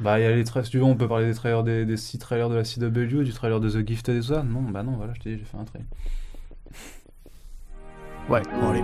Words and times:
Bah, 0.00 0.18
il 0.18 0.22
y 0.24 0.26
a 0.26 0.34
les 0.34 0.42
trailers, 0.42 0.66
si 0.66 0.72
tu 0.72 0.82
on 0.82 0.96
peut 0.96 1.06
parler 1.06 1.26
des 1.26 1.34
trailers 1.34 1.62
des, 1.62 1.84
des 1.86 1.96
six 1.96 2.18
trailers 2.18 2.48
de 2.48 2.56
la 2.56 2.64
CW, 2.64 3.22
du 3.22 3.32
trailer 3.32 3.60
de 3.60 3.70
The 3.70 3.86
Gifted 3.86 4.16
et 4.16 4.20
tout 4.20 4.26
ça. 4.26 4.42
Non, 4.42 4.62
bah 4.62 4.82
non, 4.82 4.96
voilà, 4.96 5.14
je 5.14 5.20
t'ai 5.20 5.30
dit, 5.36 5.38
j'ai 5.38 5.44
fait 5.44 5.56
un 5.56 5.64
trailer. 5.64 5.86
Ouais, 8.28 8.42
bon 8.60 8.70
allez. 8.70 8.82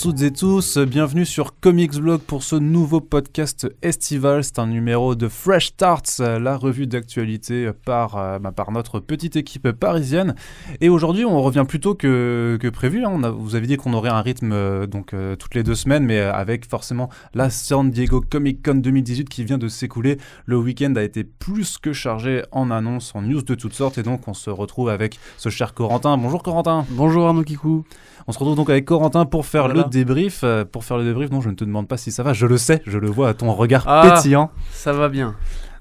Toutes 0.00 0.22
et 0.22 0.30
tous, 0.30 0.78
bienvenue 0.78 1.24
sur 1.24 1.58
Comics 1.58 1.96
Blog 1.96 2.20
pour 2.20 2.44
ce 2.44 2.54
nouveau 2.54 3.00
podcast 3.00 3.66
estival. 3.82 4.44
C'est 4.44 4.60
un 4.60 4.68
numéro 4.68 5.16
de 5.16 5.26
Fresh 5.26 5.68
Starts, 5.68 6.20
la 6.20 6.56
revue 6.56 6.86
d'actualité 6.86 7.70
par, 7.84 8.16
euh, 8.16 8.38
bah, 8.38 8.52
par 8.52 8.70
notre 8.70 9.00
petite 9.00 9.34
équipe 9.34 9.72
parisienne. 9.72 10.36
Et 10.80 10.88
aujourd'hui, 10.88 11.24
on 11.24 11.42
revient 11.42 11.64
plus 11.66 11.80
tôt 11.80 11.96
que, 11.96 12.58
que 12.60 12.68
prévu. 12.68 13.04
hein. 13.04 13.18
Vous 13.36 13.56
avez 13.56 13.66
dit 13.66 13.76
qu'on 13.76 13.92
aurait 13.92 14.10
un 14.10 14.20
rythme 14.20 14.52
euh, 14.52 14.86
donc 14.86 15.14
euh, 15.14 15.34
toutes 15.34 15.56
les 15.56 15.64
deux 15.64 15.74
semaines, 15.74 16.04
mais 16.04 16.20
avec 16.20 16.68
forcément 16.68 17.10
la 17.34 17.50
San 17.50 17.90
Diego 17.90 18.20
Comic 18.20 18.64
Con 18.64 18.76
2018 18.76 19.28
qui 19.28 19.42
vient 19.44 19.58
de 19.58 19.66
s'écouler. 19.66 20.18
Le 20.46 20.58
week-end 20.58 20.94
a 20.94 21.02
été 21.02 21.24
plus 21.24 21.76
que 21.76 21.92
chargé 21.92 22.42
en 22.52 22.70
annonces, 22.70 23.16
en 23.16 23.22
news 23.22 23.42
de 23.42 23.54
toutes 23.56 23.74
sortes, 23.74 23.98
et 23.98 24.04
donc 24.04 24.28
on 24.28 24.34
se 24.34 24.48
retrouve 24.50 24.90
avec 24.90 25.18
ce 25.38 25.48
cher 25.48 25.74
Corentin. 25.74 26.16
Bonjour 26.18 26.44
Corentin. 26.44 26.86
Bonjour 26.90 27.26
Arnaud 27.26 27.42
Kikou. 27.42 27.84
On 28.28 28.32
se 28.32 28.38
retrouve 28.38 28.56
donc 28.56 28.68
avec 28.68 28.84
Corentin 28.84 29.24
pour 29.24 29.46
faire 29.46 29.64
Voilà. 29.64 29.82
le 29.84 29.88
débrief. 29.88 30.40
Euh, 30.44 30.64
pour 30.64 30.84
faire 30.84 30.98
le 30.98 31.04
débrief, 31.04 31.30
non, 31.30 31.40
je 31.40 31.48
ne 31.48 31.54
te 31.54 31.64
demande 31.64 31.88
pas 31.88 31.96
si 31.96 32.12
ça 32.12 32.22
va, 32.22 32.34
je 32.34 32.44
le 32.46 32.58
sais, 32.58 32.82
je 32.86 32.98
le 32.98 33.08
vois 33.08 33.30
à 33.30 33.34
ton 33.34 33.52
regard 33.54 33.84
Ah. 33.86 34.12
pétillant. 34.14 34.50
Ça 34.70 34.92
va 34.92 35.08
bien. 35.08 35.34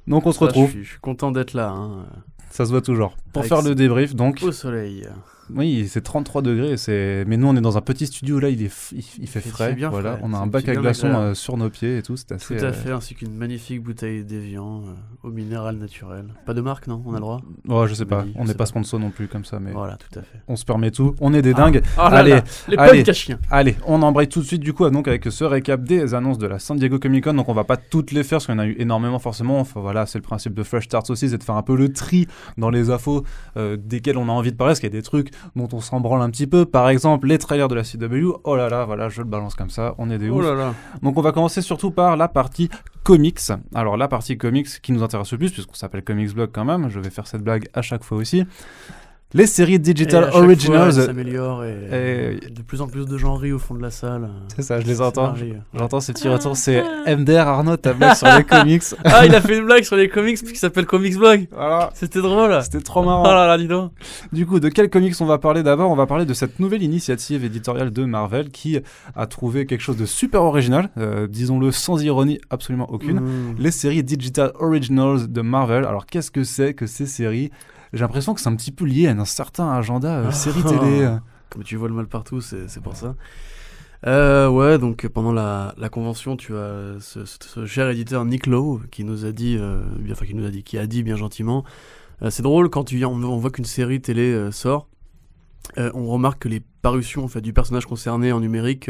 Donc 0.08 0.26
on 0.26 0.32
se 0.32 0.40
retrouve, 0.40 0.68
Je 0.68 0.72
suis, 0.72 0.84
je 0.86 0.90
suis 0.92 1.00
content 1.00 1.32
d'être 1.32 1.54
là. 1.54 1.70
hein. 1.70 2.06
ça 2.50 2.66
se 2.66 2.72
voit 2.72 2.82
toujours. 2.82 3.18
Pour 3.34 3.42
Avec 3.42 3.50
faire 3.54 3.62
le 3.62 3.76
débrief, 3.76 4.16
donc, 4.16 4.40
Au 4.44 4.52
soleil. 4.54 5.06
Oui, 5.56 5.88
c'est 5.90 6.02
33 6.02 6.42
degrés, 6.42 6.78
c'est... 6.78 7.24
mais 7.28 7.38
nous 7.38 7.48
on 7.48 7.56
est 7.56 7.62
dans 7.62 7.78
un 7.78 7.82
petit 7.82 8.08
studio, 8.08 8.40
là 8.40 8.50
il, 8.50 8.62
est 8.64 8.68
f- 8.68 8.94
il, 8.94 9.04
il 9.20 9.28
fait 9.28 9.40
frais, 9.42 9.74
bien 9.74 9.90
voilà. 9.90 10.14
frais, 10.18 10.22
on 10.24 10.34
a 10.34 10.38
un 10.38 10.48
bac 10.48 10.68
à 10.68 10.76
glaçons 10.76 11.08
euh, 11.14 11.34
sur 11.34 11.58
nos 11.58 11.70
pieds 11.70 11.98
et 11.98 12.02
tout, 12.02 12.18
c'est 12.18 12.28
Tout 12.28 12.34
assez... 12.36 12.60
à 12.60 12.68
euh, 12.68 12.74
fait, 12.74 12.92
ainsi 12.92 13.16
qu'une 13.16 13.34
magnifique 13.34 13.82
bouteille 13.82 14.24
d'Evian 14.24 14.82
euh, 14.86 15.28
au 15.28 15.32
minéral 15.32 15.78
naturel. 15.78 16.26
Pas 16.46 16.54
de 16.54 16.62
marque, 16.62 16.88
non 16.88 17.02
On 17.06 17.12
a 17.12 17.16
le 17.16 17.22
droit? 17.22 17.42
Ouais, 17.68 17.88
je 17.88 17.94
sais 17.94 18.06
pas, 18.06 18.26
on 18.36 18.44
n'est 18.46 18.54
pas 18.54 18.60
pas. 18.60 18.66
sponsor 18.66 19.00
non 19.00 19.10
plus 19.10 19.28
comme 19.28 19.46
ça, 19.46 19.60
mais 19.60 19.72
Voilà, 19.72 19.96
tout 19.98 20.20
à 20.20 20.22
fait. 20.24 20.40
on 20.48 20.56
se 20.56 20.66
permet 20.66 20.92
tout, 20.92 21.16
on 21.22 21.34
est 21.34 21.42
des 21.42 21.54
Ah. 21.56 21.58
dingues. 21.66 21.82
Oh 21.98 22.02
là 22.02 22.06
Allez, 22.18 22.32
là, 22.32 22.44
les 22.70 22.78
allez. 23.02 23.14
chiens. 23.14 23.40
Allez, 23.50 23.76
on 23.86 24.02
embraye 24.02 24.28
tout 24.28 24.42
de 24.42 24.46
suite 24.46 24.62
du 24.62 24.74
coup 24.74 24.90
donc 24.90 25.08
avec 25.08 25.26
ce 25.30 25.44
récap 25.44 25.84
des 25.84 26.14
annonces 26.14 26.38
de 26.38 26.48
la 26.48 26.60
San 26.60 26.78
Diego 26.78 27.00
Comic 27.00 27.24
Con. 27.24 27.34
Donc 27.34 27.50
on 27.50 27.54
va 27.54 27.64
pas 27.64 27.78
toutes 27.78 28.12
les 28.12 28.24
faire 28.24 28.38
parce 28.38 28.46
qu'il 28.48 28.56
y 28.56 28.58
en 28.58 28.62
a 28.62 28.68
eu 28.68 28.76
énormément 28.80 29.20
forcément. 29.20 29.60
Enfin 29.60 29.80
voilà, 29.82 30.06
c'est 30.06 30.18
le 30.20 30.24
principe 30.24 30.54
de 30.54 30.64
Fresh 30.64 30.86
Starts 30.86 31.10
aussi, 31.10 31.30
c'est 31.30 31.38
de 31.38 31.44
faire 31.44 31.56
un 31.56 31.62
peu 31.64 31.76
le 31.76 31.92
tri 31.92 32.28
dans 32.58 32.70
les 32.70 32.90
infos 32.90 33.24
desquels 33.78 34.18
on 34.18 34.30
a 34.30 34.32
envie 34.32 34.52
de 34.52 34.58
parler. 34.58 34.72
Parce 34.72 34.80
qu'il 34.80 34.90
y 34.90 34.94
a 34.94 34.98
des 34.98 35.02
trucs 35.04 35.32
dont 35.56 35.68
on 35.74 35.80
s'en 35.82 36.00
branle 36.00 36.22
un 36.22 36.30
petit 36.30 36.48
peu. 36.48 36.66
Par 36.66 36.90
exemple, 36.90 37.28
les 37.28 37.38
trailers 37.38 37.68
de 37.68 37.76
la 37.76 37.84
CW. 37.84 38.40
Oh 38.44 38.56
là 38.56 38.70
là, 38.70 38.86
voilà, 38.86 39.10
je 39.10 39.22
le 39.22 39.28
balance 39.28 39.56
comme 39.56 39.70
ça. 39.70 39.96
On 39.98 40.10
est 40.10 40.18
des 40.18 40.30
Oh 40.30 40.40
ouf. 40.40 40.46
là. 40.46 40.74
Donc 41.02 41.18
on 41.18 41.22
va 41.22 41.32
commencer 41.32 41.62
surtout 41.62 41.92
par 41.92 42.18
la 42.18 42.28
partie 42.28 42.70
comics. 43.04 43.40
Alors 43.74 43.98
la 43.98 44.08
partie 44.08 44.38
comics 44.38 44.68
qui 44.82 44.92
nous 44.92 45.04
intéresse 45.04 45.32
le 45.32 45.38
plus 45.38 45.52
puisqu'on 45.52 45.74
s'appelle 45.76 46.04
Comics 46.04 46.34
Blog 46.34 46.50
quand 46.54 46.66
même. 46.66 46.90
Je 46.90 47.00
vais 47.00 47.10
faire 47.10 47.28
cette 47.28 47.42
blague 47.44 47.68
à 47.74 47.82
chaque 47.82 48.04
fois 48.04 48.18
aussi. 48.18 48.44
Les 49.34 49.46
séries 49.46 49.74
Et 49.74 49.80
Digital 49.80 50.32
fois, 50.32 50.40
Originals. 50.42 50.94
elle 50.98 51.06
s'améliore 51.06 51.66
et, 51.66 52.38
Et- 52.46 52.50
de 52.50 52.62
plus 52.62 52.80
en 52.82 52.88
plus 52.88 53.06
de 53.06 53.18
gens 53.18 53.36
rient 53.36 53.52
au 53.52 53.60
fond 53.60 53.74
de 53.76 53.82
la 53.82 53.92
salle. 53.92 54.30
C'est 54.56 54.62
ça, 54.62 54.80
je 54.80 54.88
les 54.88 54.96
C'est 54.96 55.02
entends. 55.02 55.34
J'entends 55.74 56.00
ces 56.00 56.14
petits 56.14 56.30
retours, 56.30 56.56
c'est 56.56 56.82
MDR 57.06 57.46
Arnaud, 57.46 57.76
ta 57.76 57.92
blague 57.92 58.16
sur 58.16 58.26
les 58.28 58.44
comics. 58.46 58.84
Ah, 59.04 59.26
il 59.26 59.36
a 59.36 59.42
fait 59.42 59.58
une 59.58 59.66
blague 59.66 59.84
sur 59.84 59.98
les 59.98 60.08
comics 60.08 60.38
qui 60.42 60.56
s'appelle 60.56 60.86
Comics 60.86 61.18
Blog. 61.18 61.48
Voilà, 61.52 61.90
C'était 61.94 62.22
drôle. 62.22 62.58
c'était 62.64 62.80
trop 62.80 63.02
Oh 63.02 63.06
marrant. 63.06 63.24
là 63.34 63.48
là, 63.48 63.58
dis 63.58 63.68
donc. 63.68 63.92
Du 64.32 64.46
coup, 64.46 64.62
de 64.62 64.70
quels 64.70 64.90
comics 64.90 65.14
on 65.20 65.26
va 65.26 65.38
parler 65.40 65.62
d'abord? 65.62 65.92
On 65.92 65.96
va 65.96 66.06
parler 66.08 66.26
de 66.26 66.34
cette 66.34 66.62
nouvelle 66.62 66.82
initiative 66.82 67.44
éditoriale 67.44 67.92
de 67.92 68.06
Marvel 68.06 68.50
qui 68.50 68.80
a 69.14 69.26
trouvé 69.28 69.66
quelque 69.66 69.82
chose 69.82 69.98
de 69.98 70.06
super 70.06 70.44
original, 70.44 70.90
euh, 70.98 71.28
disons-le 71.28 71.72
sans 71.72 72.02
ironie 72.02 72.40
absolument 72.50 72.90
aucune. 72.94 73.20
Mmh. 73.20 73.56
Les 73.60 73.72
séries 73.72 74.04
Digital 74.04 74.54
Originals 74.58 75.28
de 75.30 75.42
Marvel. 75.42 75.84
Alors, 75.84 76.06
qu'est-ce 76.06 76.32
que 76.32 76.46
c'est 76.46 76.74
que 76.74 76.86
ces 76.88 77.06
séries? 77.06 77.52
J'ai 77.94 78.00
l'impression 78.00 78.34
que 78.34 78.42
c'est 78.42 78.50
un 78.50 78.56
petit 78.56 78.72
peu 78.72 78.86
lié 78.86 79.08
à 79.08 79.12
un 79.12 79.26
certain 79.26 79.72
agenda 79.72 80.18
euh, 80.20 80.26
Ah. 80.30 80.32
série 80.32 80.64
télé. 80.64 81.18
Comme 81.50 81.64
tu 81.64 81.76
vois 81.78 81.88
le 81.88 81.94
mal 81.94 82.08
partout, 82.08 82.42
c'est 82.42 82.68
c'est 82.68 82.82
pour 82.82 82.96
ça. 82.96 83.16
Euh, 84.06 84.48
ouais, 84.48 84.78
donc 84.78 85.08
pendant 85.08 85.32
la, 85.32 85.74
la 85.78 85.90
convention, 85.90 86.38
tu 86.38 86.56
as 86.56 86.98
ce, 87.00 87.26
ce- 87.26 87.38
ce 87.42 87.66
cher 87.66 87.90
éditeur 87.90 88.26
Nick 88.26 88.46
Lowe 88.46 88.82
qui 88.92 89.04
nous 89.04 89.26
a 89.26 89.32
dit, 89.32 89.58
euh, 89.60 89.82
enfin 90.12 90.26
qui 90.26 90.36
nous 90.36 90.46
a 90.46 90.50
dit, 90.52 90.62
qui 90.64 90.78
a 90.78 90.86
dit 90.86 91.02
bien 91.02 91.16
gentiment, 91.16 91.64
euh, 92.22 92.30
c'est 92.30 92.44
drôle 92.44 92.70
quand 92.70 92.84
tu, 92.84 93.04
on, 93.06 93.14
on 93.14 93.38
voit 93.38 93.50
qu'une 93.50 93.66
série 93.66 94.00
télé 94.02 94.52
sort, 94.52 94.88
on 95.78 96.06
remarque 96.08 96.44
que 96.44 96.48
les 96.48 96.62
parutions 96.82 97.24
en 97.24 97.28
fait, 97.28 97.42
du 97.42 97.54
personnage 97.54 97.86
concerné 97.88 98.32
en 98.32 98.40
numérique 98.40 98.90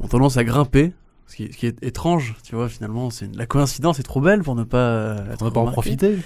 ont 0.00 0.08
tendance 0.08 0.36
à 0.36 0.44
grimper. 0.44 0.92
Ce 1.28 1.36
qui, 1.36 1.52
ce 1.52 1.56
qui 1.58 1.66
est 1.66 1.82
étrange, 1.84 2.34
tu 2.42 2.54
vois, 2.56 2.68
finalement, 2.68 3.10
c'est 3.10 3.34
la 3.36 3.46
coïncidence 3.46 4.00
est 4.00 4.02
trop 4.02 4.20
belle 4.20 4.42
pour 4.42 4.54
ne 4.54 4.64
pas, 4.64 4.78
euh, 4.78 5.32
être 5.32 5.50
pas 5.50 5.60
en 5.60 5.70
profiter. 5.70 6.16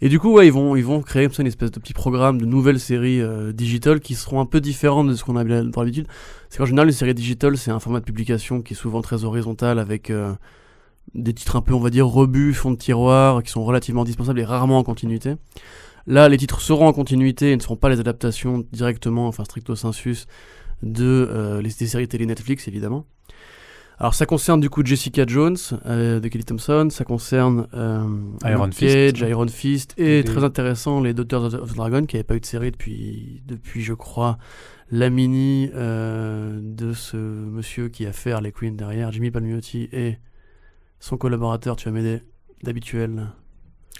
Et 0.00 0.08
du 0.08 0.18
coup, 0.18 0.32
ouais, 0.32 0.46
ils 0.46 0.52
vont, 0.52 0.76
ils 0.76 0.84
vont 0.84 1.02
créer 1.02 1.26
comme 1.26 1.34
ça 1.34 1.42
une 1.42 1.48
espèce 1.48 1.70
de 1.70 1.78
petit 1.78 1.92
programme 1.92 2.40
de 2.40 2.46
nouvelles 2.46 2.80
séries 2.80 3.20
euh, 3.20 3.52
digitales 3.52 4.00
qui 4.00 4.14
seront 4.14 4.40
un 4.40 4.46
peu 4.46 4.62
différentes 4.62 5.08
de 5.08 5.14
ce 5.14 5.24
qu'on 5.24 5.36
a 5.36 5.44
dans 5.44 5.80
l'habitude. 5.82 6.06
C'est 6.48 6.56
qu'en 6.56 6.64
général, 6.64 6.88
les 6.88 6.94
séries 6.94 7.14
digitales, 7.14 7.58
c'est 7.58 7.70
un 7.70 7.80
format 7.80 8.00
de 8.00 8.06
publication 8.06 8.62
qui 8.62 8.72
est 8.72 8.76
souvent 8.76 9.02
très 9.02 9.24
horizontal 9.24 9.78
avec 9.78 10.08
euh, 10.08 10.32
des 11.14 11.34
titres 11.34 11.56
un 11.56 11.60
peu, 11.60 11.74
on 11.74 11.80
va 11.80 11.90
dire, 11.90 12.06
rebus, 12.06 12.54
fond 12.54 12.70
de 12.70 12.76
tiroir, 12.76 13.42
qui 13.42 13.50
sont 13.50 13.62
relativement 13.62 14.02
indispensables 14.02 14.40
et 14.40 14.44
rarement 14.44 14.78
en 14.78 14.84
continuité. 14.84 15.34
Là, 16.06 16.30
les 16.30 16.38
titres 16.38 16.62
seront 16.62 16.86
en 16.86 16.94
continuité 16.94 17.52
et 17.52 17.56
ne 17.56 17.60
seront 17.60 17.76
pas 17.76 17.90
les 17.90 18.00
adaptations 18.00 18.64
directement, 18.72 19.28
enfin 19.28 19.44
stricto 19.44 19.76
sensus, 19.76 20.26
de 20.82 21.28
euh, 21.30 21.60
les, 21.60 21.70
des 21.78 21.86
séries 21.86 22.08
télé 22.08 22.24
Netflix, 22.24 22.68
évidemment. 22.68 23.04
Alors 24.00 24.14
ça 24.14 24.24
concerne 24.24 24.60
du 24.60 24.70
coup 24.70 24.82
Jessica 24.84 25.24
Jones 25.26 25.58
euh, 25.84 26.20
de 26.20 26.28
Kelly 26.28 26.44
Thompson, 26.44 26.88
ça 26.90 27.04
concerne 27.04 27.66
euh, 27.74 28.02
Iron 28.46 28.64
Luke 28.64 28.74
Fist. 28.74 28.94
Cage, 29.18 29.28
Iron 29.28 29.46
Fist 29.48 29.94
et 29.98 30.04
Les- 30.22 30.24
très 30.24 30.42
intéressant 30.42 31.02
les 31.02 31.12
Daughters 31.12 31.54
of 31.54 31.72
the- 31.72 31.76
Dragon 31.76 32.06
qui 32.06 32.16
n'avaient 32.16 32.24
pas 32.24 32.34
eu 32.36 32.40
de 32.40 32.46
série 32.46 32.70
depuis, 32.70 33.42
depuis 33.46 33.82
je 33.82 33.92
crois 33.92 34.38
la 34.90 35.10
mini 35.10 35.70
euh, 35.74 36.58
de 36.62 36.94
ce 36.94 37.16
monsieur 37.18 37.88
qui 37.90 38.06
a 38.06 38.12
fait 38.12 38.32
Harley 38.32 38.52
Quinn 38.52 38.74
derrière, 38.74 39.12
Jimmy 39.12 39.30
Palmiotti 39.30 39.90
et 39.92 40.16
son 40.98 41.18
collaborateur, 41.18 41.76
tu 41.76 41.84
vas 41.84 41.92
m'aider, 41.92 42.22
d'habituel. 42.62 43.26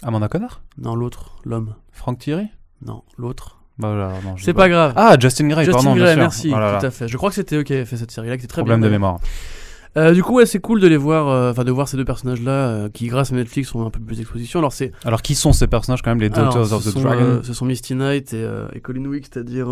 Amanda 0.01 0.27
Connor 0.27 0.61
Non, 0.79 0.95
l'autre, 0.95 1.35
l'homme. 1.45 1.75
Frank 1.91 2.17
Thierry? 2.17 2.47
Non, 2.83 3.03
l'autre. 3.19 3.59
bah, 3.77 4.13
C'est 4.37 4.53
pas 4.53 4.67
grave. 4.67 4.93
Ah, 4.95 5.15
Justin 5.19 5.47
Gray, 5.47 5.63
Justin 5.65 5.77
pardon, 5.83 5.93
bien 5.95 6.03
Gray, 6.05 6.13
sûr. 6.15 6.21
merci, 6.21 6.51
Oh 6.51 6.59
là 6.59 6.71
là. 6.73 6.79
tout 6.79 6.85
à 6.87 6.91
fait. 6.91 7.07
Je 7.07 7.17
crois 7.17 7.29
que 7.29 7.35
c'était 7.35 7.55
eux 7.57 7.63
qui 7.63 7.73
avaient 7.73 7.85
fait 7.85 7.97
cette 7.97 8.11
série-là, 8.11 8.35
qui 8.37 8.45
était 8.45 8.51
très 8.51 8.61
Problème 8.63 8.79
bien. 8.81 8.87
de 8.89 8.91
mémoire. 8.93 9.19
Euh, 9.97 10.13
du 10.13 10.23
coup, 10.23 10.35
ouais, 10.35 10.45
c'est 10.45 10.59
cool 10.59 10.79
de 10.79 10.87
les 10.87 10.95
voir, 10.95 11.27
euh, 11.27 11.51
enfin 11.51 11.65
de 11.65 11.71
voir 11.71 11.87
ces 11.87 11.97
deux 11.97 12.05
personnages-là 12.05 12.51
euh, 12.51 12.89
qui, 12.89 13.07
grâce 13.07 13.33
à 13.33 13.35
Netflix, 13.35 13.75
ont 13.75 13.85
un 13.85 13.89
peu 13.89 13.99
plus 13.99 14.17
d'exposition. 14.17 14.59
Alors 14.59 14.71
c'est 14.71 14.93
Alors, 15.03 15.21
qui 15.21 15.35
sont 15.35 15.51
ces 15.51 15.67
personnages 15.67 16.01
quand 16.01 16.11
même, 16.11 16.21
les 16.21 16.31
Alors, 16.31 16.53
Daughters 16.53 16.73
of 16.73 16.85
the 16.85 16.91
sont, 16.91 17.01
Dragon 17.01 17.41
ce 17.43 17.53
sont 17.53 17.65
Misty 17.65 17.95
Knight 17.95 18.33
et, 18.33 18.47
et 18.73 18.79
Colin 18.79 19.05
Wick, 19.05 19.25
c'est-à-dire 19.25 19.67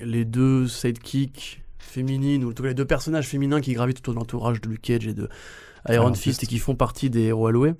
les 0.00 0.26
deux 0.26 0.68
sidekicks 0.68 1.62
féminines, 1.78 2.44
ou 2.44 2.50
en 2.50 2.52
tout 2.52 2.62
cas 2.62 2.68
les 2.68 2.74
deux 2.74 2.84
personnages 2.84 3.26
féminins 3.26 3.60
qui 3.62 3.72
gravitent 3.72 3.98
autour 3.98 4.14
de 4.14 4.18
l'entourage 4.18 4.60
de 4.60 4.68
Luke 4.68 4.82
Cage 4.82 5.06
et 5.06 5.14
de 5.14 5.28
Iron 5.88 6.12
Fist 6.12 6.42
et 6.42 6.46
qui 6.46 6.58
font 6.58 6.74
partie 6.74 7.08
des 7.08 7.22
héros 7.22 7.46
alloués. 7.46 7.74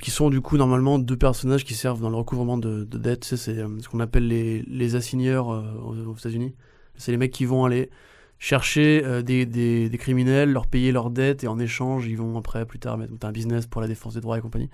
qui 0.00 0.10
sont 0.12 0.30
du 0.30 0.40
coup 0.40 0.56
normalement 0.56 1.00
deux 1.00 1.16
personnages 1.16 1.64
qui 1.64 1.74
servent 1.74 2.00
dans 2.00 2.10
le 2.10 2.16
recouvrement 2.16 2.56
de, 2.56 2.84
de 2.84 2.98
dettes. 2.98 3.20
Tu 3.20 3.28
sais, 3.30 3.36
c'est 3.36 3.56
ce 3.80 3.88
qu'on 3.88 4.00
appelle 4.00 4.28
les, 4.28 4.62
les 4.62 4.94
assigneurs 4.94 5.48
aux, 5.48 5.96
aux 6.10 6.16
États-Unis. 6.16 6.54
C'est 6.96 7.10
les 7.10 7.18
mecs 7.18 7.32
qui 7.32 7.46
vont 7.46 7.64
aller 7.64 7.90
chercher 8.38 9.02
euh, 9.04 9.22
des, 9.22 9.46
des, 9.46 9.98
criminels, 9.98 10.52
leur 10.52 10.66
payer 10.66 10.92
leurs 10.92 11.10
dettes 11.10 11.44
et 11.44 11.48
en 11.48 11.58
échange, 11.58 12.06
ils 12.06 12.16
vont 12.16 12.36
après, 12.38 12.66
plus 12.66 12.78
tard, 12.78 12.98
mettre 12.98 13.12
un 13.22 13.32
business 13.32 13.66
pour 13.66 13.80
la 13.80 13.88
défense 13.88 14.14
des 14.14 14.20
droits 14.20 14.38
et 14.38 14.40
compagnie. 14.40 14.70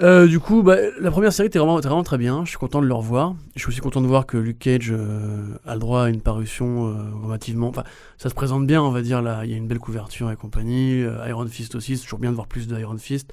Euh, 0.00 0.28
du 0.28 0.38
coup, 0.38 0.62
bah, 0.62 0.76
la 1.00 1.10
première 1.10 1.32
série 1.32 1.48
était 1.48 1.58
vraiment, 1.58 1.80
vraiment 1.80 2.04
très 2.04 2.18
bien. 2.18 2.44
Je 2.44 2.50
suis 2.50 2.58
content 2.58 2.80
de 2.80 2.86
le 2.86 2.94
revoir. 2.94 3.34
Je 3.56 3.60
suis 3.60 3.68
aussi 3.68 3.80
content 3.80 4.00
de 4.00 4.06
voir 4.06 4.26
que 4.26 4.36
Luke 4.36 4.60
Cage 4.60 4.92
euh, 4.92 5.58
a 5.66 5.74
le 5.74 5.80
droit 5.80 6.04
à 6.04 6.08
une 6.08 6.20
parution 6.20 6.94
relativement. 7.22 7.68
Enfin, 7.68 7.82
ça 8.16 8.28
se 8.28 8.34
présente 8.34 8.64
bien, 8.64 8.80
on 8.80 8.90
va 8.90 9.02
dire. 9.02 9.22
Là, 9.22 9.44
il 9.44 9.50
y 9.50 9.54
a 9.54 9.56
une 9.56 9.66
belle 9.66 9.80
couverture 9.80 10.30
et 10.30 10.36
compagnie. 10.36 11.04
Iron 11.26 11.46
Fist 11.46 11.74
aussi, 11.74 11.96
c'est 11.96 12.04
toujours 12.04 12.20
bien 12.20 12.30
de 12.30 12.36
voir 12.36 12.46
plus 12.46 12.68
de 12.68 12.78
Iron 12.78 12.96
Fist. 12.96 13.32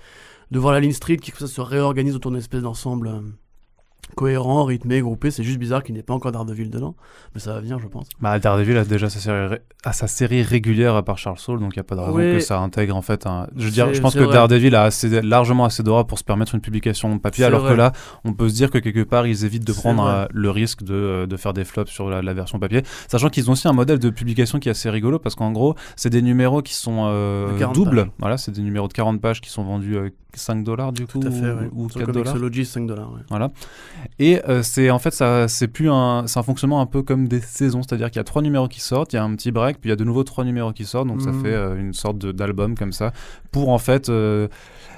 De 0.50 0.58
voir 0.58 0.74
la 0.74 0.80
Ligne 0.80 0.92
Street 0.92 1.18
qui 1.18 1.32
comme 1.32 1.48
ça, 1.48 1.54
se 1.54 1.62
réorganise 1.62 2.16
autour 2.16 2.32
d'une 2.32 2.40
espèce 2.40 2.64
d'ensemble 2.64 3.12
cohérent, 4.16 4.64
rythmé, 4.66 5.02
groupé. 5.02 5.32
C'est 5.32 5.44
juste 5.44 5.60
bizarre 5.60 5.84
qu'il 5.84 5.94
n'y 5.94 6.00
ait 6.00 6.04
pas 6.04 6.14
encore 6.14 6.32
Daredevil 6.32 6.70
dedans, 6.70 6.96
mais 7.34 7.42
ça 7.42 7.54
va 7.54 7.60
venir, 7.60 7.80
je 7.80 7.88
pense. 7.88 8.08
Bah, 8.22 8.38
Daredevil 8.40 8.78
a 8.78 8.86
déjà 8.86 9.10
sa 9.10 9.20
série, 9.20 9.48
ré- 9.48 9.62
a 9.84 9.94
sa 9.94 10.08
série 10.08 10.42
régulière 10.42 11.04
par 11.04 11.18
Charles 11.18 11.38
Soule, 11.40 11.60
donc 11.60 11.76
il 11.76 11.80
n'y 11.80 11.82
a 11.82 11.84
pas 11.84 11.96
de 11.96 12.02
raison 12.02 12.16
Oui. 12.16 12.34
que 12.34 12.40
ça 12.40 12.60
intègre 12.60 12.96
en 12.96 13.02
fait 13.02 13.26
un. 13.28 13.48
Je 13.56 13.66
veux 13.66 13.72
dire, 13.72 13.88
C'est- 13.88 13.96
je 13.96 14.02
pense 14.02 14.14
que 14.14 14.20
vrai. 14.20 14.34
Daredevil 14.34 14.76
a 14.76 14.84
assez, 14.84 15.22
largement 15.22 15.66
assez 15.66 15.84
d'aura 15.84 16.06
pour 16.06 16.18
se 16.20 16.24
permettre 16.24 16.56
une 16.56 16.62
publication 16.62 17.18
papier, 17.20 17.44
C'est 17.44 17.48
alors 17.48 17.68
que 17.68 17.74
là, 17.74 17.92
on 18.24 18.34
peut 18.34 18.48
se 18.50 18.54
dire 18.56 18.70
que 18.72 18.78
quelque 18.78 19.04
part, 19.04 19.28
ils 19.28 19.44
évitent 19.46 19.66
de 19.68 19.74
prendre 19.74 20.06
euh, 20.06 20.26
le 20.32 20.50
risque 20.50 20.84
de, 20.84 20.94
euh, 20.94 21.26
de 21.28 21.36
faire 21.38 21.54
des 21.54 21.66
flops 21.66 21.92
sur 21.92 22.10
la, 22.10 22.22
la 22.22 22.34
version 22.34 22.60
papier, 22.60 22.84
sachant 23.10 23.30
qu'ils 23.30 23.50
ont 23.50 23.54
aussi 23.54 23.68
un 23.68 23.74
modèle 23.74 24.00
de 24.00 24.10
publication 24.10 24.60
qui 24.60 24.70
est 24.70 24.72
assez 24.72 24.90
rigolo, 24.90 25.20
parce 25.20 25.36
qu'en 25.36 25.52
gros, 25.52 25.76
c'est 25.96 26.10
des 26.10 26.22
numéros 26.22 26.62
qui 26.62 26.74
sont 26.74 27.06
euh, 27.10 27.52
De 27.54 27.60
40 27.60 27.76
doubles. 27.76 27.96
pages. 28.04 28.12
Voilà, 28.20 28.38
c'est 28.38 28.52
des 28.52 28.62
numéros 28.62 28.88
de 28.88 28.94
40 28.94 29.20
pages 29.20 29.42
qui 29.42 29.50
sont 29.50 29.64
vendus 29.64 29.96
euh, 29.98 30.10
5 30.38 30.64
dollars 30.64 30.92
du 30.92 31.06
coup, 31.08 31.20
Tout 31.20 31.28
à 31.28 31.32
fait, 31.32 31.42
ouais. 31.52 31.70
ou, 31.74 31.86
ou 31.86 31.90
Sur 31.90 32.00
4 32.00 32.08
le 32.08 32.14
dollars. 32.14 32.34
Comixology, 32.34 32.66
5 32.66 32.88
dollars, 32.88 33.12
ouais. 33.14 33.22
Voilà. 33.30 33.52
Et 34.20 34.42
euh, 34.48 34.62
c'est 34.64 34.90
en 34.90 35.00
fait 35.00 35.12
ça 35.14 35.48
c'est 35.48 35.68
plus 35.68 35.90
un 35.90 36.28
c'est 36.28 36.40
un 36.40 36.44
fonctionnement 36.44 36.82
un 36.82 36.86
peu 36.86 37.02
comme 37.04 37.28
des 37.28 37.42
saisons, 37.42 37.82
c'est-à-dire 37.84 38.10
qu'il 38.12 38.18
y 38.20 38.22
a 38.22 38.24
trois 38.26 38.42
numéros 38.42 38.68
qui 38.68 38.80
sortent, 38.82 39.14
il 39.14 39.16
y 39.16 39.20
a 39.20 39.24
un 39.24 39.36
petit 39.36 39.52
break, 39.52 39.80
puis 39.80 39.90
il 39.90 39.92
y 39.92 39.94
a 39.94 39.98
de 39.98 40.04
nouveau 40.04 40.24
trois 40.24 40.44
numéros 40.44 40.72
qui 40.74 40.86
sortent, 40.86 41.08
donc 41.08 41.22
ça 41.22 41.32
Mhm. 41.32 41.42
fait 41.42 41.54
euh, 41.54 41.80
une 41.80 41.94
sorte 41.94 42.18
d'album 42.26 42.76
comme 42.76 42.92
ça 42.92 43.12
pour 43.52 43.70
en 43.70 43.78
fait 43.80 44.10
euh, 44.10 44.48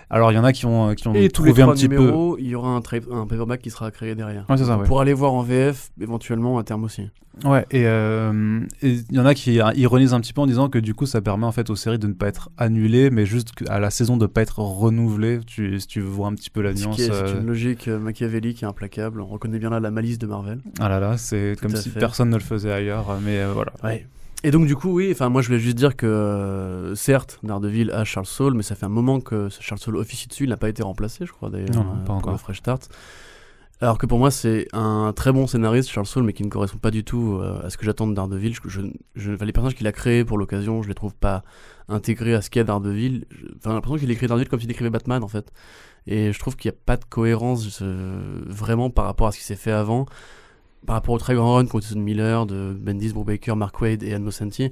alors 0.09 0.31
il 0.31 0.36
y 0.36 0.38
en 0.38 0.44
a 0.44 0.54
qui 0.54 0.65
ont 0.65 0.94
qui 0.95 1.07
ont 1.07 1.13
Et 1.13 1.30
tous 1.30 1.44
les 1.44 1.51
trouvé 1.51 1.63
un 1.63 1.74
petit 1.74 1.89
peu 1.89 1.98
numéros, 1.98 2.38
il 2.39 2.48
y 2.48 2.56
aura 2.56 2.69
un, 2.69 2.77
un 2.77 3.27
paperback 3.27 3.62
qui 3.62 3.69
sera 3.69 3.92
créé 3.92 4.15
derrière. 4.15 4.45
Ouais, 4.50 4.57
c'est 4.57 4.65
ça, 4.65 4.77
ouais. 4.77 4.86
Pour 4.86 5.01
aller 5.01 5.13
voir 5.13 5.33
en 5.33 5.44
VF, 5.44 5.92
éventuellement 6.00 6.57
à 6.57 6.63
terme 6.63 6.83
aussi. 6.83 7.09
Ouais, 7.45 7.68
et 7.69 7.83
euh, 7.86 8.62
il 8.81 9.04
y 9.12 9.19
en 9.19 9.25
a 9.27 9.36
qui 9.36 9.62
euh, 9.62 9.71
ironisent 9.75 10.15
un 10.15 10.19
petit 10.21 10.33
peu 10.33 10.42
en 10.42 10.48
disant 10.48 10.69
que 10.69 10.80
du 10.80 10.95
coup 10.95 11.06
ça 11.06 11.21
permet 11.21 11.45
en 11.45 11.51
fait 11.51 11.69
aux 11.69 11.75
séries 11.75 12.00
de 12.00 12.07
ne 12.07 12.13
pas 12.13 12.27
être 12.27 12.50
annulées, 12.57 13.12
mais 13.12 13.27
juste 13.27 13.51
à 13.69 13.80
la 13.80 13.92
saison 13.92 14.18
de 14.18 14.25
pas 14.25 14.42
être 14.42 14.57
renouvelées. 14.59 15.39
Tu, 15.45 15.80
si 15.80 15.86
tu 15.86 16.01
voir 16.01 16.30
un 16.30 16.33
petit 16.36 16.50
peu 16.50 16.62
la 16.62 16.75
Ce 16.75 16.83
nuance. 16.86 16.98
c'est 16.98 17.12
euh, 17.12 17.39
une 17.39 17.45
logique 17.45 17.88
euh, 17.88 18.00
machiavélique 18.00 18.63
et 18.63 18.65
implacable. 18.65 19.21
On 19.21 19.27
reconnaît 19.27 19.60
bien 19.60 19.69
là 19.69 19.80
la 19.80 19.92
malice 19.92 20.18
de 20.18 20.25
Marvel. 20.25 20.62
Ah 20.80 20.89
là 20.89 21.00
là, 21.00 21.18
c'est 21.18 21.56
comme 21.62 21.75
si 21.75 21.89
fait. 21.89 22.00
personne 22.00 22.30
ne 22.30 22.36
le 22.38 22.42
faisait 22.42 22.71
ailleurs, 22.71 23.12
euh, 23.12 23.18
mais 23.24 23.38
euh, 23.39 23.51
voilà. 23.53 23.74
Ouais. 23.83 24.07
Et 24.48 24.52
donc 24.52 24.66
du 24.66 24.76
coup, 24.78 24.92
oui, 24.94 25.10
enfin 25.12 25.28
moi 25.28 25.42
je 25.42 25.48
voulais 25.48 25.60
juste 25.60 25.76
dire 25.76 25.98
que 25.98 26.06
euh, 26.06 26.96
certes, 26.96 27.38
Daredevil 27.44 27.92
a 27.92 28.06
Charles 28.06 28.26
Soule, 28.28 28.54
mais 28.54 28.64
ça 28.64 28.76
fait 28.76 28.86
un 28.86 28.90
moment 28.90 29.20
que 29.20 29.50
Charles 29.60 29.80
Soule 29.82 29.98
officie 29.98 30.28
dessus, 30.30 30.46
il 30.46 30.50
n'a 30.50 30.56
pas 30.58 30.70
été 30.70 30.84
remplacé, 30.84 31.26
je 31.26 31.34
crois 31.34 31.50
d'ailleurs, 31.50 31.76
Non, 31.76 31.82
euh, 31.82 32.06
pas 32.06 32.14
encore. 32.14 32.40
Fresh 32.40 32.60
Start. 32.60 32.88
Alors 33.82 33.98
que 33.98 34.06
pour 34.06 34.20
moi 34.20 34.32
c'est 34.32 34.68
un 34.72 35.12
très 35.14 35.34
bon 35.34 35.48
scénariste, 35.48 35.90
Charles 35.90 36.08
Soule, 36.08 36.24
mais 36.24 36.32
qui 36.32 36.44
ne 36.44 36.50
correspond 36.50 36.78
pas 36.78 36.92
du 36.92 37.04
tout 37.04 37.40
euh, 37.42 37.60
à 37.66 37.70
ce 37.70 37.78
que 37.78 37.86
j'attends 37.86 38.08
de 38.08 38.14
Daredevil. 38.14 38.54
Je, 38.56 38.62
je, 38.70 38.82
je- 39.16 39.34
enfin, 39.34 39.44
les 39.46 39.52
personnages 39.52 39.76
qu'il 39.76 39.86
a 39.88 39.92
créés 39.92 40.24
pour 40.24 40.38
l'occasion, 40.38 40.82
je 40.82 40.88
les 40.88 40.96
trouve 40.96 41.14
pas 41.14 41.44
intégrés 41.90 42.34
à 42.34 42.42
ce 42.42 42.50
qu'est 42.50 42.64
Daredevil. 42.64 43.26
Enfin, 43.58 43.72
j'ai 43.72 43.74
l'impression 43.74 43.98
qu'il 43.98 44.10
écrit 44.12 44.28
Daredevil 44.28 44.50
comme 44.50 44.62
s'il 44.62 44.72
écrivait 44.72 44.90
Batman 44.90 45.24
en 45.24 45.28
fait. 45.28 45.52
Et 46.08 46.32
je 46.32 46.40
trouve 46.40 46.56
qu'il 46.56 46.72
n'y 46.72 46.76
a 46.78 46.80
pas 46.86 46.96
de 46.96 47.04
cohérence 47.04 47.80
euh, 47.82 48.42
vraiment 48.48 48.90
par 48.90 49.04
rapport 49.04 49.28
à 49.28 49.32
ce 49.34 49.40
qui 49.40 49.44
s'est 49.44 49.58
fait 49.58 49.72
avant. 49.74 50.06
Par 50.85 50.95
rapport 50.95 51.15
au 51.15 51.18
très 51.18 51.35
grand 51.35 51.56
run 51.56 51.65
qu'ont 51.65 51.79
Jason 51.79 52.00
Miller, 52.00 52.45
de 52.45 52.75
Bendis, 52.79 53.13
Brubaker, 53.13 53.56
Mark 53.56 53.79
Wade 53.81 54.03
et 54.03 54.13
Anne 54.13 54.24
Nocenti. 54.24 54.71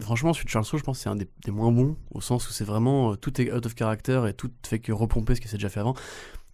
Franchement, 0.00 0.32
celui 0.32 0.46
de 0.46 0.50
Charles 0.50 0.64
Soule, 0.64 0.78
je 0.78 0.84
pense 0.84 0.98
que 0.98 1.02
c'est 1.02 1.10
un 1.10 1.16
des, 1.16 1.28
des 1.44 1.50
moins 1.50 1.70
bons, 1.70 1.96
au 2.10 2.22
sens 2.22 2.48
où 2.48 2.52
c'est 2.52 2.64
vraiment 2.64 3.12
euh, 3.12 3.16
tout 3.16 3.38
est 3.40 3.52
out 3.52 3.66
of 3.66 3.74
character 3.76 4.22
et 4.26 4.32
tout 4.32 4.50
fait 4.64 4.78
que 4.78 4.92
repomper 4.92 5.34
ce 5.34 5.40
qui 5.40 5.48
s'est 5.48 5.58
déjà 5.58 5.68
fait 5.68 5.80
avant. 5.80 5.94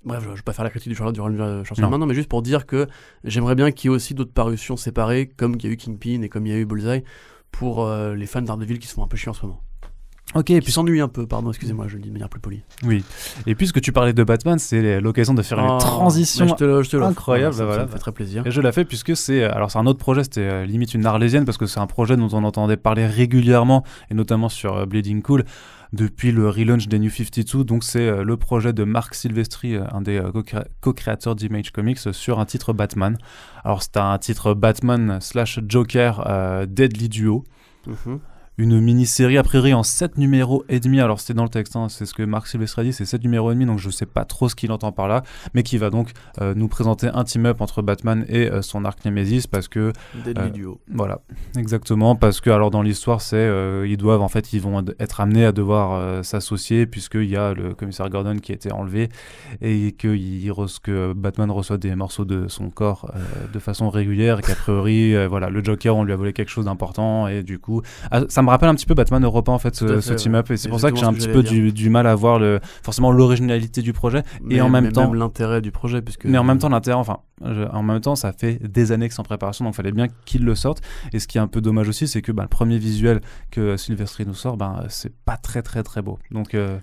Bref, 0.05 0.25
je 0.25 0.31
ne 0.31 0.35
vais 0.35 0.43
pas 0.43 0.53
faire 0.53 0.65
la 0.65 0.71
critique 0.71 0.91
du 0.91 0.97
Charlotte 0.97 1.15
du 1.15 1.21
run 1.21 1.31
de 1.31 1.63
Charles 1.63 1.89
maintenant, 1.89 2.07
mais 2.07 2.15
juste 2.15 2.29
pour 2.29 2.43
dire 2.43 2.67
que 2.67 2.89
j'aimerais 3.23 3.55
bien 3.55 3.71
qu'il 3.71 3.91
y 3.91 3.93
ait 3.93 3.95
aussi 3.95 4.15
d'autres 4.15 4.33
parutions 4.33 4.77
séparées, 4.77 5.29
comme 5.29 5.55
il 5.55 5.65
y 5.65 5.69
a 5.69 5.71
eu 5.71 5.77
Kingpin 5.77 6.23
et 6.23 6.29
comme 6.29 6.47
il 6.47 6.53
y 6.53 6.57
a 6.57 6.59
eu 6.59 6.67
Bullseye, 6.67 7.05
pour 7.53 7.85
euh, 7.85 8.17
les 8.17 8.27
fans 8.27 8.43
d'Ardeville 8.43 8.81
qui 8.81 8.89
se 8.89 8.95
font 8.95 9.05
un 9.05 9.07
peu 9.07 9.17
chier 9.17 9.29
en 9.29 9.35
ce 9.35 9.47
moment. 9.47 9.63
Ok, 10.35 10.51
et 10.51 10.61
puis 10.61 10.73
s'ennuient 10.73 11.01
un 11.03 11.09
peu, 11.09 11.27
pardon, 11.27 11.51
excusez-moi, 11.51 11.87
je 11.89 11.97
le 11.97 12.03
dis 12.03 12.09
de 12.09 12.13
manière 12.15 12.29
plus 12.31 12.41
polie. 12.41 12.63
Oui. 12.85 13.05
Et 13.47 13.55
puisque 13.55 13.81
tu 13.81 13.93
parlais 13.93 14.13
de 14.15 14.25
Batman, 14.25 14.59
c'est 14.59 15.01
l'occasion 15.01 15.35
de 15.35 15.43
faire 15.43 15.59
Oh, 15.63 15.73
une 15.75 15.79
transition 15.79 16.45
mais 16.47 16.51
je 16.53 16.55
te 16.57 16.83
je 16.83 16.91
te 16.91 16.97
incroyable, 16.97 17.53
ça, 17.53 17.59
ça 17.61 17.65
voilà. 17.67 17.85
me 17.85 17.89
fait 17.91 17.99
très 17.99 18.13
plaisir. 18.13 18.47
Et 18.47 18.51
je 18.51 18.61
la 18.61 18.73
fais 18.73 18.85
puisque 18.85 19.17
c'est 19.17 19.45
alors 19.45 19.71
c'est 19.71 19.79
un 19.79 19.87
autre 19.87 19.99
projet, 19.99 20.25
c'était 20.25 20.41
euh, 20.41 20.65
limite 20.65 20.95
une 20.95 21.05
arlésienne 21.07 21.45
parce 21.45 21.59
que 21.59 21.67
c'est 21.67 21.81
un 21.81 21.87
projet 21.87 22.17
dont 22.17 22.29
on 22.33 22.45
entendait 22.45 22.77
parler 22.79 23.07
régulièrement 23.07 23.85
et 24.11 24.15
notamment 24.15 24.49
sur 24.49 24.77
euh, 24.77 24.87
Bleeding 24.87 25.21
Cool 25.23 25.45
depuis 25.93 26.33
le 26.33 26.49
relaunch 26.49 26.89
des 26.89 26.99
New 26.99 27.11
52. 27.11 27.65
Donc 27.65 27.85
c'est 27.85 28.01
euh, 28.09 28.25
le 28.25 28.37
projet 28.39 28.73
de 28.73 28.85
Mark 28.85 29.15
Silvestri, 29.15 29.77
un 29.77 30.01
des 30.01 30.19
co-cré- 30.33 30.65
co-créateurs 30.81 31.35
d'Image 31.37 31.71
Comics, 31.73 31.99
sur 32.13 32.41
un 32.41 32.47
titre 32.47 32.73
Batman. 32.73 33.19
Alors 33.65 33.83
c'est 33.83 33.99
un 33.99 34.17
titre 34.17 34.55
Batman 34.55 35.19
slash 35.21 35.61
Joker 35.69 36.25
euh, 36.27 36.65
Deadly 36.67 37.11
Duo. 37.11 37.45
Mhm. 37.87 38.21
Une 38.59 38.79
mini-série 38.81 39.39
a 39.39 39.43
priori 39.43 39.73
en 39.73 39.83
7 39.83 40.19
numéros 40.19 40.63
et 40.69 40.79
demi. 40.79 41.01
Alors 41.01 41.21
c'était 41.21 41.33
dans 41.33 41.43
le 41.43 41.49
texte, 41.49 41.75
hein, 41.75 41.89
c'est 41.89 42.05
ce 42.05 42.13
que 42.13 42.23
Marc 42.23 42.47
Silvestri 42.49 42.83
a 42.83 42.85
dit, 42.85 42.93
c'est 42.93 43.07
7 43.07 43.23
numéros 43.23 43.51
et 43.51 43.55
demi, 43.55 43.65
donc 43.65 43.79
je 43.79 43.89
sais 43.89 44.05
pas 44.05 44.27
trop 44.27 44.47
ce 44.51 44.55
qu'il 44.55 44.71
entend 44.73 44.93
par 44.93 45.09
là, 45.09 45.23
mais 45.55 45.63
qui 45.63 45.79
va 45.79 45.89
donc 45.89 46.11
euh, 46.43 46.53
nous 46.55 46.69
présenter 46.69 47.09
un 47.09 47.25
team-up 47.25 47.63
entre 47.63 47.81
Batman 47.81 48.27
et 48.29 48.51
euh, 48.51 48.61
son 48.61 48.85
arc 48.85 49.07
Nemesis 49.07 49.47
parce 49.51 49.69
que 49.69 49.95
Deadly 50.23 50.49
Euh, 50.49 50.51
Duo. 50.51 50.81
voilà, 50.93 51.21
exactement, 51.57 52.15
parce 52.15 52.43
que 52.43 52.51
alors 52.51 52.71
dans 52.71 52.83
l'histoire 52.83 53.23
c'est 53.23 53.37
euh, 53.37 53.87
ils 53.89 53.97
doivent 53.97 54.21
en 54.21 54.29
fait 54.29 54.53
ils 54.53 54.61
vont 54.61 54.85
être 55.01 55.21
amenés 55.23 55.47
à 55.47 55.53
devoir 55.53 56.23
s'associer 56.23 56.85
puisqu'il 56.85 57.31
y 57.31 57.37
a 57.37 57.55
le 57.55 57.73
commissaire 57.73 58.11
Gordon 58.11 58.37
qui 58.37 58.53
a 58.53 58.55
été 58.55 58.71
enlevé 58.71 59.09
et 59.63 59.93
que, 59.93 60.09
il 60.09 60.53
que 60.83 61.15
Batman 61.15 61.51
reçoit 61.51 61.79
des 61.79 61.95
morceaux 61.95 62.27
de 62.27 62.49
son 62.49 62.69
corps 62.69 63.11
de 63.51 63.59
façon 63.59 63.89
régulière 63.89 64.41
et 64.41 64.43
qu'a 64.43 64.55
priori 64.55 65.15
voilà 65.27 65.49
le 65.49 65.65
Joker 65.65 65.97
on 65.97 66.05
lui 66.05 66.13
a 66.13 66.17
volé 66.17 66.35
quelque 66.35 66.51
chose 66.51 66.67
d'important 66.67 67.29
et 67.29 67.43
du 67.43 67.59
coup 67.59 67.81
ah, 68.11 68.23
ça 68.29 68.42
me 68.43 68.49
rappelle 68.51 68.69
un 68.69 68.75
petit 68.75 68.87
peu 68.87 68.95
Batman 68.95 69.25
Europa 69.25 69.51
en 69.53 69.59
fait 69.59 69.75
ce, 69.75 70.13
team-up 70.15 70.51
et 70.51 70.57
c'est 70.57 70.69
pour 70.69 70.81
ça 70.81 70.91
que 70.91 70.99
j'ai 70.99 71.05
un 71.05 71.13
petit 71.15 71.29
peu 71.29 71.43
du, 71.43 71.73
du 71.73 71.91
mal 71.91 72.07
à 72.07 72.15
voir 72.15 72.39
le 72.39 72.61
forcément 72.83 73.11
l'originalité 73.13 73.83
du 73.83 73.93
projet 73.93 74.23
Mais- 74.43 74.61
en 74.61 74.69
même 74.69 74.85
mais 74.85 74.93
temps- 74.93 75.13
l'intérêt 75.13 75.61
du 75.61 75.71
projet, 75.73 76.03
puisque. 76.03 76.25
mais 76.25 76.39
en 76.39 76.45
même 76.45 76.59
temps, 76.59 76.69
l'intérêt, 76.69 76.97
enfin, 76.97 77.19
je- 77.45 77.69
en 77.71 77.83
même 77.83 78.01
temps, 78.01 78.15
ça 78.17 78.33
fait 78.33 78.59
des 78.63 78.93
années 78.93 79.09
que 79.09 79.15
c'est 79.15 79.21
en 79.21 79.25
préparation, 79.25 79.65
donc 79.65 79.75
il 79.75 79.77
fallait 79.77 79.93
bien 79.93 80.07
qu'il 80.25 80.45
le 80.45 80.55
sorte. 80.55 80.83
Et 81.13 81.19
ce 81.19 81.27
qui 81.27 81.39
est 81.39 81.41
un 81.41 81.47
peu 81.49 81.61
dommage 81.61 81.89
aussi, 81.89 82.07
c'est 82.09 82.23
que 82.23 82.33
bah, 82.33 82.43
le 82.43 82.49
premier 82.49 82.79
visuel 82.79 83.21
que 83.51 83.77
Sylvester 83.77 84.25
nous 84.25 84.35
sort, 84.35 84.57
ben, 84.57 84.85
c'est 84.89 85.15
pas 85.25 85.37
très 85.37 85.63
très 85.63 85.83
très 85.83 86.03
beau. 86.03 86.19
Donc, 86.31 86.55
euh, 86.55 86.79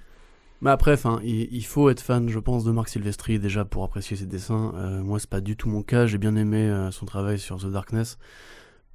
Mais 0.62 0.72
après, 0.72 0.96
il, 1.24 1.48
il 1.52 1.66
faut 1.66 1.90
être 1.90 2.02
fan, 2.02 2.28
je 2.30 2.40
pense, 2.40 2.64
de 2.66 2.72
Marc 2.72 2.90
Silvestri 2.90 3.40
déjà 3.40 3.64
pour 3.66 3.84
apprécier 3.84 4.18
ses 4.18 4.26
dessins. 4.26 4.74
Euh, 4.76 5.02
moi, 5.02 5.18
c'est 5.20 5.30
pas 5.30 5.40
du 5.42 5.56
tout 5.56 5.70
mon 5.70 5.84
cas. 5.84 6.06
J'ai 6.06 6.18
bien 6.18 6.36
aimé 6.36 6.58
euh, 6.70 6.92
son 6.92 7.06
travail 7.06 7.40
sur 7.40 7.58
The 7.58 7.68
Darkness 7.72 8.18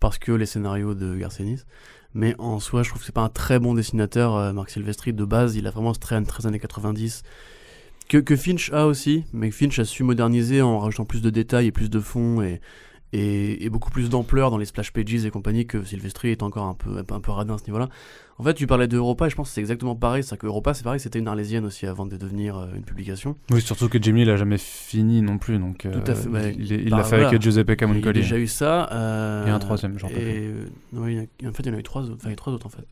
parce 0.01 0.19
que 0.19 0.33
les 0.33 0.45
scénarios 0.47 0.95
de 0.95 1.15
Garcenis. 1.17 1.63
Mais 2.15 2.35
en 2.39 2.61
soi, 2.61 2.83
je 2.83 2.91
trouve 2.91 3.01
que 3.01 3.07
c'est 3.07 3.15
pas 3.15 3.23
un 3.23 3.29
très 3.29 3.59
bon 3.59 3.75
dessinateur, 3.75 4.37
euh, 4.37 4.53
Marc 4.53 4.71
Silvestri. 4.71 5.13
De 5.13 5.25
base, 5.25 5.57
il 5.57 5.67
a 5.67 5.71
vraiment 5.71 5.93
ce 5.95 5.99
trait 5.99 6.23
très 6.23 6.47
années 6.47 6.61
90 6.61 7.23
que, 8.09 8.37
Finch 8.37 8.71
a 8.73 8.87
aussi, 8.87 9.25
mais 9.33 9.51
Finch 9.51 9.79
a 9.79 9.85
su 9.85 10.03
moderniser 10.03 10.63
en 10.63 10.79
rajoutant 10.79 11.05
plus 11.05 11.23
de 11.23 11.31
détails 11.31 11.67
et 11.67 11.73
plus 11.73 11.91
de 11.91 12.01
fond 12.01 12.43
et, 12.43 12.61
et, 13.17 13.65
et 13.65 13.71
beaucoup 13.71 13.91
plus 13.91 14.09
d'ampleur 14.11 14.51
dans 14.51 14.59
les 14.59 14.65
splash 14.65 14.93
pages 14.93 15.25
et 15.25 15.31
compagnie 15.31 15.67
que 15.67 15.85
Silvestri 15.85 16.31
est 16.31 16.43
encore 16.43 16.65
un 16.67 16.75
peu, 16.75 16.99
un 16.99 17.21
peu, 17.21 17.31
radin 17.31 17.55
à 17.55 17.59
ce 17.59 17.65
niveau-là. 17.67 17.89
En 18.39 18.43
fait, 18.43 18.55
tu 18.55 18.67
parlais 18.67 18.89
d'Europa 18.89 19.27
et 19.27 19.31
je 19.31 19.37
pense 19.37 19.49
que 19.51 19.55
c'est 19.55 19.61
exactement 19.61 19.95
pareil. 19.95 20.25
C'est 20.25 20.37
que 20.37 20.47
Europa, 20.47 20.75
c'est 20.75 20.83
pareil, 20.83 20.99
c'était 20.99 21.21
une 21.21 21.29
arlésienne 21.29 21.65
aussi 21.65 21.87
avant 21.87 22.05
de 22.07 22.17
devenir 22.17 22.57
euh, 22.59 22.67
une 22.75 22.83
publication. 22.83 23.37
oui, 23.53 23.61
surtout 23.61 23.89
que 23.89 24.03
Jimmy 24.03 24.25
l'a 24.25 24.37
jamais 24.37 24.59
fini 24.59 25.23
non 25.23 25.39
plus. 25.39 25.59
Donc, 25.59 25.87
Tout 25.91 26.11
à 26.11 26.15
fait, 26.17 26.29
bah, 26.29 26.49
il 26.49 26.73
il 26.73 26.91
bah, 26.91 26.97
l'a 26.99 27.05
fait 27.05 27.11
voilà. 27.17 27.29
avec 27.29 27.41
Giuseppe 27.41 27.69
Il 27.69 27.71
y 27.71 27.73
a 27.73 27.77
Camuncoli. 27.77 28.21
déjà 28.21 28.37
eu 28.37 28.49
ça. 28.49 28.91
euh, 28.93 29.47
Et 29.47 29.51
un 29.51 29.59
troisième, 29.61 29.97
j'en 29.99 30.09
peux 30.09 30.17
Et 30.17 30.49
euh, 30.49 31.27
il 31.41 31.49
en 31.49 31.53
fait, 31.53 31.63
il 31.63 31.69
y 31.69 31.71
en 31.71 31.77
a 31.77 31.79
eu 31.79 31.85
trois 31.85 32.03
autres. 32.03 32.15
Enfin, 32.17 32.29
il 32.31 32.33
y 32.33 32.35
a 32.35 32.37
trois 32.37 32.53
autres 32.53 32.67
en 32.67 32.71
fait. 32.71 32.85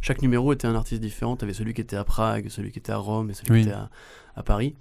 Chaque 0.00 0.22
numéro 0.22 0.52
était 0.52 0.68
un 0.68 0.74
artiste 0.76 1.00
différent. 1.00 1.34
T'avais 1.34 1.54
celui 1.54 1.74
qui 1.74 1.80
était 1.80 1.96
à 1.96 2.04
Prague, 2.04 2.46
celui 2.48 2.70
qui 2.70 2.78
était 2.78 2.92
à 2.92 2.98
Rome 2.98 3.30
et 3.30 3.34
celui 3.34 3.50
Oui. 3.52 3.62
qui 3.62 3.68
était 3.68 3.76
à, 3.76 3.90
à 4.36 4.42
Paris. 4.44 4.76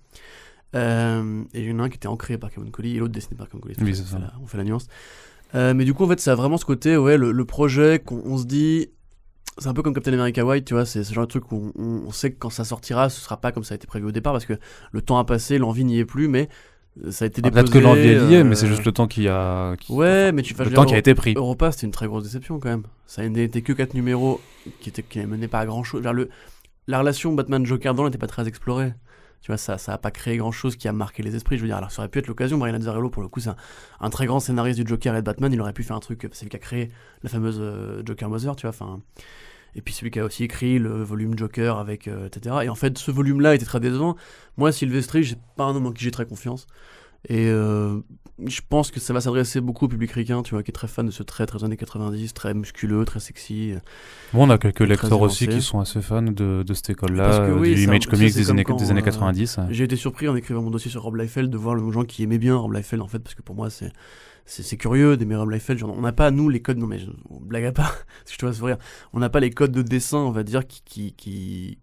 Euh, 0.75 1.43
et 1.53 1.61
il 1.61 1.69
y 1.69 1.71
en 1.73 1.79
a 1.79 1.83
un 1.83 1.89
qui 1.89 1.95
était 1.97 2.07
ancré 2.07 2.37
par 2.37 2.51
Camuncoli 2.51 2.95
et 2.95 2.99
l'autre 2.99 3.13
dessiné 3.13 3.35
par. 3.37 3.47
Oui, 3.53 3.59
On 3.79 3.83
c'est 3.85 3.85
fait 3.85 3.93
ça. 4.03 4.19
la- 4.19 4.33
On 4.41 4.47
fait 4.47 4.57
la 4.57 4.63
nuance. 4.63 4.87
Euh, 5.55 5.73
mais 5.75 5.85
du 5.85 5.93
coup, 5.93 6.03
en 6.03 6.07
fait, 6.07 6.19
ça 6.19 6.31
a 6.31 6.35
vraiment 6.35 6.57
ce 6.57 6.65
côté, 6.65 6.97
ouais, 6.97 7.15
le, 7.17 7.31
le 7.31 7.45
projet 7.45 7.99
qu'on 8.03 8.21
on 8.25 8.37
se 8.37 8.45
dit. 8.45 8.87
C'est 9.59 9.67
un 9.67 9.73
peu 9.75 9.83
comme 9.83 9.93
Captain 9.93 10.13
America 10.13 10.43
White, 10.43 10.65
tu 10.65 10.73
vois, 10.73 10.83
c'est 10.87 11.03
ce 11.03 11.13
genre 11.13 11.25
de 11.25 11.29
truc 11.29 11.51
où 11.51 11.71
on, 11.77 12.01
on 12.07 12.11
sait 12.11 12.31
que 12.31 12.39
quand 12.39 12.49
ça 12.49 12.63
sortira, 12.63 13.09
ce 13.09 13.21
sera 13.21 13.37
pas 13.37 13.51
comme 13.51 13.63
ça 13.63 13.73
a 13.73 13.75
été 13.75 13.85
prévu 13.85 14.07
au 14.07 14.11
départ 14.11 14.33
parce 14.33 14.47
que 14.47 14.53
le 14.91 15.01
temps 15.03 15.19
a 15.19 15.25
passé, 15.25 15.59
l'envie 15.59 15.83
n'y 15.85 15.99
est 15.99 16.05
plus, 16.05 16.27
mais 16.27 16.49
euh, 17.05 17.11
ça 17.11 17.25
a 17.25 17.27
été 17.27 17.39
Ah, 17.43 17.51
déposé. 17.51 17.61
Peut-être 17.65 17.73
que 17.73 17.77
l'envie 17.77 17.99
est 17.99 18.15
liée, 18.29 18.37
euh, 18.37 18.43
mais 18.43 18.55
c'est 18.55 18.65
juste 18.65 18.83
le 18.83 18.91
temps 18.91 19.05
qui 19.05 19.27
a. 19.27 19.75
qui- 19.75 19.91
Ouais, 19.93 20.31
mais 20.31 20.41
tu 20.41 20.55
le 20.57 20.71
temps 20.71 20.85
qui 20.85 20.95
a 20.95 20.97
été 20.97 21.13
pris. 21.13 21.35
Europa, 21.37 21.71
c'était 21.71 21.85
une 21.85 21.91
très 21.91 22.07
grosse 22.07 22.23
déception 22.23 22.59
quand 22.59 22.69
même. 22.69 22.81
Ça 23.05 23.27
n'était 23.29 23.61
que 23.61 23.73
4 23.73 23.93
numéros 23.93 24.41
qui 24.79 24.89
étaient 24.89 25.03
qui 25.03 25.19
pas 25.51 25.59
à 25.59 25.65
grand 25.67 25.83
chose. 25.83 26.01
Le, 26.03 26.29
la 26.87 26.97
relation 26.97 27.31
Batman-Joker 27.33 27.93
dans 27.93 28.05
n'était 28.05 28.17
pas 28.17 28.25
très 28.25 28.47
explorée. 28.47 28.93
Tu 29.43 29.51
vois, 29.51 29.57
ça, 29.57 29.77
ça 29.77 29.93
a 29.93 29.97
pas 29.97 30.09
créé 30.09 30.37
grand 30.37 30.53
chose 30.53 30.77
qui 30.77 30.87
a 30.87 30.93
marqué 30.93 31.21
les 31.21 31.35
esprits. 31.35 31.57
Je 31.57 31.61
veux 31.61 31.67
dire, 31.67 31.75
alors 31.75 31.91
ça 31.91 32.01
aurait 32.01 32.09
pu 32.09 32.19
être 32.19 32.27
l'occasion. 32.27 32.57
Brian 32.57 32.73
Azzarello, 32.73 33.09
pour 33.09 33.21
le 33.21 33.27
coup, 33.27 33.41
c'est 33.41 33.49
un, 33.49 33.57
un 33.99 34.09
très 34.09 34.25
grand 34.25 34.39
scénariste 34.39 34.79
du 34.79 34.87
Joker 34.87 35.13
et 35.15 35.19
de 35.19 35.25
Batman. 35.25 35.51
Il 35.51 35.59
aurait 35.59 35.73
pu 35.73 35.83
faire 35.83 35.97
un 35.97 35.99
truc. 35.99 36.27
C'est 36.31 36.45
lui 36.45 36.49
qui 36.49 36.55
a 36.55 36.59
créé 36.59 36.91
la 37.23 37.29
fameuse 37.29 37.59
euh, 37.59 38.01
Joker 38.05 38.29
Mother, 38.29 38.55
tu 38.55 38.61
vois. 38.61 38.69
Enfin, 38.69 39.01
et 39.75 39.81
puis 39.81 39.93
celui 39.93 40.11
qui 40.11 40.19
a 40.19 40.23
aussi 40.23 40.45
écrit 40.45 40.79
le 40.79 41.03
volume 41.03 41.37
Joker 41.37 41.77
avec 41.77 42.07
euh, 42.07 42.27
etc. 42.27 42.55
Et 42.63 42.69
en 42.69 42.75
fait, 42.75 42.97
ce 42.97 43.11
volume-là 43.11 43.55
était 43.55 43.65
très 43.65 43.81
décevant. 43.81 44.15
Moi, 44.57 44.71
Sylvestri, 44.71 45.23
j'ai 45.23 45.35
pas 45.57 45.65
un 45.65 45.75
homme 45.75 45.87
en 45.87 45.91
qui 45.91 46.05
j'ai 46.05 46.11
très 46.11 46.25
confiance. 46.25 46.67
Et 47.27 47.47
euh, 47.49 47.99
je 48.45 48.61
pense 48.67 48.89
que 48.91 48.99
ça 48.99 49.13
va 49.13 49.21
s'adresser 49.21 49.61
beaucoup 49.61 49.85
au 49.85 49.87
public 49.87 50.11
ricain, 50.11 50.41
tu 50.41 50.55
vois, 50.55 50.63
qui 50.63 50.71
est 50.71 50.73
très 50.73 50.87
fan 50.87 51.05
de 51.05 51.11
ce 51.11 51.21
trait 51.23 51.45
très 51.45 51.63
années 51.63 51.77
90, 51.77 52.33
très 52.33 52.53
musculeux, 52.53 53.05
très 53.05 53.19
sexy. 53.19 53.73
Bon, 54.33 54.47
on 54.47 54.49
a 54.49 54.57
quelques 54.57 54.79
lecteurs 54.81 55.21
aussi 55.21 55.47
qui 55.47 55.61
sont 55.61 55.79
assez 55.79 56.01
fans 56.01 56.21
de, 56.23 56.63
de 56.63 56.73
cette 56.73 56.89
école-là, 56.89 57.41
euh, 57.43 57.59
oui, 57.59 57.75
du 57.75 57.81
un- 57.81 57.83
Image 57.85 58.07
Comics 58.07 58.33
des 58.33 58.49
années, 58.49 58.63
des 58.63 58.91
années 58.91 59.01
euh, 59.01 59.05
90. 59.05 59.59
J'ai 59.69 59.83
été 59.83 59.95
surpris 59.95 60.27
en 60.27 60.35
écrivant 60.35 60.61
mon 60.61 60.71
dossier 60.71 60.89
sur 60.89 61.03
Rob 61.03 61.15
Liefeld 61.15 61.49
de 61.51 61.57
voir 61.57 61.75
le 61.75 61.91
gens 61.91 62.03
qui 62.03 62.23
aimaient 62.23 62.39
bien 62.39 62.55
Rob 62.55 62.73
Liefeld 62.73 63.01
en 63.01 63.07
fait, 63.07 63.19
parce 63.19 63.35
que 63.35 63.41
pour 63.41 63.55
moi 63.55 63.69
c'est 63.69 63.91
c'est 64.45 64.75
curieux 64.75 65.15
d'aimer 65.15 65.37
Rob 65.37 65.49
Liefeld. 65.51 65.79
Genre, 65.79 65.93
on 65.95 66.01
n'a 66.01 66.11
pas 66.11 66.29
nous 66.31 66.49
les 66.49 66.61
codes, 66.61 66.77
non 66.77 66.87
mais 66.87 66.99
je, 66.99 67.05
on 67.29 67.39
blague 67.39 67.63
à 67.65 67.71
part, 67.71 67.93
parce 67.93 68.05
que 68.25 68.31
je 68.33 68.37
te 68.39 68.45
vois 68.45 68.53
sourire. 68.53 68.77
On 69.13 69.19
n'a 69.19 69.29
pas 69.29 69.39
les 69.39 69.51
codes 69.51 69.71
de 69.71 69.81
dessin, 69.81 70.17
on 70.17 70.31
va 70.31 70.43
dire, 70.43 70.67
qui 70.67 70.81
qui, 70.83 71.13
qui 71.13 71.77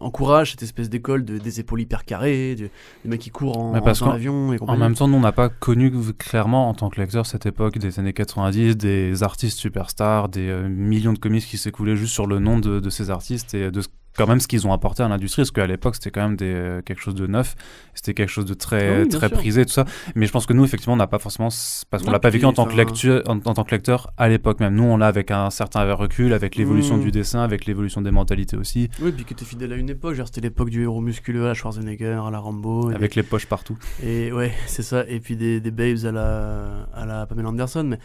encouragent 0.00 0.52
cette 0.52 0.62
espèce 0.62 0.90
d'école 0.90 1.24
de, 1.24 1.38
des 1.38 1.60
épaules 1.60 1.80
hyper 1.80 2.04
carrées, 2.04 2.54
du- 2.54 2.70
des 3.04 3.08
mecs 3.10 3.20
qui 3.20 3.30
courent 3.30 3.58
en, 3.58 3.72
parce 3.80 4.00
dans 4.00 4.06
qu'en- 4.06 4.12
l'avion 4.12 4.52
et 4.52 4.58
En 4.60 4.76
même 4.76 4.94
temps, 4.94 5.08
nous, 5.08 5.16
on 5.16 5.20
n'a 5.20 5.32
pas 5.32 5.48
connu 5.48 5.90
clairement 6.18 6.68
en 6.68 6.74
tant 6.74 6.90
que 6.90 7.00
lecteur 7.00 7.26
cette 7.26 7.46
époque 7.46 7.78
des 7.78 7.98
années 8.00 8.12
90, 8.12 8.76
des 8.76 9.22
artistes 9.22 9.58
superstars, 9.58 10.28
des 10.28 10.48
euh, 10.48 10.68
millions 10.68 11.12
de 11.12 11.18
comics 11.18 11.44
qui 11.44 11.58
s'écoulaient 11.58 11.96
juste 11.96 12.12
sur 12.12 12.26
le 12.26 12.38
nom 12.38 12.58
de, 12.58 12.80
de 12.80 12.90
ces 12.90 13.10
artistes 13.10 13.54
et 13.54 13.70
de 13.70 13.80
ce- 13.80 13.88
quand 14.16 14.26
même 14.26 14.40
ce 14.40 14.48
qu'ils 14.48 14.66
ont 14.66 14.72
apporté 14.72 15.02
à 15.02 15.08
l'industrie, 15.08 15.42
parce 15.42 15.50
qu'à 15.50 15.66
l'époque, 15.66 15.94
c'était 15.96 16.10
quand 16.10 16.22
même 16.22 16.36
des, 16.36 16.52
euh, 16.54 16.82
quelque 16.82 17.00
chose 17.00 17.14
de 17.14 17.26
neuf, 17.26 17.56
c'était 17.94 18.14
quelque 18.14 18.28
chose 18.30 18.44
de 18.44 18.54
très, 18.54 18.88
Ah 18.98 19.02
oui, 19.02 19.08
très 19.08 19.28
sûr. 19.28 19.36
prisé, 19.38 19.64
tout 19.66 19.72
ça. 19.72 19.84
Mais 20.14 20.26
je 20.26 20.32
pense 20.32 20.46
que 20.46 20.52
nous, 20.52 20.64
effectivement, 20.64 20.94
on 20.94 20.98
n'a 20.98 21.06
pas 21.06 21.18
forcément, 21.18 21.48
parce 21.90 22.02
qu'on 22.02 22.10
l'a 22.10 22.18
pas 22.20 22.30
vécu 22.30 22.44
en 22.44 22.52
tant, 22.52 22.66
que 22.66 22.74
lecture, 22.76 23.22
en, 23.26 23.36
en 23.38 23.54
tant 23.54 23.64
que 23.64 23.70
lecteur 23.74 24.10
à 24.16 24.28
l'époque 24.28 24.60
même. 24.60 24.74
Nous, 24.74 24.84
on 24.84 24.96
l'a 24.96 25.06
avec 25.06 25.30
un 25.30 25.50
certain 25.50 25.92
recul, 25.94 26.32
avec 26.32 26.56
l'évolution 26.56 26.96
Mm. 26.96 27.02
du 27.02 27.10
dessin, 27.10 27.40
avec 27.40 27.66
l'évolution 27.66 28.00
des 28.02 28.10
mentalités 28.10 28.56
aussi, 28.56 28.88
Oui, 29.02 29.12
puis 29.12 29.24
qui 29.24 29.32
était 29.34 29.44
fidèle 29.44 29.72
à 29.72 29.76
une 29.76 29.90
époque. 29.90 30.16
C'était 30.24 30.40
l'époque 30.40 30.70
du 30.70 30.82
héros 30.82 31.00
musculeux 31.00 31.44
à 31.44 31.48
la 31.48 31.54
Schwarzenegger, 31.54 32.20
à 32.26 32.30
la 32.30 32.38
Rambo. 32.38 32.90
et 32.90 32.94
avec 32.94 33.14
les 33.14 33.22
poches 33.22 33.46
partout. 33.46 33.76
Et 34.02 34.32
ouais, 34.32 34.52
c'est 34.66 34.82
ça. 34.82 35.04
Et 35.08 35.20
puis 35.20 35.36
des, 35.36 35.60
des 35.60 35.70
babes 35.70 36.04
à 36.06 36.12
la, 36.12 36.86
à 36.94 37.06
la 37.06 37.26
Pamela 37.26 37.48
Anderson. 37.48 37.84
Mais 37.84 37.98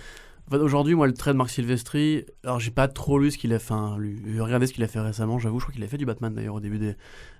en 0.49 0.55
fait, 0.55 0.63
aujourd'hui, 0.63 0.95
moi, 0.95 1.05
le 1.05 1.13
trait 1.13 1.31
de 1.31 1.37
Marc 1.37 1.51
Silvestri, 1.51 2.25
alors 2.43 2.59
j'ai 2.59 2.71
pas 2.71 2.87
trop 2.87 3.19
lu 3.19 3.29
ce 3.29 3.37
qu'il 3.37 3.53
a 3.53 3.59
fait. 3.59 3.75
Hein, 3.75 3.97
lu, 3.99 4.41
regardez 4.41 4.65
ce 4.65 4.73
qu'il 4.73 4.83
a 4.83 4.87
fait 4.87 4.99
récemment. 4.99 5.37
J'avoue, 5.37 5.59
je 5.59 5.65
crois 5.65 5.73
qu'il 5.75 5.83
a 5.83 5.87
fait 5.87 5.99
du 5.99 6.07
Batman 6.07 6.33
d'ailleurs 6.33 6.55
au 6.55 6.59
début 6.59 6.79
des, 6.79 6.95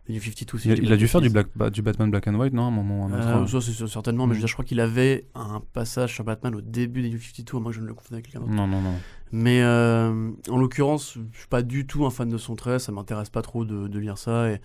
New 0.10 0.22
52. 0.22 0.58
si 0.60 0.70
Il, 0.70 0.88
je 0.88 0.94
a 0.94 0.96
dû 0.96 1.08
faire 1.08 1.20
du. 1.20 1.32
Black, 1.32 1.48
bah, 1.56 1.72
du 1.72 1.82
Batman 1.82 2.12
Black 2.12 2.28
and 2.28 2.36
White, 2.36 2.54
non, 2.54 2.66
à 2.66 2.68
un 2.68 2.72
moment 2.72 3.02
ou 3.02 3.04
à 3.06 3.06
un 3.08 3.18
autre. 3.18 3.28
Euh, 3.28 3.48
ça, 3.48 3.66
c'est 3.66 3.72
sûr, 3.72 3.90
certainement, 3.90 4.28
mais 4.28 4.36
je, 4.36 4.40
veux 4.40 4.42
Mm. 4.42 4.42
dire, 4.42 4.48
je 4.48 4.54
crois 4.54 4.66
qu'il 4.66 4.80
avait 4.80 5.26
un 5.34 5.60
passage 5.74 6.14
sur 6.14 6.24
Batman 6.24 6.54
au 6.54 6.62
début 6.62 7.02
des 7.02 7.10
New 7.10 7.20
52, 7.20 7.58
à 7.58 7.60
moins 7.60 7.72
que 7.72 7.78
je 7.78 7.82
ne 7.82 7.88
le 7.88 7.96
confonde 7.96 8.14
avec 8.14 8.26
quelqu'un 8.26 8.42
d'autre. 8.42 8.52
Non, 8.52 8.68
non, 8.68 8.82
non. 8.82 8.94
Mais 9.32 9.64
euh, 9.64 10.30
en 10.48 10.58
l'occurrence, 10.58 11.18
je 11.32 11.40
suis 11.40 11.48
pas 11.48 11.64
du 11.64 11.88
tout 11.88 12.06
un 12.06 12.12
fan 12.12 12.30
de 12.30 12.38
son 12.38 12.56
trait, 12.56 12.78
ça 12.78 12.92
m'intéresse 12.92 13.32
pas 13.32 13.42
trop 13.42 13.66
de, 13.66 13.88
de 13.88 14.00
lire 14.00 14.20
ça. 14.20 14.52
Et... 14.52 14.62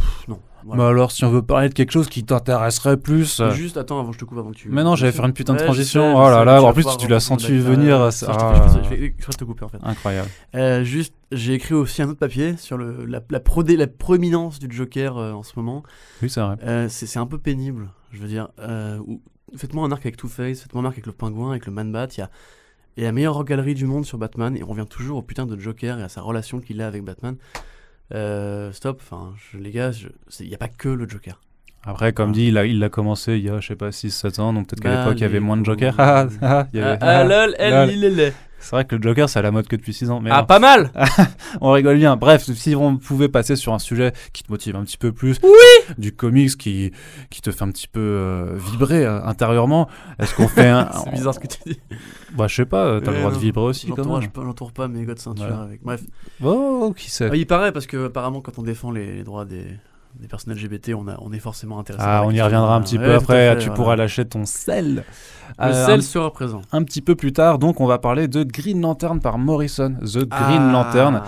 Pff, 0.00 0.28
non. 0.28 0.40
voilà. 0.64 0.82
Bah 0.82 0.88
alors, 0.88 1.12
si 1.12 1.24
on 1.24 1.30
veut 1.30 1.42
parler 1.42 1.68
de 1.68 1.74
quelque 1.74 1.90
chose 1.92 2.08
qui 2.08 2.24
t'intéresserait 2.24 2.96
plus. 2.96 3.40
euh, 3.40 3.50
Juste, 3.52 3.76
attends, 3.76 4.00
avant 4.00 4.12
je 4.12 4.18
te 4.18 4.24
coupe, 4.24 4.38
avant 4.38 4.50
que 4.50 4.56
tu. 4.56 4.68
Mais 4.68 4.82
non, 4.82 4.96
j'allais 4.96 5.12
faire 5.12 5.24
une 5.26 5.32
putain 5.32 5.52
de 5.54 5.58
Ouais, 5.58 5.64
transition. 5.64 6.00
sais, 6.02 6.12
Oh 6.16 6.28
là 6.30 6.44
là, 6.44 6.62
en 6.62 6.72
plus, 6.72 6.86
tu 6.98 7.08
l'as 7.08 7.20
senti 7.20 7.56
venir, 7.58 8.12
Ça, 8.12 8.26
ça- 8.26 8.32
je 8.32 8.88
te- 8.88 9.30
de 9.30 9.36
te 9.36 9.44
couper 9.44 9.64
en 9.64 9.68
fait. 9.68 9.78
Incroyable. 9.82 10.28
Euh, 10.54 10.82
juste, 10.84 11.14
j'ai 11.32 11.54
écrit 11.54 11.74
aussi 11.74 12.02
un 12.02 12.08
autre 12.08 12.18
papier 12.18 12.56
sur 12.56 12.76
le, 12.76 13.04
la, 13.06 13.20
la, 13.30 13.40
prodé- 13.40 13.76
la 13.76 13.86
proéminence 13.86 14.58
du 14.58 14.74
Joker 14.74 15.16
euh, 15.18 15.32
en 15.32 15.42
ce 15.42 15.52
moment. 15.56 15.82
Oui, 16.22 16.28
c'est 16.30 16.40
vrai. 16.40 16.56
Euh, 16.64 16.88
c'est 16.88 17.18
un 17.18 17.26
peu 17.26 17.38
pénible, 17.38 17.88
je 18.12 18.20
veux 18.20 18.28
dire. 18.28 18.48
Euh, 18.58 18.98
Faites-moi 19.56 19.84
un 19.84 19.90
arc 19.90 20.06
avec 20.06 20.16
Two-Face, 20.16 20.60
faites-moi 20.60 20.82
un 20.84 20.86
arc 20.86 20.94
avec 20.94 21.06
le 21.06 21.12
Pingouin, 21.12 21.50
avec 21.50 21.66
le 21.66 21.72
Man-Bat. 21.72 22.06
Il 22.16 22.20
y 22.20 22.22
a, 22.22 22.30
il 22.96 23.02
y 23.02 23.06
a 23.06 23.08
la 23.08 23.12
meilleure 23.12 23.42
galerie 23.44 23.74
du 23.74 23.84
monde 23.84 24.04
sur 24.06 24.16
Batman 24.16 24.56
et 24.56 24.62
on 24.62 24.68
revient 24.68 24.86
toujours 24.88 25.18
au 25.18 25.22
putain 25.22 25.44
de 25.44 25.58
Joker 25.58 25.98
et 25.98 26.02
à 26.04 26.08
sa 26.08 26.20
relation 26.20 26.60
qu'il 26.60 26.80
a 26.80 26.86
avec 26.86 27.02
Batman. 27.04 27.36
Euh, 28.12 28.72
stop, 28.72 29.00
enfin, 29.02 29.32
je- 29.52 29.58
les 29.58 29.70
gars, 29.70 29.90
il 30.40 30.48
n'y 30.48 30.54
a 30.54 30.58
pas 30.58 30.68
que 30.68 30.88
le 30.88 31.08
Joker. 31.08 31.40
Après, 31.84 32.12
comme 32.12 32.30
Ah. 32.30 32.32
dit, 32.34 32.48
il 32.48 32.58
a, 32.58 32.66
il 32.66 32.78
l'a 32.78 32.88
commencé 32.90 33.36
il 33.38 33.44
y 33.44 33.48
a, 33.48 33.58
je 33.60 33.68
sais 33.68 33.76
pas, 33.76 33.90
6-7 33.92 34.38
ans, 34.38 34.52
donc 34.52 34.68
peut-être 34.68 34.82
qu'à 34.82 34.90
Bah, 34.90 34.98
l'époque, 35.04 35.18
il 35.18 35.22
y 35.22 35.24
avait 35.24 35.40
moins 35.40 35.56
de. 35.56 35.64
Joker. 35.64 35.94
Ah, 35.98 36.26
ah, 36.42 36.66
il 36.74 36.80
y 36.80 36.82
avait- 36.82 36.98
Ah, 37.00 37.20
ah. 37.20 37.24
lol, 37.24 37.54
elle, 37.58 37.90
il 37.90 38.20
est. 38.20 38.34
C'est 38.60 38.76
vrai 38.76 38.84
que 38.84 38.94
le 38.94 39.02
Joker, 39.02 39.28
c'est 39.28 39.38
à 39.38 39.42
la 39.42 39.50
mode 39.50 39.66
que 39.66 39.76
depuis 39.76 39.92
6 39.92 40.10
ans. 40.10 40.20
Mais 40.20 40.30
Ah, 40.30 40.40
non, 40.40 40.46
pas 40.46 40.58
mal 40.58 40.92
on 41.60 41.72
rigole 41.72 41.96
bien. 41.96 42.16
Bref, 42.16 42.44
si 42.52 42.76
on 42.76 42.96
pouvait 42.96 43.28
passer 43.28 43.56
sur 43.56 43.72
un 43.72 43.78
sujet 43.78 44.12
qui 44.32 44.42
te 44.42 44.52
motive 44.52 44.76
un 44.76 44.84
petit 44.84 44.98
peu 44.98 45.12
plus, 45.12 45.40
du 45.98 46.12
comics 46.12 46.56
qui, 46.56 46.92
qui 47.30 47.40
te 47.40 47.50
fait 47.50 47.62
un 47.64 47.70
petit 47.70 47.88
peu 47.88 48.00
euh, 48.00 48.56
vibrer 48.56 49.04
euh, 49.04 49.22
intérieurement, 49.24 49.88
est-ce 50.18 50.34
qu'on 50.34 50.48
fait 50.48 50.68
un. 50.68 50.90
C'est 51.04 51.12
bizarre 51.12 51.34
ce 51.34 51.40
que 51.40 51.48
tu 51.48 51.58
dis. 51.66 51.80
Bah, 52.36 52.46
je 52.46 52.54
sais 52.54 52.66
pas, 52.66 53.00
t'as 53.00 53.10
le 53.10 53.18
droit 53.18 53.32
de 53.32 53.38
vibrer 53.38 53.64
aussi 53.64 53.88
quand 53.88 54.06
même. 54.06 54.30
pas, 54.30 54.42
j'entoure 54.42 54.72
pas 54.72 54.88
mes 54.88 55.04
gars 55.04 55.14
de 55.14 55.18
ceinture 55.18 55.60
avec. 55.60 55.82
Bref. 55.82 56.02
Oh, 56.42 56.94
qui 56.96 57.10
sait 57.10 57.28
Ah, 57.32 57.36
il 57.36 57.46
paraît 57.46 57.72
parce 57.72 57.86
que 57.86 58.06
apparemment 58.06 58.40
quand 58.40 58.58
on 58.58 58.62
défend 58.62 58.90
les, 58.90 59.12
les 59.16 59.24
droits 59.24 59.44
des, 59.44 59.66
des 60.18 60.28
personnes 60.28 60.54
LGBT, 60.54 60.92
on, 60.96 61.08
a, 61.08 61.16
on 61.20 61.32
est 61.32 61.38
forcément 61.38 61.78
intéressé. 61.78 62.04
Ah, 62.06 62.22
on 62.24 62.30
y 62.30 62.40
reviendra 62.42 62.74
un 62.76 62.80
petit 62.82 62.98
Ouais, 62.98 63.04
peu 63.04 63.14
après. 63.14 63.48
fait, 63.50 63.58
tu 63.58 63.66
voilà. 63.66 63.74
pourras 63.76 63.96
lâcher 63.96 64.24
ton 64.24 64.44
sel. 64.44 65.04
Le 65.58 65.64
Euh, 65.64 65.86
sel 65.86 66.02
sera 66.02 66.32
présent. 66.32 66.62
un 66.72 66.82
petit 66.82 67.00
peu 67.00 67.14
plus 67.14 67.32
tard, 67.32 67.58
donc 67.58 67.80
on 67.80 67.86
va 67.86 67.98
parler 67.98 68.28
de 68.28 68.42
Green 68.44 68.80
Lantern 68.80 69.20
par 69.20 69.38
Morrison, 69.38 69.94
The 70.00 70.28
Green 70.28 70.62
Ah. 70.62 70.72
Lantern, 70.72 71.22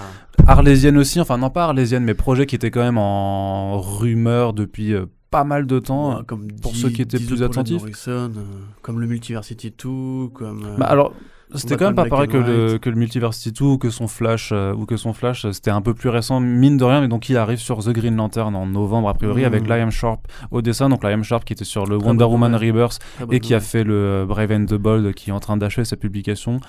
arlésienne 0.47 0.97
aussi, 0.99 1.21
enfin 1.21 1.39
non 1.39 1.51
pas 1.51 1.65
arlésienne, 1.65 2.05
mais 2.05 2.15
projet 2.15 2.47
qui 2.47 2.55
était 2.57 2.71
quand 2.71 2.81
même 2.83 2.99
en 2.99 3.81
rumeur 3.81 4.53
depuis 4.53 4.93
euh, 4.95 5.07
pas 5.31 5.45
mal 5.45 5.67
de 5.67 5.79
temps. 5.79 6.19
Ouais, 6.19 6.25
comme 6.27 6.47
pour 6.61 6.73
dix- 6.73 6.81
ceux 6.83 6.91
qui 6.91 7.03
étaient 7.03 7.19
plus 7.19 7.43
attentifs. 7.43 7.81
Morrison, 7.81 8.31
euh, 8.37 8.43
comme 8.83 9.01
le 9.01 9.07
Multiversity 9.07 9.71
2, 9.71 10.29
comme. 10.35 10.67
Bah 10.79 10.87
alors, 10.87 11.13
c'était 11.55 11.77
quand 11.77 11.87
même 11.87 11.95
pas 11.95 12.07
pareil 12.07 12.29
que 12.29 12.37
le, 12.37 12.79
que 12.79 12.91
le 12.91 12.97
Multiversity 12.97 13.53
2 13.53 13.65
ou 13.65 13.79
que 13.79 13.91
son 13.91 14.09
Flash, 14.09 14.51
euh, 14.53 14.73
ou 14.75 14.87
que 14.87 14.97
son 14.97 15.13
Flash, 15.13 15.45
euh, 15.45 15.53
c'était 15.53 15.71
un 15.71 15.83
peu 15.83 15.95
plus 15.95 16.09
récent, 16.09 16.41
mine 16.41 16.77
de 16.77 16.85
rien, 16.85 17.01
mais 17.01 17.09
donc 17.09 17.29
il 17.29 17.37
arrive 17.37 17.59
sur 17.59 17.79
The 17.85 17.91
Green 17.91 18.17
Lantern 18.17 18.55
en 18.57 18.67
novembre 18.67 19.09
a 19.09 19.15
priori 19.15 19.43
Mhm. 19.43 19.47
avec 19.47 19.69
Liam 19.69 19.91
Sharp 19.91 20.21
au 20.51 20.63
dessin, 20.63 20.89
donc 20.89 21.05
Liam 21.05 21.23
Sharp 21.25 21.45
qui 21.45 21.53
était 21.53 21.65
sur 21.65 21.87
le 21.87 21.97
Wonder 21.97 22.25
Woman. 22.25 22.55
Rebirth 22.55 22.99
et 23.31 23.41
qui 23.41 23.55
a 23.55 23.61
fait 23.61 23.85
le 23.85 23.95
euh, 23.95 24.25
Brave 24.27 24.53
and 24.53 24.67
the 24.67 24.75
Bold 24.75 25.15
qui 25.15 25.31
est 25.31 25.33
en 25.33 25.41
train 25.41 25.57
d'achever 25.57 25.85
sa 25.85 25.97
publication. 25.97 26.61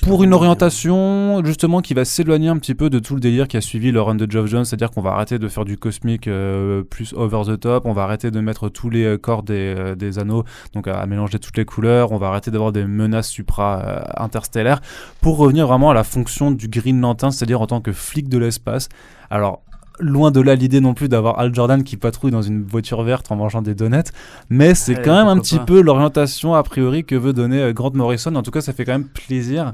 Pour 0.00 0.24
une 0.24 0.34
orientation 0.34 1.44
justement 1.44 1.80
qui 1.80 1.94
va 1.94 2.04
s'éloigner 2.04 2.48
un 2.48 2.56
petit 2.56 2.74
peu 2.74 2.90
de 2.90 2.98
tout 2.98 3.14
le 3.14 3.20
délire 3.20 3.46
qui 3.46 3.56
a 3.56 3.60
suivi 3.60 3.92
le 3.92 4.00
run 4.00 4.16
de 4.16 4.28
Geoff 4.28 4.46
Jones, 4.46 4.64
c'est-à-dire 4.64 4.90
qu'on 4.90 5.02
va 5.02 5.12
arrêter 5.12 5.38
de 5.38 5.46
faire 5.46 5.64
du 5.64 5.76
cosmique 5.76 6.26
euh, 6.26 6.82
plus 6.82 7.12
over 7.14 7.42
the 7.46 7.60
top, 7.60 7.86
on 7.86 7.92
va 7.92 8.02
arrêter 8.02 8.30
de 8.32 8.40
mettre 8.40 8.68
tous 8.68 8.90
les 8.90 9.04
euh, 9.04 9.18
corps 9.18 9.44
des, 9.44 9.74
euh, 9.78 9.94
des 9.94 10.18
anneaux, 10.18 10.44
donc 10.74 10.88
à, 10.88 10.98
à 10.98 11.06
mélanger 11.06 11.38
toutes 11.38 11.56
les 11.56 11.64
couleurs, 11.64 12.10
on 12.10 12.16
va 12.16 12.28
arrêter 12.28 12.50
d'avoir 12.50 12.72
des 12.72 12.84
menaces 12.84 13.28
supra-interstellaires, 13.28 14.80
pour 15.20 15.36
revenir 15.36 15.68
vraiment 15.68 15.90
à 15.90 15.94
la 15.94 16.04
fonction 16.04 16.50
du 16.50 16.66
Green 16.66 17.00
Lantern, 17.00 17.30
c'est-à-dire 17.30 17.60
en 17.60 17.66
tant 17.68 17.80
que 17.80 17.92
flic 17.92 18.28
de 18.28 18.38
l'espace. 18.38 18.88
Alors 19.30 19.62
loin 20.00 20.30
de 20.30 20.40
là 20.40 20.54
l'idée 20.54 20.80
non 20.80 20.94
plus 20.94 21.08
d'avoir 21.08 21.38
Al 21.38 21.54
Jordan 21.54 21.82
qui 21.84 21.96
patrouille 21.96 22.30
dans 22.30 22.42
une 22.42 22.62
voiture 22.64 23.02
verte 23.02 23.30
en 23.30 23.36
mangeant 23.36 23.62
des 23.62 23.74
donuts, 23.74 24.10
mais 24.50 24.74
c'est 24.74 24.96
Ouais, 24.96 25.02
quand 25.02 25.14
même 25.14 25.28
un 25.28 25.38
petit 25.38 25.58
pas. 25.58 25.64
peu 25.64 25.80
l'orientation 25.82 26.54
a 26.54 26.62
priori 26.62 27.04
que 27.04 27.14
veut 27.14 27.32
donner 27.32 27.60
euh, 27.60 27.72
Grant 27.72 27.92
Morrison. 27.94 28.34
En 28.34 28.42
tout 28.42 28.50
cas, 28.50 28.60
ça 28.60 28.72
fait 28.72 28.84
quand 28.84 28.92
même 28.92 29.08
plaisir 29.08 29.72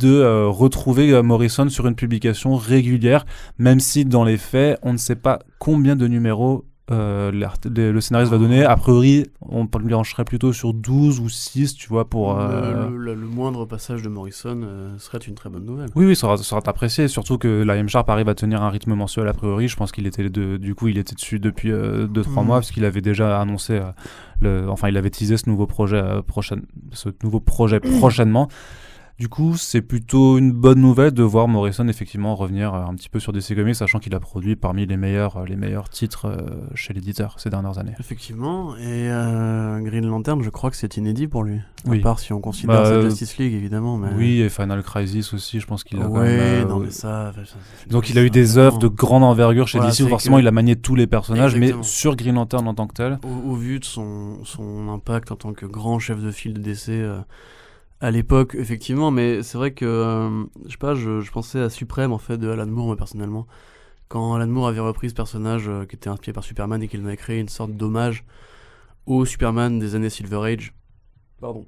de 0.00 0.08
euh, 0.08 0.46
retrouver 0.48 1.12
euh, 1.12 1.22
Morrison 1.22 1.68
sur 1.68 1.86
une 1.86 1.94
publication 1.94 2.56
régulière, 2.56 3.26
même 3.58 3.80
si 3.80 4.04
dans 4.04 4.24
les 4.24 4.36
faits, 4.36 4.78
on 4.82 4.92
ne 4.92 4.98
sait 4.98 5.16
pas 5.16 5.40
combien 5.58 5.96
de 5.96 6.06
numéros 6.06 6.64
euh, 6.90 7.30
le, 7.30 7.92
le 7.92 8.00
scénariste 8.00 8.30
va 8.32 8.38
donner. 8.38 8.64
A 8.64 8.76
priori, 8.76 9.26
on 9.40 9.66
plancherait 9.66 10.24
plutôt 10.24 10.52
sur 10.52 10.72
12 10.74 11.20
ou 11.20 11.28
6, 11.28 11.74
tu 11.74 11.88
vois, 11.88 12.08
pour... 12.08 12.38
euh, 12.38 12.88
Le, 12.90 12.96
le- 12.96 13.14
le 13.14 13.26
moindre 13.26 13.64
passage 13.66 14.02
de 14.02 14.08
Morrison 14.08 14.60
euh, 14.64 14.96
serait 14.98 15.18
une 15.18 15.34
très 15.34 15.50
bonne 15.50 15.64
nouvelle. 15.64 15.90
Oui, 15.94 16.06
oui, 16.06 16.16
ça 16.16 16.36
sera, 16.38 16.60
apprécié, 16.66 17.08
surtout 17.08 17.36
que 17.38 17.62
la 17.62 17.76
M 17.76 17.88
Sharp 17.88 18.08
arrive 18.10 18.28
à 18.28 18.34
tenir 18.34 18.62
un 18.62 18.70
rythme 18.70 18.94
mensuel 18.94 19.28
a 19.28 19.32
priori. 19.34 19.68
Je 19.68 19.76
pense 19.76 19.92
qu'il 19.92 20.06
était 20.06 20.28
de, 20.30 20.56
du 20.56 20.74
coup, 20.74 20.88
il 20.88 20.98
était 20.98 21.14
dessus 21.14 21.38
depuis 21.38 21.70
2-3 21.70 22.06
Mhm. 22.40 22.46
mois, 22.46 22.56
parce 22.56 22.70
qu'il 22.70 22.84
avait 22.84 23.00
déjà 23.02 23.40
annoncé, 23.40 23.74
euh, 23.74 23.82
le, 24.40 24.68
enfin, 24.70 24.88
il 24.88 24.96
avait 24.96 25.10
teasé 25.10 25.36
ce 25.36 25.48
nouveau 25.50 25.66
projet, 25.66 25.96
euh, 26.02 26.22
prochaine, 26.22 26.62
ce 26.92 27.08
nouveau 27.22 27.40
projet 27.40 27.80
prochainement. 27.98 28.48
Du 29.18 29.28
coup, 29.28 29.56
c'est 29.56 29.82
plutôt 29.82 30.38
une 30.38 30.52
bonne 30.52 30.80
nouvelle 30.80 31.10
de 31.10 31.24
voir 31.24 31.48
Morrison 31.48 31.88
effectivement 31.88 32.36
revenir 32.36 32.72
euh, 32.72 32.84
un 32.84 32.94
petit 32.94 33.08
peu 33.08 33.18
sur 33.18 33.32
DC 33.32 33.56
Comics, 33.56 33.74
sachant 33.74 33.98
qu'il 33.98 34.14
a 34.14 34.20
produit 34.20 34.54
parmi 34.54 34.86
les 34.86 34.96
meilleurs, 34.96 35.38
euh, 35.38 35.44
les 35.44 35.56
meilleurs 35.56 35.88
titres 35.88 36.26
euh, 36.26 36.36
chez 36.76 36.94
l'éditeur 36.94 37.34
ces 37.40 37.50
dernières 37.50 37.78
années. 37.78 37.94
Effectivement, 37.98 38.76
et 38.76 39.10
euh, 39.10 39.80
Green 39.80 40.06
Lantern, 40.06 40.40
je 40.40 40.50
crois 40.50 40.70
que 40.70 40.76
c'est 40.76 40.96
inédit 40.98 41.26
pour 41.26 41.42
lui. 41.42 41.58
Oui. 41.84 41.98
À 41.98 42.02
part 42.02 42.20
si 42.20 42.32
on 42.32 42.40
considère 42.40 42.76
Bah, 42.82 42.84
sa 42.84 43.00
Justice 43.02 43.38
League, 43.38 43.54
évidemment. 43.54 43.96
Mais... 43.96 44.10
Oui, 44.16 44.40
et 44.40 44.48
Final 44.48 44.84
Crisis 44.84 45.34
aussi, 45.34 45.58
je 45.58 45.66
pense 45.66 45.82
qu'il 45.82 45.98
a 46.00 46.04
euh, 46.04 46.64
non, 46.64 46.78
mais 46.78 46.92
ça. 46.92 47.32
Donc 47.90 48.10
il 48.10 48.18
a 48.20 48.22
eu 48.22 48.30
des 48.30 48.56
œuvres 48.56 48.78
de 48.78 48.86
grande 48.86 49.24
envergure 49.24 49.66
chez 49.66 49.78
Voilà, 49.78 49.90
DC 49.92 50.02
où 50.04 50.08
forcément 50.08 50.36
que- 50.36 50.42
il 50.42 50.46
a 50.46 50.52
manié 50.52 50.76
tous 50.76 50.94
les 50.94 51.08
personnages, 51.08 51.56
Exactement. 51.56 51.78
mais 51.78 51.84
sur 51.84 52.14
Green 52.14 52.36
Lantern 52.36 52.68
en 52.68 52.74
tant 52.74 52.86
que 52.86 52.94
tel. 52.94 53.18
Au, 53.24 53.50
au 53.50 53.54
vu 53.56 53.80
de 53.80 53.84
son, 53.84 54.44
son 54.44 54.88
impact 54.90 55.32
en 55.32 55.36
tant 55.36 55.54
que 55.54 55.66
grand 55.66 55.98
chef 55.98 56.22
de 56.22 56.30
file 56.30 56.54
de 56.54 56.60
DC 56.60 56.90
euh, 56.90 57.18
à 58.00 58.10
l'époque, 58.10 58.54
effectivement, 58.54 59.10
mais 59.10 59.42
c'est 59.42 59.58
vrai 59.58 59.72
que, 59.72 59.84
euh, 59.84 60.44
je 60.66 60.70
sais 60.70 60.78
pas, 60.78 60.94
je, 60.94 61.30
pensais 61.30 61.60
à 61.60 61.70
Suprême 61.70 62.12
en 62.12 62.18
fait 62.18 62.38
de 62.38 62.48
Alan 62.48 62.66
Moore, 62.66 62.86
moi 62.86 62.96
personnellement. 62.96 63.46
Quand 64.08 64.34
Alan 64.34 64.46
Moore 64.46 64.68
avait 64.68 64.80
repris 64.80 65.10
ce 65.10 65.14
personnage 65.14 65.68
euh, 65.68 65.84
qui 65.84 65.96
était 65.96 66.08
inspiré 66.08 66.32
par 66.32 66.44
Superman 66.44 66.82
et 66.82 66.88
qu'il 66.88 67.02
en 67.02 67.06
avait 67.06 67.16
créé 67.16 67.40
une 67.40 67.48
sorte 67.48 67.72
d'hommage 67.72 68.24
au 69.06 69.24
Superman 69.24 69.78
des 69.78 69.94
années 69.96 70.10
Silver 70.10 70.52
Age. 70.52 70.74
Pardon. 71.40 71.66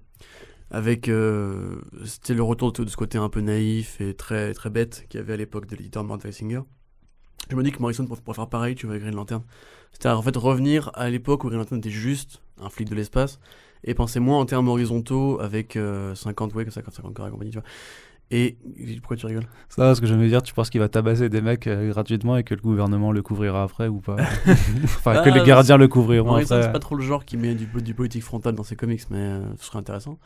Avec. 0.70 1.08
euh, 1.08 1.80
C'était 2.04 2.34
le 2.34 2.42
retour 2.42 2.72
de, 2.72 2.86
ce 2.88 2.96
côté 2.96 3.18
un 3.18 3.28
peu 3.28 3.40
naïf 3.40 4.00
et 4.00 4.14
très, 4.14 4.54
très 4.54 4.70
bête 4.70 5.06
qu'il 5.08 5.18
y 5.18 5.22
avait 5.22 5.34
à 5.34 5.36
l'époque 5.36 5.66
de 5.66 5.74
l'éditeur 5.74 6.04
Mort 6.04 6.18
Weisinger. 6.22 6.62
Je 7.50 7.56
me 7.56 7.62
dis 7.62 7.72
que 7.72 7.80
Morrison 7.80 8.06
pourrait 8.06 8.34
faire 8.34 8.48
pareil, 8.48 8.74
tu 8.76 8.86
vois, 8.86 8.94
avec 8.94 9.02
Green 9.02 9.16
Lantern. 9.16 9.42
C'est-à-dire, 9.92 10.18
en 10.18 10.22
fait, 10.22 10.36
revenir 10.36 10.90
à 10.94 11.10
l'époque 11.10 11.42
où 11.42 11.48
Green 11.48 11.58
Lantern 11.58 11.78
était 11.78 11.90
juste 11.90 12.40
un 12.58 12.70
flic 12.70 12.88
de 12.88 12.94
l'espace 12.94 13.40
et 13.84 13.94
penser 13.94 14.20
moins 14.20 14.38
en 14.38 14.44
termes 14.46 14.68
horizontaux 14.68 15.40
avec 15.40 15.76
euh, 15.76 16.14
50 16.14 16.54
ouais, 16.54 16.68
50, 16.70 16.94
50 16.94 17.14
corps 17.14 17.28
et 17.28 17.30
compagnie, 17.30 17.50
tu 17.50 17.58
vois. 17.58 17.66
Et 18.32 18.56
pourquoi 19.00 19.16
tu 19.16 19.26
rigoles? 19.26 19.46
Ça, 19.68 19.82
parce 19.82 19.98
que 19.98 20.06
je 20.06 20.14
veux 20.14 20.28
dire, 20.28 20.40
tu 20.40 20.54
penses 20.54 20.70
qu'il 20.70 20.80
va 20.80 20.88
tabasser 20.88 21.28
des 21.28 21.40
mecs 21.40 21.66
euh, 21.66 21.90
gratuitement 21.90 22.36
et 22.36 22.44
que 22.44 22.54
le 22.54 22.60
gouvernement 22.60 23.10
le 23.10 23.22
couvrira 23.22 23.64
après 23.64 23.88
ou 23.88 23.98
pas? 24.00 24.14
Enfin, 24.84 25.20
que 25.24 25.30
Ah, 25.30 25.36
les 25.36 25.42
gardiens 25.42 25.76
le 25.76 25.88
couvriront 25.88 26.34
après. 26.34 26.62
c'est 26.62 26.70
pas 26.70 26.78
trop 26.78 26.94
le 26.94 27.02
genre 27.02 27.24
qui 27.24 27.36
met 27.36 27.56
du, 27.56 27.66
du 27.66 27.92
politique 27.92 28.22
frontal 28.22 28.54
dans 28.54 28.62
ses 28.62 28.76
comics, 28.76 29.02
mais 29.10 29.18
euh, 29.18 29.42
ce 29.56 29.64
serait 29.64 29.78
intéressant. 29.80 30.16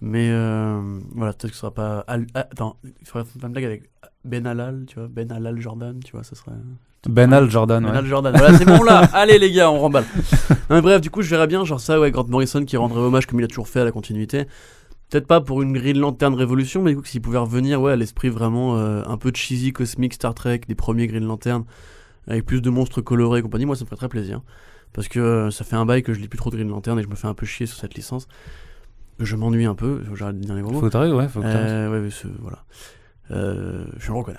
Mais 0.00 0.30
euh, 0.32 0.98
voilà, 1.14 1.32
peut-être 1.32 1.50
que 1.50 1.54
ce 1.54 1.60
sera 1.60 1.72
pas. 1.72 2.00
Al- 2.08 2.26
ah, 2.34 2.40
attends, 2.40 2.76
il 2.82 3.06
faudrait 3.06 3.24
faire 3.30 3.44
une 3.46 3.52
blague 3.52 3.64
avec 3.64 3.88
Ben 4.24 4.44
Halal, 4.48 4.84
tu 4.88 4.98
vois, 4.98 5.06
Ben 5.06 5.30
Halal 5.30 5.60
Jordan, 5.60 6.00
tu 6.04 6.10
vois, 6.10 6.24
ce 6.24 6.34
serait. 6.34 6.50
Ben 7.08 7.32
Al 7.32 7.50
Jordan, 7.50 7.84
ouais. 7.84 7.90
Ben 7.90 7.96
Halal 7.98 8.08
Jordan, 8.08 8.34
voilà, 8.36 8.58
c'est 8.58 8.64
bon 8.64 8.82
là 8.82 9.00
Allez 9.12 9.38
les 9.38 9.52
gars, 9.52 9.70
on 9.70 9.78
remballe 9.78 10.04
Non, 10.50 10.76
mais 10.76 10.80
Bref, 10.80 11.00
du 11.00 11.10
coup, 11.10 11.22
je 11.22 11.30
verrais 11.30 11.46
bien, 11.46 11.64
genre 11.64 11.80
ça, 11.80 12.00
ouais, 12.00 12.10
Grant 12.10 12.26
Morrison 12.28 12.64
qui 12.64 12.76
rendrait 12.76 13.00
hommage 13.00 13.26
comme 13.26 13.40
il 13.40 13.44
a 13.44 13.48
toujours 13.48 13.68
fait 13.68 13.80
à 13.80 13.84
la 13.84 13.92
continuité. 13.92 14.44
Peut-être 15.10 15.26
pas 15.26 15.40
pour 15.40 15.62
une 15.62 15.72
Green 15.74 15.98
Lantern 15.98 16.34
Révolution, 16.34 16.82
mais 16.82 16.92
du 16.92 16.96
coup, 16.96 17.04
s'il 17.04 17.20
pouvait 17.20 17.38
revenir 17.38 17.80
ouais, 17.80 17.92
à 17.92 17.96
l'esprit 17.96 18.30
vraiment 18.30 18.76
euh, 18.78 19.02
un 19.06 19.16
peu 19.16 19.30
cheesy, 19.34 19.72
cosmique, 19.72 20.14
Star 20.14 20.34
Trek, 20.34 20.62
des 20.66 20.74
premiers 20.74 21.06
Green 21.06 21.24
Lantern, 21.24 21.64
avec 22.26 22.46
plus 22.46 22.62
de 22.62 22.70
monstres 22.70 23.00
colorés 23.00 23.40
et 23.40 23.42
compagnie, 23.42 23.66
moi 23.66 23.76
ça 23.76 23.84
me 23.84 23.86
ferait 23.86 23.96
très 23.96 24.08
plaisir. 24.08 24.40
Parce 24.94 25.08
que 25.08 25.20
euh, 25.20 25.50
ça 25.50 25.64
fait 25.64 25.76
un 25.76 25.84
bail 25.84 26.02
que 26.02 26.14
je 26.14 26.20
lis 26.20 26.28
plus 26.28 26.38
trop 26.38 26.50
de 26.50 26.56
Green 26.56 26.68
Lantern 26.68 26.98
et 26.98 27.02
je 27.02 27.08
me 27.08 27.16
fais 27.16 27.26
un 27.26 27.34
peu 27.34 27.46
chier 27.46 27.66
sur 27.66 27.76
cette 27.76 27.94
licence. 27.94 28.28
Je 29.18 29.36
m'ennuie 29.36 29.66
un 29.66 29.74
peu, 29.74 30.02
j'arrête 30.14 30.40
de 30.40 30.44
dire 30.44 30.54
les 30.54 30.62
gros 30.62 30.72
mots. 30.72 30.80
Faudrait, 30.80 31.12
ouais, 31.12 31.28
faut 31.28 31.40
que. 31.40 31.46
Euh, 31.46 31.90
ouais, 31.90 32.00
mais 32.00 32.30
voilà. 32.40 32.64
Euh, 33.30 33.84
je 33.98 34.10
le 34.10 34.18
reconnais. 34.18 34.38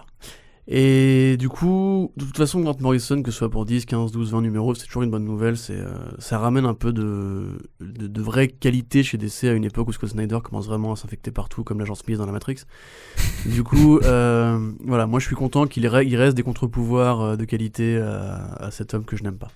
Et 0.68 1.38
du 1.38 1.48
coup, 1.48 2.12
de 2.18 2.26
toute 2.26 2.38
façon, 2.38 2.60
Grant 2.62 2.76
Morrison, 2.80 3.22
que 3.22 3.30
ce 3.30 3.38
soit 3.38 3.52
pour 3.52 3.66
10, 3.66 3.86
15, 3.86 4.12
12, 4.12 4.32
20 4.32 4.42
numéros, 4.42 4.74
c'est 4.74 4.88
toujours 4.88 5.04
une 5.04 5.12
bonne 5.12 5.24
nouvelle. 5.26 5.58
C'est, 5.58 5.78
euh, 5.78 5.94
ça 6.18 6.40
ramène 6.40 6.66
un 6.66 6.74
peu 6.74 6.92
de, 6.92 7.50
de, 7.82 8.08
de 8.08 8.22
vraie 8.22 8.48
qualité 8.48 9.04
chez 9.04 9.18
DC 9.20 9.44
à 9.44 9.52
une 9.54 9.64
époque 9.66 9.88
où 9.90 9.92
Scott 9.92 10.10
Snyder 10.10 10.40
commence 10.44 10.66
vraiment 10.66 10.94
à 10.94 10.96
s'infecter 10.96 11.30
partout, 11.30 11.64
comme 11.64 11.78
l'agent 11.78 11.94
Smith 11.94 12.18
dans 12.18 12.26
la 12.26 12.32
Matrix. 12.32 12.64
du 13.46 13.62
coup, 13.64 14.00
euh, 14.00 14.72
voilà, 14.84 15.06
moi 15.06 15.20
je 15.20 15.28
suis 15.28 15.36
content 15.36 15.68
qu'il 15.68 15.86
re- 15.86 16.04
il 16.06 16.16
reste 16.16 16.36
des 16.36 16.42
contre-pouvoirs 16.44 17.22
euh, 17.22 17.36
de 17.36 17.46
qualité 17.46 17.98
à, 17.98 18.56
à 18.60 18.72
cet 18.72 18.96
homme 18.96 19.06
que 19.06 19.16
je 19.18 19.24
n'aime 19.24 19.38
pas. 19.38 19.50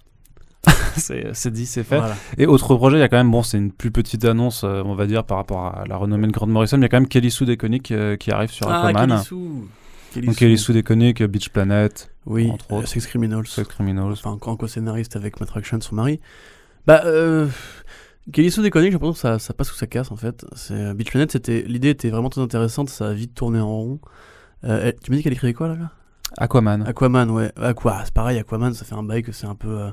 C'est 0.96 1.52
dit, 1.52 1.66
c'est 1.66 1.84
fait. 1.84 1.98
Voilà. 1.98 2.16
Et 2.38 2.46
autre 2.46 2.76
projet, 2.76 2.98
il 2.98 3.00
y 3.00 3.04
a 3.04 3.08
quand 3.08 3.18
même, 3.18 3.32
bon, 3.32 3.42
c'est 3.44 3.58
une 3.58 3.72
plus 3.72 3.92
petite 3.92 4.26
annonce, 4.26 4.64
on 4.66 4.94
va 4.94 5.08
dire, 5.08 5.24
par 5.24 5.38
rapport 5.38 5.66
à 5.68 5.86
la 5.88 5.96
renommée 5.96 6.28
de 6.28 6.34
Grant 6.34 6.48
Morrison. 6.48 6.78
Il 6.78 6.82
y 6.82 6.86
a 6.86 6.90
quand 6.90 6.98
même 7.00 7.08
Kelly 7.08 7.32
Sue 7.32 7.46
Deconic 7.46 7.92
euh, 7.92 8.18
qui 8.18 8.32
arrive 8.32 8.52
sur 8.52 8.68
Ah, 8.70 8.88
Aquaman. 8.88 9.10
Kelly 9.10 9.24
Sue. 9.24 9.36
Kelly 10.14 10.28
Donc. 10.28 10.36
Kelly 10.36 10.58
Sue 10.58 10.74
Deconic, 10.74 11.24
Beach 11.24 11.50
Planet, 11.50 12.12
Oui, 12.26 12.50
entre 12.52 12.72
euh, 12.72 12.76
autres. 12.78 12.88
Sex 12.88 13.06
Criminals. 13.08 13.48
Sex 13.48 13.68
Criminals. 13.68 14.12
enfin 14.14 14.38
en 14.42 14.56
co-scénariste 14.56 15.16
avec 15.16 15.40
Matt 15.40 15.50
Fraction, 15.50 15.80
son 15.82 15.96
mari. 15.96 16.20
Bah, 16.88 17.02
euh, 17.06 17.48
Kelly 18.32 18.52
Sue 18.52 18.62
j'ai 18.64 18.70
l'impression 18.70 19.14
que 19.14 19.18
ça, 19.20 19.40
ça 19.40 19.54
passe 19.54 19.72
ou 19.72 19.76
ça 19.76 19.88
casse 19.88 20.12
en 20.12 20.16
fait. 20.16 20.46
C'est 20.56 20.74
euh, 20.74 20.94
Beach 20.94 21.10
Planet, 21.12 21.32
c'était 21.32 21.64
l'idée 21.68 21.90
était 21.90 22.10
vraiment 22.10 22.30
très 22.30 22.42
intéressante, 22.42 22.90
ça 22.90 23.10
a 23.10 23.14
vite 23.14 23.34
tourné 23.34 23.60
en 23.60 23.68
rond. 23.70 24.00
Euh, 24.66 24.82
elle- 24.84 24.96
tu 25.02 25.12
m'as 25.12 25.18
dit 25.18 25.24
qu'elle 25.24 25.34
écrivait 25.34 25.54
quoi 25.54 25.68
là, 25.70 25.76
là? 25.76 25.92
Aquaman. 26.38 26.84
Aquaman, 26.86 27.30
ouais. 27.32 27.52
Aqua, 27.60 28.02
c'est 28.06 28.14
pareil, 28.14 28.38
Aquaman, 28.38 28.74
ça 28.74 28.86
fait 28.86 28.94
un 28.96 29.04
bail 29.04 29.24
que 29.24 29.32
c'est 29.32 29.48
un 29.48 29.56
peu. 29.56 29.80
euh, 29.80 29.90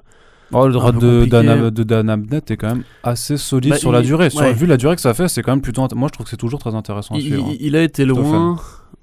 Oh, 0.53 0.67
le 0.69 0.73
droit 0.75 0.93
de. 0.93 1.25
Dan, 1.25 1.71
de 1.71 1.83
Dan 1.83 2.09
Abnett 2.09 2.51
est 2.53 2.57
quand 2.57 2.69
même 2.69 2.85
assez 3.03 3.37
solide 3.37 3.71
Bah, 3.73 3.79
sur 3.79 3.91
la 3.91 4.01
il- 4.01 4.07
durée. 4.07 4.31
Sur, 4.31 4.43
ouais. 4.43 4.53
vu 4.53 4.67
la 4.67 4.77
durée 4.77 4.95
que 4.95 5.01
ça 5.03 5.13
fait, 5.15 5.27
c'est 5.29 5.43
quand 5.43 5.51
même 5.53 5.61
plutôt. 5.63 5.87
Moi, 5.97 6.07
je 6.09 6.13
trouve 6.13 6.25
que 6.25 6.31
c'est 6.31 6.37
toujours 6.37 6.61
très 6.61 6.75
intéressant 6.75 7.15
à 7.15 7.19
il, 7.19 7.23
suivre. 7.25 7.49
il- 7.51 7.67
il 7.67 7.75
a 7.75 7.83
été 7.83 8.05
Plutôt 8.05 8.21
loin, 8.23 8.57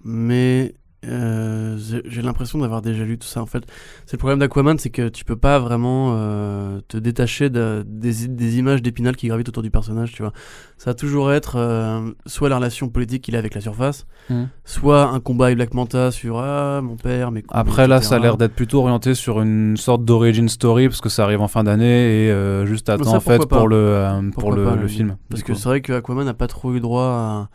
mais 0.05 0.74
euh, 1.05 1.77
j'ai 2.05 2.22
l'impression 2.22 2.60
d'avoir 2.60 2.81
déjà 2.81 3.03
lu 3.03 3.17
tout 3.17 3.27
ça 3.27 3.41
en 3.41 3.45
fait. 3.45 3.63
C'est 4.05 4.13
le 4.13 4.19
problème 4.19 4.39
d'Aquaman, 4.39 4.77
c'est 4.77 4.89
que 4.89 5.10
tu 5.10 5.25
peux 5.25 5.36
pas 5.36 5.60
vraiment 5.60 6.13
euh, 6.17 6.79
te 6.88 6.98
détacher 6.98 7.50
de- 7.50 7.83
des, 7.88 8.27
des 8.27 8.57
images 8.57 8.81
d'Épinal 8.81 9.15
qui 9.15 9.27
gravitent 9.27 9.50
autour 9.50 9.63
du 9.63 9.72
personnage, 9.72 10.12
tu 10.13 10.22
vois. 10.24 10.33
Ça 10.77 10.91
va 10.91 10.93
toujours 10.95 11.31
être 11.31 11.55
euh, 11.57 12.12
soit 12.25 12.50
la 12.50 12.57
relation 12.57 12.89
politique 12.89 13.24
qu'il 13.24 13.36
a 13.36 13.39
avec 13.39 13.55
la 13.55 13.62
surface, 13.62 14.05
Mhm. 14.29 14.48
soit 14.65 15.10
un 15.10 15.19
combat 15.19 15.45
avec 15.45 15.57
Black 15.57 15.74
Manta 15.74 16.12
sur 16.12 16.39
ah 16.39 16.81
mon 16.81 16.95
père, 16.95 17.31
mes 17.31 17.41
couilles, 17.41 17.60
Après, 17.60 17.88
là, 17.88 18.01
ça 18.01 18.15
a 18.15 18.19
l'air 18.19 18.38
d'être 18.38 18.53
plutôt 18.55 18.79
orienté 18.79 19.13
sur 19.15 19.41
une 19.41 19.75
sorte 19.77 20.05
d'origin 20.05 20.48
story 20.48 20.88
parce 20.88 21.01
que 21.01 21.10
ça 21.10 21.24
arrive 21.24 21.41
en 21.41 21.48
fin 21.48 21.63
d'année 21.63 22.27
et 22.27 22.65
juste 22.65 22.88
à 22.89 22.98
Mais 22.98 23.03
temps 23.03 23.15
en 23.15 23.19
fait 23.19 23.45
pour 23.48 23.67
le, 23.67 24.07
pour 24.33 24.43
Pourquoi 24.45 24.55
le, 24.55 24.63
pas, 24.65 24.75
le 24.75 24.81
là, 24.83 24.88
film. 24.88 25.17
Parce 25.29 25.43
que 25.43 25.53
c'est 25.53 25.67
vrai 25.69 25.81
que 25.81 25.93
Aquaman 25.93 26.25
n'a 26.25 26.33
pas 26.33 26.48
trop 26.48 26.74
eu 26.74 26.79
droit 26.79 27.03
à, 27.03 27.50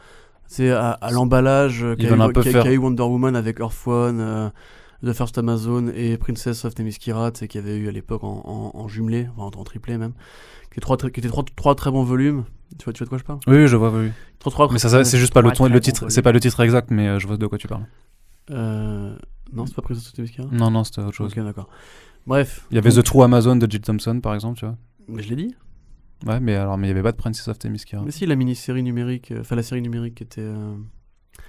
c'est 0.49 0.71
à, 0.71 0.91
à 0.91 1.11
l'emballage 1.13 1.85
euh, 1.85 1.95
qu'a 1.95 2.73
eu, 2.73 2.79
Wonder 2.79 3.03
Woman 3.05 3.37
avec 3.37 3.61
Earth 3.61 3.87
One, 3.87 4.19
euh, 4.21 4.49
The 5.07 5.13
First 5.13 5.39
Amazon 5.39 5.93
et 5.95 6.17
Princess 6.17 6.65
of 6.65 6.75
Themyscira, 6.75 7.31
tu 7.31 7.39
sais, 7.41 7.49
qu'il 7.49 7.61
y 7.61 7.65
avait 7.65 7.77
eu 7.77 7.87
à 7.87 7.93
l'époque 7.93 8.25
en, 8.25 8.43
en, 8.75 8.79
en 8.81 8.89
jumelé, 8.89 9.29
enfin, 9.37 9.57
en, 9.57 9.61
en 9.61 9.65
triplé 9.65 9.97
même, 9.97 10.13
qui, 10.73 10.79
est 10.79 10.81
trois, 10.81 10.97
très- 10.97 11.13
qui 11.13 11.21
étaient 11.21 11.29
trois, 11.29 11.45
trois 11.55 11.75
très 11.77 11.91
bons 11.93 12.03
volumes. 12.03 12.43
Tu 12.79 12.85
vois, 12.85 12.93
tu 12.93 12.99
vois 12.99 13.05
de 13.07 13.09
quoi 13.11 13.19
je 13.19 13.25
parle? 13.25 13.39
Oui, 13.47 13.69
je 13.69 13.77
vois, 13.77 13.91
oui. 13.91 14.07
oui. 14.07 14.11
Trois, 14.41 14.51
trois, 14.53 14.69
Mais 14.73 14.79
ça, 14.81 15.05
c'est 15.05 15.19
juste 15.19 15.33
pas 15.33 15.41
le, 15.43 15.53
ton- 15.53 15.69
le 15.69 15.81
titre, 15.81 16.09
c'est 16.09 16.21
pas 16.23 16.33
le 16.33 16.41
titre 16.41 16.61
exact, 16.61 16.91
mais 16.91 17.07
euh, 17.09 17.19
je 17.21 17.27
vois 17.27 17.37
de 17.37 17.47
quoi 17.47 17.57
tu 17.59 17.69
parles. 17.69 17.87
Euh, 18.51 19.15
non, 19.53 19.67
c'est 19.67 19.75
pas 19.75 19.83
Princess 19.83 20.07
of 20.09 20.13
Themyscira 20.15 20.49
Non, 20.53 20.71
non, 20.71 20.85
c'était 20.85 21.01
autre 21.01 21.13
chose. 21.13 21.33
Ok, 21.37 21.43
d'accord. 21.45 21.69
Bref. 22.27 22.67
Il 22.71 22.75
y 22.75 22.79
avait 22.79 22.91
donc- 22.91 22.99
The 23.05 23.07
True 23.07 23.23
Amazon 23.23 23.57
de 23.57 23.71
Jill 23.71 23.81
Thompson, 23.81 24.21
par 24.21 24.35
exemple, 24.35 24.59
tu 24.59 24.65
vois. 24.67 24.77
Mais 25.09 25.23
je 25.23 25.31
l'ai 25.31 25.37
dit. 25.37 25.55
Ouais, 26.27 26.41
mais 26.41 26.57
alors, 26.57 26.77
mais 26.79 26.87
il 26.87 26.91
y 26.91 26.93
avait 26.93 27.03
pas 27.03 27.13
de 27.13 27.17
Princess 27.17 27.47
of 27.49 27.59
Themyscira. 27.59 28.03
Mais 28.05 28.11
si, 28.11 28.27
la 28.27 28.35
mini-série 28.37 28.83
numérique, 28.83 29.31
euh, 29.33 29.41
enfin 29.41 29.55
la 29.57 29.63
série 29.63 29.83
numérique 29.83 30.17
qui 30.17 30.25
était. 30.25 30.41
euh, 30.41 30.75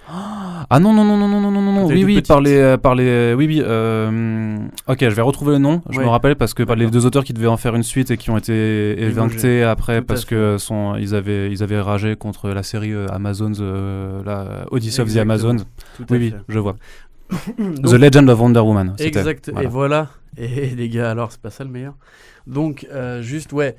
Ah 0.08 0.80
non, 0.80 0.94
non, 0.94 1.04
non, 1.04 1.18
non, 1.18 1.28
non, 1.28 1.42
non, 1.42 1.52
non, 1.52 1.62
non, 1.74 1.86
oui, 1.88 2.04
oui, 2.04 2.22
par 2.22 2.42
les, 2.42 2.56
euh, 2.58 2.78
par 2.78 2.94
les, 2.96 3.34
oui, 3.36 3.48
oui, 3.48 3.62
euh, 3.64 4.58
ok, 4.88 4.98
je 5.02 5.10
vais 5.16 5.22
retrouver 5.22 5.54
le 5.54 5.58
nom, 5.60 5.82
je 5.90 5.98
Ouais. 6.00 6.04
me 6.06 6.10
rappelle 6.10 6.36
parce 6.36 6.54
que 6.54 6.64
par 6.64 6.76
les 6.76 6.88
deux 6.90 7.06
auteurs 7.06 7.24
qui 7.24 7.34
devaient 7.34 7.48
en 7.48 7.58
faire 7.58 7.76
une 7.76 7.84
suite 7.84 8.12
et 8.12 8.18
qui 8.18 8.30
ont 8.30 8.38
été 8.38 9.02
évinctés 9.02 9.64
après 9.64 10.00
Tout 10.02 10.06
parce 10.06 10.26
que 10.26 10.58
son, 10.60 10.96
ils 10.96 11.16
avaient, 11.16 11.52
ils 11.52 11.64
avaient 11.64 11.80
ragé 11.82 12.16
contre 12.16 12.50
la 12.50 12.64
série 12.64 12.94
euh, 12.94 13.08
Amazon, 13.10 13.52
euh, 13.60 14.22
la 14.24 14.66
Odyssey 14.72 15.02
of 15.02 15.08
the 15.08 15.18
Exactement. 15.18 15.34
Amazon. 15.34 15.66
tout 15.98 16.04
à 16.04 16.06
Oui, 16.14 16.18
oui, 16.20 16.30
fait. 16.32 16.38
je 16.48 16.60
vois. 16.60 16.76
Donc, 17.60 17.86
The 17.86 17.94
Legend 17.94 18.30
of 18.30 18.40
Wonder 18.40 18.60
Woman. 18.62 18.96
Exact. 19.00 19.50
Voilà. 19.52 19.68
Et 19.68 19.72
voilà. 19.72 20.08
Et 20.38 20.68
les 20.76 20.90
gars, 20.90 21.12
alors 21.12 21.32
c'est 21.32 21.42
pas 21.42 21.50
ça 21.52 21.64
le 21.64 21.70
meilleur. 21.70 21.96
Donc 22.48 22.88
euh, 22.92 23.22
juste 23.22 23.54
ouais, 23.54 23.76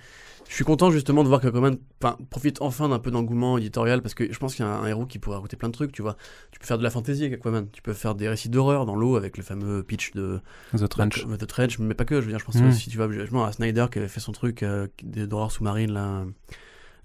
je 0.51 0.57
suis 0.57 0.65
content 0.65 0.91
justement 0.91 1.23
de 1.23 1.29
voir 1.29 1.41
qu'Aquaman 1.41 1.77
enfin, 2.03 2.17
profite 2.29 2.61
enfin 2.61 2.89
d'un 2.89 2.99
peu 2.99 3.13
d'engouement 3.13 3.57
éditorial 3.57 4.03
parce 4.03 4.15
que 4.15 4.33
je 4.33 4.37
pense 4.41 4.57
qu'il 4.57 4.65
y 4.65 4.69
a 4.69 4.71
un, 4.73 4.83
un 4.83 4.87
héros 4.89 5.07
qui 5.07 5.21
pourrait 5.21 5.37
raconter 5.37 5.57
plein 5.57 5.69
de 5.69 5.73
trucs. 5.75 5.93
Tu 5.93 6.03
vois, 6.03 6.17
tu 6.51 6.59
peux 6.59 6.67
faire 6.67 6.77
de 6.77 6.83
la 6.83 6.91
fantasy 6.91 7.23
avec 7.25 7.35
Aquaman, 7.41 7.69
tu 7.71 7.83
peux 7.83 7.93
faire 7.93 8.17
des 8.17 8.29
récits 8.29 8.49
d'horreur 8.49 8.85
dans 8.85 8.97
l'eau 8.97 9.15
avec 9.15 9.37
le 9.37 9.45
fameux 9.45 9.85
pitch 9.85 10.11
de 10.13 10.41
The 10.77 10.89
Trench. 10.89 11.25
de 11.25 11.37
The 11.37 11.47
Trench, 11.47 11.79
mais 11.79 11.95
pas 11.95 12.05
que. 12.05 12.17
Je 12.21 12.27
veux 12.27 12.33
dire, 12.33 12.41
je 12.41 12.45
pense 12.45 12.57
Mm. 12.57 12.69
aussi, 12.69 12.91
tu 12.91 12.97
vois, 12.97 13.09
justement 13.13 13.45
à 13.45 13.53
Snyder 13.53 13.87
qui 13.93 13.99
avait 14.01 14.09
fait 14.09 14.19
son 14.19 14.33
truc 14.33 14.65
euh, 14.65 14.89
d'horreur 15.05 15.53
sous-marine 15.53 15.93
là. 15.93 16.25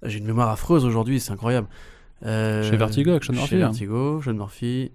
J'ai 0.04 0.18
une 0.18 0.26
mémoire 0.26 0.50
affreuse 0.50 0.84
aujourd'hui, 0.84 1.20
c'est 1.20 1.32
incroyable. 1.32 1.68
Euh, 2.26 2.68
Chez 2.70 2.78
Vertigo, 2.78 3.12
avec 3.12 3.24
Sean 3.24 3.34
chez 3.34 3.40
Murphy, 3.40 3.56
hein. 3.56 3.60
Vertigo, 3.60 4.22
Sean 4.24 4.34
Murphy. 4.34 4.92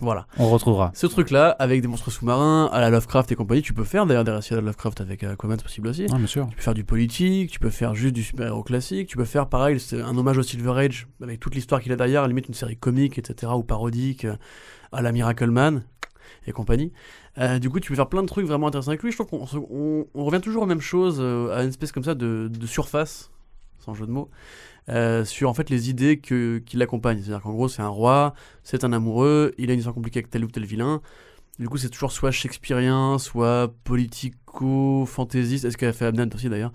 Voilà. 0.00 0.26
On 0.38 0.48
retrouvera. 0.48 0.92
Ce 0.94 1.06
truc-là, 1.08 1.50
avec 1.58 1.82
des 1.82 1.88
monstres 1.88 2.10
sous-marins, 2.12 2.68
à 2.72 2.80
la 2.80 2.88
Lovecraft 2.90 3.32
et 3.32 3.34
compagnie, 3.34 3.62
tu 3.62 3.74
peux 3.74 3.82
faire 3.84 4.06
d'ailleurs 4.06 4.22
des 4.24 4.30
récits 4.30 4.52
à 4.52 4.56
la 4.56 4.62
Lovecraft 4.62 5.00
avec 5.00 5.24
euh, 5.24 5.32
Aquaman, 5.32 5.56
c'est 5.58 5.64
possible 5.64 5.88
aussi. 5.88 6.06
Ah, 6.12 6.16
bien 6.18 6.26
sûr. 6.28 6.46
Tu 6.50 6.56
peux 6.56 6.62
faire 6.62 6.74
du 6.74 6.84
politique, 6.84 7.50
tu 7.50 7.58
peux 7.58 7.70
faire 7.70 7.94
juste 7.96 8.14
du 8.14 8.22
super-héros 8.22 8.62
classique, 8.62 9.08
tu 9.08 9.16
peux 9.16 9.24
faire 9.24 9.48
pareil, 9.48 9.80
c'est 9.80 10.00
un 10.00 10.16
hommage 10.16 10.38
au 10.38 10.42
Silver 10.44 10.72
Age, 10.78 11.08
avec 11.22 11.40
toute 11.40 11.54
l'histoire 11.56 11.80
qu'il 11.80 11.90
a 11.92 11.96
derrière, 11.96 12.20
à 12.20 12.24
la 12.24 12.28
limite 12.28 12.46
une 12.48 12.54
série 12.54 12.76
comique, 12.76 13.18
etc., 13.18 13.52
ou 13.56 13.64
parodique, 13.64 14.24
euh, 14.24 14.36
à 14.92 15.02
la 15.02 15.10
Miracle 15.10 15.50
Man 15.50 15.82
et 16.46 16.52
compagnie. 16.52 16.92
Euh, 17.38 17.58
du 17.58 17.68
coup, 17.70 17.80
tu 17.80 17.88
peux 17.90 17.96
faire 17.96 18.08
plein 18.08 18.22
de 18.22 18.28
trucs 18.28 18.46
vraiment 18.46 18.68
intéressants 18.68 18.90
avec 18.90 19.02
lui. 19.02 19.10
Je 19.12 19.16
trouve 19.16 19.28
qu'on 19.28 19.46
se- 19.46 19.56
on, 19.56 20.06
on 20.14 20.24
revient 20.24 20.40
toujours 20.40 20.62
aux 20.62 20.66
mêmes 20.66 20.80
choses, 20.80 21.18
euh, 21.20 21.56
à 21.56 21.62
une 21.62 21.70
espèce 21.70 21.90
comme 21.92 22.04
ça 22.04 22.14
de, 22.14 22.48
de 22.52 22.66
surface, 22.66 23.30
sans 23.80 23.94
jeu 23.94 24.06
de 24.06 24.12
mots, 24.12 24.30
euh, 24.88 25.24
sur 25.24 25.50
en 25.50 25.54
fait 25.54 25.70
les 25.70 25.90
idées 25.90 26.18
que, 26.18 26.58
qui 26.58 26.76
l'accompagnent. 26.76 27.18
C'est-à-dire 27.18 27.42
qu'en 27.42 27.52
gros, 27.52 27.68
c'est 27.68 27.82
un 27.82 27.88
roi, 27.88 28.34
c'est 28.62 28.84
un 28.84 28.92
amoureux, 28.92 29.54
il 29.58 29.70
a 29.70 29.72
une 29.72 29.80
histoire 29.80 29.94
compliquée 29.94 30.20
avec 30.20 30.30
tel 30.30 30.44
ou 30.44 30.48
tel 30.48 30.64
vilain. 30.64 31.00
Du 31.58 31.68
coup, 31.68 31.76
c'est 31.76 31.88
toujours 31.88 32.12
soit 32.12 32.30
shakespearien, 32.30 33.18
soit 33.18 33.74
politico-fantaisiste. 33.84 35.64
Est-ce 35.64 35.76
qu'elle 35.76 35.88
a 35.88 35.92
fait 35.92 36.06
Abnett 36.06 36.32
aussi 36.34 36.48
d'ailleurs 36.48 36.72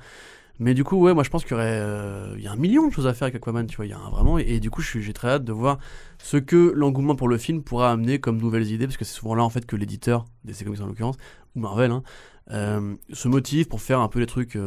Mais 0.60 0.74
du 0.74 0.84
coup, 0.84 0.98
ouais, 0.98 1.14
moi 1.14 1.24
je 1.24 1.30
pense 1.30 1.44
qu'il 1.44 1.52
y 1.52 1.54
aurait. 1.56 1.80
euh, 1.80 2.36
y 2.38 2.48
a 2.48 2.52
un 2.52 2.58
million 2.58 2.88
de 2.88 2.94
choses 2.94 3.08
à 3.08 3.14
faire 3.14 3.28
avec 3.28 3.36
Aquaman, 3.36 3.66
tu 3.66 3.78
vois. 3.78 3.86
Il 3.86 3.90
y 3.90 3.94
a 3.94 3.98
vraiment. 3.98 4.38
Et, 4.38 4.60
du 4.60 4.70
coup, 4.70 4.82
j'ai 4.82 5.14
très 5.14 5.30
hâte 5.30 5.46
de 5.46 5.54
voir 5.54 5.80
ce 6.22 6.38
que 6.38 6.74
l'engouement 6.76 7.16
pour 7.16 7.30
le 7.30 7.38
film 7.38 7.64
pourra 7.64 7.92
amener 7.92 8.20
comme 8.20 8.38
nouvelles 8.38 8.70
idées, 8.72 8.86
parce 8.86 8.98
que 8.98 9.06
c'est 9.06 9.16
souvent 9.16 9.36
là 9.36 9.44
en 9.44 9.50
fait 9.50 9.66
que 9.66 9.78
l'éditeur, 9.78 10.26
DC 10.44 10.66
Comics 10.66 10.82
en 10.82 10.88
l'occurrence, 10.88 11.16
ou 11.56 11.62
Marvel, 11.62 11.92
hein, 11.92 12.04
euh, 12.52 12.96
se 13.14 13.30
motive 13.30 13.68
pour 13.70 13.82
faire 13.82 14.02
un 14.02 14.10
peu 14.10 14.20
des 14.20 14.26
trucs 14.26 14.58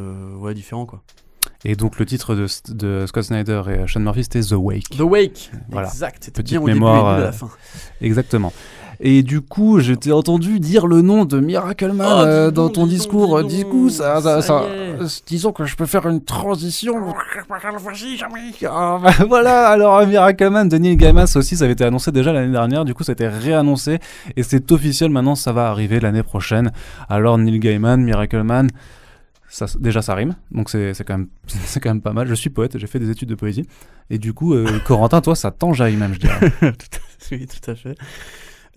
différents 0.55 0.87
quoi. 0.87 1.03
Et 1.65 1.77
donc, 1.77 1.99
le 1.99 2.07
titre 2.07 2.35
de, 2.35 2.47
de 2.73 3.07
Scott 3.07 3.25
Snyder 3.25 3.63
et 3.69 3.89
Sean 3.89 4.01
Murphy, 4.01 4.25
c'était 4.25 4.41
The 4.41 4.55
Wake. 4.57 4.91
The 4.97 5.01
Wake 5.01 5.51
Voilà. 5.71 5.89
Exact, 5.89 6.25
c'était 6.25 6.43
Petite 6.43 6.59
bien 6.59 6.63
au 6.63 6.67
début 6.67 6.79
et 6.79 6.81
mémoire, 6.81 7.07
à 7.07 7.17
euh, 7.17 7.25
la 7.25 7.33
fin. 7.33 7.49
Exactement. 8.01 8.53
Et 9.01 9.23
du 9.23 9.41
coup, 9.41 9.81
je 9.81 9.93
t'ai 9.93 10.13
entendu 10.13 10.59
dire 10.59 10.87
le 10.87 11.03
nom 11.03 11.25
de 11.25 11.39
Miracle 11.39 11.93
Man 11.93 12.07
Oh, 12.09 12.21
euh, 12.21 12.51
dans 12.51 12.69
ton 12.69 12.87
discours. 12.87 13.45
Du 13.45 13.65
coup, 13.65 13.91
ça, 13.91 14.21
ça, 14.21 14.41
ça 14.41 14.65
disons 15.27 15.53
que 15.53 15.65
je 15.65 15.77
peux 15.77 15.87
faire 15.87 16.07
une 16.07 16.23
transition. 16.23 16.95
Ah, 18.65 18.99
bah, 19.03 19.11
voilà, 19.29 19.69
alors 19.69 20.07
Miracle 20.07 20.49
Man 20.49 20.69
de 20.69 20.79
Neil 20.79 20.97
Gaiman, 20.97 21.27
ça 21.27 21.39
aussi, 21.39 21.57
ça 21.57 21.65
avait 21.65 21.75
été 21.75 21.85
annoncé 21.85 22.11
déjà 22.11 22.33
l'année 22.33 22.53
dernière. 22.53 22.85
Du 22.85 22.95
coup, 22.95 23.05
ça 23.05 23.13
a 23.13 23.15
été 23.15 23.29
réannoncé 23.29 23.99
et 24.37 24.43
c'est 24.43 24.73
officiel 24.73 25.11
maintenant. 25.11 25.35
Ça 25.35 25.53
va 25.53 25.69
arriver 25.69 26.01
l'année 26.01 26.23
prochaine. 26.23 26.73
Alors 27.09 27.37
Neil 27.37 27.59
Gaiman, 27.59 28.03
Miracle 28.03 28.43
Man. 28.43 28.71
Ça, 29.57 29.65
déjà 29.81 30.03
ça 30.03 30.15
rime, 30.15 30.37
donc 30.51 30.69
c'est 30.69 30.93
quand, 31.07 31.17
même- 31.17 31.29
quand 31.83 31.89
même 31.89 32.03
pas 32.03 32.13
mal. 32.13 32.29
Je 32.29 32.35
suis 32.35 32.51
poète, 32.51 32.77
j'ai 32.77 32.87
fait 32.87 32.99
des 32.99 33.09
études 33.09 33.31
de 33.31 33.35
poésie. 33.35 33.67
Et 34.11 34.19
du 34.19 34.35
coup, 34.35 34.53
euh, 34.53 34.81
Corentin, 34.87 35.23
toi, 35.23 35.35
ça 35.35 35.51
t'enjaille 35.51 35.97
même, 35.97 36.13
je 36.13 36.19
dirais. 36.19 36.53
oui, 37.33 37.47
tout 37.47 37.71
à 37.71 37.75
fait. 37.75 37.97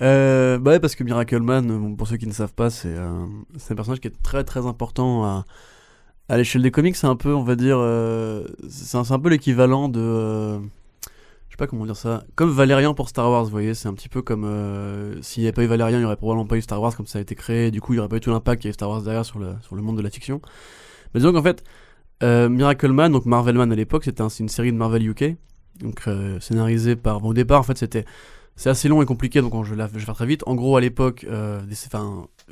Euh, 0.02 0.58
bah 0.58 0.72
ouais, 0.72 0.80
parce 0.80 0.96
que 0.96 1.04
Miracle 1.04 1.42
Man, 1.42 1.68
bon, 1.68 1.96
pour 1.98 2.08
ceux 2.08 2.16
qui 2.16 2.28
ne 2.28 2.32
savent 2.32 2.54
pas, 2.54 2.70
c'est 2.70 2.96
euh, 2.96 3.26
un 3.70 3.76
personnage 3.76 4.00
qui 4.00 4.08
est 4.08 4.24
très 4.24 4.46
très 4.46 4.66
important 4.66 5.26
à, 5.26 5.46
à 6.30 6.38
l'échelle 6.38 6.62
des 6.62 6.72
comics. 6.72 6.96
C'est 6.96 7.08
un 7.08 7.18
peu, 7.18 7.34
on 7.36 7.44
va 7.44 7.58
dire, 7.58 7.76
euh, 7.78 8.48
c'est 8.70 8.98
un, 8.98 9.04
c'est 9.04 9.14
un 9.14 9.20
peu 9.20 9.28
l'équivalent 9.28 9.90
de. 9.90 10.60
Pas 11.60 11.68
comment 11.68 11.86
dire 11.86 11.96
ça. 11.96 12.24
Comme 12.36 12.50
Valérian 12.50 12.94
pour 12.96 13.10
Star 13.10 13.30
Wars, 13.30 13.44
vous 13.44 13.50
voyez, 13.52 13.74
c'est 13.76 13.88
un 13.88 13.94
petit 13.94 14.10
peu 14.10 14.22
comme. 14.24 14.46
euh, 14.46 15.22
S'il 15.22 15.42
n'y 15.44 15.48
avait 15.48 15.54
pas 15.54 15.64
eu 15.64 15.68
Valérian, 15.68 15.98
il 15.98 16.02
n'y 16.02 16.06
aurait 16.06 16.16
probablement 16.16 16.48
pas 16.48 16.58
eu 16.58 16.62
Star 16.62 16.82
Wars 16.82 16.96
comme 16.96 17.06
ça 17.06 17.20
a 17.20 17.22
été 17.22 17.36
créé. 17.36 17.70
Du 17.70 17.82
coup, 17.82 17.94
il 17.94 17.98
n'y 17.98 18.00
aurait 18.00 18.10
pas 18.10 18.18
eu 18.18 18.22
tout 18.22 18.32
l'impact 18.32 18.62
qu'il 18.62 18.70
y 18.70 18.70
a 18.70 18.72
eu 18.72 18.74
Star 18.74 18.90
Wars 18.90 19.02
derrière 19.04 19.26
sur 19.26 19.38
le, 19.40 19.54
sur 19.62 19.76
le 19.76 19.82
monde 19.84 19.98
de 19.98 20.02
la 20.02 20.10
fiction. 20.10 20.42
Mais 21.14 21.20
disons 21.20 21.34
qu'en 21.34 21.44
fait, 21.44 21.64
euh, 22.24 22.50
Miracle 22.50 22.92
Man, 22.92 23.12
donc 23.12 23.26
Marvel 23.26 23.56
Man 23.56 23.72
à 23.72 23.76
l'époque, 23.76 24.06
c'était 24.06 24.22
un- 24.22 24.30
une 24.30 24.50
série 24.50 24.72
de 24.72 24.78
Marvel 24.78 25.08
UK. 25.08 25.36
Donc 25.82 26.02
euh, 26.08 26.40
scénarisée 26.40 26.96
par. 26.96 27.20
Bon, 27.22 27.30
au 27.30 27.34
départ, 27.34 27.60
en 27.60 27.64
fait, 27.64 27.78
c'était. 27.78 28.06
C'est 28.56 28.70
assez 28.70 28.90
long 28.90 29.02
et 29.02 29.06
compliqué, 29.06 29.40
donc 29.42 29.64
je, 29.64 29.74
vais 29.74 29.88
faire 30.00 30.16
très 30.16 30.26
vite. 30.26 30.44
En 30.46 30.54
gros, 30.56 30.76
à 30.76 30.82
l'époque, 30.82 31.26
euh, 31.30 31.62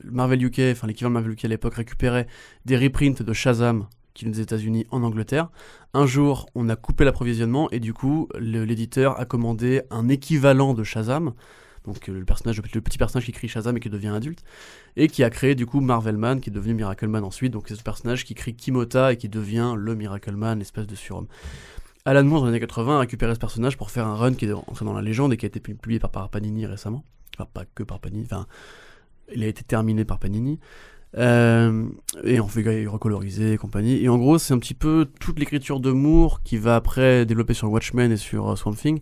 Marvel 0.05 0.41
UK, 0.43 0.61
enfin 0.71 0.87
l'équivalent 0.87 1.11
Marvel 1.13 1.31
UK 1.33 1.45
à 1.45 1.47
l'époque 1.49 1.73
récupérait 1.73 2.27
des 2.65 2.77
reprints 2.77 3.21
de 3.21 3.33
Shazam 3.33 3.87
qui 4.17 4.25
des 4.25 4.41
États-Unis 4.41 4.85
en 4.91 5.03
Angleterre. 5.03 5.49
Un 5.93 6.05
jour, 6.05 6.47
on 6.55 6.69
a 6.69 6.75
coupé 6.75 7.05
l'approvisionnement 7.05 7.69
et 7.71 7.79
du 7.79 7.93
coup, 7.93 8.27
l'éditeur 8.39 9.19
a 9.19 9.25
commandé 9.25 9.83
un 9.91 10.09
équivalent 10.09 10.73
de 10.73 10.83
Shazam, 10.83 11.33
donc 11.85 12.09
euh, 12.09 12.19
le 12.19 12.25
personnage, 12.25 12.57
le 12.57 12.81
petit 12.81 12.97
personnage 12.97 13.25
qui 13.25 13.31
crie 13.31 13.47
Shazam 13.47 13.77
et 13.77 13.79
qui 13.79 13.89
devient 13.89 14.09
adulte, 14.09 14.43
et 14.95 15.07
qui 15.07 15.23
a 15.23 15.29
créé 15.29 15.55
du 15.55 15.65
coup 15.65 15.79
Marvel 15.79 16.17
Man, 16.17 16.41
qui 16.41 16.49
est 16.49 16.53
devenu 16.53 16.73
Miracle 16.73 17.07
Man 17.07 17.23
ensuite. 17.23 17.53
Donc 17.53 17.65
c'est 17.67 17.75
ce 17.75 17.83
personnage 17.83 18.25
qui 18.25 18.33
crie 18.33 18.55
Kimota 18.55 19.13
et 19.13 19.17
qui 19.17 19.29
devient 19.29 19.75
le 19.77 19.95
Miracle 19.95 20.35
Man, 20.35 20.59
l'espèce 20.59 20.87
de 20.87 20.95
surhomme. 20.95 21.27
Alan 22.05 22.23
Moore 22.23 22.41
dans 22.41 22.47
les 22.47 22.51
années 22.51 22.59
80 22.61 22.95
a 22.95 22.99
récupéré 22.99 23.33
ce 23.35 23.39
personnage 23.39 23.77
pour 23.77 23.91
faire 23.91 24.07
un 24.07 24.15
run 24.15 24.33
qui 24.33 24.45
est 24.45 24.53
entré 24.53 24.85
dans 24.85 24.93
la 24.93 25.01
légende 25.01 25.33
et 25.33 25.37
qui 25.37 25.45
a 25.45 25.47
été 25.47 25.59
publié 25.59 25.99
par, 25.99 26.09
par 26.09 26.29
Panini 26.29 26.65
récemment. 26.65 27.03
Enfin, 27.35 27.47
pas 27.53 27.65
que 27.75 27.83
par 27.83 27.99
Panini, 27.99 28.23
enfin, 28.25 28.47
il 29.33 29.43
a 29.43 29.47
été 29.47 29.63
terminé 29.63 30.05
par 30.05 30.17
Panini. 30.17 30.59
Euh, 31.17 31.85
et 32.23 32.39
en 32.39 32.47
fait, 32.47 32.85
recolorisé 32.87 33.53
et 33.53 33.57
compagnie. 33.57 34.03
Et 34.03 34.09
en 34.09 34.17
gros, 34.17 34.37
c'est 34.37 34.53
un 34.53 34.59
petit 34.59 34.73
peu 34.75 35.07
toute 35.19 35.39
l'écriture 35.39 35.79
de 35.79 35.91
Moore 35.91 36.41
qui 36.43 36.57
va 36.57 36.75
après 36.75 37.25
développer 37.25 37.53
sur 37.53 37.71
Watchmen 37.71 38.11
et 38.11 38.17
sur 38.17 38.51
euh, 38.51 38.55
Swamp 38.55 38.73
Thing. 38.73 38.99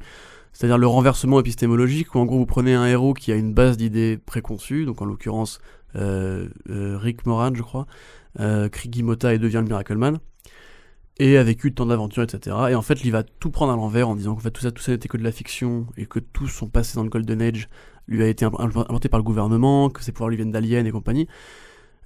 C'est-à-dire 0.54 0.78
le 0.78 0.88
renversement 0.88 1.40
épistémologique 1.42 2.16
où 2.16 2.20
en 2.20 2.26
gros 2.26 2.38
vous 2.38 2.46
prenez 2.46 2.74
un 2.74 2.86
héros 2.86 3.14
qui 3.14 3.34
a 3.34 3.36
une 3.36 3.54
base 3.54 3.76
d'idées 3.76 4.18
préconçues, 4.26 4.86
donc 4.86 5.02
en 5.02 5.06
l'occurrence 5.06 5.60
euh, 5.98 6.48
Rick 6.70 7.26
Moran, 7.26 7.54
je 7.54 7.62
crois, 7.62 7.88
euh, 8.40 8.70
crée 8.70 8.88
Guimota 8.88 9.34
et 9.34 9.38
devient 9.40 9.58
le 9.58 9.66
Miracle 9.66 9.98
Man 9.98 10.20
et 11.18 11.38
a 11.38 11.44
vécu 11.44 11.74
tant 11.74 11.86
d'aventures, 11.86 12.24
etc. 12.24 12.56
Et 12.70 12.76
en 12.76 12.82
fait, 12.82 13.04
il 13.04 13.12
va 13.12 13.24
tout 13.24 13.50
prendre 13.50 13.72
à 13.74 13.76
l'envers 13.76 14.08
en 14.08 14.16
disant 14.16 14.34
qu'en 14.36 14.42
fait 14.42 14.52
tout 14.52 14.62
ça, 14.62 14.72
tout 14.72 14.82
ça 14.82 14.94
n'était 14.94 15.08
que 15.10 15.18
de 15.18 15.24
la 15.24 15.32
fiction 15.34 15.88
et 15.98 16.06
que 16.06 16.20
tout 16.20 16.48
son 16.48 16.68
passé 16.68 16.96
dans 16.96 17.04
le 17.04 17.10
Golden 17.10 17.42
Age 17.42 17.68
lui 18.08 18.24
a 18.24 18.28
été 18.28 18.46
imp- 18.46 18.56
inventé 18.60 19.10
par 19.10 19.20
le 19.20 19.24
gouvernement, 19.24 19.90
que 19.90 20.04
ses 20.04 20.12
pouvoirs 20.14 20.30
lui 20.30 20.38
viennent 20.38 20.52
d'aliens 20.52 20.86
et 20.86 20.92
compagnie. 20.92 21.28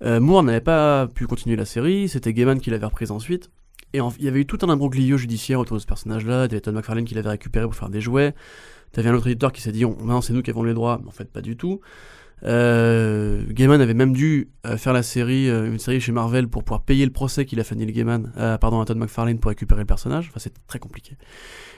Euh, 0.03 0.19
Moore 0.19 0.43
n'avait 0.43 0.61
pas 0.61 1.07
pu 1.07 1.27
continuer 1.27 1.55
la 1.55 1.65
série, 1.65 2.07
c'était 2.07 2.33
Gaiman 2.33 2.59
qui 2.59 2.69
l'avait 2.69 2.85
reprise 2.85 3.11
ensuite. 3.11 3.49
Et 3.93 3.99
il 4.19 4.25
y 4.25 4.27
avait 4.27 4.41
eu 4.41 4.45
tout 4.45 4.59
un 4.61 4.69
imbroglio 4.69 5.17
judiciaire 5.17 5.59
autour 5.59 5.77
de 5.77 5.81
ce 5.81 5.87
personnage-là. 5.87 6.47
T'avais 6.47 6.61
Todd 6.61 6.75
McFarlane 6.75 7.05
qui 7.05 7.15
l'avait 7.15 7.29
récupéré 7.29 7.65
pour 7.65 7.75
faire 7.75 7.89
des 7.89 8.01
jouets. 8.01 8.35
T'avais 8.91 9.09
un 9.09 9.15
autre 9.15 9.27
éditeur 9.27 9.51
qui 9.51 9.61
s'est 9.61 9.71
dit, 9.71 9.83
on, 9.85 10.21
c'est 10.21 10.33
nous 10.33 10.43
qui 10.43 10.51
avons 10.51 10.63
les 10.63 10.73
droits, 10.73 10.99
mais 11.01 11.07
en 11.07 11.11
fait, 11.11 11.31
pas 11.31 11.41
du 11.41 11.57
tout. 11.57 11.79
Euh, 12.43 13.43
Gaiman 13.49 13.81
avait 13.81 13.93
même 13.93 14.13
dû 14.13 14.49
euh, 14.65 14.77
faire 14.77 14.93
la 14.93 15.03
série, 15.03 15.49
euh, 15.49 15.69
une 15.69 15.79
série 15.79 15.99
chez 15.99 16.11
Marvel 16.11 16.47
pour 16.47 16.63
pouvoir 16.63 16.83
payer 16.83 17.05
le 17.05 17.11
procès 17.11 17.45
qu'il 17.45 17.59
a 17.59 17.63
fait 17.63 17.75
Neil 17.75 17.91
Gaiman, 17.91 18.31
pardon, 18.61 18.79
à 18.79 18.85
Todd 18.85 18.97
McFarlane 18.97 19.39
pour 19.39 19.49
récupérer 19.49 19.81
le 19.81 19.87
personnage. 19.87 20.27
Enfin, 20.29 20.39
c'était 20.39 20.61
très 20.67 20.79
compliqué. 20.79 21.17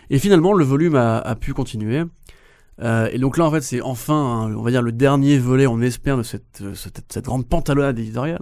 Et 0.09 0.19
finalement, 0.19 0.53
le 0.53 0.65
volume 0.65 0.95
a 0.95 1.35
pu 1.35 1.53
continuer. 1.53 2.03
Euh, 2.81 3.09
et 3.11 3.19
donc 3.19 3.37
là, 3.37 3.45
en 3.45 3.51
fait, 3.51 3.61
c'est 3.61 3.81
enfin, 3.81 4.15
hein, 4.15 4.55
on 4.55 4.61
va 4.61 4.71
dire, 4.71 4.81
le 4.81 4.91
dernier 4.91 5.37
volet, 5.37 5.67
on 5.67 5.81
espère, 5.81 6.17
de 6.17 6.23
cette, 6.23 6.61
euh, 6.61 6.73
cette, 6.73 7.23
grande 7.23 7.47
pantalonnade 7.47 7.99
éditoriale 7.99 8.41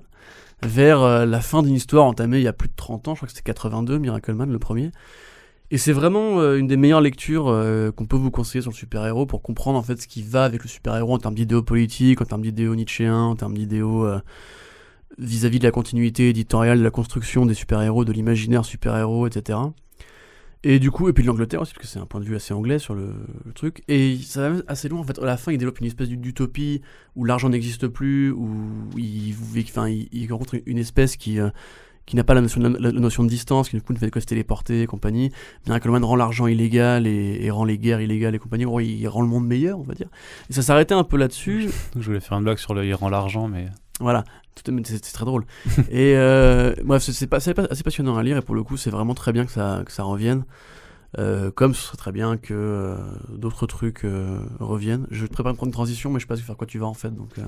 vers 0.61 1.01
euh, 1.01 1.25
la 1.25 1.39
fin 1.39 1.63
d'une 1.63 1.75
histoire 1.75 2.05
entamée 2.05 2.37
il 2.39 2.43
y 2.43 2.47
a 2.47 2.53
plus 2.53 2.67
de 2.67 2.73
30 2.75 3.07
ans, 3.07 3.15
je 3.15 3.19
crois 3.19 3.27
que 3.27 3.33
c'était 3.33 3.43
82, 3.43 3.97
Miracle 3.97 4.33
Man, 4.33 4.51
le 4.51 4.59
premier. 4.59 4.91
Et 5.71 5.77
c'est 5.77 5.93
vraiment 5.93 6.41
une 6.55 6.65
des 6.65 6.77
meilleures 6.77 6.99
lectures 6.99 7.45
qu'on 7.95 8.07
peut 8.07 8.17
vous 8.17 8.31
conseiller 8.31 8.63
sur 8.63 8.71
le 8.71 8.75
super-héros 8.75 9.27
pour 9.27 9.43
comprendre 9.43 9.77
en 9.77 9.83
fait 9.83 10.01
ce 10.01 10.07
qui 10.07 10.23
va 10.23 10.43
avec 10.43 10.63
le 10.63 10.67
super-héros 10.67 11.13
en 11.13 11.19
termes 11.19 11.35
d'idéaux 11.35 11.61
politiques, 11.61 12.21
en 12.21 12.25
termes 12.25 12.41
d'idéaux 12.41 12.73
nietzschéens, 12.73 13.21
en 13.21 13.35
termes 13.35 13.55
d'idéaux 13.55 14.07
vis-à-vis 15.19 15.59
de 15.59 15.65
la 15.65 15.71
continuité 15.71 16.29
éditoriale, 16.29 16.79
de 16.79 16.83
la 16.83 16.89
construction 16.89 17.45
des 17.45 17.53
super-héros, 17.53 18.03
de 18.03 18.11
l'imaginaire 18.11 18.65
super-héros, 18.65 19.27
etc. 19.27 19.59
Et 20.63 20.79
du 20.79 20.91
coup, 20.91 21.07
et 21.07 21.13
puis 21.13 21.23
l'Angleterre 21.23 21.61
aussi, 21.61 21.73
parce 21.73 21.85
que 21.85 21.89
c'est 21.89 21.99
un 21.99 22.05
point 22.05 22.19
de 22.19 22.25
vue 22.25 22.35
assez 22.35 22.53
anglais 22.53 22.79
sur 22.79 22.93
le, 22.93 23.13
le 23.45 23.53
truc. 23.53 23.81
Et 23.87 24.17
ça 24.17 24.41
va 24.41 24.49
même 24.49 24.63
assez 24.67 24.89
loin, 24.89 24.99
en 24.99 25.03
fait. 25.03 25.17
À 25.19 25.25
la 25.25 25.37
fin, 25.37 25.53
il 25.53 25.57
développe 25.57 25.79
une 25.79 25.87
espèce 25.87 26.09
d'utopie 26.09 26.81
où 27.15 27.23
l'argent 27.23 27.47
n'existe 27.47 27.87
plus, 27.87 28.31
où 28.31 28.49
il, 28.97 29.33
enfin, 29.63 29.87
il, 29.87 30.09
il 30.11 30.29
rencontre 30.31 30.55
une 30.65 30.77
espèce 30.77 31.15
qui, 31.15 31.39
euh, 31.39 31.49
qui 32.05 32.17
n'a 32.17 32.25
pas 32.25 32.33
la 32.33 32.41
notion, 32.41 32.59
de, 32.59 32.67
la, 32.77 32.91
la 32.91 32.99
notion 32.99 33.23
de 33.23 33.29
distance, 33.29 33.69
qui 33.69 33.77
du 33.77 33.81
coup 33.81 33.93
ne 33.93 33.99
fait 33.99 34.11
que 34.11 34.19
se 34.19 34.25
téléporter 34.25 34.81
et 34.81 34.85
compagnie. 34.85 35.31
Miracle 35.65 35.91
Man 35.91 36.03
rend 36.03 36.17
l'argent 36.17 36.45
illégal 36.47 37.07
et, 37.07 37.39
et, 37.41 37.51
rend 37.51 37.63
les 37.63 37.77
guerres 37.77 38.01
illégales 38.01 38.35
et 38.35 38.39
compagnie. 38.39 38.65
Gros, 38.65 38.81
il 38.81 39.07
rend 39.07 39.21
le 39.21 39.29
monde 39.29 39.47
meilleur, 39.47 39.79
on 39.79 39.83
va 39.83 39.93
dire. 39.93 40.09
Et 40.49 40.53
ça 40.53 40.61
s'arrêtait 40.61 40.93
un 40.93 41.05
peu 41.05 41.15
là-dessus. 41.15 41.69
Je 41.97 42.05
voulais 42.05 42.19
faire 42.19 42.37
une 42.37 42.43
blague 42.43 42.57
sur 42.57 42.73
le 42.73 42.85
il 42.85 42.93
rend 42.95 43.07
l'argent, 43.07 43.47
mais. 43.47 43.67
Voilà, 44.01 44.23
c'est 44.85 45.13
très 45.13 45.25
drôle. 45.25 45.45
et 45.89 46.15
euh, 46.15 46.73
bref, 46.83 47.03
c'est 47.03 47.33
assez 47.33 47.53
passionnant 47.53 48.17
à 48.17 48.23
lire 48.23 48.37
et 48.37 48.41
pour 48.41 48.55
le 48.55 48.63
coup, 48.63 48.77
c'est 48.77 48.89
vraiment 48.89 49.13
très 49.13 49.31
bien 49.31 49.45
que 49.45 49.51
ça, 49.51 49.83
que 49.85 49.91
ça 49.91 50.03
revienne. 50.03 50.43
Euh, 51.17 51.49
comme 51.49 51.73
ce 51.73 51.81
serait 51.81 51.97
très 51.97 52.11
bien 52.11 52.37
que 52.37 52.53
euh, 52.53 52.95
d'autres 53.35 53.65
trucs 53.65 54.05
euh, 54.05 54.41
reviennent. 54.59 55.07
Je 55.09 55.25
te 55.25 55.33
prépare 55.33 55.55
une 55.63 55.71
transition, 55.71 56.11
mais 56.11 56.19
je 56.19 56.25
sais 56.25 56.27
pas 56.27 56.35
faire 56.35 56.55
quoi 56.55 56.67
tu 56.67 56.77
vas 56.77 56.85
en 56.85 56.93
fait. 56.93 57.09
Donc, 57.09 57.31
euh. 57.39 57.41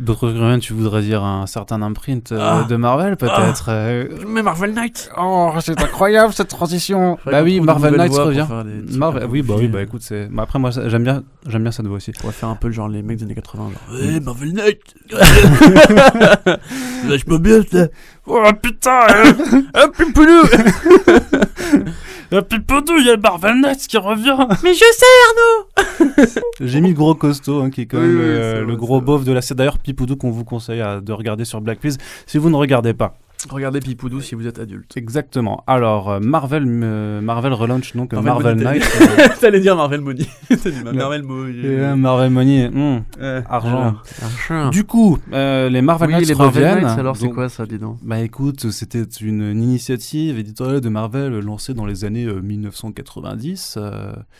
D'autres 0.00 0.26
trucs 0.28 0.40
reviennent, 0.40 0.58
tu 0.58 0.72
voudrais 0.72 1.02
dire 1.02 1.22
un 1.22 1.46
certain 1.46 1.82
imprint 1.82 2.34
ah, 2.36 2.64
de 2.68 2.74
Marvel 2.74 3.16
peut-être 3.16 3.70
ah, 3.70 4.24
Mais 4.26 4.42
Marvel 4.42 4.74
Knight 4.74 5.08
Oh, 5.16 5.52
c'est 5.60 5.80
incroyable 5.80 6.32
cette 6.32 6.48
transition 6.48 7.16
Bah 7.24 7.44
oui, 7.44 7.60
Marvel 7.60 7.94
Knight 7.94 8.12
revient. 8.12 8.46
Marvel... 8.90 9.28
Oui, 9.30 9.42
bah 9.42 9.54
oui, 9.56 9.68
bah 9.68 9.82
écoute, 9.82 10.02
c'est. 10.02 10.26
Bah, 10.26 10.42
après, 10.42 10.58
moi 10.58 10.70
j'aime 10.70 11.04
bien, 11.04 11.22
j'aime 11.46 11.62
bien 11.62 11.70
cette 11.70 11.86
voix 11.86 11.98
aussi. 11.98 12.10
On 12.24 12.26
va 12.26 12.32
faire 12.32 12.48
un 12.48 12.56
peu 12.56 12.72
genre 12.72 12.88
les 12.88 13.02
mecs 13.02 13.18
des 13.18 13.24
années 13.24 13.36
80, 13.36 13.70
genre. 13.70 14.00
Hey, 14.00 14.18
Marvel 14.20 14.52
Knight 14.52 14.82
Lâche-moi 17.08 17.38
bien 17.38 17.62
ça 17.62 17.86
Oh 18.26 18.42
putain 18.60 19.06
Un 19.74 19.88
pipoulou 19.88 20.42
Pipoudou, 22.48 22.94
il 22.98 23.06
y 23.06 23.10
a 23.10 23.16
Marvel 23.16 23.60
Knights 23.60 23.86
qui 23.86 23.96
revient 23.98 24.36
Mais 24.64 24.74
je 24.74 24.78
sais 24.78 25.06
Arnaud 25.28 26.34
J'ai 26.60 26.80
mis 26.80 26.88
le 26.88 26.94
gros 26.94 27.14
costaud, 27.14 27.62
hein, 27.62 27.70
qui 27.70 27.82
est 27.82 27.86
quand 27.86 28.00
même 28.00 28.16
oui, 28.16 28.24
euh, 28.24 28.64
le 28.64 28.76
gros 28.76 29.00
beauf 29.00 29.24
de 29.24 29.32
la 29.32 29.40
série. 29.42 29.58
D'ailleurs, 29.58 29.78
Pipoudou 29.78 30.16
qu'on 30.16 30.30
vous 30.30 30.44
conseille 30.44 30.80
à, 30.80 31.00
de 31.00 31.12
regarder 31.12 31.44
sur 31.44 31.60
Black 31.60 31.80
Quiz 31.80 31.98
si 32.26 32.38
vous 32.38 32.50
ne 32.50 32.56
regardez 32.56 32.94
pas. 32.94 33.16
Regardez 33.50 33.80
Pipoudou 33.80 34.20
si 34.20 34.34
vous 34.34 34.46
êtes 34.46 34.58
adulte. 34.58 34.96
Exactement. 34.96 35.62
Alors, 35.66 36.10
euh, 36.10 36.20
Marvel, 36.20 36.64
euh, 36.66 37.20
Marvel 37.20 37.52
relaunch 37.52 37.94
donc 37.94 38.12
Marvel, 38.12 38.56
Marvel 38.56 38.56
Knight. 38.56 38.82
euh... 39.00 39.28
T'allais 39.40 39.60
dire 39.60 39.76
Marvel 39.76 40.00
Money. 40.00 40.26
Marvel 40.94 41.22
Money. 41.22 41.96
Marvel 41.96 42.30
Money. 42.30 42.70
Mmh. 42.70 43.04
argent. 43.48 43.94
argent. 44.22 44.70
Du 44.70 44.84
coup, 44.84 45.18
euh, 45.32 45.68
les 45.68 45.82
Marvel 45.82 46.08
oui, 46.08 46.14
Knights 46.14 46.28
les 46.28 46.34
reviennent. 46.34 46.64
Marvel 46.64 46.84
Knights, 46.84 46.98
alors 46.98 47.16
c'est 47.16 47.28
quoi 47.28 47.48
ça, 47.48 47.66
dis 47.66 47.78
donc 47.78 47.98
Bah 48.02 48.20
écoute, 48.20 48.70
c'était 48.70 49.02
une, 49.02 49.42
une, 49.42 49.62
initiative 49.62 50.38
éditoriale 50.38 50.80
de 50.80 50.88
Marvel 50.88 51.38
lancée 51.38 51.74
dans 51.74 51.86
les 51.86 52.04
années 52.04 52.26
1990. 52.26 53.78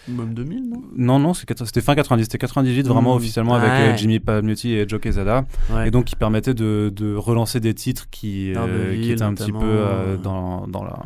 Même 0.08 0.34
2000, 0.34 0.70
non? 0.70 0.82
Non, 0.96 1.18
non, 1.18 1.34
c'était 1.34 1.80
fin 1.80 1.94
90. 1.94 2.24
C'était 2.24 2.38
98 2.38 2.86
vraiment 2.86 3.06
Mmh. 3.14 3.18
officiellement 3.18 3.54
ouais. 3.54 3.60
avec 3.60 3.98
Jimmy 3.98 4.18
Palmiotti 4.20 4.72
et 4.72 4.88
Joe 4.88 5.00
Quesada. 5.00 5.44
Ouais. 5.70 5.88
Et 5.88 5.90
donc, 5.90 6.06
qui 6.06 6.16
permettait 6.16 6.54
de, 6.54 6.92
de 6.94 7.14
relancer 7.14 7.60
des 7.60 7.74
titres 7.74 8.06
qui, 8.10 8.52
qui 8.94 9.12
étaient 9.12 9.22
un 9.22 9.34
petit 9.34 9.52
peu 9.52 9.58
euh, 9.62 10.16
dans, 10.16 10.66
dans 10.66 10.84
la, 10.84 11.02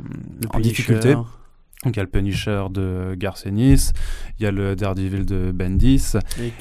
en 0.53 0.61
difficulté. 0.61 1.15
Donc 1.85 1.97
il 1.97 1.99
y 1.99 2.01
a 2.01 2.03
le 2.03 2.11
Punisher 2.11 2.65
de 2.71 3.15
Garcenis, 3.17 3.93
il 4.39 4.43
y 4.43 4.47
a 4.47 4.51
le 4.51 4.77
Daredevil 4.77 5.25
de 5.25 5.51
Bendis, 5.51 6.13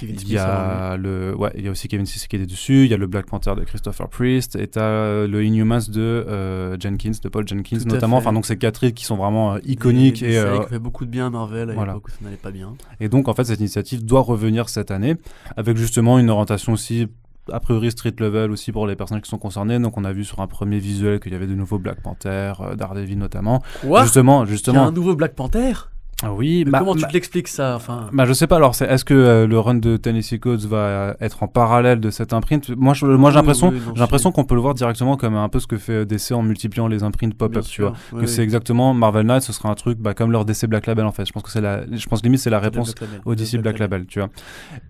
il 0.02 0.32
y 0.32 0.38
a 0.38 0.96
le 0.96 1.36
ouais, 1.36 1.52
il 1.58 1.66
y 1.66 1.68
a 1.68 1.72
aussi 1.72 1.90
Kevin 1.90 2.06
Smith 2.06 2.26
qui 2.30 2.38
est 2.38 2.46
dessus, 2.46 2.86
il 2.86 2.92
y 2.92 2.94
a 2.94 2.98
le 2.98 3.06
Black 3.06 3.26
Panther 3.26 3.54
de 3.58 3.66
Christopher 3.66 4.08
Priest 4.08 4.56
et 4.56 4.68
t'as 4.68 5.28
le 5.28 5.44
Inhumans 5.44 5.90
de 5.90 6.00
euh, 6.00 6.78
Jenkins, 6.80 7.12
de 7.22 7.28
Paul 7.28 7.46
Jenkins 7.46 7.80
notamment. 7.86 8.16
Enfin 8.16 8.32
donc 8.32 8.46
c'est 8.46 8.56
quatre 8.56 8.88
qui 8.88 9.04
sont 9.04 9.18
vraiment 9.18 9.56
euh, 9.56 9.60
iconiques 9.66 10.24
et 10.24 10.38
euh, 10.38 10.60
qui 10.60 10.70
fait 10.70 10.80
beaucoup 10.80 11.04
de 11.04 11.12
bien 11.12 11.28
à 11.28 11.30
Marvel 11.30 11.72
à 11.72 11.74
voilà. 11.74 11.92
l'époque 11.92 12.08
où 12.08 12.12
ça 12.12 12.20
n'allait 12.24 12.38
pas 12.38 12.52
bien. 12.52 12.76
Et 13.02 13.10
donc 13.10 13.28
en 13.28 13.34
fait 13.34 13.44
cette 13.44 13.60
initiative 13.60 14.06
doit 14.06 14.22
revenir 14.22 14.70
cette 14.70 14.90
année 14.90 15.18
avec 15.58 15.76
justement 15.76 16.18
une 16.18 16.30
orientation 16.30 16.72
aussi 16.72 17.10
a 17.52 17.60
priori 17.60 17.92
street 17.92 18.16
level 18.20 18.52
aussi 18.52 18.72
pour 18.72 18.88
les 18.88 18.96
personnes 18.96 19.22
qui 19.22 19.30
sont 19.30 19.38
concernées. 19.38 19.80
Donc 19.80 19.98
on 19.98 20.04
a 20.04 20.12
vu 20.12 20.24
sur 20.24 20.40
un 20.40 20.48
premier 20.48 20.80
visuel 20.80 21.20
qu'il 21.20 21.32
y 21.32 21.36
avait 21.36 21.48
de 21.48 21.56
nouveaux 21.56 21.80
Black 21.80 22.02
Panther, 22.02 22.54
euh, 22.60 22.76
Daredevil 22.76 23.18
notamment. 23.18 23.62
Quoi? 23.82 24.04
Justement, 24.04 24.46
justement. 24.46 24.80
Il 24.80 24.82
y 24.82 24.86
a 24.86 24.88
un 24.88 24.92
nouveau 24.92 25.16
Black 25.16 25.36
Panther? 25.36 25.74
Ah 26.22 26.34
oui, 26.34 26.66
bah, 26.66 26.80
comment 26.80 26.96
tu 26.96 27.06
te 27.06 27.14
l'expliques 27.14 27.48
ça 27.48 27.76
enfin... 27.76 28.10
bah, 28.12 28.26
Je 28.26 28.34
sais 28.34 28.48
pas, 28.48 28.58
alors 28.58 28.76
c'est, 28.76 28.86
est-ce 28.86 29.06
que 29.06 29.14
euh, 29.14 29.48
le 29.48 29.58
run 29.58 29.76
de 29.76 29.96
Tennessee 29.96 30.40
Codes 30.40 30.66
va 30.66 30.78
euh, 30.78 31.14
être 31.22 31.44
en 31.44 31.48
parallèle 31.48 32.02
de 32.02 32.10
cette 32.10 32.34
imprint? 32.34 32.70
Moi, 32.76 32.94
je, 32.94 33.06
moi 33.06 33.32
j'ai 33.32 33.38
l'impression, 33.38 33.72
j'ai 33.72 34.00
l'impression 34.00 34.32
qu'on 34.34 34.44
peut 34.44 34.56
le 34.56 34.62
voir 34.62 34.74
directement 34.74 35.16
comme 35.16 35.36
un 35.36 35.48
peu 35.48 35.60
ce 35.60 35.68
que 35.68 35.78
fait 35.78 36.06
DC 36.06 36.32
en 36.34 36.42
multipliant 36.42 36.88
les 36.88 37.04
imprints 37.04 37.36
pop-up, 37.38 37.64
tu 37.64 37.84
vois. 37.84 37.94
que 38.20 38.26
c'est 38.26 38.44
exactement 38.44 38.94
Marvel 38.94 39.26
Knights, 39.26 39.44
ce 39.44 39.54
sera 39.54 39.70
un 39.70 39.76
truc 39.76 39.98
bah, 39.98 40.14
comme 40.14 40.32
leur 40.32 40.44
DC 40.44 40.66
Black 40.66 40.88
Label 40.88 41.06
en 41.06 41.12
fait. 41.12 41.26
Je 41.26 41.32
pense 41.32 41.44
que 41.44 41.52
c'est 41.52 41.62
la, 41.62 41.84
je 41.90 42.06
pense 42.08 42.22
limite 42.22 42.42
c'est 42.42 42.50
la 42.50 42.60
réponse 42.60 42.94
au 43.26 43.36
DC 43.36 43.58
Black, 43.58 43.80
Label, 43.80 44.06
tu 44.06 44.20
vois. 44.20 44.30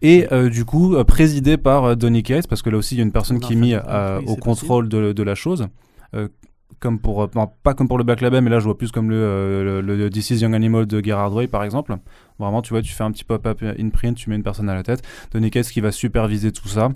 Et 0.02 0.28
euh, 0.32 0.50
du 0.50 0.66
coup, 0.66 0.96
présidé 1.04 1.58
par 1.58 1.96
Donny 1.96 2.24
Cates, 2.24 2.48
parce 2.48 2.64
que 2.64 2.72
là 2.72 2.78
aussi 2.78 2.96
il 2.96 2.98
y 2.98 3.02
a 3.02 3.04
une 3.04 3.12
personne 3.12 3.40
qui 3.40 3.54
est 3.54 3.56
mise 3.56 3.80
au 4.26 4.36
contrôle 4.36 4.90
de, 4.90 5.14
de, 5.14 5.24
la 5.24 5.36
chose 5.36 5.68
comme 6.80 7.00
pour, 7.00 7.24
euh, 7.24 7.28
pas 7.64 7.74
comme 7.74 7.88
pour 7.88 7.98
le 7.98 8.04
Black 8.04 8.22
Label, 8.22 8.42
mais 8.42 8.50
là 8.50 8.60
je 8.60 8.66
vois 8.66 8.78
plus 8.78 8.92
comme 8.92 9.10
le, 9.10 9.18
euh, 9.18 9.82
le, 9.82 10.10
Young 10.10 10.54
Animal 10.54 10.86
de 10.86 11.04
Gerard 11.04 11.34
Way 11.34 11.48
par 11.48 11.64
exemple. 11.64 11.96
Vraiment, 12.40 12.62
tu 12.62 12.74
vois, 12.74 12.82
tu 12.82 12.94
fais 12.94 13.04
un 13.04 13.12
petit 13.12 13.24
pop-up 13.24 13.64
print 13.94 14.18
tu 14.18 14.30
mets 14.30 14.36
une 14.36 14.44
personne 14.44 14.70
à 14.70 14.76
la 14.76 14.84
tête. 14.84 15.02
Donny 15.32 15.52
Cates 15.52 15.68
qui 15.68 15.82
va 15.82 15.92
superviser 15.92 16.52
tout 16.52 16.68
ça. 16.68 16.90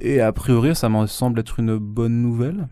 Et 0.00 0.20
a 0.20 0.32
priori, 0.32 0.74
ça 0.74 0.88
me 0.88 1.06
semble 1.06 1.40
être 1.40 1.58
une 1.58 1.76
bonne 1.76 2.22
nouvelle. 2.22 2.68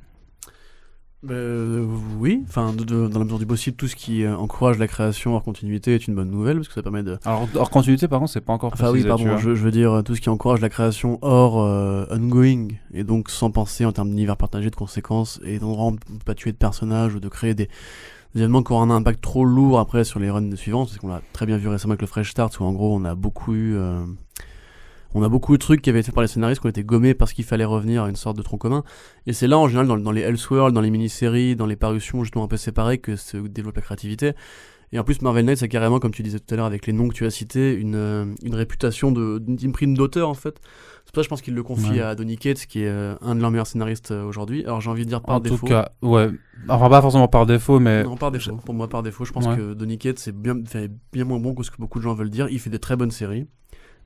Euh, 1.28 1.86
oui, 2.18 2.42
enfin, 2.48 2.72
dans 2.72 3.18
la 3.18 3.24
mesure 3.24 3.38
du 3.38 3.44
possible, 3.44 3.76
tout 3.76 3.88
ce 3.88 3.94
qui 3.94 4.24
euh, 4.24 4.34
encourage 4.36 4.78
la 4.78 4.88
création 4.88 5.34
hors 5.34 5.42
continuité 5.42 5.94
est 5.94 6.08
une 6.08 6.14
bonne 6.14 6.30
nouvelle 6.30 6.56
parce 6.56 6.68
que 6.68 6.74
ça 6.74 6.82
permet 6.82 7.02
de. 7.02 7.18
Alors, 7.26 7.46
hors 7.56 7.68
continuité, 7.68 8.08
par 8.08 8.20
contre, 8.20 8.32
c'est 8.32 8.40
pas 8.40 8.54
encore 8.54 8.72
Enfin, 8.72 8.90
oui, 8.90 9.04
pardon, 9.04 9.36
je, 9.36 9.50
veux 9.50 9.70
dire 9.70 10.02
tout 10.02 10.14
ce 10.14 10.20
qui 10.22 10.30
encourage 10.30 10.60
la 10.60 10.70
création 10.70 11.18
hors 11.20 11.60
euh, 11.60 12.06
ongoing 12.10 12.68
et 12.94 13.04
donc 13.04 13.28
sans 13.28 13.50
penser 13.50 13.84
en 13.84 13.92
termes 13.92 14.08
d'univers 14.08 14.38
partagé, 14.38 14.70
de 14.70 14.76
conséquences 14.76 15.40
et 15.44 15.58
d'endroits 15.58 15.92
pas 16.24 16.34
tuer 16.34 16.52
de 16.52 16.56
personnages 16.56 17.14
ou 17.14 17.20
de 17.20 17.28
créer 17.28 17.52
des, 17.54 17.68
événements 18.34 18.62
qui 18.62 18.72
auront 18.72 18.82
un 18.82 18.90
impact 18.90 19.20
trop 19.20 19.44
lourd 19.44 19.78
après 19.78 20.04
sur 20.04 20.20
les 20.20 20.30
runs 20.30 20.56
suivantes 20.56 20.88
parce 20.88 20.98
qu'on 20.98 21.08
l'a 21.08 21.20
très 21.32 21.46
bien 21.46 21.58
vu 21.58 21.68
récemment 21.68 21.92
avec 21.92 22.00
le 22.00 22.06
Fresh 22.06 22.30
Start 22.30 22.58
où 22.60 22.64
en 22.64 22.72
gros 22.72 22.96
on 22.96 23.04
a 23.04 23.14
beaucoup 23.14 23.54
eu 23.54 23.76
on 25.14 25.22
a 25.22 25.28
beaucoup 25.28 25.52
de 25.52 25.58
trucs 25.62 25.82
qui 25.82 25.90
avaient 25.90 26.00
été 26.00 26.06
faits 26.06 26.14
par 26.14 26.22
les 26.22 26.28
scénaristes 26.28 26.60
qui 26.60 26.66
ont 26.66 26.70
été 26.70 26.84
gommés 26.84 27.14
parce 27.14 27.32
qu'il 27.32 27.44
fallait 27.44 27.64
revenir 27.64 28.04
à 28.04 28.08
une 28.08 28.16
sorte 28.16 28.36
de 28.36 28.42
tronc 28.42 28.58
commun. 28.58 28.84
Et 29.26 29.32
c'est 29.32 29.46
là, 29.46 29.58
en 29.58 29.68
général, 29.68 29.88
dans, 29.88 29.96
dans 29.96 30.12
les 30.12 30.22
Elseworlds, 30.22 30.72
dans 30.72 30.80
les 30.80 30.90
mini-séries, 30.90 31.56
dans 31.56 31.66
les 31.66 31.76
parutions 31.76 32.22
justement 32.22 32.44
un 32.44 32.48
peu 32.48 32.56
séparées, 32.56 32.98
que 32.98 33.16
se 33.16 33.36
développe 33.36 33.76
la 33.76 33.82
créativité. 33.82 34.34
Et 34.92 34.98
en 34.98 35.04
plus, 35.04 35.22
Marvel 35.22 35.44
Knights 35.44 35.58
c'est 35.58 35.68
carrément, 35.68 36.00
comme 36.00 36.10
tu 36.10 36.22
disais 36.22 36.40
tout 36.40 36.52
à 36.52 36.56
l'heure 36.56 36.66
avec 36.66 36.86
les 36.86 36.92
noms 36.92 37.08
que 37.08 37.14
tu 37.14 37.24
as 37.24 37.30
cités, 37.30 37.74
une, 37.74 37.94
euh, 37.94 38.24
une 38.42 38.54
réputation 38.56 39.12
d'imprime 39.12 39.96
d'auteur 39.96 40.28
en 40.28 40.34
fait. 40.34 40.60
C'est 41.04 41.14
pour 41.14 41.22
ça 41.22 41.22
je 41.22 41.28
pense 41.28 41.42
qu'il 41.42 41.54
le 41.54 41.62
confie 41.62 42.00
à 42.00 42.14
Donny 42.14 42.36
Cates, 42.36 42.66
qui 42.66 42.82
est 42.82 42.88
euh, 42.88 43.14
un 43.20 43.36
de 43.36 43.40
leurs 43.40 43.50
meilleurs 43.50 43.66
scénaristes 43.66 44.10
euh, 44.10 44.24
aujourd'hui. 44.24 44.64
Alors 44.64 44.80
j'ai 44.80 44.90
envie 44.90 45.04
de 45.04 45.08
dire 45.08 45.22
par 45.22 45.40
défaut. 45.40 45.54
En 45.54 45.58
tout 45.58 45.66
cas, 45.66 45.92
ouais. 46.02 46.30
Enfin, 46.68 46.88
pas 46.88 47.00
forcément 47.00 47.28
par 47.28 47.46
défaut, 47.46 47.78
mais. 47.78 48.02
Non, 48.02 48.16
par 48.16 48.32
défaut. 48.32 48.56
Pour 48.64 48.74
moi, 48.74 48.88
par 48.88 49.02
défaut. 49.02 49.24
Je 49.24 49.32
pense 49.32 49.46
que 49.46 49.74
Donny 49.74 49.96
Cates, 49.96 50.18
c'est 50.18 50.36
bien, 50.36 50.56
bien 51.12 51.24
moins 51.24 51.38
bon 51.38 51.54
que 51.54 51.62
ce 51.62 51.70
que 51.70 51.78
beaucoup 51.78 51.98
de 51.98 52.04
gens 52.04 52.14
veulent 52.14 52.30
dire. 52.30 52.48
Il 52.50 52.58
fait 52.58 52.70
des 52.70 52.78
très 52.80 52.96
bonnes 52.96 53.12
séries 53.12 53.46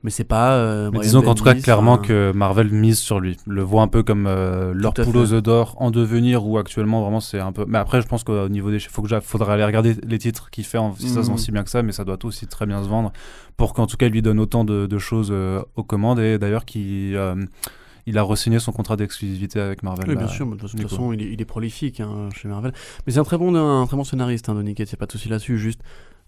mais 0.05 0.11
c'est 0.11 0.23
pas. 0.23 0.53
Euh, 0.53 0.91
disons 1.01 1.23
qu'en 1.23 1.33
tout 1.33 1.43
cas, 1.43 1.55
clairement 1.55 1.97
que 1.97 2.31
Marvel 2.35 2.69
mise 2.69 2.99
sur 2.99 3.19
lui. 3.19 3.37
Le 3.47 3.63
voit 3.63 3.81
un 3.81 3.87
peu 3.87 4.03
comme 4.03 4.27
euh, 4.27 4.71
leur 4.71 4.93
poule 4.93 5.41
d'or 5.41 5.75
en 5.79 5.89
devenir, 5.89 6.45
ou 6.45 6.59
actuellement 6.59 7.01
vraiment 7.01 7.19
c'est 7.19 7.39
un 7.39 7.51
peu. 7.51 7.65
Mais 7.67 7.79
après, 7.79 8.03
je 8.03 8.07
pense 8.07 8.23
qu'au 8.23 8.47
niveau 8.47 8.69
des 8.69 8.79
faut 8.79 9.01
que 9.01 9.19
faudra 9.21 9.55
aller 9.55 9.65
regarder 9.65 9.95
les 10.05 10.19
titres 10.19 10.51
qu'il 10.51 10.63
fait, 10.63 10.77
si 10.99 11.09
ça 11.09 11.23
se 11.23 11.27
vend 11.27 11.33
mhm. 11.33 11.39
si 11.39 11.51
bien 11.51 11.63
que 11.63 11.71
ça, 11.71 11.81
mais 11.81 11.91
ça 11.91 12.03
doit 12.03 12.23
aussi 12.23 12.45
très 12.45 12.67
bien 12.67 12.83
se 12.83 12.87
vendre 12.87 13.11
pour 13.57 13.73
qu'en 13.73 13.87
tout 13.87 13.97
cas, 13.97 14.05
il 14.05 14.11
lui 14.11 14.21
donne 14.21 14.39
autant 14.39 14.63
de, 14.63 14.97
choses 14.99 15.29
euh, 15.31 15.63
aux 15.75 15.83
commandes 15.83 16.19
et 16.19 16.37
d'ailleurs 16.37 16.65
qu'il 16.65 17.17
il 18.05 18.19
a 18.19 18.23
re-signé 18.23 18.59
son 18.59 18.71
contrat 18.71 18.97
d'exclusivité 18.97 19.59
avec 19.59 19.81
Marvel. 19.81 20.07
Oui, 20.07 20.15
bien 20.15 20.27
sûr, 20.27 20.45
de 20.45 20.55
toute 20.55 20.79
façon, 20.79 21.13
il 21.13 21.41
est, 21.41 21.45
prolifique 21.45 21.99
hein, 21.99 22.29
chez 22.35 22.47
Marvel. 22.47 22.73
Mais 23.07 23.13
c'est 23.13 23.19
un 23.19 23.23
très 23.23 23.39
bon, 23.39 23.55
un 23.55 23.87
très 23.87 23.97
bon 23.97 24.03
scénariste, 24.03 24.49
hein, 24.49 24.53
Donny 24.53 24.75
Cates, 24.75 24.91
il 24.91 24.93
n'y 24.93 24.97
a 24.97 24.99
pas 24.99 25.07
de 25.07 25.11
souci 25.11 25.29
là-dessus. 25.29 25.57
Juste, 25.57 25.81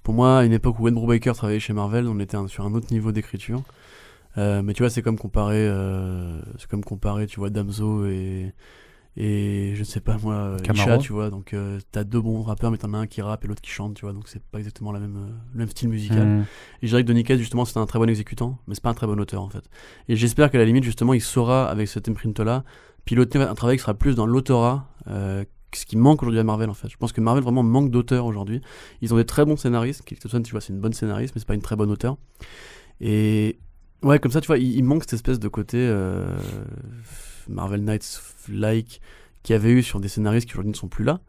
pour 0.08 0.14
moi, 0.14 0.40
à 0.40 0.46
une 0.46 0.54
époque 0.54 0.80
où 0.80 0.84
Wayne 0.84 0.96
Brubaker 0.96 1.34
travaillait 1.34 1.60
chez 1.60 1.74
Marvel, 1.74 2.08
on 2.08 2.18
était 2.22 2.38
sur 2.48 2.66
un 2.66 2.74
autre 2.74 2.94
niveau 2.94 3.12
d'écriture. 3.12 3.62
Euh, 4.38 4.62
mais 4.62 4.74
tu 4.74 4.82
vois, 4.82 4.90
c'est 4.90 5.02
comme 5.02 5.18
comparer, 5.18 5.68
euh, 5.68 6.40
c'est 6.58 6.70
comme 6.70 6.82
comparer, 6.82 7.28
tu 7.28 7.42
vois, 7.42 7.50
Damso 7.50 8.06
et 8.06 8.54
et 9.18 9.74
je 9.74 9.80
ne 9.80 9.84
sais 9.84 10.00
pas 10.00 10.16
moi, 10.24 10.56
Isha, 10.74 11.00
tu 11.00 11.12
vois. 11.12 11.30
Donc 11.30 11.54
euh, 11.54 11.80
t'as 11.92 12.06
deux 12.06 12.22
bons 12.22 12.42
rappeurs, 12.42 12.72
mais 12.72 12.78
t'en 12.78 12.94
as 12.94 13.00
un 13.00 13.06
qui 13.06 13.22
rappe 13.22 13.44
et 13.44 13.50
l'autre 13.50 13.60
qui 13.60 13.70
chante, 13.70 13.96
tu 13.96 14.06
vois. 14.06 14.14
Donc 14.14 14.30
c'est 14.30 14.42
pas 14.42 14.60
exactement 14.60 14.94
la 14.94 15.02
même, 15.02 15.28
le 15.52 15.60
même 15.60 15.68
style 15.68 15.90
musical. 15.90 16.26
Hmm. 16.26 16.46
Et 16.82 16.88
je 16.88 16.88
dirais 16.88 17.02
que 17.02 17.08
Donny 17.10 17.26
Cates, 17.26 17.40
justement, 17.40 17.66
c'est 17.66 17.78
un 17.78 17.86
très 17.86 18.00
bon 18.00 18.08
exécutant, 18.08 18.60
mais 18.66 18.76
c'est 18.76 18.84
pas 18.84 18.92
un 18.92 18.94
très 18.94 19.08
bon 19.08 19.20
auteur 19.20 19.42
en 19.42 19.50
fait. 19.50 19.66
Et 20.08 20.16
j'espère 20.16 20.50
qu'à 20.52 20.58
la 20.58 20.64
limite, 20.64 20.86
justement, 20.86 21.16
il 21.16 21.22
saura 21.22 21.70
avec 21.70 21.90
cet 21.90 22.08
imprint 22.08 22.40
là 22.40 22.64
piloter 23.04 23.40
un 23.40 23.56
travail 23.56 23.76
qui 23.76 23.82
sera 23.82 23.94
plus 23.94 24.16
dans 24.16 24.26
l'autorat 24.26 24.88
ce 25.78 25.86
qui 25.86 25.98
manque 25.98 26.22
aujourd'hui 26.22 26.40
à 26.40 26.44
Marvel 26.44 26.70
en 26.70 26.74
fait. 26.74 26.90
Je 26.90 26.98
pense 26.98 27.12
que 27.12 27.22
Marvel 27.22 27.44
vraiment 27.44 27.64
manque 27.64 27.92
d'auteurs 27.92 28.26
aujourd'hui. 28.26 28.62
Ils 29.02 29.14
ont 29.14 29.18
des 29.18 29.26
très 29.26 29.46
bons 29.46 29.58
scénaristes. 29.58 30.04
Kate 30.04 30.20
tu 30.44 30.52
vois, 30.52 30.62
c'est 30.62 30.74
une 30.74 30.80
bonne 30.80 30.94
scénariste, 30.94 31.36
mais 31.36 31.40
c'est 31.40 31.48
pas 31.48 31.56
une 31.56 31.62
très 31.62 31.76
bonne 31.76 31.92
auteur. 31.92 32.18
Et 33.02 33.58
ouais, 34.04 34.20
comme 34.20 34.32
ça, 34.32 34.42
tu 34.42 34.48
vois, 34.48 34.58
il, 34.58 34.84
manque 34.84 35.04
cette 35.04 35.14
espèce 35.14 35.40
de 35.40 35.48
côté 35.48 35.78
euh, 35.80 36.38
Marvel 37.48 37.84
Knights-like 37.84 39.02
qu'il 39.44 39.54
y 39.54 39.56
avait 39.56 39.72
eu 39.72 39.84
sur 39.84 40.00
des 40.00 40.08
scénaristes 40.08 40.48
qui 40.48 40.54
aujourd'hui 40.54 40.72
ne 40.72 40.78
sont 40.78 40.88
plus 40.88 41.04
là. 41.04 41.20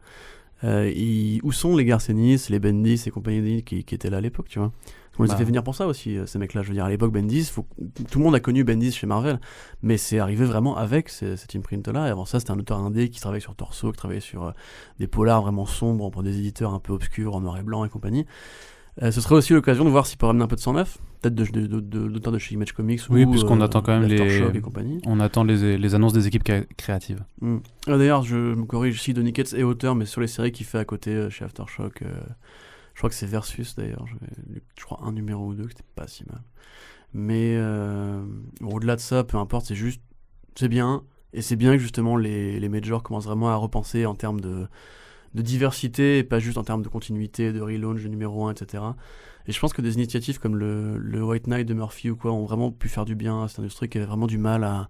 Euh, 0.65 1.39
où 1.43 1.51
sont 1.53 1.77
les 1.77 1.85
Garcenis, 1.85 2.47
les 2.49 2.59
Bendis 2.59 3.03
et 3.05 3.11
compagnie 3.11 3.63
qui, 3.63 3.85
qui 3.85 3.95
étaient 3.95 4.09
là 4.09 4.17
à 4.17 4.21
l'époque, 4.21 4.47
tu 4.49 4.59
vois? 4.59 4.73
On 5.19 5.23
les 5.23 5.31
a 5.31 5.35
fait 5.35 5.43
venir 5.43 5.63
pour 5.63 5.75
ça 5.75 5.85
aussi, 5.85 6.17
euh, 6.17 6.25
ces 6.25 6.39
mecs-là? 6.39 6.61
Je 6.61 6.69
veux 6.69 6.73
dire, 6.73 6.85
à 6.85 6.89
l'époque, 6.89 7.11
Bendis, 7.11 7.45
faut... 7.45 7.65
tout 8.09 8.19
le 8.19 8.25
monde 8.25 8.35
a 8.35 8.39
connu 8.39 8.63
Bendis 8.63 8.93
chez 8.93 9.05
Marvel, 9.05 9.39
mais 9.81 9.97
c'est 9.97 10.19
arrivé 10.19 10.45
vraiment 10.45 10.77
avec 10.77 11.09
cette 11.09 11.55
imprint-là. 11.55 12.07
Et 12.07 12.09
avant 12.09 12.25
ça, 12.25 12.39
c'était 12.39 12.51
un 12.51 12.59
auteur 12.59 12.79
indé 12.79 13.09
qui 13.09 13.19
travaillait 13.19 13.41
sur 13.41 13.55
Torso, 13.55 13.91
qui 13.91 13.97
travaillait 13.97 14.21
sur 14.21 14.45
euh, 14.45 14.51
des 14.99 15.07
polars 15.07 15.41
vraiment 15.41 15.65
sombres 15.65 16.09
pour 16.09 16.23
des 16.23 16.39
éditeurs 16.39 16.73
un 16.73 16.79
peu 16.79 16.93
obscurs 16.93 17.35
en 17.35 17.41
noir 17.41 17.57
et 17.57 17.63
blanc 17.63 17.83
et 17.83 17.89
compagnie. 17.89 18.25
Euh, 19.01 19.11
ce 19.11 19.21
serait 19.21 19.35
aussi 19.35 19.53
l'occasion 19.53 19.85
de 19.85 19.89
voir 19.89 20.05
s'il 20.05 20.17
peut 20.17 20.25
ramener 20.25 20.43
un 20.43 20.47
peu 20.47 20.55
de 20.55 20.61
sang 20.61 20.73
neuf, 20.73 20.97
peut-être 21.21 21.35
de, 21.35 21.45
de, 21.45 21.79
de, 21.79 22.07
de, 22.07 22.37
chez 22.37 22.55
Image 22.55 22.73
Comics 22.73 23.01
oui, 23.09 23.25
puisqu'on 23.25 23.61
attend 23.61 23.81
quand 23.81 23.97
même 23.97 24.09
les, 24.09 24.43
on 25.05 25.19
attend 25.19 25.43
les, 25.43 25.77
les, 25.77 25.95
annonces 25.95 26.13
des 26.13 26.27
équipes 26.27 26.43
créatives. 26.75 27.23
Mm. 27.41 27.57
Ah, 27.87 27.97
d'ailleurs, 27.97 28.23
je 28.23 28.35
me 28.35 28.65
corrige 28.65 28.99
ici, 28.99 29.13
Donny 29.13 29.31
Cates 29.31 29.53
est 29.53 29.63
auteur, 29.63 29.95
mais 29.95 30.05
sur 30.05 30.21
les 30.21 30.27
séries 30.27 30.51
qu'il 30.51 30.65
fait 30.65 30.79
à 30.79 30.85
côté 30.85 31.29
chez 31.29 31.45
Aftershock. 31.45 32.03
Crois 32.99 33.09
que 33.09 33.15
c'est 33.15 33.25
Versus 33.25 33.75
d'ailleurs. 33.75 34.05
Je 34.77 34.83
crois 34.83 34.99
un 35.03 35.11
numéro 35.11 35.47
ou 35.47 35.53
deux, 35.55 35.63
que 35.63 35.71
c'était 35.71 35.83
pas 35.95 36.07
si 36.07 36.25
mal. 36.25 36.41
Mais 37.13 37.55
euh, 37.57 38.23
au-delà 38.61 38.95
de 38.95 39.01
ça, 39.01 39.23
peu 39.23 39.37
importe, 39.37 39.65
c'est 39.65 39.75
juste. 39.75 40.01
C'est 40.55 40.67
bien. 40.67 41.03
Et 41.33 41.41
c'est 41.41 41.55
bien 41.55 41.73
que 41.73 41.79
justement 41.79 42.17
les, 42.17 42.59
les 42.59 42.69
majors 42.69 43.03
commencent 43.03 43.25
vraiment 43.25 43.49
à 43.49 43.55
repenser 43.55 44.05
en 44.05 44.15
termes 44.15 44.41
de, 44.41 44.67
de 45.35 45.41
diversité 45.41 46.17
et 46.17 46.23
pas 46.23 46.39
juste 46.39 46.57
en 46.57 46.63
termes 46.63 46.81
de 46.81 46.89
continuité, 46.89 47.53
de 47.53 47.61
relaunch, 47.61 48.03
de 48.03 48.07
numéro 48.07 48.47
1, 48.47 48.51
etc. 48.51 48.83
Et 49.47 49.51
je 49.51 49.59
pense 49.59 49.73
que 49.73 49.81
des 49.81 49.93
initiatives 49.95 50.39
comme 50.39 50.55
le, 50.55 50.97
le 50.97 51.23
White 51.23 51.47
Knight 51.47 51.67
de 51.67 51.73
Murphy 51.73 52.09
ou 52.09 52.15
quoi 52.15 52.31
ont 52.31 52.45
vraiment 52.45 52.71
pu 52.71 52.89
faire 52.89 53.05
du 53.05 53.15
bien 53.15 53.43
à 53.43 53.47
cette 53.47 53.59
industrie 53.59 53.89
qui 53.89 53.97
avait 53.97 54.07
vraiment 54.07 54.27
du 54.27 54.37
mal 54.37 54.63
à, 54.63 54.89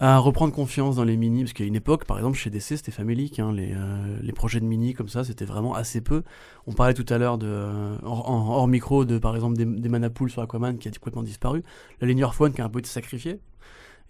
à 0.00 0.18
reprendre 0.18 0.52
confiance 0.52 0.96
dans 0.96 1.04
les 1.04 1.16
mini, 1.16 1.42
parce 1.44 1.52
qu'à 1.52 1.64
une 1.64 1.76
époque, 1.76 2.04
par 2.04 2.18
exemple, 2.18 2.36
chez 2.36 2.50
DC, 2.50 2.62
c'était 2.62 2.90
famélique, 2.90 3.38
hein, 3.38 3.52
les, 3.52 3.72
euh, 3.74 4.18
les, 4.20 4.32
projets 4.32 4.60
de 4.60 4.64
mini 4.64 4.92
comme 4.92 5.08
ça, 5.08 5.22
c'était 5.22 5.44
vraiment 5.44 5.74
assez 5.74 6.00
peu. 6.00 6.24
On 6.66 6.72
parlait 6.72 6.94
tout 6.94 7.06
à 7.08 7.18
l'heure 7.18 7.38
de, 7.38 7.46
euh, 7.46 7.96
hors, 8.02 8.66
micro, 8.66 9.04
de 9.04 9.18
par 9.18 9.34
exemple 9.36 9.56
des, 9.56 9.64
des 9.64 9.88
Manapools 9.88 10.30
sur 10.30 10.42
Aquaman 10.42 10.78
qui 10.78 10.88
a 10.88 10.90
complètement 10.90 11.22
disparu, 11.22 11.62
la 12.00 12.08
ligne 12.08 12.24
Orphone 12.24 12.52
qui 12.52 12.60
a 12.60 12.64
un 12.64 12.68
peu 12.68 12.80
été 12.80 12.88
sacrifiée, 12.88 13.40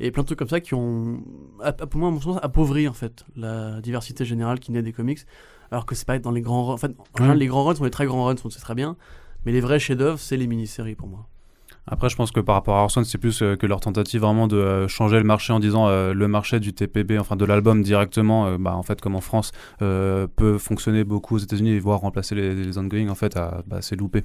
et 0.01 0.11
plein 0.11 0.23
de 0.23 0.27
trucs 0.27 0.39
comme 0.39 0.49
ça 0.49 0.61
qui 0.61 0.75
ont, 0.75 1.23
pour 1.91 2.01
moi, 2.01 2.09
à 2.09 2.13
mon 2.13 2.21
sens, 2.21 2.39
appauvri 2.43 2.89
en 2.89 2.95
fait 2.95 3.25
la 3.37 3.81
diversité 3.81 4.25
générale 4.25 4.61
qui 4.61 4.73
naît 4.73 4.83
des 4.83 4.93
comics, 4.93 5.21
alors 5.71 5.87
que 5.87 5.95
c'est 5.95 6.07
pas 6.07 6.19
dans 6.19 6.31
les 6.31 6.41
grands 6.41 6.73
En 6.73 6.77
fait, 6.77 6.93
les 7.35 7.47
grands 7.47 7.65
runs 7.65 7.75
sont 7.75 7.85
les 7.85 7.91
très 7.91 8.07
grands 8.07 8.25
runs, 8.25 8.37
c'est 8.37 8.61
très 8.61 8.75
bien, 8.75 8.97
mais 9.45 9.53
les 9.53 9.61
vrais 9.61 9.79
chefs-d'œuvre, 9.79 10.19
c'est 10.19 10.37
les 10.37 10.47
mini-séries 10.47 10.95
pour 10.95 11.09
moi. 11.09 11.29
Après, 11.87 12.09
je 12.09 12.17
pense 12.17 12.31
que 12.31 12.41
par 12.41 12.55
rapport 12.55 12.77
à 12.77 12.83
Orson, 12.83 13.05
c'est 13.05 13.19
plus 13.19 13.43
euh, 13.43 13.57
que 13.57 13.67
leur 13.67 13.81
tentative 13.81 14.23
vraiment 14.23 14.47
de 14.47 14.57
euh, 14.57 14.89
changer 14.89 15.19
le 15.19 15.25
marché 15.25 15.53
en 15.53 15.61
disant 15.61 15.87
euh, 15.89 16.15
le 16.15 16.29
marché 16.29 16.59
du 16.59 16.73
TPB, 16.73 17.19
enfin 17.19 17.37
de 17.37 17.45
l'album 17.45 17.83
directement, 17.83 18.59
bah, 18.59 18.75
en 18.75 18.83
fait, 18.83 19.01
comme 19.01 19.17
en 19.17 19.21
France, 19.21 19.53
peut 19.79 20.59
fonctionner 20.59 21.05
beaucoup 21.05 21.37
aux 21.37 21.39
États-Unis 21.39 21.71
et 21.71 21.81
voir 21.81 22.01
remplacer 22.01 22.35
les, 22.35 22.79
ongoing, 22.79 23.09
en 23.09 23.15
fait, 23.15 23.39
bah, 23.67 23.79
c'est 23.81 23.97
loupé. 23.97 24.25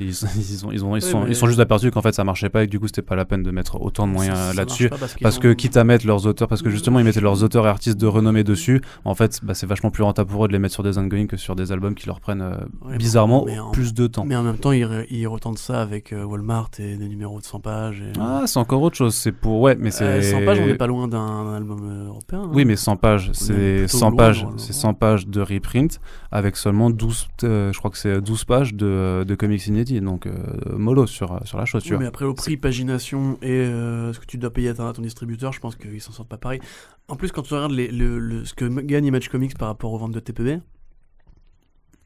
Ils, 0.00 0.06
ils, 0.36 0.66
ont, 0.66 0.72
ils, 0.72 0.84
ont, 0.84 0.96
ils, 0.96 1.02
sont, 1.02 1.26
ils 1.26 1.36
sont 1.36 1.46
juste 1.46 1.60
aperçus 1.60 1.90
qu'en 1.90 2.02
fait 2.02 2.12
ça 2.12 2.24
marchait 2.24 2.48
pas 2.48 2.62
et 2.62 2.66
que 2.66 2.70
du 2.70 2.80
coup 2.80 2.86
c'était 2.86 3.02
pas 3.02 3.16
la 3.16 3.24
peine 3.24 3.42
de 3.42 3.50
mettre 3.50 3.80
autant 3.80 4.06
de 4.06 4.12
moyens 4.12 4.54
là-dessus. 4.56 4.88
Parce, 4.88 5.14
parce 5.20 5.38
que 5.38 5.52
quitte 5.52 5.76
à 5.76 5.84
mettre 5.84 6.06
leurs 6.06 6.26
auteurs, 6.26 6.48
parce 6.48 6.62
que 6.62 6.70
justement 6.70 6.98
ils 6.98 7.04
mettaient 7.04 7.20
leurs 7.20 7.42
auteurs 7.42 7.66
et 7.66 7.68
artistes 7.68 7.98
de 7.98 8.06
renommée 8.06 8.44
dessus, 8.44 8.80
en 9.04 9.14
fait 9.14 9.40
bah, 9.42 9.54
c'est 9.54 9.66
vachement 9.66 9.90
plus 9.90 10.02
rentable 10.02 10.30
pour 10.30 10.44
eux 10.44 10.48
de 10.48 10.52
les 10.52 10.58
mettre 10.58 10.74
sur 10.74 10.82
des 10.82 10.98
ongoing 10.98 11.26
que 11.26 11.36
sur 11.36 11.54
des 11.54 11.72
albums 11.72 11.94
qui 11.94 12.06
leur 12.06 12.20
prennent 12.20 12.42
euh, 12.42 12.96
bizarrement 12.96 13.46
plus 13.72 13.94
de 13.94 14.06
temps. 14.06 14.24
Mais 14.24 14.36
en 14.36 14.42
même 14.42 14.58
temps 14.58 14.72
ils, 14.72 15.06
ils 15.10 15.26
retentent 15.26 15.58
ça 15.58 15.82
avec 15.82 16.12
euh, 16.12 16.24
Walmart 16.24 16.70
et 16.78 16.96
des 16.96 17.08
numéros 17.08 17.38
de 17.40 17.44
100 17.44 17.60
pages. 17.60 18.00
Et... 18.00 18.12
Ah 18.18 18.44
c'est 18.46 18.58
encore 18.58 18.82
autre 18.82 18.96
chose, 18.96 19.14
c'est 19.14 19.32
pour... 19.32 19.60
Ouais 19.60 19.76
mais 19.78 19.90
c'est... 19.90 20.22
100 20.22 20.44
pages 20.44 20.60
on 20.60 20.68
est 20.68 20.74
pas 20.74 20.86
loin 20.86 21.08
d'un 21.08 21.54
album 21.54 22.06
européen. 22.06 22.48
Oui 22.52 22.64
mais 22.64 22.76
100 22.76 22.96
pages, 22.96 23.30
c'est 23.32 23.86
100 23.86 24.12
pages, 24.12 24.46
c'est 24.56 24.72
100 24.72 24.94
pages 24.94 25.26
de 25.26 25.40
reprint 25.40 26.00
avec 26.32 26.56
seulement 26.56 26.90
12, 26.90 27.28
je 27.42 27.78
crois 27.78 27.90
que 27.90 27.98
c'est 27.98 28.20
12 28.20 28.44
pages 28.44 28.74
de, 28.74 29.24
de 29.26 29.34
comics 29.34 29.66
inédits, 29.66 29.89
donc 29.98 30.28
mollo 30.76 31.06
sur, 31.06 31.40
sur 31.44 31.58
la 31.58 31.64
chose. 31.64 31.90
mais 31.90 32.06
après, 32.06 32.24
au 32.24 32.34
prix 32.34 32.56
pagination 32.56 33.38
et 33.42 33.50
euh, 33.50 34.12
ce 34.12 34.20
que 34.20 34.26
tu 34.26 34.38
dois 34.38 34.52
payer 34.52 34.68
à 34.68 34.74
ton 34.74 35.02
distributeur, 35.02 35.52
je 35.52 35.60
pense 35.60 35.76
qu'ils 35.76 36.00
s'en 36.00 36.12
sortent 36.12 36.28
pas 36.28 36.38
pareil. 36.38 36.60
En 37.08 37.16
plus, 37.16 37.32
quand 37.32 37.42
tu 37.42 37.54
regardes 37.54 37.72
les, 37.72 37.88
le, 37.88 38.44
ce 38.44 38.54
que 38.54 38.64
gagne 38.66 39.06
Image 39.06 39.28
Comics 39.28 39.56
par 39.58 39.68
rapport 39.68 39.92
aux 39.92 39.98
ventes 39.98 40.12
de 40.12 40.20
TPB. 40.20 40.60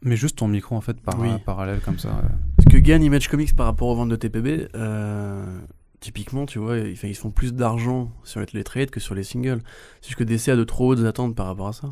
Mais 0.02 0.16
juste 0.16 0.38
ton 0.38 0.48
micro 0.48 0.76
en 0.76 0.82
fait 0.82 1.00
par 1.00 1.16
parallèle 1.44 1.80
comme 1.80 1.98
ça. 1.98 2.22
Ce 2.60 2.68
que 2.70 2.76
gagne 2.76 3.02
Image 3.04 3.28
Comics 3.28 3.54
par 3.56 3.66
rapport 3.66 3.88
aux 3.88 3.94
ventes 3.96 4.10
de 4.10 4.16
TPB, 4.16 4.68
euh, 4.74 5.60
typiquement, 6.00 6.44
tu 6.44 6.58
vois, 6.58 6.76
ils, 6.76 6.98
ils 7.02 7.14
font 7.14 7.30
plus 7.30 7.54
d'argent 7.54 8.12
sur 8.22 8.44
les, 8.52 8.64
trades 8.64 8.90
que 8.90 9.00
sur 9.00 9.14
les 9.14 9.24
singles. 9.24 9.62
C'est 10.00 10.08
juste 10.08 10.18
que 10.18 10.24
DC 10.24 10.48
a 10.48 10.56
de 10.56 10.64
trop 10.64 10.92
hautes 10.92 11.04
attentes 11.04 11.34
par 11.34 11.46
rapport 11.46 11.68
à 11.68 11.72
ça. 11.72 11.90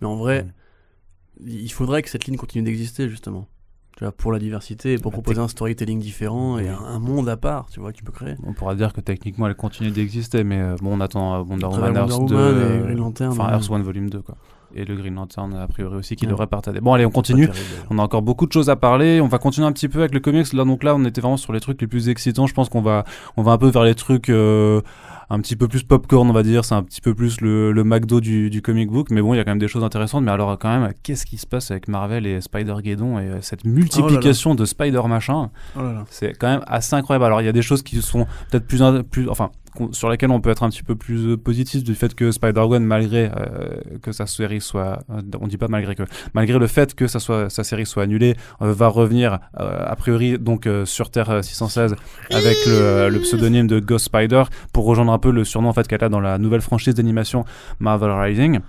Mais 0.00 0.06
en 0.06 0.16
vrai, 0.16 0.46
il 1.44 1.70
faudrait 1.70 2.02
que 2.02 2.08
cette 2.08 2.24
ligne 2.24 2.36
continue 2.36 2.64
d'exister 2.64 3.08
justement 3.08 3.46
pour 4.16 4.32
la 4.32 4.38
diversité 4.38 4.94
et 4.94 4.98
pour 4.98 5.10
bah, 5.10 5.16
proposer 5.16 5.40
un 5.40 5.48
storytelling 5.48 5.98
différent 5.98 6.58
et 6.58 6.68
un, 6.68 6.98
monde 6.98 7.28
à 7.28 7.36
part, 7.36 7.66
tu 7.70 7.80
vois, 7.80 7.92
que 7.92 7.98
tu 7.98 8.04
peux 8.04 8.12
créer. 8.12 8.34
On 8.46 8.52
pourra 8.52 8.74
dire 8.74 8.92
que 8.92 9.00
techniquement 9.00 9.46
elle 9.46 9.54
continue 9.54 9.90
d'exister, 9.90 10.44
mais 10.44 10.60
euh, 10.60 10.76
bon, 10.80 10.96
on 10.96 11.00
attend 11.00 11.34
euh, 11.34 11.42
Wonder 11.42 11.66
Woman, 11.66 11.96
Earth 11.96 12.28
2, 12.28 12.82
Green 12.84 12.98
Lantern, 12.98 13.32
enfin 13.32 13.52
Earth 13.52 13.70
1 13.70 13.78
Volume 13.80 14.10
2, 14.10 14.20
quoi. 14.20 14.36
Et 14.74 14.84
le 14.84 14.94
Green 14.94 15.14
Lantern, 15.14 15.52
a 15.54 15.66
priori 15.66 15.96
aussi, 15.96 16.14
qui 16.14 16.26
devrait 16.26 16.46
partager. 16.46 16.80
Bon, 16.80 16.92
allez, 16.92 17.04
on 17.04 17.10
continue. 17.10 17.48
On 17.90 17.98
a 17.98 18.02
encore 18.02 18.22
beaucoup 18.22 18.46
de 18.46 18.52
choses 18.52 18.70
à 18.70 18.76
parler. 18.76 19.20
On 19.20 19.26
va 19.26 19.38
continuer 19.38 19.66
un 19.66 19.72
petit 19.72 19.88
peu 19.88 19.98
avec 19.98 20.14
le 20.14 20.20
comics. 20.20 20.52
Là, 20.52 20.64
donc 20.64 20.84
là, 20.84 20.94
on 20.94 21.04
était 21.04 21.20
vraiment 21.20 21.36
sur 21.36 21.52
les 21.52 21.60
trucs 21.60 21.80
les 21.80 21.88
plus 21.88 22.08
excitants. 22.08 22.46
Je 22.46 22.54
pense 22.54 22.68
qu'on 22.68 22.80
va, 22.80 23.04
on 23.36 23.42
va 23.42 23.52
un 23.52 23.58
peu 23.58 23.68
vers 23.68 23.82
les 23.82 23.96
trucs. 23.96 24.30
Euh, 24.30 24.80
un 25.30 25.40
petit 25.40 25.54
peu 25.54 25.68
plus 25.68 25.84
popcorn, 25.84 26.28
on 26.28 26.32
va 26.32 26.42
dire. 26.42 26.64
C'est 26.64 26.74
un 26.74 26.82
petit 26.82 27.00
peu 27.00 27.14
plus 27.14 27.40
le, 27.40 27.70
le 27.70 27.84
McDo 27.84 28.20
du, 28.20 28.50
du, 28.50 28.62
comic 28.62 28.90
book. 28.90 29.10
Mais 29.10 29.22
bon, 29.22 29.32
il 29.32 29.36
y 29.36 29.40
a 29.40 29.44
quand 29.44 29.52
même 29.52 29.60
des 29.60 29.68
choses 29.68 29.84
intéressantes. 29.84 30.24
Mais 30.24 30.32
alors, 30.32 30.58
quand 30.58 30.68
même, 30.68 30.92
qu'est-ce 31.04 31.24
qui 31.24 31.38
se 31.38 31.46
passe 31.46 31.70
avec 31.70 31.86
Marvel 31.88 32.26
et 32.26 32.40
Spider-Geddon 32.40 33.18
et 33.18 33.22
euh, 33.22 33.40
cette 33.40 33.64
multiplication 33.64 34.50
oh 34.50 34.54
de 34.56 34.64
Spider-Machin? 34.64 35.50
Oh 35.78 35.80
C'est 36.10 36.32
quand 36.32 36.48
même 36.48 36.64
assez 36.66 36.94
incroyable. 36.96 37.24
Alors, 37.26 37.40
il 37.40 37.44
y 37.44 37.48
a 37.48 37.52
des 37.52 37.62
choses 37.62 37.82
qui 37.82 38.02
sont 38.02 38.26
peut-être 38.50 38.66
plus, 38.66 38.82
plus. 39.04 39.28
Enfin, 39.28 39.50
sur 39.92 40.08
laquelle 40.08 40.30
on 40.30 40.40
peut 40.40 40.50
être 40.50 40.62
un 40.62 40.70
petit 40.70 40.82
peu 40.82 40.94
plus 40.94 41.28
euh, 41.28 41.36
positif 41.36 41.84
du 41.84 41.94
fait 41.94 42.14
que 42.14 42.30
Spider-Man, 42.30 42.84
malgré 42.84 43.30
euh, 43.30 43.80
que 44.02 44.12
sa 44.12 44.26
série 44.26 44.60
soit, 44.60 45.04
on 45.40 45.46
dit 45.46 45.56
pas 45.56 45.68
malgré 45.68 45.94
que, 45.94 46.02
malgré 46.34 46.58
le 46.58 46.66
fait 46.66 46.94
que 46.94 47.06
soit, 47.06 47.50
sa 47.50 47.64
série 47.64 47.86
soit 47.86 48.02
annulée, 48.02 48.36
va 48.60 48.88
revenir 48.88 49.38
a 49.54 49.96
priori 49.96 50.38
donc 50.38 50.68
sur 50.84 51.10
Terre 51.10 51.42
616 51.42 51.96
avec 52.30 52.56
le, 52.66 53.18
pseudonyme 53.20 53.66
de 53.66 53.80
Ghost 53.80 54.06
Spider 54.06 54.44
pour 54.72 54.84
rejoindre 54.84 55.12
un 55.12 55.18
peu 55.18 55.30
le 55.30 55.44
surnom 55.44 55.72
fait 55.72 55.86
qu'elle 55.86 56.04
a 56.04 56.08
dans 56.08 56.20
la 56.20 56.38
nouvelle 56.38 56.60
franchise 56.60 56.94
d'animation 56.94 57.44
Marvel 57.78 58.10
Rising. 58.10 58.60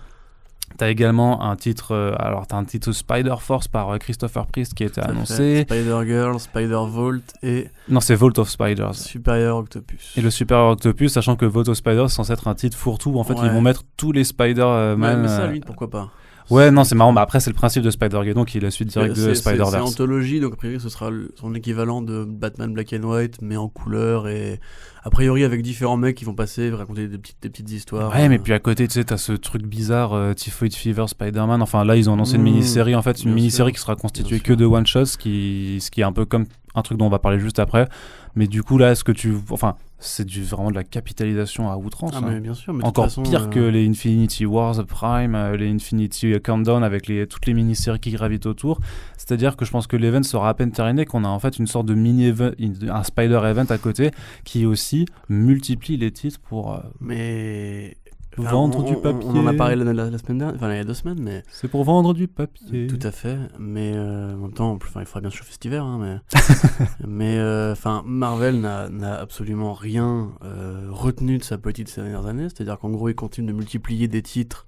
T'as 0.78 0.90
également 0.90 1.44
un 1.44 1.56
titre, 1.56 1.94
euh, 1.94 2.14
alors 2.18 2.48
t'as 2.48 2.58
un 2.58 2.64
titre 2.64 2.92
Spider 2.92 3.36
Force 3.40 3.68
par 3.68 3.90
euh, 3.90 3.98
Christopher 3.98 4.48
Priest 4.48 4.74
qui 4.74 4.84
a 4.84 4.88
été 4.88 5.02
annoncé. 5.02 5.62
Spider 5.64 6.00
Girl, 6.06 6.40
Spider 6.40 6.84
Vault 6.88 7.22
et. 7.44 7.68
Non, 7.90 8.00
c'est 8.00 8.16
Vault 8.16 8.38
of 8.40 8.50
Spiders. 8.50 8.96
Superior 8.96 9.60
Octopus. 9.60 10.14
Et 10.18 10.22
le 10.22 10.30
Superior 10.30 10.72
Octopus, 10.72 11.12
sachant 11.12 11.36
que 11.36 11.46
Vault 11.46 11.68
of 11.70 11.78
Spiders 11.78 12.06
est 12.06 12.10
censé 12.10 12.34
être 12.34 12.48
un 12.48 12.56
titre 12.56 12.78
fourre-tout. 12.78 13.18
En 13.18 13.24
fait, 13.24 13.36
ils 13.44 13.52
vont 13.52 13.62
mettre 13.62 13.84
tous 13.98 14.12
les 14.12 14.24
Spider-Man. 14.24 15.22
mais 15.22 15.28
ça, 15.28 15.48
lui, 15.48 15.60
pourquoi 15.60 15.90
pas 15.90 16.12
Ouais, 16.52 16.70
non, 16.70 16.84
c'est 16.84 16.96
marrant. 16.96 17.14
Bah, 17.14 17.22
après, 17.22 17.40
c'est 17.40 17.50
le 17.50 17.56
principe 17.56 17.82
de 17.82 17.90
Spider-Geddon 17.90 18.44
qui 18.44 18.58
est 18.58 18.62
la 18.62 18.72
suite 18.72 18.90
directe 18.90 19.16
de 19.16 19.34
Spider-Verse. 19.34 19.72
C'est 19.72 19.78
anthologie, 19.78 20.40
donc 20.40 20.54
a 20.54 20.56
priori, 20.58 20.80
ce 20.80 20.90
sera 20.90 21.10
son 21.36 21.56
équivalent 21.56 22.02
de 22.02 22.26
Batman 22.26 22.74
Black 22.74 22.94
and 22.94 23.04
White, 23.04 23.38
mais 23.42 23.56
en 23.56 23.70
couleur 23.70 24.28
et 24.28 24.60
a 25.04 25.10
priori 25.10 25.44
avec 25.44 25.62
différents 25.62 25.98
mecs 25.98 26.18
qui 26.18 26.26
vont 26.26 26.36
passer, 26.36 26.70
raconter 26.70 27.08
des 27.08 27.18
petites, 27.18 27.38
des 27.42 27.50
petites 27.50 27.72
histoires. 27.72 28.12
Ouais, 28.12 28.30
mais 28.30 28.38
euh. 28.38 28.42
puis 28.44 28.54
à 28.54 28.60
côté, 28.60 28.88
tu 28.88 28.96
sais, 28.96 29.04
t'as 29.04 29.18
ce 29.18 29.32
truc 29.32 29.64
bizarre, 29.64 30.14
euh, 30.14 30.34
Typhoid 30.34 30.74
Fever, 30.74 31.06
Spider-Man. 31.08 31.62
Enfin, 31.62 31.86
là, 31.86 31.96
ils 31.96 32.10
ont 32.10 32.16
lancé 32.16 32.36
une 32.36 32.42
mmh, 32.42 32.46
mini-série, 32.46 32.96
en 32.96 33.02
fait, 33.02 33.24
une 33.24 33.34
mini-série 33.34 33.72
qui 33.72 33.80
sera 33.80 33.96
constituée 33.96 34.42
que 34.42 34.54
de 34.54 34.66
one-shots, 34.66 35.18
qui, 35.18 35.80
ce 35.82 35.90
qui 35.90 36.02
est 36.02 36.06
un 36.06 36.14
peu 36.14 36.26
comme 36.26 36.46
un 36.76 36.82
truc 36.82 36.98
dont 36.98 37.08
on 37.08 37.10
va 37.10 37.20
parler 37.20 37.40
juste 37.40 37.60
après. 37.60 37.88
Mais 38.36 38.48
du 38.48 38.64
coup, 38.64 38.78
là, 38.78 38.92
est-ce 38.92 39.04
que 39.04 39.12
tu. 39.12 39.36
Enfin, 39.50 39.76
c'est 40.02 40.26
du, 40.26 40.44
vraiment 40.44 40.72
de 40.72 40.76
la 40.76 40.84
capitalisation 40.84 41.72
à 41.72 41.78
outrance. 41.78 42.12
Ah, 42.16 42.18
hein. 42.18 42.30
mais 42.30 42.40
bien 42.40 42.54
sûr. 42.54 42.74
Mais 42.74 42.84
Encore 42.84 43.06
façon, 43.06 43.24
pire 43.24 43.50
que 43.50 43.60
euh, 43.60 43.72
les 43.72 43.88
Infinity 43.88 44.46
Wars 44.46 44.84
Prime, 44.86 45.36
euh, 45.36 45.56
les 45.56 45.70
Infinity 45.70 46.34
Countdown 46.42 46.84
avec 46.84 47.08
les, 47.08 47.28
toutes 47.28 47.46
les 47.46 47.54
mini-séries 47.54 48.00
qui 48.00 48.12
gravitent 48.12 48.48
autour. 48.48 48.80
C'est-à-dire 49.18 49.56
que 49.56 49.64
je 49.64 49.72
pense 49.72 49.88
que 49.88 49.96
l'event 49.96 50.24
sera 50.24 50.50
à 50.50 50.54
peine 50.56 50.72
terminé, 50.72 51.06
qu'on 51.06 51.24
a 51.24 51.28
en 51.28 51.40
fait 51.40 51.60
une 51.60 51.68
sorte 51.68 51.86
de 51.86 51.94
mini-event, 51.94 52.52
un 52.90 53.04
Spider-Event 53.04 53.68
à 53.70 53.78
côté 53.78 54.12
qui 54.44 54.66
aussi 54.66 55.06
multiplie 55.30 55.98
les 55.98 56.12
titres 56.12 56.40
pour. 56.40 56.74
Euh, 56.74 56.80
mais 57.00 57.96
vendre 58.38 58.84
du 58.84 58.96
papier. 58.96 59.28
On, 59.30 59.38
en 59.38 59.48
a 59.48 59.54
parlé 59.54 59.76
la, 59.76 60.18
semaine 60.18 60.38
dernière, 60.38 60.56
enfin 60.56 60.72
il 60.72 60.78
y 60.78 60.80
a 60.80 60.84
deux 60.84 60.94
semaines, 60.94 61.20
mais. 61.22 61.44
C'est 61.52 61.68
pour 61.68 61.84
vendre 61.84 62.14
du 62.14 62.28
papier. 62.28 62.88
Tout 62.88 63.00
à 63.06 63.12
fait, 63.12 63.38
mais 63.60 63.94
euh, 63.96 64.34
en 64.34 64.38
même 64.38 64.54
temps, 64.54 64.78
il 65.00 65.06
faudra 65.06 65.22
bien 65.22 65.30
chauffer 65.30 65.54
cet 65.54 65.66
hiver, 65.66 65.84
hein, 65.84 66.00
mais. 66.00 66.38
mais 67.08 67.38
euh, 67.38 67.74
enfin, 67.74 68.04
Marvel 68.06 68.60
n'a 68.62 69.16
absolument 69.20 69.74
rien 69.74 70.32
euh, 70.44 70.88
retenu 70.90 71.38
de 71.38 71.44
sa 71.44 71.58
politique 71.58 71.90
ces 71.90 72.02
dernières 72.02 72.26
années, 72.26 72.48
c'est-à-dire 72.50 72.80
qu'en 72.80 72.90
gros, 72.90 73.10
il 73.10 73.16
continue 73.16 73.48
de 73.48 73.54
multiplier 73.54 74.08
des 74.08 74.22
titres 74.22 74.66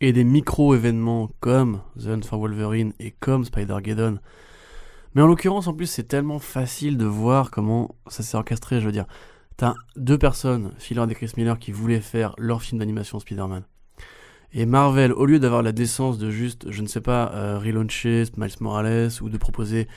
et 0.00 0.12
des 0.12 0.24
micro-événements 0.24 1.30
comme 1.40 1.80
The 1.98 2.08
Hunt 2.08 2.22
for 2.22 2.38
Wolverine 2.38 2.92
et 3.00 3.12
comme 3.12 3.44
Spider-Geddon. 3.44 4.18
Mais 5.14 5.22
en 5.22 5.26
l'occurrence, 5.26 5.68
en 5.68 5.74
plus, 5.74 5.86
c'est 5.86 6.04
tellement 6.04 6.40
facile 6.40 6.98
de 6.98 7.04
voir 7.04 7.50
comment 7.50 7.94
ça 8.08 8.22
s'est 8.22 8.36
orchestré, 8.36 8.80
je 8.80 8.86
veux 8.86 8.92
dire. 8.92 9.06
T'as 9.56 9.74
deux 9.96 10.18
personnes, 10.18 10.72
Phil 10.78 10.98
et 10.98 11.14
Chris 11.14 11.32
Miller, 11.36 11.58
qui 11.58 11.70
voulaient 11.70 12.00
faire 12.00 12.34
leur 12.38 12.62
film 12.62 12.80
d'animation 12.80 13.20
Spider-Man. 13.20 13.62
Et 14.52 14.66
Marvel, 14.66 15.12
au 15.12 15.26
lieu 15.26 15.38
d'avoir 15.38 15.62
la 15.62 15.72
décence 15.72 16.18
de 16.18 16.30
juste, 16.30 16.70
je 16.70 16.82
ne 16.82 16.86
sais 16.86 17.00
pas, 17.00 17.32
euh, 17.34 17.58
relauncher 17.58 18.24
Miles 18.36 18.54
Morales 18.60 19.10
ou 19.20 19.28
de 19.28 19.36
proposer 19.36 19.88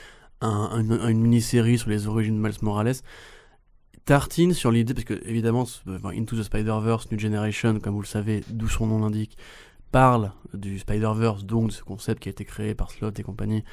une, 0.42 1.20
mini-série 1.20 1.78
sur 1.78 1.90
les 1.90 2.06
origines 2.06 2.36
de 2.36 2.46
Miles 2.46 2.58
Morales, 2.62 2.96
tartine 4.04 4.54
sur 4.54 4.70
l'idée, 4.70 4.94
parce 4.94 5.04
que 5.04 5.20
évidemment, 5.24 5.64
Into 6.04 6.36
the 6.36 6.42
Spider-Verse, 6.42 7.10
New 7.10 7.18
Generation, 7.18 7.78
comme 7.80 7.94
vous 7.94 8.02
le 8.02 8.06
savez, 8.06 8.42
d'où 8.48 8.68
son 8.68 8.86
nom 8.86 9.00
l'indique, 9.00 9.36
parle 9.92 10.32
du 10.54 10.78
Spider-Verse, 10.78 11.44
donc 11.44 11.68
de 11.68 11.72
ce 11.72 11.82
concept 11.82 12.22
qui 12.22 12.28
a 12.28 12.32
été 12.32 12.44
créé 12.44 12.74
par 12.74 12.90
Slot 12.90 13.12
et 13.16 13.22
compagnie, 13.22 13.64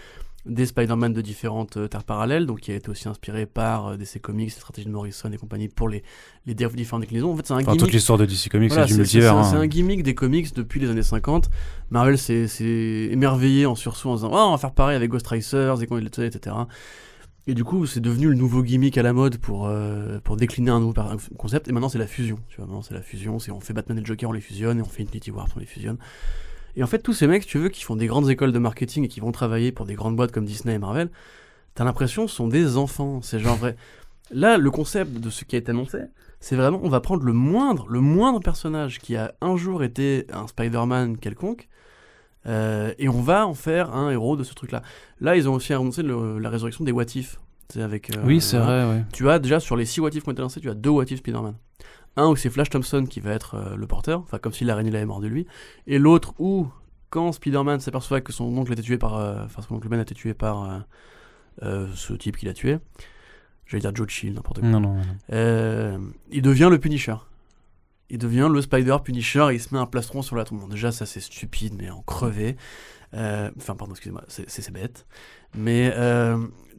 des 0.45 0.65
Spider-Man 0.65 1.13
de 1.13 1.21
différentes 1.21 1.77
euh, 1.77 1.87
terres 1.87 2.03
parallèles, 2.03 2.45
donc 2.45 2.61
qui 2.61 2.71
a 2.71 2.75
été 2.75 2.89
aussi 2.89 3.07
inspiré 3.07 3.45
par 3.45 3.87
euh, 3.87 3.97
DC 3.97 4.21
Comics, 4.21 4.49
la 4.49 4.59
stratégie 4.59 4.87
de 4.87 4.91
Morrison 4.91 5.31
et 5.31 5.37
compagnie 5.37 5.67
pour 5.67 5.89
les, 5.89 6.03
les 6.45 6.53
différentes 6.53 7.01
déclinaisons. 7.01 7.31
En 7.31 7.35
fait, 7.35 7.47
c'est 7.47 7.53
un 7.53 7.61
gimmick. 7.61 7.79
toute 7.79 7.91
l'histoire 7.91 8.17
de 8.17 8.25
DC 8.25 8.49
Comics, 8.49 8.71
c'est 8.71 8.85
du 8.85 8.95
multivers. 8.95 9.45
C'est 9.45 9.55
un, 9.55 9.61
hein. 9.61 9.67
gimmick 9.67 10.03
des 10.03 10.15
comics 10.15 10.53
depuis 10.53 10.79
les 10.79 10.89
années 10.89 11.03
50. 11.03 11.49
Marvel 11.89 12.17
s'est 12.17 12.47
émerveillé 13.11 13.65
en 13.65 13.75
sursaut 13.75 14.09
en 14.09 14.15
disant 14.15 14.31
oh, 14.31 14.37
on 14.37 14.51
va 14.51 14.57
faire 14.57 14.73
pareil 14.73 14.95
avec 14.95 15.09
Ghost 15.09 15.27
Racers, 15.27 15.81
et 15.81 16.25
etc. 16.25 16.55
Et 17.47 17.53
du 17.53 17.63
coup, 17.63 17.85
c'est 17.85 17.99
devenu 17.99 18.29
le 18.29 18.35
nouveau 18.35 18.63
gimmick 18.63 18.97
à 18.97 19.03
la 19.03 19.13
mode 19.13 19.37
pour, 19.37 19.67
euh, 19.67 20.19
pour 20.23 20.35
décliner 20.35 20.71
un 20.71 20.79
nouveau 20.79 20.93
concept. 21.37 21.67
Et 21.67 21.71
maintenant, 21.71 21.89
c'est 21.89 21.99
la 21.99 22.07
fusion. 22.07 22.39
Tu 22.49 22.57
vois, 22.57 22.65
maintenant, 22.65 22.81
c'est 22.81 22.95
la 22.95 23.03
fusion. 23.03 23.37
C'est 23.37 23.51
on 23.51 23.59
fait 23.59 23.73
Batman 23.73 23.97
et 23.97 24.01
le 24.01 24.05
Joker, 24.05 24.29
on 24.29 24.33
les 24.33 24.41
fusionne, 24.41 24.79
et 24.79 24.81
on 24.81 24.85
fait 24.85 25.03
Infinity 25.03 25.29
War, 25.29 25.47
on 25.55 25.59
les 25.59 25.67
fusionne. 25.67 25.97
Et 26.75 26.83
en 26.83 26.87
fait, 26.87 26.99
tous 26.99 27.13
ces 27.13 27.27
mecs, 27.27 27.45
tu 27.45 27.57
veux, 27.57 27.69
qui 27.69 27.83
font 27.83 27.95
des 27.95 28.07
grandes 28.07 28.29
écoles 28.29 28.51
de 28.51 28.59
marketing 28.59 29.05
et 29.05 29.07
qui 29.07 29.19
vont 29.19 29.31
travailler 29.31 29.71
pour 29.71 29.85
des 29.85 29.95
grandes 29.95 30.15
boîtes 30.15 30.31
comme 30.31 30.45
Disney 30.45 30.75
et 30.75 30.79
Marvel, 30.79 31.09
t'as 31.73 31.83
l'impression 31.83 32.27
sont 32.27 32.47
des 32.47 32.77
enfants. 32.77 33.21
C'est 33.21 33.39
genre 33.39 33.55
vrai. 33.55 33.75
Là, 34.31 34.57
le 34.57 34.71
concept 34.71 35.19
de 35.19 35.29
ce 35.29 35.45
qui 35.45 35.55
a 35.55 35.59
été 35.59 35.71
annoncé, 35.71 35.99
c'est 36.39 36.55
vraiment, 36.55 36.79
on 36.83 36.89
va 36.89 36.99
prendre 36.99 37.23
le 37.23 37.33
moindre, 37.33 37.87
le 37.89 38.01
moindre 38.01 38.39
personnage 38.39 38.99
qui 38.99 39.15
a 39.15 39.33
un 39.41 39.55
jour 39.55 39.83
été 39.83 40.25
un 40.33 40.47
Spider-Man 40.47 41.17
quelconque, 41.17 41.69
euh, 42.47 42.93
et 42.99 43.09
on 43.09 43.21
va 43.21 43.47
en 43.47 43.53
faire 43.53 43.95
un 43.95 44.11
héros 44.11 44.35
de 44.35 44.43
ce 44.43 44.53
truc-là. 44.53 44.81
Là, 45.21 45.35
ils 45.35 45.49
ont 45.49 45.53
aussi 45.53 45.73
annoncé 45.73 46.03
la 46.03 46.49
résurrection 46.49 46.83
des 46.83 46.91
What 46.91 47.15
If. 47.15 47.39
Avec, 47.77 48.15
euh, 48.15 48.21
oui, 48.23 48.41
c'est 48.41 48.59
vrai, 48.59 48.87
ouais. 48.87 49.03
Tu 49.11 49.27
as 49.27 49.39
déjà 49.39 49.59
sur 49.59 49.75
les 49.75 49.85
6 49.85 50.01
What 50.01 50.09
If 50.09 50.23
qui 50.23 50.29
ont 50.29 50.33
été 50.33 50.41
lancés, 50.41 50.59
tu 50.59 50.69
as 50.69 50.75
deux 50.75 50.91
What 50.91 51.05
If 51.05 51.17
Spider-Man. 51.17 51.55
Un 52.17 52.27
où 52.27 52.35
c'est 52.35 52.49
Flash 52.49 52.69
Thompson 52.69 53.05
qui 53.09 53.19
va 53.19 53.31
être 53.31 53.55
euh, 53.55 53.75
le 53.75 53.87
porteur, 53.87 54.21
enfin 54.21 54.37
comme 54.37 54.53
si 54.53 54.63
l'araignée 54.63 54.91
l'avait 54.91 55.05
mort 55.05 55.19
de 55.19 55.27
lui. 55.27 55.45
Et 55.87 55.99
l'autre 55.99 56.33
où, 56.39 56.67
quand 57.09 57.31
Spider-Man 57.31 57.79
s'aperçoit 57.79 58.21
que 58.21 58.31
son 58.31 58.45
oncle 58.57 58.71
a 58.71 58.73
été 58.73 58.83
tué 58.83 58.97
par. 58.97 59.15
Euh, 59.15 59.43
enfin, 59.45 59.61
son 59.61 59.75
oncle 59.75 59.87
Ben 59.89 59.99
a 59.99 60.03
été 60.03 60.15
tué 60.15 60.33
par 60.33 60.83
euh, 61.63 61.87
ce 61.93 62.13
type 62.13 62.37
qui 62.37 62.45
l'a 62.45 62.53
tué. 62.53 62.77
J'allais 63.65 63.81
dire 63.81 63.95
Joe 63.95 64.07
Chill, 64.07 64.33
n'importe 64.33 64.59
quoi. 64.59 64.69
Non, 64.69 64.79
non, 64.79 64.95
non. 64.95 66.11
il 66.31 66.41
devient 66.41 66.69
le 66.69 66.79
Punisher. 66.79 67.15
Il 68.09 68.19
devient 68.19 68.47
le 68.51 68.61
Spider 68.61 68.97
Punisher 69.03 69.47
et 69.49 69.55
il 69.55 69.59
se 69.59 69.73
met 69.73 69.79
un 69.79 69.87
plastron 69.87 70.21
sur 70.21 70.35
la 70.35 70.43
tombe. 70.43 70.69
déjà, 70.69 70.91
ça 70.91 71.07
c'est 71.07 71.19
stupide, 71.19 71.73
mais 71.77 71.89
en 71.89 72.01
crevé. 72.03 72.55
Enfin, 73.13 73.75
pardon, 73.75 73.91
excusez-moi, 73.91 74.23
c'est 74.27 74.71
bête. 74.71 75.07
Mais 75.55 75.91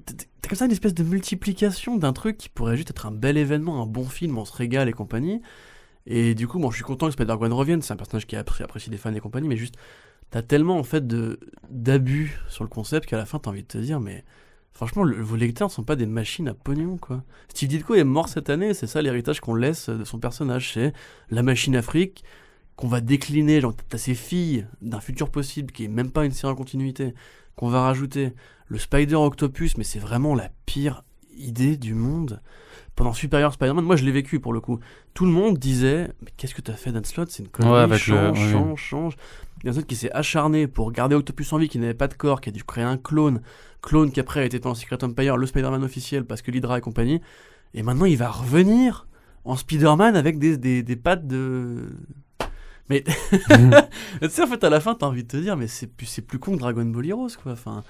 t'as 0.07 0.49
comme 0.49 0.57
ça 0.57 0.67
une 0.67 0.73
espèce 0.73 0.95
de 0.95 1.03
multiplication 1.03 1.97
d'un 1.97 2.13
truc 2.13 2.39
qui 2.39 2.49
pourrait 2.49 2.77
juste 2.77 2.91
être 2.91 3.07
un 3.07 3.13
bel 3.13 3.37
événement, 3.37 3.83
un 3.83 3.87
bon 3.87 4.05
film, 4.05 4.39
on 4.39 4.45
se 4.45 4.53
régale 4.53 4.89
et 4.89 4.93
compagnie. 4.93 5.43
Et 6.07 6.35
du 6.35 6.47
coup, 6.47 6.59
bon, 6.59 6.71
je 6.71 6.77
suis 6.77 6.85
content 6.85 7.07
que 7.07 7.13
Spider-Gwen 7.13 7.53
revienne, 7.53 7.83
c'est 7.83 7.93
un 7.93 7.97
personnage 7.97 8.27
qui 8.27 8.37
apprécie 8.37 8.91
des 8.91 8.97
fans 8.97 9.13
et 9.13 9.21
compagnie, 9.21 9.49
mais 9.49 9.57
juste, 9.57 9.75
t'as 10.31 10.43
tellement 10.43 10.79
en 10.79 10.85
fait 10.85 11.05
d'abus 11.69 12.39
sur 12.49 12.63
le 12.63 12.71
concept 12.71 13.07
qu'à 13.07 13.17
la 13.17 13.27
fin, 13.27 13.39
t'as 13.39 13.51
envie 13.51 13.63
de 13.63 13.67
te 13.67 13.79
dire, 13.79 13.99
mais 13.99 14.25
franchement, 14.73 15.05
vos 15.05 15.37
lecteurs 15.37 15.69
ne 15.69 15.73
sont 15.73 15.83
pas 15.83 15.97
des 15.97 16.07
machines 16.07 16.47
à 16.47 16.55
pognon, 16.55 16.97
quoi. 16.97 17.25
Steve 17.49 17.69
Ditko 17.69 17.97
est 17.97 18.05
mort 18.05 18.29
cette 18.29 18.51
année, 18.51 18.73
c'est 18.73 18.87
ça 18.87 19.03
l'héritage 19.03 19.41
qu'on 19.41 19.55
laisse 19.57 19.89
de 19.89 20.05
son 20.05 20.21
personnage, 20.21 20.75
c'est 20.75 20.93
la 21.31 21.43
machine 21.43 21.75
Afrique 21.75 22.23
qu'on 22.77 22.89
va 22.89 23.01
décliner, 23.01 23.63
t'as 23.89 23.99
ces 23.99 24.15
filles 24.15 24.67
d'un 24.83 25.01
futur 25.01 25.31
possible 25.31 25.73
qui 25.73 25.85
est 25.85 25.89
même 25.89 26.11
pas 26.11 26.27
une 26.27 26.31
série 26.31 26.53
en 26.53 26.57
continuité, 26.57 27.15
qu'on 27.57 27.69
va 27.69 27.83
rajouter 27.83 28.33
le 28.69 28.79
Spider 28.79 29.15
Octopus, 29.17 29.77
mais 29.77 29.85
c'est 29.85 29.99
vraiment 29.99 30.35
la 30.35 30.51
pire 30.67 31.05
idée 31.37 31.77
du 31.77 31.95
monde. 31.95 32.41
Pendant 32.95 33.13
Superior 33.13 33.53
Spider-Man, 33.53 33.85
moi 33.85 33.97
je 33.97 34.05
l'ai 34.05 34.13
vécu 34.13 34.41
pour 34.41 34.55
le 34.55 34.61
coup. 34.61 34.81
Tout 35.13 35.27
le 35.27 35.33
monde 35.33 35.59
disait 35.59 36.09
Mais 36.23 36.31
qu'est-ce 36.37 36.55
que 36.55 36.63
t'as 36.63 36.73
fait 36.73 36.93
Dan 36.93 37.05
Slott? 37.05 37.31
C'est 37.31 37.43
une 37.43 37.51
connerie, 37.51 37.91
ouais, 37.91 37.99
change, 37.99 38.51
change, 38.51 38.81
change. 38.81 39.17
Il 39.63 39.71
y 39.71 39.75
a 39.75 39.79
un 39.79 39.83
qui 39.83 39.97
s'est 39.97 40.13
acharné 40.13 40.67
pour 40.67 40.93
garder 40.93 41.15
Octopus 41.15 41.53
en 41.53 41.59
vie, 41.59 41.69
qui 41.69 41.79
n'avait 41.79 41.95
pas 41.95 42.09
de 42.09 42.15
corps, 42.15 42.41
qui 42.41 42.49
a 42.49 42.53
dû 42.53 42.65
créer 42.65 42.85
un 42.85 42.97
clone. 42.97 43.43
Clone 43.83 44.11
qui 44.11 44.21
après 44.21 44.41
a 44.41 44.45
été 44.45 44.59
dans 44.59 44.75
Secret 44.75 45.03
Empire, 45.05 45.37
le 45.37 45.47
Spider-Man 45.47 45.85
officiel, 45.85 46.25
parce 46.25 46.41
que 46.41 46.51
l'Hydra 46.51 46.79
et 46.79 46.81
compagnie. 46.81 47.21
Et 47.75 47.83
maintenant 47.83 48.07
il 48.07 48.17
va 48.17 48.31
revenir 48.31 49.07
en 49.45 49.57
Spider-Man 49.57 50.17
avec 50.17 50.39
des, 50.39 50.57
des, 50.57 50.83
des 50.83 50.97
pattes 50.97 51.27
de. 51.27 51.91
Mais 52.89 53.03
tu 53.03 54.31
sais, 54.31 54.43
en 54.43 54.47
fait, 54.47 54.63
à 54.63 54.71
la 54.71 54.81
fin, 54.81 54.95
t'as 54.95 55.07
envie 55.07 55.25
de 55.25 55.29
te 55.29 55.37
dire, 55.37 55.57
mais 55.57 55.67
c'est 55.67 55.89
plus, 55.89 56.21
plus 56.21 56.39
con 56.39 56.53
que 56.53 56.61
Dragon 56.61 56.85
Ball 56.85 57.07
Heroes, 57.07 57.31
quoi. 57.43 57.53
Enfin, 57.53 57.83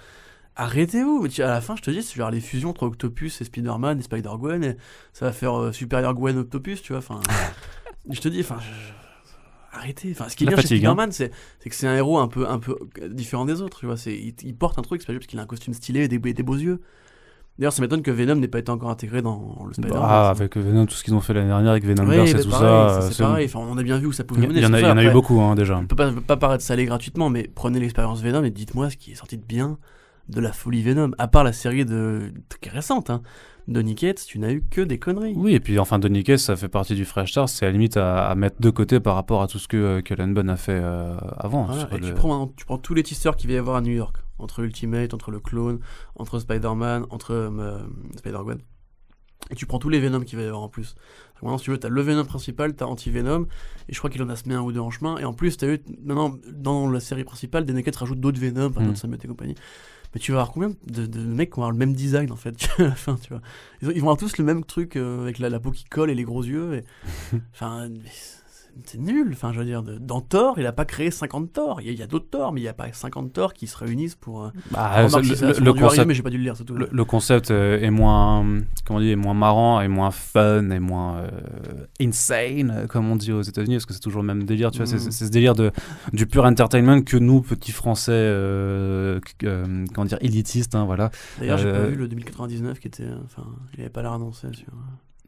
arrêtez-vous. 0.56 1.26
À 1.38 1.48
la 1.48 1.60
fin, 1.60 1.76
je 1.76 1.82
te 1.82 1.90
dis, 1.90 2.02
c'est 2.02 2.16
genre 2.16 2.30
les 2.30 2.40
fusions 2.40 2.70
entre 2.70 2.84
Octopus 2.84 3.40
et 3.40 3.44
Spider-Man 3.44 3.98
et 3.98 4.02
Spider-Gwen, 4.02 4.64
et 4.64 4.76
ça 5.12 5.26
va 5.26 5.32
faire 5.32 5.60
euh, 5.60 5.72
Superior 5.72 6.14
Gwen 6.14 6.38
Octopus, 6.38 6.82
tu 6.82 6.92
vois. 6.92 6.98
Enfin, 6.98 7.20
je 8.10 8.20
te 8.20 8.28
dis, 8.28 8.40
enfin, 8.40 8.58
arrêtez. 9.72 10.12
Enfin, 10.12 10.28
ce 10.28 10.36
qui 10.36 10.44
est 10.44 10.46
bien 10.46 10.56
chez 10.56 10.62
hein. 10.62 10.78
Spider-Man, 10.78 11.12
c'est, 11.12 11.30
que 11.30 11.74
c'est 11.74 11.86
un 11.86 11.96
héros 11.96 12.18
un 12.18 12.28
peu, 12.28 12.48
un 12.48 12.58
peu 12.58 12.78
différent 13.10 13.44
des 13.44 13.60
autres, 13.60 13.80
tu 13.80 13.86
vois. 13.86 13.98
C'est, 13.98 14.16
il, 14.16 14.56
porte 14.56 14.78
un 14.78 14.82
truc, 14.82 15.02
c'est 15.02 15.06
pas 15.06 15.12
juste 15.12 15.24
parce 15.24 15.30
qu'il 15.30 15.38
a 15.38 15.42
un 15.42 15.46
costume 15.46 15.74
stylé 15.74 16.04
et 16.04 16.08
des, 16.08 16.18
des 16.18 16.42
beaux 16.42 16.56
yeux. 16.56 16.80
D'ailleurs, 17.58 17.72
ça 17.72 17.80
m'étonne 17.80 18.02
que 18.02 18.10
Venom 18.10 18.34
n'ait 18.36 18.48
pas 18.48 18.58
été 18.58 18.70
encore 18.70 18.90
intégré 18.90 19.22
dans 19.22 19.64
le 19.66 19.72
Spider-Man. 19.72 20.02
Ah, 20.02 20.28
avec 20.28 20.56
Venom, 20.56 20.84
tout 20.84 20.94
ce 20.94 21.02
qu'ils 21.02 21.14
ont 21.14 21.20
fait 21.20 21.32
l'année 21.32 21.48
dernière 21.48 21.70
avec 21.70 21.84
Venom 21.84 22.04
Verse 22.04 22.30
et 22.30 22.42
tout 22.42 22.50
ça. 22.50 23.00
C'est 23.10 23.22
pareil, 23.22 23.46
enfin, 23.46 23.60
on 23.66 23.78
a 23.78 23.82
bien 23.82 23.98
vu 23.98 24.06
où 24.06 24.12
ça 24.12 24.24
pouvait 24.24 24.46
mener. 24.46 24.60
Il 24.60 24.62
y, 24.62 24.66
en 24.66 24.74
a, 24.74 24.80
y 24.80 24.84
en 24.84 24.96
a 24.96 25.04
eu 25.04 25.10
beaucoup 25.10 25.40
hein, 25.40 25.54
déjà. 25.54 25.78
On 25.78 25.86
peut 25.86 25.96
pas, 25.96 26.12
peut 26.12 26.20
pas 26.20 26.36
paraître 26.36 26.64
salé 26.64 26.84
gratuitement, 26.84 27.30
mais 27.30 27.50
prenez 27.54 27.80
l'expérience 27.80 28.22
Venom 28.22 28.44
et 28.44 28.50
dites-moi 28.50 28.90
ce 28.90 28.96
qui 28.96 29.12
est 29.12 29.14
sorti 29.14 29.38
de 29.38 29.44
bien 29.44 29.78
de 30.28 30.40
la 30.40 30.52
folie 30.52 30.82
Venom. 30.82 31.10
À 31.18 31.28
part 31.28 31.44
la 31.44 31.52
série 31.52 31.84
de 31.84 32.32
est 32.62 32.68
récente, 32.68 33.10
hein, 33.10 33.22
Donny 33.68 33.94
Cates, 33.94 34.24
tu 34.26 34.38
n'as 34.38 34.52
eu 34.52 34.62
que 34.62 34.80
des 34.80 34.98
conneries. 34.98 35.34
Oui, 35.36 35.54
et 35.54 35.60
puis 35.60 35.78
enfin 35.78 35.98
Donny 35.98 36.22
Cates, 36.22 36.38
ça 36.38 36.56
fait 36.56 36.68
partie 36.68 36.94
du 36.94 37.04
Fresh 37.04 37.32
Start, 37.32 37.48
c'est 37.48 37.64
à 37.64 37.68
la 37.68 37.72
limite 37.72 37.96
à, 37.96 38.34
mettre 38.34 38.60
de 38.60 38.70
côté 38.70 39.00
par 39.00 39.14
rapport 39.14 39.42
à 39.42 39.48
tout 39.48 39.58
ce 39.58 39.68
que, 39.68 40.00
que 40.00 40.14
Bunn 40.14 40.48
a 40.48 40.56
fait 40.56 40.80
euh, 40.82 41.16
avant. 41.36 41.68
tu, 42.00 42.12
prends, 42.14 42.48
tu 42.56 42.64
prends 42.64 42.78
tous 42.78 42.94
les 42.94 43.02
tisseurs 43.02 43.36
qu'il 43.36 43.50
va 43.50 43.56
y 43.56 43.58
avoir 43.58 43.76
à 43.76 43.80
New 43.80 43.92
York 43.92 44.16
entre 44.38 44.60
Ultimate, 44.60 45.14
entre 45.14 45.30
le 45.30 45.40
clone, 45.40 45.80
entre 46.16 46.38
Spider-Man, 46.38 47.06
entre 47.10 47.32
euh, 47.32 47.78
Spider-Gwen. 48.16 48.58
Et 49.50 49.54
tu 49.54 49.66
prends 49.66 49.78
tous 49.78 49.88
les 49.88 50.00
Venom 50.00 50.20
qu'il 50.20 50.38
va 50.38 50.44
y 50.44 50.46
avoir 50.46 50.62
en 50.62 50.68
plus. 50.68 50.94
Maintenant, 51.40 51.58
si 51.58 51.64
tu 51.64 51.70
veux, 51.70 51.78
t'as 51.78 51.88
le 51.88 52.00
Venom 52.02 52.24
principal, 52.24 52.74
t'as 52.74 52.86
Anti-Venom, 52.86 53.46
et 53.88 53.92
je 53.92 53.98
crois 53.98 54.10
qu'il 54.10 54.22
en 54.22 54.28
a 54.28 54.36
semé 54.36 54.54
un 54.54 54.62
ou 54.62 54.72
deux 54.72 54.80
en 54.80 54.90
chemin. 54.90 55.18
Et 55.18 55.24
en 55.24 55.34
plus, 55.34 55.56
t'as 55.56 55.68
eu, 55.68 55.78
maintenant, 56.02 56.34
dans 56.52 56.90
la 56.90 57.00
série 57.00 57.24
principale, 57.24 57.64
des 57.64 57.72
Naked 57.72 57.94
rajoutent 57.94 58.20
d'autres 58.20 58.40
Venom, 58.40 58.66
enfin, 58.66 58.80
mm. 58.80 58.86
d'autres 58.86 58.98
Samet 58.98 59.18
et 59.22 59.28
compagnie. 59.28 59.54
Mais 60.14 60.20
tu 60.20 60.32
vas 60.32 60.38
avoir 60.40 60.52
combien 60.52 60.72
de, 60.86 61.06
de, 61.06 61.20
mecs 61.20 61.50
qui 61.50 61.56
vont 61.56 61.62
avoir 61.62 61.72
le 61.72 61.78
même 61.78 61.94
design, 61.94 62.30
en 62.32 62.36
fait, 62.36 62.68
à 62.78 62.82
la 62.82 62.94
fin, 62.94 63.16
tu 63.16 63.28
vois. 63.30 63.42
Ils, 63.82 63.88
vont 63.88 64.08
avoir 64.08 64.16
tous 64.16 64.38
le 64.38 64.44
même 64.44 64.64
truc, 64.64 64.96
euh, 64.96 65.22
avec 65.22 65.38
la, 65.38 65.48
la, 65.50 65.60
peau 65.60 65.70
qui 65.70 65.84
colle 65.84 66.10
et 66.10 66.14
les 66.14 66.24
gros 66.24 66.42
yeux. 66.42 66.84
Enfin, 67.52 67.88
c'est 68.84 68.98
nul. 68.98 69.30
Enfin, 69.32 69.52
je 69.52 69.58
veux 69.58 69.64
dire, 69.64 69.82
dans 69.82 70.20
Thor, 70.20 70.58
il 70.58 70.66
a 70.66 70.72
pas 70.72 70.84
créé 70.84 71.10
50 71.10 71.52
Thor. 71.52 71.80
Il 71.80 71.92
y 71.92 72.02
a, 72.02 72.06
d'autres 72.06 72.28
Thor, 72.30 72.52
mais 72.52 72.60
il 72.60 72.64
n'y 72.64 72.68
a 72.68 72.74
pas 72.74 72.92
50 72.92 73.32
Thor 73.32 73.54
qui 73.54 73.66
se 73.66 73.76
réunissent 73.76 74.14
pour. 74.14 74.44
Euh, 74.44 74.50
bah, 74.70 75.02
le, 75.02 75.72
concept, 75.72 76.06
mais 76.06 76.14
j'ai 76.14 76.22
pas 76.22 76.30
dû 76.30 76.38
le 76.38 76.44
lire. 76.44 76.54
Le, 76.90 77.04
concept 77.04 77.50
euh, 77.50 77.80
est 77.80 77.90
moins, 77.90 78.44
comment 78.84 78.98
on 78.98 79.02
dit, 79.02 79.10
est 79.10 79.16
moins 79.16 79.34
marrant, 79.34 79.80
et 79.80 79.88
moins 79.88 80.10
fun, 80.10 80.70
et 80.70 80.80
moins 80.80 81.18
euh, 81.18 81.28
insane, 82.00 82.86
comme 82.88 83.10
on 83.10 83.16
dit 83.16 83.32
aux 83.32 83.42
États-Unis, 83.42 83.76
parce 83.76 83.86
que 83.86 83.94
c'est 83.94 84.00
toujours 84.00 84.22
le 84.22 84.28
même 84.28 84.44
délire. 84.44 84.70
Tu 84.70 84.78
vois, 84.78 84.86
c'est, 84.86 84.96
mm. 84.96 85.10
ce 85.10 85.24
délire 85.26 85.54
de 85.54 85.70
du 86.12 86.26
pur 86.26 86.44
entertainment 86.44 87.02
que 87.02 87.16
nous, 87.16 87.40
petits 87.40 87.72
Français, 87.72 88.32
comment 89.40 90.06
dire, 90.06 90.18
élitistes, 90.20 90.74
hein, 90.74 90.84
voilà. 90.84 91.10
D'ailleurs, 91.38 91.58
j'ai 91.58 91.72
pas 91.72 91.86
vu 91.86 91.96
le 91.96 92.08
2099 92.08 92.78
qui 92.78 92.88
était, 92.88 93.08
enfin, 93.24 93.46
il 93.74 93.80
avait 93.80 93.90
pas 93.90 94.02
l'air 94.02 94.12
annoncé 94.12 94.48
sur. 94.52 94.72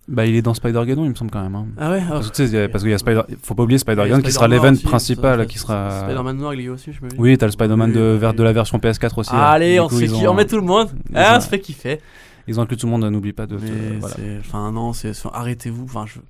Bah, 0.08 0.24
il 0.24 0.34
est 0.36 0.42
dans 0.42 0.54
Spider-Geddon, 0.54 1.04
il 1.04 1.10
me 1.10 1.14
semble 1.14 1.30
quand 1.30 1.42
même. 1.42 1.54
Hein. 1.54 1.66
Ah 1.76 1.90
ouais 1.90 2.02
Parce, 2.08 2.30
que, 2.30 2.64
tu 2.64 2.68
parce 2.70 2.82
qu'il 2.82 2.90
y 2.90 2.94
a 2.94 2.98
Spider... 2.98 3.22
Faut 3.42 3.54
pas 3.54 3.62
oublier 3.62 3.78
Spider-Geddon 3.78 4.22
qui 4.22 4.32
sera 4.32 4.48
l'event 4.48 4.74
principal. 4.82 5.46
qui 5.46 5.58
sera... 5.58 6.04
Spider-Man 6.04 6.36
noir, 6.36 6.54
il 6.54 6.62
y 6.62 6.68
aussi, 6.68 6.92
je 6.92 7.04
me 7.04 7.10
Oui, 7.18 7.36
t'as 7.36 7.46
le 7.46 7.52
Spider-Man 7.52 7.92
de, 7.92 8.18
de 8.18 8.42
la 8.42 8.52
version 8.52 8.78
PS4 8.78 9.18
aussi. 9.18 9.30
allez, 9.34 9.78
on, 9.80 9.88
fait 9.88 10.10
on 10.26 10.34
met 10.34 10.46
tout 10.46 10.56
le 10.56 10.62
monde. 10.62 10.88
Ah, 11.14 11.36
on 11.36 11.40
se 11.40 11.48
fait 11.48 11.60
kiffer. 11.60 12.00
Ils 12.46 12.58
ont 12.58 12.62
inclus 12.62 12.78
tout 12.78 12.86
le 12.86 12.92
monde, 12.92 13.04
n'oublie 13.04 13.34
pas 13.34 13.46
de. 13.46 13.58
Enfin, 14.40 14.72
non, 14.72 14.94
c'est. 14.94 15.12
Arrêtez-vous. 15.32 15.84
Enfin, 15.84 16.06
je 16.06 16.20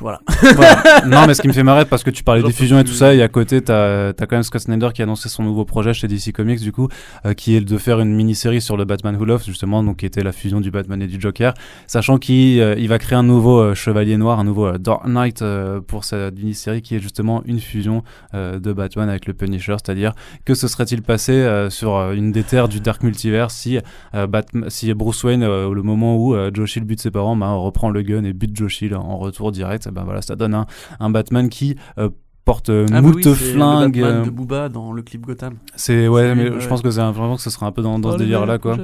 voilà. 0.00 0.20
Non, 1.06 1.26
mais 1.26 1.34
ce 1.34 1.42
qui 1.42 1.48
me 1.48 1.52
fait 1.52 1.62
marrer, 1.62 1.84
parce 1.84 2.02
que 2.02 2.10
tu 2.10 2.22
parlais 2.22 2.42
des 2.42 2.52
fusions 2.52 2.78
et 2.78 2.84
tout 2.84 2.92
ça, 2.92 3.14
et 3.14 3.22
à 3.22 3.28
côté, 3.28 3.62
t'as 3.62 4.08
as 4.08 4.12
quand 4.12 4.32
même 4.32 4.42
Scott 4.42 4.60
Snyder 4.60 4.88
qui 4.94 5.02
a 5.02 5.04
annoncé 5.04 5.28
son 5.28 5.42
nouveau 5.42 5.64
projet 5.64 5.94
chez 5.94 6.08
DC 6.08 6.32
Comics, 6.32 6.60
du 6.60 6.72
coup, 6.72 6.88
euh, 7.24 7.34
qui 7.34 7.54
est 7.54 7.60
de 7.60 7.78
faire 7.78 8.00
une 8.00 8.14
mini-série 8.14 8.60
sur 8.60 8.76
le 8.76 8.84
Batman 8.84 9.16
Who 9.16 9.24
Loves, 9.24 9.44
justement, 9.44 9.82
donc 9.82 9.98
qui 9.98 10.06
était 10.06 10.22
la 10.22 10.32
fusion 10.32 10.60
du 10.60 10.70
Batman 10.70 11.00
et 11.02 11.06
du 11.06 11.20
Joker, 11.20 11.54
sachant 11.86 12.18
qu'il 12.18 12.60
euh, 12.60 12.74
il 12.78 12.88
va 12.88 12.98
créer 12.98 13.16
un 13.16 13.22
nouveau 13.22 13.60
euh, 13.60 13.74
Chevalier 13.74 14.16
Noir, 14.16 14.38
un 14.38 14.44
nouveau 14.44 14.76
Dark 14.78 15.06
Knight 15.06 15.42
pour 15.86 16.04
cette 16.04 16.36
mini-série 16.36 16.82
qui 16.82 16.96
est 16.96 17.00
justement 17.00 17.42
une 17.46 17.60
fusion 17.60 18.02
de 18.34 18.72
Batman 18.72 19.08
avec 19.08 19.26
le 19.26 19.34
Punisher, 19.34 19.76
c'est-à-dire 19.82 20.12
que 20.44 20.54
se 20.54 20.68
serait-il 20.68 21.02
passé 21.02 21.66
sur 21.70 21.96
une 22.12 22.32
des 22.32 22.42
terres 22.42 22.68
du 22.68 22.80
Dark 22.80 23.02
Multiverse 23.02 23.54
si, 23.54 23.78
Batman, 24.12 24.68
si 24.68 24.92
Bruce 24.94 25.22
Wayne, 25.24 25.44
au 25.44 25.74
le 25.74 25.82
moment 25.82 26.16
où 26.16 26.36
Joe 26.52 26.68
Chill 26.68 26.84
bute 26.84 27.00
ses 27.00 27.10
parents, 27.10 27.36
bah, 27.36 27.50
reprend 27.52 27.90
le 27.90 28.02
gun 28.02 28.24
et 28.24 28.32
bute 28.32 28.56
Joe 28.56 28.70
Chill 28.70 28.94
en 28.94 29.18
retour 29.18 29.52
direct 29.52 29.67
ben 29.92 30.04
voilà, 30.04 30.22
ça 30.22 30.36
donne 30.36 30.54
un, 30.54 30.66
un 31.00 31.10
Batman 31.10 31.48
qui 31.48 31.76
euh, 31.98 32.10
porte 32.44 32.70
euh, 32.70 32.86
ah, 32.92 33.02
moult 33.02 33.22
flingues. 33.34 33.96
Le 33.96 34.02
Batman 34.02 34.22
euh, 34.22 34.24
de 34.24 34.30
Booba 34.30 34.68
dans 34.68 34.92
le 34.92 35.02
clip 35.02 35.22
Gotham. 35.22 35.54
C'est 35.76 36.08
ouais, 36.08 36.34
mais 36.34 36.60
je 36.60 36.68
pense 36.68 36.82
que 36.82 36.90
c'est 36.90 37.00
vraiment 37.00 37.36
que 37.36 37.42
ce 37.42 37.50
sera 37.50 37.66
un 37.66 37.72
peu 37.72 37.82
dans, 37.82 37.98
dans 37.98 38.10
ce 38.10 38.16
oh, 38.16 38.18
délire 38.18 38.46
là 38.46 38.58
quoi. 38.58 38.76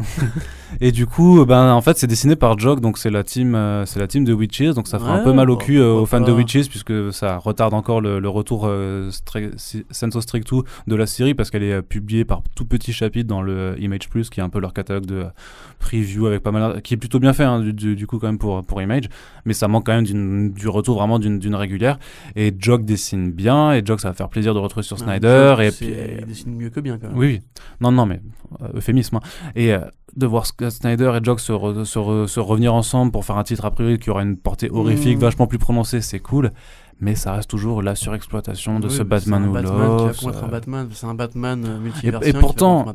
et 0.80 0.92
du 0.92 1.06
coup, 1.06 1.44
ben 1.44 1.72
en 1.72 1.80
fait, 1.80 1.98
c'est 1.98 2.06
dessiné 2.06 2.36
par 2.36 2.56
Jog, 2.56 2.80
donc 2.80 2.98
c'est 2.98 3.10
la 3.10 3.24
team, 3.24 3.54
euh, 3.54 3.84
c'est 3.84 3.98
la 3.98 4.06
team 4.06 4.24
de 4.24 4.32
Witches, 4.32 4.74
donc 4.74 4.86
ça 4.86 4.98
fera 4.98 5.14
un 5.14 5.24
peu 5.24 5.32
mal 5.32 5.50
au 5.50 5.56
cul 5.56 5.78
euh, 5.78 5.92
aux 5.92 6.06
fans 6.06 6.20
de 6.20 6.30
Witches 6.30 6.68
puisque 6.68 7.12
ça 7.12 7.38
retarde 7.38 7.74
encore 7.74 8.00
le, 8.00 8.28
retour 8.28 8.66
euh, 8.66 9.10
senso 9.90 10.20
stricto 10.20 10.64
de 10.86 10.94
la 10.94 11.06
série 11.06 11.34
parce 11.34 11.50
qu'elle 11.50 11.64
est 11.64 11.82
publiée 11.82 12.24
par 12.24 12.42
tout 12.54 12.64
petit 12.64 12.92
chapitre 12.92 13.26
dans 13.26 13.42
le 13.42 13.74
Image 13.80 14.08
Plus, 14.08 14.30
qui 14.30 14.38
est 14.38 14.42
un 14.42 14.48
peu 14.48 14.60
leur 14.60 14.72
catalogue 14.72 15.06
de 15.06 15.26
preview 15.80 16.26
avec 16.26 16.42
pas 16.42 16.52
mal, 16.52 16.80
qui 16.82 16.94
est 16.94 16.98
plutôt 16.98 17.18
bien 17.18 17.32
fait 17.32 17.44
hein, 17.44 17.60
du, 17.60 18.06
coup 18.06 18.18
quand 18.18 18.28
même 18.28 18.38
pour 18.38 18.62
pour 18.64 18.80
Image, 18.80 19.08
mais 19.46 19.54
ça 19.54 19.66
manque 19.66 19.86
quand 19.86 20.00
même 20.00 20.52
du 20.52 20.68
retour 20.68 20.98
vraiment 20.98 21.18
d'une 21.18 21.54
régulière. 21.56 21.98
Et 22.36 22.54
Jog 22.56 22.84
dessine 22.84 23.32
bien, 23.32 23.72
et 23.72 23.84
Jog 23.84 23.98
ça 23.98 24.08
va 24.08 24.14
faire 24.14 24.28
plaisir 24.28 24.54
de 24.54 24.60
retrouver 24.60 24.84
sur 24.84 24.98
Snyder. 24.98 25.56
et 25.60 25.70
puis, 25.72 25.92
il 26.20 26.26
dessine 26.26 26.54
mieux 26.54 26.70
que 26.70 26.78
bien 26.78 26.98
quand 26.98 27.08
même. 27.08 27.18
Oui, 27.18 27.40
non 27.80 27.90
non 27.90 28.06
mais 28.06 28.20
euphémisme. 28.74 29.16
Hein. 29.16 29.50
Et 29.56 29.74
de 30.16 30.26
voir 30.26 30.46
Snyder 30.46 31.12
et 31.16 31.24
Jock 31.24 31.40
se, 31.40 31.52
se, 31.84 32.40
revenir 32.40 32.74
ensemble 32.74 33.12
pour 33.12 33.24
faire 33.24 33.36
un 33.36 33.44
titre 33.44 33.64
a 33.64 33.70
priori 33.70 33.98
qui 33.98 34.10
aura 34.10 34.22
une 34.22 34.36
portée 34.36 34.70
horrifique 34.70 35.16
mmh. 35.16 35.20
vachement 35.20 35.46
plus 35.46 35.58
prononcée, 35.58 36.00
c'est 36.00 36.18
cool. 36.18 36.52
Mais 37.00 37.14
ça 37.14 37.32
reste 37.32 37.48
toujours 37.48 37.80
la 37.80 37.94
surexploitation 37.94 38.80
de 38.80 38.88
ce 38.88 39.04
Batman 39.04 39.48
ou 39.48 39.54
l'autre. 39.54 40.12
C'est 40.14 40.26
un 40.26 40.48
Batman, 40.48 40.88
c'est 40.90 41.06
un 41.06 41.14
Batman 41.14 41.64
euh. 41.64 42.22
Et, 42.22 42.32
pourtant, 42.32 42.86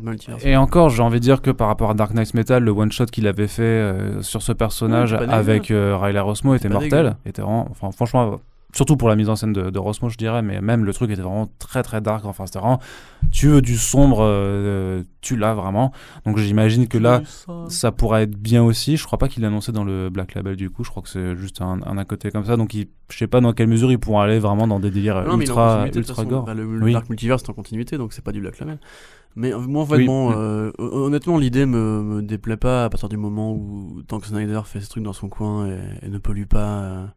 et 0.44 0.58
encore, 0.58 0.90
j'ai 0.90 1.02
envie 1.02 1.20
de 1.20 1.24
dire 1.24 1.42
que 1.42 1.52
par 1.52 1.70
rapport 1.70 1.92
à 1.92 1.94
Dark 1.94 2.14
Knight 2.14 2.34
Metal, 2.34 2.62
le 2.62 2.72
one 2.72 2.92
shot 2.92 3.06
qu'il 3.06 3.28
avait 3.28 3.48
fait 3.48 3.62
euh, 3.64 4.22
sur 4.22 4.42
ce 4.42 4.52
personnage 4.52 5.14
avec 5.14 5.72
euh, 5.72 5.98
Riley 5.98 6.20
Rosmo 6.20 6.54
était 6.54 6.68
mortel. 6.68 7.16
Était 7.26 7.42
vraiment, 7.42 7.66
enfin, 7.72 7.92
franchement, 7.92 8.42
surtout 8.74 8.98
pour 8.98 9.08
la 9.08 9.16
mise 9.16 9.30
en 9.30 9.36
scène 9.36 9.54
de, 9.54 9.70
de 9.70 9.80
Rosmo, 9.80 10.10
je 10.10 10.18
dirais, 10.18 10.42
mais 10.42 10.60
même 10.60 10.84
le 10.84 10.94
truc 10.94 11.12
était 11.12 11.22
vraiment 11.22 11.50
très 11.60 11.84
très 11.84 12.02
dark. 12.02 12.26
Enfin, 12.26 12.46
c'était 12.46 12.60
vraiment, 12.60 12.80
tu 13.32 13.48
veux 13.48 13.62
du 13.62 13.78
sombre, 13.78 14.20
euh, 14.22 15.04
tu 15.22 15.38
l'as 15.38 15.54
vraiment. 15.54 15.92
Donc 16.26 16.38
j'imagine 16.38 16.88
que 16.88 16.98
là, 16.98 17.22
ça 17.70 17.92
pourrait 17.92 18.24
être 18.24 18.38
bien 18.38 18.64
aussi. 18.64 18.98
Je 18.98 19.06
crois 19.06 19.20
pas 19.20 19.28
qu'il 19.28 19.44
l'a 19.44 19.50
annoncé 19.50 19.72
dans 19.72 19.84
le 19.84 20.10
Black 20.10 20.34
Label 20.34 20.56
du 20.56 20.70
coup. 20.70 20.84
Je 20.84 20.90
crois 20.90 21.04
que 21.04 21.10
c'est 21.10 21.36
juste 21.36 21.62
un, 21.62 21.80
un, 21.86 21.98
à 21.98 22.06
côté 22.06 22.32
comme 22.32 22.46
ça. 22.46 22.58
Donc 22.58 22.74
je 22.74 23.18
sais 23.18 23.28
pas 23.28 23.42
dans 23.42 23.54
quelle 23.54 23.68
mesure 23.68 23.92
ils 23.92 24.00
pourront 24.00 24.20
aller 24.20 24.40
vraiment 24.40 24.68
dans 24.68 24.80
des 24.80 24.92
délires 24.92 25.24
ultra, 25.32 25.88
ultra 25.94 26.26
gore. 26.26 26.44
Bah, 26.44 26.54
le, 26.54 26.92
Dark 26.92 27.10
Multiverse 27.10 27.44
est 27.44 27.50
en 27.50 27.54
continuité, 27.54 27.98
donc 27.98 28.14
c'est 28.14 28.24
pas 28.24 28.32
du 28.32 28.42
Black 28.42 28.60
Label. 28.60 28.80
Mais 29.36 29.52
euh, 29.52 29.60
moi, 29.60 29.84
vraiment, 29.84 30.32
euh, 30.32 30.72
honnêtement, 30.78 31.40
l'idée 31.40 31.66
me, 31.66 32.04
me 32.04 32.22
déplaît 32.22 32.58
pas 32.58 32.86
à 32.86 32.90
partir 32.90 33.10
du 33.10 33.18
moment 33.18 33.52
où 33.52 34.04
Tank 34.08 34.26
Snyder 34.26 34.62
fait 34.64 34.80
ce 34.80 34.90
truc 34.90 35.04
dans 35.04 35.14
son 35.14 35.28
coin 35.28 35.68
et, 35.68 35.80
et 36.04 36.10
ne 36.10 36.20
pollue 36.20 36.46
pas 36.46 37.16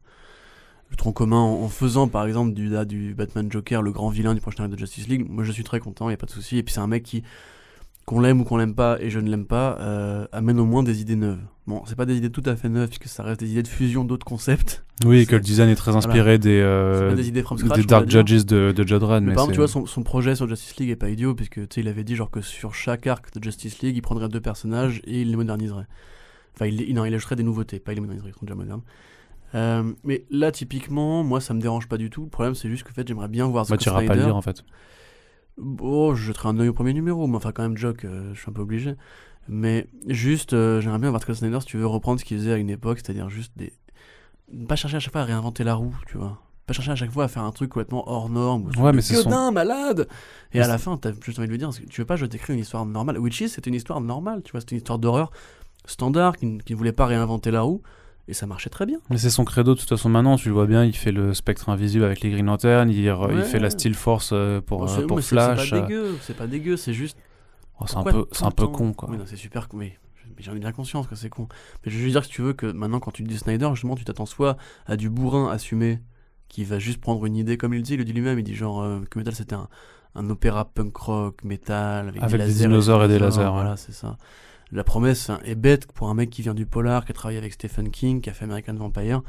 le 0.96 0.98
tronc 0.98 1.12
commun 1.12 1.36
en, 1.40 1.68
faisant 1.68 2.08
par 2.08 2.26
exemple 2.26 2.54
du, 2.54 2.70
du 2.86 3.14
Batman 3.14 3.52
Joker 3.52 3.82
le 3.82 3.92
grand 3.92 4.08
vilain 4.08 4.34
du 4.34 4.40
prochain 4.40 4.66
de 4.68 4.78
Justice 4.78 5.06
League, 5.08 5.26
moi 5.28 5.44
je 5.44 5.52
suis 5.52 5.62
très 5.64 5.78
content, 5.78 6.08
il 6.08 6.14
a 6.14 6.16
pas 6.16 6.26
de 6.26 6.30
souci. 6.30 6.56
Et 6.56 6.62
puis 6.62 6.72
c'est 6.72 6.80
un 6.80 6.86
mec 6.86 7.02
qui, 7.02 7.22
qu'on 8.06 8.20
l'aime 8.20 8.40
ou 8.40 8.44
qu'on 8.44 8.56
l'aime 8.56 8.74
pas, 8.74 8.96
et 9.00 9.10
je 9.10 9.20
ne 9.20 9.28
l'aime 9.28 9.44
pas, 9.44 9.76
euh, 9.80 10.26
amène 10.32 10.58
au 10.58 10.64
moins 10.64 10.82
des 10.82 11.02
idées 11.02 11.16
neuves. 11.16 11.40
Bon, 11.66 11.82
c'est 11.86 11.96
pas 11.96 12.06
des 12.06 12.16
idées 12.16 12.30
tout 12.30 12.42
à 12.46 12.56
fait 12.56 12.68
neuves, 12.68 12.88
puisque 12.88 13.08
ça 13.08 13.22
reste 13.24 13.40
des 13.40 13.50
idées 13.50 13.62
de 13.62 13.68
fusion 13.68 14.04
d'autres 14.04 14.24
concepts. 14.24 14.84
Oui, 15.04 15.20
C'est- 15.20 15.26
que 15.26 15.34
le 15.36 15.42
design 15.42 15.68
est 15.68 15.74
très 15.74 15.94
inspiré 15.94 16.38
des, 16.38 16.60
euh, 16.60 17.14
des 17.14 17.28
idées 17.28 17.42
scratch. 17.42 17.62
des 17.80 17.84
Dark. 17.84 18.08
Judges 18.08 18.46
de, 18.46 18.72
de 18.74 18.86
Judd. 18.86 19.02
Mais 19.02 19.20
Mais 19.20 19.34
par 19.34 19.44
exemple, 19.44 19.52
tu 19.52 19.58
vois, 19.58 19.68
son, 19.68 19.84
son 19.84 20.02
projet 20.02 20.34
sur 20.34 20.48
Justice 20.48 20.76
League 20.76 20.90
est 20.90 20.96
pas 20.96 21.10
idiot, 21.10 21.34
puisque 21.34 21.54
tu 21.54 21.66
sais, 21.74 21.80
il 21.82 21.88
avait 21.88 22.04
dit 22.04 22.16
genre 22.16 22.30
que 22.30 22.40
sur 22.40 22.74
chaque 22.74 23.06
arc 23.06 23.36
de 23.36 23.42
Justice 23.44 23.80
League, 23.82 23.96
il 23.96 24.00
prendrait 24.02 24.28
deux 24.28 24.40
personnages 24.40 25.02
et 25.04 25.20
il 25.22 25.30
les 25.30 25.36
moderniserait. 25.36 25.86
Enfin, 26.54 26.66
il, 26.66 26.80
il- 26.80 26.94
non, 26.94 27.04
il 27.04 27.12
ajouterait 27.12 27.36
des 27.36 27.42
nouveautés, 27.42 27.80
pas 27.80 27.92
il 27.92 27.96
les 27.96 28.00
moderniserait, 28.00 28.30
ils 28.34 28.38
sont 28.38 28.46
déjà 28.46 28.54
modernes. 28.54 28.82
Euh, 29.54 29.92
mais 30.04 30.24
là, 30.30 30.50
typiquement, 30.52 31.22
moi, 31.22 31.40
ça 31.40 31.54
me 31.54 31.60
dérange 31.60 31.88
pas 31.88 31.96
du 31.96 32.10
tout. 32.10 32.24
Le 32.24 32.28
problème, 32.30 32.54
c'est 32.54 32.68
juste 32.68 32.82
que 32.82 32.90
en 32.90 32.94
fait, 32.94 33.06
j'aimerais 33.06 33.28
bien 33.28 33.46
voir 33.46 33.64
bah, 33.64 33.68
Scott 33.68 33.80
tu 33.80 33.88
iras 33.88 33.96
pas 33.98 34.02
le 34.02 34.08
Snyder. 34.08 34.26
lire 34.26 34.36
en 34.36 34.42
fait. 34.42 34.64
Oh, 35.80 36.14
je 36.14 36.22
jetterai 36.24 36.48
un 36.50 36.58
œil 36.58 36.68
au 36.68 36.74
premier 36.74 36.92
numéro, 36.92 37.26
mais 37.26 37.36
enfin, 37.36 37.52
quand 37.52 37.62
même, 37.62 37.76
Jock, 37.76 38.04
euh, 38.04 38.34
je 38.34 38.40
suis 38.40 38.50
un 38.50 38.52
peu 38.52 38.62
obligé. 38.62 38.94
Mais 39.48 39.86
juste, 40.06 40.52
euh, 40.52 40.80
j'aimerais 40.80 40.98
bien 40.98 41.10
voir 41.10 41.22
Scott 41.22 41.36
Snyder 41.36 41.60
si 41.60 41.66
tu 41.66 41.76
veux 41.78 41.86
reprendre 41.86 42.20
ce 42.20 42.24
qu'il 42.24 42.36
faisait 42.36 42.52
à 42.52 42.56
une 42.56 42.68
époque, 42.70 42.98
c'est-à-dire 42.98 43.30
juste 43.30 43.52
des. 43.56 43.72
Ne 44.52 44.66
Pas 44.66 44.76
chercher 44.76 44.96
à 44.96 45.00
chaque 45.00 45.12
fois 45.12 45.22
à 45.22 45.24
réinventer 45.24 45.64
la 45.64 45.74
roue, 45.74 45.94
tu 46.06 46.18
vois. 46.18 46.38
Pas 46.66 46.72
chercher 46.72 46.90
à 46.90 46.96
chaque 46.96 47.12
fois 47.12 47.24
à 47.24 47.28
faire 47.28 47.44
un 47.44 47.52
truc 47.52 47.70
complètement 47.70 48.08
hors 48.10 48.28
norme. 48.28 48.70
Ouais, 48.76 48.92
mais 48.92 49.00
c'est 49.00 49.14
son- 49.14 49.52
malade 49.52 50.08
Et 50.52 50.58
Mais 50.58 50.64
à 50.64 50.68
la 50.68 50.78
fin, 50.78 50.96
t'as 50.96 51.12
juste 51.24 51.38
envie 51.38 51.46
de 51.46 51.52
lui 51.52 51.58
dire, 51.58 51.70
tu 51.88 52.00
veux 52.00 52.04
pas, 52.04 52.16
je 52.16 52.26
t'écris 52.26 52.54
une 52.54 52.58
histoire 52.58 52.84
normale. 52.84 53.18
Witches, 53.18 53.46
c'est 53.46 53.66
une 53.68 53.74
histoire 53.74 54.00
normale, 54.00 54.42
tu 54.42 54.50
vois, 54.52 54.60
c'est 54.60 54.72
une 54.72 54.78
histoire 54.78 54.98
d'horreur 54.98 55.30
standard 55.84 56.36
qui 56.36 56.46
ne 56.46 56.74
voulait 56.74 56.92
pas 56.92 57.06
réinventer 57.06 57.52
la 57.52 57.62
roue, 57.62 57.82
et 58.28 58.34
ça 58.34 58.46
marchait 58.46 58.70
très 58.70 58.86
bien. 58.86 58.98
Mais 59.10 59.18
c'est 59.18 59.30
son 59.30 59.44
credo 59.44 59.74
de 59.74 59.80
toute 59.80 59.88
façon 59.88 60.08
maintenant, 60.08 60.36
tu 60.36 60.48
le 60.48 60.54
vois 60.54 60.66
bien, 60.66 60.84
il 60.84 60.96
fait 60.96 61.12
le 61.12 61.34
spectre 61.34 61.68
invisible 61.68 62.04
avec 62.04 62.20
les 62.20 62.30
Green 62.30 62.46
Lanterns, 62.46 62.90
il, 62.90 63.10
Ouais. 63.10 63.42
fait 63.44 63.60
la 63.60 63.70
Steel 63.70 63.94
Force 63.94 64.30
euh, 64.32 64.60
pour, 64.60 64.86
Bon, 64.86 64.98
euh, 64.98 65.06
pour 65.06 65.20
Flash. 65.20 65.70
C'est 65.70 65.76
euh, 65.76 65.80
pas 65.80 65.86
dégueu, 65.86 66.18
c'est 66.22 66.36
pas 66.36 66.46
dégueu, 66.46 66.76
c'est 66.76 66.92
juste. 66.92 67.16
oh, 67.80 67.84
c'est 67.86 67.96
un 67.96 68.02
peu, 68.02 68.26
un 68.42 68.66
con 68.66 68.92
quoi. 68.92 69.08
Oui, 69.10 69.18
c'est 69.26 69.36
super 69.36 69.68
con. 69.68 69.76
Mais 69.78 69.96
j'en 70.38 70.54
ai 70.54 70.58
bien 70.58 70.72
conscience 70.72 71.06
que 71.06 71.14
c'est 71.14 71.28
con. 71.30 71.48
Mais 71.84 71.90
je 71.92 71.96
veux 71.96 72.02
juste 72.02 72.12
dire 72.14 72.20
que 72.22 72.26
si 72.26 72.32
tu 72.32 72.42
veux 72.42 72.52
que 72.52 72.66
maintenant, 72.66 73.00
quand 73.00 73.12
tu 73.12 73.22
dis 73.22 73.38
Snyder, 73.38 73.68
justement, 73.72 73.94
tu 73.94 74.04
t'attends 74.04 74.26
soit 74.26 74.56
à 74.86 74.96
du 74.96 75.08
bourrin 75.08 75.50
assumé 75.50 76.00
qui 76.48 76.64
va 76.64 76.78
juste 76.78 77.00
prendre 77.00 77.24
une 77.26 77.36
idée, 77.36 77.56
comme 77.56 77.74
il 77.74 77.82
dit, 77.82 77.94
il 77.94 77.98
le 77.98 78.04
dit 78.04 78.12
lui-même, 78.12 78.38
il 78.38 78.44
dit 78.44 78.54
genre 78.54 78.82
euh, 78.82 79.00
que 79.10 79.18
Metal 79.18 79.34
c'était 79.34 79.54
un, 79.54 79.68
un 80.14 80.30
opéra 80.30 80.64
punk 80.64 80.96
rock, 80.96 81.44
métal, 81.44 82.08
avec, 82.08 82.22
Avec 82.22 82.32
des 82.32 82.38
lasers 82.46 82.68
dinosaures 82.68 83.04
et 83.04 83.08
des 83.08 83.18
lasers, 83.18 83.40
ouais. 83.40 83.50
Voilà, 83.50 83.76
c'est 83.76 83.92
ça. 83.92 84.16
La 84.72 84.84
promesse 84.84 85.30
hein, 85.30 85.40
est 85.44 85.54
bête 85.54 85.86
pour 85.92 86.08
un 86.08 86.14
mec 86.14 86.30
qui 86.30 86.42
vient 86.42 86.54
du 86.54 86.66
polar, 86.66 87.04
qui 87.04 87.12
a 87.12 87.14
travaillé 87.14 87.38
avec 87.38 87.52
Stephen 87.52 87.90
King, 87.90 88.20
qui 88.20 88.30
a 88.30 88.32
fait 88.32 88.44
American 88.44 88.74
Vampire. 88.74 89.22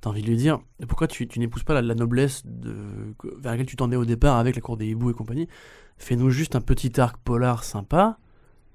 T'as 0.00 0.10
envie 0.10 0.22
de 0.22 0.26
lui 0.26 0.36
dire, 0.36 0.58
pourquoi 0.88 1.06
tu, 1.06 1.28
n'épouses 1.36 1.62
pas 1.62 1.80
la, 1.80 1.94
noblesse 1.94 2.42
vers 2.44 3.52
laquelle 3.52 3.66
tu 3.66 3.76
tendais 3.76 3.96
au 3.96 4.04
départ 4.04 4.36
avec 4.36 4.56
la 4.56 4.60
cour 4.60 4.76
des 4.76 4.88
hiboux 4.88 5.10
et 5.10 5.14
compagnie? 5.14 5.46
Fais-nous 5.96 6.30
juste 6.30 6.56
un 6.56 6.60
petit 6.60 7.00
arc 7.00 7.16
polar 7.18 7.62
sympa, 7.62 8.18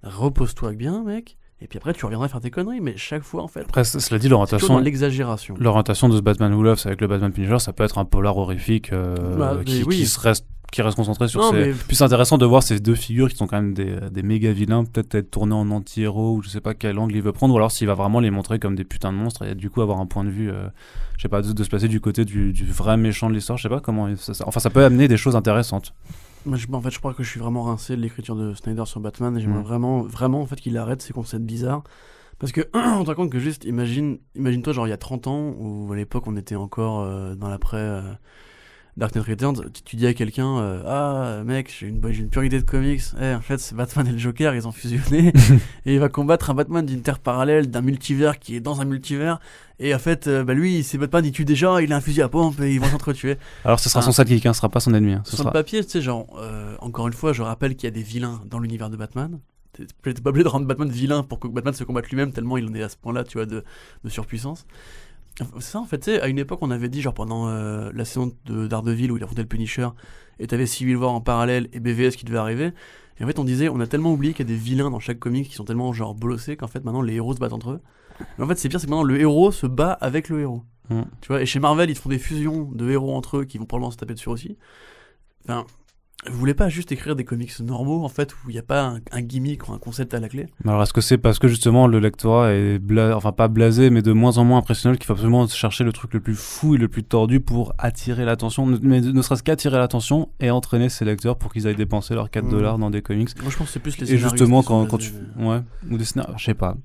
repose-toi 0.04 0.72
bien, 0.74 1.04
mec, 1.04 1.38
et 1.62 1.68
puis 1.68 1.78
après 1.78 1.94
tu 1.94 2.06
reviendras 2.06 2.28
faire 2.28 2.42
tes 2.42 2.52
conneries. 2.52 2.82
Mais 2.82 2.96
chaque 2.98 3.24
fois, 3.24 3.44
en 3.44 3.48
fait, 3.48 3.62
Après, 3.62 3.84
cela 3.84 4.20
dit, 4.20 4.30
l'orientation, 4.30 4.78
l'exagération. 4.80 5.56
l'orientation 5.60 6.10
de 6.10 6.18
ce 6.18 6.22
Batman 6.22 6.54
Who 6.54 6.64
Loves 6.64 6.82
avec 6.86 7.02
le 7.02 7.08
Batman 7.08 7.32
Punisher, 7.32 7.60
ça 7.60 7.74
peut 7.74 7.84
être 7.84 7.98
un 7.98 8.06
polar 8.06 8.38
horrifique 8.38 8.92
euh, 8.94 9.16
Bah, 9.38 9.58
qui, 9.66 9.80
mais 9.80 9.84
oui. 9.86 9.96
qui 9.98 10.06
se 10.06 10.20
reste 10.20 10.46
qui 10.70 10.82
reste 10.82 10.98
concentré 10.98 11.30
sur 11.30 11.40
Non, 11.40 11.52
ces... 11.52 11.58
mais- 11.68 11.72
Puis 11.88 11.96
c'est 11.96 12.04
intéressant 12.04 12.38
de 12.38 12.46
voir 12.46 12.62
ces 12.62 12.82
deux 12.82 12.94
figures 12.94 13.30
qui 13.30 13.38
sont 13.38 13.48
quand 13.48 13.56
même 13.56 13.74
des, 13.74 13.96
des 14.12 14.22
méga 14.22 14.52
vilains, 14.52 14.84
peut-être 14.84 15.16
être 15.16 15.32
tournés 15.32 15.56
en 15.56 15.72
anti-héros, 15.72 16.36
ou 16.36 16.42
je 16.44 16.50
sais 16.50 16.60
pas 16.60 16.74
quel 16.74 17.00
angle 17.00 17.16
il 17.16 17.22
veut 17.22 17.32
prendre, 17.32 17.54
ou 17.54 17.58
alors 17.58 17.72
s'il 17.72 17.88
va 17.88 17.94
vraiment 17.94 18.20
les 18.20 18.32
montrer 18.32 18.60
comme 18.60 18.76
des 18.76 18.84
putains 18.84 19.14
de 19.14 19.18
monstres, 19.18 19.44
et 19.46 19.56
du 19.56 19.70
coup 19.70 19.82
avoir 19.82 20.02
un 20.02 20.06
point 20.06 20.26
de 20.26 20.30
vue, 20.30 20.52
euh, 20.52 20.68
je 21.16 21.22
sais 21.22 21.30
pas, 21.30 21.42
de, 21.42 21.54
de 21.54 21.64
se 21.64 21.70
placer 21.70 21.88
du 21.88 22.02
côté 22.02 22.26
du, 22.26 22.52
du 22.52 22.66
vrai 22.66 22.98
méchant 22.98 23.30
de 23.30 23.34
l'histoire, 23.36 23.58
je 23.58 23.64
sais 23.64 23.70
pas 23.70 23.80
comment... 23.80 24.14
ça- 24.18 24.34
ça- 24.34 24.44
enfin, 24.46 24.60
ça 24.60 24.70
peut 24.70 24.84
amener 24.84 25.08
des 25.08 25.16
choses 25.16 25.38
intéressantes. 25.38 25.94
Moi, 26.46 26.58
je, 26.58 26.68
en 26.72 26.82
fait, 26.82 26.92
je 26.92 27.00
crois 27.00 27.14
que 27.14 27.24
je 27.24 27.30
suis 27.30 27.40
vraiment 27.40 27.64
rincé 27.64 27.96
de 27.96 28.02
l'écriture 28.02 28.36
de 28.36 28.54
Snyder 28.54 28.86
sur 28.86 29.00
Batman 29.00 29.36
et 29.38 29.42
j'aimerais 29.42 29.60
Mm. 29.62 29.64
vraiment, 29.64 30.02
vraiment 30.04 30.42
en 30.42 30.46
fait, 30.46 30.56
qu'il 30.58 30.78
arrête 30.78 31.02
ces 31.02 31.14
concepts 31.14 31.44
bizarres. 31.44 31.84
Parce 32.40 32.52
que, 32.52 32.62
on 32.74 33.04
te 33.04 33.10
rend 33.10 33.16
compte 33.16 33.32
que 33.32 33.40
juste, 33.40 33.66
imagine, 33.66 34.20
imagine-toi, 34.36 34.72
genre 34.74 34.88
il 34.88 34.92
y 34.92 34.94
a 34.94 34.98
30 34.98 35.28
ans, 35.28 35.54
où 35.58 35.92
à 35.92 35.96
l'époque 35.96 36.26
on 36.28 36.36
était 36.38 36.56
encore 36.56 37.02
euh, 37.02 37.36
dans 37.36 37.50
l'après 37.50 37.78
euh, 37.78 38.02
Dark 38.98 39.14
Knight 39.16 39.28
Returns, 39.28 39.62
tu, 39.74 39.84
tu 39.84 39.96
dis 39.96 40.08
à 40.08 40.14
quelqu'un, 40.16 40.58
euh, 40.58 40.82
ah 40.88 41.44
mec, 41.44 41.72
j'ai 41.80 41.86
une, 41.88 42.02
une 42.10 42.30
pure 42.30 42.44
idée 42.44 42.60
de 42.60 42.66
comics, 42.66 43.02
Eh, 43.22 43.36
en 43.36 43.42
fait 43.42 43.60
c'est 43.60 43.76
Batman 43.76 44.08
et 44.08 44.12
le 44.12 44.18
Joker, 44.18 44.56
ils 44.56 44.68
ont 44.68 44.72
fusionné, 44.72 45.32
et 45.86 45.94
il 45.94 46.00
va 46.00 46.10
combattre 46.10 46.50
un 46.50 46.56
Batman 46.56 46.84
d'une 46.84 47.02
terre 47.04 47.20
parallèle, 47.20 47.70
d'un 47.70 47.82
multivers 47.82 48.40
qui 48.40 48.56
est 48.56 48.60
dans 48.60 48.82
un 48.82 48.86
multivers, 48.86 49.40
et 49.80 49.94
en 49.94 50.00
fait, 50.00 50.26
euh, 50.26 50.44
bah 50.44 50.56
lui, 50.56 50.82
c'est 50.84 50.98
Batman, 50.98 51.24
il 51.24 51.32
tue 51.32 51.46
déjà, 51.46 51.80
il 51.82 51.94
a 51.94 51.98
un 51.98 52.02
fusil 52.02 52.24
à 52.24 52.28
pompe 52.30 52.60
et 52.62 52.74
ils 52.74 52.80
vont 52.80 52.88
s'entretuer. 52.88 53.38
Alors 53.64 53.80
ce 53.80 53.88
sera 53.88 54.00
Ah. 54.00 54.04
son 54.04 54.12
sidekick, 54.12 54.48
hein, 54.48 54.54
ce 54.54 54.58
sera 54.58 54.70
pas 54.70 54.80
son 54.80 54.94
ennemi. 54.96 55.14
hein, 55.14 55.22
ce 55.26 55.32
Sur 55.32 55.40
sera... 55.40 55.50
le 55.50 55.54
papier, 55.54 55.84
tu 55.86 55.92
sais, 55.92 56.02
genre, 56.02 56.26
euh, 56.42 56.76
encore 56.80 57.06
une 57.08 57.14
fois, 57.14 57.34
je 57.34 57.44
rappelle 57.44 57.76
qu'il 57.76 57.86
y 57.86 57.92
a 57.92 57.92
des 57.92 58.02
vilains 58.02 58.42
dans 58.50 58.58
l'univers 58.58 58.90
de 58.90 58.98
Batman. 58.98 59.40
T'es 59.74 59.86
t'es 60.02 60.22
pas 60.24 60.32
obligé 60.32 60.44
de 60.44 60.50
rendre 60.50 60.66
Batman 60.66 60.90
vilain 60.90 61.22
pour 61.22 61.40
que 61.40 61.48
Batman 61.48 61.72
se 61.76 61.84
combatte 61.84 62.10
lui-même, 62.10 62.32
tellement 62.32 62.58
il 62.58 62.66
en 62.68 62.74
est 62.74 62.82
à 62.82 62.90
ce 62.90 62.98
point-là, 62.98 63.24
tu 63.24 63.38
vois, 63.38 63.46
de, 63.46 63.64
de 64.04 64.10
surpuissance. 64.10 64.66
C'est 65.38 65.62
ça, 65.62 65.80
en 65.80 65.86
fait, 65.86 66.00
tu 66.00 66.06
sais, 66.06 66.22
à 66.22 66.28
une 66.28 66.40
époque, 66.40 66.60
on 66.62 66.72
avait 66.72 66.90
dit, 66.90 67.02
genre, 67.02 67.14
pendant 67.14 67.48
euh, 67.48 67.92
la 67.94 68.06
saison 68.06 68.32
de 68.46 68.68
Daredevil 68.68 69.12
où 69.12 69.18
il 69.18 69.24
affrontait 69.24 69.44
le 69.44 69.48
Punisher, 69.48 69.88
et 70.40 70.48
t'avais 70.48 70.66
Civil 70.66 70.96
War 70.98 71.12
en 71.12 71.22
parallèle 71.22 71.70
et 71.74 71.80
BVS 71.80 72.16
qui 72.16 72.26
devait 72.26 72.38
arriver. 72.38 72.72
Et 73.20 73.24
en 73.24 73.28
fait, 73.28 73.40
on 73.40 73.44
disait, 73.44 73.70
on 73.70 73.80
a 73.80 73.88
tellement 73.88 74.14
oublié 74.14 74.34
qu'il 74.34 74.48
y 74.48 74.52
a 74.52 74.54
des 74.54 74.60
vilains 74.60 74.90
dans 74.90 75.00
chaque 75.00 75.20
comic 75.20 75.48
qui 75.48 75.56
sont 75.56 75.66
tellement, 75.66 75.92
genre, 75.94 76.16
bolossés 76.16 76.56
qu'en 76.56 76.68
fait, 76.68 76.84
maintenant, 76.84 77.02
les 77.02 77.16
héros 77.16 77.34
se 77.34 77.40
battent 77.40 77.54
entre 77.54 77.72
eux. 77.72 77.82
Mais 78.38 78.46
en 78.46 78.48
fait, 78.48 78.56
c'est 78.58 78.70
pire, 78.70 78.80
c'est 78.80 78.88
que 78.88 78.92
maintenant, 78.92 79.04
le 79.04 79.20
héros 79.20 79.52
se 79.52 79.68
bat 79.68 79.92
avec 79.92 80.30
le 80.30 80.42
héros. 80.42 80.64
Mm. 80.90 81.02
Tu 81.22 81.28
vois, 81.28 81.42
et 81.42 81.46
chez 81.46 81.60
Marvel, 81.60 81.90
ils 81.90 81.98
font 81.98 82.10
des 82.10 82.20
fusions 82.20 82.72
de 82.72 82.90
héros 82.90 83.16
entre 83.16 83.38
eux 83.38 83.46
qui 83.46 83.58
vont 83.58 83.66
probablement 83.66 83.92
se 83.92 83.98
taper 83.98 84.14
dessus 84.14 84.30
aussi. 84.30 84.58
Enfin, 85.44 85.66
vous 86.32 86.38
voulez 86.38 86.54
pas 86.54 86.70
juste 86.70 86.92
écrire 86.92 87.16
des 87.16 87.24
comics 87.24 87.52
normaux, 87.60 88.04
en 88.04 88.10
fait, 88.10 88.34
où 88.34 88.50
il 88.50 88.54
n'y 88.54 88.60
a 88.60 88.64
pas 88.64 88.84
un, 88.84 89.00
un 89.12 89.22
gimmick 89.22 89.68
ou 89.70 89.74
un 89.74 89.78
concept 89.80 90.14
à 90.14 90.20
la 90.20 90.30
clé? 90.30 90.48
Alors 90.66 90.82
est-ce 90.84 90.94
que 90.94 91.02
c'est 91.02 91.18
parce 91.18 91.40
que 91.40 91.48
justement 91.48 91.88
le 91.88 92.00
lectorat 92.00 92.54
est 92.54 92.80
bla... 92.80 93.16
enfin 93.16 93.32
pas 93.32 93.48
blasé 93.48 93.90
mais 93.90 94.02
de 94.02 94.12
moins 94.12 94.38
en 94.38 94.44
moins 94.44 94.58
impressionnel 94.60 94.98
qu'il 94.98 95.06
faut 95.06 95.14
absolument 95.14 95.48
chercher 95.48 95.84
le 95.84 95.92
truc 95.94 96.14
le 96.14 96.20
plus 96.20 96.36
fou 96.36 96.76
et 96.76 96.78
le 96.78 96.88
plus 96.88 97.04
tordu 97.04 97.40
pour 97.40 97.74
attirer 97.78 98.26
l'attention, 98.26 98.66
mais 98.82 99.02
ne 99.02 99.22
serait-ce 99.22 99.44
qu'attirer 99.44 99.78
l'attention 99.78 100.30
et 100.40 100.52
entraîner 100.52 100.90
ses 100.90 101.06
lecteurs 101.06 101.38
pour 101.38 101.52
qu'ils 101.54 101.68
aillent 101.68 101.76
dépenser 101.76 102.14
leurs 102.14 102.30
4 102.30 102.46
Mhm. 102.46 102.52
dollars 102.52 102.78
dans 102.78 102.90
des 102.90 103.02
comics. 103.02 103.30
Moi, 103.42 103.52
je 103.52 103.58
pense 103.58 103.68
que 103.68 103.74
c'est 103.74 103.80
plus 103.80 103.98
les 104.00 104.14
Et 104.14 104.18
justement 104.18 104.64
quand, 104.64 104.86
quand 104.86 104.98
tu 104.98 105.12
ouais 105.40 105.62
ou 105.90 105.98
des 105.98 106.06
scénarios, 106.06 106.36
je 106.38 106.46
sais 106.46 106.54
pas. 106.54 106.76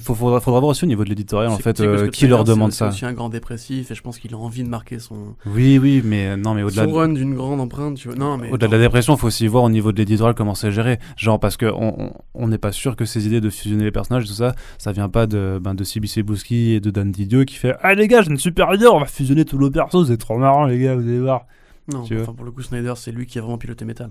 Faut- 0.00 0.14
faudra, 0.14 0.40
faudra 0.40 0.60
voir 0.60 0.70
aussi 0.70 0.84
au 0.84 0.86
niveau 0.86 1.04
de 1.04 1.08
l'éditorial 1.08 1.50
en 1.50 1.58
fait 1.58 1.80
euh, 1.80 2.08
qui 2.08 2.26
leur 2.26 2.44
demande 2.44 2.72
ça. 2.72 2.90
C'est 2.90 2.96
aussi 2.96 3.04
un 3.06 3.12
grand 3.12 3.28
dépressif 3.28 3.90
et 3.90 3.94
je 3.94 4.02
pense 4.02 4.18
qu'il 4.18 4.34
a 4.34 4.36
envie 4.36 4.62
de 4.62 4.68
marquer 4.68 4.98
son, 4.98 5.34
Oui 5.46 5.78
oui 5.78 6.02
mais 6.04 6.28
euh, 6.28 6.36
non 6.36 6.54
mais 6.54 6.62
au-delà 6.62 6.84
son 6.84 6.90
de... 6.90 6.96
run 6.96 7.08
d'une 7.10 7.34
grande 7.34 7.60
empreinte, 7.60 7.96
tu 7.96 8.08
vois. 8.08 8.16
Non, 8.16 8.36
mais. 8.36 8.50
Au-delà 8.50 8.68
de 8.68 8.76
la 8.76 8.82
dépression, 8.82 9.14
il 9.14 9.18
faut 9.18 9.26
aussi 9.26 9.46
voir 9.46 9.64
au 9.64 9.70
niveau 9.70 9.92
de 9.92 9.98
l'éditorial 9.98 10.34
comment 10.34 10.54
c'est 10.54 10.72
géré. 10.72 10.98
Genre, 11.16 11.38
parce 11.40 11.56
qu'on 11.56 11.94
on 11.98 12.12
on 12.34 12.48
n'est 12.48 12.58
pas 12.58 12.72
sûr 12.72 12.96
que 12.96 13.04
ces 13.04 13.26
idées 13.26 13.40
de 13.40 13.50
fusionner 13.50 13.84
les 13.84 13.92
personnages, 13.92 14.26
tout 14.26 14.32
ça, 14.32 14.54
ça 14.78 14.92
vient 14.92 15.08
pas 15.08 15.26
de, 15.26 15.58
ben, 15.62 15.74
de 15.74 15.84
CBC 15.84 16.22
Bouski 16.22 16.72
et 16.72 16.80
de 16.80 16.90
Dan 16.90 17.10
Didio 17.10 17.44
qui 17.44 17.56
fait 17.56 17.74
Ah 17.82 17.94
les 17.94 18.08
gars, 18.08 18.22
j'ai 18.22 18.30
une 18.30 18.38
super 18.38 18.72
idée, 18.74 18.86
on 18.86 18.98
va 18.98 19.06
fusionner 19.06 19.44
tous 19.44 19.58
nos 19.58 19.70
persos, 19.70 20.06
c'est 20.08 20.16
trop 20.16 20.36
marrant 20.38 20.64
les 20.66 20.78
gars, 20.78 20.94
vous 20.94 21.02
allez 21.08 21.20
voir. 21.20 21.46
Non, 21.92 22.02
tu 22.02 22.18
enfin, 22.20 22.32
pour 22.32 22.44
le 22.46 22.50
coup, 22.50 22.62
Snyder, 22.62 22.94
c'est 22.96 23.12
lui 23.12 23.26
qui 23.26 23.38
a 23.38 23.42
vraiment 23.42 23.58
piloté 23.58 23.84
Metal. 23.84 24.10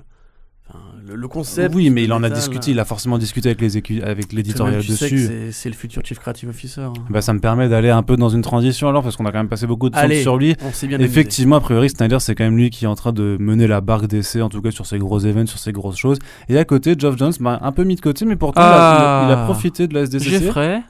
Le, 1.05 1.15
le 1.15 1.27
concept. 1.27 1.75
oui, 1.75 1.89
mais 1.89 2.05
il 2.05 2.13
en 2.13 2.23
a 2.23 2.29
discuté, 2.29 2.71
il 2.71 2.79
a 2.79 2.85
forcément 2.85 3.17
discuté 3.17 3.49
avec 3.49 3.59
les 3.59 4.01
avec 4.01 4.31
l'éditorial 4.31 4.77
dessus. 4.81 5.51
c'est- 5.51 5.69
le 5.69 5.75
futur 5.75 6.01
Chief 6.05 6.17
Creative 6.17 6.47
Officer. 6.47 6.79
hein. 6.81 6.93
Bah, 7.09 7.21
ça 7.21 7.33
me 7.33 7.39
permet 7.39 7.67
d'aller 7.67 7.89
un 7.89 8.03
peu 8.03 8.15
dans 8.15 8.29
une 8.29 8.41
transition 8.41 8.87
alors, 8.87 9.03
parce 9.03 9.17
qu'on 9.17 9.25
a 9.25 9.31
quand 9.33 9.39
même 9.39 9.49
passé 9.49 9.67
beaucoup 9.67 9.89
de 9.89 9.95
temps 9.95 10.09
sur 10.21 10.37
lui. 10.37 10.55
On 10.61 10.67
amusé. 10.67 11.03
Effectivement, 11.03 11.57
a 11.57 11.59
priori, 11.59 11.89
Snyder, 11.89 12.17
c'est 12.21 12.35
quand 12.35 12.45
même 12.45 12.55
lui 12.55 12.69
qui 12.69 12.85
est 12.85 12.87
en 12.87 12.95
train 12.95 13.11
de 13.11 13.35
mener 13.39 13.67
la 13.67 13.81
barque 13.81 14.07
d'essai, 14.07 14.41
en 14.41 14.47
tout 14.49 14.61
cas 14.61 14.71
sur 14.71 14.85
ses 14.85 14.97
gros 14.97 15.19
événements, 15.19 15.45
sur 15.47 15.59
ses 15.59 15.73
grosses 15.73 15.97
choses. 15.97 16.19
Et 16.47 16.57
à 16.57 16.63
côté, 16.63 16.95
Geoff 16.97 17.17
Jones 17.17 17.33
m'a 17.41 17.59
un 17.61 17.71
peu 17.73 17.83
mis 17.83 17.95
de 17.95 18.01
côté, 18.01 18.23
mais 18.25 18.37
pourtant, 18.37 18.61
a, 18.61 19.25
il 19.27 19.31
a 19.33 19.41
Ah. 19.41 19.45
profité 19.45 19.87
de 19.87 19.93
la 19.93 20.01
SDCC. 20.03 20.29
Jeffrey. 20.39 20.81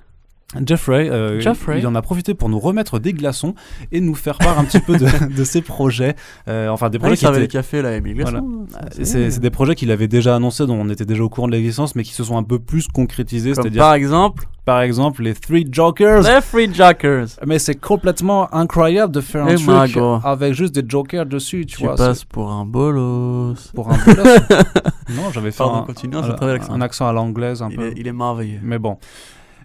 Jeffrey, 0.66 1.10
euh, 1.10 1.40
Jeffrey. 1.40 1.80
il 1.80 1.88
en 1.88 1.96
a 1.96 2.02
profité 2.02 2.34
pour 2.34 2.50
nous 2.50 2.60
remettre 2.60 3.00
des 3.00 3.14
glaçons 3.14 3.56
et 3.92 4.02
nous 4.02 4.16
faire 4.16 4.38
part 4.38 4.60
un 4.60 4.66
petit 4.66 4.80
peu 4.80 4.98
de, 4.98 5.06
de 5.38 5.44
ses 5.44 5.62
projets. 5.62 6.16
Euh, 6.48 6.68
enfin, 6.70 6.90
des 6.90 6.98
Ah, 6.98 7.08
projets 7.08 7.16
il 7.16 7.20
qui 7.20 7.26
étaient. 7.26 7.48
café 7.48 7.82
là, 7.82 8.00
Voilà. 8.00 8.14
Glaçon. 8.40 8.66
Ça, 8.72 8.80
C'est 9.04 9.32
c'est 9.32 9.40
des 9.40 9.50
projets 9.50 9.76
qu'il 9.76 9.92
avait 9.92 10.08
déjà 10.08 10.36
annoncés, 10.36 10.66
dont 10.66 10.76
on 10.80 10.90
était 10.90 11.06
déjà 11.06 11.24
au 11.24 11.30
courant 11.30 11.48
de 11.48 11.54
l'existence, 11.54 11.96
mais 11.96 12.04
qui 12.04 12.14
se 12.14 12.24
sont 12.24 12.38
un 12.38 12.44
peu 12.44 12.60
plus 12.60 12.88
concrétisés. 12.88 13.54
Comme 13.54 13.64
C'est-à-dire, 13.64 13.82
par 13.82 13.94
exemple, 13.94 14.46
par 14.66 14.82
exemple, 14.82 15.24
les 15.24 15.34
Three 15.34 15.68
Jokers. 15.70 16.22
les 16.24 16.40
Free 16.42 16.74
Jackers. 16.74 17.28
Mais 17.46 17.60
c'est 17.60 17.76
complètement 17.76 18.54
incroyable 18.56 19.14
de 19.14 19.20
faire 19.20 19.44
un 19.44 19.50
Eh, 19.50 19.56
truc 19.56 19.98
avec 20.24 20.54
juste 20.54 20.74
des 20.74 20.84
Jokers 20.88 21.26
dessus, 21.26 21.66
tu, 21.66 21.78
Tu 21.78 21.84
vois. 21.84 21.96
passes 21.96 22.24
pour 22.24 22.50
un 22.52 22.64
bolos. 22.66 23.72
Pour 23.76 23.92
un 23.92 23.98
bolos. 23.98 24.24
non, 25.10 25.24
j'avais 25.34 25.52
fait 25.52 25.58
Pardon, 25.58 25.86
un, 25.92 26.72
un 26.74 26.82
accent 26.82 27.08
à 27.08 27.12
l'anglaise 27.12 27.62
un 27.62 27.70
Il 27.70 27.76
peu. 27.76 27.88
est, 27.88 27.94
il 27.98 28.08
est 28.08 28.14
merveilleux. 28.14 28.60
Mais 28.64 28.80
bon. 28.80 28.98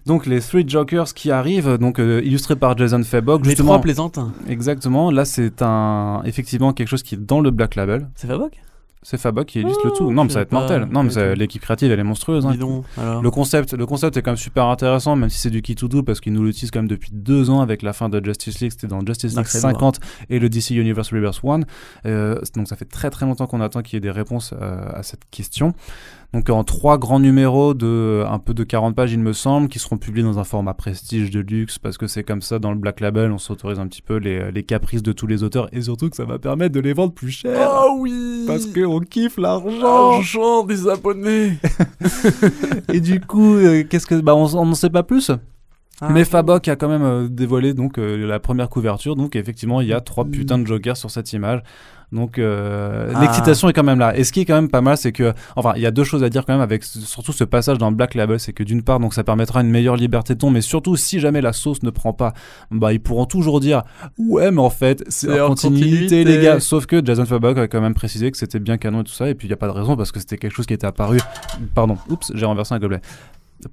Donc 0.09 0.25
les 0.25 0.41
Three 0.41 0.67
Jokers 0.67 1.13
qui 1.13 1.29
arrivent, 1.29 1.77
donc 1.77 1.99
euh, 1.99 2.19
illustrés 2.23 2.55
par 2.55 2.75
Jason 2.75 3.03
Fabok. 3.03 3.45
Les 3.45 3.53
trois 3.53 3.79
plaisantins. 3.79 4.31
Exactement, 4.47 5.11
là 5.11 5.23
c'est 5.23 5.61
un 5.61 6.23
effectivement 6.25 6.73
quelque 6.73 6.87
chose 6.87 7.03
qui 7.03 7.13
est 7.13 7.19
dans 7.19 7.41
le 7.41 7.51
Black 7.51 7.75
Label. 7.75 8.09
C'est 8.15 8.25
Fabok? 8.25 8.53
C'est 9.03 9.17
Fabok 9.17 9.45
qui 9.45 9.61
illustre 9.61 9.79
le 9.85 9.91
Oh, 9.93 9.97
tout. 9.97 10.11
Non, 10.11 10.23
mais 10.23 10.29
ça 10.29 10.39
va 10.39 10.41
être 10.41 10.51
mortel. 10.51 10.87
Non, 10.91 11.03
mais 11.03 11.35
l'équipe 11.35 11.61
créative 11.61 11.91
elle 11.91 11.99
est 11.99 12.03
monstrueuse. 12.03 12.45
hein. 12.45 12.55
Donc. 12.55 12.83
Le 12.97 13.29
concept, 13.29 13.73
le 13.73 13.85
concept 13.85 14.17
est 14.17 14.21
quand 14.23 14.31
même 14.31 14.37
super 14.37 14.65
intéressant, 14.65 15.15
même 15.15 15.29
si 15.29 15.37
c'est 15.39 15.51
du 15.51 15.61
kit 15.61 15.75
to 15.75 15.87
do 15.87 16.01
parce 16.03 16.19
qu'ils 16.19 16.33
nous 16.33 16.43
l'utilisent 16.43 16.71
quand 16.71 16.79
même 16.79 16.89
depuis 16.89 17.11
deux 17.13 17.49
ans 17.51 17.61
avec 17.61 17.81
la 17.81 17.93
fin 17.93 18.09
de 18.09 18.19
Justice 18.25 18.59
League. 18.59 18.71
C'était 18.71 18.87
dans 18.87 18.99
Justice 19.05 19.29
League 19.31 19.35
Darkseid 19.35 19.63
War. 19.63 19.71
50 19.73 19.99
et 20.31 20.39
le 20.39 20.49
DC 20.49 20.71
Universe 20.71 21.13
Rebirth 21.13 21.39
1. 21.45 21.61
Euh, 22.07 22.41
donc 22.55 22.67
ça 22.67 22.75
fait 22.75 22.85
très 22.85 23.09
très 23.09 23.25
longtemps 23.25 23.45
qu'on 23.47 23.61
attend 23.61 23.83
qu'il 23.83 23.95
y 23.95 23.97
ait 23.97 24.01
des 24.01 24.11
réponses 24.11 24.53
euh, 24.59 24.89
à 24.93 25.03
cette 25.03 25.21
question. 25.31 25.73
Donc 26.33 26.47
en 26.51 26.63
trois 26.63 26.99
grands 26.99 27.19
numéros 27.19 27.73
de 27.73 28.23
un 28.27 28.37
peu 28.37 28.53
de 28.53 28.63
40 28.63 28.95
pages, 28.95 29.11
il 29.11 29.19
me 29.19 29.33
semble, 29.33 29.67
qui 29.67 29.79
seront 29.79 29.97
publiés 29.97 30.23
dans 30.23 30.37
un 30.37 30.43
format 30.43 30.75
prestige 30.75 31.31
de 31.31 31.39
luxe, 31.39 31.79
parce 31.79 31.97
que 31.97 32.05
c'est 32.05 32.23
comme 32.23 32.43
ça 32.43 32.59
dans 32.59 32.71
le 32.71 32.77
Black 32.77 32.99
Label, 32.99 33.31
on 33.31 33.39
s'autorise 33.39 33.79
un 33.79 33.87
petit 33.87 34.03
peu 34.03 34.17
les, 34.17 34.51
les, 34.51 34.63
caprices 34.63 35.01
de 35.01 35.11
tous 35.11 35.25
les 35.25 35.41
auteurs, 35.41 35.69
et 35.73 35.81
surtout 35.81 36.07
que 36.07 36.15
ça 36.15 36.25
va 36.25 36.37
permettre 36.37 36.75
de 36.75 36.81
les 36.81 36.93
vendre 36.93 37.13
plus 37.13 37.31
cher. 37.31 37.67
Oh 37.83 37.97
oui 37.99 38.43
Parce 38.45 38.67
qu'on 38.67 38.99
kiffe 38.99 39.37
l'argent. 39.37 40.11
L'argent 40.11 40.63
des 40.63 40.87
abonnés. 40.87 41.53
Et 42.93 42.99
du 42.99 43.19
coup, 43.19 43.55
euh, 43.55 43.83
qu'est-ce 43.89 44.05
que... 44.05 44.15
Bah 44.21 44.35
on 44.35 44.47
n'en 44.47 44.75
sait 44.75 44.91
pas 44.91 45.03
plus? 45.03 45.31
Ah. 46.01 46.09
mais 46.11 46.23
Fabok 46.25 46.67
a 46.67 46.75
quand 46.75 46.87
même 46.89 47.03
euh, 47.03 47.27
dévoilé 47.29 47.73
donc 47.73 47.97
euh, 47.97 48.25
la 48.27 48.39
première 48.39 48.69
couverture, 48.69 49.15
donc 49.15 49.35
effectivement 49.35 49.81
il 49.81 49.87
y 49.87 49.93
a 49.93 49.99
trois 50.01 50.23
Mm. 50.23 50.31
putains 50.31 50.59
de 50.59 50.65
jokers 50.67 50.97
sur 50.97 51.11
cette 51.11 51.33
image. 51.33 51.61
Donc 52.11 52.39
euh, 52.39 53.11
Ah. 53.13 53.21
l'excitation 53.21 53.69
est 53.69 53.73
quand 53.73 53.83
même 53.83 53.99
là. 53.99 54.17
Et 54.17 54.23
ce 54.23 54.31
qui 54.31 54.39
est 54.41 54.45
quand 54.45 54.55
même 54.55 54.69
pas 54.69 54.81
mal, 54.81 54.97
c'est 54.97 55.11
que, 55.11 55.31
enfin, 55.55 55.73
il 55.75 55.83
y 55.83 55.85
a 55.85 55.91
deux 55.91 56.03
choses 56.03 56.23
à 56.23 56.29
dire 56.29 56.43
quand 56.43 56.53
même 56.53 56.61
avec 56.61 56.83
surtout 56.83 57.33
ce 57.33 57.43
passage 57.43 57.77
dans 57.77 57.91
le 57.91 57.95
Black 57.95 58.15
Label, 58.15 58.39
c'est 58.39 58.51
que 58.51 58.63
d'une 58.63 58.81
part, 58.81 58.99
donc 58.99 59.13
ça 59.13 59.23
permettra 59.23 59.61
une 59.61 59.69
meilleure 59.69 59.95
liberté 59.95 60.33
de 60.33 60.39
ton, 60.39 60.49
mais 60.49 60.61
surtout 60.61 60.95
si 60.95 61.19
jamais 61.19 61.39
la 61.41 61.53
sauce 61.53 61.83
ne 61.83 61.91
prend 61.91 62.11
pas, 62.13 62.33
bah 62.71 62.93
ils 62.93 62.99
pourront 62.99 63.25
toujours 63.25 63.59
dire 63.59 63.83
ouais, 64.17 64.49
mais 64.49 64.61
en 64.61 64.71
fait 64.71 65.03
c'est 65.07 65.39
en 65.39 65.45
en 65.45 65.49
continuité, 65.49 65.89
continuité. 65.91 66.23
les 66.23 66.39
gars. 66.43 66.59
Sauf 66.59 66.87
que 66.87 67.05
Jason 67.05 67.25
Fabok 67.25 67.57
a 67.59 67.67
quand 67.67 67.81
même 67.81 67.93
précisé 67.93 68.31
que 68.31 68.37
c'était 68.37 68.59
bien 68.59 68.77
canon 68.79 69.01
et 69.01 69.03
tout 69.03 69.11
ça, 69.13 69.29
et 69.29 69.35
puis 69.35 69.47
il 69.47 69.51
y 69.51 69.53
a 69.53 69.57
pas 69.57 69.67
de 69.67 69.73
raison 69.73 69.95
parce 69.95 70.11
que 70.11 70.19
c'était 70.19 70.37
quelque 70.37 70.53
chose 70.55 70.65
qui 70.65 70.73
était 70.73 70.87
apparu. 70.87 71.19
Pardon, 71.75 71.97
oups, 72.09 72.31
j'ai 72.33 72.45
renversé 72.47 72.73
un 72.73 72.79
gobelet. 72.79 73.01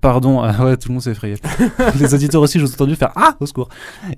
Pardon, 0.01 0.41
ah 0.43 0.65
ouais, 0.65 0.77
tout 0.77 0.89
le 0.89 0.95
monde 0.95 1.03
s'est 1.03 1.13
effrayé. 1.13 1.37
Les 2.01 2.15
auditeurs 2.15 2.43
aussi, 2.43 2.59
j'ai 2.59 2.65
entendu 2.67 2.97
faire 2.97 3.13
Ah, 3.15 3.37
au 3.41 3.47
secours. 3.47 3.69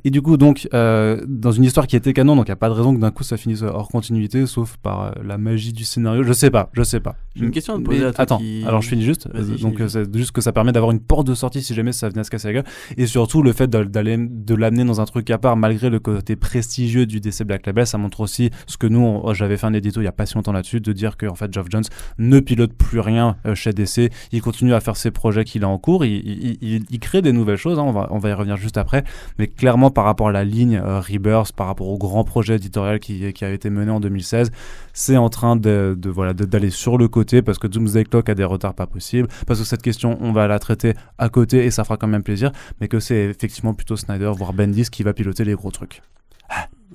Et 0.04 0.10
du 0.10 0.22
coup, 0.22 0.36
donc, 0.36 0.68
euh, 0.74 1.22
dans 1.28 1.52
une 1.52 1.64
histoire 1.64 1.86
qui 1.86 1.96
était 1.96 2.12
canon, 2.12 2.36
donc 2.36 2.46
il 2.46 2.50
n'y 2.50 2.54
a 2.54 2.56
pas 2.56 2.68
de 2.68 2.74
raison 2.74 2.94
que 2.94 3.00
d'un 3.00 3.10
coup 3.10 3.22
ça 3.24 3.36
finisse 3.36 3.62
hors 3.62 3.88
continuité, 3.88 4.46
sauf 4.46 4.76
par 4.78 5.02
euh, 5.04 5.10
la 5.24 5.36
magie 5.38 5.72
du 5.72 5.84
scénario. 5.84 6.22
Je 6.22 6.32
sais 6.32 6.50
pas, 6.50 6.70
je 6.72 6.82
sais 6.82 7.00
pas. 7.00 7.16
J'ai 7.36 7.44
une 7.44 7.50
question 7.50 7.74
à 7.74 7.78
te 7.78 7.82
poser 7.82 8.04
à 8.04 8.12
toi 8.12 8.22
Attends, 8.22 8.38
qui- 8.38 8.64
alors 8.66 8.80
je 8.82 8.88
finis 8.88 9.04
juste. 9.04 9.28
Euh, 9.34 9.44
finis 9.44 9.60
donc, 9.60 9.82
c'est 9.88 10.16
juste 10.16 10.32
que 10.32 10.40
ça 10.40 10.52
permet 10.52 10.72
d'avoir 10.72 10.90
une 10.92 11.00
porte 11.00 11.26
de 11.26 11.34
sortie 11.34 11.62
si 11.62 11.74
jamais 11.74 11.92
ça 11.92 12.08
venait 12.08 12.20
à 12.20 12.24
se 12.24 12.30
casser 12.30 12.48
la 12.48 12.54
gueule. 12.54 12.64
Et 12.96 13.06
surtout, 13.06 13.42
le 13.42 13.52
fait 13.52 13.68
d'a- 13.68 13.84
d'aller 13.84 14.16
de 14.18 14.54
l'amener 14.54 14.84
dans 14.84 15.00
un 15.00 15.04
truc 15.04 15.30
à 15.30 15.38
part, 15.38 15.56
malgré 15.56 15.90
le 15.90 15.98
côté 16.00 16.34
prestigieux 16.36 17.06
du 17.06 17.20
DC 17.20 17.44
Black 17.44 17.66
Label, 17.66 17.86
ça 17.86 17.98
montre 17.98 18.20
aussi 18.20 18.50
ce 18.66 18.76
que 18.76 18.86
nous, 18.86 19.00
on- 19.00 19.34
j'avais 19.34 19.56
fait 19.56 19.66
un 19.66 19.74
édito 19.74 20.00
il 20.00 20.04
y 20.04 20.08
a 20.08 20.12
pas 20.12 20.26
si 20.26 20.34
longtemps 20.34 20.52
là-dessus, 20.52 20.80
de 20.80 20.92
dire 20.92 21.16
que 21.16 21.26
en 21.26 21.34
fait, 21.34 21.52
Geoff 21.52 21.66
Jones 21.70 21.84
ne 22.18 22.40
pilote 22.40 22.72
plus 22.72 23.00
rien 23.00 23.36
chez 23.54 23.72
DC. 23.72 24.10
Il 24.32 24.40
continue 24.42 24.72
à 24.74 24.80
faire 24.80 24.96
ses 24.96 25.10
projets 25.10 25.44
qu'il 25.58 25.64
a 25.64 25.68
en 25.68 25.78
cours. 25.78 26.04
Il, 26.04 26.12
il- 26.26 26.58
il- 26.62 26.84
il 26.88 26.98
crée 27.00 27.22
des 27.22 27.32
nouvelles 27.32 27.56
choses. 27.56 27.78
hein, 27.78 27.82
on, 27.82 27.92
va, 27.92 28.08
on 28.10 28.18
va 28.18 28.28
y 28.30 28.32
revenir 28.32 28.56
juste 28.56 28.76
après. 28.76 29.04
Mais 29.38 29.48
clairement, 29.48 29.90
par 29.90 30.04
rapport 30.04 30.28
à 30.28 30.32
la 30.32 30.44
ligne 30.44 30.76
euh, 30.76 31.00
Rebirth, 31.00 31.52
par 31.52 31.66
rapport 31.66 31.88
au 31.88 31.98
grand 31.98 32.24
projet 32.24 32.56
éditorial 32.56 33.00
qui, 33.00 33.32
qui 33.32 33.44
a 33.44 33.50
été 33.50 33.70
mené 33.70 33.90
en 33.90 34.00
2016, 34.00 34.50
c'est 34.92 35.16
en 35.16 35.28
train 35.28 35.56
de, 35.56 35.94
de- 35.98 36.10
voilà 36.10 36.32
d'aller 36.32 36.70
sur 36.70 36.98
le 36.98 37.08
côté 37.08 37.42
parce 37.42 37.58
que 37.58 37.66
Doomsday 37.66 38.04
Clock 38.04 38.28
a 38.28 38.34
des 38.34 38.44
retards 38.44 38.74
pas 38.74 38.86
possibles. 38.86 39.28
Parce 39.46 39.58
que 39.60 39.66
cette 39.66 39.82
question, 39.82 40.16
on 40.20 40.32
va 40.32 40.46
la 40.46 40.58
traiter 40.58 40.94
à 41.18 41.28
côté 41.28 41.64
et 41.64 41.70
ça 41.70 41.84
fera 41.84 41.96
quand 41.96 42.06
même 42.08 42.22
plaisir. 42.22 42.52
Mais 42.80 42.88
que 42.88 43.00
c'est 43.00 43.24
effectivement 43.24 43.74
plutôt 43.74 43.96
Snyder, 43.96 44.32
voire 44.36 44.52
Bendis, 44.52 44.88
qui 44.90 45.02
va 45.02 45.12
piloter 45.12 45.44
les 45.44 45.54
gros 45.54 45.70
trucs. 45.70 46.02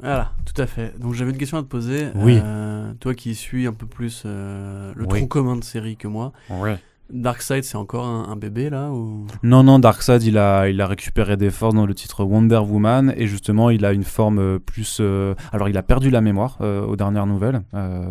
Voilà, 0.02 0.32
tout 0.44 0.60
à 0.62 0.66
fait. 0.66 1.00
Donc 1.00 1.14
j'avais 1.14 1.32
une 1.32 1.38
question 1.38 1.58
à 1.58 1.62
te 1.62 1.68
poser. 1.68 2.08
Oui. 2.16 2.40
Euh, 2.44 2.92
toi 3.00 3.14
qui 3.14 3.36
suis 3.36 3.68
un 3.68 3.74
peu 3.74 3.86
plus 3.86 4.24
euh, 4.26 4.92
le 4.96 5.04
Oui. 5.04 5.20
tronc 5.20 5.28
commun 5.28 5.56
de 5.56 5.64
série 5.64 5.96
que 5.96 6.08
moi, 6.08 6.34
Ouais. 6.50 6.78
Darkseid 7.14 7.64
c'est 7.64 7.78
encore 7.78 8.06
un, 8.06 8.36
bébé 8.36 8.70
là. 8.70 8.90
Non, 9.44 9.64
non, 9.64 9.80
Darkseid, 9.80 10.24
il 10.24 10.38
a, 10.38 10.68
il 10.68 10.82
a 10.82 10.88
récupéré 10.88 11.38
des 11.38 11.52
forces 11.52 11.76
dans 11.76 11.86
le 11.86 11.94
titre 11.94 12.24
Wonder 12.24 12.58
Woman 12.58 13.14
et 13.16 13.28
justement, 13.28 13.70
il 13.70 13.86
a 13.86 13.94
une 13.94 14.04
forme 14.04 14.40
euh, 14.40 14.60
plus. 14.60 14.98
euh, 15.00 15.36
Alors, 15.52 15.70
il 15.70 15.78
a 15.78 15.84
perdu 15.84 16.10
la 16.10 16.22
mémoire 16.22 16.58
euh, 16.62 16.84
aux 16.86 16.96
dernières 16.96 17.28
nouvelles. 17.28 17.62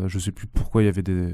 Je 0.07 0.19
sais 0.19 0.33
plus 0.33 0.47
pourquoi 0.47 0.83
il 0.83 0.87
y 0.87 0.89
avait 0.89 1.03
des. 1.03 1.29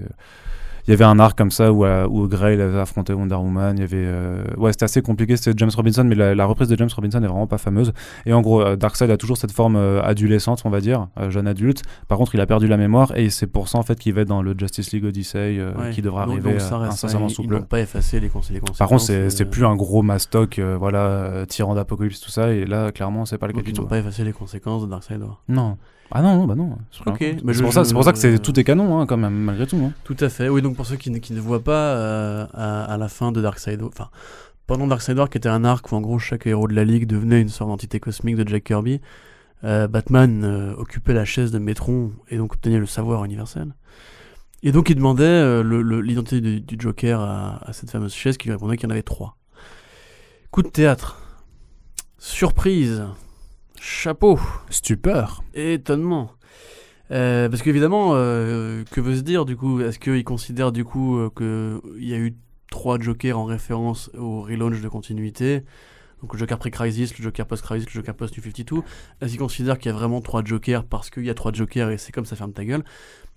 Il 0.88 0.92
y 0.92 0.94
avait 0.94 1.04
un 1.04 1.18
arc 1.20 1.36
comme 1.38 1.50
ça 1.50 1.70
où, 1.72 1.84
euh, 1.84 2.06
où 2.08 2.26
Grey 2.26 2.54
il 2.54 2.60
avait 2.62 2.78
affronté 2.80 3.12
Wonder 3.12 3.34
Woman. 3.34 3.76
Il 3.76 3.80
y 3.82 3.84
avait, 3.84 3.96
euh, 3.98 4.42
ouais, 4.56 4.72
c'était 4.72 4.84
assez 4.86 5.02
compliqué. 5.02 5.36
C'était 5.36 5.52
James 5.56 5.70
Robinson, 5.76 6.02
mais 6.04 6.14
la, 6.14 6.34
la 6.34 6.46
reprise 6.46 6.66
de 6.68 6.76
James 6.76 6.88
Robinson 6.96 7.22
est 7.22 7.26
vraiment 7.26 7.46
pas 7.46 7.58
fameuse. 7.58 7.92
Et 8.24 8.32
en 8.32 8.40
gros, 8.40 8.62
euh, 8.62 8.74
Darkseid 8.74 9.10
a 9.10 9.16
toujours 9.18 9.36
cette 9.36 9.52
forme 9.52 9.76
adolescente, 9.76 10.62
on 10.64 10.70
va 10.70 10.80
dire, 10.80 11.08
jeune 11.28 11.46
adulte. 11.46 11.82
Par 12.08 12.16
contre, 12.18 12.34
il 12.34 12.40
a 12.40 12.46
perdu 12.46 12.66
la 12.66 12.76
mémoire 12.78 13.12
et 13.16 13.28
c'est 13.30 13.46
pour 13.46 13.68
ça 13.68 13.78
en 13.78 13.82
fait 13.82 13.98
qu'il 13.98 14.14
va 14.14 14.22
être 14.22 14.28
dans 14.28 14.40
le 14.42 14.54
Justice 14.58 14.90
League 14.92 15.04
Odyssey 15.04 15.60
Ouais. 15.78 15.90
qui 15.92 16.00
devra 16.02 16.24
Donc- 16.24 16.32
arriver 16.34 16.52
donc 16.52 16.60
ça 16.62 16.78
reste- 16.78 16.92
incessamment 16.92 17.26
ils- 17.28 17.34
sous 17.34 17.42
Ils 17.42 17.48
peu. 17.50 17.60
pas 17.60 17.80
effacé 17.80 18.16
les, 18.16 18.22
les 18.26 18.28
conséquences. 18.30 18.78
Par 18.78 18.88
contre, 18.88 19.02
c'est 19.02 19.44
plus 19.44 19.66
un 19.66 19.76
gros 19.76 20.00
mastoc, 20.02 20.58
voilà, 20.78 21.44
tyran 21.46 21.74
d'apocalypse, 21.74 22.20
tout 22.20 22.30
ça, 22.30 22.50
et 22.52 22.64
là, 22.64 22.92
clairement, 22.92 23.26
c'est 23.26 23.36
pas 23.38 23.46
le 23.46 23.52
cas 23.52 23.58
Donc 23.58 23.64
du 23.66 23.70
ils 23.72 23.74
tout. 23.74 23.82
n'ont 23.82 23.88
pas 23.88 23.98
effacé 23.98 24.24
les 24.24 24.32
conséquences 24.32 24.82
de 24.84 24.88
Darkseid. 24.90 25.20
Non. 25.48 25.76
Ah 26.10 26.22
non, 26.22 26.36
non, 26.38 26.46
bah 26.46 26.54
non. 26.54 26.78
Ok, 27.06 27.16
c'est 27.20 27.52
je- 27.52 27.62
pour 27.62 27.72
ça, 27.72 27.84
c'est 27.84 27.92
pour 27.92 28.02
ça 28.04 28.12
que 28.12 28.18
c'est 28.18 28.38
tout 28.38 28.58
est 28.58 28.64
canon, 28.64 28.98
hein, 28.98 29.06
quand 29.06 29.16
même, 29.18 29.34
malgré 29.34 29.66
tout. 29.66 29.76
hein. 29.76 29.92
Tout 30.04 30.16
à 30.20 30.28
fait. 30.28 30.48
Oui, 30.48 30.62
donc 30.62 30.74
pour 30.76 30.86
ceux 30.86 30.96
qui 30.96 31.10
ne, 31.10 31.18
qui 31.18 31.32
ne 31.34 31.40
voient 31.40 31.62
pas, 31.62 31.72
euh, 31.96 32.46
à, 32.54 32.84
à 32.84 32.96
la 32.96 33.08
fin 33.08 33.30
de 33.30 33.42
Darkseid, 33.42 33.82
enfin, 33.82 34.08
pendant 34.66 34.86
Darkseid 34.86 35.18
War, 35.18 35.28
qui 35.28 35.36
était 35.38 35.48
un 35.50 35.64
arc 35.64 35.92
où 35.92 35.96
en 35.96 36.00
gros 36.00 36.18
chaque 36.18 36.46
héros 36.46 36.66
de 36.66 36.74
la 36.74 36.84
Ligue 36.84 37.06
devenait 37.06 37.40
une 37.42 37.48
sorte 37.50 37.70
d'entité 37.70 38.00
cosmique 38.00 38.36
de 38.36 38.48
Jack 38.48 38.64
Kirby, 38.64 39.00
euh, 39.64 39.86
Batman 39.88 40.44
euh, 40.44 40.74
occupait 40.76 41.12
la 41.14 41.24
chaise 41.26 41.50
de 41.50 41.58
Metron 41.58 42.12
et 42.30 42.36
donc 42.38 42.54
obtenait 42.54 42.78
le 42.78 42.86
savoir 42.86 43.24
universel. 43.24 43.74
Et 44.62 44.72
donc 44.72 44.88
il 44.90 44.94
demandait 44.96 45.24
euh, 45.24 45.62
l'identité 46.02 46.40
du, 46.40 46.60
du 46.60 46.76
Joker 46.78 47.20
à, 47.20 47.60
à 47.68 47.72
cette 47.72 47.90
fameuse 47.90 48.14
chaise 48.14 48.36
qui 48.38 48.46
lui 48.48 48.52
répondait 48.52 48.76
qu'il 48.76 48.88
y 48.88 48.88
en 48.88 48.92
avait 48.92 49.02
trois. 49.02 49.36
Coup 50.50 50.62
de 50.62 50.68
théâtre. 50.68 51.20
Surprise. 52.18 53.04
Chapeau. 53.80 54.38
Stupeur. 54.70 55.42
Étonnement. 55.54 56.32
Euh, 57.10 57.48
parce 57.48 57.62
qu'évidemment, 57.62 58.10
euh, 58.14 58.84
que 58.90 59.00
veut 59.00 59.16
se 59.16 59.22
dire 59.22 59.44
du 59.46 59.56
coup 59.56 59.80
Est-ce 59.80 59.98
qu'il 59.98 60.22
considère 60.24 60.72
du 60.72 60.84
coup 60.84 61.16
euh, 61.18 61.30
qu'il 61.96 62.04
y 62.06 62.12
a 62.12 62.18
eu 62.18 62.34
trois 62.70 62.98
Jokers 62.98 63.38
en 63.38 63.44
référence 63.44 64.10
au 64.18 64.42
relaunch 64.42 64.80
de 64.82 64.88
continuité? 64.88 65.64
Donc 66.20 66.32
le 66.34 66.38
Joker 66.38 66.58
pré-Crisis, 66.58 67.16
le 67.16 67.22
Joker 67.22 67.46
post-Crisis, 67.46 67.86
le 67.86 67.92
Joker 67.92 68.14
post-New 68.14 68.42
52 68.42 68.82
Est-ce 69.20 69.30
qu'il 69.30 69.38
considère 69.38 69.78
qu'il 69.78 69.90
y 69.90 69.94
a 69.94 69.96
vraiment 69.96 70.20
trois 70.20 70.42
Jokers 70.44 70.84
parce 70.84 71.10
qu'il 71.10 71.24
y 71.24 71.30
a 71.30 71.34
trois 71.34 71.52
Jokers 71.52 71.90
et 71.90 71.96
c'est 71.98 72.12
comme 72.12 72.26
ça 72.26 72.34
ferme 72.36 72.52
ta 72.52 72.64
gueule? 72.64 72.82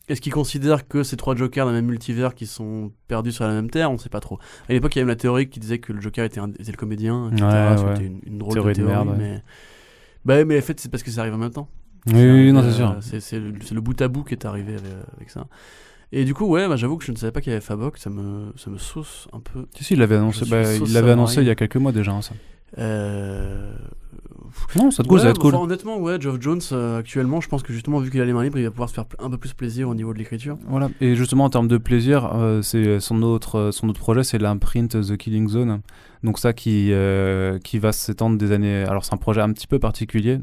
Est-ce 0.09 0.19
qu'il 0.19 0.33
considère 0.33 0.87
que 0.87 1.03
ces 1.03 1.15
trois 1.15 1.35
Jokers 1.35 1.65
dans 1.65 1.71
le 1.71 1.77
même 1.77 1.85
multivers 1.85 2.33
qui 2.33 2.47
sont 2.47 2.91
perdus 3.07 3.31
sur 3.31 3.45
la 3.45 3.53
même 3.53 3.69
terre? 3.69 3.91
On 3.91 3.93
ne 3.93 3.99
sait 3.99 4.09
pas 4.09 4.19
trop. 4.19 4.39
À 4.67 4.73
l'époque, 4.73 4.95
il 4.95 4.97
y 4.97 5.01
avait 5.01 5.05
même 5.05 5.15
la 5.15 5.15
théorie 5.15 5.47
qui 5.47 5.59
disait 5.59 5.77
que 5.77 5.93
le 5.93 6.01
Joker 6.01 6.25
était, 6.25 6.39
un- 6.39 6.49
était 6.49 6.71
le 6.71 6.77
comédien, 6.77 7.29
etc. 7.31 7.45
Ouais, 7.45 7.77
C'était 7.77 8.07
une, 8.07 8.19
une 8.25 8.37
drôle 8.39 8.53
Théorie 8.53 8.73
de 8.73 8.81
de 8.81 8.87
théorie, 8.87 9.07
ouais. 9.09 9.43
Bah, 10.25 10.43
mais 10.45 10.57
en 10.57 10.61
fait, 10.61 10.79
c'est 10.79 10.89
parce 10.89 11.03
que 11.03 11.11
ça 11.11 11.21
arrive 11.21 11.33
en 11.33 11.37
même 11.37 11.51
temps. 11.51 11.69
Oui, 12.07 12.13
oui, 12.13 12.51
non, 12.51 12.61
Euh, 12.61 12.69
c'est 12.69 12.75
sûr. 12.75 12.97
C'est 13.01 13.19
c'est 13.19 13.39
le, 13.73 13.81
bout 13.81 13.99
à 14.01 14.07
bout 14.07 14.23
qui 14.23 14.33
est 14.33 14.45
arrivé 14.45 14.73
avec, 14.73 14.91
avec 15.17 15.29
ça. 15.29 15.47
Et 16.11 16.25
du 16.25 16.33
coup, 16.33 16.45
ouais, 16.45 16.67
bah, 16.67 16.75
j'avoue 16.75 16.97
que 16.97 17.05
je 17.05 17.11
ne 17.11 17.17
savais 17.17 17.31
pas 17.31 17.41
qu'il 17.41 17.51
y 17.51 17.55
avait 17.55 17.61
Fabok, 17.61 17.97
ça 17.97 18.09
me, 18.09 18.51
ça 18.57 18.69
me 18.69 18.77
sauce 18.77 19.27
un 19.33 19.39
peu. 19.39 19.67
Si, 19.75 19.83
si, 19.83 19.93
il 19.93 19.99
l'avait 19.99 20.17
annoncé, 20.17 20.45
bah, 20.45 20.73
il 20.75 20.93
l'avait 20.93 21.11
annoncé 21.11 21.41
il 21.41 21.47
y 21.47 21.49
a 21.49 21.55
quelques 21.55 21.77
mois 21.77 21.91
déjà, 21.91 22.11
hein, 22.11 22.21
ça. 22.21 22.33
Euh... 22.77 23.73
Non, 24.75 24.91
ça 24.91 25.01
être 25.01 25.07
cool, 25.07 25.17
ouais, 25.17 25.23
ça 25.23 25.29
être 25.29 25.39
cool. 25.39 25.55
enfin, 25.55 25.63
honnêtement, 25.63 25.97
ouais, 25.97 26.19
Geoff 26.19 26.41
Jones, 26.41 26.61
euh, 26.71 26.99
actuellement, 26.99 27.39
je 27.39 27.47
pense 27.47 27.63
que 27.63 27.71
justement, 27.71 27.99
vu 27.99 28.11
qu'il 28.11 28.21
a 28.21 28.25
les 28.25 28.33
mains 28.33 28.43
libres, 28.43 28.57
il 28.57 28.63
va 28.63 28.71
pouvoir 28.71 28.89
se 28.89 28.93
faire 28.93 29.05
un 29.19 29.29
peu 29.29 29.37
plus 29.37 29.53
plaisir 29.53 29.87
au 29.87 29.95
niveau 29.95 30.13
de 30.13 30.17
l'écriture. 30.17 30.57
Voilà. 30.67 30.89
Et 30.99 31.15
justement, 31.15 31.45
en 31.45 31.49
termes 31.49 31.67
de 31.67 31.77
plaisir, 31.77 32.29
euh, 32.33 32.61
c'est 32.61 32.99
son 32.99 33.21
autre, 33.23 33.57
euh, 33.57 33.71
son 33.71 33.87
autre 33.89 33.99
projet, 33.99 34.23
c'est 34.23 34.37
l'imprint 34.37 35.01
The 35.01 35.15
Killing 35.15 35.47
Zone. 35.47 35.81
Donc 36.23 36.39
ça 36.39 36.53
qui, 36.53 36.89
euh, 36.91 37.57
qui 37.59 37.79
va 37.79 37.91
s'étendre 37.91 38.37
des 38.37 38.51
années. 38.51 38.83
Alors 38.83 39.05
c'est 39.05 39.13
un 39.13 39.17
projet 39.17 39.41
un 39.41 39.51
petit 39.51 39.67
peu 39.67 39.79
particulier 39.79 40.39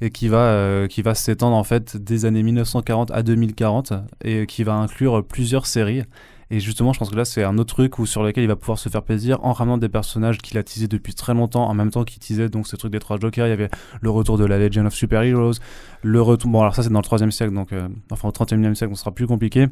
et 0.00 0.10
qui 0.10 0.28
va, 0.28 0.38
euh, 0.38 0.88
va 1.04 1.14
s'étendre 1.14 1.56
en 1.56 1.64
fait 1.64 1.96
des 1.96 2.24
années 2.24 2.42
1940 2.42 3.10
à 3.10 3.22
2040 3.22 3.92
et 4.24 4.46
qui 4.46 4.64
va 4.64 4.74
inclure 4.74 5.24
plusieurs 5.24 5.66
séries. 5.66 6.04
Et 6.50 6.60
justement, 6.60 6.94
je 6.94 6.98
pense 6.98 7.10
que 7.10 7.16
là, 7.16 7.26
c'est 7.26 7.44
un 7.44 7.58
autre 7.58 7.74
truc 7.74 7.98
où, 7.98 8.06
sur 8.06 8.22
lequel 8.22 8.42
il 8.42 8.46
va 8.46 8.56
pouvoir 8.56 8.78
se 8.78 8.88
faire 8.88 9.02
plaisir 9.02 9.38
en 9.44 9.52
ramenant 9.52 9.76
des 9.76 9.90
personnages 9.90 10.38
qu'il 10.38 10.56
a 10.56 10.62
teasés 10.62 10.88
depuis 10.88 11.14
très 11.14 11.34
longtemps, 11.34 11.68
en 11.68 11.74
même 11.74 11.90
temps 11.90 12.04
qu'il 12.04 12.20
teasait 12.20 12.48
donc 12.48 12.66
ce 12.66 12.76
truc 12.76 12.90
des 12.90 13.00
trois 13.00 13.18
Jokers. 13.20 13.46
Il 13.46 13.50
y 13.50 13.52
avait 13.52 13.68
le 14.00 14.10
retour 14.10 14.38
de 14.38 14.46
la 14.46 14.58
Legend 14.58 14.86
of 14.86 14.94
Super 14.94 15.22
Heroes, 15.22 15.58
le 16.02 16.22
retour. 16.22 16.50
Bon, 16.50 16.62
alors 16.62 16.74
ça, 16.74 16.82
c'est 16.82 16.88
dans 16.88 17.00
le 17.00 17.04
3 17.04 17.30
siècle, 17.30 17.52
donc 17.52 17.72
euh, 17.72 17.88
enfin 18.10 18.28
au 18.28 18.32
31e 18.32 18.74
siècle, 18.74 18.92
on 18.92 18.96
sera 18.96 19.12
plus 19.12 19.26
compliqué. 19.26 19.66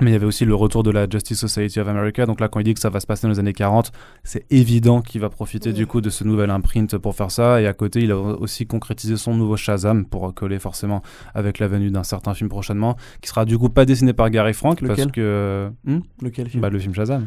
Mais 0.00 0.10
il 0.10 0.12
y 0.12 0.16
avait 0.16 0.24
aussi 0.26 0.44
le 0.46 0.54
retour 0.54 0.82
de 0.82 0.90
la 0.90 1.06
Justice 1.10 1.38
Society 1.40 1.78
of 1.78 1.86
America. 1.88 2.24
Donc 2.24 2.40
là, 2.40 2.48
quand 2.48 2.58
il 2.60 2.62
dit 2.64 2.72
que 2.74 2.80
ça 2.80 2.88
va 2.88 3.00
se 3.00 3.06
passer 3.06 3.26
dans 3.26 3.32
les 3.32 3.38
années 3.38 3.52
40, 3.52 3.92
c'est 4.24 4.46
évident 4.50 5.02
qu'il 5.02 5.20
va 5.20 5.28
profiter 5.28 5.72
du 5.74 5.86
coup 5.86 6.00
de 6.00 6.08
ce 6.08 6.24
nouvel 6.24 6.48
imprint 6.50 6.96
pour 6.96 7.14
faire 7.14 7.30
ça. 7.30 7.60
Et 7.60 7.66
à 7.66 7.74
côté, 7.74 8.00
il 8.00 8.10
a 8.12 8.16
aussi 8.16 8.66
concrétisé 8.66 9.16
son 9.18 9.34
nouveau 9.34 9.56
Shazam 9.58 10.06
pour 10.06 10.32
coller 10.32 10.58
forcément 10.58 11.02
avec 11.34 11.58
la 11.58 11.68
venue 11.68 11.90
d'un 11.90 12.04
certain 12.04 12.32
film 12.32 12.48
prochainement, 12.48 12.96
qui 13.20 13.28
sera 13.28 13.44
du 13.44 13.58
coup 13.58 13.68
pas 13.68 13.84
dessiné 13.84 14.12
par 14.14 14.30
Gary 14.30 14.54
Frank 14.54 14.78
parce 14.80 14.90
Lequel 15.00 15.12
que 15.12 15.70
Hmm? 15.84 15.98
Lequel 16.22 16.48
film? 16.48 16.62
Bah, 16.62 16.70
le 16.70 16.78
film 16.78 16.94
Shazam. 16.94 17.26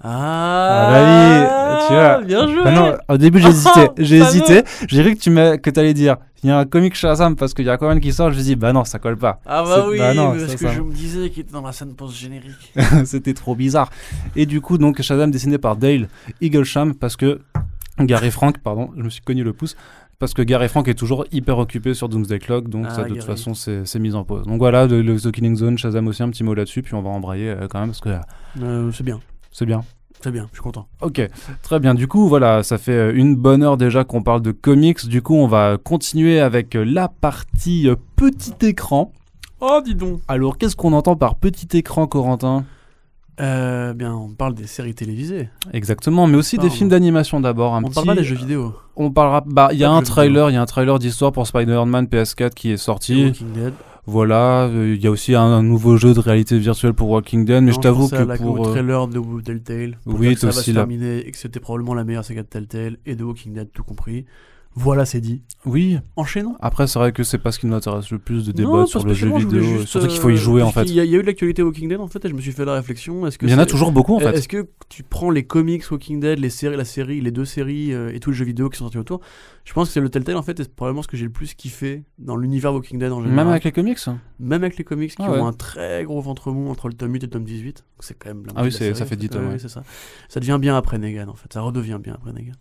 Ah, 0.00 0.86
bah 0.88 1.02
oui, 1.04 1.44
tu 1.88 1.92
vois. 1.94 2.20
Bien 2.20 2.46
joué 2.46 2.62
Bah 2.62 2.70
non, 2.70 2.96
au 3.08 3.16
début 3.16 3.40
j'ai 3.40 3.48
hésité, 3.48 3.88
j'ai 3.98 4.18
hésité. 4.18 4.62
J'ai 4.86 5.02
cru 5.02 5.16
que 5.16 5.20
tu 5.20 5.30
m'as- 5.30 5.58
que 5.58 5.70
allais 5.80 5.94
dire 5.94 6.18
il 6.44 6.48
y 6.48 6.52
a 6.52 6.58
un 6.58 6.64
comic 6.66 6.94
Shazam 6.94 7.34
parce 7.36 7.52
qu'il 7.54 7.64
y 7.66 7.68
a 7.68 7.72
Aquaman 7.72 8.00
qui 8.00 8.12
sort. 8.12 8.30
Je 8.32 8.38
me 8.38 8.42
dis 8.42 8.56
bah 8.56 8.72
non, 8.72 8.84
ça 8.84 8.98
colle 8.98 9.16
pas. 9.16 9.40
Ah 9.46 9.62
bah 9.64 9.86
oui, 9.88 9.98
bah 9.98 10.14
non, 10.14 10.32
parce 10.32 10.46
ça, 10.46 10.52
que 10.54 10.58
ça- 10.68 10.72
je 10.72 10.80
me 10.82 10.92
disais 10.92 11.30
qu'il 11.30 11.42
était 11.42 11.52
dans 11.52 11.62
la 11.62 11.72
scène 11.72 11.94
post-générique. 11.94 12.72
C'était 13.04 13.34
trop 13.34 13.54
bizarre. 13.54 13.90
Et 14.36 14.46
du 14.46 14.60
coup, 14.60 14.78
donc 14.78 15.00
Shazam 15.02 15.30
dessiné 15.30 15.58
par 15.58 15.76
Dale 15.76 16.08
Eaglesham 16.40 16.94
parce 16.94 17.16
que 17.16 17.40
Gary 18.00 18.30
Frank, 18.30 18.58
pardon, 18.58 18.90
je 18.96 19.02
me 19.02 19.10
suis 19.10 19.22
cogné 19.22 19.42
le 19.42 19.52
pouce, 19.52 19.74
Parce 20.20 20.34
que 20.34 20.42
Gary 20.42 20.68
Frank 20.68 20.86
est 20.88 20.94
toujours 20.94 21.24
hyper 21.32 21.58
occupé 21.58 21.94
sur 21.94 22.08
Doomsday 22.08 22.38
Clock, 22.40 22.68
donc 22.68 22.86
Ah, 22.88 22.94
ça 22.94 23.02
de 23.04 23.08
toute 23.14 23.22
façon 23.24 23.54
c'est 23.54 23.98
mis 23.98 24.14
en 24.14 24.24
pause. 24.24 24.46
Donc 24.46 24.58
voilà, 24.58 24.86
le, 24.86 25.02
le 25.02 25.20
The 25.20 25.30
Killing 25.32 25.56
Zone, 25.56 25.78
Shazam 25.78 26.06
aussi, 26.08 26.22
un 26.22 26.30
petit 26.30 26.44
mot 26.44 26.54
là-dessus, 26.54 26.82
puis 26.82 26.94
on 26.94 27.02
va 27.02 27.10
embrayer 27.10 27.50
euh, 27.50 27.66
quand 27.68 27.80
même 27.80 27.88
parce 27.90 28.00
que 28.00 28.10
Euh, 28.62 28.90
c'est 28.92 29.04
bien, 29.04 29.20
c'est 29.52 29.66
bien. 29.66 29.82
C'est 30.22 30.30
bien, 30.30 30.46
je 30.50 30.56
suis 30.56 30.62
content. 30.62 30.86
Ok, 31.00 31.20
très 31.62 31.80
bien. 31.80 31.94
Du 31.94 32.08
coup, 32.08 32.28
voilà, 32.28 32.62
ça 32.62 32.78
fait 32.78 32.92
euh, 32.92 33.12
une 33.14 33.36
bonne 33.36 33.62
heure 33.62 33.76
déjà 33.76 34.04
qu'on 34.04 34.22
parle 34.22 34.42
de 34.42 34.52
comics. 34.52 35.06
Du 35.06 35.22
coup, 35.22 35.34
on 35.34 35.46
va 35.46 35.76
continuer 35.82 36.40
avec 36.40 36.74
euh, 36.74 36.84
la 36.84 37.08
partie 37.08 37.88
euh, 37.88 37.96
petit 38.16 38.54
écran. 38.66 39.12
Oh, 39.60 39.80
dis 39.84 39.94
donc 39.94 40.20
Alors, 40.28 40.58
qu'est-ce 40.58 40.76
qu'on 40.76 40.92
entend 40.92 41.16
par 41.16 41.36
petit 41.36 41.76
écran, 41.76 42.06
Corentin? 42.06 42.64
Euh, 43.40 43.94
Bien, 43.94 44.14
on 44.14 44.30
parle 44.30 44.54
des 44.54 44.66
séries 44.66 44.94
télévisées. 44.94 45.48
Exactement, 45.72 46.26
mais 46.26 46.36
aussi 46.36 46.58
des 46.58 46.70
films 46.70 46.88
d'animation 46.88 47.40
d'abord. 47.40 47.72
On 47.72 47.82
petit... 47.82 47.94
parle 47.94 48.06
pas 48.08 48.14
des 48.16 48.24
jeux 48.24 48.36
vidéo. 48.36 48.74
On 48.96 49.10
parlera. 49.12 49.44
Bah, 49.46 49.68
il 49.72 49.78
y 49.78 49.84
a 49.84 49.90
un 49.90 50.02
trailer, 50.02 50.50
il 50.50 50.54
y 50.54 50.56
a 50.56 50.62
un 50.62 50.66
trailer 50.66 50.98
d'histoire 50.98 51.30
pour 51.30 51.46
Spider-Man 51.46 52.06
PS4 52.06 52.50
qui 52.50 52.72
est 52.72 52.76
sorti. 52.76 53.26
Walking 53.26 53.52
Dead. 53.52 53.74
Voilà, 54.10 54.64
euh, 54.68 54.94
il 54.96 55.02
y 55.02 55.06
a 55.06 55.10
aussi 55.10 55.34
un, 55.34 55.42
un 55.42 55.62
nouveau 55.62 55.98
jeu 55.98 56.14
de 56.14 56.20
réalité 56.20 56.58
virtuelle 56.58 56.94
pour 56.94 57.10
Walking 57.10 57.44
Dead, 57.44 57.62
mais 57.62 57.70
Non, 57.72 57.76
je 57.76 57.80
t'avoue 57.80 58.00
pensais 58.08 58.16
à 58.16 58.22
que 58.24 58.28
la- 58.28 58.36
pour 58.38 58.58
au 58.58 58.66
euh, 58.66 58.70
trailer 58.72 59.06
de 59.06 59.40
Telltale. 59.42 59.98
pour 60.04 60.14
Oui, 60.18 60.28
dire 60.28 60.34
que 60.34 60.40
ça 60.40 60.46
va 60.48 60.52
la- 60.66 60.80
terminer 60.80 61.18
et 61.26 61.30
que 61.30 61.36
c'était 61.36 61.60
probablement 61.60 61.92
la 61.92 62.04
meilleure 62.04 62.24
saga 62.24 62.42
de 62.42 62.48
Telltale 62.48 62.96
et 63.04 63.16
de 63.16 63.22
Walking 63.24 63.52
Dead, 63.52 63.68
tout 63.72 63.84
compris. 63.84 64.24
Voilà, 64.80 65.04
c'est 65.04 65.20
dit. 65.20 65.42
oui. 65.66 65.98
Enchaînons. 66.14 66.54
Après, 66.60 66.86
c'est 66.86 66.98
vrai 67.00 67.10
que 67.12 67.24
c'est 67.24 67.38
pas 67.38 67.50
ce 67.50 67.58
qui 67.58 67.66
nous 67.66 67.74
intéresse 67.74 68.10
le 68.10 68.18
plus 68.20 68.46
de 68.46 68.52
Non, 68.52 68.70
débattre 68.70 68.92
pas 68.92 68.98
sur 69.00 69.04
le 69.06 69.12
jeu 69.12 69.36
vidéo, 69.36 69.60
juste, 69.60 69.86
surtout 69.88 70.06
qu'il 70.06 70.20
faut 70.20 70.30
y 70.30 70.34
euh, 70.34 70.36
jouer 70.36 70.62
en 70.62 70.70
fait. 70.70 70.84
y 70.84 70.90
Il 70.90 70.94
y, 70.94 71.00
a 71.00 71.04
eu 71.04 71.20
de 71.22 71.26
l'actualité 71.26 71.62
Walking 71.64 71.88
Dead 71.88 71.98
en 72.00 72.06
fait, 72.06 72.24
et 72.24 72.28
je 72.28 72.34
me 72.34 72.40
suis 72.40 72.52
fait 72.52 72.64
la 72.64 72.74
réflexion. 72.74 73.26
Est-ce 73.26 73.38
que 73.38 73.46
Il 73.46 73.50
y 73.50 73.54
en 73.54 73.58
a 73.58 73.66
toujours 73.66 73.90
beaucoup 73.90 74.14
en 74.14 74.20
fait. 74.20 74.32
Est-ce 74.36 74.46
que 74.48 74.68
tu 74.88 75.02
prends 75.02 75.30
les 75.30 75.44
comics 75.44 75.82
Walking 75.90 76.20
Dead, 76.20 76.38
les 76.38 76.50
séries, 76.50 76.76
la 76.76 76.84
série, 76.84 77.20
les 77.20 77.32
deux 77.32 77.44
séries 77.44 77.92
euh, 77.92 78.14
et 78.14 78.20
tous 78.20 78.30
les 78.30 78.36
jeux 78.36 78.44
vidéo 78.44 78.68
qui 78.70 78.78
sont 78.78 78.84
sortis 78.84 78.98
autour 78.98 79.20
Je 79.64 79.72
pense 79.72 79.88
que 79.88 79.94
c'est 79.94 80.00
le 80.00 80.10
Telltale 80.10 80.36
en 80.36 80.42
fait, 80.42 80.60
et 80.60 80.62
c'est 80.62 80.72
probablement 80.74 81.02
ce 81.02 81.08
que 81.08 81.16
j'ai 81.16 81.24
le 81.26 81.32
plus 81.32 81.54
kiffé 81.54 82.04
dans 82.18 82.36
l'univers 82.36 82.72
Walking 82.72 82.98
Dead 83.00 83.10
en 83.10 83.20
général. 83.20 83.36
Même 83.36 83.48
avec 83.48 83.64
les 83.64 83.72
comics? 83.72 83.98
Même 84.38 84.62
avec 84.62 84.78
les 84.78 84.84
comics 84.84 85.10
qui 85.10 85.16
Ah 85.20 85.32
ouais. 85.32 85.38
ont 85.40 85.46
un 85.48 85.52
très 85.52 86.04
gros 86.04 86.20
ventre 86.20 86.52
mou 86.52 86.70
entre 86.70 86.86
le 86.88 86.94
tome 86.94 87.12
8 87.14 87.18
et 87.24 87.26
le 87.26 87.30
tome 87.30 87.44
18. 87.44 87.78
Donc 87.78 87.84
C'est 88.00 88.14
quand 88.16 88.28
même 88.28 88.44
la 88.46 88.52
Ah 88.54 88.62
oui, 88.62 88.70
la 88.70 88.94
ça 88.94 89.04
fait 89.06 89.16
en 89.16 89.18
10 89.18 89.28
tomes, 89.28 89.46
Ouais, 89.48 89.52
ouais. 89.54 89.58
ça. 89.58 89.82
Ça 90.28 90.38
devient 90.40 90.58
bien 90.60 90.76
après 90.76 90.98
Negan 90.98 91.28
en 91.28 91.34
fait, 91.34 91.52
ça 91.52 91.62
redevient 91.62 91.98
bien 92.00 92.14
après 92.14 92.32
Negan. 92.32 92.52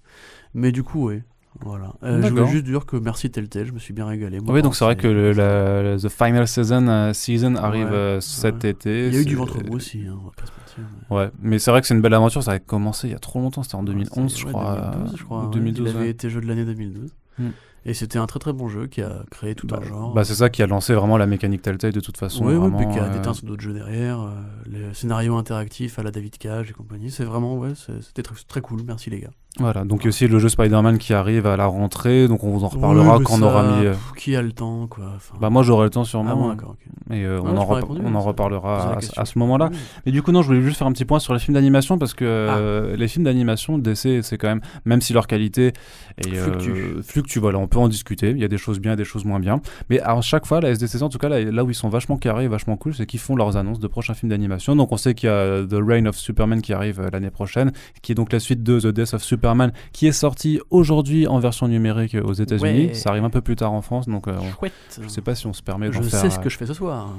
Mais 0.56 0.72
du 0.72 0.82
coup, 0.84 1.10
oui. 1.10 1.22
Voilà. 1.66 1.94
Euh, 2.04 2.22
je 2.22 2.30
voulais 2.30 2.48
juste 2.48 2.66
dire 2.66 2.86
que 2.86 2.96
merci 2.98 3.30
Telltale, 3.30 3.66
je 3.66 3.72
me 3.74 3.80
suis 3.80 3.94
bien 3.94 4.06
régalé. 4.06 4.40
moi, 4.40 4.54
Oui, 4.54 4.62
donc 4.62 4.76
c'est 4.76 4.86
vrai 4.86 4.96
que 4.96 5.08
le, 5.08 5.32
la, 5.34 5.82
la- 5.84 5.98
The 5.98 6.10
Final 6.10 6.48
Season, 6.48 6.88
euh, 6.88 7.14
season 7.14 7.56
arrive 7.56 7.88
Ouais, 7.88 7.94
euh, 7.94 8.22
cet 8.22 8.64
ouais. 8.64 8.70
été. 8.72 9.08
Il 9.08 9.14
y 9.14 9.18
a 9.18 9.22
eu 9.22 9.26
du 9.26 9.36
ventre 9.36 9.58
mou 9.66 9.76
aussi, 9.76 10.04
hein, 10.08 10.18
on 10.22 10.26
va 10.26 10.32
pas 10.36 10.46
se 10.46 10.52
mentir. 10.52 10.94
mais- 11.10 11.16
Ouais, 11.18 11.32
mais 11.42 11.60
c'est 11.60 11.72
vrai 11.72 11.82
que 11.82 11.88
c'est 11.88 11.96
une 11.96 12.02
belle 12.02 12.14
aventure. 12.14 12.44
Ça 12.44 12.52
avait 12.52 12.60
commencé 12.60 13.08
il 13.08 13.12
y 13.12 13.16
a 13.16 13.20
trop 13.20 13.40
longtemps. 13.40 13.64
C'était 13.64 13.76
en 13.76 13.84
2011, 13.84 14.32
C'est- 14.34 14.40
je 14.42 14.46
crois. 14.46 14.92
2012, 14.94 15.18
je 15.18 15.24
crois. 15.24 15.40
ou 15.42 15.46
ouais. 15.46 15.52
2012. 15.54 15.90
Il 15.92 15.98
avait 15.98 16.10
été 16.10 16.30
jeu 16.30 16.42
de 16.42 16.46
l'année 16.48 16.66
2012. 16.66 17.12
Hmm. 17.40 17.50
Et 17.86 17.94
c'était 17.94 18.18
un 18.20 18.26
très 18.26 18.40
très 18.40 18.52
bon 18.52 18.68
jeu 18.68 18.88
qui 18.88 19.02
a 19.02 19.24
créé 19.32 19.56
tout 19.56 19.66
Bah, 19.66 19.80
un 19.82 19.86
genre. 19.88 20.14
bah, 20.14 20.26
c'est 20.26 20.34
ça 20.36 20.50
qui 20.50 20.62
a 20.62 20.68
lancé 20.68 20.94
vraiment 20.94 21.18
la 21.18 21.26
mécanique 21.26 21.62
Telltale 21.62 21.94
de 21.94 22.00
toute 22.02 22.18
façon. 22.18 22.46
Oui, 22.46 22.54
oui, 22.56 22.70
puis 22.78 22.88
qui 22.92 23.00
a 23.00 23.08
déteint 23.08 23.34
sur 23.34 23.46
d'autres 23.48 23.62
jeux 23.64 23.74
derrière. 23.74 24.20
euh, 24.20 24.32
les 24.66 24.94
scénarios 24.94 25.38
interactifs 25.38 25.98
à 25.98 26.04
la 26.04 26.12
David 26.12 26.38
Cage 26.38 26.70
et 26.70 26.74
compagnie. 26.74 27.12
C'est 27.12 27.24
vraiment, 27.24 27.56
ouais, 27.58 27.72
c'était 28.02 28.24
très, 28.24 28.36
très 28.48 28.60
cool. 28.62 28.82
Merci 28.86 29.10
les 29.10 29.22
gars. 29.22 29.30
Voilà, 29.60 29.84
donc 29.86 30.02
il 30.02 30.04
y 30.04 30.08
a 30.08 30.10
aussi 30.10 30.28
le 30.28 30.38
jeu 30.40 30.50
Spider-Man 30.50 30.98
qui 31.00 31.14
arrive 31.14 31.48
à 31.48 31.58
la 31.58 31.66
rentrée, 31.66 32.28
donc 32.28 32.44
on 32.44 32.52
vous 32.52 32.64
en 32.64 32.68
reparlera 32.68 33.18
Oui, 33.18 33.24
quand 33.24 33.40
on 33.40 33.42
aura 33.42 33.64
mis. 33.64 33.86
euh, 33.88 33.94
Qui 34.16 34.36
a 34.36 34.42
le 34.42 34.52
temps, 34.52 34.88
quoi. 34.88 35.06
enfin. 35.16 35.36
Bah 35.42 35.50
moi 35.50 35.64
j'aurai 35.64 35.86
le 35.86 35.90
temps 35.90 36.02
Ah 36.02 36.06
sûrement, 36.06 36.36
bon, 36.36 36.50
hein. 36.50 36.56
d'accord. 36.56 36.76
ok. 37.10 37.16
et 37.16 37.26
euh, 37.26 37.40
Ah, 37.44 37.50
on, 37.52 37.58
en, 37.58 37.66
rep- 37.66 37.82
répondu, 37.82 38.02
on 38.06 38.14
en 38.16 38.22
reparlera 38.22 38.94
à, 38.94 39.22
à 39.22 39.26
ce 39.26 39.40
moment-là. 39.40 39.70
Mais 40.06 40.12
du 40.12 40.22
coup 40.22 40.32
non, 40.32 40.42
je 40.42 40.48
voulais 40.48 40.62
juste 40.62 40.78
faire 40.78 40.88
un 40.88 40.92
petit 40.92 41.06
point 41.06 41.20
sur 41.20 41.34
les 41.34 41.40
films 41.40 41.56
d'animation 41.56 41.98
parce 41.98 42.14
que 42.14 42.26
euh, 42.26 42.96
les 42.96 43.08
films 43.08 43.26
d'animation 43.26 43.78
DC 43.80 44.22
c'est 44.24 44.38
quand 44.38 44.48
même, 44.48 44.62
même 44.86 45.02
si 45.02 45.14
leur 45.14 45.26
qualité 45.26 45.74
est, 46.20 46.36
euh, 46.36 46.44
Fluctue. 46.60 47.02
fluctue, 47.04 47.40
voilà, 47.40 47.58
on 47.58 47.68
peut 47.68 47.80
en 47.80 47.88
discuter. 47.88 48.30
Il 48.32 48.38
y 48.40 48.44
a 48.46 48.48
des 48.50 48.58
choses 48.60 48.80
bien, 48.80 48.96
des 48.96 49.06
choses 49.06 49.26
moins 49.26 49.40
bien. 49.40 49.62
Mais 49.90 50.00
à 50.02 50.20
chaque 50.22 50.46
fois 50.46 50.62
la 50.62 50.70
SDCC 50.70 51.02
en 51.02 51.10
tout 51.10 51.18
cas 51.18 51.30
là, 51.30 51.42
là 51.42 51.64
où 51.64 51.70
ils 51.72 51.76
sont 51.76 51.90
vachement 51.90 52.18
carrés, 52.18 52.44
et 52.44 52.48
vachement 52.48 52.78
cool, 52.78 52.94
c'est 52.94 53.06
qu'ils 53.08 53.20
font 53.20 53.36
leurs 53.36 53.58
annonces 53.58 53.80
de 53.80 53.88
prochains 53.88 54.14
films 54.14 54.30
d'animation. 54.30 54.76
Donc 54.76 54.92
on 54.92 54.98
sait 54.98 55.16
qu'il 55.16 55.28
y 55.30 55.32
a 55.32 55.64
The 55.66 55.78
Reign 55.82 56.08
of 56.08 56.16
Superman 56.16 56.62
qui 56.62 56.74
arrive 56.74 57.00
euh, 57.00 57.10
l'année 57.12 57.32
prochaine, 57.32 57.72
qui 58.04 58.12
est 58.12 58.16
donc 58.16 58.32
la 58.32 58.40
suite 58.40 58.62
de 58.62 58.80
The 58.80 58.88
Death 58.88 59.14
of 59.16 59.24
Superman, 59.24 59.47
qui 59.92 60.08
est 60.08 60.12
sorti 60.12 60.60
aujourd'hui 60.70 61.28
en 61.28 61.40
version 61.40 61.68
numérique 61.68 62.16
euh, 62.16 62.24
aux 62.24 62.34
États-Unis. 62.34 62.88
Ouais. 62.88 62.94
Ça 62.94 63.10
arrive 63.12 63.24
un 63.24 63.30
peu 63.30 63.42
plus 63.42 63.56
tard 63.56 63.74
en 63.74 63.82
France, 63.82 64.08
donc 64.08 64.28
euh, 64.28 64.36
on- 64.40 64.68
je 65.04 65.08
sais 65.08 65.22
pas 65.22 65.36
si 65.36 65.48
on 65.48 65.54
se 65.54 65.62
permet 65.62 65.88
Je 65.92 66.02
faire. 66.02 66.20
sais 66.22 66.30
ce 66.30 66.40
euh, 66.40 66.42
que 66.44 66.50
je 66.50 66.58
fais 66.58 66.66
ce 66.66 66.74
soir. 66.74 67.14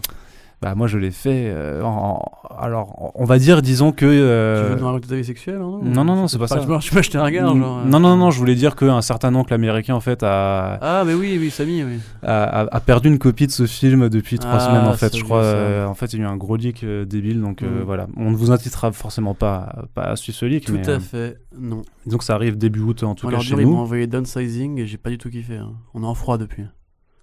Bah 0.61 0.75
moi 0.75 0.89
je 0.89 0.99
l'ai 0.99 1.13
fait. 1.13 1.53
euh, 1.55 1.83
en- 1.83 2.21
en- 2.21 2.57
alors 2.59 3.13
on 3.15 3.25
va 3.25 3.39
dire, 3.39 3.63
disons 3.63 3.93
que. 3.93 3.99
Tu 3.99 4.07
euh, 4.07 4.71
veux 4.75 4.81
nous 4.81 4.87
raconter 4.87 5.07
ta 5.07 5.15
vie 5.15 5.25
sexuelle 5.25 5.61
hein, 5.63 5.79
non, 5.85 6.05
non, 6.05 6.17
non, 6.17 6.27
c'est 6.27 6.39
pas 6.39 6.49
ça. 6.49 6.59
Je 6.61 6.67
je 6.89 6.95
m'achetais 6.97 7.17
un 7.17 7.23
regard, 7.25 7.57
genre. 7.57 7.79
euh, 7.79 7.85
non, 7.89 8.01
non, 8.01 8.17
non, 8.17 8.33
je 8.33 8.39
voulais 8.41 8.57
dire 8.57 8.75
qu'un 8.75 9.01
certain 9.01 9.33
oncle 9.37 9.55
américain 9.55 9.95
en 9.95 10.01
fait 10.01 10.25
a, 10.25 10.79
Ah, 10.83 11.05
mais 11.07 11.15
oui, 11.15 11.37
oui, 11.41 11.51
Samy, 11.51 11.85
oui. 11.85 12.01
a, 12.25 12.43
a- 12.63 12.75
a 12.77 12.81
perdu 12.81 13.07
une 13.09 13.19
copie 13.21 13.47
de 13.47 13.53
ce 13.53 13.67
film 13.67 14.09
depuis 14.09 14.41
trois 14.41 14.55
Ah, 14.55 14.61
semaines 14.61 14.87
en 14.89 14.95
fait. 14.95 15.17
Je 15.17 15.23
crois. 15.23 15.45
euh, 15.45 15.87
en 15.87 15.95
fait, 15.95 16.13
il 16.13 16.19
y 16.19 16.23
a 16.23 16.25
eu 16.25 16.29
un 16.29 16.37
gros 16.37 16.57
leak 16.57 16.83
euh, 16.83 17.05
débile, 17.05 17.41
donc 17.41 17.63
Mm. 17.63 17.83
voilà. 17.87 18.09
On 18.17 18.33
ne 18.33 18.37
vous 18.37 18.51
incitera 18.51 18.91
forcément 18.91 19.35
pas, 19.35 19.85
pas 19.95 20.03
à 20.03 20.17
suivre 20.17 20.39
ce 20.39 20.45
leak, 20.47 20.65
Tout 20.67 20.73
mais 20.73 20.89
à 20.89 20.99
fait, 20.99 21.39
non. 21.57 21.83
que 22.19 22.25
ça 22.25 22.35
arrive 22.35 22.59
début 22.59 22.81
août 22.81 23.05
en 23.05 23.15
tout 23.15 23.27
On 23.27 23.29
cas 23.29 23.37
leur 23.37 23.43
chez 23.43 23.55
dire, 23.55 23.61
ils 23.61 23.67
m'ont 23.69 23.79
envoyé 23.79 24.09
Downsizing 24.09 24.81
et 24.81 24.87
j'ai 24.89 24.99
pas 24.99 25.11
du 25.11 25.19
tout 25.19 25.31
kiffé. 25.31 25.57
hein. 25.57 25.71
On 25.95 26.03
est 26.03 26.07
en 26.07 26.15
froid 26.15 26.37
depuis. 26.37 26.65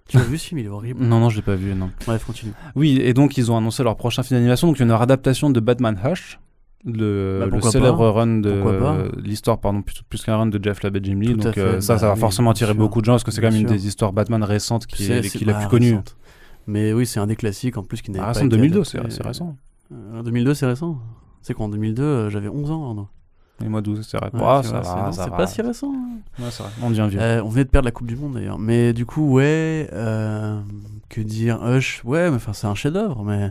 Tu 0.08 0.16
l'as 0.18 0.22
vu 0.24 0.38
ce 0.38 0.46
film, 0.48 0.60
il 0.60 0.66
est 0.66 0.68
horrible. 0.70 1.02
Non, 1.04 1.18
non, 1.20 1.28
je 1.30 1.36
l'ai 1.36 1.42
pas 1.42 1.56
vu, 1.56 1.74
non. 1.74 1.90
Bref, 2.06 2.24
continue. 2.24 2.52
Oui, 2.76 3.00
et 3.02 3.12
donc 3.12 3.36
ils 3.36 3.50
ont 3.50 3.56
annoncé 3.56 3.82
leur 3.82 3.96
prochain 3.96 4.22
film 4.22 4.38
d'animation, 4.38 4.68
donc 4.68 4.76
il 4.76 4.80
y 4.80 4.82
a 4.82 4.86
une 4.86 4.92
adaptation 5.02 5.50
de 5.50 5.58
Batman 5.60 5.98
Hush, 6.04 6.38
le, 6.84 7.40
Bah, 7.50 7.56
le 7.56 7.60
célèbre 7.62 7.98
pas. 7.98 8.10
run 8.20 8.38
de 8.38 9.10
l'histoire, 9.20 9.58
pardon, 9.58 9.82
plus, 9.82 10.02
plus 10.08 10.22
qu'un 10.22 10.36
run 10.36 10.46
de 10.46 10.62
Jeff 10.62 10.82
Labb 10.84 10.96
et 10.96 11.00
Jim 11.02 11.18
Lee. 11.18 11.32
Tout 11.32 11.36
donc 11.40 11.58
euh, 11.58 11.74
fait, 11.74 11.80
ça, 11.80 11.94
bah 11.94 11.98
ça 11.98 12.06
va 12.08 12.14
oui, 12.14 12.20
forcément 12.20 12.50
attirer 12.50 12.72
sûr. 12.72 12.78
beaucoup 12.78 13.00
de 13.00 13.06
gens 13.06 13.14
parce 13.14 13.24
que 13.24 13.32
c'est 13.32 13.40
quand 13.40 13.50
même 13.50 13.60
une 13.60 13.66
des 13.66 13.88
histoires 13.88 14.12
Batman 14.12 14.44
récentes 14.44 14.86
qui 14.86 15.02
est, 15.10 15.22
C'est- 15.22 15.38
qui 15.38 15.44
est 15.44 15.46
la 15.46 15.54
plus 15.54 15.66
connue. 15.68 15.90
récente. 15.90 16.16
Mais 16.68 16.92
oui, 16.92 17.06
c'est 17.06 17.18
un 17.20 17.26
des 17.26 17.36
classiques 17.36 17.76
en 17.76 17.82
plus 17.82 18.02
qui 18.02 18.10
n'est 18.12 18.18
Ah, 18.20 18.22
pas 18.22 18.28
récente 18.28 18.44
été 18.46 18.56
2002, 18.56 18.80
adapté. 18.80 19.10
c'est 19.10 19.22
récent. 19.26 19.56
Euh, 19.92 20.22
2002, 20.22 20.54
c'est 20.54 20.66
récent. 20.66 20.98
C'est 21.42 21.54
quoi, 21.54 21.66
en 21.66 21.68
2002, 21.68 22.02
euh, 22.02 22.30
j'avais 22.30 22.48
11 22.48 22.70
ans. 22.70 22.84
Arnaud. 22.88 23.08
Et 23.64 23.68
moi 23.68 23.80
12, 23.80 24.06
c'est 24.06 24.18
vrai. 24.18 24.30
Ouais, 24.34 24.40
Ah, 24.44 24.60
ça 24.62 24.72
va, 24.72 24.82
c'est 24.82 25.16
ça 25.16 25.24
c'est 25.24 25.30
va. 25.30 25.36
pas 25.36 25.46
si 25.46 25.62
récent. 25.62 25.90
hein. 25.94 26.18
Ouais, 26.42 26.50
vrai. 26.50 26.68
On 26.82 26.90
devient 26.90 27.06
vieux. 27.10 27.20
Euh, 27.20 27.42
on 27.42 27.48
venait 27.48 27.64
de 27.64 27.70
perdre 27.70 27.86
la 27.86 27.90
Coupe 27.92 28.06
du 28.06 28.16
Monde 28.16 28.34
d'ailleurs. 28.34 28.58
Mais 28.58 28.92
du 28.92 29.06
coup, 29.06 29.32
ouais, 29.32 29.88
euh, 29.92 30.60
que 31.08 31.20
dire 31.22 31.60
Hush, 31.64 32.02
ouais, 32.04 32.28
mais 32.30 32.36
enfin, 32.36 32.52
c'est 32.52 32.66
un 32.66 32.74
chef-d'œuvre. 32.74 33.24
Mais 33.24 33.50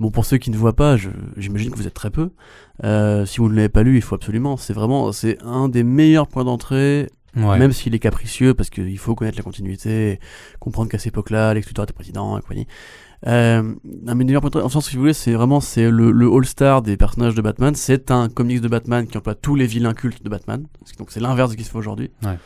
bon, 0.00 0.10
pour 0.10 0.24
ceux 0.24 0.38
qui 0.38 0.50
ne 0.50 0.56
voient 0.56 0.74
pas, 0.76 0.96
j'imagine 1.36 1.70
que 1.70 1.76
vous 1.76 1.86
êtes 1.86 1.94
très 1.94 2.10
peu. 2.10 2.30
Euh, 2.82 3.26
si 3.26 3.38
vous 3.38 3.48
ne 3.48 3.54
l'avez 3.54 3.68
pas 3.68 3.82
lu, 3.84 3.94
il 3.96 4.02
faut 4.02 4.16
absolument. 4.16 4.56
C'est 4.56 4.72
vraiment, 4.72 5.12
c'est 5.12 5.38
un 5.44 5.68
des 5.68 5.84
meilleurs 5.84 6.26
points 6.26 6.44
d'entrée, 6.44 7.08
Ouais. 7.36 7.58
même 7.60 7.70
s'il 7.72 7.94
est 7.94 7.98
capricieux, 8.00 8.54
parce 8.54 8.70
qu'il 8.70 8.98
faut 8.98 9.14
connaître 9.14 9.36
la 9.36 9.44
continuité, 9.44 10.18
comprendre 10.58 10.90
qu'à 10.90 10.98
cette 10.98 11.08
époque-là, 11.08 11.54
Lex 11.54 11.68
Luthor 11.68 11.84
était 11.84 11.92
président 11.92 12.36
et 12.36 12.40
compagnie. 12.40 12.66
Euh, 13.26 13.74
un 14.06 14.14
meilleurs 14.14 14.40
points 14.42 14.68
sens, 14.68 14.88
si 14.88 14.94
vous 14.94 15.02
voulez, 15.02 15.12
c'est 15.12 15.32
vraiment 15.32 15.60
c'est 15.60 15.90
le, 15.90 16.12
le 16.12 16.28
all-star 16.32 16.82
des 16.82 16.96
personnages 16.96 17.34
de 17.34 17.42
Batman. 17.42 17.74
C'est 17.74 18.10
un 18.12 18.28
comics 18.28 18.60
de 18.60 18.68
Batman 18.68 19.06
qui 19.08 19.18
emploie 19.18 19.34
tous 19.34 19.56
les 19.56 19.66
vilains 19.66 19.94
cultes 19.94 20.22
de 20.24 20.28
Batman. 20.28 20.64
Donc 20.98 21.10
c'est 21.10 21.20
l'inverse 21.20 21.48
de 21.50 21.54
ce 21.54 21.58
qui 21.58 21.64
se 21.64 21.70
fait 21.70 21.78
aujourd'hui. 21.78 22.10
Ouais. 22.22 22.38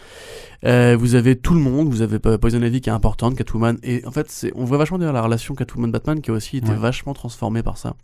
Euh, 0.65 0.97
vous 0.99 1.15
avez 1.17 1.37
tout 1.37 1.55
le 1.55 1.61
monde, 1.61 1.89
vous 1.89 2.03
avez 2.03 2.19
Po- 2.21 2.39
Poison 2.39 2.63
Ivy 2.63 2.81
qui 2.81 2.89
est 2.89 2.93
importante, 2.93 3.35
Catwoman, 3.35 3.79
et 3.83 4.07
en 4.07 4.13
fait, 4.13 4.31
c'est, 4.31 4.53
on 4.55 4.65
voit 4.65 4.79
vachement 4.79 4.97
derrière 4.97 5.13
la 5.13 5.21
relation 5.23 5.55
Catwoman-Batman 5.57 6.21
qui 6.21 6.31
a 6.31 6.35
aussi 6.35 6.57
été 6.59 6.71
Ouais. 6.71 6.77
vachement 6.77 7.15
transformée 7.15 7.63
par 7.65 7.77
ça. 7.79 7.95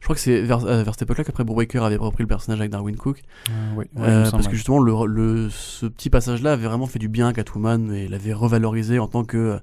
Je 0.00 0.04
crois 0.04 0.14
que 0.14 0.20
c'est 0.20 0.42
vers, 0.42 0.66
euh, 0.66 0.82
vers 0.82 0.92
cette 0.92 1.02
époque-là 1.02 1.24
qu'après 1.24 1.44
Bruce 1.44 1.56
Baker 1.56 1.78
avait 1.78 1.96
repris 1.96 2.22
le 2.22 2.28
personnage 2.28 2.60
avec 2.60 2.70
Darwin 2.70 2.94
Cook, 2.96 3.22
Euh, 3.48 3.84
euh, 4.00 4.24
semble, 4.26 4.32
parce 4.32 4.48
que 4.48 4.54
justement, 4.54 4.78
le, 4.80 4.92
le- 5.06 5.48
ce 5.50 5.86
petit 5.86 6.10
passage-là 6.10 6.52
avait 6.52 6.66
vraiment 6.66 6.86
fait 6.86 6.98
du 6.98 7.08
bien 7.08 7.28
à 7.28 7.32
Catwoman 7.32 7.90
et 7.92 8.06
l'avait 8.06 8.34
revalorisé 8.34 8.98
en 8.98 9.08
tant 9.08 9.24
que, 9.24 9.58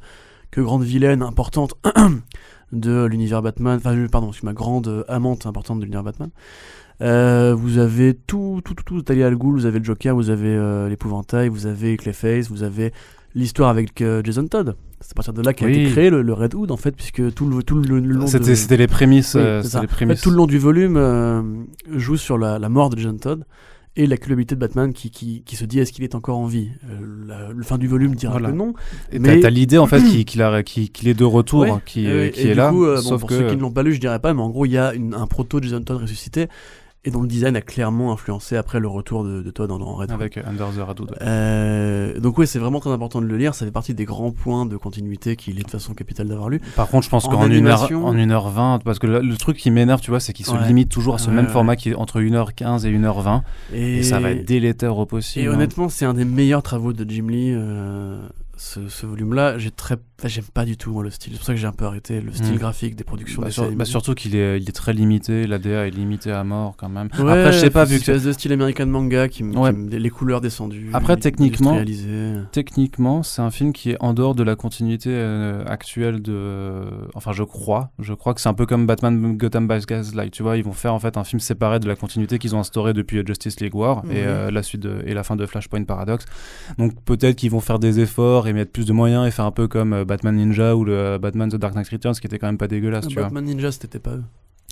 que 0.52 0.62
grande 0.62 0.84
vilaine 0.84 1.22
importante 1.22 1.74
de 2.72 3.06
l'univers 3.06 3.42
Batman, 3.42 3.78
enfin, 3.78 3.96
je- 3.96 4.08
pardon, 4.08 4.32
ma 4.44 4.54
grande 4.54 4.88
euh, 4.88 5.04
amante 5.08 5.46
importante 5.46 5.80
de 5.80 5.84
l'univers 5.86 6.04
Batman. 6.04 6.30
Euh, 7.02 7.56
vous 7.58 7.80
avez 7.80 8.14
tout, 8.14 8.62
tout, 8.64 8.76
tout, 8.76 8.84
tout, 8.84 9.02
Talia 9.02 9.28
al 9.28 9.36
Ghul, 9.36 9.54
vous 9.54 9.66
avez 9.66 9.80
le 9.80 9.86
Joker, 9.86 10.16
vous 10.16 10.30
avez 10.30 10.50
euh, 10.56 10.88
l'épouvantail, 10.88 11.50
vous 11.50 11.66
avez 11.66 11.98
Clayface, 11.98 12.50
vous 12.50 12.62
avez 12.64 12.94
l'histoire 13.34 13.70
avec 13.70 14.02
euh, 14.02 14.22
Jason 14.24 14.46
Todd. 14.48 14.76
C'est 15.00 15.14
à 15.14 15.16
partir 15.16 15.34
de 15.34 15.42
là 15.42 15.54
qu'a 15.54 15.66
Oui. 15.66 15.72
été 15.80 15.92
créé 15.92 16.10
le, 16.12 16.22
le 16.22 16.34
Red 16.34 16.54
Hood, 16.54 16.70
en 16.70 16.78
fait, 16.78 16.92
puisque 16.92 17.34
tout 17.34 17.48
le, 17.50 17.64
tout 17.64 17.76
le, 17.82 18.00
le 18.00 18.14
long 18.14 18.28
C'était 18.28 18.54
de... 18.54 18.76
les 18.76 18.88
prémices. 18.88 19.34
Oui, 19.34 19.42
euh, 19.44 19.62
les 19.64 19.76
En 19.76 19.82
fait, 19.82 19.88
prémices. 19.88 20.22
tout 20.22 20.30
le 20.30 20.36
long 20.38 20.46
du 20.46 20.60
volume 20.60 20.96
euh, 20.98 21.42
joue 21.96 22.18
sur 22.18 22.38
la, 22.38 22.60
la 22.60 22.70
mort 22.70 22.92
de 22.92 22.98
Jason 23.00 23.18
Todd 23.18 23.46
et 23.98 24.08
la 24.08 24.16
culpabilité 24.18 24.56
de 24.56 24.60
Batman 24.60 24.94
qui, 24.94 25.12
qui, 25.12 25.44
qui 25.44 25.56
se 25.58 25.66
dit 25.66 25.80
est-ce 25.80 25.92
qu'il 25.92 26.04
est 26.06 26.16
encore 26.16 26.38
en 26.38 26.46
vie? 26.46 26.70
Euh, 26.90 27.26
la- 27.28 27.52
Le 27.52 27.64
fin 27.64 27.78
du 27.78 27.88
volume 27.88 28.16
dira 28.16 28.34
Voilà. 28.34 28.50
que 28.52 28.56
non. 28.56 28.74
Et 29.12 29.20
mais- 29.20 29.40
t'as 29.42 29.50
l'idée 29.50 29.78
en 29.78 29.86
fait 29.88 30.02
qu'il 30.02 30.24
qu'il 30.94 31.08
est 31.10 31.14
de 31.14 31.24
retour, 31.26 31.62
Ouais. 31.62 31.72
qui, 31.86 32.02
qui 32.04 32.08
et 32.08 32.28
est 32.28 32.48
du 32.50 32.54
là. 32.54 32.70
coup, 32.72 32.86
euh, 32.86 32.96
bon, 32.96 33.02
sauf 33.02 33.20
pour 33.20 33.30
que 33.30 33.38
ceux 33.38 33.48
qui 33.50 33.56
ne 33.58 33.62
l'ont 33.62 33.72
pas 33.72 33.84
lu, 33.84 33.94
je 33.94 34.00
dirais 34.00 34.20
pas, 34.20 34.34
mais 34.34 34.42
en 34.42 34.50
gros, 34.50 34.66
il 34.66 34.72
y 34.72 34.78
a 34.78 34.94
une- 34.94 35.14
un 35.14 35.28
proto 35.28 35.62
Jason 35.62 35.82
Todd 35.82 36.02
ressuscité. 36.02 36.48
Et 37.04 37.10
dont 37.12 37.22
le 37.22 37.28
design 37.28 37.56
a 37.56 37.62
clairement 37.62 38.12
influencé 38.14 38.56
après 38.56 38.80
le 38.80 38.88
retour 38.88 39.24
de, 39.24 39.42
de 39.42 39.50
Todd 39.52 39.68
dans, 39.70 39.80
dans 39.80 39.94
Red. 39.96 40.12
Avec 40.12 40.38
Under 40.38 40.68
the 40.70 40.88
Red 40.88 41.00
Hood. 41.00 41.12
ouais. 41.12 41.18
Euh, 41.22 42.20
donc 42.20 42.38
oui, 42.38 42.46
c'est 42.46 42.60
vraiment 42.60 42.80
très 42.80 42.92
important 42.92 43.22
de 43.22 43.26
le 43.26 43.38
lire. 43.38 43.56
Ça 43.56 43.66
fait 43.66 43.72
partie 43.72 43.94
des 43.94 44.06
grands 44.06 44.32
points 44.32 44.66
de 44.68 44.78
continuité 44.78 45.36
qu'il 45.36 45.60
est 45.60 45.64
de 45.64 45.70
façon 45.70 45.94
capitale 45.94 46.28
d'avoir 46.28 46.50
lu. 46.50 46.60
Par 46.76 46.88
contre, 46.88 47.06
je 47.06 47.10
pense 47.10 47.26
En 47.26 47.30
qu'en 47.30 47.42
1h 47.42 47.46
animation- 47.46 48.06
en 48.06 48.14
1h20, 48.16 48.82
parce 48.84 49.00
que 49.00 49.08
le, 49.08 49.20
le 49.22 49.38
truc 49.38 49.58
qui 49.58 49.72
m'énerve, 49.72 50.00
tu 50.02 50.12
vois, 50.12 50.20
c'est 50.20 50.34
qu'il 50.34 50.46
se 50.46 50.52
Ouais. 50.52 50.68
limite 50.68 50.90
toujours 50.90 51.16
à 51.16 51.18
ce 51.18 51.30
même 51.32 51.48
format 51.48 51.76
qui 51.76 51.90
est 51.90 51.96
entre 51.96 52.20
1h15 52.22 52.86
et 52.86 52.92
1h20. 52.92 53.42
Et, 53.74 53.98
Et, 54.00 54.04
ça 54.04 54.20
va 54.20 54.32
être 54.32 54.46
délétère 54.46 54.98
au 54.98 55.06
possible. 55.08 55.46
Et 55.46 55.48
hein. 55.50 55.54
honnêtement, 55.54 55.90
c'est 55.90 56.06
un 56.06 56.14
des 56.14 56.26
meilleurs 56.26 56.62
travaux 56.64 56.94
de 56.94 57.10
Jim 57.10 57.28
Lee. 57.30 57.52
euh, 57.56 58.20
ce, 58.58 58.88
ce 58.90 59.08
volume-là, 59.08 59.58
j'ai 59.58 59.72
très, 59.72 59.98
enfin, 60.22 60.28
j'aime 60.30 60.46
pas 60.54 60.66
du 60.66 60.78
tout 60.78 60.92
moi 60.92 61.04
le 61.04 61.10
style. 61.10 61.34
C'est 61.34 61.40
pour 61.40 61.46
ça 61.48 61.54
que 61.54 61.60
j'ai 61.60 61.68
un 61.68 61.72
peu 61.72 61.86
arrêté 61.86 62.22
le 62.22 62.32
style 62.32 62.54
Mm. 62.56 62.58
graphique 62.58 62.96
des 62.96 63.04
productions. 63.04 63.42
Bah, 63.42 63.48
des 63.48 63.54
sur- 63.54 63.64
séries 63.64 63.76
bah, 63.76 63.86
surtout 63.86 64.14
qu'il 64.14 64.36
est, 64.36 64.60
il 64.60 64.70
est 64.70 64.72
très 64.72 64.94
limité, 64.94 65.48
l'ADA 65.48 65.88
est 65.88 65.92
limité 65.92 66.32
à 66.32 66.44
mort 66.44 66.76
quand 66.78 66.90
même. 66.90 67.10
Ouais, 67.20 67.32
Après, 67.32 67.52
je 67.54 67.58
sais 67.60 67.70
pas, 67.70 67.84
vu 67.86 67.96
que 67.96 68.02
espèce 68.02 68.24
de 68.24 68.32
style 68.32 68.54
American 68.54 68.86
manga 68.86 69.28
qui, 69.28 69.44
les 69.92 70.10
couleurs 70.10 70.42
descendues. 70.42 70.90
Après, 70.94 71.18
techniquement- 71.18 71.78
techniquement, 72.52 73.24
c'est 73.24 73.42
un 73.42 73.52
film 73.52 73.74
qui 73.74 73.92
est 73.92 73.98
en 74.00 74.14
dehors 74.14 74.36
de 74.36 74.44
la 74.44 74.56
continuité 74.56 75.10
euh, 75.12 75.64
actuelle 75.66 76.22
de. 76.22 76.84
Enfin, 77.16 77.32
je 77.32 77.44
crois. 77.44 77.92
Je 78.00 78.14
crois 78.14 78.34
que 78.34 78.42
c'est 78.42 78.50
un 78.50 78.54
peu 78.54 78.66
comme 78.66 78.86
Batman 78.86 79.38
Gotham 79.38 79.68
by 79.68 79.80
Gaslight. 79.86 80.32
Tu 80.32 80.44
vois, 80.44 80.58
ils 80.58 80.64
vont 80.64 80.74
faire 80.74 80.94
en 80.94 81.00
fait 81.00 81.18
un 81.18 81.24
film 81.24 81.40
séparé 81.40 81.80
de 81.80 81.88
la 81.88 81.96
continuité 81.96 82.40
qu'ils 82.40 82.56
ont 82.56 82.60
instauré 82.60 82.94
depuis 82.94 83.18
euh, 83.20 83.24
Justice 83.26 83.60
League 83.60 83.76
War 83.76 84.04
et 84.10 84.24
euh, 84.26 84.52
la 84.52 84.64
suite 84.64 84.82
de- 84.82 85.02
et 85.06 85.14
la 85.14 85.24
fin 85.24 85.36
de 85.36 85.46
Flashpoint 85.46 85.84
Paradox. 85.84 86.26
Donc 86.78 86.94
peut-être 87.06 87.36
qu'ils 87.36 87.52
vont 87.52 87.60
faire 87.60 87.80
des 87.80 88.00
efforts 88.00 88.48
et 88.48 88.54
mettre 88.54 88.72
plus 88.72 88.86
de 88.86 88.94
moyens 88.94 89.28
et 89.28 89.32
faire 89.32 89.46
un 89.46 89.52
peu 89.52 89.68
comme 89.68 90.04
Batman 90.12 90.36
Ninja 90.36 90.76
ou 90.76 90.84
le 90.84 90.94
euh, 90.94 91.18
Batman 91.18 91.50
The 91.50 91.56
Dark 91.56 91.74
Knight 91.74 91.88
Returns, 91.88 92.16
qui 92.16 92.28
était 92.28 92.38
quand 92.38 92.48
même 92.48 92.58
pas 92.58 92.68
dégueulasse, 92.68 93.08
tu 93.08 93.14
vois. 93.14 93.24
Batman 93.24 93.46
Ninja, 93.46 93.72
c'était 93.72 94.00
pas 94.00 94.12
eux. 94.12 94.24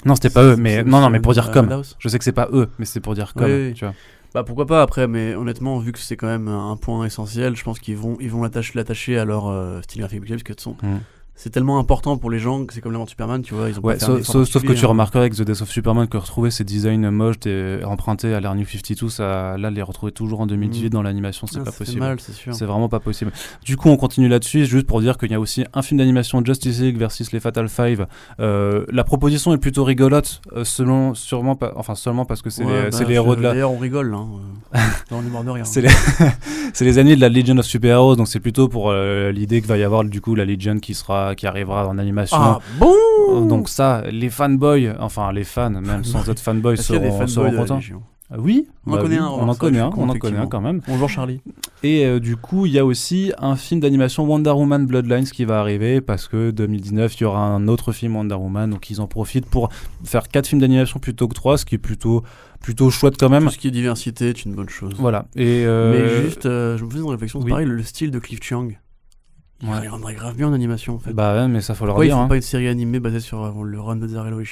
Non, 0.06 0.16
c'était 0.16 0.30
pas 0.30 0.44
eux, 0.44 0.56
mais 0.58 0.84
non, 0.84 1.00
non, 1.00 1.10
mais 1.10 1.20
pour 1.22 1.34
dire 1.34 1.50
comme. 1.52 1.70
Je 1.98 2.10
sais 2.10 2.18
que 2.18 2.24
c'est 2.26 2.34
pas 2.34 2.50
eux, 2.52 2.68
mais 2.78 2.86
c'est 2.86 3.00
pour 3.00 3.16
dire 3.16 3.34
comme. 3.34 3.46
Oui, 3.50 3.68
oui. 3.70 3.74
Tu 3.74 3.86
vois. 3.86 3.94
Bah 4.34 4.44
pourquoi 4.44 4.68
pas 4.68 4.82
après, 4.84 5.08
mais 5.08 5.34
honnêtement, 5.34 5.80
vu 5.80 5.92
que 5.92 5.98
c'est 6.00 6.16
quand 6.16 6.28
même 6.28 6.48
un 6.48 6.76
point 6.78 7.04
essentiel, 7.06 7.56
je 7.56 7.64
pense 7.64 7.80
qu'ils 7.80 7.98
vont 7.98 8.16
ils 8.20 8.30
vont 8.30 8.44
l'attacher 8.76 9.18
à 9.18 9.26
leur 9.26 9.48
euh, 9.48 9.82
style 9.82 10.02
graphique 10.02 10.20
parce 10.28 10.44
que 10.44 10.54
de 10.54 10.60
Mhm. 10.84 11.00
C'est 11.42 11.52
tellement 11.52 11.80
important 11.80 12.18
pour 12.18 12.30
les 12.30 12.38
gens 12.40 12.66
que 12.66 12.74
c'est 12.74 12.82
comme 12.82 12.92
de 13.02 13.10
Superman, 13.10 13.42
tu 13.42 13.54
vois, 13.54 13.70
ils 13.70 13.80
ont 13.80 13.82
Ouais, 13.82 13.98
sauf, 13.98 14.24
sauf- 14.24 14.50
sauf 14.50 14.62
que 14.64 14.74
tu 14.74 14.84
hein. 14.84 14.90
remarquerais 14.90 15.20
avec 15.22 15.36
The 15.36 15.44
Death 15.44 15.62
of 15.62 15.70
Superman 15.72 16.06
que 16.10 16.18
retrouver 16.18 16.52
ces 16.52 16.66
designs 16.66 17.10
moches 17.12 17.46
et 17.46 17.80
empruntés 17.86 18.34
à 18.34 18.42
l'ère 18.42 18.56
New 18.56 18.66
52, 18.66 19.08
ça, 19.10 19.58
là, 19.58 19.70
les 19.72 19.82
retrouver 19.82 20.12
toujours 20.12 20.42
en 20.42 20.48
2018 20.48 20.88
Mm. 20.88 20.90
dans 20.90 21.02
l'animation, 21.02 21.48
c'est 21.48 21.60
Ah, 21.62 21.64
pas 21.64 21.72
possible. 21.72 22.18
c'est 22.52 22.66
vraiment 22.66 22.90
pas 22.90 23.00
possible. 23.00 23.32
Du 23.64 23.78
coup, 23.78 23.88
on 23.88 23.96
continue 23.96 24.28
là-dessus, 24.28 24.66
juste 24.66 24.86
pour 24.86 25.00
dire 25.00 25.18
qu'il 25.18 25.32
y 25.32 25.34
a 25.34 25.40
aussi 25.40 25.64
un 25.74 25.82
film 25.82 26.00
d'animation 26.00 26.44
Justice 26.44 26.82
League 26.82 26.98
versus 26.98 27.32
les 27.32 27.40
Fatal 27.40 27.70
Five. 27.70 28.06
Euh, 28.42 28.86
la 28.92 29.06
proposition 29.06 29.54
est 29.54 29.58
plutôt 29.60 29.86
rigolote, 29.86 30.42
euh, 30.58 30.66
selon, 30.66 31.14
sûrement 31.14 31.56
pas, 31.56 31.72
enfin 31.78 31.96
seulement 31.96 32.26
parce 32.26 32.42
que 32.42 32.50
c'est 32.50 32.66
Ouais, 32.66 32.86
les, 32.86 32.90
bah, 32.90 32.98
les 33.08 33.14
héros 33.16 33.36
de 33.38 33.42
la, 33.42 33.52
D'ailleurs, 33.54 33.72
on 33.72 33.78
rigole, 33.78 34.14
hein, 34.14 34.28
euh, 34.76 34.78
dans 35.10 35.22
l'humour 35.22 35.46
de 35.46 35.52
rien. 35.52 35.64
c'est 35.64 35.82
les, 36.84 36.98
amis 36.98 37.16
de 37.16 37.22
la 37.22 37.30
Legion 37.30 37.58
of 37.58 37.66
Super 37.66 37.92
Heroes, 37.96 38.18
donc 38.18 38.28
c'est 38.28 38.42
plutôt 38.42 38.68
pour 38.68 38.90
euh, 38.92 39.32
l'idée 39.32 39.62
qu'il 39.62 39.70
va 39.70 39.78
y 39.78 39.84
avoir 39.84 40.04
du 40.04 40.20
coup 40.20 40.36
la 40.36 40.44
Legion 40.44 40.80
qui 40.80 40.94
sera, 40.94 41.29
qui 41.36 41.48
arrivera 41.48 41.88
en 41.88 41.98
animation. 41.98 42.38
Ah 42.40 42.60
bon 42.80 43.46
Donc 43.46 43.70
ça, 43.70 44.04
les 44.12 44.30
fanboys, 44.30 44.96
enfin 45.00 45.32
les 45.32 45.44
fans, 45.44 45.70
même 45.70 46.04
sans 46.04 46.28
être 46.30 46.40
fanboys, 46.40 46.78
seront, 46.78 47.52
contents. 47.52 47.80
Ah 48.32 48.36
Oui, 48.38 48.68
On 48.86 48.92
en 48.92 48.96
bah 48.96 49.02
connaît 49.02 49.16
oui, 49.16 49.22
un, 49.24 49.28
on 49.28 49.50
en 49.50 49.56
connaît 49.56 49.80
un, 49.80 49.90
on 49.98 50.08
en 50.08 50.14
connaît 50.14 50.38
un 50.38 50.46
quand 50.46 50.62
même. 50.62 50.82
Bonjour 50.88 51.10
Charlie. 51.10 51.42
Et 51.82 52.06
euh, 52.06 52.20
du 52.20 52.38
coup, 52.38 52.68
il 52.68 52.72
y 52.74 52.78
a 52.78 52.86
aussi 52.86 53.32
un 53.40 53.56
film 53.56 53.80
d'animation 53.80 54.24
Wonder 54.24 54.52
Woman 54.52 54.86
Bloodlines 54.86 55.24
qui 55.26 55.46
va 55.46 55.60
arriver 55.60 56.00
parce 56.00 56.28
que 56.28 56.52
2019, 56.52 57.16
il 57.20 57.24
y 57.24 57.26
aura 57.26 57.40
un 57.40 57.68
autre 57.68 57.92
film 57.92 58.16
Wonder 58.16 58.36
Woman, 58.36 58.70
donc 58.70 58.88
ils 58.92 59.02
en 59.02 59.08
profitent 59.08 59.48
pour 59.50 59.70
faire 60.04 60.28
quatre 60.28 60.46
films 60.46 60.62
d'animation 60.62 61.00
plutôt 61.00 61.28
que 61.28 61.34
trois, 61.34 61.58
ce 61.58 61.66
qui 61.66 61.74
est 61.76 61.80
plutôt 61.80 62.24
plutôt 62.62 62.92
chouette 62.92 63.16
quand 63.20 63.30
même. 63.30 63.46
Tout 63.46 63.50
ce 63.50 63.58
qui 63.58 63.70
est 63.70 63.72
diversité 63.72 64.30
est 64.30 64.46
une 64.46 64.54
bonne 64.54 64.70
chose. 64.70 64.94
Voilà. 65.00 65.26
Et 65.36 65.64
euh, 65.66 65.92
Mais 66.22 66.24
juste, 66.24 66.46
euh, 66.46 66.78
je 66.78 66.86
me 66.86 66.90
faisais 66.92 67.02
une 67.02 67.10
réflexion, 67.10 67.40
oui. 67.40 67.50
pareil, 67.50 67.66
le 67.66 67.82
style 67.82 68.12
de 68.12 68.20
Cliff 68.20 68.42
Chiang. 68.44 68.68
Il 69.62 69.70
Ouais. 69.70 69.88
rendrait 69.90 70.14
grave 70.16 70.36
bien 70.36 70.48
en 70.48 70.54
animation 70.54 70.96
en 70.96 71.00
fait. 71.00 71.12
bah 71.12 71.34
ouais, 71.36 71.48
mais 71.50 71.60
ça 71.62 71.74
faut 71.76 71.86
leur 71.86 71.94
Pourquoi 71.96 72.06
ils 72.06 72.10
dire. 72.10 72.18
font 72.18 72.24
hein. 72.24 72.28
pas 72.30 72.36
une 72.38 72.42
série 72.42 72.68
animée 72.70 73.00
basée 73.02 73.20
sur 73.20 73.44
euh, 73.44 73.64
le 73.64 73.80
run 73.82 73.98
de 73.98 74.08
Zarello 74.08 74.40
et 74.40 74.46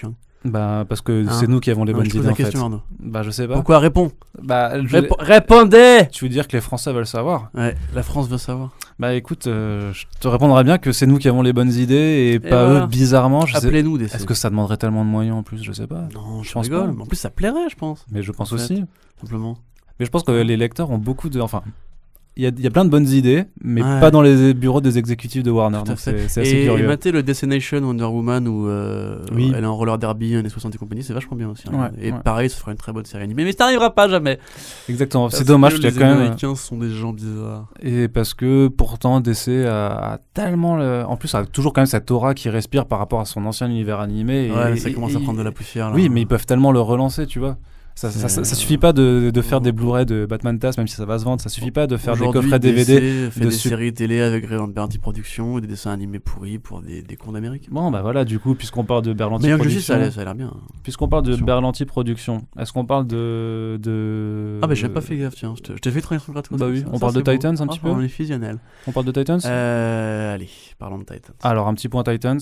Bah 0.43 0.83
parce 0.87 0.99
que 1.01 1.25
Hein 1.25 1.31
c'est 1.31 1.47
nous 1.47 1.59
qui 1.61 1.71
avons 1.71 1.85
les 1.85 1.93
Non, 1.93 1.99
bonnes 1.99 2.07
idées 2.07 2.21
la 2.21 2.31
en 2.31 2.35
fait. 2.35 2.43
question 2.43 2.61
Arnaud. 2.63 2.81
Bah 2.99 3.23
je 3.23 3.31
sais 3.31 3.47
pas. 3.47 3.53
Pourquoi 3.53 3.79
Réponds 3.79 4.11
Bah 4.41 4.81
je- 4.83 4.95
Répo- 4.97 5.15
Répondez 5.19 6.07
tu 6.11 6.25
veux 6.25 6.29
dire 6.29 6.45
que 6.47 6.57
les 6.57 6.61
Français 6.61 6.91
veulent 6.91 7.07
savoir? 7.07 7.49
Ouais, 7.53 7.75
la 7.95 8.03
France 8.03 8.27
veut 8.27 8.37
savoir. 8.37 8.71
Bah 8.99 9.13
écoute, 9.13 9.47
euh, 9.47 9.93
je 9.93 10.05
te 10.19 10.27
répondrai 10.27 10.63
bien 10.65 10.77
que 10.77 10.91
c'est 10.91 11.05
nous 11.07 11.19
qui 11.19 11.29
avons 11.29 11.41
les 11.41 11.53
bonnes 11.53 11.71
idées 11.71 12.31
et, 12.33 12.39
pas 12.39 12.65
voilà. 12.65 12.83
eux, 12.83 12.87
bizarrement. 12.87 13.45
Appelez-nous 13.53 13.97
des 13.97 14.05
Est-ce 14.05 14.25
que 14.25 14.33
ça 14.33 14.49
demanderait 14.49 14.77
tellement 14.77 15.05
de 15.05 15.09
moyens 15.09 15.37
en 15.37 15.43
plus? 15.43 15.63
Je 15.63 15.71
sais 15.71 15.87
pas. 15.87 16.07
Non, 16.13 16.43
je 16.43 16.49
Je 16.49 16.53
pense 16.53 16.65
rigole. 16.65 16.87
pas. 16.87 16.93
mais 16.97 17.01
En 17.03 17.05
plus, 17.05 17.15
ça 17.17 17.29
plairait, 17.29 17.69
je 17.69 17.75
pense, 17.75 18.05
Mais 18.11 18.23
je 18.23 18.31
pense 18.33 18.51
En 18.51 18.57
fait. 18.57 18.63
aussi. 18.63 18.83
simplement. 19.21 19.57
Mais 19.99 20.05
je 20.05 20.11
pense 20.11 20.23
que 20.23 20.31
les 20.31 20.57
lecteurs 20.57 20.89
ont 20.91 20.97
beaucoup 20.97 21.29
de. 21.29 21.39
Enfin, 21.39 21.61
il 22.37 22.43
y 22.43 22.47
a, 22.47 22.51
il 22.55 22.63
y 22.63 22.67
a 22.67 22.69
plein 22.69 22.85
de 22.85 22.89
bonnes 22.89 23.07
idées, 23.09 23.45
mais 23.63 23.81
Ouais. 23.83 23.99
pas 23.99 24.11
dans 24.11 24.21
les 24.21 24.53
bureaux 24.53 24.79
des 24.79 24.97
exécutifs 24.97 25.43
de 25.43 25.51
Warner. 25.51 25.79
Tout 25.79 25.85
Donc 25.85 25.99
c'est 25.99 26.29
c'est 26.29 26.41
assez 26.41 26.51
Et, 26.51 26.61
et 26.63 26.65
curieux. 26.67 26.87
mater 26.87 27.11
le 27.11 27.23
Destination 27.23 27.79
Wonder 27.79 28.03
Woman 28.05 28.47
où 28.47 28.67
euh, 28.67 29.17
Oui. 29.33 29.51
elle 29.55 29.63
est 29.63 29.67
en 29.67 29.75
roller 29.75 29.97
derby, 29.97 30.35
années 30.35 30.47
60 30.47 30.73
et 30.73 30.77
compagnie, 30.77 31.03
c'est 31.03 31.13
vachement 31.13 31.35
bien 31.35 31.49
aussi. 31.49 31.63
hein. 31.71 31.89
Ouais, 31.95 32.07
et 32.07 32.11
ouais. 32.11 32.19
pareil, 32.23 32.49
ça 32.49 32.57
fera 32.57 32.71
une 32.71 32.77
très 32.77 32.93
bonne 32.93 33.05
série 33.05 33.23
animée. 33.23 33.43
Mais 33.43 33.51
ça 33.51 33.65
n'arrivera 33.65 33.93
pas 33.93 34.07
jamais. 34.07 34.39
Exactement. 34.87 35.25
Parce 35.25 35.37
C'est 35.37 35.43
dommage 35.47 35.73
que 35.73 35.77
qu'il 35.77 35.85
y 35.85 35.87
a 35.87 35.91
les 35.91 35.97
quand 35.97 36.05
même. 36.05 36.17
Américains 36.17 36.55
sont 36.55 36.77
des 36.77 36.89
gens 36.89 37.11
bizarres. 37.11 37.67
Et 37.81 38.07
parce 38.07 38.33
que 38.33 38.67
pourtant 38.67 39.19
DC 39.19 39.65
a, 39.65 40.13
a 40.13 40.17
tellement. 40.33 40.77
le- 40.77 41.03
En 41.07 41.17
plus, 41.17 41.33
a 41.35 41.45
toujours 41.45 41.73
quand 41.73 41.81
même 41.81 41.85
cette 41.87 42.11
aura 42.11 42.33
qui 42.33 42.49
respire 42.49 42.85
par 42.85 42.99
rapport 42.99 43.19
à 43.19 43.25
son 43.25 43.45
ancien 43.45 43.67
univers 43.67 43.99
animé. 43.99 44.47
et- 44.47 44.51
ouais, 44.51 44.77
ça 44.77 44.89
et- 44.89 44.93
commence 44.93 45.15
à 45.15 45.19
et- 45.19 45.23
prendre 45.23 45.39
de 45.39 45.43
la 45.43 45.51
poussière. 45.51 45.89
Là. 45.89 45.95
Oui, 45.95 46.09
mais 46.09 46.21
ils 46.21 46.27
peuvent 46.27 46.45
tellement 46.45 46.71
le 46.71 46.79
relancer, 46.81 47.25
tu 47.25 47.39
vois. 47.39 47.57
Ça, 47.97 48.11
ça, 48.11 48.19
ça- 48.19 48.29
ça 48.29 48.43
C'est- 48.43 48.53
suffit 48.53 48.77
pas 48.77 48.93
de, 48.93 49.31
de 49.33 49.41
faire 49.41 49.59
des 49.59 49.71
Blu-ray 49.71 50.05
de 50.05 50.27
Batman 50.27 50.59
TAS, 50.59 50.73
même 50.77 50.87
si 50.87 50.93
ça 50.95 51.05
va 51.05 51.17
se 51.17 51.23
vendre. 51.25 51.41
Ça 51.41 51.49
suffit 51.49 51.71
pas 51.71 51.87
de 51.87 51.97
faire 51.97 52.15
des 52.15 52.29
coffrets 52.29 52.59
DVD. 52.59 52.99
DC 52.99 53.31
fait 53.31 53.39
de 53.39 53.45
des 53.45 53.51
séries 53.51 53.91
télé 53.91 54.21
avec 54.21 54.47
Berti 54.47 54.99
Productions 54.99 55.57
et 55.57 55.61
des 55.61 55.67
dessins 55.67 55.89
animés 55.91 56.19
pourris 56.19 56.59
pour 56.59 56.83
des, 56.83 57.01
des 57.01 57.15
cons 57.15 57.31
d'Amérique. 57.31 57.69
Bon, 57.71 57.89
bah 57.89 58.03
voilà, 58.03 58.23
du 58.23 58.37
coup, 58.37 58.53
puisqu'on 58.53 58.83
parle 58.83 59.01
de 59.01 59.13
Berlanti 59.13 59.47
Mais 59.47 59.57
que 59.57 59.63
je 59.67 59.79
sais, 59.79 59.81
ça 59.81 59.93
a 59.93 59.97
Productions, 59.97 60.23
l'air- 60.25 60.35
bien. 60.35 60.53
puisqu'on 60.83 61.07
parle 61.07 61.23
de. 61.23 61.35
Berlanti 61.37 61.85
Productions, 61.85 62.45
est-ce 62.59 62.71
qu'on 62.71 62.85
parle 62.85 63.07
de, 63.07 63.79
de... 63.81 64.59
Ah, 64.61 64.67
bah 64.67 64.75
j'ai 64.75 64.89
pas 64.89 65.01
fait 65.01 65.17
gaffe, 65.17 65.33
tiens. 65.33 65.55
Je 65.57 65.73
t'ai 65.73 65.89
fait 65.89 65.99
une 66.11 66.33
gratuite. 66.33 66.59
Bah 66.59 66.67
oui, 66.69 66.83
on 66.93 66.99
parle 66.99 67.15
de 67.15 67.21
beau. 67.21 67.31
Titans 67.31 67.55
un 67.59 67.65
petit 67.65 67.79
Ah, 67.81 67.87
peu 67.87 67.89
On 67.93 68.01
est 68.01 68.07
fusionnel. 68.09 68.59
On 68.85 68.91
parle 68.91 69.07
de 69.07 69.11
Titans 69.11 69.39
Euh, 69.45 70.35
allez, 70.35 70.49
parlons 70.77 70.99
de 70.99 71.03
Titans. 71.03 71.35
Alors, 71.41 71.67
un 71.67 71.73
petit 71.73 71.89
point 71.89 72.03
Titans. 72.03 72.39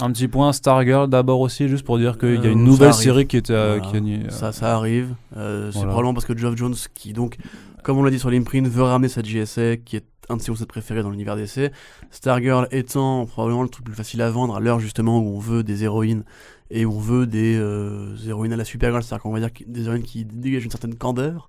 Un 0.00 0.12
petit 0.12 0.28
point 0.28 0.52
Stargirl 0.52 1.08
d'abord 1.08 1.40
aussi, 1.40 1.68
juste 1.68 1.84
pour 1.84 1.96
dire 1.98 2.18
qu'il 2.18 2.34
y 2.34 2.36
a 2.36 2.40
Euh, 2.50 2.52
une 2.52 2.58
ça 2.58 2.64
nouvelle 2.64 2.92
série 2.94 3.26
qui 3.26 3.38
était. 3.38 3.52
euh, 3.54 3.80
Voilà. 3.82 4.00
qui 4.00 4.26
a- 4.26 4.30
Ça, 4.30 4.52
ça 4.52 4.76
arrive. 4.76 5.14
Euh, 5.36 5.70
c'est 5.72 5.80
probablement 5.80 6.12
parce 6.14 6.26
que 6.26 6.36
Geoff 6.36 6.54
Jones, 6.56 6.74
qui 6.94 7.12
donc, 7.14 7.36
comme 7.82 7.96
on 7.96 8.02
l'a 8.02 8.10
dit 8.10 8.18
sur 8.18 8.30
l'imprint, 8.30 8.66
veut 8.68 8.82
ramener 8.82 9.08
sa 9.08 9.22
JSA, 9.22 9.78
qui 9.78 9.96
est 9.96 10.04
un 10.28 10.36
de 10.36 10.42
ses 10.42 10.50
recettes 10.50 10.68
préférés 10.68 11.02
dans 11.02 11.10
l'univers 11.10 11.36
DC. 11.36 11.70
Stargirl 12.10 12.68
étant 12.72 13.24
probablement 13.26 13.62
le 13.62 13.68
truc 13.70 13.86
le 13.86 13.92
plus 13.92 13.96
facile 13.96 14.20
à 14.22 14.30
vendre 14.30 14.56
à 14.56 14.60
l'heure 14.60 14.80
justement 14.80 15.18
où 15.20 15.34
on 15.36 15.38
veut 15.38 15.62
des 15.62 15.84
héroïnes 15.84 16.24
et 16.70 16.84
où 16.84 16.92
on 16.92 16.98
veut 17.00 17.26
des 17.26 17.56
euh, 17.56 18.16
héroïnes 18.26 18.52
à 18.52 18.56
la 18.56 18.64
Supergirl, 18.64 19.02
c'est-à-dire 19.02 19.22
qu'on 19.22 19.32
va 19.32 19.38
dire 19.40 19.50
des 19.66 19.86
héroïnes 19.86 20.02
qui 20.02 20.24
dégagent 20.24 20.64
une 20.64 20.70
certaine 20.70 20.96
candeur. 20.96 21.48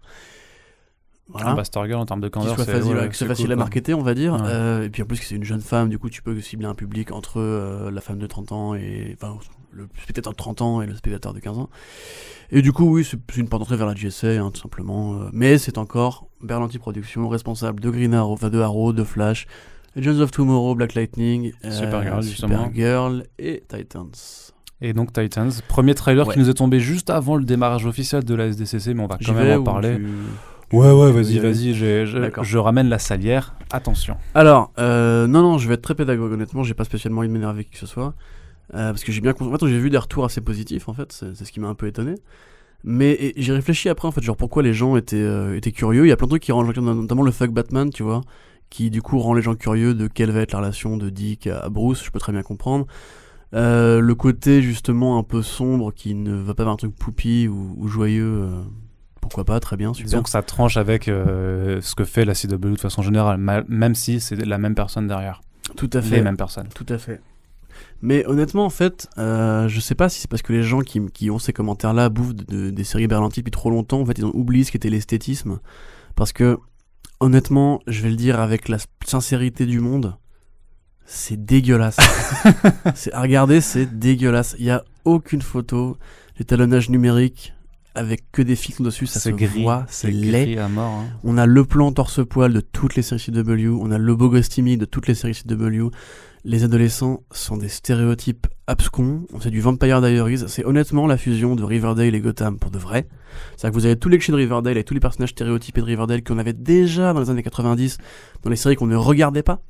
Voilà. 1.30 1.64
Stargirl 1.64 2.00
en 2.00 2.06
termes 2.06 2.22
de 2.22 2.30
candeur, 2.30 2.56
c'est 2.58 2.66
facile, 2.72 2.96
ouais, 2.96 3.12
facile 3.12 3.46
cool, 3.46 3.52
à 3.52 3.56
marketer, 3.58 3.94
on 3.94 4.02
va 4.02 4.14
dire. 4.14 4.34
Ouais. 4.34 4.40
Euh, 4.46 4.84
et 4.86 4.90
puis 4.90 5.02
en 5.04 5.06
plus 5.06 5.20
que 5.20 5.26
c'est 5.26 5.36
une 5.36 5.44
jeune 5.44 5.62
femme, 5.62 5.90
du 5.90 6.00
coup 6.00 6.10
tu 6.10 6.22
peux 6.22 6.40
cibler 6.40 6.66
un 6.68 6.74
public 6.74 7.12
entre 7.12 7.40
euh, 7.42 7.92
la 7.92 8.00
femme 8.02 8.18
de 8.18 8.28
30 8.28 8.52
ans 8.54 8.76
et 8.76 9.16
enfin 9.20 9.38
le 9.72 9.88
spectateur 10.02 10.32
de 10.32 10.38
30 10.38 10.62
ans 10.62 10.82
et 10.82 10.88
le 10.88 10.96
spectateur 10.96 11.34
de 11.34 11.40
15 11.40 11.58
ans. 11.60 11.70
Et 12.52 12.62
du 12.62 12.72
coup 12.72 12.86
oui, 12.96 13.04
c'est 13.04 13.20
une 13.38 13.50
porte 13.50 13.62
d'entrée 13.64 13.76
vers 13.76 13.88
la 13.88 13.94
GSA 13.94 14.42
hein, 14.42 14.52
tout 14.54 14.62
simplement. 14.62 15.16
euh, 15.16 15.30
mais 15.34 15.58
c'est 15.58 15.78
encore 15.78 16.28
Berlanti 16.42 16.80
Productions, 16.80 17.28
responsable 17.28 17.82
de 17.82 17.90
Green 17.90 18.14
Arrow, 18.14 18.34
enfin 18.34 18.50
de 18.50 18.60
Arrow, 18.62 18.94
de 18.94 19.04
Flash, 19.04 19.48
Legends 19.98 20.22
of 20.22 20.32
Tomorrow, 20.32 20.76
Black 20.76 20.94
Lightning, 20.94 21.52
Supergirl. 21.70 22.24
Supergirl 22.24 23.24
et 23.38 23.64
Titans. 23.68 24.08
Et 24.80 24.94
donc 24.94 25.12
Titans, 25.12 25.52
premier 25.68 25.94
trailer 25.96 26.26
Ouais. 26.28 26.34
qui 26.36 26.40
nous 26.40 26.50
est 26.50 26.54
tombé 26.54 26.80
juste 26.80 27.10
avant 27.10 27.36
le 27.36 27.44
démarrage 27.44 27.86
officiel 27.86 28.24
de 28.24 28.34
la 28.36 28.46
SDCC, 28.48 28.94
mais 28.94 29.04
on 29.04 29.08
va 29.08 29.18
quand 29.24 29.34
même 29.34 29.62
en 29.62 29.64
parler. 29.64 29.96
tu- 29.98 30.08
Ouais, 30.74 30.92
ouais, 30.92 31.12
vas-y, 31.12 31.40
vas-y, 31.40 31.74
j'ai- 31.74 32.06
je, 32.06 32.58
ramène 32.58 32.90
la 32.90 33.00
salière. 33.00 33.56
Attention. 33.72 34.18
Alors, 34.34 34.72
euh, 34.80 35.28
non, 35.28 35.42
non, 35.42 35.58
je 35.58 35.68
vais 35.68 35.76
être 35.76 35.82
très 35.82 35.96
pédagogue, 35.96 36.32
honnêtement, 36.32 36.64
j'ai 36.64 36.74
pas 36.74 36.84
spécialement 36.84 37.20
envie 37.20 37.30
de 37.30 37.34
m'énerver 37.34 37.64
qui 37.64 37.72
que 37.72 37.78
ce 37.78 37.86
soit. 37.86 38.14
Euh, 38.74 38.90
parce 38.92 39.06
que 39.06 39.14
j'ai 39.14 39.22
bien 39.22 39.32
compris. 39.32 39.70
J'ai 39.70 39.80
vu 39.80 39.90
des 39.90 39.98
retours 39.98 40.26
assez 40.26 40.42
positifs, 40.42 40.90
en 40.90 40.94
fait, 40.94 41.12
c'est 41.12 41.46
ce 41.46 41.52
qui 41.52 41.62
m'a 41.62 41.70
un 41.70 41.76
peu 41.76 41.88
étonné. 41.88 42.16
Mais 42.84 43.34
j'ai 43.38 43.54
réfléchi 43.54 43.90
après, 43.90 44.08
en 44.08 44.12
fait, 44.12 44.22
genre 44.22 44.38
pourquoi 44.38 44.62
les 44.62 44.74
gens 44.74 44.98
étaient, 44.98 45.16
euh, 45.18 45.56
étaient 45.56 45.72
curieux. 45.72 46.06
Il 46.06 46.10
y 46.10 46.12
a 46.12 46.18
plein 46.18 46.28
de 46.28 46.32
trucs 46.32 46.44
qui 46.44 46.52
rendent, 46.52 46.76
notamment 46.76 47.24
le 47.24 47.32
fuck 47.32 47.52
Batman, 47.52 47.90
tu 47.90 48.04
vois, 48.04 48.22
qui 48.70 48.90
du 48.90 49.02
coup 49.02 49.20
rend 49.20 49.34
les 49.34 49.42
gens 49.42 49.56
curieux 49.56 49.94
de 49.94 50.08
quelle 50.08 50.32
va 50.32 50.42
être 50.42 50.52
la 50.52 50.60
relation 50.60 50.98
de 50.98 51.10
Dick 51.10 51.48
à 51.48 51.70
Bruce, 51.70 52.04
je 52.04 52.12
peux 52.12 52.20
très 52.20 52.34
bien 52.34 52.44
comprendre. 52.44 52.86
Euh, 53.54 54.02
le 54.02 54.16
côté 54.16 54.62
justement 54.62 55.18
un 55.18 55.24
peu 55.24 55.42
sombre 55.42 55.94
qui 55.94 56.14
ne 56.16 56.36
va 56.36 56.54
pas 56.54 56.64
vers 56.64 56.74
un 56.74 56.76
truc 56.76 56.94
poupie 56.94 57.48
ou, 57.48 57.76
ou 57.78 57.88
joyeux, 57.88 58.42
euh, 58.44 58.62
pourquoi 59.28 59.46
pas, 59.46 59.60
très 59.60 59.78
bien, 59.78 59.94
super. 59.94 60.06
Disons 60.10 60.24
que 60.24 60.30
ça 60.30 60.42
tranche 60.42 60.78
avec 60.78 61.08
euh, 61.08 61.80
ce 61.82 61.96
que 61.96 62.04
fait 62.04 62.26
la 62.26 62.34
CW 62.34 62.56
de 62.58 62.80
façon 62.80 63.02
générale, 63.02 63.38
même 63.68 63.96
si 63.96 64.20
c'est 64.20 64.36
la 64.36 64.58
même 64.58 64.76
personne 64.76 65.08
derrière. 65.08 65.42
Tout 65.76 65.90
à 65.94 66.02
fait. 66.02 66.16
Les 66.18 66.22
mêmes 66.22 66.38
personnes. 66.38 66.70
Tout 66.74 66.86
à 66.90 66.98
fait. 66.98 67.22
Mais 68.02 68.26
honnêtement, 68.26 68.66
en 68.66 68.70
fait, 68.70 69.08
euh, 69.18 69.68
je 69.68 69.80
sais 69.80 69.96
pas 69.96 70.10
si 70.10 70.22
c'est 70.22 70.30
parce 70.30 70.42
que 70.42 70.54
les 70.54 70.64
gens 70.64 70.80
qui, 70.82 71.00
qui 71.14 71.30
ont 71.30 71.40
ces 71.40 71.54
commentaires-là 71.54 72.10
bouffent 72.10 72.34
de- 72.36 72.44
de- 72.46 72.70
des 72.70 72.84
séries 72.84 73.08
berlantiques 73.08 73.44
depuis 73.46 73.52
trop 73.52 73.70
longtemps. 73.70 74.02
En 74.02 74.06
fait, 74.06 74.18
ils 74.18 74.26
ont 74.26 74.32
oublié 74.36 74.64
ce 74.64 74.72
qu'était 74.72 74.90
l'esthétisme. 74.90 75.60
Parce 76.16 76.32
que, 76.34 76.58
honnêtement, 77.20 77.82
je 77.88 78.02
vais 78.02 78.10
le 78.10 78.16
dire 78.16 78.40
avec 78.40 78.70
la 78.70 78.78
sincérité 79.06 79.66
du 79.66 79.80
monde, 79.80 80.16
c'est 81.06 81.44
dégueulasse. 81.46 81.98
c'est, 82.96 83.14
à 83.14 83.22
regarder, 83.22 83.62
c'est 83.62 83.86
dégueulasse. 84.00 84.56
Il 84.60 84.66
y 84.66 84.72
a 84.72 84.84
aucune 85.06 85.42
photo, 85.42 85.98
l'étalonnage 86.40 86.90
numérique 86.90 87.54
avec 87.98 88.32
que 88.32 88.42
des 88.42 88.56
filtres 88.56 88.82
dessus, 88.84 89.08
ça 89.08 89.20
se 89.20 89.30
gris, 89.30 89.64
voit, 89.64 89.86
c'est 89.90 90.12
laid. 90.12 90.46
gris 90.46 90.60
à 90.60 90.68
mort. 90.70 90.92
hein. 91.02 91.06
On 91.24 91.38
a 91.38 91.46
le 91.46 91.66
plan 91.66 91.92
torse-poil 91.92 92.54
de 92.54 92.62
toutes 92.62 92.96
les 92.96 93.02
séries 93.02 93.22
CW, 93.22 93.70
on 93.80 93.92
a 93.92 93.98
le 93.98 94.16
beau 94.16 94.30
gostimi 94.30 94.78
de 94.78 94.86
toutes 94.86 95.08
les 95.08 95.16
séries 95.16 95.34
CW. 95.36 95.88
Les 96.46 96.64
adolescents 96.64 97.24
sont 97.32 97.58
des 97.58 97.68
stéréotypes 97.68 98.48
abscons, 98.68 99.26
c'est 99.42 99.50
du 99.50 99.60
Vampire 99.60 100.00
Diaries, 100.02 100.44
c'est 100.48 100.64
honnêtement 100.64 101.06
la 101.06 101.18
fusion 101.18 101.56
de 101.56 101.64
Riverdale 101.64 102.16
et 102.16 102.22
Gotham 102.22 102.58
pour 102.58 102.72
de 102.72 102.78
vrai. 102.78 103.08
C'est-à-dire 103.58 103.76
que 103.76 103.80
vous 103.82 103.86
avez 103.86 103.98
tous 103.98 104.08
les 104.08 104.18
clichés 104.18 104.32
de 104.32 104.38
Riverdale 104.38 104.78
et 104.78 104.84
tous 104.86 104.94
les 104.94 105.00
personnages 105.02 105.32
stéréotypés 105.32 105.82
de 105.82 105.86
Riverdale 105.86 106.24
qu'on 106.24 106.38
avait 106.38 106.54
déjà 106.54 107.12
dans 107.12 107.20
les 107.20 107.30
années 107.30 107.44
90 107.44 107.98
dans 108.44 108.50
les 108.50 108.56
séries 108.56 108.76
qu'on 108.76 108.88
ne 108.88 108.96
regardait 108.96 109.44
pas. 109.44 109.62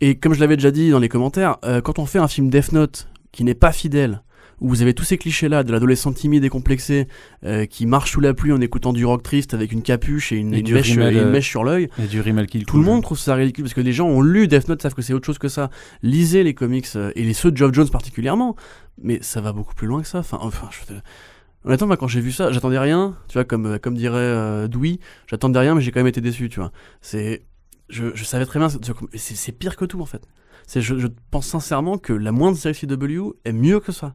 Et 0.00 0.16
comme 0.16 0.34
je 0.34 0.40
l'avais 0.40 0.56
déjà 0.56 0.70
dit 0.70 0.90
dans 0.90 0.98
les 1.00 1.08
commentaires, 1.08 1.56
euh, 1.64 1.80
quand 1.80 1.98
on 1.98 2.06
fait 2.06 2.18
un 2.18 2.28
film 2.28 2.50
Death 2.50 2.72
Note 2.72 3.08
qui 3.32 3.42
n'est 3.42 3.54
pas 3.54 3.72
fidèle, 3.72 4.22
où 4.60 4.68
vous 4.68 4.82
avez 4.82 4.94
tous 4.94 5.04
ces 5.04 5.18
clichés-là 5.18 5.62
de 5.64 5.72
l'adolescent 5.72 6.12
timide 6.12 6.44
et 6.44 6.48
complexé 6.48 7.08
euh, 7.44 7.66
qui 7.66 7.86
marche 7.86 8.12
sous 8.12 8.20
la 8.20 8.34
pluie 8.34 8.52
en 8.52 8.60
écoutant 8.60 8.92
du 8.92 9.04
rock 9.04 9.22
triste 9.22 9.54
avec 9.54 9.72
une 9.72 9.82
capuche 9.82 10.32
et 10.32 10.36
une, 10.36 10.54
Et 10.54 10.58
une 10.58 10.64
du 10.64 10.74
mèche, 10.74 10.90
rimel, 10.90 11.14
et 11.16 11.20
une 11.20 11.26
euh, 11.28 11.32
mèche 11.32 11.48
sur 11.48 11.64
l'œil, 11.64 11.88
Et 12.02 12.06
du 12.06 12.20
rimel 12.20 12.46
tout 12.46 12.76
le 12.78 12.84
monde 12.84 13.02
trouve 13.02 13.18
ça 13.18 13.34
ridicule 13.34 13.64
parce 13.64 13.74
que 13.74 13.80
les 13.80 13.92
gens 13.92 14.06
ont 14.08 14.20
lu 14.22 14.46
Death 14.48 14.68
Note, 14.68 14.82
savent 14.82 14.94
que 14.94 15.02
c'est 15.02 15.12
autre 15.12 15.26
chose 15.26 15.38
que 15.38 15.48
ça. 15.48 15.70
Lisez 16.02 16.42
les 16.44 16.54
comics 16.54 16.86
euh, 16.96 17.10
et 17.16 17.24
les 17.24 17.32
ceux 17.34 17.50
de 17.50 17.56
Geoff 17.56 17.72
Jones 17.72 17.88
particulièrement, 17.90 18.56
mais 19.02 19.18
ça 19.22 19.40
va 19.40 19.52
beaucoup 19.52 19.74
plus 19.74 19.86
loin 19.86 20.02
que 20.02 20.08
ça. 20.08 20.18
Enfin, 20.20 20.38
enfin, 20.40 20.68
je 20.70 20.86
te- 20.86 21.00
honnêtement, 21.64 21.86
moi, 21.88 21.96
quand 21.96 22.08
j'ai 22.08 22.20
vu 22.20 22.30
ça, 22.32 22.52
j'attendais 22.52 22.78
rien. 22.78 23.16
Tu 23.28 23.34
vois, 23.34 23.44
comme 23.44 23.66
euh, 23.66 23.78
comme 23.78 23.94
dirait 23.96 24.16
euh, 24.18 24.68
Dewey, 24.68 24.98
j'attendais 25.26 25.58
rien, 25.58 25.74
mais 25.74 25.80
j'ai 25.80 25.90
quand 25.90 26.00
même 26.00 26.06
été 26.06 26.20
déçu. 26.20 26.48
Tu 26.48 26.60
vois, 26.60 26.72
c'est, 27.00 27.44
je, 27.88 28.06
je 28.14 28.24
savais 28.24 28.46
très 28.46 28.58
bien, 28.58 28.68
c'est- 28.68 29.52
pire 29.52 29.76
que 29.76 29.84
tout 29.84 30.00
en 30.00 30.06
fait. 30.06 30.22
C'est, 30.66 30.80
je, 30.80 30.96
je 30.98 31.08
pense 31.30 31.46
sincèrement 31.46 31.98
que 31.98 32.12
la 32.12 32.32
moindre 32.32 32.56
série 32.56 32.74
CW 32.74 33.32
est 33.44 33.52
mieux 33.52 33.80
que 33.80 33.92
ça. 33.92 34.14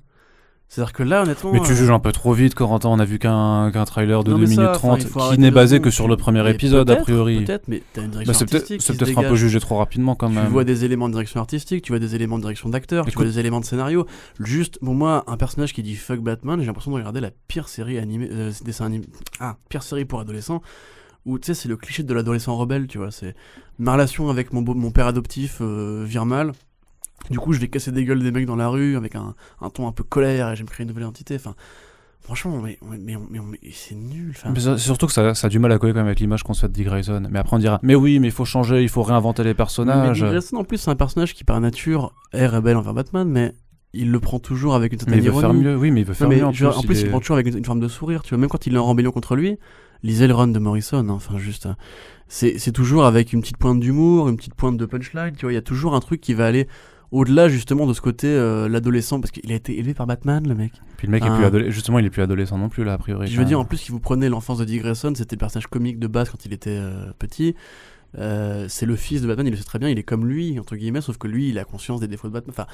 C'est-à-dire 0.72 0.93
que 0.93 1.01
là, 1.01 1.24
honnêtement, 1.24 1.51
Mais 1.51 1.61
tu 1.61 1.72
euh, 1.72 1.76
juges 1.76 1.89
un 1.89 1.97
peu 1.97 2.11
trop 2.11 2.32
vite, 2.32 2.53
Corentin. 2.53 2.89
On 2.89 2.99
a 2.99 3.05
vu 3.05 3.17
qu'un 3.17 3.72
qu'un 3.74 3.86
trailer 3.86 4.24
de 4.24 4.30
Non, 4.30 4.38
2 4.38 4.41
mais 4.41 4.47
ça, 4.47 4.61
minutes 4.61 4.70
enfin, 4.76 4.78
30 4.89 5.01
il 5.01 5.07
faut 5.07 5.20
qui 5.32 5.39
n'est 5.39 5.49
basé 5.49 5.80
que 5.82 5.89
sur 5.89 6.05
tu- 6.05 6.09
le 6.11 6.15
premier 6.15 6.43
mais 6.43 6.51
épisode, 6.51 6.89
a 6.91 6.97
priori. 6.97 7.43
Peut-être, 7.43 7.67
mais 7.67 7.82
t'as 7.91 8.01
une 8.03 8.09
Bah, 8.09 8.13
direction 8.24 8.45
peut-être 8.45 8.53
artistique. 8.61 8.82
c'est 8.84 8.95
peut-être 8.95 9.17
un 9.17 9.24
peu 9.30 9.36
jugé 9.36 9.59
trop 9.59 9.78
rapidement 9.78 10.13
quand 10.13 10.30
Tu 10.30 10.36
même. 10.36 10.45
vois 10.47 10.63
des 10.63 10.86
éléments 10.86 11.07
de 11.09 11.13
direction 11.13 11.39
artistique, 11.39 11.84
tu 11.84 11.91
vois 11.91 11.97
des 11.97 12.13
éléments 12.13 12.38
de 12.38 12.43
direction 12.43 12.70
d'acteur, 12.70 13.05
tu 13.07 13.15
vois 13.15 13.26
des 13.26 13.39
éléments 13.39 13.59
de 13.59 13.65
scénario. 13.65 14.05
Juste, 14.39 14.78
pour 14.80 14.93
moi, 14.93 15.24
un 15.26 15.38
personnage 15.38 15.74
qui 15.74 15.82
dit 15.82 15.95
fuck 15.95 16.20
Batman, 16.20 16.59
j'ai 16.59 16.67
l'impression 16.67 16.91
de 16.91 16.97
regarder 16.97 17.20
la 17.20 17.32
pire 17.47 17.67
série 17.67 17.97
animée, 17.97 18.30
euh, 18.32 18.51
dessin 18.63 18.86
animé, 18.86 19.07
ah, 19.39 19.57
pire 19.70 19.82
série 19.82 20.05
pour 20.05 20.20
adolescents, 20.20 20.61
où 21.26 21.39
tu 21.39 21.47
sais, 21.47 21.53
c'est 21.55 21.67
le 21.67 21.78
cliché 21.78 22.03
de 22.03 22.13
l'adolescent 22.13 22.55
rebelle, 22.55 22.86
tu 22.86 22.99
vois. 22.99 23.09
C'est 23.09 23.34
ma 23.80 23.93
relation 23.93 24.30
avec 24.30 24.53
mon, 24.53 24.61
beau- 24.61 24.76
mon 24.76 24.91
père 24.91 25.07
adoptif 25.07 25.57
euh, 25.61 26.03
vire 26.07 26.28
mal. 26.28 26.51
Du 27.30 27.39
coup, 27.39 27.53
je 27.53 27.59
vais 27.59 27.67
casser 27.67 27.91
des 27.91 28.05
gueules 28.05 28.22
des 28.24 28.32
mecs 28.32 28.45
dans 28.45 28.55
la 28.55 28.70
rue 28.70 28.95
avec 28.97 29.15
un, 29.15 29.36
un 29.61 29.70
ton 29.70 29.88
un 29.88 29.91
peu 29.91 30.03
colère 30.03 30.49
et 30.51 30.55
je 30.55 30.59
vais 30.61 30.63
me 30.65 30.70
créer 30.70 30.84
une 30.84 30.89
nouvelle 30.89 31.03
identité. 31.03 31.36
Enfin, 31.36 31.53
franchement, 32.22 32.59
mais, 32.61 32.78
mais, 32.88 32.97
mais, 32.97 33.17
mais- 33.30 33.39
mais 33.51 33.59
c'est 33.72 33.95
nul. 33.95 34.36
Mais 34.51 34.59
c'est 34.59 34.78
surtout 34.78 35.07
que 35.07 35.13
ça, 35.13 35.34
ça 35.36 35.47
a 35.47 35.49
du 35.49 35.59
mal 35.59 35.72
à 35.72 35.78
coller 35.78 35.93
quand 35.93 35.99
même 35.99 36.07
avec 36.07 36.20
l'image 36.20 36.43
qu'on 36.43 36.53
se 36.53 36.61
fait 36.61 36.67
de 36.70 36.74
Dick 36.74 36.86
Grayson. 36.86 37.24
Mais 37.30 37.39
après 37.39 37.55
on 37.55 37.59
dira, 37.59 37.80
mais 37.84 37.95
oui, 37.95 38.20
mais 38.20 38.28
il 38.28 38.34
faut 38.34 38.45
changer, 38.45 38.82
il 38.84 38.89
faut 38.89 39.03
réinventer 39.03 39.43
les 39.43 39.49
Mais 39.49 39.53
personnages. 39.55 40.20
Dick 40.20 40.28
Grayson, 40.30 40.57
en 40.57 40.63
plus, 40.63 40.78
c'est 40.78 40.89
un 40.91 40.95
personnage 40.95 41.34
qui, 41.34 41.43
par 41.43 41.59
nature, 41.61 42.13
est 42.34 42.47
rebelle 42.47 42.78
envers 42.78 42.93
Batman, 42.93 43.28
mais 43.28 43.53
il 43.93 44.11
le 44.11 44.20
prend 44.20 44.39
toujours 44.39 44.76
avec 44.76 44.93
une 44.93 44.99
Mais 44.99 45.05
certaine 45.05 45.24
il 45.24 45.32
veut 45.32 45.39
faire 45.39 45.53
mieux, 45.53 45.76
oui, 45.76 45.91
mais 45.91 46.01
il 46.01 46.05
veut 46.05 46.13
faire 46.13 46.30
mais 46.30 46.38
mieux 46.38 46.45
en 46.45 46.51
plus. 46.51 46.65
en 46.67 46.82
plus, 46.84 47.01
il, 47.01 47.07
est- 47.07 47.09
prend 47.09 47.20
toujours 47.20 47.36
avec 47.36 47.47
une, 47.47 47.57
une 47.57 47.65
forme 47.65 47.80
de 47.80 47.88
sourire, 47.88 48.22
tu 48.22 48.30
vois. 48.30 48.38
Même 48.38 48.49
quand 48.49 48.67
il 48.67 48.76
est 48.76 48.78
en 48.78 48.88
rébellion 48.88 49.11
contre 49.11 49.36
lui, 49.36 49.57
lisez 50.03 50.28
le 50.28 50.34
run 50.36 50.47
de 50.49 50.59
Morrison, 50.59 50.99
hein, 50.99 51.09
enfin, 51.09 51.38
juste. 51.39 51.65
euh, 51.65 51.74
c'est 52.28 52.72
toujours 52.72 53.05
avec 53.05 53.34
une 53.34 53.41
petite 53.41 53.57
pointe 53.57 53.80
d'humour, 53.80 54.30
une 54.30 54.38
petite 54.38 54.53
pointe 54.53 54.78
de 54.78 54.86
punchline, 54.86 55.34
tu 55.36 55.45
vois. 55.45 55.51
Il 55.51 55.55
y 55.55 55.57
a 55.57 55.63
toujours 55.63 55.95
un 55.95 55.99
truc 55.99 56.22
qui 56.22 56.36
va 56.36 56.45
aller 56.45 56.67
au-delà, 57.12 57.49
justement, 57.49 57.88
de 57.88 57.93
ce 57.93 58.01
côté, 58.01 58.28
euh, 58.28 58.70
l'adolescent, 58.70 59.20
parce 59.20 59.32
qu'il 59.32 59.51
a 59.51 59.55
été 59.55 59.78
élevé 59.78 59.93
par 59.93 60.05
Batman, 60.05 60.47
le 60.47 60.55
mec. 60.55 60.74
Puis 60.97 61.07
le 61.07 61.12
mec 61.12 61.24
est 61.24 61.36
plus 61.36 61.45
adolescent. 61.45 61.72
Justement, 61.72 61.99
il 61.99 62.05
est 62.05 62.10
plus 62.10 62.22
adolescent 62.22 62.57
non 62.57 62.70
plus 62.70 62.84
là, 62.84 62.93
a 62.93 62.97
priori. 62.97 63.26
Puis 63.26 63.34
je 63.34 63.39
veux 63.39 63.45
dire, 63.45 63.60
en 63.60 63.66
plus, 63.66 63.78
si 63.78 63.91
vous 63.91 63.99
prenez 63.99 64.30
l'enfance 64.30 64.60
de 64.60 64.66
Dick 64.66 64.82
Grayson, 64.82 65.14
c'était 65.16 65.36
le 65.36 65.39
personnage 65.39 65.68
comique 65.68 65.99
de 65.99 66.07
base 66.07 66.30
quand 66.30 66.45
il 66.45 66.53
était 66.53 66.78
euh, 66.78 67.12
petit. 67.18 67.55
Euh, 68.18 68.66
c'est 68.70 68.86
le 68.86 68.95
fils 68.95 69.22
de 69.22 69.28
Batman, 69.28 69.47
il 69.47 69.51
le 69.51 69.57
sait 69.57 69.64
très 69.64 69.80
bien, 69.80 69.89
il 69.89 69.99
est 69.99 70.03
comme 70.03 70.28
lui, 70.28 70.60
entre 70.60 70.76
guillemets, 70.76 71.01
sauf 71.01 71.18
que 71.18 71.28
lui, 71.28 71.49
il 71.49 71.60
a 71.60 71.64
conscience 71.64 71.99
des 71.99 72.07
défauts 72.07 72.28
de 72.28 72.34
Batman. 72.34 72.53
Enfin, 72.57 72.68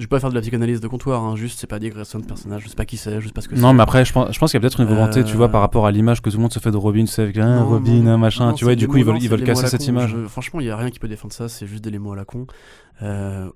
je 0.00 0.04
vais 0.06 0.08
pas 0.08 0.18
faire 0.18 0.30
de 0.30 0.34
la 0.34 0.40
psychanalyse 0.40 0.80
de 0.80 0.88
comptoir, 0.88 1.22
hein, 1.22 1.36
juste, 1.36 1.60
c'est 1.60 1.66
pas 1.68 1.78
Dick 1.78 1.92
Grayson, 1.94 2.18
le 2.18 2.24
personnage, 2.24 2.62
je 2.64 2.68
sais 2.68 2.74
pas 2.74 2.84
qui 2.86 2.96
c'est, 2.96 3.20
je 3.20 3.26
sais 3.28 3.32
pas 3.32 3.42
ce 3.42 3.48
que 3.48 3.54
c'est. 3.54 3.60
Non, 3.62 3.72
mais 3.74 3.82
après, 3.82 4.04
je 4.04 4.12
pense, 4.12 4.32
je 4.32 4.38
pense 4.38 4.50
qu'il 4.50 4.56
y 4.56 4.60
a 4.60 4.62
peut-être 4.62 4.80
une 4.80 4.88
volonté, 4.88 5.22
tu 5.22 5.36
vois, 5.36 5.46
Euh, 5.46 5.48
par 5.50 5.60
rapport 5.60 5.86
à 5.86 5.92
l'image 5.92 6.20
que 6.22 6.30
tout 6.30 6.36
le 6.36 6.42
monde 6.42 6.52
se 6.52 6.58
fait 6.58 6.70
de 6.72 6.76
Robin, 6.76 7.02
tu 7.04 7.06
sais, 7.08 7.22
avec 7.22 7.36
un 7.38 7.60
Non, 7.60 7.68
Robin, 7.68 8.06
un 8.06 8.16
machin, 8.18 8.46
non, 8.48 8.54
tu 8.54 8.64
vois, 8.64 8.72
et 8.72 8.76
du 8.76 8.88
coup, 8.88 8.96
ils 8.96 9.04
veulent, 9.04 9.22
ils 9.22 9.28
veulent 9.28 9.44
casser 9.44 9.66
cette 9.68 9.82
con. 9.82 9.86
image. 9.88 10.10
Je- 10.10 10.26
franchement, 10.26 10.58
il 10.60 10.66
y 10.66 10.70
a 10.70 10.76
rien 10.76 10.90
qui 10.90 10.98
peut 10.98 11.06
défendre 11.08 11.32
ça, 11.34 11.48
c'est 11.48 11.66
juste 11.66 11.84
des 11.84 11.98
mots 11.98 12.12
à 12.12 12.16
la 12.16 12.24
con. 12.24 12.46
Euh, 13.02 13.48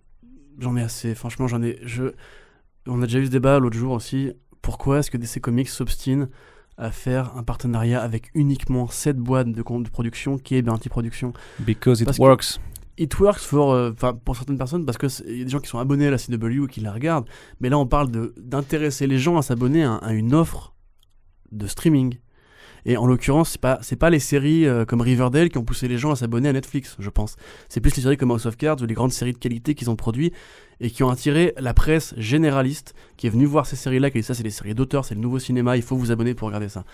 j'en 0.60 0.76
ai 0.76 0.82
assez, 0.82 1.14
franchement, 1.14 1.48
j'en 1.48 1.62
ai. 1.62 1.78
Je... 1.82 2.12
On 2.86 3.00
a 3.02 3.06
déjà 3.06 3.18
eu 3.18 3.26
ce 3.26 3.30
débat 3.30 3.58
l'autre 3.58 3.76
jour 3.76 3.92
aussi. 3.92 4.30
Pourquoi 4.60 4.98
est-ce 4.98 5.10
que 5.10 5.16
DC 5.16 5.40
Comics 5.40 5.68
s'obstine 5.68 6.28
à 6.76 6.90
faire 6.90 7.32
un 7.36 7.42
partenariat 7.42 8.02
avec 8.02 8.30
uniquement 8.34 8.88
cette 8.88 9.16
boîte 9.16 9.46
de, 9.48 9.62
de 9.62 9.88
production 9.90 10.38
qui 10.38 10.56
est 10.56 10.62
Bounty 10.62 10.88
Production 10.88 11.32
Because 11.60 12.00
it 12.00 12.06
Parce 12.06 12.18
que- 12.18 12.22
works. 12.22 12.60
It 12.96 13.18
works 13.18 13.40
for, 13.40 13.72
euh, 13.72 13.92
pour 13.92 14.36
certaines 14.36 14.58
personnes 14.58 14.86
parce 14.86 14.98
qu'il 14.98 15.38
y 15.38 15.40
a 15.40 15.44
des 15.44 15.50
gens 15.50 15.58
qui 15.58 15.68
sont 15.68 15.78
abonnés 15.78 16.06
à 16.06 16.10
la 16.10 16.18
CW 16.18 16.64
et 16.64 16.68
qui 16.68 16.80
la 16.80 16.92
regardent. 16.92 17.28
Mais 17.60 17.68
là, 17.68 17.78
on 17.78 17.86
parle 17.86 18.10
d'intéresser 18.36 19.06
les 19.06 19.18
gens 19.18 19.36
à 19.36 19.42
s'abonner 19.42 19.84
à 19.84 20.12
une 20.12 20.34
offre 20.34 20.74
de 21.50 21.66
streaming. 21.66 22.18
Et 22.86 22.96
en 22.98 23.06
l'occurrence, 23.06 23.50
c'est 23.50 23.60
pas 23.60 23.78
c'est 23.80 23.96
pas 23.96 24.10
les 24.10 24.18
séries 24.18 24.66
euh, 24.66 24.84
comme 24.84 25.00
Riverdale 25.00 25.48
qui 25.48 25.56
ont 25.58 25.64
poussé 25.64 25.88
les 25.88 25.96
gens 25.98 26.10
à 26.10 26.16
s'abonner 26.16 26.48
à 26.50 26.52
Netflix, 26.52 26.96
je 26.98 27.08
pense. 27.10 27.36
C'est 27.68 27.80
plus 27.80 27.96
les 27.96 28.02
séries 28.02 28.16
comme 28.18 28.30
House 28.30 28.44
of 28.46 28.56
Cards 28.56 28.82
ou 28.82 28.84
les 28.86 28.94
grandes 28.94 29.12
séries 29.12 29.32
de 29.32 29.38
qualité 29.38 29.74
qu'ils 29.74 29.88
ont 29.90 29.96
produit 29.96 30.32
et 30.80 30.90
qui 30.90 31.02
ont 31.02 31.08
attiré 31.08 31.54
la 31.58 31.72
presse 31.72 32.12
généraliste 32.18 32.94
qui 33.16 33.26
est 33.26 33.30
venue 33.30 33.46
voir 33.46 33.64
ces 33.64 33.76
séries-là, 33.76 34.10
qui 34.10 34.18
a 34.18 34.20
dit 34.20 34.26
ça 34.26 34.34
c'est 34.34 34.42
des 34.42 34.50
séries 34.50 34.74
d'auteurs, 34.74 35.04
c'est 35.06 35.14
le 35.14 35.20
nouveau 35.20 35.38
cinéma, 35.38 35.76
il 35.76 35.82
faut 35.82 35.96
vous 35.96 36.10
abonner 36.12 36.34
pour 36.34 36.48
regarder 36.48 36.68
ça. 36.68 36.84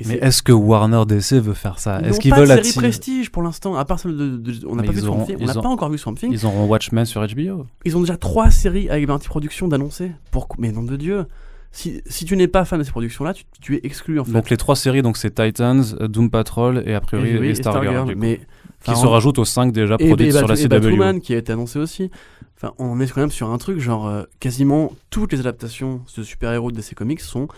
Et 0.00 0.04
Mais 0.06 0.14
est-ce 0.14 0.42
que 0.42 0.52
Warner 0.52 1.02
DC 1.06 1.34
veut 1.34 1.54
faire 1.54 1.78
ça? 1.80 2.00
Est-ce 2.02 2.20
qu'ils 2.20 2.32
veulent 2.34 2.46
série 2.46 2.60
attirer 2.60 2.88
prestige 2.88 3.30
pour 3.30 3.42
l'instant, 3.42 3.74
à 3.76 3.84
part 3.84 3.98
celle 3.98 4.16
de, 4.16 4.36
de- 4.36 4.66
on 4.66 4.76
n'a 4.76 4.82
pas 4.84 4.92
vu 4.92 5.02
auront- 5.06 5.26
on 5.40 5.44
n'a 5.44 5.58
ont- 5.58 5.62
pas 5.62 5.68
encore 5.68 5.90
vu 5.90 5.98
Swamp 5.98 6.14
Thing. 6.14 6.32
Ils 6.32 6.46
auront 6.46 6.66
Watchmen 6.66 7.04
sur 7.04 7.20
HBO. 7.20 7.66
Ils 7.84 7.96
ont 7.96 8.00
déjà 8.00 8.16
trois 8.16 8.50
séries 8.50 8.88
avec 8.90 9.06
Bounty 9.08 9.26
Productions 9.28 9.66
d'annoncer. 9.68 10.12
Pour... 10.30 10.46
Mais 10.58 10.70
nom 10.70 10.84
de 10.84 10.94
Dieu, 10.96 11.26
si, 11.70 12.02
si 12.06 12.24
tu 12.24 12.36
n'es 12.36 12.48
pas 12.48 12.64
fan 12.64 12.78
de 12.78 12.84
ces 12.84 12.90
productions-là, 12.90 13.34
tu, 13.34 13.44
tu 13.60 13.76
es 13.76 13.80
exclu 13.82 14.18
en 14.20 14.24
fait. 14.24 14.32
Donc 14.32 14.50
les 14.50 14.56
trois 14.56 14.76
séries, 14.76 15.02
donc 15.02 15.16
c'est 15.16 15.34
Titans, 15.34 15.84
euh, 16.00 16.08
Doom 16.08 16.30
Patrol 16.30 16.82
et 16.86 16.94
a 16.94 17.00
priori 17.00 17.30
Et 17.30 17.38
oui, 17.38 17.48
et 17.48 17.54
Stargirl, 17.54 18.14
mais 18.16 18.40
qui 18.84 18.96
se 18.96 19.06
rajoutent 19.06 19.38
aux 19.38 19.44
5 19.44 19.72
déjà 19.72 19.98
produites 19.98 20.32
sur 20.32 20.46
la 20.48 20.54
Bat- 20.54 20.60
et 20.60 20.64
CW. 20.64 20.68
Batwoman 20.68 21.20
qui 21.20 21.34
a 21.34 21.38
été 21.38 21.52
annoncé 21.52 21.78
aussi. 21.78 22.10
Enfin, 22.56 22.72
on 22.78 22.98
est 23.00 23.12
quand 23.12 23.20
même 23.20 23.30
sur 23.30 23.50
un 23.50 23.58
truc 23.58 23.78
genre 23.80 24.08
euh, 24.08 24.24
quasiment 24.40 24.92
toutes 25.10 25.32
les 25.32 25.40
adaptations 25.40 26.00
de 26.16 26.22
super-héros 26.22 26.70
de 26.72 26.76
DC 26.76 26.94
Comics 26.94 27.20
sont 27.20 27.48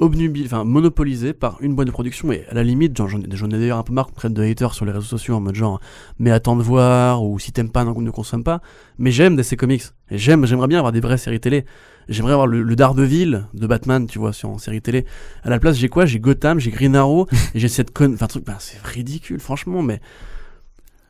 enfin 0.00 0.64
monopolisées 0.64 1.32
par 1.32 1.58
une 1.60 1.74
boîte 1.74 1.86
de 1.86 1.92
production 1.92 2.32
et 2.32 2.44
à 2.50 2.54
la 2.54 2.64
limite, 2.64 2.96
genre, 2.96 3.08
j'en 3.08 3.20
ai, 3.20 3.26
j'en 3.32 3.46
ai 3.48 3.58
d'ailleurs 3.58 3.78
un 3.78 3.82
peu 3.82 3.92
marre 3.92 4.06
qu'on 4.06 4.14
prenne 4.14 4.34
de 4.34 4.42
haters 4.42 4.74
sur 4.74 4.84
les 4.84 4.90
réseaux 4.90 5.04
sociaux 5.06 5.36
en 5.36 5.40
mode 5.40 5.54
genre 5.54 5.80
mais 6.18 6.30
attends 6.30 6.56
de 6.56 6.62
voir 6.62 7.22
ou 7.22 7.38
si 7.38 7.52
t'aimes 7.52 7.70
pas 7.70 7.84
non, 7.84 7.98
ne 8.00 8.10
consomme 8.10 8.42
pas. 8.42 8.60
Mais 8.98 9.10
j'aime 9.12 9.36
DC 9.36 9.56
Comics 9.56 9.84
et 10.10 10.18
j'aime, 10.18 10.44
j'aimerais 10.46 10.66
bien 10.66 10.78
avoir 10.78 10.92
des 10.92 11.00
vraies 11.00 11.18
séries 11.18 11.40
télé. 11.40 11.64
J'aimerais 12.08 12.32
avoir 12.32 12.46
le, 12.46 12.62
le 12.62 12.76
Daredevil 12.76 13.46
de 13.54 13.66
Batman, 13.66 14.06
tu 14.06 14.18
vois, 14.18 14.32
sur 14.32 14.48
en 14.50 14.58
série 14.58 14.82
télé. 14.82 15.06
À 15.42 15.50
la 15.50 15.58
place, 15.58 15.76
j'ai 15.76 15.88
quoi? 15.88 16.04
J'ai 16.04 16.18
Gotham, 16.20 16.58
j'ai 16.58 16.70
Green 16.70 16.96
Arrow 16.96 17.26
et 17.54 17.58
j'ai 17.60 17.68
cette 17.68 17.92
conne, 17.92 18.14
enfin 18.14 18.26
truc, 18.26 18.44
ben, 18.44 18.56
c'est 18.58 18.80
ridicule, 18.84 19.40
franchement, 19.40 19.82
mais 19.82 20.00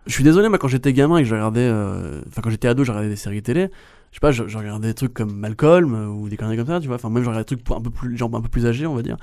je 0.07 0.13
suis 0.13 0.25
désolé, 0.25 0.49
moi, 0.49 0.59
quand 0.59 0.69
j'étais 0.69 0.93
gamin 0.93 1.19
et 1.19 1.23
que 1.23 1.29
je 1.29 1.35
regardais. 1.35 1.61
euh, 1.61 2.21
Enfin, 2.29 2.43
quand 2.43 2.51
j'étais 2.51 2.69
ado, 2.69 2.85
je 2.85 2.91
regardais 2.91 3.09
des 3.09 3.17
séries 3.17 3.43
télé. 3.43 3.71
Je 4.11 4.17
sais 4.17 4.21
pas, 4.21 4.33
je, 4.33 4.47
je 4.49 4.59
regardais 4.59 4.89
des 4.89 4.95
trucs 4.95 5.15
comme 5.15 5.33
Malcolm 5.35 5.95
euh, 5.95 6.07
ou 6.09 6.29
des 6.29 6.37
conneries 6.37 6.57
comme 6.57 6.67
ça, 6.67 6.81
tu 6.81 6.87
vois. 6.89 6.97
Enfin, 6.97 7.09
même 7.09 7.23
je 7.23 7.29
regardais 7.29 7.45
des 7.45 7.57
trucs 7.57 7.65
pour 7.65 7.77
un 7.77 7.81
peu 7.81 7.91
plus, 7.91 8.17
genre, 8.17 8.35
un 8.35 8.41
peu 8.43 8.49
plus 8.49 8.67
âgés, 8.67 8.87
on 8.87 8.95
va 8.95 9.03
dire. 9.03 9.17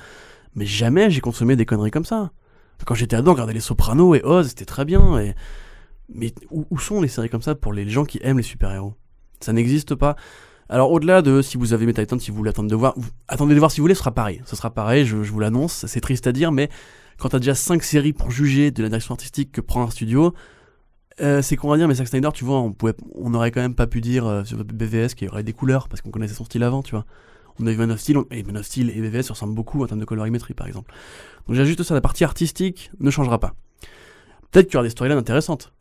Mais 0.55 0.65
jamais 0.65 1.11
j'ai 1.11 1.21
consommé 1.21 1.55
des 1.55 1.65
conneries 1.65 1.91
comme 1.91 2.05
ça. 2.05 2.31
Quand 2.85 2.95
j'étais 2.95 3.17
ado, 3.17 3.29
on 3.29 3.33
regardait 3.33 3.53
Les 3.53 3.59
Sopranos 3.59 4.15
et 4.15 4.21
Oz, 4.23 4.47
c'était 4.47 4.65
très 4.65 4.85
bien. 4.85 5.19
Et... 5.19 5.35
Mais 6.11 6.33
où, 6.49 6.65
où 6.71 6.79
sont 6.79 7.01
les 7.01 7.09
séries 7.09 7.29
comme 7.29 7.41
ça 7.41 7.53
pour 7.53 7.73
les 7.73 7.87
gens 7.89 8.05
qui 8.05 8.19
aiment 8.23 8.37
les 8.37 8.43
super-héros? 8.43 8.95
Ça 9.41 9.51
n'existe 9.53 9.95
pas. 9.95 10.15
Alors, 10.69 10.91
au-delà 10.91 11.21
de 11.23 11.41
si 11.41 11.57
vous 11.57 11.73
avez 11.73 11.83
aimé 11.83 11.93
Titan, 11.93 12.19
si 12.19 12.29
vous 12.31 12.37
voulez 12.37 12.51
attendre 12.51 12.69
de 12.69 12.75
voir, 12.75 12.93
attendez 13.27 13.55
de 13.55 13.59
voir 13.59 13.71
si 13.71 13.79
vous 13.79 13.85
voulez, 13.85 13.95
ce 13.95 13.99
sera 13.99 14.11
pareil. 14.11 14.41
Ce 14.45 14.55
sera 14.55 14.69
pareil, 14.69 15.05
je, 15.05 15.23
je 15.23 15.31
vous 15.31 15.39
l'annonce. 15.39 15.85
C'est 15.87 15.99
triste 16.01 16.27
à 16.27 16.31
dire, 16.31 16.51
mais 16.51 16.69
quand 17.17 17.29
t'as 17.29 17.39
déjà 17.39 17.55
5 17.55 17.81
séries 17.83 18.13
pour 18.13 18.29
juger 18.31 18.69
de 18.71 18.83
la 18.83 18.89
direction 18.89 19.13
artistique 19.13 19.51
que 19.51 19.61
prend 19.61 19.83
un 19.83 19.89
studio, 19.89 20.33
euh, 21.21 21.41
c'est 21.41 21.55
qu'on 21.55 21.69
va 21.69 21.77
dire, 21.77 21.87
mais 21.87 21.95
Zack 21.95 22.07
Snyder, 22.07 22.29
tu 22.33 22.45
vois, 22.45 22.59
on, 22.59 22.71
pouvait, 22.71 22.93
on 23.15 23.33
aurait 23.33 23.51
quand 23.51 23.61
même 23.61 23.73
pas 23.75 23.87
pu 23.87 23.99
dire 23.99 24.25
euh, 24.27 24.43
sur 24.45 24.63
BVS 24.63 25.15
qu'il 25.15 25.27
y 25.27 25.31
aurait 25.31 25.43
des 25.43 25.53
couleurs 25.53 25.89
parce 25.89 26.01
qu'on 26.01 26.11
connaissait 26.11 26.35
son 26.35 26.45
style 26.45 26.63
avant, 26.63 26.83
tu 26.83 26.91
vois. 26.91 27.05
On 27.59 27.65
a 27.67 27.71
eu 27.71 27.75
Man 27.75 27.91
of 27.91 27.99
Steel, 27.99 28.19
on- 28.19 28.25
et 28.31 28.43
Man 28.43 28.55
of 28.57 28.65
Steel 28.65 28.89
et 28.91 29.01
BVS 29.01 29.23
se 29.23 29.31
ressemblent 29.33 29.55
beaucoup 29.55 29.83
en 29.83 29.87
termes 29.87 29.99
de 29.99 30.05
colorimétrie, 30.05 30.53
par 30.53 30.67
exemple. 30.67 30.93
Donc 31.47 31.55
j'ai 31.57 31.65
juste 31.65 31.81
ça, 31.83 31.93
la 31.95 31.99
partie 32.01 32.23
artistique 32.23 32.91
ne 32.99 33.09
changera 33.09 33.39
pas. 33.39 33.53
Peut-être 34.51 34.67
qu'il 34.67 34.75
y 34.75 34.77
aura 34.77 34.83
des 34.83 34.91
storylines 34.91 35.17
intéressantes. 35.17 35.73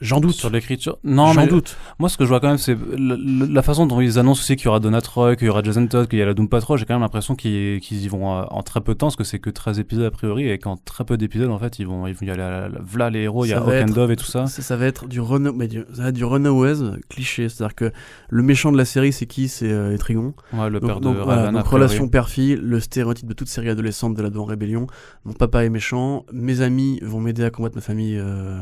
J'en 0.00 0.18
doute. 0.20 0.34
Sur 0.34 0.48
l'écriture 0.50 0.98
Non, 1.04 1.32
J'en 1.32 1.42
mais 1.42 1.46
doute. 1.46 1.76
moi, 1.98 2.08
ce 2.08 2.16
que 2.16 2.24
je 2.24 2.30
vois 2.30 2.40
quand 2.40 2.48
même, 2.48 2.56
c'est 2.58 2.76
la, 2.96 3.62
façon 3.62 3.86
dont 3.86 4.00
ils 4.00 4.18
annoncent 4.18 4.40
aussi 4.40 4.56
qu'il 4.56 4.64
y 4.64 4.68
aura 4.68 4.80
Donatroy, 4.80 5.36
qu'il 5.36 5.46
y 5.46 5.50
aura 5.50 5.62
Jason 5.62 5.86
Todd, 5.86 6.08
qu'il 6.08 6.18
y 6.18 6.22
a 6.22 6.26
la 6.26 6.32
Doom 6.34 6.48
Patrol. 6.48 6.78
J'ai 6.78 6.86
quand 6.86 6.94
même 6.94 7.02
l'impression 7.02 7.34
qu'ils 7.36 7.80
qu'ils 7.80 8.02
y 8.04 8.08
vont 8.08 8.32
euh, 8.34 8.44
en 8.50 8.62
très 8.62 8.80
peu 8.80 8.94
de 8.94 8.98
temps, 8.98 9.08
parce 9.08 9.16
que 9.16 9.24
c'est 9.24 9.38
que 9.38 9.50
13 9.50 9.78
épisodes 9.78 10.04
a 10.06 10.10
priori, 10.10 10.48
et 10.48 10.58
qu'en 10.58 10.76
très 10.76 11.04
peu 11.04 11.16
d'épisodes, 11.18 11.50
en 11.50 11.58
fait, 11.58 11.78
ils 11.78 11.86
vont, 11.86 12.06
ils 12.06 12.14
vont 12.14 12.26
y 12.26 12.30
aller. 12.30 12.42
à 12.42 12.50
la- 12.50 12.68
la- 12.70 12.78
V'là 12.80 13.10
les 13.10 13.20
héros, 13.20 13.44
il 13.44 13.48
y 13.50 13.52
a 13.52 13.84
Dove 13.84 14.10
et 14.10 14.16
tout 14.16 14.24
ça. 14.24 14.46
Ça, 14.46 14.62
ça 14.62 14.76
va 14.76 14.86
être 14.86 15.06
du, 15.06 15.20
run... 15.20 15.52
mais 15.52 15.68
du... 15.68 15.84
ça 15.92 16.02
va 16.04 16.08
être 16.08 16.14
du 16.14 16.24
Runaways 16.24 16.98
cliché. 17.08 17.48
C'est-à-dire 17.48 17.74
que 17.74 17.92
le 18.30 18.42
méchant 18.42 18.72
de 18.72 18.78
la 18.78 18.84
série, 18.86 19.12
c'est 19.12 19.26
qui? 19.26 19.48
C'est 19.48 19.70
euh, 19.70 19.94
Etrigon. 19.94 20.34
Ouais, 20.54 20.70
le 20.70 20.80
Donc, 20.80 20.88
père 20.88 21.00
donc, 21.00 21.16
de 21.16 21.22
voilà, 21.22 21.50
donc 21.52 21.66
relation 21.66 22.08
père-fille, 22.08 22.56
le 22.56 22.80
stéréotype 22.80 23.28
de 23.28 23.34
toute 23.34 23.48
série 23.48 23.68
adolescente 23.68 24.14
de 24.14 24.22
la 24.22 24.30
en 24.40 24.44
rébellion. 24.44 24.86
Mon 25.24 25.32
papa 25.34 25.64
est 25.64 25.68
méchant, 25.70 26.24
mes 26.32 26.60
amis 26.62 27.00
vont 27.02 27.20
m'aider 27.20 27.44
à 27.44 27.50
combattre 27.50 27.74
ma 27.76 27.82
famille 27.82 28.16
euh, 28.18 28.60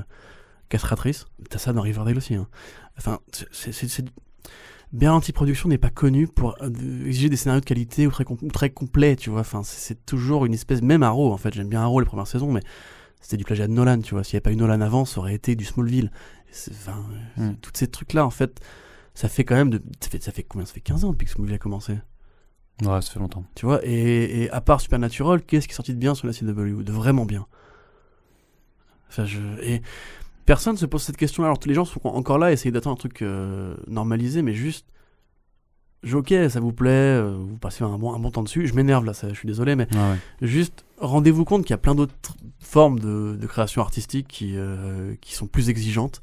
castratrice. 0.68 1.26
T'as 1.50 1.58
ça 1.58 1.72
dans 1.72 1.82
Riverdale 1.82 2.16
aussi. 2.16 2.34
hein. 2.34 2.48
Enfin, 2.98 3.18
c'est- 3.52 4.04
Berlanti 4.92 5.32
Productions 5.32 5.68
n'est 5.68 5.76
pas 5.78 5.90
connu 5.90 6.26
pour 6.26 6.56
euh, 6.62 6.70
exiger 7.06 7.28
des 7.28 7.36
scénarios 7.36 7.60
de 7.60 7.66
qualité 7.66 8.06
ou 8.06 8.10
très, 8.10 8.24
com- 8.24 8.38
très 8.52 8.70
complets, 8.70 9.16
tu 9.16 9.28
vois. 9.30 9.40
Enfin, 9.40 9.62
c'est 9.62 10.06
toujours 10.06 10.46
une 10.46 10.54
espèce... 10.54 10.80
Même 10.80 11.02
Arrow, 11.02 11.30
en 11.32 11.36
fait, 11.36 11.52
j'aime 11.54 11.68
bien 11.68 11.82
Arrow 11.82 12.00
les 12.00 12.06
premières 12.06 12.26
saisons, 12.26 12.50
mais 12.52 12.62
c'était 13.20 13.36
du 13.36 13.44
plagiat 13.44 13.66
de 13.66 13.72
Nolan, 13.72 14.00
tu 14.00 14.14
vois. 14.14 14.24
S'il 14.24 14.34
n'y 14.34 14.38
avait 14.38 14.42
pas 14.44 14.52
eu 14.52 14.56
Nolan 14.56 14.80
avant, 14.80 15.04
ça 15.04 15.18
aurait 15.20 15.34
été 15.34 15.56
du 15.56 15.64
Smallville. 15.66 16.10
Enfin, 16.70 17.04
Hmm. 17.36 17.52
tous 17.60 17.70
ces 17.74 17.88
trucs-là, 17.88 18.24
en 18.24 18.30
fait, 18.30 18.60
ça 19.14 19.28
fait 19.28 19.44
quand 19.44 19.56
même... 19.56 19.68
De... 19.70 19.82
Ça, 20.00 20.08
fait, 20.08 20.22
ça 20.22 20.32
fait 20.32 20.42
combien 20.42 20.64
Ça 20.64 20.72
fait 20.72 20.80
15 20.80 21.04
ans 21.04 21.10
depuis 21.12 21.26
que 21.26 21.32
Smallville 21.32 21.56
a 21.56 21.58
commencé? 21.58 21.92
Ouais, 22.82 23.02
ça 23.02 23.10
fait 23.12 23.18
longtemps. 23.18 23.44
tu 23.56 23.66
vois, 23.66 23.80
et, 23.84 24.44
et 24.44 24.50
à 24.50 24.60
part 24.62 24.80
Supernatural, 24.80 25.42
qu'est-ce 25.42 25.66
qui 25.68 25.72
est 25.72 25.76
sorti 25.76 25.92
de 25.92 25.98
bien 25.98 26.14
sur 26.14 26.26
la 26.26 26.32
CW 26.32 26.82
De 26.82 26.92
vraiment 26.92 27.26
bien. 27.26 27.46
Enfin, 29.10 29.24
je. 29.26 29.38
Et 29.62 29.82
personne 30.48 30.78
se 30.78 30.86
pose 30.86 31.02
cette 31.02 31.18
question. 31.18 31.44
Alors, 31.44 31.58
les 31.66 31.74
gens 31.74 31.84
sont 31.84 32.00
encore 32.06 32.38
là 32.38 32.46
à 32.46 32.52
essayer 32.52 32.70
d'attendre 32.70 32.94
un 32.94 32.98
truc 32.98 33.20
euh, 33.20 33.74
normalisé, 33.86 34.40
mais 34.40 34.54
juste. 34.54 34.86
Ok, 36.10 36.32
ça 36.48 36.60
vous 36.60 36.72
plaît, 36.72 36.90
euh, 36.90 37.36
vous 37.38 37.58
passez 37.58 37.84
un 37.84 37.98
bon, 37.98 38.14
un 38.14 38.18
bon 38.18 38.30
temps 38.30 38.44
dessus. 38.44 38.66
Je 38.66 38.74
m'énerve 38.74 39.04
là, 39.04 39.12
ça, 39.12 39.28
je 39.28 39.34
suis 39.34 39.48
désolé, 39.48 39.74
mais 39.74 39.88
ouais. 39.92 40.16
juste 40.46 40.84
rendez-vous 40.98 41.44
compte 41.44 41.64
qu'il 41.64 41.72
y 41.72 41.74
a 41.74 41.78
plein 41.78 41.94
d'autres 41.94 42.14
formes 42.60 42.98
de, 42.98 43.36
de 43.38 43.46
création 43.46 43.82
artistique 43.82 44.26
qui, 44.28 44.54
euh, 44.56 45.14
qui 45.20 45.34
sont 45.34 45.48
plus 45.48 45.68
exigeantes. 45.68 46.22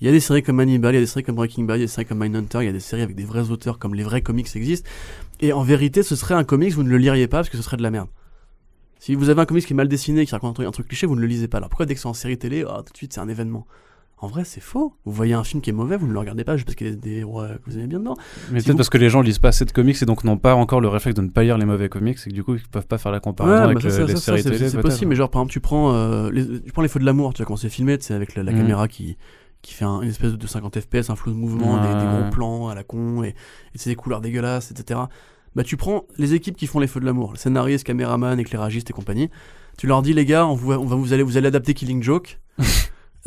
Il 0.00 0.06
y 0.06 0.10
a 0.10 0.12
des 0.12 0.20
séries 0.20 0.42
comme 0.42 0.60
Hannibal, 0.60 0.92
il 0.92 0.98
y 0.98 0.98
a 0.98 1.00
des 1.00 1.06
séries 1.06 1.24
comme 1.24 1.36
Breaking 1.36 1.64
Bad, 1.64 1.78
il 1.78 1.80
y 1.80 1.82
a 1.84 1.86
des 1.86 1.92
séries 1.92 2.06
comme 2.06 2.18
Mindhunter, 2.18 2.58
il 2.60 2.66
y 2.66 2.68
a 2.68 2.72
des 2.72 2.78
séries 2.78 3.02
avec 3.02 3.16
des 3.16 3.24
vrais 3.24 3.50
auteurs 3.50 3.78
comme 3.78 3.94
les 3.94 4.04
vrais 4.04 4.20
comics 4.20 4.54
existent. 4.54 4.88
Et 5.40 5.52
en 5.54 5.62
vérité, 5.62 6.02
ce 6.02 6.14
serait 6.14 6.34
un 6.34 6.44
comics, 6.44 6.74
vous 6.74 6.82
ne 6.84 6.90
le 6.90 6.98
liriez 6.98 7.26
pas 7.26 7.38
parce 7.38 7.48
que 7.48 7.56
ce 7.56 7.62
serait 7.62 7.78
de 7.78 7.82
la 7.82 7.90
merde. 7.90 8.08
Si 8.98 9.14
vous 9.14 9.28
avez 9.28 9.40
un 9.40 9.44
comics 9.46 9.64
qui 9.66 9.72
est 9.72 9.76
mal 9.76 9.88
dessiné, 9.88 10.24
qui 10.26 10.32
raconte 10.32 10.50
un 10.50 10.54
truc, 10.54 10.66
un 10.68 10.70
truc 10.72 10.88
cliché, 10.88 11.06
vous 11.06 11.16
ne 11.16 11.20
le 11.20 11.26
lisez 11.26 11.48
pas. 11.48 11.58
Alors 11.58 11.68
pourquoi 11.68 11.86
dès 11.86 11.94
que 11.94 12.00
c'est 12.00 12.06
en 12.08 12.14
série 12.14 12.38
télé, 12.38 12.64
ah, 12.68 12.82
tout 12.84 12.92
de 12.92 12.96
suite 12.96 13.12
c'est 13.12 13.20
un 13.20 13.28
événement? 13.28 13.66
En 14.18 14.28
vrai, 14.28 14.44
c'est 14.44 14.62
faux. 14.62 14.94
Vous 15.04 15.12
voyez 15.12 15.34
un 15.34 15.44
film 15.44 15.60
qui 15.60 15.68
est 15.68 15.74
mauvais, 15.74 15.98
vous 15.98 16.06
ne 16.06 16.12
le 16.14 16.18
regardez 16.18 16.42
pas 16.42 16.56
juste 16.56 16.64
parce 16.66 16.74
qu'il 16.76 16.86
y 16.88 16.90
a 16.90 16.94
des 16.94 17.16
héros 17.18 17.42
euh, 17.42 17.56
que 17.56 17.70
vous 17.70 17.76
aimez 17.76 17.86
bien 17.86 17.98
dedans. 18.00 18.16
Mais 18.50 18.60
Si 18.60 18.64
peut-être 18.64 18.68
vous- 18.72 18.76
parce 18.78 18.88
que 18.88 18.96
les 18.96 19.10
gens 19.10 19.20
lisent 19.20 19.38
pas 19.38 19.48
assez 19.48 19.66
de 19.66 19.72
comics 19.72 20.00
et 20.00 20.06
donc 20.06 20.24
n'ont 20.24 20.38
pas 20.38 20.54
encore 20.54 20.80
le 20.80 20.88
réflexe 20.88 21.14
de 21.16 21.20
ne 21.20 21.28
pas 21.28 21.42
lire 21.42 21.58
les 21.58 21.66
mauvais 21.66 21.90
comics 21.90 22.16
et 22.24 22.30
que 22.30 22.34
du 22.34 22.42
coup 22.42 22.54
ils 22.54 22.62
peuvent 22.66 22.86
pas 22.86 22.96
faire 22.96 23.12
la 23.12 23.20
comparaison 23.20 23.56
Ouais, 23.56 23.62
avec 23.62 23.74
bah 23.82 23.90
ça, 23.90 23.98
le- 23.98 24.06
ça, 24.06 24.06
les 24.06 24.14
ça, 24.16 24.20
séries 24.22 24.42
c'est- 24.42 24.50
télé. 24.52 24.68
C'est 24.70 24.80
possible, 24.80 25.10
mais 25.10 25.16
genre 25.16 25.28
par 25.30 25.42
exemple, 25.42 25.52
tu 25.52 25.60
prends, 25.60 25.92
euh, 25.92 26.30
les, 26.30 26.62
tu 26.62 26.72
prends 26.72 26.80
les 26.80 26.88
feux 26.88 26.98
de 26.98 27.04
l'amour, 27.04 27.34
tu 27.34 27.42
vois, 27.42 27.46
quand 27.46 27.56
c'est 27.56 27.68
filmé, 27.68 27.98
c'est 28.00 28.14
avec 28.14 28.34
la, 28.36 28.42
la 28.42 28.52
Mhm. 28.52 28.58
caméra 28.58 28.88
qui, 28.88 29.18
qui 29.60 29.74
fait 29.74 29.84
un- 29.84 30.00
une 30.00 30.08
espèce 30.08 30.32
de 30.32 30.46
50 30.46 30.80
FPS, 30.80 31.10
un 31.10 31.16
flou 31.16 31.32
de 31.32 31.36
mouvement, 31.36 31.76
des, 31.82 31.88
gros 32.22 32.30
plans 32.30 32.68
à 32.68 32.74
la 32.74 32.84
con, 32.84 33.22
et, 33.22 33.28
et 33.28 33.34
c'est 33.74 33.90
des 33.90 33.96
couleurs 33.96 34.22
dégueulasses, 34.22 34.70
etc. 34.70 34.98
Bah, 35.56 35.64
tu 35.64 35.78
prends 35.78 36.04
les 36.18 36.34
équipes 36.34 36.54
qui 36.54 36.66
font 36.66 36.80
les 36.80 36.86
feux 36.86 37.00
de 37.00 37.06
l'amour, 37.06 37.32
le 37.32 37.38
scénariste, 37.38 37.84
caméraman, 37.84 38.38
éclairagiste 38.38 38.90
et 38.90 38.92
compagnie. 38.92 39.30
Tu 39.78 39.86
leur 39.86 40.02
dis, 40.02 40.12
les 40.12 40.26
gars, 40.26 40.46
on, 40.46 40.54
vous, 40.54 40.70
on 40.72 40.84
va 40.84 40.96
vous 40.96 41.14
allez, 41.14 41.22
vous 41.22 41.38
allez 41.38 41.46
adapter 41.48 41.74
Killing 41.74 42.02
Joke. 42.02 42.38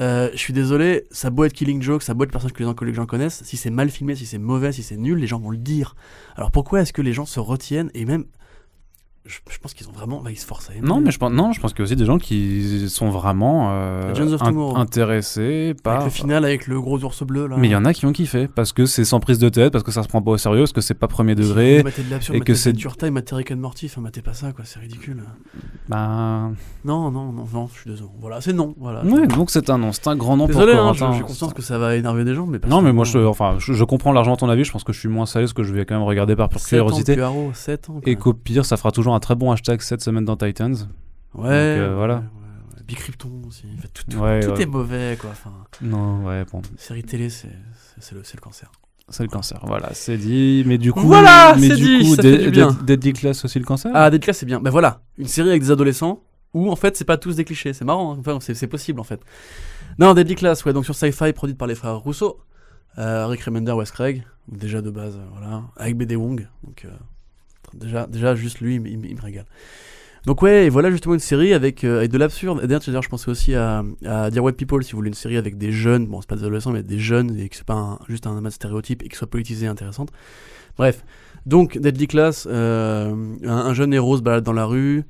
Euh, 0.02 0.30
je 0.32 0.38
suis 0.38 0.54
désolé, 0.54 1.04
ça 1.12 1.30
beau 1.30 1.44
être 1.44 1.52
Killing 1.52 1.82
Joke, 1.82 2.04
ça 2.04 2.14
beau 2.14 2.24
être 2.24 2.32
personnage 2.32 2.54
que 2.54 2.60
les 2.60 2.66
gens, 2.66 2.74
que 2.74 2.86
les 2.86 2.94
gens 2.94 3.06
connaissent, 3.06 3.44
si 3.44 3.58
c'est 3.58 3.70
mal 3.70 3.90
filmé, 3.90 4.16
si 4.16 4.26
c'est 4.26 4.38
mauvais, 4.38 4.72
si 4.72 4.82
c'est 4.82 4.96
nul, 4.96 5.20
les 5.20 5.28
gens 5.28 5.42
vont 5.42 5.50
le 5.50 5.58
dire. 5.58 5.94
Alors 6.38 6.52
pourquoi 6.52 6.80
est-ce 6.80 6.94
que 6.94 7.02
les 7.02 7.12
gens 7.12 7.26
se 7.26 7.42
retiennent 7.42 7.92
et 7.94 8.06
même. 8.06 8.24
Je, 9.26 9.38
je 9.52 9.58
pense 9.60 9.74
qu'ils 9.74 9.88
ont 9.88 9.92
vraiment. 9.92 10.22
Bah, 10.24 10.32
ils 10.32 10.38
se 10.40 10.46
forcent 10.46 10.70
à 10.70 10.74
aimer. 10.76 10.88
Non, 10.88 11.02
mais 11.02 11.12
je 11.12 11.20
pense, 11.20 11.32
non, 11.32 11.52
je 11.52 11.60
pense 11.60 11.72
qu'il 11.74 11.80
y 11.80 11.84
a 11.84 11.86
aussi 11.86 11.96
des 11.96 12.06
gens 12.06 12.18
qui 12.18 12.90
sont 12.90 13.10
vraiment 13.10 13.68
euh, 13.72 14.14
in- 14.42 14.76
intéressés 14.76 15.76
par. 15.84 15.96
Avec 16.02 16.06
le 16.06 16.10
final 16.12 16.46
avec 16.46 16.68
le 16.68 16.80
gros 16.82 17.04
ours 17.04 17.24
bleu 17.24 17.48
là. 17.48 17.56
Mais 17.58 17.68
il 17.68 17.72
y 17.72 17.76
en 17.76 17.86
a 17.86 17.94
qui 17.94 18.06
ont 18.06 18.12
kiffé 18.12 18.48
parce 18.48 18.72
que 18.74 18.86
c'est 18.86 19.04
sans 19.06 19.20
prise 19.20 19.38
de 19.38 19.50
tête, 19.50 19.72
parce 19.72 19.84
que 19.84 19.92
ça 19.92 20.04
se 20.04 20.08
prend 20.08 20.22
pas 20.22 20.32
au 20.32 20.38
sérieux, 20.38 20.62
parce 20.62 20.72
que 20.74 20.82
c'est 20.82 20.94
pas 20.94 21.08
premier 21.08 21.36
Si 21.36 21.42
degré. 21.42 21.84
Mettez 21.84 22.02
de 22.04 22.10
l'absurde, 22.10 22.36
et 22.36 22.40
et 22.40 22.42
que 22.42 22.54
c'est- 22.56 22.70
Adventure 22.70 22.98
Time, 22.98 23.10
matez 23.14 23.36
Rick 23.36 23.52
and 23.52 23.58
Morty, 23.58 23.86
enfin 23.88 24.02
matez 24.02 24.22
pas 24.22 24.34
ça 24.34 24.52
quoi, 24.54 24.64
c'est 24.66 24.80
ridicule. 24.80 25.22
Bah, 25.88 26.50
Non, 26.86 27.12
non, 27.12 27.32
non, 27.32 27.46
non, 27.54 27.70
je 27.74 27.80
suis 27.82 27.90
désolé. 27.92 28.10
Voilà, 28.20 28.42
c'est 28.42 28.54
non. 28.54 28.74
Voilà. 28.80 29.04
ouais, 29.04 29.28
donc 29.28 29.50
c'est 29.52 29.70
un 29.70 29.78
non, 29.78 29.92
c'est 29.92 30.08
un 30.08 30.16
grand 30.16 30.38
non 30.38 30.48
Désolé, 30.48 30.74
pour 30.74 30.82
hein, 30.82 30.94
Corentin. 30.94 31.12
je- 31.14 31.18
j'ai 31.18 31.24
conscience 31.24 31.54
que 31.54 31.62
ça 31.62 31.78
va 31.78 31.96
énerver 31.96 32.24
des 32.26 32.36
gens, 32.36 32.46
mais 32.46 32.60
Non, 32.68 32.82
mais 32.82 32.94
moi, 32.94 33.06
je, 33.06 33.20
enfin, 33.20 33.56
je, 33.60 33.74
je 33.74 33.84
comprends 33.84 34.12
largement 34.12 34.38
ton 34.38 34.50
avis. 34.50 34.64
Je 34.64 34.72
pense 34.72 34.84
que 34.84 34.94
je 34.94 35.00
suis 35.00 35.10
moins 35.10 35.26
sérieux, 35.26 35.46
parce 35.48 35.54
que 35.54 35.64
je 35.64 35.74
vais 35.74 35.86
quand 35.86 35.96
même 35.96 36.04
regarder 36.04 36.36
par 36.36 36.50
pure 36.50 36.60
7 36.60 36.80
ans 36.82 36.86
curiosité. 36.86 37.12
depuis 37.14 37.24
Arrow, 37.24 37.52
7 37.54 37.90
ans. 37.90 37.94
quoi. 37.94 38.02
Et 38.06 38.16
qu'au 38.16 38.34
pire, 38.34 38.66
ça 38.66 38.78
fera 38.78 38.92
toujours 38.92 39.09
un 39.16 39.20
très 39.20 39.36
bon 39.36 39.51
hashtag 39.51 39.82
cette 39.82 40.01
semaine 40.01 40.26
dans 40.26 40.38
Titans. 40.38 40.76
Ouais, 41.36 41.47
euh, 41.49 41.89
ouais, 41.89 41.95
voilà. 41.95 42.24
Bicrypton 42.88 43.30
aussi. 43.47 43.66
En 43.78 43.82
fait, 43.82 43.88
tout 43.89 44.03
tout- 44.10 44.18
Ouais, 44.18 44.39
tout 44.39 44.49
ouais. 44.51 44.62
est 44.64 44.66
mauvais 44.66 45.18
quoi. 45.22 45.30
Enfin, 45.32 45.51
Non, 45.82 46.26
ouais, 46.26 46.43
bon, 46.51 46.62
série 46.78 47.03
télé, 47.03 47.30
c'est 47.30 47.47
le, 48.12 48.18
le 48.22 48.39
cancer. 48.41 48.72
c'est 49.10 49.24
le 49.24 49.30
cancer. 49.30 49.60
Voilà, 49.64 49.89
c'est 49.93 50.18
dit. 50.18 50.64
Mais 50.66 50.78
du 50.80 50.91
coup, 50.91 51.01
Voilà, 51.01 51.55
mais 51.60 51.68
c'est 51.70 51.76
du 51.76 51.99
dit, 51.99 52.10
coup, 52.10 52.16
ça 52.16 52.22
fait 52.24 52.38
du 52.45 52.49
bien. 52.51 52.72
Dead- 52.72 52.86
Deadly 52.99 53.14
Class 53.14 53.45
aussi 53.45 53.60
le 53.60 53.66
cancer? 53.66 53.91
Ah, 53.93 54.10
Dead 54.10 54.22
Class, 54.24 54.38
c'est 54.39 54.45
bien. 54.47 54.60
Ben 54.60 54.72
voilà, 54.72 55.01
une 55.20 55.28
série 55.28 55.49
avec 55.49 55.62
des 55.62 55.70
adolescents 55.72 56.24
où 56.55 56.72
en 56.72 56.76
fait 56.76 56.97
c'est 56.97 57.05
pas 57.05 57.18
tous 57.18 57.36
des 57.36 57.45
clichés. 57.45 57.74
C'est 57.74 57.86
marrant, 57.86 58.14
hein. 58.14 58.18
enfin, 58.20 58.39
c'est 58.41 58.55
c'est 58.55 58.66
possible 58.68 58.99
en 58.99 59.03
fait. 59.03 59.22
Non, 59.99 60.16
Deadly 60.16 60.34
Class, 60.36 60.66
ouais, 60.66 60.74
donc 60.74 60.86
sur 60.86 60.95
Sci-Fi, 60.95 61.32
produite 61.34 61.57
par 61.60 61.68
les 61.68 61.76
frères 61.76 61.97
Rousseau, 61.99 62.39
euh, 62.97 63.28
Rick 63.28 63.41
Remender, 63.43 63.74
Wes 63.74 63.91
Craig, 63.91 64.24
déjà 64.47 64.82
de 64.82 64.89
base, 64.89 65.16
euh, 65.18 65.26
voilà, 65.32 65.62
avec 65.78 65.95
BD 65.95 66.16
Wong. 66.16 66.47
Donc 66.64 66.86
euh, 66.86 66.89
déjà, 67.76 68.08
déjà 68.08 68.36
juste 68.36 68.60
lui, 68.60 68.76
il, 68.76 68.82
me- 69.16 69.22
régale. 69.22 69.46
Donc 70.26 70.42
ouais, 70.42 70.66
et 70.66 70.70
voilà 70.70 70.92
justement 70.92 71.14
une 71.14 71.22
série 71.22 71.54
avec, 71.54 71.84
euh, 71.84 72.00
avec 72.00 72.12
de 72.12 72.18
l'absurde. 72.18 72.62
D'ailleurs, 72.66 72.82
je 73.02 73.10
pensais 73.10 73.30
aussi 73.32 73.56
à, 73.56 73.84
à 74.06 74.30
Dear 74.30 74.44
White 74.44 74.58
People, 74.58 74.84
si 74.84 74.92
vous 74.92 74.98
voulez 74.98 75.08
une 75.10 75.14
série 75.14 75.38
avec 75.38 75.58
des 75.58 75.72
jeunes, 75.72 76.08
bon 76.08 76.20
c'est 76.22 76.28
pas 76.28 76.36
des 76.36 76.44
adolescents, 76.44 76.72
mais 76.72 76.84
des 76.84 77.00
jeunes, 77.00 77.40
et 77.40 77.48
que 77.48 77.56
c'est 77.56 77.66
pas 77.66 77.76
un- 77.76 78.00
juste 78.10 78.28
un 78.28 78.38
amas 78.38 78.50
de 78.50 78.54
stéréotypes, 78.54 79.02
et 79.04 79.08
qui 79.08 79.16
soit 79.16 79.30
politisé 79.30 79.66
et 79.66 79.70
intéressante. 79.70 80.12
Bref, 80.78 81.06
donc 81.46 81.78
Deadly 81.78 82.08
Class, 82.08 82.48
euh, 82.52 83.14
un, 83.46 83.50
un 83.50 83.74
jeune 83.74 83.94
héros 83.94 84.18
se 84.18 84.22
balade 84.22 84.44
dans 84.44 84.54
la 84.54 84.66
rue, 84.66 85.04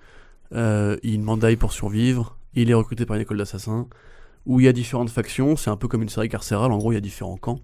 euh, 0.53 0.95
il 1.01 1.21
mandaille 1.21 1.55
pour 1.55 1.73
survivre, 1.73 2.37
il 2.53 2.69
est 2.69 2.75
recruté 2.75 3.05
par 3.05 3.15
une 3.15 3.23
école 3.23 3.37
d'assassins, 3.37 3.87
où 4.45 4.59
il 4.59 4.65
y 4.65 4.69
a 4.69 4.73
différentes 4.73 5.09
factions, 5.09 5.55
c'est 5.55 5.69
un 5.71 5.75
peu 5.75 5.87
comme 5.87 6.03
une 6.03 6.09
série 6.09 6.29
carcérale, 6.29 6.71
en 6.71 6.77
gros 6.77 6.91
il 6.91 6.95
y 6.95 6.97
a 6.97 7.01
différents 7.01 7.37
camps. 7.37 7.59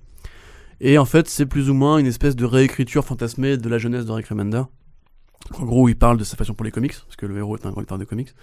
Et 0.82 0.98
en 0.98 1.06
fait 1.06 1.28
c'est 1.28 1.46
plus 1.46 1.70
ou 1.70 1.74
moins 1.74 2.00
une 2.00 2.06
espèce 2.08 2.36
de 2.36 2.44
réécriture 2.46 3.06
fantasmée 3.06 3.58
de 3.58 3.70
la 3.70 3.78
jeunesse 3.78 4.06
de 4.06 4.12
Rick 4.12 4.28
Remender. 4.28 4.64
En 5.60 5.66
gros 5.66 5.88
il 5.90 5.96
parle 5.96 6.18
de 6.18 6.24
sa 6.24 6.38
passion 6.38 6.54
pour 6.54 6.66
les 6.66 6.72
comics, 6.72 6.94
parce 6.94 7.16
que 7.16 7.26
le 7.26 7.38
héros 7.38 7.58
est 7.58 7.66
un 7.66 7.72
grand 7.72 7.82
lecteur 7.82 7.98
de 7.98 8.06
comics, 8.06 8.34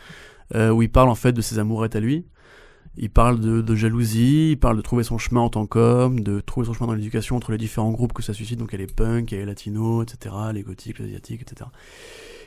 euh, 0.54 0.70
où 0.70 0.82
il 0.82 0.90
parle 0.90 1.08
en 1.08 1.14
fait 1.14 1.32
de 1.32 1.40
ses 1.40 1.58
amourettes 1.58 1.96
à 1.96 2.00
lui, 2.00 2.26
il 2.96 3.10
parle 3.10 3.40
de, 3.40 3.74
jalousie, 3.74 4.50
il 4.52 4.58
parle 4.58 4.76
de 4.76 4.82
trouver 4.82 5.02
son 5.02 5.16
chemin 5.16 5.40
en 5.40 5.48
tant 5.48 5.66
qu'homme, 5.66 6.20
de 6.20 6.40
trouver 6.40 6.66
son 6.66 6.74
chemin 6.74 6.88
dans 6.88 6.94
l'éducation 6.94 7.36
entre 7.36 7.50
les 7.50 7.58
différents 7.58 7.90
groupes 7.90 8.12
que 8.12 8.22
ça 8.22 8.34
suscite, 8.34 8.58
donc 8.58 8.76
punks, 8.94 9.32
il 9.32 9.34
y 9.34 9.38
a 9.38 9.40
les 9.40 9.46
latinos, 9.46 10.04
etc., 10.04 10.34
les 10.52 10.62
gothiques, 10.62 10.98
les 10.98 11.06
asiatiques, 11.06 11.40
etc. 11.42 11.70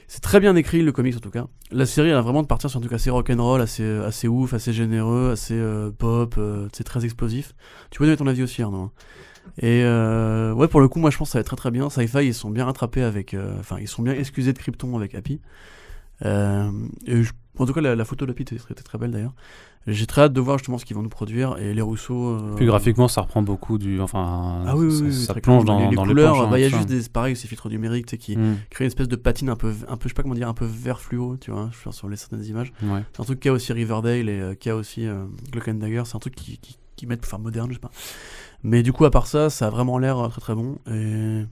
C'est 0.07 0.21
très 0.21 0.39
bien 0.39 0.55
écrit, 0.55 0.83
le 0.83 0.91
comics 0.91 1.15
en 1.15 1.19
tout 1.19 1.31
cas. 1.31 1.47
La 1.71 1.87
série 1.87 2.09
elle 2.09 2.15
a 2.15 2.21
vraiment 2.21 2.43
de 2.43 2.47
partir 2.47 2.69
sur 2.69 2.77
un 2.77 2.81
truc 2.81 2.93
assez 2.93 3.09
rock'n'roll, 3.09 3.59
assez, 3.59 3.83
assez 3.83 4.27
ouf, 4.27 4.53
assez 4.53 4.71
généreux, 4.71 5.31
assez 5.31 5.55
euh, 5.55 5.89
pop, 5.89 6.35
euh, 6.37 6.67
c'est 6.73 6.83
très 6.83 7.05
explosif. 7.05 7.55
Tu 7.89 7.97
peux 7.97 8.05
donner 8.05 8.17
ton 8.17 8.27
avis 8.27 8.43
aussi, 8.43 8.61
Arnaud. 8.61 8.91
Et 9.61 9.83
euh, 9.83 10.53
ouais, 10.53 10.67
pour 10.67 10.81
le 10.81 10.87
coup, 10.87 10.99
moi 10.99 11.09
je 11.11 11.17
pense 11.17 11.29
que 11.29 11.31
ça 11.33 11.37
va 11.37 11.41
être 11.41 11.47
très 11.47 11.55
très 11.55 11.71
bien. 11.71 11.89
Sci-Fi, 11.89 12.25
ils 12.25 12.33
sont 12.33 12.49
bien 12.49 12.65
rattrapés 12.65 13.01
avec. 13.03 13.33
euh, 13.33 13.55
Enfin, 13.59 13.77
ils 13.79 13.87
sont 13.87 14.01
bien 14.03 14.13
excusés 14.13 14.53
de 14.53 14.57
Krypton 14.59 14.95
avec 14.97 15.15
Happy. 15.15 15.39
Euh, 16.25 16.69
et 17.05 17.23
je- 17.23 17.31
en 17.57 17.65
tout 17.65 17.73
cas, 17.73 17.81
la, 17.81 17.95
la 17.95 18.05
photo 18.05 18.25
d'Happy 18.25 18.41
était, 18.43 18.55
était 18.55 18.73
très 18.83 18.97
belle 18.97 19.11
d'ailleurs. 19.11 19.33
J'ai 19.87 20.07
très 20.07 20.23
hâte 20.23 20.33
de 20.33 20.41
voir 20.41 20.57
justement 20.57 20.77
ce 20.79 20.83
qu'ils 20.85 20.95
vont 20.95 21.03
nous 21.03 21.09
produire. 21.09 21.57
Et 21.59 21.73
les 21.73 21.81
Rousseau. 21.81 22.37
Puis 22.57 22.65
graphiquement, 22.65 23.07
ça 23.07 23.21
reprend 23.21 23.41
beaucoup 23.43 23.77
du. 23.77 24.01
Enfin, 24.01 24.63
Ah 24.65 24.75
oui, 24.75 24.87
oui, 24.87 24.97
ça, 24.97 25.03
oui, 25.03 25.13
ça 25.13 25.33
plonge 25.35 25.63
dans, 25.63 25.89
les, 25.89 25.95
couleurs. 25.95 26.49
bah, 26.49 26.57
il 26.57 26.61
y 26.61 26.65
a 26.65 26.67
hein, 26.67 26.69
juste 26.79 26.89
ça. 26.89 26.95
des, 26.95 27.09
pareil, 27.09 27.35
ces 27.35 27.47
filtres 27.47 27.69
numériques 27.69 28.07
tu 28.07 28.11
sais, 28.11 28.17
qui 28.17 28.35
Mm, 28.35 28.55
créent 28.71 28.85
une 28.85 28.87
espèce 28.87 29.07
de 29.07 29.15
patine 29.15 29.49
un 29.49 29.55
peu, 29.55 29.73
un 29.87 29.95
peu, 29.95 30.03
je 30.03 30.07
sais 30.09 30.13
pas 30.15 30.23
comment 30.23 30.33
dire, 30.35 30.49
un 30.49 30.53
peu 30.55 30.65
vert 30.65 30.99
fluo, 30.99 31.37
tu 31.39 31.51
vois, 31.51 31.69
sur 31.91 32.09
les 32.09 32.15
certaines 32.17 32.43
images. 32.45 32.73
ouais. 32.81 33.03
C'est 33.13 33.21
un 33.21 33.25
truc 33.25 33.39
qu'a 33.39 33.51
aussi 33.51 33.71
Riverdale 33.73 34.27
et 34.27 34.39
euh, 34.41 34.55
qu'a 34.55 34.75
aussi 34.75 35.05
euh, 35.05 35.25
Cloak 35.51 35.67
and 35.67 35.73
Dagger. 35.75 36.01
C'est 36.05 36.15
un 36.15 36.19
truc 36.19 36.33
qui, 36.35 36.57
qui, 36.57 36.77
qui 36.95 37.05
mettent 37.05 37.21
pour 37.21 37.29
faire 37.29 37.39
moderne, 37.39 37.67
je 37.69 37.75
sais 37.75 37.79
pas. 37.79 37.91
Mais 38.68 38.82
du 38.82 38.91
coup, 38.93 39.05
à 39.05 39.11
part 39.11 39.28
ça, 39.28 39.49
ça 39.51 39.68
a 39.68 39.70
vraiment 39.70 39.99
l'air 39.99 40.18
euh, 40.18 40.28
très 40.30 40.41
très 40.41 40.55
bon. 40.55 40.78
Et 40.88 41.43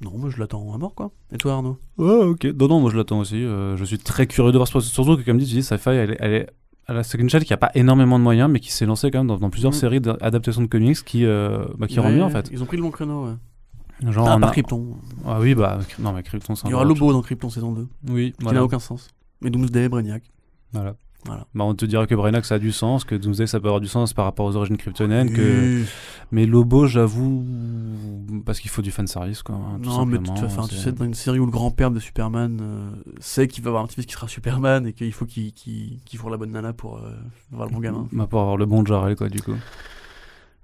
non, 0.00 0.10
moi 0.18 0.30
je 0.30 0.38
l'attends 0.38 0.74
à 0.74 0.78
mort 0.78 0.94
quoi. 0.96 1.12
Et 1.32 1.38
toi, 1.38 1.52
Arnaud? 1.52 1.78
Ouais, 1.96 2.24
ok. 2.24 2.44
Non, 2.58 2.66
non, 2.68 2.80
moi 2.80 2.90
je 2.90 2.96
l'attends 2.96 3.20
aussi. 3.20 3.36
Euh, 3.44 3.76
je 3.76 3.84
suis 3.84 3.98
très 3.98 4.26
curieux 4.26 4.50
de 4.50 4.58
voir 4.58 4.66
ce 4.66 4.80
Surtout 4.80 5.16
que, 5.16 5.22
comme 5.22 5.38
dit, 5.38 5.46
tu 5.46 5.54
dis, 5.54 5.62
Sci-Fi, 5.62 5.90
elle 5.90 6.10
est. 6.10 6.16
Elle 6.20 6.32
est... 6.34 6.50
C'est 7.02 7.18
une 7.18 7.28
chaîne 7.30 7.42
qui 7.44 7.52
a 7.52 7.56
pas 7.56 7.70
énormément 7.74 8.18
de 8.18 8.24
moyens, 8.24 8.48
mais 8.50 8.60
qui 8.60 8.70
s'est 8.72 8.86
lancée 8.86 9.10
quand 9.10 9.18
même 9.18 9.26
dans, 9.26 9.38
dans 9.38 9.50
plusieurs 9.50 9.72
Mm. 9.72 9.74
séries 9.76 10.00
d'adaptation 10.00 10.62
de 10.62 10.66
comics 10.66 11.04
qui, 11.04 11.24
euh, 11.24 11.64
bah, 11.78 11.86
qui 11.88 11.98
rend 12.00 12.08
Ouais, 12.08 12.14
bien 12.14 12.24
en 12.26 12.30
fait. 12.30 12.48
Ils 12.52 12.62
ont 12.62 12.66
pris 12.66 12.76
le 12.76 12.82
bon 12.82 12.90
créneau. 12.90 13.26
Ouais. 13.26 14.12
Genre, 14.12 14.28
ah, 14.28 14.38
par 14.38 14.50
a- 14.50 14.52
Krypton. 14.52 14.94
Ah 15.24 15.38
oui, 15.40 15.54
bah, 15.54 15.78
non, 15.98 16.12
mais 16.12 16.22
Krypton, 16.22 16.54
c'est 16.54 16.66
Il 16.68 16.70
y 16.70 16.74
aura 16.74 16.84
Lobo 16.84 17.12
dans 17.12 17.22
Krypton 17.22 17.48
saison 17.50 17.72
2, 17.72 17.80
chose. 17.82 17.88
Oui, 18.10 18.32
qui 18.32 18.42
voilà. 18.44 18.58
n'a 18.60 18.64
aucun 18.64 18.78
sens. 18.78 19.08
Et 19.44 19.50
Doomsday, 19.50 19.88
Brainiac. 19.88 20.22
Voilà. 20.72 20.94
Voilà. 21.26 21.46
Bah, 21.54 21.64
on 21.64 21.74
te 21.74 21.84
dirait 21.84 22.06
que 22.06 22.14
Brainiac 22.14 22.44
ça 22.44 22.54
a 22.56 22.58
du 22.58 22.72
sens, 22.72 23.04
que 23.04 23.14
Doomsday 23.14 23.46
ça 23.46 23.60
peut 23.60 23.66
avoir 23.68 23.80
du 23.80 23.88
sens 23.88 24.12
par 24.14 24.24
rapport 24.24 24.46
aux 24.46 24.56
origines 24.56 24.76
kryptoniennes, 24.76 25.32
que... 25.32 25.82
Mais 26.32 26.46
Lobo 26.46 26.86
j'avoue, 26.86 27.44
parce 28.44 28.60
qu'il 28.60 28.70
faut 28.70 28.82
du 28.82 28.90
fanservice 28.90 29.42
quoi. 29.42 29.54
hein, 29.56 29.78
tout 29.82 29.88
Non, 29.88 30.06
mais 30.06 30.18
tu, 30.18 30.26
simplement, 30.26 30.46
enfin, 30.46 30.66
tu 30.68 30.74
sais, 30.76 30.92
dans 30.92 31.04
une 31.04 31.14
série 31.14 31.38
où 31.38 31.46
le 31.46 31.52
grand-père 31.52 31.90
de 31.90 32.00
Superman 32.00 32.58
euh, 32.60 32.90
sait 33.20 33.46
qu'il 33.46 33.62
va 33.62 33.68
avoir 33.68 33.84
un 33.84 33.86
petit 33.86 33.96
fils 33.96 34.06
qui 34.06 34.14
sera 34.14 34.26
Superman 34.28 34.86
et 34.86 34.92
qu'il 34.92 35.12
faut 35.12 35.24
qu'il 35.26 35.52
fourre 36.16 36.30
la 36.30 36.36
bonne 36.36 36.50
nana 36.52 36.72
pour 36.72 36.96
euh, 36.98 37.12
avoir 37.52 37.68
le 37.68 37.74
bon 37.74 37.80
gamin. 37.80 38.06
Bah, 38.12 38.26
pour 38.28 38.40
avoir 38.40 38.56
le 38.56 38.66
bon 38.66 38.84
Jarel 38.84 39.14
quoi 39.16 39.28
du 39.28 39.40
coup. 39.42 39.54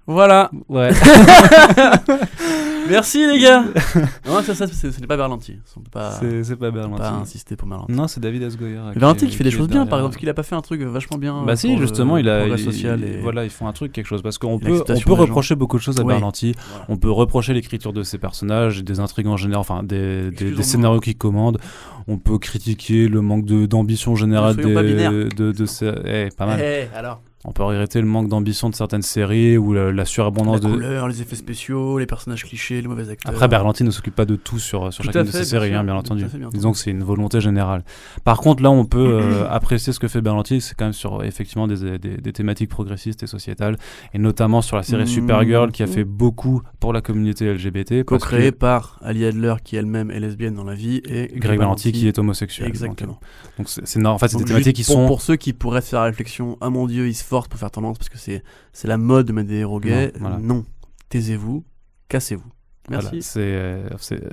Voilà. 0.05 0.51
Ouais. 0.67 0.91
Merci 2.89 3.25
les 3.25 3.39
gars. 3.39 3.63
non, 4.27 4.41
ça, 4.41 4.53
ça, 4.55 4.67
c'est- 4.67 4.91
ce 4.91 4.99
n'est 5.01 5.07
pas 5.07 5.17
Berlanti. 5.17 5.57
C'est 5.65 6.55
pas 6.57 6.71
Berlanti. 6.71 7.01
pas 7.01 7.09
insister 7.11 7.55
pour 7.55 7.67
Berlanti. 7.67 7.91
Non, 7.91 8.07
c'est 8.07 8.19
David 8.19 8.43
S. 8.43 8.57
Goyer. 8.57 8.79
Mais 8.93 8.99
Berlanti 8.99 9.27
qui 9.27 9.35
fait 9.35 9.43
des 9.43 9.51
choses 9.51 9.67
bien, 9.67 9.85
par 9.85 9.99
exemple, 9.99 10.13
parce 10.13 10.19
qu'il 10.19 10.29
a 10.29 10.33
pas 10.33 10.43
fait 10.43 10.55
un 10.55 10.61
truc 10.61 10.81
vachement 10.81 11.17
bien. 11.17 11.43
Bah 11.45 11.55
si, 11.55 11.77
justement, 11.77 12.17
il 12.17 12.29
a, 12.29 12.57
social 12.57 13.03
et 13.03 13.17
voilà, 13.21 13.43
ils 13.43 13.49
font 13.49 13.67
un 13.67 13.73
truc, 13.73 13.91
quelque 13.91 14.07
chose, 14.07 14.21
parce 14.21 14.37
qu'on 14.37 14.59
peut, 14.59 14.83
on 14.87 14.99
peut 14.99 15.13
reprocher 15.13 15.55
beaucoup 15.55 15.77
de 15.77 15.81
choses 15.83 15.99
à. 15.99 16.03
Berlanti. 16.03 16.55
On 16.89 16.97
peut 16.97 17.11
reprocher 17.11 17.53
l'écriture 17.53 17.93
de 17.93 18.03
ses 18.03 18.17
personnages, 18.17 18.83
des 18.83 18.99
intrigues 18.99 19.27
en 19.27 19.37
général, 19.37 19.61
enfin 19.61 19.83
des, 19.83 20.23
des, 20.23 20.27
Excusez-moi. 20.29 20.57
des 20.57 20.63
scénarios 20.63 20.99
qu'il 20.99 21.17
commande. 21.17 21.59
On 22.07 22.17
peut 22.17 22.37
critiquer 22.37 23.07
le 23.07 23.21
manque 23.21 23.45
de- 23.45 23.65
d'ambition 23.65 24.15
générale 24.15 24.55
pas 24.57 24.83
binaires. 24.83 25.11
de, 25.11 25.51
de 25.51 25.65
ces- 25.65 25.91
eh, 26.05 26.29
pas 26.37 26.45
mal. 26.45 26.59
Eh, 26.61 26.87
alors 26.95 27.21
On 27.45 27.51
peut 27.51 27.63
regretter 27.63 27.99
le 27.99 28.07
manque 28.07 28.29
d'ambition 28.29 28.69
de 28.69 28.75
certaines 28.75 29.01
séries 29.01 29.57
ou 29.57 29.73
la, 29.73 29.85
la 29.85 29.91
La 29.91 30.05
surabondance 30.05 30.61
de. 30.61 30.69
couleur, 30.69 31.07
les 31.09 31.21
effets 31.21 31.35
spéciaux, 31.35 31.97
les 31.99 32.05
personnages 32.05 32.45
clichés, 32.45 32.81
les 32.81 32.87
mauvais 32.87 33.09
acteurs. 33.09 33.33
Après, 33.33 33.47
Berlanti 33.49 33.83
ne 33.83 33.91
s'occupe 33.91 34.15
pas 34.15 34.25
de 34.25 34.35
tout 34.37 34.59
sur, 34.59 34.93
sur 34.93 35.03
Tout 35.03 35.11
chacune 35.11 35.23
de 35.29 35.31
ses 35.31 35.43
séries, 35.43 35.69
sûr, 35.69 35.77
hein, 35.79 35.83
bien 35.83 35.93
tout 35.95 35.99
entendu. 35.99 36.23
à 36.23 36.29
fait, 36.29 36.37
bien 36.37 36.49
Disons 36.53 36.71
que 36.71 36.77
c'est 36.77 36.91
une 36.91 37.03
volonté 37.03 37.41
générale. 37.41 37.83
Par 38.23 38.37
contre, 38.39 38.63
là, 38.63 38.71
on 38.71 38.85
peut 38.85 39.19
euh, 39.21 39.45
apprécier 39.49 39.91
ce 39.91 39.99
que 39.99 40.07
fait 40.07 40.21
Berlanti, 40.21 40.61
c'est 40.61 40.73
quand 40.75 40.85
même 40.85 40.93
sur 40.93 41.21
effectivement 41.23 41.67
des, 41.67 41.99
des- 41.99 42.17
des 42.17 42.31
thématiques 42.33 42.69
progressistes 42.69 43.23
et 43.23 43.27
sociétales, 43.27 43.77
et 44.13 44.19
notamment 44.19 44.61
sur 44.61 44.77
la 44.77 44.83
série 44.83 45.03
Mmh. 45.03 45.07
Supergirl 45.07 45.71
qui 45.71 45.83
a 45.83 45.87
fait 45.87 46.05
beaucoup 46.05 46.61
pour 46.79 46.93
la 46.93 47.01
communauté 47.01 47.53
LGBT. 47.53 48.03
parce 48.05 48.23
Co-créé 48.23 48.51
que 48.51 48.55
par 48.57 48.99
Ali 49.03 49.25
Adler, 49.25 49.55
qui 49.63 49.75
elle-même 49.75 50.11
est 50.11 50.19
lesbienne 50.21 50.53
dans 50.55 50.63
la 50.63 50.75
vie, 50.75 51.01
et 51.05 51.29
Greg 51.35 51.59
Berlanti 51.59 51.91
qui 51.91 52.07
est 52.07 52.17
homosexuel. 52.19 52.67
Exactement. 52.69 53.19
Donc, 53.57 53.67
c'est 53.67 54.05
en 54.05 54.17
fait, 54.17 54.29
c'est 54.29 54.37
des 54.37 54.45
thématiques 54.45 54.75
qui 54.77 54.83
pour, 54.85 54.93
sont. 54.95 55.07
pour 55.07 55.21
ceux 55.21 55.35
qui 55.35 55.51
pourraient 55.51 55.81
se 55.81 55.89
faire 55.89 55.99
la 55.99 56.05
réflexion, 56.05 56.57
ah 56.61 56.69
mon 56.69 56.87
dieu, 56.87 57.07
ils 57.07 57.13
se 57.15 57.23
pour 57.49 57.59
faire 57.59 57.71
tendance 57.71 57.97
parce 57.97 58.09
que 58.09 58.17
c'est 58.17 58.43
c'est 58.71 58.87
la 58.87 58.97
mode 58.97 59.25
de 59.27 59.33
mettre 59.33 59.49
des 59.49 59.57
héros 59.59 59.79
gays. 59.79 60.07
Non, 60.15 60.19
voilà. 60.21 60.37
Non, 60.37 60.65
taisez-vous, 61.09 61.63
cassez-vous. 62.09 62.43
Merci. 62.89 63.07
Voilà, 63.07 63.21
c'est 63.21 63.39
euh, 63.39 63.89
c'est 63.97 64.21
euh, 64.21 64.29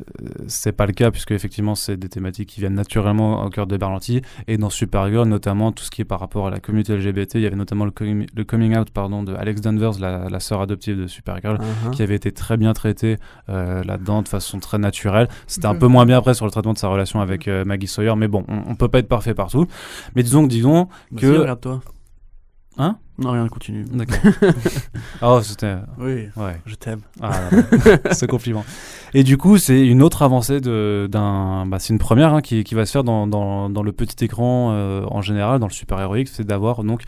c'est 0.49 0.73
pas 0.73 0.85
le 0.85 0.93
cas 0.93 1.13
puisque 1.13 1.31
effectivement 1.31 1.77
c'est 1.77 1.97
des 1.97 2.09
thématiques 2.09 2.49
qui 2.49 2.59
viennent 2.59 2.75
naturellement 2.75 3.45
au 3.45 3.49
cœur 3.49 3.69
de 3.69 3.77
Berlanti 3.77 4.23
et 4.49 4.59
dans 4.59 4.71
Supergirl 4.71 5.29
notamment 5.29 5.71
tout 5.71 5.85
ce 5.85 5.91
qui 5.93 6.01
est 6.03 6.05
par 6.05 6.19
rapport 6.19 6.49
à 6.49 6.51
la 6.51 6.59
communauté 6.59 6.97
LGBT 6.97 7.37
il 7.37 7.43
y 7.43 7.47
avait 7.47 7.55
notamment 7.55 7.85
le, 7.85 7.93
coming- 7.93 8.27
le 8.35 8.43
coming 8.43 8.77
out 8.77 8.91
pardon 8.91 9.23
de 9.23 9.35
Alex 9.37 9.61
Danvers 9.61 10.01
la, 10.01 10.29
la 10.29 10.41
sœur 10.41 10.61
adoptive 10.63 10.99
de 11.01 11.07
Supergirl 11.07 11.59
Uh-huh. 11.61 11.91
qui 11.93 12.03
avait 12.03 12.17
été 12.17 12.33
très 12.33 12.57
bien 12.57 12.73
traité 12.73 13.19
euh, 13.51 13.85
là-dedans 13.85 14.23
de 14.23 14.29
façon 14.29 14.59
très 14.59 14.79
naturelle. 14.79 15.29
C'était 15.47 15.67
un 15.67 15.75
Mhm. 15.75 15.79
peu 15.79 15.87
moins 15.87 16.05
bien 16.05 16.19
après 16.19 16.35
sur 16.35 16.45
le 16.45 16.51
traitement 16.51 16.73
de 16.73 16.79
sa 16.79 16.89
relation 16.89 17.21
avec 17.21 17.47
euh, 17.47 17.65
Maggie 17.65 17.87
Sawyer, 17.87 18.17
mais 18.17 18.27
bon, 18.27 18.45
on, 18.49 18.63
on 18.67 18.75
peut 18.75 18.89
pas 18.89 18.99
être 18.99 19.09
parfait 19.09 19.35
partout. 19.35 19.67
Mais 20.17 20.25
disons 20.25 20.43
que 20.43 20.49
disons 20.49 20.89
Vas-y, 21.13 21.21
que 21.21 21.39
regarde-toi. 21.39 21.81
Hein 22.83 22.97
Non, 23.19 23.33
rien, 23.33 23.47
continue. 23.49 23.85
D'accord. 23.93 24.17
oh, 25.23 25.41
c'était 25.43 25.77
Oui, 25.99 26.29
ouais. 26.37 26.61
je 26.65 26.75
t'aime. 26.77 27.01
Ah, 27.21 27.33
là, 28.05 28.15
ce 28.15 28.25
compliment. 28.25 28.65
Et 29.13 29.23
du 29.23 29.37
coup, 29.37 29.59
c'est 29.59 29.87
une 29.87 30.03
autre 30.03 30.23
avancée 30.23 30.63
de- 30.63 31.07
d'un. 31.13 31.67
Bah, 31.67 31.79
c'est 31.79 31.93
une 31.93 31.99
première 31.99 32.33
hein, 32.33 32.41
qui, 32.41 32.65
qui 32.65 32.75
va 32.75 32.87
se 32.87 32.93
faire 32.93 33.05
dans, 33.05 33.27
dans, 33.27 33.69
dans 33.69 33.83
le 33.83 33.93
petit 33.93 34.25
écran 34.25 34.71
euh, 34.73 35.05
en 35.11 35.21
général, 35.21 35.59
dans 35.61 35.67
le 35.67 35.73
super 35.73 36.01
héroïque, 36.01 36.29
c'est 36.29 36.45
d'avoir 36.45 36.83
donc 36.83 37.03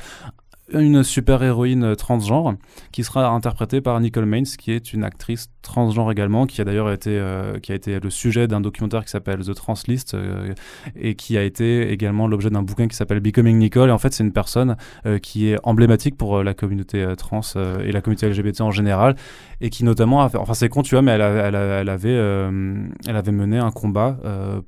une 0.75 1.03
super 1.03 1.43
héroïne 1.43 1.97
transgenre 1.97 2.55
qui 2.93 3.05
sera 3.05 3.29
interprétée 3.29 3.81
par 3.81 3.99
Nicole 4.01 4.27
Maines, 4.27 4.45
qui 4.45 4.73
est 4.73 4.93
une 4.93 5.05
actrice 5.05 5.51
transgenre 5.63 6.11
également, 6.11 6.47
qui 6.47 6.61
a 6.61 6.65
d'ailleurs 6.65 6.91
été, 6.91 7.11
euh, 7.13 7.59
été 7.69 7.99
le 8.01 8.11
sujet 8.11 8.49
d'un 8.49 8.61
documentaire 8.61 9.05
qui 9.05 9.11
s'appelle 9.11 9.41
The 9.41 9.55
Translist 9.55 10.15
euh, 10.15 10.53
et 10.97 11.15
qui 11.15 11.39
a 11.39 11.43
été 11.43 11.91
également 11.91 12.27
l'objet 12.27 12.51
d'un 12.51 12.63
bouquin 12.63 12.89
qui 12.89 12.97
s'appelle 12.97 13.21
Becoming 13.21 13.59
Nicole. 13.59 13.89
Et 13.89 13.93
en 13.93 13.99
fait, 13.99 14.13
c'est 14.13 14.25
une 14.25 14.33
personne 14.33 14.77
euh, 15.07 15.19
qui 15.19 15.49
est 15.49 15.59
emblématique 15.63 16.17
pour 16.17 16.43
la 16.43 16.55
communauté 16.55 17.07
trans 17.17 17.41
et 17.85 17.93
la 17.93 18.01
communauté 18.01 18.29
LGBT 18.29 18.61
en 18.63 18.71
général 18.71 19.17
et 19.61 19.71
qui 19.71 19.85
notamment 19.85 20.23
a 20.23 20.29
fait, 20.29 20.39
enfin 20.39 20.55
c'est 20.55 20.69
con 20.69 20.83
tu 20.83 20.95
vois 20.95 21.03
mais 21.03 21.13
elle, 21.13 21.23
avait 21.23 22.09
elle 22.09 23.17
avait 23.17 23.33
mené 23.33 23.59
un 23.59 23.71
combat 23.71 24.19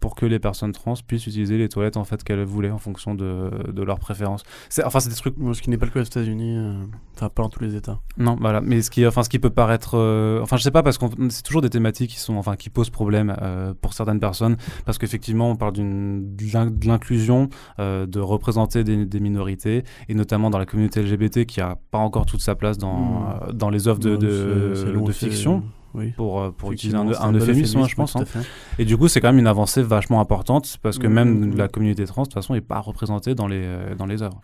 pour 0.01 0.15
que 0.15 0.27
les 0.27 0.39
personnes 0.39 0.73
trans 0.73 0.95
puissent 1.07 1.27
utiliser 1.27 1.59
les 1.59 1.69
toilettes 1.69 1.97
en 1.97 2.05
fait 2.05 2.23
qu'elles 2.23 2.45
voulaient 2.45 2.71
en 2.71 2.79
fonction 2.79 3.15
de, 3.15 3.51
de 3.73 3.83
leurs 3.83 3.99
préférences 3.99 4.45
enfin 4.85 5.01
c'est 5.01 5.09
des 5.09 5.17
trucs 5.17 5.35
ce 5.53 5.63
qui 5.63 5.71
n'est 5.71 5.79
pas 5.79 5.87
le 5.87 5.93
aux 6.01 6.05
États-Unis, 6.05 6.57
euh, 6.57 6.75
enfin 7.17 7.29
pas 7.29 7.43
dans 7.43 7.49
tous 7.49 7.63
les 7.63 7.75
États. 7.77 8.01
non 8.19 8.37
voilà 8.41 8.61
mais 8.61 8.83
ce 8.83 8.91
qui 8.91 9.07
enfin 9.07 9.23
ce 9.23 9.29
qui 9.29 9.39
peut 9.39 9.51
paraître 9.51 9.97
euh, 9.97 10.41
enfin 10.43 10.57
je 10.57 10.63
sais 10.63 10.71
pas 10.71 10.83
parce 10.83 10.99
que 10.99 11.07
c'est 11.31 11.43
toujours 11.43 11.63
des 11.63 11.71
thématiques 11.71 12.11
qui 12.11 12.19
sont 12.19 12.37
enfin 12.37 12.57
qui 12.57 12.71
posent 12.71 12.91
problème 12.91 13.35
euh, 13.43 13.73
pour 13.81 13.93
certaines 13.95 14.21
personnes 14.21 14.57
parce 14.85 14.99
qu'effectivement 14.99 15.51
on 15.51 15.57
parle 15.57 15.73
d'une 15.75 16.35
de 16.37 16.45
l'in- 16.53 16.67
de 16.71 16.87
l'inclusion 16.87 17.49
euh, 17.79 18.07
de 18.07 18.21
représenter 18.21 18.83
des, 18.85 19.07
des 19.07 19.21
minorités 19.21 19.85
et 20.09 20.15
notamment 20.15 20.51
dans 20.51 20.59
la 20.59 20.67
communauté 20.67 21.03
LGBT 21.03 21.45
qui 21.47 21.61
a 21.61 21.77
pas 21.91 21.99
encore 21.99 22.27
toute 22.27 22.41
sa 22.41 22.55
place 22.55 22.79
dans 22.79 22.95
Mm. 22.95 23.27
euh, 23.49 23.53
dans 23.53 23.71
les 23.71 23.89
œuvres 23.89 23.99
de, 24.01 24.17
de, 24.17 25.13
fiction 25.13 25.63
Oui. 25.95 26.11
pour, 26.17 26.41
euh, 26.41 26.51
pour 26.51 26.73
utiliser 26.73 26.97
un, 26.97 27.07
un 27.09 27.33
euphémisme, 27.33 27.79
hein, 27.79 27.87
je 27.89 27.95
pense. 27.95 28.17
hein. 28.17 28.25
Et 28.79 28.85
du 28.85 28.97
coup, 28.97 29.07
c'est 29.09 29.21
quand 29.21 29.29
même 29.29 29.39
une 29.39 29.47
avancée 29.47 29.83
vachement 29.83 30.21
importante 30.21 30.79
parce 30.83 30.99
que 30.99 31.07
même 31.07 31.51
mhm. 31.51 31.57
la 31.57 31.69
communauté 31.69 32.05
trans, 32.05 32.23
de 32.23 32.27
toute 32.27 32.35
façon, 32.35 32.55
n'est 32.55 32.61
pas 32.61 32.81
représentée 32.81 33.35
dans 33.35 33.47
les, 33.47 33.63
euh, 33.65 33.95
dans 33.95 34.07
les 34.07 34.23
œuvres. 34.23 34.41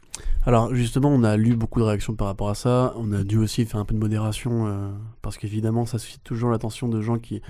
Alors 0.46 0.74
justement, 0.74 1.08
on 1.08 1.24
a 1.24 1.36
lu 1.36 1.56
beaucoup 1.56 1.80
de 1.80 1.84
réactions 1.84 2.14
par 2.14 2.28
rapport 2.28 2.48
à 2.50 2.54
ça. 2.54 2.94
On 2.96 3.12
a 3.12 3.24
dû 3.24 3.36
aussi 3.38 3.64
faire 3.66 3.80
un 3.80 3.84
peu 3.84 3.94
de 3.94 4.00
modération 4.00 4.66
euh, 4.68 4.90
parce 5.22 5.36
qu'évidemment, 5.38 5.86
ça 5.86 5.98
suscite 5.98 6.22
toujours 6.22 6.50
l'attention 6.50 6.88
de 6.88 7.00
gens 7.00 7.18
qui, 7.18 7.42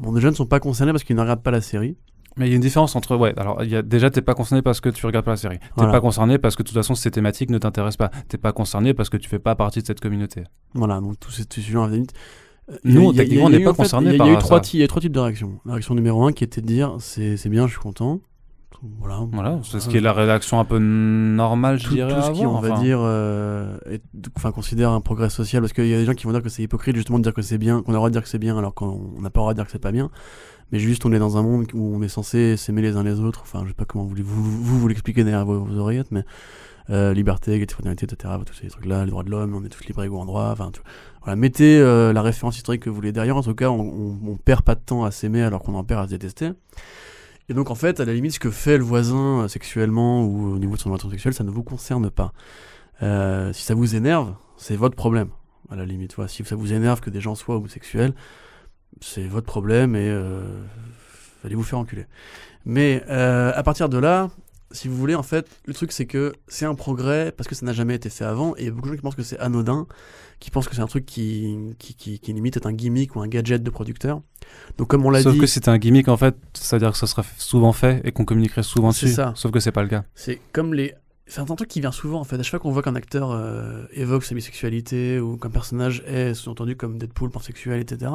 bon, 0.00 0.12
déjà 0.12 0.30
ne 0.30 0.34
sont 0.34 0.46
pas 0.46 0.58
concernés 0.60 0.92
parce 0.92 1.04
qu'ils 1.04 1.16
ne 1.16 1.20
regardent 1.20 1.42
pas 1.42 1.50
la 1.50 1.60
série. 1.60 1.96
Mais 2.38 2.46
il 2.46 2.50
y 2.50 2.52
a 2.54 2.56
une 2.56 2.62
différence 2.62 2.96
entre. 2.96 3.14
Ouais, 3.14 3.34
alors 3.36 3.62
y 3.62 3.76
a, 3.76 3.82
déjà, 3.82 4.08
t'es 4.08 4.22
pas 4.22 4.32
concerné 4.32 4.62
parce 4.62 4.80
que 4.80 4.88
tu 4.88 5.04
regardes 5.04 5.26
pas 5.26 5.32
la 5.32 5.36
série. 5.36 5.58
T'es 5.58 5.66
Voilà. 5.76 5.92
pas 5.92 6.00
concerné 6.00 6.38
parce 6.38 6.56
que 6.56 6.62
de 6.62 6.68
toute 6.68 6.76
façon, 6.76 6.94
ces 6.94 7.10
thématiques 7.10 7.50
ne 7.50 7.58
t'intéressent 7.58 7.98
pas. 7.98 8.10
T'es 8.28 8.38
pas 8.38 8.52
concerné 8.52 8.94
parce 8.94 9.10
que 9.10 9.18
tu 9.18 9.28
fais 9.28 9.38
pas 9.38 9.54
partie 9.54 9.82
de 9.82 9.86
cette 9.86 10.00
communauté. 10.00 10.42
Voilà, 10.72 10.98
donc 11.02 11.20
tous 11.20 11.30
ces 11.30 11.44
sujets 11.50 11.76
à 11.76 11.82
la 11.82 11.88
limite. 11.88 12.14
Euh, 12.70 12.76
Nous, 12.84 13.12
techniquement, 13.12 13.46
on 13.46 13.50
n'est 13.50 13.64
pas 13.64 13.72
concernés 13.74 14.10
il 14.10 14.12
y 14.12 14.14
a- 14.14 14.18
par 14.18 14.26
Il 14.26 14.30
y 14.30 14.32
a 14.32 14.38
eu 14.38 14.38
trois, 14.88 15.00
types 15.00 15.12
de 15.12 15.18
réactions. 15.20 15.58
La 15.66 15.72
réaction 15.72 15.94
numéro 15.94 16.24
un 16.24 16.32
qui 16.32 16.44
était 16.44 16.60
de 16.60 16.66
dire 16.66 16.96
c'est 17.00 17.48
bien, 17.48 17.66
je 17.66 17.72
suis 17.72 17.80
content. 17.80 18.20
Voilà. 18.98 19.20
Voilà, 19.30 19.60
c'est 19.62 19.78
ce 19.78 19.86
Ah, 19.88 19.90
qui 19.92 19.96
est 19.98 20.00
la 20.00 20.12
rédaction 20.12 20.58
un 20.58 20.64
peu 20.64 20.78
normale, 20.80 21.78
je 21.78 21.86
tout, 21.86 21.94
dirais. 21.94 22.12
tout 22.12 22.20
ce 22.22 22.30
qui, 22.32 22.44
on 22.46 22.58
va 22.60 22.80
dire, 22.80 22.98
euh, 23.00 23.76
est- 23.88 24.02
enfin, 24.36 24.50
considère 24.50 24.90
un 24.90 25.00
progrès 25.00 25.30
social, 25.30 25.60
parce 25.62 25.72
qu'il 25.72 25.86
y 25.86 25.94
a 25.94 25.98
des 25.98 26.04
gens 26.04 26.14
qui 26.14 26.24
vont 26.24 26.32
dire 26.32 26.42
que 26.42 26.48
c'est 26.48 26.62
hypocrite 26.64 26.96
justement 26.96 27.18
de 27.18 27.22
dire 27.22 27.32
que 27.34 27.42
c'est 27.42 27.58
bien, 27.58 27.82
qu'on 27.82 27.90
a 27.90 27.92
le 27.92 27.96
droit 27.98 28.08
de 28.08 28.12
dire 28.14 28.22
que 28.22 28.28
c'est 28.28 28.38
bien 28.40 28.58
alors 28.58 28.74
qu'on 28.74 29.12
n'a 29.20 29.30
pas 29.30 29.38
le 29.38 29.42
droit 29.42 29.52
de 29.52 29.58
dire 29.58 29.66
que 29.66 29.70
c'est 29.70 29.78
pas 29.78 29.92
bien. 29.92 30.10
Mais 30.72 30.78
juste, 30.80 31.04
on 31.06 31.12
est 31.12 31.18
dans 31.20 31.36
un 31.36 31.42
monde 31.42 31.66
où 31.74 31.94
on 31.94 32.02
est 32.02 32.08
censé 32.08 32.56
s'aimer 32.56 32.82
les 32.82 32.96
uns 32.96 33.04
les 33.04 33.20
autres. 33.20 33.42
Enfin, 33.42 33.60
je 33.64 33.68
sais 33.68 33.74
pas 33.74 33.84
comment 33.84 34.04
vous 34.04 34.16
vous, 34.16 34.42
vous, 34.42 34.78
vous 34.80 34.88
l'expliquez 34.88 35.22
derrière 35.22 35.44
vos, 35.44 35.60
vos 35.60 35.76
oreillettes, 35.78 36.10
mais 36.10 36.24
euh, 36.90 37.12
liberté, 37.14 37.52
égalité, 37.52 37.74
fraternité, 37.74 38.06
etc. 38.06 38.34
Tous 38.44 38.54
ces 38.54 38.66
trucs-là, 38.68 39.04
les 39.04 39.10
droits 39.10 39.22
de 39.22 39.30
l'homme, 39.30 39.54
on 39.54 39.64
est 39.64 39.68
tous 39.68 39.84
libres, 39.84 40.02
égaux 40.02 40.18
en 40.18 40.24
droit. 40.24 40.48
Enfin, 40.50 40.70
tout- 40.72 40.82
voilà, 41.24 41.36
mettez 41.36 41.78
euh, 41.78 42.12
la 42.12 42.22
référence 42.22 42.56
historique 42.56 42.82
que 42.82 42.90
vous 42.90 42.96
voulez 42.96 43.12
derrière. 43.12 43.36
En 43.36 43.42
tout 43.42 43.54
cas, 43.54 43.70
on, 43.70 44.18
on, 44.26 44.36
perd 44.36 44.62
pas 44.62 44.74
de 44.74 44.80
temps 44.80 45.04
à 45.04 45.10
s'aimer 45.10 45.42
alors 45.42 45.62
qu'on 45.62 45.74
en 45.74 45.84
perd 45.84 46.02
à 46.02 46.04
se 46.04 46.10
détester. 46.10 46.50
Et 47.48 47.54
donc, 47.54 47.70
en 47.70 47.74
fait, 47.74 48.00
à 48.00 48.04
la 48.04 48.12
limite, 48.12 48.32
ce 48.32 48.40
que 48.40 48.50
fait 48.50 48.76
le 48.76 48.84
voisin 48.84 49.42
euh, 49.42 49.48
sexuellement 49.48 50.24
ou 50.24 50.54
au 50.54 50.58
niveau 50.58 50.74
de 50.74 50.80
son 50.80 50.90
orientation 50.90 51.10
sexuelle, 51.10 51.34
ça 51.34 51.44
ne 51.44 51.50
vous 51.50 51.62
concerne 51.62 52.10
pas. 52.10 52.32
Euh, 53.02 53.52
si 53.52 53.62
ça 53.64 53.74
vous 53.74 53.94
énerve, 53.94 54.34
c'est 54.56 54.76
votre 54.76 54.96
problème. 54.96 55.28
À 55.70 55.76
la 55.76 55.84
limite, 55.86 56.14
si 56.26 56.44
ça 56.44 56.56
vous 56.56 56.72
énerve 56.72 57.00
que 57.00 57.10
des 57.10 57.20
gens 57.20 57.34
soient 57.34 57.56
homosexuels, 57.56 58.14
c'est 59.00 59.26
votre 59.26 59.46
problème 59.46 59.96
et 59.96 60.10
allez 61.44 61.54
vous 61.54 61.62
faire 61.62 61.78
enculer. 61.78 62.04
Mais 62.66 63.02
à 63.08 63.62
partir 63.62 63.88
de 63.88 63.96
là, 63.96 64.28
si 64.72 64.88
vous 64.88 64.96
voulez, 64.96 65.14
en 65.14 65.22
fait, 65.22 65.48
le 65.66 65.74
truc 65.74 65.92
c'est 65.92 66.06
que 66.06 66.32
c'est 66.48 66.64
un 66.66 66.74
progrès 66.74 67.32
parce 67.32 67.48
que 67.48 67.54
ça 67.54 67.64
n'a 67.64 67.72
jamais 67.72 67.94
été 67.94 68.10
fait 68.10 68.24
avant 68.24 68.54
et 68.56 68.62
il 68.62 68.64
y 68.66 68.68
a 68.68 68.70
beaucoup 68.70 68.88
de 68.88 68.92
gens 68.92 68.96
qui 68.96 69.02
pensent 69.02 69.14
que 69.14 69.22
c'est 69.22 69.38
anodin, 69.38 69.86
qui 70.42 70.50
pensent 70.50 70.66
que 70.68 70.74
c'est 70.74 70.82
un 70.82 70.86
truc 70.88 71.06
qui, 71.06 71.56
qui, 71.78 71.94
qui, 71.94 72.18
qui 72.18 72.32
limite 72.32 72.56
est 72.56 72.66
un 72.66 72.72
gimmick 72.72 73.14
ou 73.14 73.20
un 73.20 73.28
gadget 73.28 73.62
de 73.62 73.70
producteur. 73.70 74.20
Donc 74.76 74.88
comme 74.88 75.06
on 75.06 75.10
l'a 75.10 75.22
Sauf 75.22 75.34
dit, 75.34 75.38
que 75.38 75.46
c'était 75.46 75.68
un 75.68 75.78
gimmick 75.78 76.08
en 76.08 76.16
fait, 76.16 76.34
c'est-à-dire 76.52 76.90
que 76.90 76.98
ça 76.98 77.06
serait 77.06 77.22
souvent 77.38 77.72
fait 77.72 78.00
et 78.04 78.10
qu'on 78.10 78.24
communiquerait 78.24 78.64
souvent 78.64 78.90
C'est 78.90 79.06
dessus. 79.06 79.14
ça. 79.16 79.32
Sauf 79.36 79.52
que 79.52 79.60
c'est 79.60 79.70
pas 79.72 79.84
le 79.84 79.88
cas. 79.88 80.04
C'est 80.14 80.40
comme 80.52 80.74
les. 80.74 80.94
C'est 81.28 81.40
un 81.40 81.44
truc 81.44 81.68
qui 81.68 81.80
vient 81.80 81.92
souvent 81.92 82.18
en 82.20 82.24
fait. 82.24 82.34
À 82.34 82.42
chaque 82.42 82.50
fois 82.50 82.58
qu'on 82.58 82.72
voit 82.72 82.82
qu'un 82.82 82.96
acteur 82.96 83.30
euh, 83.30 83.84
évoque 83.92 84.24
sa 84.24 84.34
bisexualité 84.34 85.20
ou 85.20 85.36
qu'un 85.36 85.48
personnage 85.48 86.02
est 86.06 86.34
sous-entendu 86.34 86.74
comme 86.76 86.98
Deadpool 86.98 87.30
pansexuel, 87.30 87.80
etc., 87.80 88.10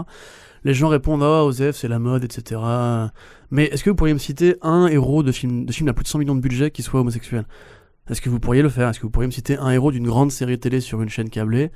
les 0.65 0.73
gens 0.73 0.89
répondent 0.89 1.23
Ah, 1.23 1.45
Osef, 1.45 1.77
c'est 1.77 1.87
la 1.87 1.97
mode, 1.97 2.25
etc. 2.25 2.59
Mais 3.49 3.65
est-ce 3.67 3.83
que 3.85 3.89
vous 3.89 3.95
pourriez 3.95 4.13
me 4.13 4.19
citer 4.19 4.57
un 4.61 4.87
héros 4.87 5.23
de 5.23 5.31
film, 5.31 5.65
de 5.65 5.71
film 5.71 5.87
à 5.87 5.93
plus 5.93 6.03
de 6.03 6.09
100 6.09 6.19
millions 6.19 6.35
de 6.35 6.41
budget 6.41 6.69
qui 6.71 6.83
soit 6.83 6.99
homosexuel? 6.99 7.45
Est-ce 8.09 8.21
que 8.21 8.29
vous 8.29 8.39
pourriez 8.41 8.61
le 8.61 8.69
faire? 8.69 8.89
Est-ce 8.89 8.99
que 8.99 9.03
vous 9.05 9.09
pourriez 9.09 9.27
me 9.27 9.31
citer 9.31 9.57
un 9.57 9.69
héros 9.69 9.91
d'une 9.91 10.05
grande 10.07 10.31
série 10.31 10.59
télé 10.59 10.81
sur 10.81 11.01
une 11.01 11.09
chaîne 11.09 11.29
câblée? 11.29 11.71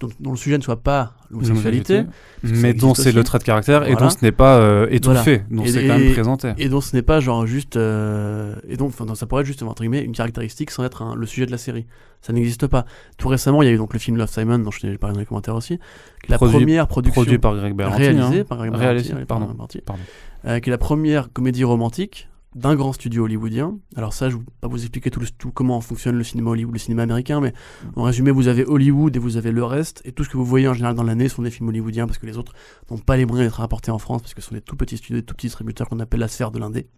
Dont, 0.00 0.08
dont 0.20 0.30
le 0.32 0.36
sujet 0.36 0.58
ne 0.58 0.62
soit 0.62 0.82
pas 0.82 1.14
l'homosexualité, 1.30 2.02
mais 2.42 2.74
dont 2.74 2.94
c'est 2.94 3.12
le 3.12 3.22
trait 3.24 3.38
de 3.38 3.44
caractère 3.44 3.84
et 3.84 3.92
Voilà. 3.92 4.06
dont 4.06 4.10
ce 4.10 4.16
n'est 4.22 4.32
pas 4.32 4.58
euh, 4.58 4.86
étouffé, 4.90 5.42
dont 5.50 5.62
Et- 5.64 5.68
c'est 5.68 5.86
quand 5.86 5.98
même 5.98 6.12
présenté. 6.12 6.52
et 6.58 6.68
dont 6.68 6.80
ce 6.80 6.94
n'est 6.96 7.02
pas 7.02 7.20
genre 7.20 7.46
juste 7.46 7.76
euh, 7.76 8.56
et 8.68 8.76
donc 8.76 8.88
enfin, 8.98 9.14
ça 9.14 9.26
pourrait 9.26 9.42
être 9.42 9.46
juste 9.46 9.62
entre 9.62 9.82
guillemets 9.82 10.02
une 10.02 10.12
caractéristique 10.12 10.70
sans 10.70 10.84
être 10.84 11.02
un- 11.02 11.14
le 11.14 11.26
sujet 11.26 11.46
de 11.46 11.52
la 11.52 11.58
série 11.58 11.86
ça 12.22 12.32
n'existe 12.32 12.66
pas 12.66 12.84
tout 13.18 13.28
récemment 13.28 13.62
il 13.62 13.66
y 13.66 13.68
a 13.68 13.72
eu 13.72 13.76
donc 13.78 13.92
le 13.92 13.98
film 13.98 14.16
Love 14.16 14.30
Simon 14.30 14.58
dont 14.58 14.70
je 14.70 14.80
t'ai 14.80 14.98
parlé 14.98 15.14
dans 15.14 15.20
les 15.20 15.26
commentaires 15.26 15.54
aussi 15.56 15.78
qui 15.78 16.26
est 16.28 16.30
la 16.30 16.36
Produit- 16.38 16.56
première 16.58 16.86
production 16.88 17.22
Produit 17.22 17.38
par 17.38 17.54
Greg 17.56 17.74
Berlanti. 17.74 18.02
réalisée 18.02 18.40
hein. 18.40 18.44
par 18.48 18.58
Greg 18.58 18.74
Réalisé, 18.74 19.08
Berlanti, 19.10 19.26
pardon. 19.26 19.46
Berlanti, 19.46 19.80
Pardon. 19.84 20.02
euh, 20.46 20.58
qui 20.60 20.68
est 20.70 20.72
la 20.72 20.78
première 20.78 21.32
comédie 21.32 21.64
romantique 21.64 22.28
d'un 22.54 22.74
grand 22.74 22.92
studio 22.92 23.24
hollywoodien. 23.24 23.78
Alors 23.96 24.12
ça, 24.12 24.28
je 24.28 24.36
ne 24.36 24.40
vais 24.40 24.46
pas 24.60 24.68
vous 24.68 24.80
expliquer 24.80 25.10
tout, 25.10 25.20
le- 25.20 25.50
comment 25.50 25.80
fonctionne 25.80 26.16
le 26.16 26.24
cinéma 26.24 26.50
Hollywood, 26.50 26.74
le 26.74 26.78
cinéma 26.78 27.02
américain, 27.02 27.40
mais 27.40 27.52
en 27.96 28.02
résumé, 28.02 28.30
vous 28.30 28.48
avez 28.48 28.64
Hollywood 28.66 29.16
et 29.16 29.18
vous 29.18 29.36
avez 29.36 29.52
le 29.52 29.64
reste, 29.64 30.02
et 30.04 30.12
tout 30.12 30.24
ce 30.24 30.28
que 30.28 30.36
vous 30.36 30.44
voyez 30.44 30.68
en 30.68 30.74
général 30.74 30.94
dans 30.94 31.02
l'année 31.02 31.28
sont 31.28 31.42
des 31.42 31.50
films 31.50 31.68
hollywoodiens, 31.68 32.06
parce 32.06 32.18
que 32.18 32.26
les 32.26 32.36
autres 32.36 32.52
n'ont 32.90 32.98
pas 32.98 33.16
les 33.16 33.24
moyens 33.24 33.48
d'être 33.48 33.58
rapportés 33.58 33.90
en 33.90 33.98
France, 33.98 34.22
parce 34.22 34.34
que 34.34 34.42
ce 34.42 34.48
sont 34.48 34.54
des 34.54 34.60
tout 34.60 34.76
petits 34.76 34.98
studios, 34.98 35.20
des 35.20 35.24
tout 35.24 35.34
petits 35.34 35.46
distributeurs 35.46 35.88
qu'on 35.88 36.00
appelle 36.00 36.20
la 36.20 36.28
sphère 36.28 36.50
de 36.50 36.58
l'indé. 36.58 36.88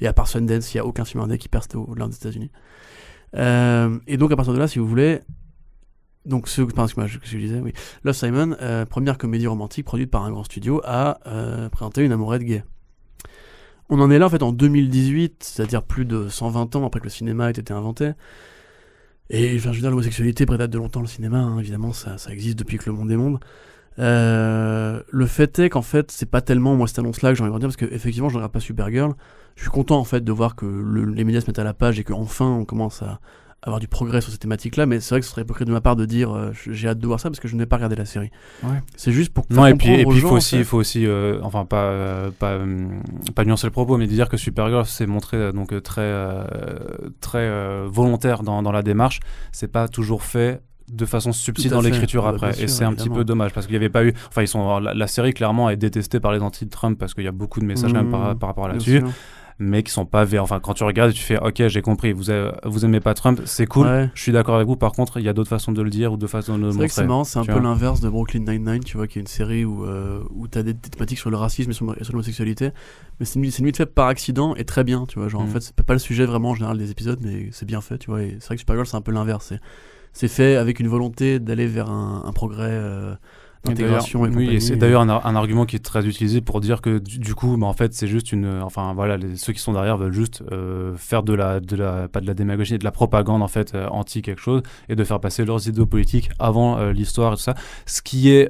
Et 0.00 0.06
à 0.06 0.12
part 0.12 0.26
Sundance, 0.28 0.72
il 0.72 0.76
n'y 0.76 0.80
a 0.80 0.86
aucun 0.86 1.04
film 1.04 1.22
indé 1.22 1.38
qui 1.38 1.48
perce 1.48 1.68
au-delà 1.74 2.08
des 2.08 2.16
États-Unis. 2.16 2.50
Euh, 3.36 3.98
et 4.06 4.16
donc 4.16 4.32
à 4.32 4.36
partir 4.36 4.52
de 4.52 4.58
là, 4.58 4.68
si 4.68 4.78
vous 4.78 4.86
voulez, 4.86 5.20
donc 6.24 6.48
ce, 6.48 6.62
excuse-moi, 6.62 7.06
je, 7.06 7.18
je 7.22 7.38
disais, 7.38 7.60
oui, 7.60 7.72
Love 8.04 8.14
Simon, 8.14 8.56
euh, 8.60 8.84
première 8.84 9.18
comédie 9.18 9.46
romantique 9.46 9.84
produite 9.84 10.10
par 10.10 10.24
un 10.24 10.30
grand 10.30 10.44
studio, 10.44 10.80
a 10.84 11.18
euh, 11.26 11.68
présenté 11.68 12.04
une 12.04 12.12
amourette 12.12 12.42
gay. 12.42 12.64
On 13.88 14.00
en 14.00 14.10
est 14.10 14.18
là 14.18 14.26
en 14.26 14.30
fait 14.30 14.42
en 14.42 14.52
2018, 14.52 15.42
c'est-à-dire 15.44 15.82
plus 15.82 16.04
de 16.04 16.28
120 16.28 16.76
ans 16.76 16.86
après 16.86 17.00
que 17.00 17.04
le 17.04 17.10
cinéma 17.10 17.48
ait 17.48 17.52
été 17.52 17.72
inventé. 17.74 18.12
Et 19.30 19.54
enfin, 19.56 19.70
je 19.72 19.76
veux 19.76 19.80
dire, 19.82 19.90
l'homosexualité 19.90 20.46
prédate 20.46 20.70
de 20.70 20.78
longtemps 20.78 21.00
le 21.00 21.06
cinéma, 21.06 21.38
hein, 21.38 21.58
évidemment, 21.58 21.92
ça, 21.92 22.16
existe 22.30 22.58
depuis 22.58 22.78
que 22.78 22.90
le 22.90 22.96
monde 22.96 23.10
est 23.10 23.16
monde. 23.16 23.40
Euh, 23.98 25.02
le 25.10 25.26
fait 25.26 25.58
est 25.58 25.68
qu'en 25.70 25.82
fait, 25.82 26.10
c'est 26.10 26.30
pas 26.30 26.40
tellement 26.40 26.74
moi 26.76 26.86
cette 26.86 26.98
annonce-là 26.98 27.30
que 27.30 27.36
j'ai 27.36 27.42
envie 27.44 27.52
de 27.52 27.58
dire, 27.58 27.68
parce 27.68 27.76
qu'effectivement, 27.76 28.28
je 28.28 28.34
ne 28.34 28.38
regarde 28.38 28.52
pas 28.52 28.60
Supergirl. 28.60 29.14
Je 29.56 29.62
suis 29.62 29.70
content 29.70 29.98
en 29.98 30.04
fait 30.04 30.22
de 30.22 30.32
voir 30.32 30.56
que 30.56 30.64
le- 30.66 31.04
les 31.04 31.24
médias 31.24 31.40
se 31.42 31.46
mettent 31.46 31.58
à 31.58 31.64
la 31.64 31.74
page 31.74 31.98
et 32.00 32.04
qu'enfin 32.04 32.46
on 32.46 32.64
commence 32.64 33.02
à 33.02 33.20
avoir 33.62 33.78
du 33.78 33.86
progrès 33.86 34.20
sur 34.20 34.32
cette 34.32 34.40
thématique-là, 34.40 34.86
mais 34.86 34.98
c'est 34.98 35.10
vrai 35.14 35.20
que 35.20 35.26
ce 35.26 35.30
serait 35.30 35.42
hypocrite 35.42 35.68
de 35.68 35.72
ma 35.72 35.80
part 35.80 35.94
de 35.94 36.04
dire 36.04 36.32
euh, 36.34 36.50
j'ai 36.70 36.88
hâte 36.88 36.98
de 36.98 37.06
voir 37.06 37.20
ça 37.20 37.30
parce 37.30 37.38
que 37.38 37.46
je 37.46 37.54
n'ai 37.54 37.66
pas 37.66 37.76
regardé 37.76 37.94
la 37.94 38.04
série. 38.04 38.30
Ouais. 38.64 38.82
C'est 38.96 39.12
juste 39.12 39.32
pour 39.32 39.44
Non, 39.50 39.66
et 39.66 39.74
puis, 39.74 40.00
il 40.00 40.20
faut 40.20 40.30
en 40.30 40.32
aussi, 40.36 40.58
fait. 40.58 40.64
faut 40.64 40.78
aussi 40.78 41.06
euh, 41.06 41.38
enfin, 41.42 41.64
pas, 41.64 41.84
euh, 41.84 42.30
pas, 42.36 42.58
pas 43.34 43.44
nuancer 43.44 43.68
le 43.68 43.70
propos, 43.70 43.96
mais 43.98 44.06
de 44.06 44.12
dire 44.12 44.28
que 44.28 44.36
Supergirl 44.36 44.84
s'est 44.84 45.06
montré 45.06 45.36
euh, 45.36 45.52
donc, 45.52 45.80
très, 45.82 46.00
euh, 46.02 46.44
très 47.20 47.38
euh, 47.38 47.86
volontaire 47.88 48.42
dans, 48.42 48.62
dans 48.62 48.72
la 48.72 48.82
démarche. 48.82 49.20
C'est 49.52 49.70
pas 49.70 49.86
toujours 49.86 50.24
fait 50.24 50.60
de 50.92 51.06
façon 51.06 51.32
subtile 51.32 51.70
dans 51.70 51.80
l'écriture 51.80 52.26
après. 52.26 52.60
et 52.60 52.66
c'est 52.68 52.84
un 52.84 52.92
petit 52.92 53.08
peu 53.08 53.24
dommage 53.24 53.52
parce 53.52 53.66
qu'il 53.66 53.74
n'y 53.74 53.78
avait 53.78 53.88
pas 53.88 54.04
eu. 54.04 54.12
Enfin, 54.28 54.42
ils 54.42 54.48
sont, 54.48 54.80
la, 54.80 54.92
la 54.92 55.06
série 55.06 55.32
clairement 55.32 55.70
est 55.70 55.76
détestée 55.76 56.18
par 56.18 56.32
les 56.32 56.40
anti-Trump 56.40 56.98
parce 56.98 57.14
qu'il 57.14 57.24
y 57.24 57.28
a 57.28 57.32
beaucoup 57.32 57.60
de 57.60 57.64
messages 57.64 57.92
quand 57.92 58.02
même 58.02 58.10
par, 58.10 58.34
Mmh, 58.34 58.38
par 58.38 58.48
rapport 58.48 58.64
à 58.66 58.68
là-dessus. 58.68 59.02
Mais 59.58 59.82
qui 59.82 59.92
sont 59.92 60.06
pas 60.06 60.24
vrais. 60.24 60.38
Enfin, 60.38 60.60
quand 60.60 60.74
tu 60.74 60.84
regardes, 60.84 61.12
tu 61.12 61.22
fais 61.22 61.38
OK, 61.38 61.66
j'ai 61.68 61.82
compris, 61.82 62.12
vous, 62.12 62.30
avez- 62.30 62.52
vous 62.64 62.84
aimez 62.84 63.00
pas 63.00 63.14
Trump, 63.14 63.40
c'est 63.44 63.66
cool. 63.66 63.86
Ouais. 63.86 64.10
Je 64.14 64.22
suis 64.22 64.32
d'accord 64.32 64.56
avec 64.56 64.66
vous. 64.66 64.76
Par 64.76 64.92
contre, 64.92 65.18
il 65.18 65.24
y 65.24 65.28
a 65.28 65.32
d'autres 65.32 65.48
façons 65.50 65.72
de 65.72 65.82
le 65.82 65.90
dire 65.90 66.12
ou 66.12 66.16
d'autres 66.16 66.32
façons 66.32 66.56
de 66.58 66.62
le 66.64 66.68
que 66.68 66.72
c'est 66.74 66.80
montrer. 67.02 67.06
marrant, 67.06 67.24
c'est 67.24 67.38
un 67.38 67.44
peu 67.44 67.58
l'inverse 67.60 68.00
de 68.00 68.08
Brooklyn 68.08 68.40
Nine-Nine, 68.40 68.84
tu 68.84 68.96
vois, 68.96 69.06
qui 69.06 69.18
est 69.18 69.22
une 69.22 69.26
série 69.28 69.64
où, 69.64 69.84
euh, 69.84 70.22
où 70.34 70.48
tu 70.48 70.58
as 70.58 70.62
des, 70.62 70.74
des 70.74 70.88
thématiques 70.90 71.18
sur 71.18 71.30
le 71.30 71.36
racisme 71.36 71.70
et 71.70 71.74
sur, 71.74 71.86
l'homosexualité. 72.12 72.70
Mais 73.20 73.26
c'est 73.26 73.34
limite 73.36 73.52
c'est 73.52 73.58
limite 73.62 73.76
fait 73.76 73.86
par 73.86 74.08
accident 74.08 74.54
et 74.56 74.64
très 74.64 74.84
bien, 74.84 75.04
tu 75.06 75.18
vois. 75.18 75.28
Genre, 75.28 75.42
en 75.42 75.44
Mm. 75.46 75.50
fait, 75.50 75.60
c'est 75.60 75.74
pas 75.82 75.92
le 75.92 75.98
sujet 75.98 76.24
vraiment 76.24 76.50
en 76.50 76.54
général 76.54 76.78
des 76.78 76.90
épisodes, 76.90 77.18
mais 77.22 77.48
c'est 77.52 77.66
bien 77.66 77.80
fait, 77.80 77.98
tu 77.98 78.10
vois. 78.10 78.22
Et 78.22 78.36
c'est 78.40 78.46
vrai 78.46 78.56
que 78.56 78.60
Supergirl, 78.60 78.86
c'est 78.86 78.96
un 78.96 79.00
peu 79.02 79.12
l'inverse. 79.12 79.52
C'est, 80.14 80.28
fait 80.28 80.56
avec 80.56 80.78
une 80.80 80.88
volonté 80.88 81.38
d'aller 81.40 81.66
vers 81.66 81.88
un, 81.90 82.22
un 82.26 82.32
progrès 82.32 82.68
euh, 82.70 83.14
d'intégration 83.64 84.26
et, 84.26 84.30
Oui, 84.30 84.48
et 84.54 84.60
c'est 84.60 84.76
d'ailleurs 84.76 85.02
un, 85.02 85.08
ar- 85.08 85.26
un 85.26 85.36
argument 85.36 85.66
qui 85.66 85.76
est 85.76 85.84
très 85.84 86.06
utilisé 86.06 86.40
pour 86.40 86.60
dire 86.60 86.80
que 86.80 86.98
du, 86.98 87.18
du 87.18 87.34
coup, 87.34 87.56
bah, 87.56 87.66
en 87.66 87.72
fait, 87.72 87.94
c'est 87.94 88.06
juste 88.06 88.32
une. 88.32 88.60
Enfin, 88.62 88.92
voilà, 88.94 89.16
les- 89.16 89.36
ceux 89.36 89.52
qui 89.52 89.60
sont 89.60 89.72
derrière 89.72 89.96
veulent 89.96 90.12
juste 90.12 90.42
euh, 90.52 90.94
faire 90.96 91.22
de 91.22 91.32
la, 91.32 91.60
de 91.60 91.76
la. 91.76 92.08
Pas 92.08 92.20
de 92.20 92.26
la 92.26 92.34
démagogie, 92.34 92.78
de 92.78 92.84
la 92.84 92.90
propagande, 92.92 93.42
en 93.42 93.48
fait, 93.48 93.74
euh, 93.74 93.86
anti 93.88 94.22
quelque 94.22 94.40
chose, 94.40 94.62
et 94.88 94.96
de 94.96 95.04
faire 95.04 95.20
passer 95.20 95.44
leurs 95.44 95.66
idéaux 95.68 95.86
politiques 95.86 96.30
avant 96.38 96.78
euh, 96.78 96.92
l'histoire 96.92 97.32
et 97.32 97.36
tout 97.36 97.42
ça. 97.42 97.54
Ce 97.86 98.02
qui 98.02 98.30
est. 98.30 98.48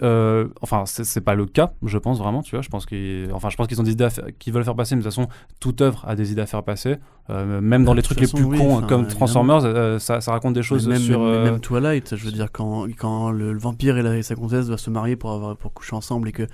enfin, 0.63 0.85
c'est 0.87 1.21
pas 1.21 1.35
le 1.35 1.47
cas, 1.47 1.73
je 1.85 1.99
pense 1.99 2.19
vraiment, 2.19 2.43
tu 2.43 2.57
vois. 2.57 2.63
Je 2.63 2.69
pense 2.69 2.87
qu'ils 2.87 3.29
enfin, 3.33 3.51
je 3.51 3.57
pense 3.57 3.67
qu'ils 3.67 3.81
ont 3.81 3.85
des 3.85 3.93
idées 3.93 4.09
qu'ils 4.39 4.53
veulent 4.53 4.65
faire 4.65 4.75
passer, 4.77 4.95
mais 4.95 5.03
de 5.03 5.07
toute 5.07 5.15
façon, 5.15 5.29
toute 5.61 5.81
œuvre 5.81 6.05
a 6.07 6.15
des 6.17 6.33
idées 6.33 6.43
à 6.43 6.47
faire 6.47 6.63
passer. 6.63 6.97
Même 7.29 7.85
dans 7.85 7.93
De 7.93 7.97
les 7.97 8.03
trucs 8.03 8.21
les 8.21 8.27
plus 8.27 8.43
oui, 8.45 8.59
cons, 8.59 8.83
comme. 8.83 9.07
Transformers, 9.07 10.01
ça, 10.01 10.21
ça 10.21 10.33
raconte 10.33 10.55
des 10.55 10.63
choses 10.63 10.89
même, 10.89 10.99
sur. 10.99 11.21
même- 11.21 11.43
même 11.45 11.61
Twilight, 11.61 12.17
je 12.17 12.25
veux 12.25 12.33
dire, 12.33 12.51
quand, 12.53 12.87
quand 12.99 13.31
le, 13.31 13.53
le 13.53 13.59
vampire 13.59 13.97
et, 13.99 14.03
la- 14.03 14.17
et 14.17 14.23
sa 14.23 14.35
comtesse 14.35 14.67
doivent 14.67 14.79
se 14.79 14.91
marier 14.91 15.02
pour, 15.17 15.33
avoir, 15.33 15.57
pour 15.57 15.73
coucher 15.73 15.95
ensemble 15.97 16.29
et 16.29 16.33
que 16.33 16.47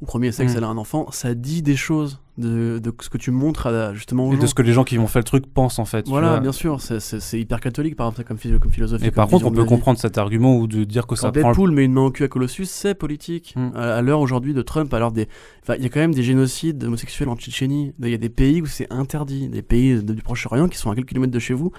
au 0.00 0.06
premier 0.06 0.32
sexe 0.32 0.54
Mm. 0.54 0.56
elle 0.58 0.64
a 0.64 0.68
un 0.68 0.76
enfant, 0.76 1.10
ça 1.10 1.34
dit 1.34 1.62
des 1.62 1.76
choses 1.76 2.20
de, 2.36 2.80
de 2.80 2.92
ce 3.00 3.08
que 3.08 3.16
tu 3.18 3.30
montres 3.30 3.68
à, 3.68 3.94
justement 3.94 4.26
aux 4.26 4.32
et 4.32 4.36
gens. 4.36 4.42
de 4.42 4.46
ce 4.48 4.54
que 4.54 4.62
les 4.62 4.72
gens 4.72 4.82
qui 4.84 4.98
ont 4.98 5.06
fait 5.06 5.20
le 5.20 5.24
truc 5.24 5.46
pensent, 5.46 5.78
en 5.78 5.84
fait. 5.84 6.08
Voilà, 6.08 6.40
bien 6.40 6.50
sûr, 6.52 6.80
c'est- 6.80 7.38
hyper 7.38 7.60
catholique 7.60 7.96
par 7.96 8.08
exemple 8.08 8.26
comme, 8.28 8.58
comme 8.58 8.70
philosophie. 8.72 9.04
Et 9.04 9.08
comme 9.08 9.14
par 9.14 9.28
contre, 9.28 9.46
on 9.46 9.52
peut 9.52 9.64
comprendre 9.64 9.98
cet 9.98 10.18
argument 10.18 10.56
ou 10.56 10.66
de 10.66 10.84
dire 10.84 11.06
que 11.06 11.14
ça 11.16 11.28
Quand 11.30 11.40
prend 11.40 11.50
Deadpool 11.50 11.70
met 11.70 11.84
une 11.84 11.92
main 11.92 12.02
au 12.02 12.10
cul 12.10 12.24
à 12.24 12.28
Colossus, 12.28 12.66
c'est 12.66 12.94
politique. 12.94 13.54
Mm. 13.56 13.70
À, 13.76 13.96
à 13.96 14.02
l'heure 14.02 14.20
aujourd'hui 14.20 14.52
de 14.54 14.62
Trump, 14.62 14.92
l'heure 14.92 15.12
des. 15.12 15.28
Enfin, 15.62 15.74
il 15.78 15.82
y 15.82 15.86
a 15.86 15.88
quand 15.88 16.00
même 16.00 16.14
des 16.14 16.22
génocides 16.22 16.82
homosexuels 16.84 17.28
en 17.28 17.36
Tchétchénie. 17.36 17.92
Il 18.02 18.08
y 18.08 18.14
a 18.14 18.18
des 18.18 18.28
pays 18.28 18.60
où 18.62 18.66
c'est 18.66 18.92
interdit. 18.92 19.48
Des 19.48 19.62
pays 19.62 20.02
de- 20.02 20.12
du 20.12 20.22
Proche-Orient 20.22 20.68
qui 20.68 20.76
sont 20.78 20.90
à 20.90 20.94
quelques 20.94 21.08
kilomètres 21.08 21.32
de 21.32 21.38
chez 21.38 21.54
vous 21.54 21.72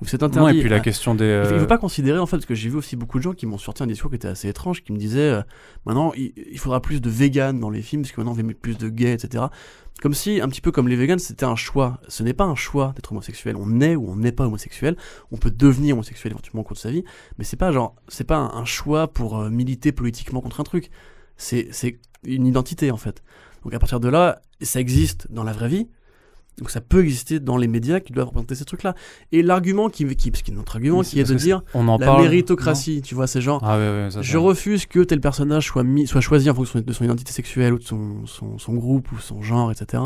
où 0.00 0.04
c'est 0.06 0.22
interdit. 0.22 0.44
Ouais, 0.52 0.56
et 0.56 0.60
puis 0.60 0.68
la 0.70 0.76
Ah, 0.76 0.80
question 0.80 1.14
des. 1.14 1.42
Faut- 1.44 1.50
Il 1.50 1.56
euh, 1.56 1.60
faut 1.60 1.66
pas 1.66 1.78
considérer 1.78 2.18
en 2.18 2.26
fait 2.26 2.36
parce 2.36 2.46
que 2.46 2.54
j'ai 2.54 2.68
vu 2.68 2.76
aussi 2.76 2.96
beaucoup 2.96 3.18
de 3.18 3.22
gens 3.24 3.32
qui 3.32 3.46
m'ont 3.46 3.58
sorti 3.58 3.82
un 3.82 3.86
discours 3.86 4.10
qui 4.10 4.16
était 4.16 4.28
assez 4.28 4.48
étrange, 4.48 4.82
qui 4.82 4.92
me 4.92 4.98
disaient 4.98 5.20
euh, 5.20 5.42
maintenant 5.86 6.12
il, 6.16 6.32
il 6.50 6.58
faudra 6.58 6.80
plus 6.80 7.00
de 7.00 7.10
véganes 7.10 7.60
dans 7.60 7.70
les 7.70 7.82
films 7.82 8.02
parce 8.02 8.12
que 8.12 8.20
maintenant 8.20 8.32
on 8.32 8.36
veut 8.36 8.42
mettre 8.42 8.60
plus 8.60 8.78
de 8.78 8.88
gays, 8.88 9.12
etc. 9.12 9.44
Comme 10.00 10.14
si 10.14 10.40
un 10.40 10.48
petit 10.48 10.60
peu 10.60 10.70
comme 10.70 10.88
les 10.88 10.96
véganes 10.96 11.18
c'était 11.18 11.44
un 11.44 11.56
choix. 11.56 12.00
Ce 12.08 12.22
n'est 12.22 12.34
pas 12.34 12.44
un 12.44 12.54
choix 12.54 12.92
d'être 12.94 13.10
homosexuel. 13.12 13.56
On 13.56 13.80
est 13.80 13.96
ou 13.96 14.08
on 14.10 14.16
n'est 14.16 14.32
pas 14.32 14.46
homosexuel. 14.46 14.96
On 15.32 15.36
peut 15.36 15.50
devenir 15.50 15.94
homosexuel 15.94 16.32
éventuellement 16.32 16.60
au 16.60 16.64
cours 16.64 16.76
de 16.76 16.80
sa 16.80 16.90
vie, 16.90 17.04
mais 17.36 17.44
c'est 17.44 17.56
pas 17.56 17.72
genre 17.72 17.96
c'est 18.06 18.24
pas 18.24 18.38
un, 18.38 18.64
choix 18.64 19.08
pour 19.08 19.38
euh, 19.38 19.50
militer 19.50 19.92
politiquement 19.92 20.40
contre 20.40 20.60
un 20.60 20.64
truc. 20.64 20.90
C'est 21.36 21.70
une 22.24 22.46
identité 22.46 22.90
en 22.90 22.96
fait. 22.96 23.22
Donc 23.64 23.74
à 23.74 23.78
partir 23.78 24.00
de 24.00 24.08
là, 24.08 24.40
ça 24.60 24.80
existe 24.80 25.30
dans 25.30 25.44
la 25.44 25.52
vraie 25.52 25.68
vie. 25.68 25.88
Donc 26.58 26.70
ça 26.70 26.80
peut 26.80 27.02
exister 27.02 27.38
dans 27.40 27.56
les 27.56 27.68
médias 27.68 28.00
qui 28.00 28.12
doivent 28.12 28.26
représenter 28.26 28.54
ces 28.54 28.64
trucs-là. 28.64 28.94
Et 29.32 29.42
l'argument 29.42 29.88
qui, 29.88 30.04
qui, 30.16 30.30
parce 30.30 30.42
un 30.50 30.56
autre 30.56 30.74
argument 30.76 31.02
qui 31.02 31.20
est 31.20 31.24
de 31.24 31.34
que 31.34 31.38
dire 31.38 31.62
on 31.74 31.86
en 31.88 31.98
la 31.98 32.06
parle. 32.06 32.22
méritocratie, 32.22 33.00
tu 33.02 33.14
vois, 33.14 33.26
c'est 33.26 33.40
genre, 33.40 33.60
Ah 33.64 33.78
ça, 34.10 34.22
je 34.22 34.32
ça. 34.32 34.38
refuse 34.38 34.86
que 34.86 35.00
tel 35.04 35.20
personnage 35.20 35.66
soit, 35.66 35.84
mis, 35.84 36.06
soit 36.06 36.20
choisi 36.20 36.50
en 36.50 36.54
fonction 36.54 36.80
de 36.80 36.92
son 36.92 37.04
identité 37.04 37.32
sexuelle 37.32 37.74
ou 37.74 37.78
de 37.78 37.84
son, 37.84 38.26
son, 38.26 38.58
son 38.58 38.74
groupe 38.74 39.10
ou 39.12 39.18
son 39.18 39.42
genre, 39.42 39.70
etc. 39.70 40.02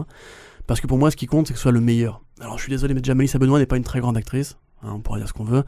Parce 0.66 0.80
que 0.80 0.86
pour 0.86 0.98
moi, 0.98 1.10
ce 1.10 1.16
qui 1.16 1.26
compte, 1.26 1.46
c'est 1.48 1.54
que 1.54 1.58
ce 1.58 1.62
soit 1.62 1.72
le 1.72 1.80
meilleur. 1.80 2.22
Alors, 2.40 2.56
je 2.58 2.62
suis 2.62 2.70
désolé, 2.70 2.94
mais 2.94 3.00
déjà, 3.00 3.14
Melissa 3.14 3.38
Benoît 3.38 3.58
n'est 3.58 3.66
pas 3.66 3.76
une 3.76 3.84
très 3.84 4.00
grande 4.00 4.16
actrice. 4.16 4.56
hein, 4.82 4.92
on 4.94 5.00
pourrait 5.00 5.20
dire 5.20 5.28
ce 5.28 5.32
qu'on 5.32 5.44
veut. 5.44 5.64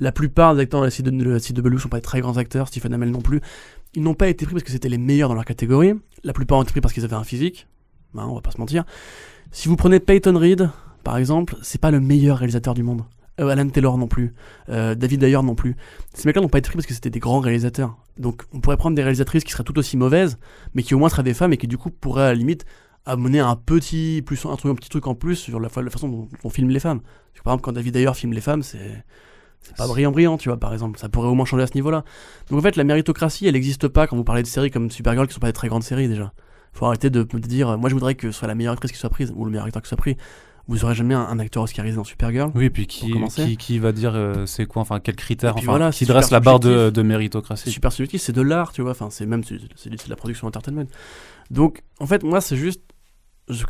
La 0.00 0.12
plupart 0.12 0.54
des 0.54 0.60
acteurs 0.62 0.80
de 0.82 0.86
la 1.24 1.38
de 1.38 1.60
Belou 1.62 1.78
sont 1.78 1.88
pas 1.88 1.98
des 1.98 2.02
très 2.02 2.20
grands 2.20 2.36
acteurs. 2.36 2.68
Stephen 2.68 2.92
Amell 2.94 3.10
non 3.10 3.20
plus. 3.22 3.40
Ils 3.94 4.02
n'ont 4.02 4.14
pas 4.14 4.28
été 4.28 4.44
pris 4.44 4.54
parce 4.54 4.64
que 4.64 4.70
c'était 4.70 4.88
les 4.88 4.98
meilleurs 4.98 5.28
dans 5.28 5.34
leur 5.34 5.44
catégorie. 5.44 5.94
La 6.24 6.32
plupart 6.32 6.58
ont 6.58 6.62
été 6.62 6.72
pris 6.72 6.80
parce 6.80 6.92
qu'ils 6.92 7.04
avaient 7.04 7.14
un 7.14 7.24
physique. 7.24 7.66
Hein, 8.16 8.26
on 8.28 8.34
va 8.34 8.40
pas 8.40 8.50
se 8.50 8.58
mentir. 8.58 8.84
Si 9.50 9.68
vous 9.68 9.76
prenez 9.76 10.00
Peyton 10.00 10.36
Reed, 10.38 10.70
par 11.02 11.16
exemple, 11.16 11.56
c'est 11.62 11.80
pas 11.80 11.90
le 11.90 12.00
meilleur 12.00 12.38
réalisateur 12.38 12.74
du 12.74 12.82
monde. 12.82 13.02
Euh, 13.40 13.48
Alan 13.48 13.68
Taylor 13.68 13.98
non 13.98 14.08
plus. 14.08 14.34
Euh, 14.68 14.94
David 14.94 15.22
Ayer 15.22 15.42
non 15.42 15.54
plus. 15.54 15.76
Ces 16.14 16.26
mecs-là 16.26 16.42
n'ont 16.42 16.48
pas 16.48 16.58
été 16.58 16.68
pris 16.68 16.76
parce 16.76 16.86
que 16.86 16.94
c'était 16.94 17.10
des 17.10 17.20
grands 17.20 17.40
réalisateurs. 17.40 17.96
Donc 18.18 18.44
on 18.52 18.60
pourrait 18.60 18.76
prendre 18.76 18.96
des 18.96 19.02
réalisatrices 19.02 19.44
qui 19.44 19.52
seraient 19.52 19.64
tout 19.64 19.78
aussi 19.78 19.96
mauvaises, 19.96 20.38
mais 20.74 20.82
qui 20.82 20.94
au 20.94 20.98
moins 20.98 21.08
seraient 21.08 21.22
des 21.22 21.34
femmes 21.34 21.52
et 21.52 21.56
qui 21.58 21.68
du 21.68 21.78
coup 21.78 21.90
pourraient 21.90 22.24
à 22.24 22.28
la 22.28 22.34
limite 22.34 22.64
amener 23.04 23.40
un 23.40 23.54
petit, 23.56 24.22
plus, 24.24 24.44
un, 24.46 24.56
truc, 24.56 24.72
un 24.72 24.74
petit 24.74 24.88
truc 24.88 25.06
en 25.06 25.14
plus 25.14 25.36
sur 25.36 25.60
la, 25.60 25.68
fa- 25.68 25.82
la 25.82 25.90
façon 25.90 26.08
dont 26.08 26.28
on 26.44 26.50
filme 26.50 26.70
les 26.70 26.80
femmes. 26.80 27.00
Par 27.44 27.52
exemple, 27.52 27.64
quand 27.64 27.72
David 27.72 27.94
Ayer 27.96 28.12
filme 28.14 28.32
les 28.32 28.40
femmes, 28.40 28.62
c'est. 28.62 29.04
C'est 29.62 29.74
pas 29.76 29.88
brillant 29.88 30.12
brillant, 30.12 30.38
tu 30.38 30.48
vois, 30.48 30.58
par 30.60 30.72
exemple. 30.72 30.96
Ça 30.96 31.08
pourrait 31.08 31.26
au 31.28 31.34
moins 31.34 31.44
changer 31.44 31.64
à 31.64 31.66
ce 31.66 31.74
niveau-là. 31.74 32.04
Donc 32.50 32.58
en 32.60 32.62
fait, 32.62 32.76
la 32.76 32.84
méritocratie, 32.84 33.46
elle 33.48 33.54
n'existe 33.54 33.88
pas 33.88 34.06
quand 34.06 34.16
vous 34.16 34.22
parlez 34.22 34.42
de 34.42 34.46
séries 34.46 34.70
comme 34.70 34.92
Supergirl 34.92 35.26
qui 35.26 35.34
sont 35.34 35.40
pas 35.40 35.48
des 35.48 35.52
très 35.52 35.66
grandes 35.66 35.82
séries 35.82 36.06
déjà. 36.06 36.32
Faut 36.76 36.86
arrêter 36.86 37.10
de, 37.10 37.22
de 37.22 37.38
dire, 37.38 37.78
moi 37.78 37.88
je 37.88 37.94
voudrais 37.94 38.14
que 38.14 38.30
ce 38.30 38.38
soit 38.38 38.48
la 38.48 38.54
meilleure 38.54 38.74
actrice 38.74 38.92
qui 38.92 38.98
soit 38.98 39.10
prise, 39.10 39.32
ou 39.34 39.44
le 39.44 39.50
meilleur 39.50 39.66
acteur 39.66 39.82
qui 39.82 39.88
soit 39.88 39.96
pris. 39.96 40.16
Vous 40.68 40.84
aurez 40.84 40.94
jamais 40.94 41.14
un, 41.14 41.20
un 41.20 41.38
acteur 41.38 41.62
oscarisé 41.62 41.96
dans 41.96 42.04
Supergirl. 42.04 42.50
Oui, 42.54 42.64
et 42.64 42.70
puis 42.70 42.86
qui, 42.88 43.14
qui, 43.28 43.56
qui 43.56 43.78
va 43.78 43.92
dire 43.92 44.12
euh, 44.14 44.46
c'est 44.46 44.66
quoi, 44.66 44.82
enfin 44.82 44.96
Et 44.96 45.00
puis 45.00 45.36
enfin, 45.42 45.60
voilà, 45.64 45.90
qui 45.92 46.06
dresse 46.06 46.30
la 46.30 46.40
barre 46.40 46.58
de, 46.58 46.90
de 46.90 47.02
méritocratie. 47.02 47.70
super 47.70 47.92
subjectif, 47.92 48.20
c'est 48.20 48.32
de 48.32 48.42
l'art, 48.42 48.72
tu 48.72 48.82
vois. 48.82 48.90
Enfin, 48.90 49.08
c'est 49.10 49.26
même 49.26 49.42
c'est 49.44 49.88
de 49.88 50.10
la 50.10 50.16
production 50.16 50.48
entertainment. 50.48 50.86
Donc, 51.50 51.82
en 52.00 52.06
fait, 52.06 52.24
moi, 52.24 52.40
c'est 52.40 52.56
juste 52.56 52.82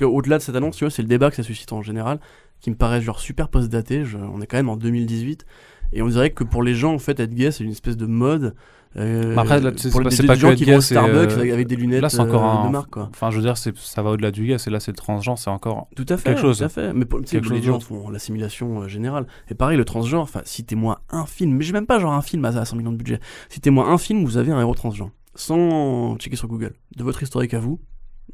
au-delà 0.01 0.39
de 0.39 0.43
cette 0.43 0.57
annonce, 0.57 0.77
tu 0.77 0.85
vois, 0.85 0.91
c'est 0.91 1.03
le 1.03 1.09
débat 1.09 1.31
que 1.31 1.37
ça 1.37 1.43
suscite 1.43 1.73
en 1.73 1.83
général, 1.83 2.19
qui 2.61 2.70
me 2.70 2.77
paraît 2.77 3.03
genre 3.03 3.20
super 3.20 3.49
post-daté. 3.49 4.05
On 4.33 4.41
est 4.41 4.47
quand 4.47 4.57
même 4.57 4.70
en 4.70 4.77
2018 4.77 5.45
et 5.93 6.03
on 6.03 6.09
dirait 6.09 6.31
que 6.31 6.45
pour 6.45 6.62
les 6.62 6.74
gens, 6.74 6.95
en 6.95 6.99
fait, 6.99 7.20
être 7.20 7.35
gay, 7.35 7.51
c'est 7.51 7.65
une 7.65 7.73
espèce 7.73 7.97
de 7.97 8.07
mode 8.07 8.55
Euh, 8.98 9.36
après, 9.36 9.60
là, 9.60 9.73
c'est- 9.77 9.90
pour 9.90 9.98
c'est 10.01 10.05
pas- 10.05 10.09
des- 10.10 10.16
c'est 10.16 10.23
des 10.23 10.27
pas 10.27 10.35
gens 10.36 10.48
que 10.51 10.55
qui 10.55 10.64
vont 10.64 10.77
au 10.77 10.81
Starbucks 10.81 11.32
euh, 11.32 11.52
avec, 11.52 11.66
des 11.66 11.77
lunettes 11.77 12.01
là, 12.01 12.09
c'est 12.09 12.20
encore 12.20 12.44
euh, 12.44 12.62
un- 12.62 12.66
de 12.66 12.73
marque, 12.73 12.90
quoi. 12.90 13.09
Enfin, 13.12 13.31
je 13.31 13.36
veux 13.36 13.43
dire, 13.43 13.56
c'est- 13.59 13.77
ça 13.77 14.02
va 14.02 14.10
au-delà 14.10 14.31
du 14.31 14.47
gay, 14.47 14.56
c'est 14.59 14.70
là, 14.70 14.81
c'est 14.81 14.90
le 14.90 14.97
transgenre, 14.97 15.39
c'est 15.39 15.51
encore. 15.51 15.89
Tout 15.94 16.06
à 16.09 16.16
fait. 16.16 16.31
quelque 16.31 16.40
chose. 16.40 16.59
Tout 16.59 16.64
à 16.64 16.68
fait. 16.70 16.93
Mais 16.94 17.05
pour, 17.05 17.20
Quelque 17.20 17.52
les 17.52 17.62
gens 17.62 17.78
font 17.81 18.09
l'assimilation 18.09 18.82
euh, 18.82 18.89
générale. 18.89 19.27
Et 19.51 19.55
pareil, 19.55 19.77
le 19.77 19.85
transgenre, 19.85 20.23
enfin, 20.23 20.40
citez-moi 20.44 21.01
un 21.10 21.27
film, 21.27 21.55
mais 21.56 21.64
j'ai 21.64 21.73
même 21.74 21.86
pas 21.86 21.98
genre 21.98 22.12
un 22.14 22.23
film 22.23 22.44
à, 22.47 22.48
à 22.48 22.64
100 22.64 22.77
millions 22.77 22.93
de 22.93 22.97
budget. 22.97 23.20
Citez-moi 23.51 23.86
un 23.89 23.98
film 23.98 24.23
où 24.23 24.27
vous 24.27 24.36
avez 24.39 24.52
un 24.52 24.60
héros 24.60 24.74
transgenre. 24.74 25.10
Sans 25.35 26.16
checker 26.16 26.36
sur 26.36 26.48
Google. 26.48 26.73
De 26.97 27.05
votre 27.05 27.23
historique 27.23 27.52
à 27.55 27.59
vous, 27.60 27.78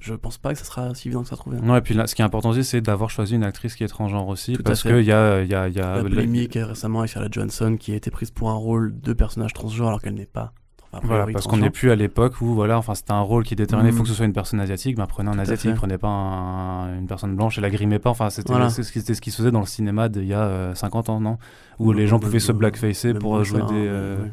je 0.00 0.14
pense 0.14 0.38
pas 0.38 0.52
que 0.52 0.58
ça 0.58 0.64
sera 0.64 0.94
si 0.94 1.08
évident 1.08 1.22
que 1.22 1.28
ça 1.28 1.36
trouver. 1.36 1.58
Non, 1.60 1.76
et 1.76 1.80
puis 1.80 1.94
là, 1.94 2.06
ce 2.06 2.14
qui 2.14 2.22
est 2.22 2.24
important 2.24 2.50
aussi, 2.50 2.64
c'est 2.64 2.80
d'avoir 2.80 3.10
choisi 3.10 3.34
une 3.34 3.44
actrice 3.44 3.74
qui 3.76 3.84
est 3.84 3.88
transgenre 3.88 4.26
aussi, 4.28 4.54
Tout 4.54 4.62
parce 4.62 4.82
qu'il 4.82 5.02
y 5.02 5.12
a, 5.12 5.42
il 5.42 5.48
y 5.50 5.54
a, 5.54 5.68
il 5.68 5.74
y 5.74 5.80
a 5.80 5.96
La 5.96 6.02
polémique 6.02 6.56
euh, 6.56 6.66
récemment 6.66 7.00
avec 7.00 7.10
Scarlett 7.10 7.32
Johansson 7.32 7.76
qui 7.78 7.92
a 7.92 7.96
été 7.96 8.10
prise 8.10 8.30
pour 8.30 8.50
un 8.50 8.54
rôle 8.56 8.98
de 9.00 9.12
personnage 9.12 9.52
transgenre 9.52 9.88
alors 9.88 10.00
qu'elle 10.02 10.14
n'est 10.14 10.26
pas. 10.26 10.52
Enfin, 10.94 11.06
Voilà, 11.06 11.26
parce 11.32 11.46
qu'on 11.46 11.56
n'est 11.56 11.70
plus 11.70 11.90
à 11.90 11.96
l'époque 11.96 12.42
où 12.42 12.52
voilà, 12.52 12.76
enfin 12.76 12.94
c'était 12.94 13.12
un 13.12 13.20
rôle 13.22 13.44
qui 13.44 13.54
est 13.54 13.56
déterminé, 13.56 13.88
il 13.88 13.92
faut 13.92 14.00
Mhm. 14.00 14.02
que 14.04 14.08
ce 14.10 14.14
soit 14.14 14.26
une 14.26 14.34
personne 14.34 14.60
asiatique, 14.60 14.94
ben 14.96 15.06
prenez 15.06 15.30
un 15.30 15.32
Tout 15.34 15.40
asiatique, 15.40 15.74
prenez 15.74 15.96
pas 15.96 16.08
un- 16.08 16.98
une 16.98 17.06
personne 17.06 17.34
blanche 17.34 17.56
et 17.56 17.62
la 17.62 17.70
grimez 17.70 17.98
pas, 17.98 18.10
enfin 18.10 18.28
c'était 18.28 18.52
Voilà. 18.52 18.68
ce 18.68 18.82
qui 18.82 19.00
c'était 19.00 19.14
ce 19.14 19.22
qui 19.22 19.30
se 19.30 19.38
faisait 19.38 19.50
dans 19.50 19.60
le 19.60 19.66
cinéma 19.66 20.10
d'il 20.10 20.26
y 20.26 20.34
a 20.34 20.42
euh, 20.42 20.74
50 20.74 21.08
ans, 21.08 21.18
non? 21.18 21.38
Où 21.78 21.92
les 21.92 22.06
gens 22.06 22.18
pouvaient 22.18 22.40
se 22.40 22.52
blackfacer 22.52 23.14
pour 23.14 23.36
euh, 23.36 23.42
jouer 23.42 23.60
ça, 23.60 23.66
des... 23.68 23.72
hein, 23.72 23.76
euh. 23.78 24.26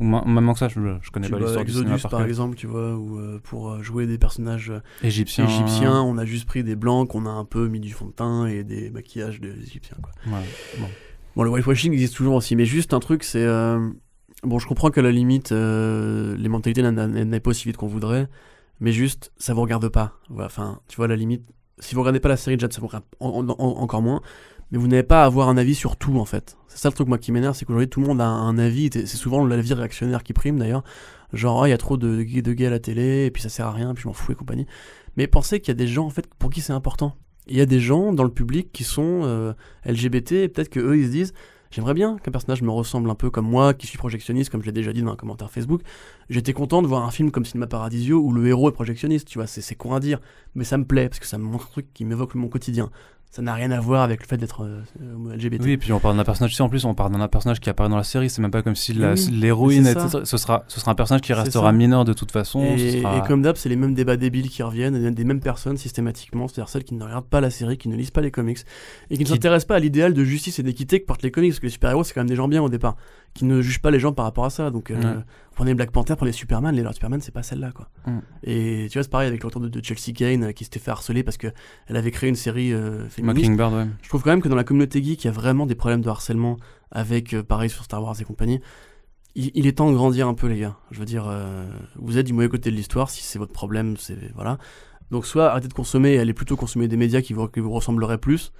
Ou 0.00 0.04
même 0.04 0.52
que 0.52 0.58
ça, 0.58 0.68
je, 0.68 0.80
je 1.00 1.10
connais 1.10 1.26
Tu 1.26 1.32
pas 1.32 1.38
l'histoire 1.38 1.64
du 1.64 1.70
cinéma 1.72 1.90
Exodus 1.94 2.02
par 2.02 2.10
par 2.10 2.24
exemple, 2.26 2.56
tu 2.56 2.66
vois, 2.66 2.94
où 2.96 3.18
euh, 3.18 3.38
pour 3.42 3.70
euh, 3.70 3.82
jouer 3.82 4.06
des 4.06 4.18
personnages 4.18 4.70
euh, 4.70 4.80
Égyptien. 5.02 5.46
égyptiens, 5.46 6.02
on 6.02 6.18
a 6.18 6.24
juste 6.24 6.46
pris 6.46 6.64
des 6.64 6.76
blancs 6.76 7.08
qu'on 7.08 7.26
a 7.26 7.30
un 7.30 7.44
peu 7.44 7.68
mis 7.68 7.80
du 7.80 7.92
fond 7.92 8.06
de 8.06 8.12
teint 8.12 8.46
et 8.46 8.64
des 8.64 8.90
maquillages 8.90 9.40
des 9.40 9.52
égyptiens. 9.62 9.96
Quoi. 10.02 10.10
Ouais, 10.32 10.44
bon. 10.78 10.86
Bon, 11.36 11.42
le 11.42 11.50
whitewashing 11.50 11.92
existe 11.92 12.14
toujours 12.16 12.34
aussi, 12.36 12.54
mais 12.56 12.64
juste 12.64 12.94
un 12.94 13.00
truc, 13.00 13.24
c'est. 13.24 13.44
euh, 13.44 13.90
Bon, 14.42 14.58
je 14.58 14.66
comprends 14.66 14.90
que 14.90 15.00
à 15.00 15.02
la 15.02 15.10
limite, 15.10 15.52
euh, 15.52 16.36
les 16.36 16.48
mentalités 16.50 16.82
n'a- 16.82 16.92
n'a- 16.92 17.06
n'aillent 17.08 17.40
pas 17.40 17.50
aussi 17.50 17.66
vite 17.66 17.78
qu'on 17.78 17.86
voudrait, 17.86 18.28
mais 18.78 18.92
juste, 18.92 19.32
ça 19.38 19.54
vous 19.54 19.62
regarde 19.62 19.88
pas. 19.88 20.18
Voilà, 20.28 20.46
Enfin, 20.46 20.80
tu 20.86 20.96
vois, 20.96 21.06
à 21.06 21.08
la 21.08 21.16
limite, 21.16 21.42
si 21.78 21.94
vous 21.94 22.02
regardez 22.02 22.20
pas 22.20 22.28
la 22.28 22.36
série, 22.36 22.56
déjà, 22.58 22.68
ça 22.70 22.80
vous 22.80 22.86
regarde 22.88 23.04
en- 23.20 23.30
en- 23.30 23.48
en- 23.48 23.80
encore 23.80 24.02
moins, 24.02 24.20
mais 24.70 24.78
vous 24.78 24.88
n'avez 24.88 25.02
pas 25.02 25.22
à 25.22 25.26
avoir 25.26 25.48
un 25.48 25.56
avis 25.56 25.74
sur 25.74 25.96
tout, 25.96 26.18
en 26.18 26.24
fait. 26.24 26.56
C'est 26.68 26.78
ça 26.78 26.88
le 26.88 26.94
truc, 26.94 27.08
moi, 27.08 27.18
qui 27.18 27.32
m'énerve, 27.32 27.54
c'est 27.54 27.64
qu'aujourd'hui, 27.64 27.88
tout 27.88 28.00
le 28.00 28.06
monde 28.06 28.20
a 28.20 28.26
un 28.26 28.58
avis, 28.58 28.86
et 28.86 29.06
c'est 29.06 29.16
souvent 29.16 29.44
l'avis 29.44 29.74
réactionnaire 29.74 30.22
qui 30.22 30.32
prime, 30.32 30.58
d'ailleurs. 30.58 30.84
Genre, 31.32 31.62
Ah, 31.62 31.68
il 31.68 31.70
y 31.70 31.74
a 31.74 31.78
trop 31.78 31.96
de, 31.96 32.16
de 32.16 32.52
gays 32.52 32.66
à 32.66 32.70
la 32.70 32.78
télé, 32.78 33.26
et 33.26 33.30
puis 33.30 33.42
ça 33.42 33.48
sert 33.48 33.66
à 33.66 33.72
rien, 33.72 33.94
puis 33.94 34.02
je 34.02 34.08
m'en 34.08 34.14
fous 34.14 34.32
et 34.32 34.34
compagnie. 34.34 34.66
Mais 35.16 35.26
pensez 35.26 35.60
qu'il 35.60 35.68
y 35.68 35.72
a 35.72 35.78
des 35.78 35.86
gens, 35.86 36.06
en 36.06 36.10
fait, 36.10 36.26
pour 36.38 36.50
qui 36.50 36.60
c'est 36.60 36.72
important. 36.72 37.16
Il 37.46 37.56
y 37.56 37.60
a 37.60 37.66
des 37.66 37.80
gens 37.80 38.12
dans 38.12 38.24
le 38.24 38.30
public 38.30 38.72
qui 38.72 38.84
sont 38.84 39.22
euh, 39.24 39.52
LGBT, 39.84 40.32
et 40.32 40.48
peut-être 40.48 40.70
que 40.70 40.80
eux 40.80 40.98
ils 40.98 41.06
se 41.06 41.10
disent 41.10 41.34
J'aimerais 41.74 41.94
bien 41.94 42.18
qu'un 42.18 42.30
personnage 42.30 42.62
me 42.62 42.70
ressemble 42.70 43.10
un 43.10 43.16
peu 43.16 43.30
comme 43.30 43.48
moi, 43.48 43.74
qui 43.74 43.88
suis 43.88 43.98
projectionniste, 43.98 44.48
comme 44.48 44.60
je 44.60 44.66
l'ai 44.66 44.72
déjà 44.72 44.92
dit 44.92 45.02
dans 45.02 45.10
un 45.10 45.16
commentaire 45.16 45.50
Facebook. 45.50 45.82
J'étais 46.30 46.52
content 46.52 46.82
de 46.82 46.86
voir 46.86 47.04
un 47.04 47.10
film 47.10 47.32
comme 47.32 47.44
Cinéma 47.44 47.66
Paradisio 47.66 48.20
où 48.20 48.32
le 48.32 48.46
héros 48.46 48.68
est 48.68 48.72
projectionniste, 48.72 49.26
tu 49.26 49.38
vois, 49.38 49.48
c'est 49.48 49.60
c'est 49.60 49.74
con 49.74 49.92
à 49.92 49.98
dire, 49.98 50.20
mais 50.54 50.62
ça 50.62 50.78
me 50.78 50.84
plaît 50.84 51.08
parce 51.08 51.18
que 51.18 51.26
ça 51.26 51.36
me 51.36 51.42
montre 51.42 51.66
un 51.66 51.70
truc 51.72 51.92
qui 51.92 52.04
m'évoque 52.04 52.36
mon 52.36 52.46
quotidien. 52.46 52.92
Ça 53.30 53.42
n'a 53.42 53.52
rien 53.52 53.72
à 53.72 53.80
voir 53.80 54.02
avec 54.02 54.20
le 54.22 54.26
fait 54.28 54.36
d'être 54.36 54.62
euh, 54.62 55.34
LGBT. 55.34 55.60
Oui, 55.64 55.72
et 55.72 55.76
puis 55.76 55.92
on 55.92 55.98
parle 55.98 56.16
d'un 56.16 56.22
personnage, 56.22 56.54
sais, 56.54 56.62
en 56.62 56.68
plus, 56.68 56.84
on 56.84 56.94
parle 56.94 57.10
d'un 57.10 57.26
personnage 57.26 57.58
qui 57.58 57.68
apparaît 57.68 57.88
dans 57.88 57.96
la 57.96 58.04
série, 58.04 58.30
c'est 58.30 58.40
même 58.40 58.52
pas 58.52 58.62
comme 58.62 58.76
si 58.76 58.92
Oui, 58.92 59.28
l'héroïne, 59.32 59.82
ça. 59.86 60.08
ce 60.24 60.36
sera, 60.36 60.64
ce 60.68 60.78
sera 60.78 60.92
un 60.92 60.94
personnage 60.94 61.20
qui 61.22 61.32
restera 61.32 61.72
mineur 61.72 62.04
de 62.04 62.12
toute 62.12 62.30
façon. 62.30 62.62
Et, 62.62 63.00
sera- 63.00 63.18
et 63.18 63.22
comme 63.26 63.42
d'hab, 63.42 63.56
c'est 63.56 63.68
les 63.68 63.74
mêmes 63.74 63.94
débats 63.94 64.16
débiles 64.16 64.48
qui 64.50 64.62
reviennent, 64.62 65.10
des 65.12 65.24
mêmes 65.24 65.40
personnes 65.40 65.76
systématiquement, 65.76 66.46
c'est-à-dire 66.46 66.68
celles 66.68 66.84
qui 66.84 66.94
ne 66.94 67.02
regardent 67.02 67.26
pas 67.26 67.40
la 67.40 67.50
série, 67.50 67.76
qui 67.76 67.88
ne 67.88 67.96
lisent 67.96 68.12
pas 68.12 68.20
les 68.20 68.30
comics, 68.30 68.58
et 69.10 69.14
qui 69.16 69.22
ne 69.22 69.26
Qui- 69.26 69.32
s'intéressent 69.32 69.66
pas 69.66 69.74
à 69.76 69.80
l'idéal 69.80 70.14
de 70.14 70.22
justice 70.22 70.60
et 70.60 70.62
d'équité 70.62 71.00
que 71.00 71.06
portent 71.06 71.22
les 71.24 71.32
comics, 71.32 71.50
parce 71.50 71.58
que 71.60 71.66
les 71.66 71.72
super-héros, 71.72 72.04
c'est 72.04 72.14
quand 72.14 72.20
même 72.20 72.28
des 72.30 72.36
gens 72.36 72.46
bien 72.46 72.62
au 72.62 72.68
départ, 72.68 72.94
qui 73.34 73.44
ne 73.44 73.60
jugent 73.60 73.82
pas 73.82 73.90
les 73.90 73.98
gens 73.98 74.12
par 74.12 74.24
rapport 74.24 74.44
à 74.44 74.50
ça. 74.50 74.70
Donc, 74.70 74.90
euh, 74.90 75.20
Black 75.74 75.90
Panther, 75.90 76.14
prenez 76.16 76.32
Superman, 76.32 76.74
les 76.74 76.82
leurs 76.82 76.94
Superman, 76.94 77.20
c'est 77.20 77.34
pas 77.34 77.42
celle-là, 77.42 77.72
quoi. 77.72 77.88
Mm. 78.06 78.18
Et 78.44 78.86
tu 78.90 78.98
vois, 78.98 79.02
c'est 79.02 79.10
pareil 79.10 79.28
avec 79.28 79.42
le 79.42 79.46
retour 79.46 79.60
de, 79.60 79.68
de 79.68 79.84
Chelsea 79.84 80.14
Kane, 80.14 80.44
euh, 80.44 80.52
qui 80.52 80.64
s'était 80.64 80.78
fait 80.78 80.92
harceler 80.92 81.24
parce 81.24 81.36
qu'elle 81.36 81.52
avait 81.88 82.12
créé 82.12 82.30
une 82.30 82.36
série 82.36 82.72
euh, 82.72 83.08
féministe. 83.08 83.50
Mockingbird, 83.50 83.74
ouais. 83.74 83.86
Je 84.02 84.08
trouve 84.08 84.22
quand 84.22 84.30
même 84.30 84.40
que 84.40 84.48
dans 84.48 84.56
la 84.56 84.64
communauté 84.64 85.02
geek, 85.02 85.24
il 85.24 85.26
y 85.26 85.30
a 85.30 85.32
vraiment 85.32 85.66
des 85.66 85.74
problèmes 85.74 86.00
de 86.00 86.08
harcèlement 86.08 86.56
avec, 86.92 87.34
euh, 87.34 87.42
pareil, 87.42 87.70
sur 87.70 87.84
Star 87.84 88.02
Wars 88.02 88.14
et 88.20 88.24
compagnie. 88.24 88.60
Il, 89.34 89.50
il 89.54 89.66
est 89.66 89.72
temps 89.72 89.90
de 89.90 89.96
grandir 89.96 90.28
un 90.28 90.34
peu, 90.34 90.46
les 90.46 90.60
gars. 90.60 90.76
Je 90.92 91.00
veux 91.00 91.06
dire, 91.06 91.26
euh, 91.28 91.66
vous 91.96 92.18
êtes 92.18 92.26
du 92.26 92.32
mauvais 92.32 92.48
côté 92.48 92.70
de 92.70 92.76
l'histoire, 92.76 93.10
si 93.10 93.24
c'est 93.24 93.40
votre 93.40 93.52
problème, 93.52 93.96
c'est. 93.96 94.16
Voilà. 94.34 94.58
Donc, 95.10 95.26
soit 95.26 95.50
arrêtez 95.50 95.68
de 95.68 95.74
consommer 95.74 96.12
et 96.12 96.18
allez 96.20 96.34
plutôt 96.34 96.56
consommer 96.56 96.86
des 96.86 96.96
médias 96.96 97.20
qui 97.20 97.32
vous, 97.32 97.48
qui 97.48 97.60
vous 97.60 97.72
ressembleraient 97.72 98.18
plus. 98.18 98.52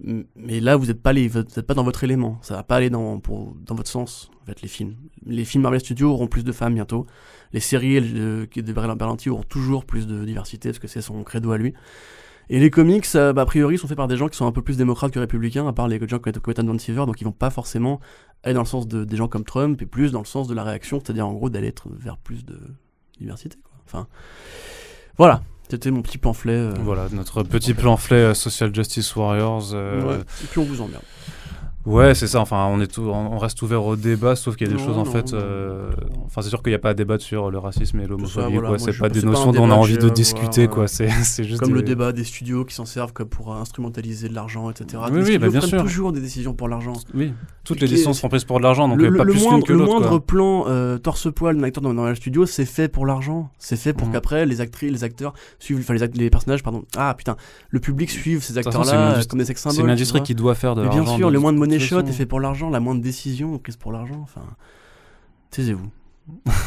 Mais 0.00 0.60
là, 0.60 0.76
vous 0.76 0.86
n'êtes 0.86 1.02
pas, 1.02 1.12
dans 1.74 1.84
votre 1.84 2.04
élément. 2.04 2.38
Ça 2.42 2.54
va 2.54 2.62
pas 2.62 2.76
aller 2.76 2.90
dans, 2.90 3.20
votre 3.68 3.90
sens, 3.90 4.30
en 4.42 4.46
fait, 4.46 4.62
les 4.62 4.68
films. 4.68 4.96
Les 5.26 5.44
films 5.44 5.62
Marvel 5.62 5.80
Studios 5.80 6.10
auront 6.10 6.28
plus 6.28 6.44
de 6.44 6.52
femmes 6.52 6.74
bientôt. 6.74 7.06
Les 7.52 7.60
séries 7.60 7.98
euh, 7.98 8.46
qui- 8.46 8.62
de 8.62 8.72
Berlanti 8.72 9.28
auront 9.28 9.42
toujours 9.42 9.84
plus 9.84 10.06
de 10.06 10.24
diversité, 10.24 10.70
parce 10.70 10.78
que 10.78 10.88
c'est 10.88 11.02
son 11.02 11.22
credo 11.24 11.52
à 11.52 11.58
lui. 11.58 11.74
Et 12.48 12.58
les 12.58 12.70
comics, 12.70 13.06
euh, 13.14 13.32
bah, 13.32 13.42
a 13.42 13.46
priori, 13.46 13.78
sont 13.78 13.86
faits 13.86 13.96
par 13.96 14.08
des 14.08 14.16
gens 14.16 14.28
qui 14.28 14.36
sont 14.36 14.46
un 14.46 14.52
peu 14.52 14.62
plus 14.62 14.76
démocrates 14.76 15.12
que 15.12 15.18
républicains, 15.18 15.66
à 15.66 15.72
part 15.72 15.88
les 15.88 16.00
gens 16.08 16.18
comme 16.18 16.32
Ethan 16.34 16.64
Van 16.64 16.78
Siever, 16.78 17.06
donc 17.06 17.20
ils 17.20 17.24
vont 17.24 17.32
pas 17.32 17.50
forcément 17.50 18.00
aller 18.42 18.54
dans 18.54 18.62
le 18.62 18.66
sens 18.66 18.88
de, 18.88 19.04
des 19.04 19.16
gens 19.16 19.28
comme 19.28 19.44
Trump, 19.44 19.80
et 19.80 19.86
plus 19.86 20.10
dans 20.10 20.20
le 20.20 20.26
sens 20.26 20.48
de 20.48 20.54
la 20.54 20.64
réaction, 20.64 21.00
c'est-à-dire 21.00 21.26
en 21.26 21.32
gros 21.34 21.50
d'aller 21.50 21.72
vers 21.98 22.16
plus 22.16 22.44
de 22.44 22.58
diversité. 23.18 23.56
Enfin, 23.84 24.06
voilà, 25.18 25.42
c'était 25.72 25.90
mon 25.90 26.02
petit 26.02 26.18
pamphlet. 26.18 26.52
euh, 26.52 26.74
Voilà, 26.80 27.06
notre 27.12 27.42
petit 27.44 27.72
pamphlet 27.72 28.16
euh, 28.18 28.34
Social 28.34 28.74
Justice 28.74 29.16
Warriors. 29.16 29.70
euh, 29.72 30.02
ouais. 30.02 30.20
Et 30.42 30.46
puis 30.50 30.58
on 30.58 30.64
vous 30.64 30.82
emmerde. 30.82 31.02
Ouais, 31.84 32.14
c'est 32.14 32.28
ça. 32.28 32.38
Enfin, 32.40 32.68
on 32.70 32.80
est 32.80 32.86
tout, 32.86 33.02
on 33.02 33.38
reste 33.38 33.60
ouvert 33.62 33.84
au 33.84 33.96
débat, 33.96 34.36
sauf 34.36 34.54
qu'il 34.56 34.68
y 34.68 34.70
a 34.70 34.72
des 34.72 34.80
Non, 34.80 34.86
choses 34.86 34.98
en 34.98 35.04
fait. 35.04 35.32
euh, 35.34 35.90
Enfin, 36.26 36.40
c'est 36.40 36.48
sûr 36.48 36.62
qu'il 36.62 36.70
n'y 36.70 36.76
a 36.76 36.78
pas 36.78 36.90
à 36.90 36.94
débattre 36.94 37.24
sur 37.24 37.50
le 37.50 37.58
racisme 37.58 37.98
et 38.00 38.06
l'homophobie. 38.06 38.54
voilà, 38.56 38.78
C'est 38.78 38.96
pas 38.96 39.08
des 39.08 39.20
pas 39.20 39.26
un 39.26 39.30
notions 39.30 39.52
dont 39.52 39.62
on 39.62 39.64
a 39.64 39.66
débat 39.68 39.76
envie 39.80 39.96
que 39.96 40.02
de 40.02 40.08
discuter, 40.08 40.68
quoi. 40.68 40.86
C'est 40.86 41.08
c'est 41.10 41.42
juste. 41.44 41.60
Comme 41.60 41.70
des- 41.70 41.74
le 41.74 41.82
débat 41.82 42.12
des 42.12 42.22
studios 42.24 42.64
qui 42.64 42.74
s'en 42.74 42.84
servent 42.84 43.12
comme 43.12 43.28
pour 43.28 43.54
instrumentaliser 43.54 44.28
de 44.28 44.34
l'argent, 44.34 44.70
etc. 44.70 45.02
Oui, 45.10 45.18
les 45.18 45.24
oui, 45.24 45.38
bah, 45.38 45.48
bien 45.48 45.58
prennent 45.58 45.70
sûr. 45.70 45.82
toujours 45.82 46.12
des 46.12 46.20
décisions 46.20 46.54
pour 46.54 46.68
l'argent. 46.68 46.92
Oui, 47.14 47.32
toutes 47.64 47.80
les 47.80 47.88
décisions 47.88 48.12
seront 48.12 48.28
prises 48.28 48.44
pour 48.44 48.58
de 48.58 48.62
l'argent, 48.62 48.88
donc 48.88 48.98
le, 49.00 49.08
euh, 49.12 49.16
pas 49.16 49.24
le 49.24 49.32
plus 49.32 49.42
moindre, 49.42 49.66
que 49.66 49.72
le 49.72 49.80
l'autre. 49.80 49.90
moindre 49.92 50.08
quoi. 50.08 50.20
plan 50.26 50.64
euh, 50.68 50.98
torse-poil 50.98 51.56
d'un 51.56 51.64
acteur 51.64 51.82
dans, 51.82 51.92
dans 51.94 52.06
le 52.08 52.14
studio, 52.14 52.46
c'est 52.46 52.64
fait 52.64 52.88
pour 52.88 53.06
l'argent. 53.06 53.50
C'est 53.58 53.76
fait 53.76 53.92
pour 53.92 54.06
Mhm. 54.06 54.12
qu'après 54.14 54.46
les 54.46 54.60
actrices, 54.60 54.92
les 54.92 55.04
acteurs 55.04 55.34
suivent, 55.58 55.78
enfin 55.80 55.94
les, 55.94 56.30
personnages, 56.30 56.62
pardon. 56.62 56.84
Ah 56.96 57.14
putain, 57.18 57.36
le 57.70 57.80
public 57.80 58.08
suive 58.10 58.42
ces 58.42 58.56
acteurs-là 58.56 59.20
comme 59.28 59.38
des 59.40 59.44
symboles. 59.46 59.72
C'est 59.74 59.80
une 59.80 59.86
tu 59.86 59.92
industrie 59.92 60.18
vois. 60.20 60.26
qui 60.26 60.34
doit 60.34 60.54
faire 60.54 60.74
de 60.76 60.82
l'argent. 60.82 61.02
bien 61.02 61.16
sûr, 61.16 61.28
de 61.28 61.32
le 61.32 61.38
moindre 61.40 61.58
money 61.74 61.84
shot 61.84 61.96
façon. 61.96 62.08
est 62.08 62.12
fait 62.12 62.26
pour 62.26 62.40
l'argent, 62.40 62.70
la 62.70 62.80
moindre 62.80 63.00
décision 63.02 63.54
est 63.54 63.58
prise 63.58 63.76
pour 63.76 63.92
l'argent. 63.92 64.20
Enfin, 64.22 64.42
taisez-vous. 65.50 65.90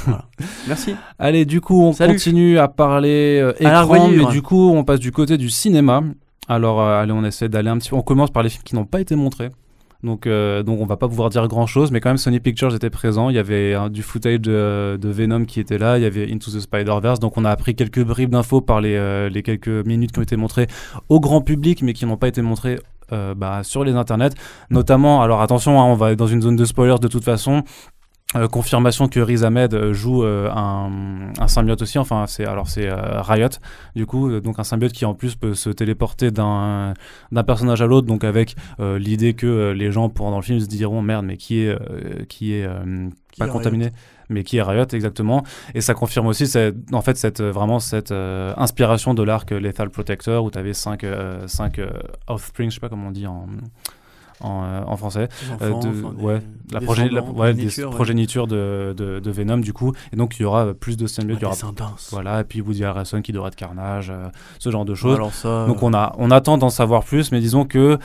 voilà. 0.06 0.26
Merci. 0.68 0.96
Allez, 1.20 1.46
du 1.46 1.62
coup, 1.62 1.82
on 1.82 1.94
Salut. 1.94 2.14
continue 2.14 2.58
à 2.60 2.68
parler 2.68 3.40
euh, 3.42 3.54
écran, 3.60 4.10
mais 4.10 4.26
du 4.26 4.42
coup, 4.42 4.72
on 4.72 4.84
passe 4.84 5.00
du 5.00 5.12
côté 5.12 5.38
du 5.38 5.50
cinéma. 5.50 6.04
Alors, 6.48 6.82
euh, 6.82 7.02
allez, 7.02 7.12
on 7.12 7.24
essaie 7.24 7.50
d'aller 7.50 7.70
un 7.70 7.78
petit 7.78 7.90
peu. 7.90 7.96
On 7.96 8.02
commence 8.02 8.32
par 8.32 8.44
les 8.44 8.50
films 8.50 8.64
qui 8.64 8.76
n'ont 8.76 8.86
pas 8.86 9.02
été 9.02 9.16
montrés. 9.16 9.50
Donc, 10.04 10.28
euh, 10.28 10.62
donc, 10.62 10.80
on 10.82 10.86
va 10.86 10.98
pas 10.98 11.08
pouvoir 11.08 11.30
dire 11.30 11.48
grand 11.48 11.66
chose, 11.66 11.90
mais 11.92 12.00
quand 12.00 12.10
même, 12.10 12.18
Sony 12.18 12.40
Pictures 12.40 12.76
était 12.76 12.92
présent. 12.92 13.30
Il 13.30 13.36
y 13.36 13.40
avait 13.40 13.74
hein, 13.74 13.90
du 13.90 14.04
footage 14.04 14.40
de, 14.42 15.00
de 15.02 15.10
Venom 15.10 15.46
qui 15.46 15.60
était 15.60 15.80
là. 15.80 15.98
Il 15.98 16.04
y 16.04 16.06
avait 16.06 16.32
Into 16.32 16.52
the 16.52 16.60
Spider-Verse. 16.60 17.20
Donc, 17.20 17.38
on 17.38 17.46
a 17.46 17.50
appris 17.50 17.76
quelques 17.76 18.04
bribes 18.04 18.30
d'infos 18.30 18.62
par 18.62 18.82
les, 18.82 18.96
euh, 18.96 19.30
les 19.30 19.42
quelques 19.42 19.68
minutes 19.68 20.12
qui 20.12 20.20
ont 20.20 20.24
été 20.24 20.36
montrées 20.36 20.68
au 21.10 21.20
grand 21.20 21.42
public, 21.42 21.82
mais 21.82 21.94
qui 21.94 22.06
n'ont 22.06 22.18
pas 22.18 22.28
été 22.28 22.44
montrées 22.44 22.78
bah, 23.12 23.64
sur 23.64 23.84
les 23.84 23.94
internets. 23.94 24.36
Notamment, 24.70 25.22
alors 25.22 25.42
attention, 25.42 25.80
hein, 25.80 25.86
on 25.86 25.96
va 25.96 26.12
être 26.12 26.20
dans 26.20 26.28
une 26.28 26.42
zone 26.42 26.56
de 26.56 26.66
spoilers 26.66 27.00
de 27.00 27.08
toute 27.08 27.24
façon. 27.24 27.64
Euh, 28.36 28.48
confirmation 28.48 29.08
que 29.08 29.20
Riz 29.20 29.44
Ahmed 29.46 29.74
euh, 29.74 29.94
joue 29.94 30.24
euh, 30.24 30.50
un, 30.52 31.32
un 31.40 31.48
symbiote 31.48 31.82
aussi. 31.84 32.00
Enfin, 32.00 32.26
c'est 32.28 32.46
alors 32.46 32.68
c'est 32.68 32.90
euh, 32.90 33.22
Riot, 33.22 33.50
du 33.96 34.06
coup, 34.08 34.30
euh, 34.30 34.42
donc 34.42 34.60
un 34.60 34.64
symbiote 34.64 34.92
qui 34.92 35.06
en 35.06 35.14
plus 35.14 35.36
peut 35.36 35.54
se 35.54 35.70
téléporter 35.70 36.32
d'un 36.32 36.96
d'un 37.32 37.44
personnage 37.44 37.82
à 37.82 37.86
l'autre, 37.86 38.08
donc 38.08 38.24
avec 38.24 38.56
euh, 38.80 38.98
l'idée 38.98 39.36
que 39.36 39.46
euh, 39.46 39.74
les 39.74 39.92
gens 39.92 40.10
pendant 40.10 40.38
le 40.38 40.42
film 40.42 40.60
se 40.60 40.66
diront 40.66 41.02
merde, 41.02 41.24
mais 41.24 41.38
qui 41.38 41.62
est 41.62 41.70
euh, 41.70 42.26
qui 42.28 42.54
est 42.54 42.66
euh, 42.66 43.08
Qui 43.32 43.40
pas 43.40 43.46
est 43.46 43.50
contaminé, 43.50 43.92
mais 44.30 44.44
qui 44.44 44.58
est 44.58 44.62
Riot 44.62 44.86
exactement. 44.94 45.44
Et 45.74 45.82
ça 45.82 45.94
confirme 45.94 46.28
aussi 46.28 46.48
cette, 46.48 46.76
en 46.94 47.02
fait 47.02 47.18
cette 47.18 47.40
euh, 47.42 47.52
vraiment 47.52 47.80
cette 47.80 48.12
euh, 48.12 48.54
inspiration 48.58 49.14
de 49.14 49.24
l'arc 49.24 49.52
Lethal 49.52 49.90
Protector 49.90 50.44
où 50.44 50.52
tu 50.52 50.58
avais 50.60 50.74
5 50.74 51.04
euh, 51.04 51.48
cinq, 51.48 51.80
offspring, 52.28 52.70
je 52.70 52.76
sais 52.76 52.80
pas 52.80 52.90
comment 52.90 53.08
on 53.08 53.12
dit 53.12 53.28
en 53.28 53.48
en, 54.42 54.64
euh, 54.66 54.82
en 54.86 54.98
français. 54.98 55.30
Des 55.60 55.66
Euh, 55.66 55.72
enfants, 55.72 55.80
de- 55.80 55.88
enfin, 56.04 56.14
des- 56.18 56.24
ouais, 56.24 56.42
la, 56.74 56.80
des 56.82 56.86
progé- 56.86 57.10
la- 57.10 57.22
descendants, 57.22 57.40
ouais, 57.40 57.54
des 57.54 57.68
progéniture, 57.90 58.44
ouais. 58.44 58.50
de, 58.50 58.94
de, 58.98 59.20
de 59.22 59.32
Venom 59.32 59.58
du 59.60 59.72
coup 59.72 59.94
et 60.12 60.18
donc 60.18 60.36
il 60.38 60.42
y 60.42 60.46
aura 60.46 60.74
plus 60.74 60.98
de 60.98 61.08
symbiotes 61.08 61.36
Ouais, 61.38 61.40
il 61.40 61.44
y 61.44 61.46
aura 61.46 61.54
descendance. 61.56 62.10
voilà 62.12 62.42
et 62.42 62.44
puis 62.44 62.60
Woody 62.60 62.84
Harrelson 62.84 63.22
qui 63.22 63.32
devrait 63.32 63.48
être 63.48 63.56
Carnage 63.56 64.10
euh, 64.10 64.28
ce 64.60 64.70
genre 64.72 64.84
de 64.84 64.94
choses 64.94 65.16
Alors 65.16 65.34
ça, 65.34 65.66
donc 65.68 65.82
on 65.84 65.94
a 65.94 66.14
on 66.18 66.32
attend 66.32 66.58
d'en 66.58 66.70
savoir 66.70 67.06
plus 67.06 67.32
mais 67.32 67.40
disons 67.40 67.64
que. 67.64 67.98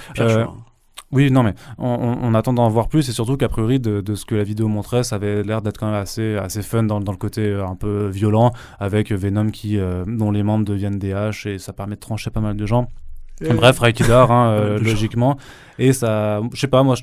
Oui 1.12 1.31
non 1.31 1.43
mais 1.43 1.55
on, 1.78 1.89
on- 1.89 2.19
on 2.23 2.35
attend 2.35 2.53
d'en 2.53 2.69
voir 2.69 2.89
plus 2.89 3.09
et 3.09 3.12
surtout 3.12 3.37
qu'a 3.37 3.49
priori 3.49 3.81
de, 3.81 4.01
de 4.01 4.15
ce 4.15 4.24
que 4.24 4.35
la 4.35 4.45
vidéo 4.45 4.69
montrait 4.69 5.03
ça 5.03 5.16
avait 5.16 5.43
l'air 5.43 5.61
d'être 5.62 5.78
quand 5.78 5.87
même 5.87 6.01
assez 6.01 6.37
assez 6.37 6.62
fun 6.62 6.85
dans, 6.85 7.01
dans 7.01 7.12
le 7.12 7.19
côté 7.19 7.43
euh, 7.47 7.66
un 7.66 7.74
peu 7.74 8.07
violent 8.09 8.53
avec 8.78 9.11
Venom 9.12 9.51
qui 9.51 9.78
euh, 9.78 10.05
dont 10.07 10.31
les 10.31 10.43
membres 10.43 10.65
deviennent 10.65 10.99
des 10.99 11.12
haches 11.12 11.47
et 11.47 11.59
ça 11.59 11.73
permet 11.73 11.97
de 11.97 12.01
trancher 12.01 12.31
pas 12.31 12.41
mal 12.41 12.57
de 12.57 12.66
gens. 12.66 12.89
Bref, 13.57 13.78
Raikidar, 13.78 14.31
hein, 14.31 14.51
euh, 14.59 14.78
logiquement. 14.78 15.39
Et 15.78 15.95
ça, 15.95 16.41
je 16.53 16.61
sais 16.61 16.66
pas, 16.69 16.82
moi, 16.82 16.95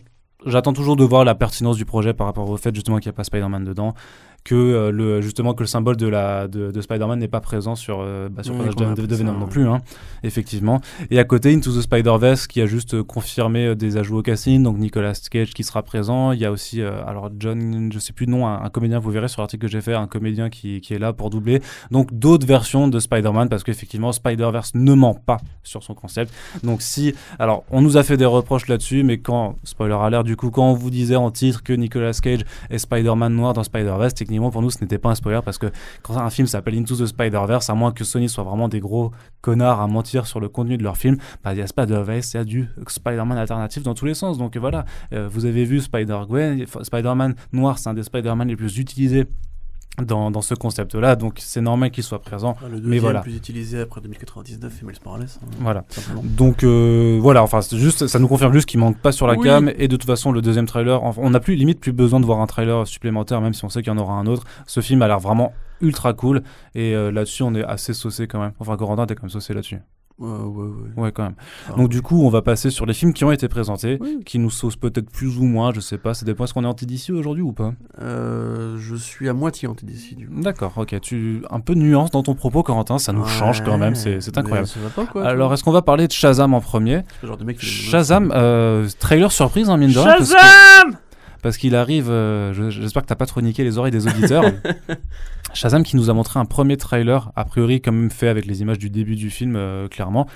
j'attends 0.45 0.71
toujours 0.73 0.95
de 0.95 1.03
voir 1.03 1.25
la 1.25 1.33
pertinence 1.33 1.77
du 1.77 1.85
projet 1.85 2.13
par 2.13 2.27
rapport 2.27 2.47
au 2.47 2.57
fait 2.57 2.73
justement 2.75 2.97
qu'il 2.99 3.09
n'y 3.09 3.15
a 3.15 3.17
pas 3.17 3.23
Spider-Man 3.23 3.63
dedans 3.65 3.95
que 4.47 4.55
euh, 4.55 4.91
le 4.91 5.19
justement 5.19 5.53
que 5.53 5.61
le 5.61 5.67
symbole 5.67 5.97
de 5.97 6.07
la 6.07 6.47
de, 6.47 6.71
de 6.71 6.81
Spider-Man 6.81 7.19
n'est 7.19 7.27
pas 7.27 7.41
présent 7.41 7.75
sur 7.75 7.99
euh, 7.99 8.29
bah, 8.31 8.43
sur 8.43 8.55
Oui, 8.55 8.69
de, 8.69 9.05
de 9.05 9.15
Venom 9.15 9.33
ça, 9.33 9.37
non 9.39 9.43
ouais. 9.43 9.51
plus 9.51 9.67
hein, 9.67 9.81
effectivement. 10.23 10.79
Et 11.11 11.19
à 11.19 11.25
côté 11.25 11.53
Into 11.53 11.69
the 11.77 11.81
Spider-Verse 11.81 12.47
qui 12.47 12.61
a 12.61 12.65
juste 12.65 12.93
euh, 12.93 13.03
confirmé 13.03 13.75
des 13.75 13.97
ajouts 13.97 14.19
au 14.19 14.21
casting. 14.21 14.63
Donc 14.63 14.77
Nicolas 14.77 15.11
Cage 15.29 15.53
qui 15.53 15.65
sera 15.65 15.83
présent. 15.83 16.31
Il 16.31 16.39
y 16.39 16.45
a 16.45 16.51
aussi 16.53 16.81
alors 16.81 17.29
John 17.37 17.91
je 17.91 17.99
sais 17.99 18.13
plus 18.13 18.25
le 18.25 18.31
nom 18.31 18.47
un, 18.47 18.63
un 18.63 18.69
comédien 18.69 18.99
vous 18.99 19.11
verrez 19.11 19.27
sur 19.27 19.41
l'article 19.41 19.65
que 19.65 19.67
j'ai 19.69 19.81
fait 19.81 19.95
un 19.95 20.07
comédien 20.07 20.49
qui, 20.49 20.79
qui 20.79 20.93
est 20.93 20.99
là 20.99 21.11
pour 21.11 21.29
doubler. 21.29 21.61
Donc 21.91 22.13
d'autres 22.13 22.47
versions 22.47 22.87
de 22.87 22.99
Spider-Man 23.01 23.49
parce 23.49 23.65
qu'effectivement 23.65 24.13
Spider-Verse 24.13 24.75
ne 24.75 24.93
ment 24.93 25.13
pas 25.13 25.41
sur 25.63 25.83
son 25.83 25.93
concept. 25.93 26.33
Donc 26.63 26.81
si 26.81 27.13
alors 27.37 27.65
on 27.69 27.81
nous 27.81 27.97
a 27.97 28.03
fait 28.03 28.15
des 28.15 28.23
reproches 28.23 28.69
là-dessus 28.69 29.03
mais 29.03 29.17
quand 29.17 29.57
spoiler 29.65 29.97
alert 30.01 30.23
du 30.23 30.37
coup 30.37 30.51
quand 30.51 30.71
on 30.71 30.73
vous 30.73 30.89
disait 30.89 31.17
en 31.17 31.31
titre 31.31 31.63
que 31.63 31.73
Nicolas 31.73 32.13
Cage 32.13 32.45
est 32.69 32.77
Spider-Man 32.77 33.35
noir 33.35 33.51
dans 33.51 33.63
Spider-Verse 33.63 34.13
techniquement 34.13 34.36
pour 34.51 34.61
nous 34.61 34.69
ce 34.69 34.79
n'était 34.81 34.97
pas 34.97 35.09
un 35.09 35.15
spoiler 35.15 35.39
parce 35.43 35.57
que 35.57 35.67
quand 36.01 36.17
un 36.17 36.29
film 36.29 36.47
s'appelle 36.47 36.77
Into 36.77 36.95
the 36.95 37.05
Spider-Verse 37.05 37.69
à 37.69 37.73
moins 37.73 37.91
que 37.91 38.03
Sony 38.03 38.29
soit 38.29 38.43
vraiment 38.43 38.69
des 38.69 38.79
gros 38.79 39.11
connards 39.41 39.81
à 39.81 39.87
mentir 39.87 40.27
sur 40.27 40.39
le 40.39 40.49
contenu 40.49 40.77
de 40.77 40.83
leur 40.83 40.97
film 40.97 41.17
bah 41.43 41.53
il 41.53 41.59
y 41.59 41.61
a 41.61 41.67
Spider-Verse 41.67 42.33
il 42.33 42.37
y 42.37 42.39
a 42.39 42.43
du 42.43 42.69
Spider-Man 42.87 43.37
alternatif 43.37 43.83
dans 43.83 43.93
tous 43.93 44.05
les 44.05 44.13
sens. 44.13 44.37
Donc 44.37 44.57
voilà. 44.57 44.85
Euh, 45.13 45.27
vous 45.29 45.45
avez 45.45 45.65
vu 45.65 45.81
Spider-Gwen 45.81 46.65
Spider-Man 46.81 47.35
noir 47.51 47.79
c'est 47.79 47.89
un 47.89 47.93
des 47.93 48.03
Spider-Man 48.03 48.47
les 48.47 48.55
plus 48.55 48.77
utilisés 48.77 49.25
dans, 50.03 50.29
dans 50.29 50.41
ce 50.41 50.53
concept-là, 50.53 51.15
donc 51.15 51.35
c'est 51.39 51.59
normal 51.61 51.89
qu'il 51.89 52.03
soit 52.03 52.19
présent. 52.21 52.55
Ah, 52.61 52.67
Le 52.69 52.79
deuxième 52.79 52.99
voilà. 53.01 53.21
plus 53.21 53.35
utilisé 53.35 53.79
après 53.81 53.99
2099, 54.01 54.73
c'est 54.79 54.85
Miles 54.85 54.95
Morales. 55.03 55.27
hein, 55.41 55.47
Voilà. 55.59 55.85
simplement. 55.89 56.21
Donc 56.23 56.63
euh, 56.63 57.17
voilà, 57.19 57.41
enfin 57.41 57.61
c'est 57.61 57.77
juste, 57.77 58.05
ça 58.07 58.19
nous 58.19 58.27
confirme 58.27 58.53
juste 58.53 58.69
qu'il 58.69 58.79
manque 58.79 58.97
pas 58.99 59.11
sur 59.11 59.25
la 59.25 59.33
Oui. 59.33 59.43
cam 59.47 59.71
et 59.75 59.87
de 59.87 59.95
toute 59.95 60.05
façon 60.05 60.31
le 60.31 60.41
deuxième 60.43 60.67
trailer, 60.67 61.01
on 61.17 61.29
n'a 61.31 61.39
plus 61.39 61.55
limite 61.55 61.79
plus 61.79 61.93
besoin 61.93 62.19
de 62.19 62.25
voir 62.25 62.41
un 62.41 62.47
trailer 62.47 62.85
supplémentaire 62.85 63.41
même 63.41 63.53
si 63.55 63.65
on 63.65 63.69
sait 63.69 63.81
qu'il 63.81 63.91
y 63.91 63.95
en 63.95 63.97
aura 63.97 64.13
un 64.13 64.27
autre. 64.27 64.43
Ce 64.67 64.81
film 64.81 65.01
a 65.01 65.07
l'air 65.07 65.19
vraiment 65.19 65.53
ultra 65.81 66.13
cool 66.13 66.43
et 66.75 66.93
euh, 66.95 67.11
là-dessus 67.11 67.41
on 67.43 67.55
est 67.55 67.63
assez 67.63 67.93
saucé 67.93 68.27
quand 68.27 68.39
même. 68.39 68.51
Enfin 68.59 68.77
Corentin 68.77 69.07
t'es 69.07 69.15
quand 69.15 69.23
même 69.23 69.29
saucé 69.31 69.53
là-dessus. 69.53 69.79
Ouais, 70.19 70.29
ouais, 70.29 70.67
ouais. 70.95 71.03
Ouais 71.03 71.11
quand 71.11 71.23
même. 71.23 71.35
Enfin, 71.67 71.77
Donc 71.77 71.89
du 71.89 72.01
coup 72.01 72.23
on 72.23 72.29
va 72.29 72.41
passer 72.41 72.71
sur 72.71 72.85
les 72.87 72.93
films 72.93 73.13
qui 73.13 73.23
ont 73.23 73.31
été 73.31 73.47
présentés, 73.47 73.97
oui. 74.01 74.19
qui 74.25 74.39
nous 74.39 74.49
saucent 74.49 74.77
peut-être 74.79 75.11
plus 75.11 75.37
ou 75.37 75.43
moins, 75.43 75.71
je 75.73 75.79
sais 75.79 75.97
pas. 75.99 76.13
Ça 76.13 76.25
dépend 76.25 76.45
est-ce 76.45 76.53
qu'on 76.53 76.63
est 76.63 76.67
anti 76.67 76.85
d'ici 76.87 77.11
aujourd'hui 77.11 77.43
ou 77.43 77.51
pas? 77.53 77.73
Euh, 78.01 78.77
je 78.79 78.95
suis 78.95 79.29
à 79.29 79.33
moitié 79.33 79.67
anti-DC 79.67 80.15
du 80.15 80.27
coup. 80.27 80.41
D'accord, 80.41 80.73
ok. 80.77 80.99
Tu 81.01 81.43
un 81.51 81.59
peu 81.59 81.75
de 81.75 81.79
nuance 81.79 82.09
dans 82.11 82.23
ton 82.23 82.33
propos 82.33 82.63
Corentin, 82.63 82.97
ça 82.97 83.13
nous 83.13 83.25
change 83.25 83.63
quand 83.63 83.77
même, 83.77 83.95
c'est 83.95 84.37
incroyable. 84.37 84.67
Ça 84.67 84.79
va 84.79 84.89
pas 84.89 85.05
quoi 85.05 85.23
Alors 85.25 85.53
est-ce 85.53 85.63
qu'on 85.63 85.71
va 85.71 85.81
parler 85.83 86.07
de 86.07 86.11
Shazam 86.13 86.53
en 86.53 86.61
premier? 86.61 87.03
Genre 87.23 87.37
de 87.37 87.43
mec 87.43 87.57
qui 87.59 87.65
fait 87.65 87.83
des 87.85 87.91
Shazam, 87.91 88.31
euh, 88.35 88.87
trailer 88.99 89.31
surprise, 89.31 89.69
hein, 89.69 89.77
mine 89.77 89.91
de 89.91 89.99
rien. 89.99 90.17
Parce 91.41 91.57
qu'il 91.57 91.75
arrive, 91.75 92.09
euh, 92.09 92.53
je- 92.53 92.69
j'espère 92.69 93.03
que 93.03 93.07
t'as 93.07 93.15
pas 93.15 93.25
trop 93.25 93.41
niqué 93.41 93.63
les 93.63 93.77
oreilles 93.77 93.91
des 93.91 94.07
auditeurs. 94.07 94.43
Shazam 95.53 95.83
qui 95.83 95.95
nous 95.95 96.09
a 96.09 96.13
montré 96.13 96.39
un 96.39 96.45
premier 96.45 96.77
trailer, 96.77 97.31
a 97.35 97.45
priori 97.45 97.81
quand 97.81 97.91
même 97.91 98.11
fait 98.11 98.27
avec 98.27 98.45
les 98.45 98.61
images 98.61 98.79
du 98.79 98.89
début 98.89 99.15
du 99.15 99.29
film, 99.29 99.55
euh, 99.55 99.87
clairement. 99.87 100.27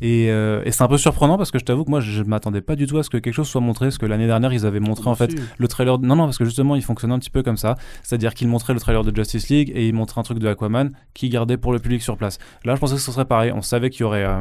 Et, 0.00 0.30
euh, 0.30 0.62
et 0.64 0.72
c'est 0.72 0.82
un 0.82 0.88
peu 0.88 0.98
surprenant 0.98 1.36
parce 1.38 1.50
que 1.50 1.58
je 1.58 1.64
t'avoue 1.64 1.84
que 1.84 1.90
moi 1.90 2.00
je 2.00 2.22
m'attendais 2.22 2.60
pas 2.60 2.76
du 2.76 2.86
tout 2.86 2.98
à 2.98 3.02
ce 3.02 3.10
que 3.10 3.16
quelque 3.18 3.34
chose 3.34 3.48
soit 3.48 3.60
montré, 3.60 3.86
parce 3.86 3.98
que 3.98 4.06
l'année 4.06 4.26
dernière 4.26 4.52
ils 4.52 4.66
avaient 4.66 4.80
montré 4.80 5.08
en 5.08 5.14
fait 5.14 5.34
le 5.58 5.68
trailer. 5.68 5.98
Non, 5.98 6.16
non, 6.16 6.24
parce 6.24 6.38
que 6.38 6.44
justement 6.44 6.76
il 6.76 6.82
fonctionnait 6.82 7.14
un 7.14 7.18
petit 7.18 7.30
peu 7.30 7.42
comme 7.42 7.56
ça, 7.56 7.76
c'est-à-dire 8.02 8.34
qu'ils 8.34 8.48
montraient 8.48 8.74
le 8.74 8.80
trailer 8.80 9.04
de 9.04 9.14
Justice 9.14 9.48
League 9.48 9.72
et 9.74 9.86
ils 9.88 9.94
montraient 9.94 10.20
un 10.20 10.24
truc 10.24 10.38
de 10.38 10.48
Aquaman 10.48 10.90
qui 11.14 11.28
gardait 11.28 11.56
pour 11.56 11.72
le 11.72 11.78
public 11.78 12.02
sur 12.02 12.16
place. 12.16 12.38
Là 12.64 12.74
je 12.74 12.80
pensais 12.80 12.94
que 12.94 13.00
ce 13.00 13.12
serait 13.12 13.24
pareil, 13.24 13.52
on 13.54 13.62
savait 13.62 13.90
qu'il 13.90 14.02
y 14.02 14.04
aurait. 14.04 14.24
euh, 14.24 14.40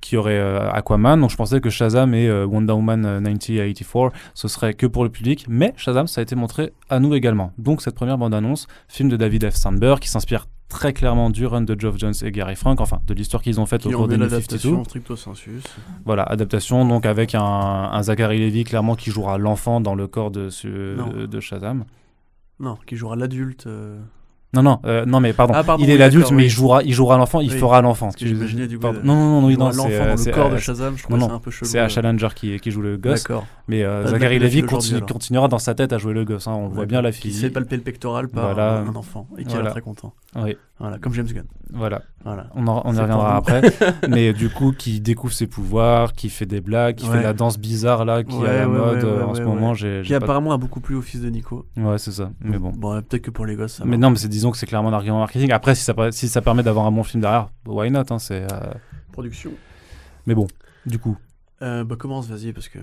qu'il 0.00 0.16
y 0.16 0.18
aurait 0.18 0.38
euh, 0.38 0.70
Aquaman, 0.70 1.20
donc 1.20 1.30
je 1.30 1.36
pensais 1.36 1.60
que 1.60 1.70
Shazam 1.70 2.14
et 2.14 2.30
Wonder 2.30 2.72
Woman 2.74 3.04
euh, 3.06 3.20
1984 3.20 4.12
ce 4.34 4.48
serait 4.48 4.74
que 4.74 4.86
pour 4.86 5.04
le 5.04 5.10
public, 5.10 5.46
mais 5.48 5.72
Shazam 5.76 6.06
ça 6.06 6.20
a 6.20 6.22
été 6.22 6.34
montré 6.36 6.72
à 6.90 7.00
nous 7.00 7.14
également. 7.14 7.52
Donc 7.58 7.82
cette 7.82 7.94
première 7.94 8.18
bande-annonce, 8.18 8.66
film 8.88 9.08
de 9.08 9.16
David 9.16 9.50
F. 9.50 9.54
Sandberg 9.54 10.00
qui 10.00 10.08
s'inspire 10.08 10.46
très 10.74 10.92
clairement 10.92 11.30
du 11.30 11.46
run 11.46 11.62
de 11.62 11.76
Geoff 11.78 11.96
Jones 11.98 12.14
et 12.22 12.32
Gary 12.32 12.56
Frank, 12.56 12.80
enfin 12.80 12.98
de 13.06 13.14
l'histoire 13.14 13.42
qu'ils 13.44 13.60
ont 13.60 13.66
faite 13.66 13.86
au 13.86 13.90
cours 13.90 14.08
des 14.08 14.16
l'adaptation 14.16 14.70
52. 14.70 14.84
stricto 14.84 15.14
sensus. 15.16 15.62
Voilà, 16.04 16.24
adaptation 16.24 16.84
donc 16.84 17.06
avec 17.06 17.36
un, 17.36 17.40
un 17.42 18.02
Zachary 18.02 18.38
Levi 18.40 18.64
clairement 18.64 18.96
qui 18.96 19.10
jouera 19.12 19.38
l'enfant 19.38 19.80
dans 19.80 19.94
le 19.94 20.08
corps 20.08 20.32
de, 20.32 20.50
ce- 20.50 21.26
de 21.26 21.40
Shazam. 21.40 21.84
Non, 22.58 22.76
qui 22.86 22.96
jouera 22.96 23.14
l'adulte. 23.14 23.66
euh, 23.68 23.98
Non, 24.52 24.62
non, 24.62 24.78
euh, 24.84 25.04
non, 25.06 25.20
mais 25.20 25.32
pardon. 25.32 25.54
Ah, 25.56 25.62
pardon, 25.64 25.82
il 25.84 25.90
est 25.90 25.94
oui, 25.94 25.98
l'adulte, 25.98 26.30
mais 26.32 26.36
oui. 26.38 26.44
il 26.44 26.50
jouera, 26.50 26.82
il 26.82 26.92
jouera 26.92 27.16
l'enfant, 27.18 27.40
il 27.40 27.50
Oui. 27.52 27.58
fera 27.58 27.80
l'enfant. 27.82 28.06
Parce 28.06 28.16
que 28.16 28.26
j'imaginais 28.26 28.66
du 28.68 28.76
coup. 28.76 28.82
Pardon. 28.82 29.00
Non, 29.04 29.14
non, 29.14 29.40
non, 29.40 29.50
non, 29.50 29.56
l'enfant 29.70 29.88
c'est 29.88 29.98
dans 29.98 30.04
le 30.10 30.16
c'est, 30.16 30.30
corps 30.32 30.50
de 30.50 30.54
euh, 30.54 30.58
Shazam, 30.58 30.96
je 30.96 31.02
trouve 31.04 31.18
ça 31.20 31.32
un 31.32 31.38
peu 31.40 31.50
chelou. 31.50 31.68
c'est 31.70 31.78
Ash 31.78 31.92
euh. 31.92 31.94
Challenger 31.94 32.28
qui, 32.34 32.58
qui 32.60 32.70
joue 32.70 32.80
le 32.82 32.96
gosse. 32.96 33.22
D'accord. 33.22 33.46
Mais 33.66 33.82
euh, 33.82 34.06
Zachary 34.06 34.38
Levy 34.38 34.62
continue- 34.62 35.00
continuera 35.00 35.48
dans 35.48 35.58
sa 35.58 35.74
tête 35.74 35.94
à 35.94 35.98
jouer 35.98 36.12
le 36.12 36.24
gosse. 36.26 36.46
hein, 36.48 36.52
On 36.54 36.68
voit 36.68 36.84
bien 36.84 37.00
la 37.00 37.12
Qui 37.12 37.22
fille. 37.22 37.32
se 37.32 37.40
fait 37.46 37.50
palper 37.50 37.76
le 37.76 37.82
pectoral 37.82 38.28
par 38.28 38.52
Voilà. 38.52 38.80
un 38.80 38.94
enfant 38.94 39.26
et 39.38 39.42
qui 39.44 39.48
a 39.48 39.52
Voilà. 39.52 39.62
l'air 39.64 39.72
très 39.72 39.80
content. 39.80 40.12
Oui, 40.36 40.56
Voilà, 40.78 40.98
comme 40.98 41.14
James 41.14 41.26
Gunn. 41.26 41.46
voilà. 41.72 42.02
Voilà. 42.24 42.48
On, 42.56 42.66
en- 42.66 42.82
on 42.84 42.94
y 42.94 42.98
reviendra 43.00 43.36
après. 43.36 43.62
mais 44.10 44.34
du 44.34 44.50
coup, 44.50 44.72
qui 44.72 45.00
découvre 45.00 45.32
ses 45.32 45.46
pouvoirs, 45.46 46.12
qui 46.12 46.28
fait 46.28 46.44
des 46.44 46.60
blagues, 46.60 46.96
qui 46.96 47.08
Ouais. 47.08 47.16
fait 47.16 47.22
la 47.22 47.32
danse 47.32 47.56
bizarre 47.58 48.04
là, 48.04 48.22
qui 48.22 48.36
est 48.36 48.46
à 48.48 48.52
la 48.60 48.66
mode 48.66 49.02
euh, 49.04 49.22
en 49.24 49.34
ce 49.34 49.40
moment. 49.40 49.72
J'ai, 49.72 50.02
Qui 50.04 50.10
pas- 50.10 50.16
apparemment 50.16 50.52
a 50.52 50.58
beaucoup 50.58 50.80
plu 50.80 50.94
au 50.96 51.02
fils 51.02 51.22
de 51.22 51.30
Nico. 51.30 51.64
Ouais, 51.78 51.96
c'est 51.96 52.12
ça. 52.12 52.32
Mais 52.40 52.58
bon. 52.58 52.70
Bon, 52.76 53.00
peut-être 53.00 53.22
que 53.22 53.30
pour 53.30 53.46
les 53.46 53.56
gosses, 53.56 53.74
ça 53.76 53.84
Mais 53.86 53.96
non, 53.96 54.10
mais 54.10 54.16
c'est, 54.18 54.28
disons 54.28 54.50
que 54.50 54.58
c'est 54.58 54.66
clairement 54.66 54.90
un 54.90 54.94
argument 54.94 55.20
marketing. 55.20 55.52
Après, 55.52 55.74
si 55.74 55.82
ça, 55.84 55.94
si 56.10 56.28
ça 56.28 56.42
permet 56.42 56.62
d'avoir 56.62 56.84
un 56.84 56.92
bon 56.92 57.02
film 57.02 57.22
derrière, 57.22 57.48
why 57.66 57.90
not 57.90 58.00
hein, 58.10 58.18
c'est, 58.18 58.42
euh, 58.52 58.58
Production. 59.12 59.52
Mais 60.26 60.34
bon, 60.34 60.46
du 60.86 60.98
coup, 60.98 61.16
Euh, 61.64 61.82
bah 61.84 61.96
commence, 61.96 62.28
vas-y, 62.28 62.52
parce 62.52 62.68
que 62.68 62.78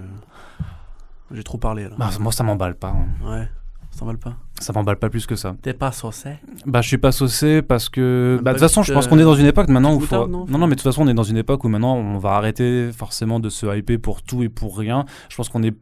j'ai 1.31 1.43
trop 1.43 1.57
parlé 1.57 1.83
là. 1.83 1.95
bah, 1.97 2.09
moi 2.19 2.31
ça 2.31 2.43
m'emballe 2.43 2.75
pas. 2.75 2.89
hein. 2.89 3.07
Ouais, 3.25 3.47
ça 3.91 3.99
t'emballe 3.99 4.17
pas? 4.17 4.35
Ça 4.59 4.73
m'emballe 4.73 4.97
pas 4.97 5.09
plus 5.09 5.25
que 5.25 5.35
ça. 5.35 5.55
T'es 5.61 5.73
pas 5.73 5.91
saucé? 5.91 6.35
Bah, 6.65 6.81
je 6.81 6.87
suis 6.87 6.97
pas 6.97 7.11
saucé 7.11 7.61
parce 7.61 7.89
que. 7.89 8.35
Bah, 8.37 8.39
de 8.39 8.43
pas 8.43 8.51
toute 8.53 8.59
façon, 8.69 8.83
je 8.83 8.93
pense 8.93 9.07
qu'on 9.07 9.19
est 9.19 9.23
dans 9.23 9.35
une 9.35 9.45
époque 9.45 9.69
maintenant 9.69 9.93
où. 9.93 9.97
petite 9.97 10.09
Faut... 10.09 10.15
moutarde, 10.27 10.31
Non, 10.31 10.45
non 10.47 10.57
non, 10.57 10.67
mais 10.67 10.75
de 10.75 10.81
toute 10.81 10.83
façon, 10.91 11.03
on 11.03 11.07
est 11.07 11.13
dans 11.13 11.23
une 11.23 11.37
époque 11.37 11.63
où 11.63 11.69
maintenant 11.69 11.95
on 11.95 12.17
va 12.17 12.31
arrêter 12.31 12.91
forcément 12.91 13.39
de 13.39 13.49
se 13.49 13.65
hyper 13.77 13.99
pour 13.99 14.21
tout 14.21 14.43
et 14.43 14.49
pour 14.49 14.77
rien. 14.77 15.05
Je 15.29 15.35
pense 15.35 15.49
qu'on 15.49 15.63
est 15.63 15.75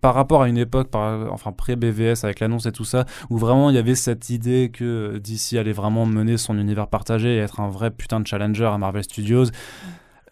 par 0.00 0.14
rapport 0.14 0.42
à 0.42 0.48
une 0.48 0.58
époque, 0.58 0.90
par, 0.90 1.32
enfin 1.32 1.52
pré-BVS 1.52 2.24
avec 2.24 2.40
l'annonce 2.40 2.66
et 2.66 2.72
tout 2.72 2.84
ça, 2.84 3.04
où 3.30 3.38
vraiment 3.38 3.70
il 3.70 3.76
y 3.76 3.78
avait 3.78 3.94
cette 3.94 4.30
idée 4.30 4.70
que 4.72 5.18
DC 5.18 5.54
allait 5.58 5.72
vraiment 5.72 6.06
mener 6.06 6.36
son 6.38 6.58
univers 6.58 6.88
partagé 6.88 7.36
et 7.36 7.38
être 7.38 7.60
un 7.60 7.68
vrai 7.68 7.92
putain 7.92 8.18
de 8.20 8.26
challenger 8.26 8.64
à 8.66 8.78
Marvel 8.78 9.04
Studios. 9.04 9.44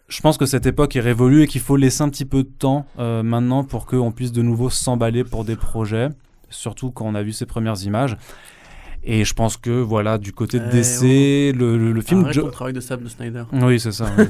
Je 0.07 0.21
pense 0.21 0.37
que 0.37 0.45
cette 0.45 0.67
époque 0.67 0.95
est 0.95 1.01
révolue 1.01 1.43
et 1.43 1.47
qu'il 1.47 1.61
faut 1.61 1.77
laisser 1.77 2.03
un 2.03 2.09
petit 2.09 2.25
peu 2.25 2.43
de 2.43 2.49
temps 2.49 2.85
euh, 2.99 3.23
maintenant 3.23 3.63
pour 3.63 3.87
qu'on 3.87 4.11
puisse 4.11 4.31
de 4.31 4.43
nouveau 4.43 4.69
s'emballer 4.69 5.23
pour 5.23 5.45
des 5.45 5.55
projets, 5.55 6.09
surtout 6.51 6.91
quand 6.91 7.05
on 7.05 7.15
a 7.15 7.23
vu 7.23 7.33
ces 7.33 7.47
premières 7.47 7.83
images. 7.83 8.15
Et 9.07 9.23
je 9.23 9.33
pense 9.35 9.55
que 9.57 9.69
voilà, 9.69 10.17
du 10.17 10.33
côté 10.33 10.59
de 10.59 10.65
Eh, 10.67 10.71
DC, 10.77 11.55
le, 11.55 11.77
le- 11.77 11.91
le 11.91 12.01
film 12.01 12.21
Arrête 12.23 12.33
Jo- 12.33 12.41
ton 12.43 12.49
travail 12.49 12.73
de 12.73 12.79
sable 12.79 13.03
de 13.03 13.09
Snyder. 13.09 13.43
oui, 13.53 13.79
c'est 13.79 13.91
ça. 13.91 14.05
oui. 14.17 14.25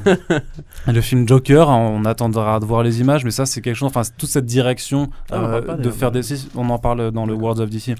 le 0.94 1.00
film 1.02 1.26
Joker, 1.28 1.70
on 1.70 2.04
attendra 2.04 2.60
de 2.60 2.66
voir 2.66 2.84
les 2.84 3.00
images, 3.00 3.24
mais 3.24 3.32
ça, 3.32 3.46
c'est 3.46 3.62
quelque 3.62 3.76
chose. 3.76 3.88
Enfin, 3.88 4.02
toute 4.18 4.30
cette 4.30 4.46
direction 4.46 5.10
Ah, 5.32 5.36
euh, 5.46 5.62
pas, 5.62 5.74
de 5.76 5.90
faire 5.90 6.12
si, 6.22 6.50
On 6.56 6.70
en 6.70 6.78
parle 6.78 7.12
dans 7.12 7.26
le 7.26 7.34
World 7.34 7.62
of 7.62 7.70
DC. 7.70 7.96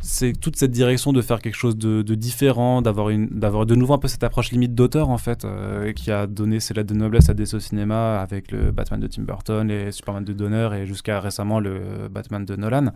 C'est 0.00 0.32
toute 0.32 0.56
cette 0.56 0.72
direction 0.72 1.12
de 1.12 1.22
faire 1.22 1.40
quelque 1.40 1.54
chose 1.56 1.76
de, 1.76 2.02
de 2.02 2.14
différent, 2.16 2.82
d'avoir 2.82 3.10
une, 3.10 3.28
d'avoir 3.28 3.64
de 3.66 3.74
nouveau 3.76 3.94
un 3.94 3.98
peu 3.98 4.08
cette 4.08 4.24
approche 4.24 4.50
limite 4.50 4.74
d'auteur 4.74 5.08
en 5.10 5.18
fait, 5.18 5.44
euh, 5.44 5.92
qui 5.92 6.10
a 6.10 6.26
donné 6.26 6.58
ses 6.60 6.74
lettres 6.74 6.92
de 6.92 6.98
noblesse 6.98 7.28
à 7.28 7.34
DC 7.34 7.54
au 7.54 7.60
cinéma 7.60 8.20
avec 8.20 8.50
le 8.50 8.72
Batman 8.72 8.98
de 9.00 9.06
Tim 9.06 9.22
Burton, 9.22 9.68
les 9.68 9.92
Superman 9.92 10.24
de 10.24 10.32
Donner 10.32 10.68
et 10.76 10.86
jusqu'à 10.86 11.20
récemment 11.20 11.60
le 11.60 12.08
Batman 12.10 12.44
de 12.44 12.56
Nolan. 12.56 12.86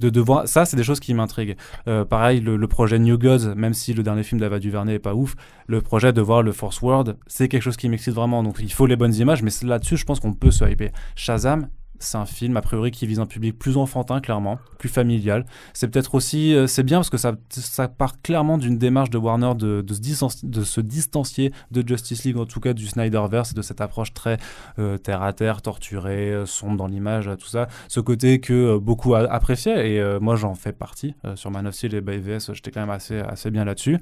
De, 0.00 0.08
de 0.10 0.20
voir 0.20 0.48
ça, 0.48 0.64
c'est 0.64 0.76
des 0.76 0.84
choses 0.84 1.00
qui 1.00 1.12
m'intriguent. 1.14 1.56
Euh, 1.86 2.04
pareil, 2.04 2.40
le, 2.40 2.56
le 2.62 2.68
projet 2.68 2.98
New 2.98 3.18
Gods, 3.18 3.54
même 3.56 3.74
si 3.74 3.92
le 3.92 4.02
dernier 4.02 4.22
film 4.22 4.40
d'Ava 4.40 4.58
DuVernay 4.58 4.94
est 4.94 4.98
pas 4.98 5.14
ouf, 5.14 5.34
le 5.66 5.82
projet 5.82 6.12
de 6.12 6.20
voir 6.20 6.42
le 6.42 6.52
Force 6.52 6.80
World, 6.80 7.16
c'est 7.26 7.48
quelque 7.48 7.62
chose 7.62 7.76
qui 7.76 7.88
m'excite 7.88 8.14
vraiment. 8.14 8.42
Donc 8.42 8.56
il 8.60 8.72
faut 8.72 8.86
les 8.86 8.96
bonnes 8.96 9.14
images, 9.14 9.42
mais 9.42 9.50
là-dessus, 9.64 9.96
je 9.96 10.04
pense 10.04 10.20
qu'on 10.20 10.32
peut 10.32 10.52
se 10.52 10.64
hyper. 10.64 10.90
Shazam, 11.16 11.68
c'est 12.02 12.18
un 12.18 12.26
film 12.26 12.56
a 12.56 12.62
priori 12.62 12.90
qui 12.90 13.06
vise 13.06 13.20
un 13.20 13.26
public 13.26 13.58
plus 13.58 13.76
enfantin, 13.76 14.20
clairement, 14.20 14.58
plus 14.78 14.88
familial. 14.88 15.46
C'est 15.72 15.88
peut-être 15.88 16.14
aussi, 16.14 16.54
euh, 16.54 16.66
c'est 16.66 16.82
bien 16.82 16.98
parce 16.98 17.10
que 17.10 17.16
ça, 17.16 17.34
ça 17.50 17.88
part 17.88 18.20
clairement 18.20 18.58
d'une 18.58 18.78
démarche 18.78 19.10
de 19.10 19.18
Warner 19.18 19.54
de, 19.56 19.84
se 19.88 20.46
de 20.46 20.82
distancier 20.82 21.52
de 21.70 21.86
Justice 21.86 22.24
League, 22.24 22.36
en 22.36 22.46
tout 22.46 22.60
cas 22.60 22.72
du 22.72 22.86
Snyderverse, 22.86 23.54
de 23.54 23.62
cette 23.62 23.80
approche 23.80 24.12
très 24.12 24.36
euh, 24.78 24.98
terre 24.98 25.22
à 25.22 25.32
terre, 25.32 25.62
torturée, 25.62 26.32
euh, 26.32 26.46
sombre 26.46 26.76
dans 26.76 26.86
l'image, 26.86 27.30
tout 27.38 27.48
ça. 27.48 27.68
Ce 27.88 28.00
côté 28.00 28.40
que 28.40 28.78
beaucoup 28.78 29.14
appréciaient, 29.14 29.92
et 29.92 30.18
moi 30.20 30.36
j'en 30.36 30.54
fais 30.54 30.72
partie. 30.72 31.14
Sur 31.34 31.50
Man 31.50 31.66
of 31.66 31.74
Steel 31.74 31.94
et 31.94 32.00
BVS, 32.00 32.52
j'étais 32.52 32.70
quand 32.70 32.80
même 32.80 32.90
assez, 32.90 33.18
assez 33.20 33.50
bien 33.50 33.64
là-dessus. 33.64 33.98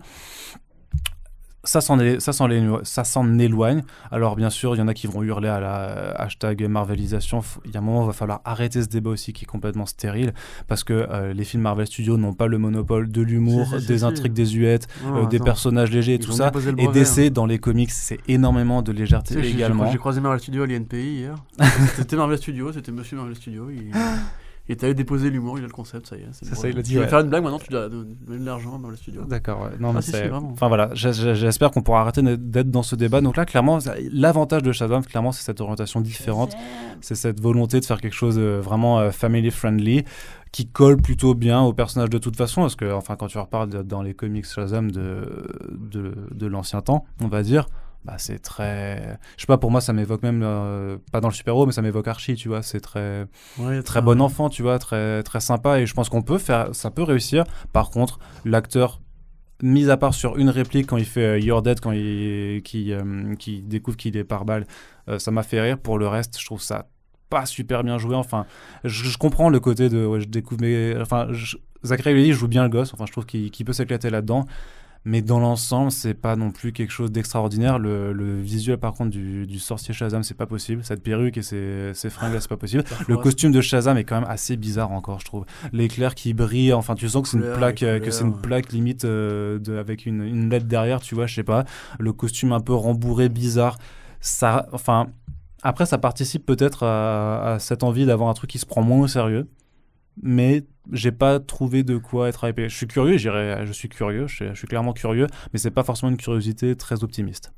Ça 1.62 1.80
s'en 1.80 3.38
éloigne. 3.38 3.82
Alors 4.10 4.36
bien 4.36 4.50
sûr, 4.50 4.74
il 4.74 4.78
y 4.78 4.82
en 4.82 4.88
a 4.88 4.94
qui 4.94 5.06
vont 5.06 5.22
hurler 5.22 5.48
à 5.48 5.60
la 5.60 5.80
euh, 5.80 6.12
hashtag 6.16 6.62
Marvelisation. 6.66 7.42
Il 7.64 7.72
y 7.72 7.76
a 7.76 7.80
un 7.80 7.82
moment, 7.82 8.04
il 8.04 8.06
va 8.06 8.12
falloir 8.12 8.40
arrêter 8.44 8.82
ce 8.82 8.88
débat 8.88 9.10
aussi 9.10 9.32
qui 9.32 9.44
est 9.44 9.46
complètement 9.46 9.86
stérile 9.86 10.32
parce 10.68 10.84
que 10.84 10.92
euh, 10.92 11.32
les 11.32 11.44
films 11.44 11.62
Marvel 11.62 11.86
Studios 11.86 12.16
n'ont 12.16 12.32
pas 12.32 12.46
le 12.46 12.58
monopole 12.58 13.10
de 13.10 13.22
l'humour, 13.22 13.66
Si, 13.66 13.74
si, 13.74 13.80
si, 13.82 13.86
des 13.88 13.98
si. 13.98 14.04
intrigues 14.04 14.32
désuètes, 14.32 14.88
euh, 15.06 15.26
des 15.26 15.38
personnages 15.38 15.90
légers 15.90 16.14
et 16.14 16.16
Ils 16.16 16.24
tout 16.24 16.32
ça. 16.32 16.50
Et 16.78 16.88
DC 16.88 17.18
hein. 17.18 17.30
dans 17.30 17.46
les 17.46 17.58
comics, 17.58 17.90
c'est 17.90 18.18
énormément 18.28 18.82
de 18.82 18.92
légèreté 18.92 19.38
également. 19.46 19.90
J'ai 19.90 19.98
croisé 19.98 20.20
Marvel 20.20 20.40
Studio 20.40 20.62
à 20.62 20.66
l'INPI 20.66 20.96
hier. 20.96 21.34
c'était 21.96 22.16
Marvel 22.16 22.38
Studio, 22.38 22.72
c'était 22.72 22.92
Monsieur 22.92 23.16
Marvel 23.16 23.36
Studio. 23.36 23.70
Il, 23.70 23.92
est 24.72 24.84
allé 24.84 24.94
déposer 24.94 25.30
l'humour, 25.30 25.58
il 25.58 25.64
a 25.64 25.66
le 25.66 25.72
concept, 25.72 26.06
ça 26.06 26.16
y 26.16 26.20
est. 26.20 26.28
C'est 26.32 26.54
ça, 26.54 26.68
il 26.68 26.78
a 26.78 26.82
dit, 26.82 26.92
Tu 26.92 26.98
ouais. 26.98 27.08
faire 27.08 27.20
une 27.20 27.28
blague 27.28 27.42
maintenant, 27.42 27.58
tu 27.58 27.70
dois 27.70 27.88
donner 27.88 28.14
de 28.28 28.44
l'argent 28.44 28.74
à 28.74 28.78
Marvel 28.78 28.98
Studio. 28.98 29.22
D'accord, 29.24 29.62
ouais. 29.62 29.70
Non, 29.80 29.90
Ah, 29.90 29.92
mais 29.94 30.02
si, 30.02 30.10
c'est-. 30.12 30.30
Enfin 30.30 30.68
voilà, 30.68 30.90
j'espère 30.94 31.70
qu'on 31.70 31.82
pourra 31.82 32.02
arrêter 32.02 32.22
d'être 32.22 32.70
dans 32.70 32.82
ce 32.82 32.94
débat. 32.96 33.20
Donc 33.20 33.36
là, 33.36 33.44
clairement, 33.44 33.78
l'avantage 34.12 34.62
de 34.62 34.72
Shazam, 34.72 35.04
clairement, 35.04 35.32
c'est 35.32 35.42
cette 35.44 35.60
orientation 35.60 36.00
différente. 36.00 36.54
C'est 37.00 37.14
cette 37.14 37.40
volonté 37.40 37.80
de 37.80 37.84
faire 37.84 38.00
quelque 38.00 38.14
chose 38.14 38.36
de 38.36 38.60
vraiment 38.62 38.98
euh, 39.00 39.10
family 39.10 39.50
friendly 39.50 40.04
qui 40.52 40.66
colle 40.66 40.96
plutôt 41.00 41.34
bien 41.34 41.60
au 41.62 41.72
personnage 41.72 42.10
de 42.10 42.18
toute 42.18 42.36
façon. 42.36 42.60
Parce 42.62 42.76
que, 42.76 42.92
enfin, 42.92 43.16
quand 43.16 43.28
tu 43.28 43.38
reparles 43.38 43.70
de- 43.70 43.82
dans 43.82 44.02
les 44.02 44.14
comics 44.14 44.44
Shazam 44.46 44.90
de, 44.90 45.46
de, 45.78 46.12
de 46.32 46.46
l'ancien 46.46 46.80
temps, 46.82 47.04
on 47.20 47.28
va 47.28 47.42
dire. 47.42 47.66
Bah, 48.04 48.14
c'est 48.18 48.38
très. 48.38 49.18
Je 49.36 49.42
sais 49.42 49.46
pas, 49.46 49.58
pour 49.58 49.70
moi, 49.70 49.80
ça 49.80 49.92
m'évoque 49.92 50.22
même. 50.22 50.42
euh, 50.42 50.96
pas 51.12 51.20
dans 51.20 51.28
le 51.28 51.34
super-héros, 51.34 51.66
mais 51.66 51.72
ça 51.72 51.82
m'évoque 51.82 52.08
Archie, 52.08 52.34
tu 52.34 52.48
vois. 52.48 52.62
C'est 52.62 52.80
très 52.80 53.26
Ouais, 53.58 53.82
très 53.82 54.00
bon 54.00 54.20
enfant, 54.22 54.48
tu 54.48 54.62
vois, 54.62 54.78
très, 54.78 55.22
très 55.22 55.40
sympa. 55.40 55.80
Et 55.80 55.86
je 55.86 55.92
pense 55.94 56.08
qu'on 56.08 56.22
peut 56.22 56.38
faire, 56.38 56.74
ça 56.74 56.90
peut 56.90 57.02
réussir. 57.02 57.44
Par 57.72 57.90
contre, 57.90 58.18
l'acteur, 58.46 59.00
mis 59.62 59.90
à 59.90 59.98
part 59.98 60.14
sur 60.14 60.38
une 60.38 60.48
réplique 60.48 60.86
quand 60.86 60.96
il 60.96 61.04
fait 61.04 61.20
euh, 61.24 61.38
You're 61.38 61.60
Dead, 61.60 61.80
quand 61.80 61.92
il, 61.92 62.62
qui, 62.64 62.92
euh, 62.92 63.34
qui 63.36 63.60
découvre 63.60 63.98
qu'il 63.98 64.16
est 64.16 64.24
par 64.24 64.44
balle, 64.46 64.66
ça 65.18 65.30
m'a 65.30 65.42
fait 65.42 65.60
rire. 65.60 65.76
Pour 65.78 65.98
le 65.98 66.06
reste, 66.08 66.38
je 66.40 66.46
trouve 66.46 66.62
ça 66.62 66.88
pas 67.28 67.44
super 67.46 67.84
bien 67.84 67.98
joué. 67.98 68.14
Enfin, 68.16 68.46
je, 68.84 69.04
je 69.04 69.18
comprends 69.18 69.50
le 69.50 69.60
côté 69.60 69.88
de, 69.88 70.06
ouais, 70.06 70.20
je 70.20 70.26
découvre 70.28 70.62
mes, 70.62 70.96
enfin, 71.00 71.28
je- 71.32 71.56
Zachary 71.84 72.14
Levi 72.14 72.32
joue 72.32 72.48
bien 72.48 72.62
le 72.62 72.68
gosse. 72.70 72.94
Enfin, 72.94 73.04
je 73.06 73.12
trouve 73.12 73.26
qu'il 73.26 73.50
qu'il 73.50 73.66
peut 73.66 73.72
s'éclater 73.72 74.08
là-dedans. 74.10 74.46
Mais 75.06 75.22
dans 75.22 75.40
l'ensemble, 75.40 75.90
c'est 75.90 76.12
pas 76.12 76.36
non 76.36 76.50
plus 76.50 76.72
quelque 76.72 76.90
chose 76.90 77.10
d'extraordinaire. 77.10 77.78
Le, 77.78 78.12
le 78.12 78.38
visuel, 78.38 78.76
par 78.76 78.92
contre, 78.92 79.10
du, 79.10 79.46
du 79.46 79.58
sorcier 79.58 79.94
Shazam, 79.94 80.22
c'est 80.22 80.36
pas 80.36 80.44
possible. 80.44 80.84
Cette 80.84 81.02
perruque 81.02 81.38
et 81.38 81.42
ces, 81.42 81.92
ces 81.94 82.10
fringues, 82.10 82.36
c'est 82.38 82.48
pas 82.48 82.58
possible. 82.58 82.84
Le 83.08 83.16
costume 83.16 83.50
de 83.50 83.62
Shazam 83.62 83.96
est 83.96 84.04
quand 84.04 84.20
même 84.20 84.28
assez 84.28 84.58
bizarre 84.58 84.92
encore, 84.92 85.18
je 85.20 85.24
trouve. 85.24 85.46
L'éclair 85.72 86.14
qui 86.14 86.34
brille, 86.34 86.74
enfin, 86.74 86.94
tu 86.96 87.08
sens 87.08 87.22
que 87.22 87.28
c'est 87.28 87.38
une 87.38 87.54
plaque, 87.54 87.82
euh, 87.82 87.98
que 87.98 88.10
c'est 88.10 88.24
une 88.24 88.38
plaque 88.38 88.72
limite 88.72 89.06
euh, 89.06 89.58
de, 89.58 89.78
avec 89.78 90.04
une, 90.04 90.22
une 90.22 90.50
lettre 90.50 90.66
derrière, 90.66 91.00
tu 91.00 91.14
vois, 91.14 91.26
je 91.26 91.34
sais 91.34 91.44
pas. 91.44 91.64
Le 91.98 92.12
costume 92.12 92.52
un 92.52 92.60
peu 92.60 92.74
rembourré, 92.74 93.30
bizarre. 93.30 93.78
Ça, 94.20 94.68
enfin, 94.72 95.06
après, 95.62 95.86
ça 95.86 95.96
participe 95.96 96.44
peut-être 96.44 96.84
à, 96.84 97.54
à 97.54 97.58
cette 97.58 97.84
envie 97.84 98.04
d'avoir 98.04 98.28
un 98.28 98.34
truc 98.34 98.50
qui 98.50 98.58
se 98.58 98.66
prend 98.66 98.82
moins 98.82 99.00
au 99.00 99.08
sérieux. 99.08 99.48
Mais 100.22 100.64
j'ai 100.92 101.12
pas 101.12 101.40
trouvé 101.40 101.82
de 101.82 101.96
quoi 101.96 102.28
être 102.28 102.46
hypé. 102.48 102.68
Je 102.68 102.76
suis 102.76 102.86
curieux, 102.86 103.16
j'irai, 103.16 103.64
je 103.66 103.72
suis 103.72 103.88
curieux, 103.88 104.26
je 104.26 104.34
suis, 104.34 104.48
je 104.48 104.54
suis 104.54 104.66
clairement 104.66 104.92
curieux, 104.92 105.26
mais 105.52 105.58
c'est 105.58 105.70
pas 105.70 105.82
forcément 105.84 106.10
une 106.10 106.16
curiosité 106.18 106.76
très 106.76 107.02
optimiste. 107.04 107.52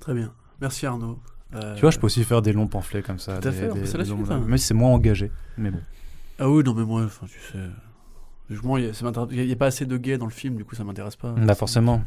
Très 0.00 0.14
bien. 0.14 0.32
Merci 0.60 0.86
Arnaud. 0.86 1.18
Euh, 1.54 1.74
Tu 1.74 1.80
vois, 1.80 1.90
je 1.90 1.98
peux 1.98 2.06
aussi 2.06 2.22
faire 2.24 2.42
des 2.42 2.52
longs 2.52 2.66
pamphlets 2.66 3.02
comme 3.02 3.18
ça. 3.18 3.38
Tout 3.38 3.48
à 3.48 3.50
des- 3.50 3.56
fait, 3.56 3.68
des- 3.72 4.04
des 4.04 4.04
longs-. 4.10 4.40
Même 4.46 4.58
si 4.58 4.66
c'est 4.66 4.74
moins 4.74 4.90
engagé. 4.90 5.30
Mais 5.58 5.70
bon. 5.70 5.80
Ah 6.38 6.48
oui, 6.50 6.62
non, 6.64 6.74
mais 6.74 6.84
moi, 6.84 7.02
enfin, 7.04 7.26
tu 7.26 7.38
sais. 7.52 7.58
Justement, 8.48 8.76
il 8.76 8.84
a- 8.90 9.44
n'y 9.44 9.52
a, 9.52 9.56
pas 9.56 9.66
assez 9.66 9.86
de 9.86 9.96
gays 9.96 10.18
dans 10.18 10.26
le 10.26 10.30
film, 10.30 10.54
du 10.56 10.64
coup 10.64 10.76
ça 10.76 10.84
m'intéresse 10.84 11.16
pas. 11.16 11.32
Bah, 11.32 11.54
forcément. 11.56 12.02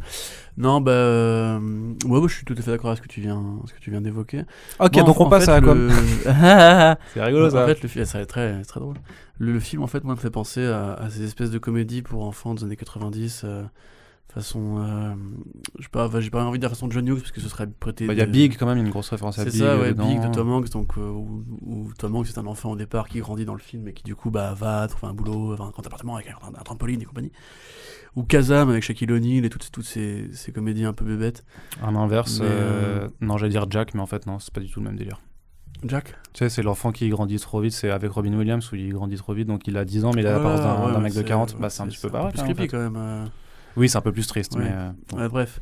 Non, 0.58 0.80
bah. 0.80 0.92
euh, 0.92 1.60
ouais, 2.06 2.20
moi, 2.20 2.28
je 2.30 2.34
suis 2.36 2.46
tout 2.46 2.56
à 2.58 2.62
fait 2.62 2.72
d'accord 2.72 2.92
avec 2.92 3.00
ce 3.00 3.08
que 3.08 3.12
tu 3.14 3.20
viens, 3.20 3.44
ce 3.68 3.74
que 3.74 3.80
tu 3.80 3.92
viens 3.92 4.00
d'évoquer. 4.02 4.44
Ok, 4.80 4.94
Moi, 4.96 5.04
donc 5.04 5.20
en- 5.20 5.24
on 5.24 5.28
en 5.28 5.30
passe 5.30 5.46
fait, 5.46 5.52
à 5.52 5.60
quoi 5.62 5.76
le- 5.76 5.90
C'est 7.14 7.22
rigolo 7.24 7.50
ça. 7.50 7.64
En 7.64 7.68
fait, 7.68 7.82
le 7.82 7.90
film, 7.90 8.06
ça 8.06 8.20
va 8.20 8.24
être 8.24 8.30
très, 8.30 8.62
très 8.64 8.80
drôle. 8.80 8.96
Le, 9.38 9.52
le 9.54 9.60
film, 9.60 9.84
en 9.84 9.88
fait, 9.88 10.04
moi, 10.04 10.16
me 10.16 10.20
fait 10.20 10.30
penser 10.30 10.66
à, 10.66 10.94
à 10.94 11.10
ces 11.10 11.24
espèces 11.24 11.52
de 11.52 11.58
comédies 11.60 12.02
pour 12.02 12.24
enfants 12.24 12.54
des 12.54 12.64
années 12.64 12.76
90, 12.78 13.42
euh, 13.44 13.64
façon. 14.34 14.78
euh, 14.80 15.14
je 15.78 15.84
sais 15.84 15.90
pas, 15.90 16.08
enfin, 16.08 16.20
j'ai 16.20 16.30
pas 16.30 16.44
envie 16.44 16.58
de 16.60 16.62
dire 16.62 16.70
façon 16.70 16.90
John 16.90 17.08
Hughes, 17.08 17.20
parce 17.20 17.32
que 17.32 17.42
ce 17.42 17.50
serait 17.50 17.68
prêté. 17.68 18.06
Bah, 18.08 18.14
Il 18.14 18.20
y 18.20 18.22
a 18.22 18.26
Big 18.26 18.56
quand 18.58 18.66
même, 18.66 18.78
une 18.78 18.90
grosse 18.90 19.10
référence 19.10 19.40
à 19.40 19.44
C'est 19.46 19.52
Big. 19.52 19.60
ça, 19.62 19.78
ouais, 19.78 19.90
dedans. 19.90 20.08
Big 20.08 20.22
de 20.22 20.34
Tom 20.34 20.52
Hanks, 20.52 20.70
donc, 20.72 20.98
euh, 20.98 21.02
où, 21.10 21.44
où 21.62 21.90
Tom 21.98 22.16
Hanks 22.16 22.28
c'est 22.28 22.38
un 22.38 22.46
enfant 22.48 22.72
au 22.72 22.76
départ 22.76 23.08
qui 23.10 23.20
grandit 23.20 23.46
dans 23.46 23.54
le 23.56 23.60
film 23.60 23.88
et 23.88 23.94
qui 23.94 24.04
du 24.04 24.16
coup 24.16 24.30
bah, 24.32 24.54
va 24.54 24.88
trouver 24.88 25.12
un 25.12 25.16
boulot, 25.16 25.54
un 25.54 25.70
grand 25.70 25.86
appartement 25.86 26.16
avec 26.16 26.28
un, 26.30 26.36
un 26.48 26.64
trampoline 26.64 27.02
et 27.02 27.06
compagnie. 27.06 27.32
Ou 28.16 28.24
Kazam 28.24 28.70
avec 28.70 28.84
Shaquille 28.84 29.12
O'Neal 29.12 29.46
et 29.46 29.50
toutes, 29.50 29.70
toutes 29.72 29.86
ces, 29.86 30.30
ces 30.34 30.52
comédies 30.52 30.84
un 30.86 30.94
peu 30.94 31.06
bébêtes. 31.06 31.46
À 31.84 31.92
l'inverse, 31.92 32.40
Mais, 32.40 32.48
euh, 32.50 33.04
euh, 33.06 33.10
non, 33.22 33.38
j'allais 33.38 33.52
dire 33.52 33.66
Jack, 33.70 33.94
mais 33.94 34.02
en 34.02 34.08
fait, 34.08 34.26
non, 34.26 34.40
c'est 34.40 34.54
pas 34.54 34.62
du 34.62 34.70
tout 34.70 34.80
le 34.80 34.86
même 34.88 34.96
délire. 34.98 35.20
Jack? 35.86 36.16
Tu 36.34 36.40
sais, 36.40 36.50
c'est 36.50 36.62
l'enfant 36.64 36.92
qui 36.92 37.08
grandit 37.10 37.38
trop 37.40 37.62
vite, 37.62 37.72
c'est 37.72 37.90
avec 37.90 38.12
Robin 38.12 38.34
Williams 38.34 38.70
où 38.72 38.76
il 38.76 38.92
grandit 38.92 39.16
trop 39.16 39.34
vite, 39.34 39.48
donc 39.48 39.66
il 39.68 39.78
a 39.78 39.86
10 39.86 40.04
ans, 40.06 40.12
mais 40.14 40.22
il 40.22 40.28
a 40.28 40.34
l'apparence 40.34 40.60
d'un 40.94 41.00
mec 41.00 41.14
de 41.14 41.20
c'est- 41.20 41.24
40. 41.24 41.56
Bah, 41.60 41.70
c'est 41.70 41.84
un 41.84 41.88
petit 41.88 42.00
peu 42.02 42.10
pareil. 42.10 42.32
même, 42.36 42.42
en 42.44 42.54
creepy 42.54 42.68
quand 42.68 42.90
même. 42.90 43.30
Oui, 43.78 43.88
c'est 43.90 43.98
un 43.98 44.02
peu 44.02 44.12
plus 44.12 44.28
triste, 44.28 44.56
Ouais. 44.56 44.64
mais. 44.64 44.72
euh, 44.74 44.92
bon. 45.10 45.18
Ouais, 45.18 45.30
bref. 45.30 45.62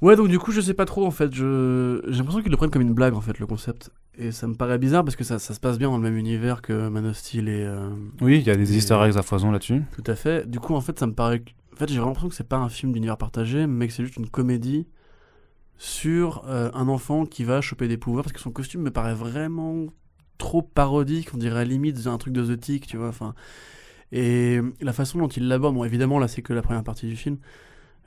Ouais, 0.00 0.16
donc 0.16 0.28
du 0.28 0.38
coup, 0.40 0.50
je 0.50 0.60
sais 0.60 0.74
pas 0.74 0.84
trop 0.84 1.06
en 1.06 1.10
fait. 1.12 1.32
Je... 1.32 2.02
J'ai 2.08 2.18
l'impression 2.18 2.42
qu'ils 2.42 2.50
le 2.50 2.56
prennent 2.56 2.70
comme 2.70 2.82
une 2.82 2.92
blague 2.94 3.14
en 3.14 3.20
fait, 3.20 3.38
le 3.38 3.46
concept. 3.46 3.90
Et 4.18 4.32
ça 4.32 4.46
me 4.48 4.54
paraît 4.54 4.78
bizarre 4.78 5.04
parce 5.04 5.14
que 5.16 5.22
ça, 5.24 5.38
ça 5.38 5.54
se 5.54 5.60
passe 5.60 5.78
bien 5.78 5.88
dans 5.88 5.96
le 5.96 6.02
même 6.02 6.16
univers 6.16 6.60
que 6.60 6.88
Man 6.88 7.06
of 7.06 7.16
Steel 7.16 7.48
et. 7.48 7.64
euh, 7.64 7.88
Oui, 8.20 8.38
il 8.38 8.46
y 8.46 8.50
a 8.50 8.56
des 8.56 8.72
Et- 8.72 8.76
easter 8.78 8.98
eggs 9.04 9.16
à 9.16 9.22
foison 9.22 9.50
là-dessus. 9.52 9.82
Tout 9.94 10.02
à 10.10 10.14
fait. 10.16 10.48
Du 10.50 10.58
coup, 10.58 10.74
en 10.74 10.80
fait, 10.80 10.98
ça 10.98 11.06
me 11.06 11.14
paraît. 11.14 11.42
En 11.72 11.76
fait, 11.76 11.88
j'ai 11.88 11.94
vraiment 11.94 12.08
l'impression 12.08 12.28
que 12.28 12.34
c'est 12.34 12.48
pas 12.48 12.56
un 12.58 12.68
film 12.68 12.92
d'univers 12.92 13.16
partagé, 13.16 13.66
mais 13.68 13.86
que 13.86 13.92
c'est 13.94 14.02
juste 14.04 14.16
une 14.16 14.28
comédie 14.28 14.86
sur 15.78 16.44
euh, 16.48 16.70
un 16.74 16.88
enfant 16.88 17.24
qui 17.26 17.44
va 17.44 17.60
choper 17.60 17.88
des 17.88 17.96
pouvoirs 17.96 18.24
parce 18.24 18.32
que 18.32 18.40
son 18.40 18.50
costume 18.50 18.82
me 18.82 18.90
paraît 18.90 19.14
vraiment 19.14 19.86
trop 20.38 20.62
parodique. 20.62 21.30
On 21.34 21.38
dirait 21.38 21.60
à 21.60 21.64
la 21.64 21.70
limite 21.70 22.06
un 22.06 22.18
truc 22.18 22.32
de 22.34 22.44
The 22.54 22.58
Tick, 22.60 22.86
tu 22.86 22.96
vois. 22.96 23.08
Enfin. 23.08 23.34
Et 24.12 24.60
la 24.80 24.92
façon 24.92 25.18
dont 25.18 25.28
il 25.28 25.48
l'aborde, 25.48 25.74
bon, 25.74 25.84
évidemment, 25.84 26.18
là, 26.18 26.28
c'est 26.28 26.42
que 26.42 26.52
la 26.52 26.62
première 26.62 26.84
partie 26.84 27.06
du 27.06 27.16
film. 27.16 27.38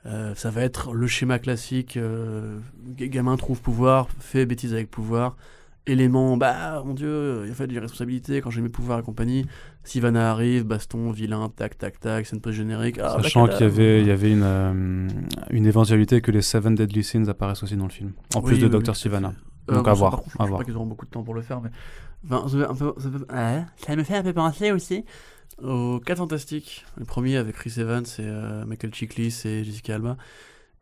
Euh, 0.06 0.36
ça 0.36 0.50
va 0.50 0.60
être 0.62 0.92
le 0.92 1.08
schéma 1.08 1.40
classique 1.40 1.96
euh, 1.96 2.60
gamin 2.96 3.36
trouve 3.36 3.60
pouvoir, 3.60 4.08
fait 4.20 4.46
bêtise 4.46 4.72
avec 4.72 4.88
pouvoir, 4.88 5.36
élément, 5.88 6.36
bah 6.36 6.80
mon 6.86 6.94
dieu, 6.94 7.40
il 7.42 7.48
y 7.48 7.50
a 7.50 7.54
fait 7.54 7.66
des 7.66 7.78
responsabilités 7.80 8.40
quand 8.40 8.50
j'ai 8.50 8.60
mes 8.60 8.68
pouvoirs 8.68 9.00
et 9.00 9.02
compagnie. 9.02 9.46
Sivana 9.82 10.30
arrive, 10.30 10.62
baston, 10.64 11.10
vilain, 11.10 11.48
tac 11.48 11.76
tac 11.76 11.98
tac, 11.98 12.24
scène 12.24 12.40
post-générique. 12.40 13.00
Ah, 13.02 13.16
Sachant 13.20 13.46
bacala. 13.46 13.58
qu'il 13.58 13.66
y 13.66 13.70
avait, 13.70 14.00
il 14.00 14.06
y 14.06 14.10
avait 14.12 14.30
une, 14.30 14.42
euh, 14.44 15.08
une 15.50 15.66
éventualité 15.66 16.20
que 16.20 16.30
les 16.30 16.42
Seven 16.42 16.76
Deadly 16.76 17.02
Sins 17.02 17.26
apparaissent 17.28 17.64
aussi 17.64 17.76
dans 17.76 17.86
le 17.86 17.90
film, 17.90 18.12
en 18.36 18.40
Oui, 18.40 18.44
plus 18.44 18.58
de 18.60 18.66
oui, 18.66 18.70
Dr. 18.80 18.90
oui, 18.90 18.94
Sivana. 18.96 19.32
Donc 19.66 19.84
bon, 19.84 19.90
à 19.90 19.94
voir, 19.94 20.12
contre, 20.18 20.30
je 20.30 20.36
voir. 20.36 20.50
crois 20.50 20.64
qu'ils 20.64 20.76
auront 20.76 20.86
beaucoup 20.86 21.06
de 21.06 21.10
temps 21.10 21.24
pour 21.24 21.34
le 21.34 21.42
faire, 21.42 21.60
mais 21.60 21.70
enfin, 22.30 22.46
ça 22.48 23.96
me 23.96 24.04
fait 24.04 24.16
un 24.16 24.22
peu 24.22 24.32
penser 24.32 24.70
aussi 24.70 25.04
aux 25.62 26.00
4 26.00 26.18
Fantastiques. 26.18 26.84
Le 26.96 27.04
premier 27.04 27.36
avec 27.36 27.54
Chris 27.56 27.74
Evans 27.78 28.04
et 28.18 28.22
euh, 28.22 28.64
Michael 28.66 28.94
Chiklis 28.94 29.42
et 29.44 29.64
Jessica 29.64 29.94
Alba 29.94 30.16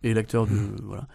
et 0.03 0.15
l'acteur 0.15 0.47
de 0.47 0.53
Mhm. 0.53 0.77
voilà. 0.85 1.07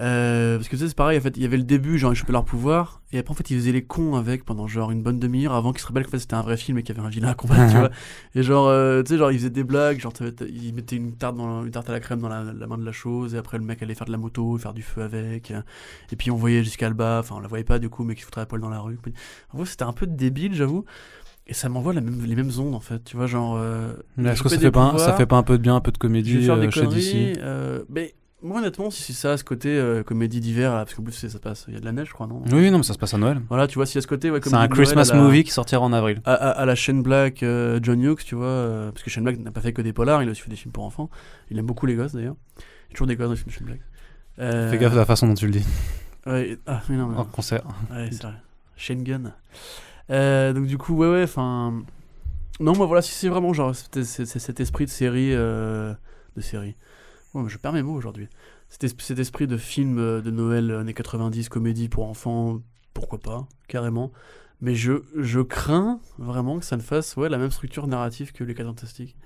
Euh, 0.00 0.56
parce 0.56 0.68
que 0.70 0.76
tu 0.76 0.82
sais, 0.82 0.88
c'est 0.88 0.96
pareil, 0.96 1.18
en 1.18 1.20
fait, 1.20 1.36
il 1.36 1.42
y 1.42 1.44
avait 1.44 1.58
le 1.58 1.64
début, 1.64 1.98
genre 1.98 2.14
ils 2.14 2.16
chopaient 2.16 2.32
leur 2.32 2.46
pouvoir, 2.46 3.02
et 3.12 3.18
après 3.18 3.32
en 3.32 3.34
fait 3.34 3.50
ils 3.50 3.58
faisaient 3.58 3.72
les 3.72 3.84
cons 3.84 4.14
avec 4.16 4.42
pendant 4.42 4.66
genre 4.66 4.90
une 4.90 5.02
bonne 5.02 5.18
demi-heure 5.18 5.52
avant 5.52 5.72
qu'ils 5.72 5.82
se 5.82 5.86
rappellent 5.86 6.04
que 6.04 6.08
en 6.08 6.12
fait, 6.12 6.18
c'était 6.18 6.32
un 6.32 6.40
vrai 6.40 6.56
film 6.56 6.78
et 6.78 6.82
qu'il 6.82 6.96
y 6.96 6.98
avait 6.98 7.06
un 7.06 7.10
vilain 7.10 7.28
à 7.28 7.34
combattre, 7.34 7.70
tu 7.70 7.76
vois. 7.78 7.90
Et 8.34 8.42
genre, 8.42 8.68
euh, 8.68 9.02
tu 9.02 9.10
sais, 9.10 9.18
genre 9.18 9.30
ils 9.30 9.36
faisaient 9.36 9.50
des 9.50 9.64
blagues, 9.64 10.00
genre 10.00 10.14
ils 10.48 10.72
mettaient 10.72 10.96
une 10.96 11.14
tarte, 11.14 11.36
dans, 11.36 11.62
une 11.62 11.70
tarte 11.70 11.90
à 11.90 11.92
la 11.92 12.00
crème 12.00 12.20
dans 12.20 12.30
la, 12.30 12.42
la 12.42 12.66
main 12.66 12.78
de 12.78 12.86
la 12.86 12.92
chose, 12.92 13.34
et 13.34 13.36
après 13.36 13.58
le 13.58 13.64
mec 13.64 13.82
allait 13.82 13.94
faire 13.94 14.06
de 14.06 14.12
la 14.12 14.16
moto, 14.18 14.56
faire 14.56 14.72
du 14.72 14.80
feu 14.82 15.02
avec, 15.02 15.50
et 16.10 16.16
puis 16.16 16.30
on 16.30 16.36
voyait 16.36 16.64
Jessica 16.64 16.86
Alba, 16.86 17.18
enfin 17.20 17.34
on 17.36 17.40
la 17.40 17.48
voyait 17.48 17.62
pas 17.62 17.78
du 17.78 17.90
coup, 17.90 18.02
mais 18.04 18.14
qui 18.14 18.22
foutrait 18.22 18.40
la 18.40 18.46
poêle 18.46 18.62
dans 18.62 18.70
la 18.70 18.80
rue. 18.80 18.98
En 19.52 19.58
vrai, 19.58 19.66
c'était 19.66 19.82
un 19.82 19.92
peu 19.92 20.06
débile, 20.06 20.54
j'avoue. 20.54 20.86
Et 21.46 21.54
ça 21.54 21.68
m'envoie 21.68 21.92
même, 21.92 22.24
les 22.24 22.36
mêmes 22.36 22.50
ondes 22.58 22.74
en 22.74 22.80
fait, 22.80 23.02
tu 23.04 23.16
vois, 23.16 23.26
genre. 23.26 23.56
euh, 23.56 23.92
Mais 24.16 24.30
Est-ce 24.30 24.42
que 24.42 24.48
ça 24.48 24.58
fait, 24.58 24.70
pas, 24.70 24.80
un- 24.82 24.98
ça 24.98 25.12
fait 25.16 25.26
pas 25.26 25.36
un 25.36 25.42
peu 25.42 25.58
de 25.58 25.62
bien, 25.62 25.74
un 25.76 25.80
peu 25.80 25.90
de 25.92 25.98
comédie 25.98 26.48
euh, 26.48 26.70
chez 26.70 26.80
conneries. 26.80 27.32
DC 27.32 27.38
euh, 27.42 27.82
mais 27.88 28.14
moi, 28.44 28.58
honnêtement, 28.58 28.90
si 28.90 29.02
c'est 29.02 29.12
ça, 29.12 29.36
ce 29.36 29.44
côté 29.44 29.68
euh, 29.68 30.02
comédie 30.02 30.40
d'hiver, 30.40 30.72
parce 30.72 30.94
qu'en 30.94 31.02
plus, 31.04 31.12
ça 31.12 31.38
passe, 31.38 31.64
il 31.68 31.74
y 31.74 31.76
a 31.76 31.80
de 31.80 31.84
la 31.84 31.92
neige, 31.92 32.08
je 32.08 32.12
crois, 32.12 32.26
non? 32.26 32.42
Oui, 32.52 32.70
non, 32.72 32.78
mais 32.78 32.84
ça 32.84 32.92
se 32.92 32.98
passe 32.98 33.14
à 33.14 33.18
Noël. 33.18 33.40
Voilà, 33.48 33.66
tu 33.68 33.74
vois, 33.76 33.84
y 33.92 33.98
a 33.98 34.00
ce 34.00 34.06
côté, 34.06 34.30
ouais, 34.32 34.40
C'est 34.42 34.54
un 34.54 34.66
Christmas 34.68 35.10
à 35.10 35.14
la- 35.14 35.22
movie 35.22 35.44
qui 35.44 35.52
sortira 35.52 35.80
en 35.80 35.92
avril. 35.92 36.20
À, 36.24 36.32
à- 36.34 36.50
à 36.50 36.64
la 36.64 36.74
chaîne 36.74 37.02
Black, 37.02 37.42
euh, 37.44 37.78
John 37.82 38.02
Hughes, 38.02 38.24
tu 38.24 38.34
vois, 38.34 38.46
euh, 38.46 38.90
parce 38.92 39.04
que 39.04 39.10
Shane 39.10 39.22
Black 39.24 39.38
n'a 39.38 39.50
pas 39.52 39.60
fait 39.60 39.72
que 39.72 39.82
des 39.82 39.92
polars, 39.92 40.22
il 40.24 40.28
a 40.28 40.32
aussi 40.32 40.42
fait 40.42 40.50
des 40.50 40.56
films 40.56 40.72
pour 40.72 40.84
enfants. 40.84 41.08
Il 41.50 41.58
aime 41.58 41.66
beaucoup 41.66 41.86
les 41.86 41.94
gosses 41.94 42.12
d'ailleurs. 42.14 42.34
Il 42.58 42.60
y 42.60 42.64
a 42.90 42.94
toujours 42.94 43.06
des 43.08 43.14
gosses 43.16 43.26
dans 43.26 43.32
les 43.32 43.36
films 43.38 43.48
de 43.50 43.54
Shane 43.54 43.66
Black. 43.66 44.70
Fais 44.70 44.78
gaffe 44.78 44.92
à 44.92 44.96
la 44.96 45.06
façon 45.06 45.26
dont 45.28 45.34
tu 45.34 45.46
le 45.46 45.52
dis. 45.52 45.64
ouais, 46.26 46.58
ah, 46.66 46.82
mais 46.88 46.96
non, 46.96 47.06
mais 47.08 47.18
En 47.18 47.24
concert. 47.24 47.62
Ouais, 47.92 48.08
c'est 48.10 48.22
vrai. 48.24 48.34
Shane 48.76 49.02
Gun. 49.04 49.32
Euh, 50.10 50.52
donc 50.52 50.66
du 50.66 50.78
coup, 50.78 50.94
ouais, 50.94 51.10
ouais, 51.10 51.22
enfin... 51.24 51.82
Non, 52.60 52.76
moi 52.76 52.86
voilà, 52.86 53.02
si 53.02 53.12
c'est 53.12 53.28
vraiment 53.28 53.52
genre 53.52 53.74
cet, 53.74 54.02
cet- 54.04 54.26
cet 54.38 54.60
esprit 54.60 54.84
de 54.84 54.90
série... 54.90 55.32
euh, 55.32 55.94
De 56.36 56.40
série. 56.40 56.76
Ouais, 57.34 57.42
mais 57.42 57.48
je 57.48 57.58
perds 57.58 57.72
mes 57.72 57.82
mots 57.82 57.94
aujourd'hui. 57.94 58.28
Cet, 58.68 58.84
es- 58.84 58.94
cet 59.02 59.18
esprit 59.18 59.46
de 59.46 59.56
film 59.56 59.98
euh, 59.98 60.20
de 60.20 60.30
Noël 60.30 60.70
années 60.70 60.94
90, 60.94 61.48
comédie 61.48 61.88
pour 61.88 62.06
enfants, 62.08 62.60
pourquoi 62.94 63.18
pas, 63.20 63.46
carrément. 63.68 64.12
Mais 64.60 64.74
je, 64.74 65.02
je 65.18 65.40
crains 65.40 65.98
vraiment 66.18 66.58
que 66.58 66.64
ça 66.64 66.76
ne 66.76 66.82
fasse 66.82 67.16
ouais, 67.16 67.28
la 67.28 67.38
même 67.38 67.50
structure 67.50 67.86
narrative 67.86 68.32
que 68.32 68.44
Les 68.44 68.54
4 68.54 68.66
Fantastiques. 68.68 69.16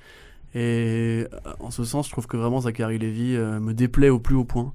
Et 0.55 1.27
en 1.61 1.71
ce 1.71 1.85
sens, 1.85 2.07
je 2.07 2.13
trouve 2.13 2.27
que 2.27 2.37
vraiment 2.39 2.61
Zachary 2.63 2.99
Levy 2.99 3.37
euh, 3.37 3.61
me 3.61 3.75
déplaît 3.75 4.09
au 4.09 4.19
plus 4.19 4.35
haut 4.37 4.45
point. 4.45 4.73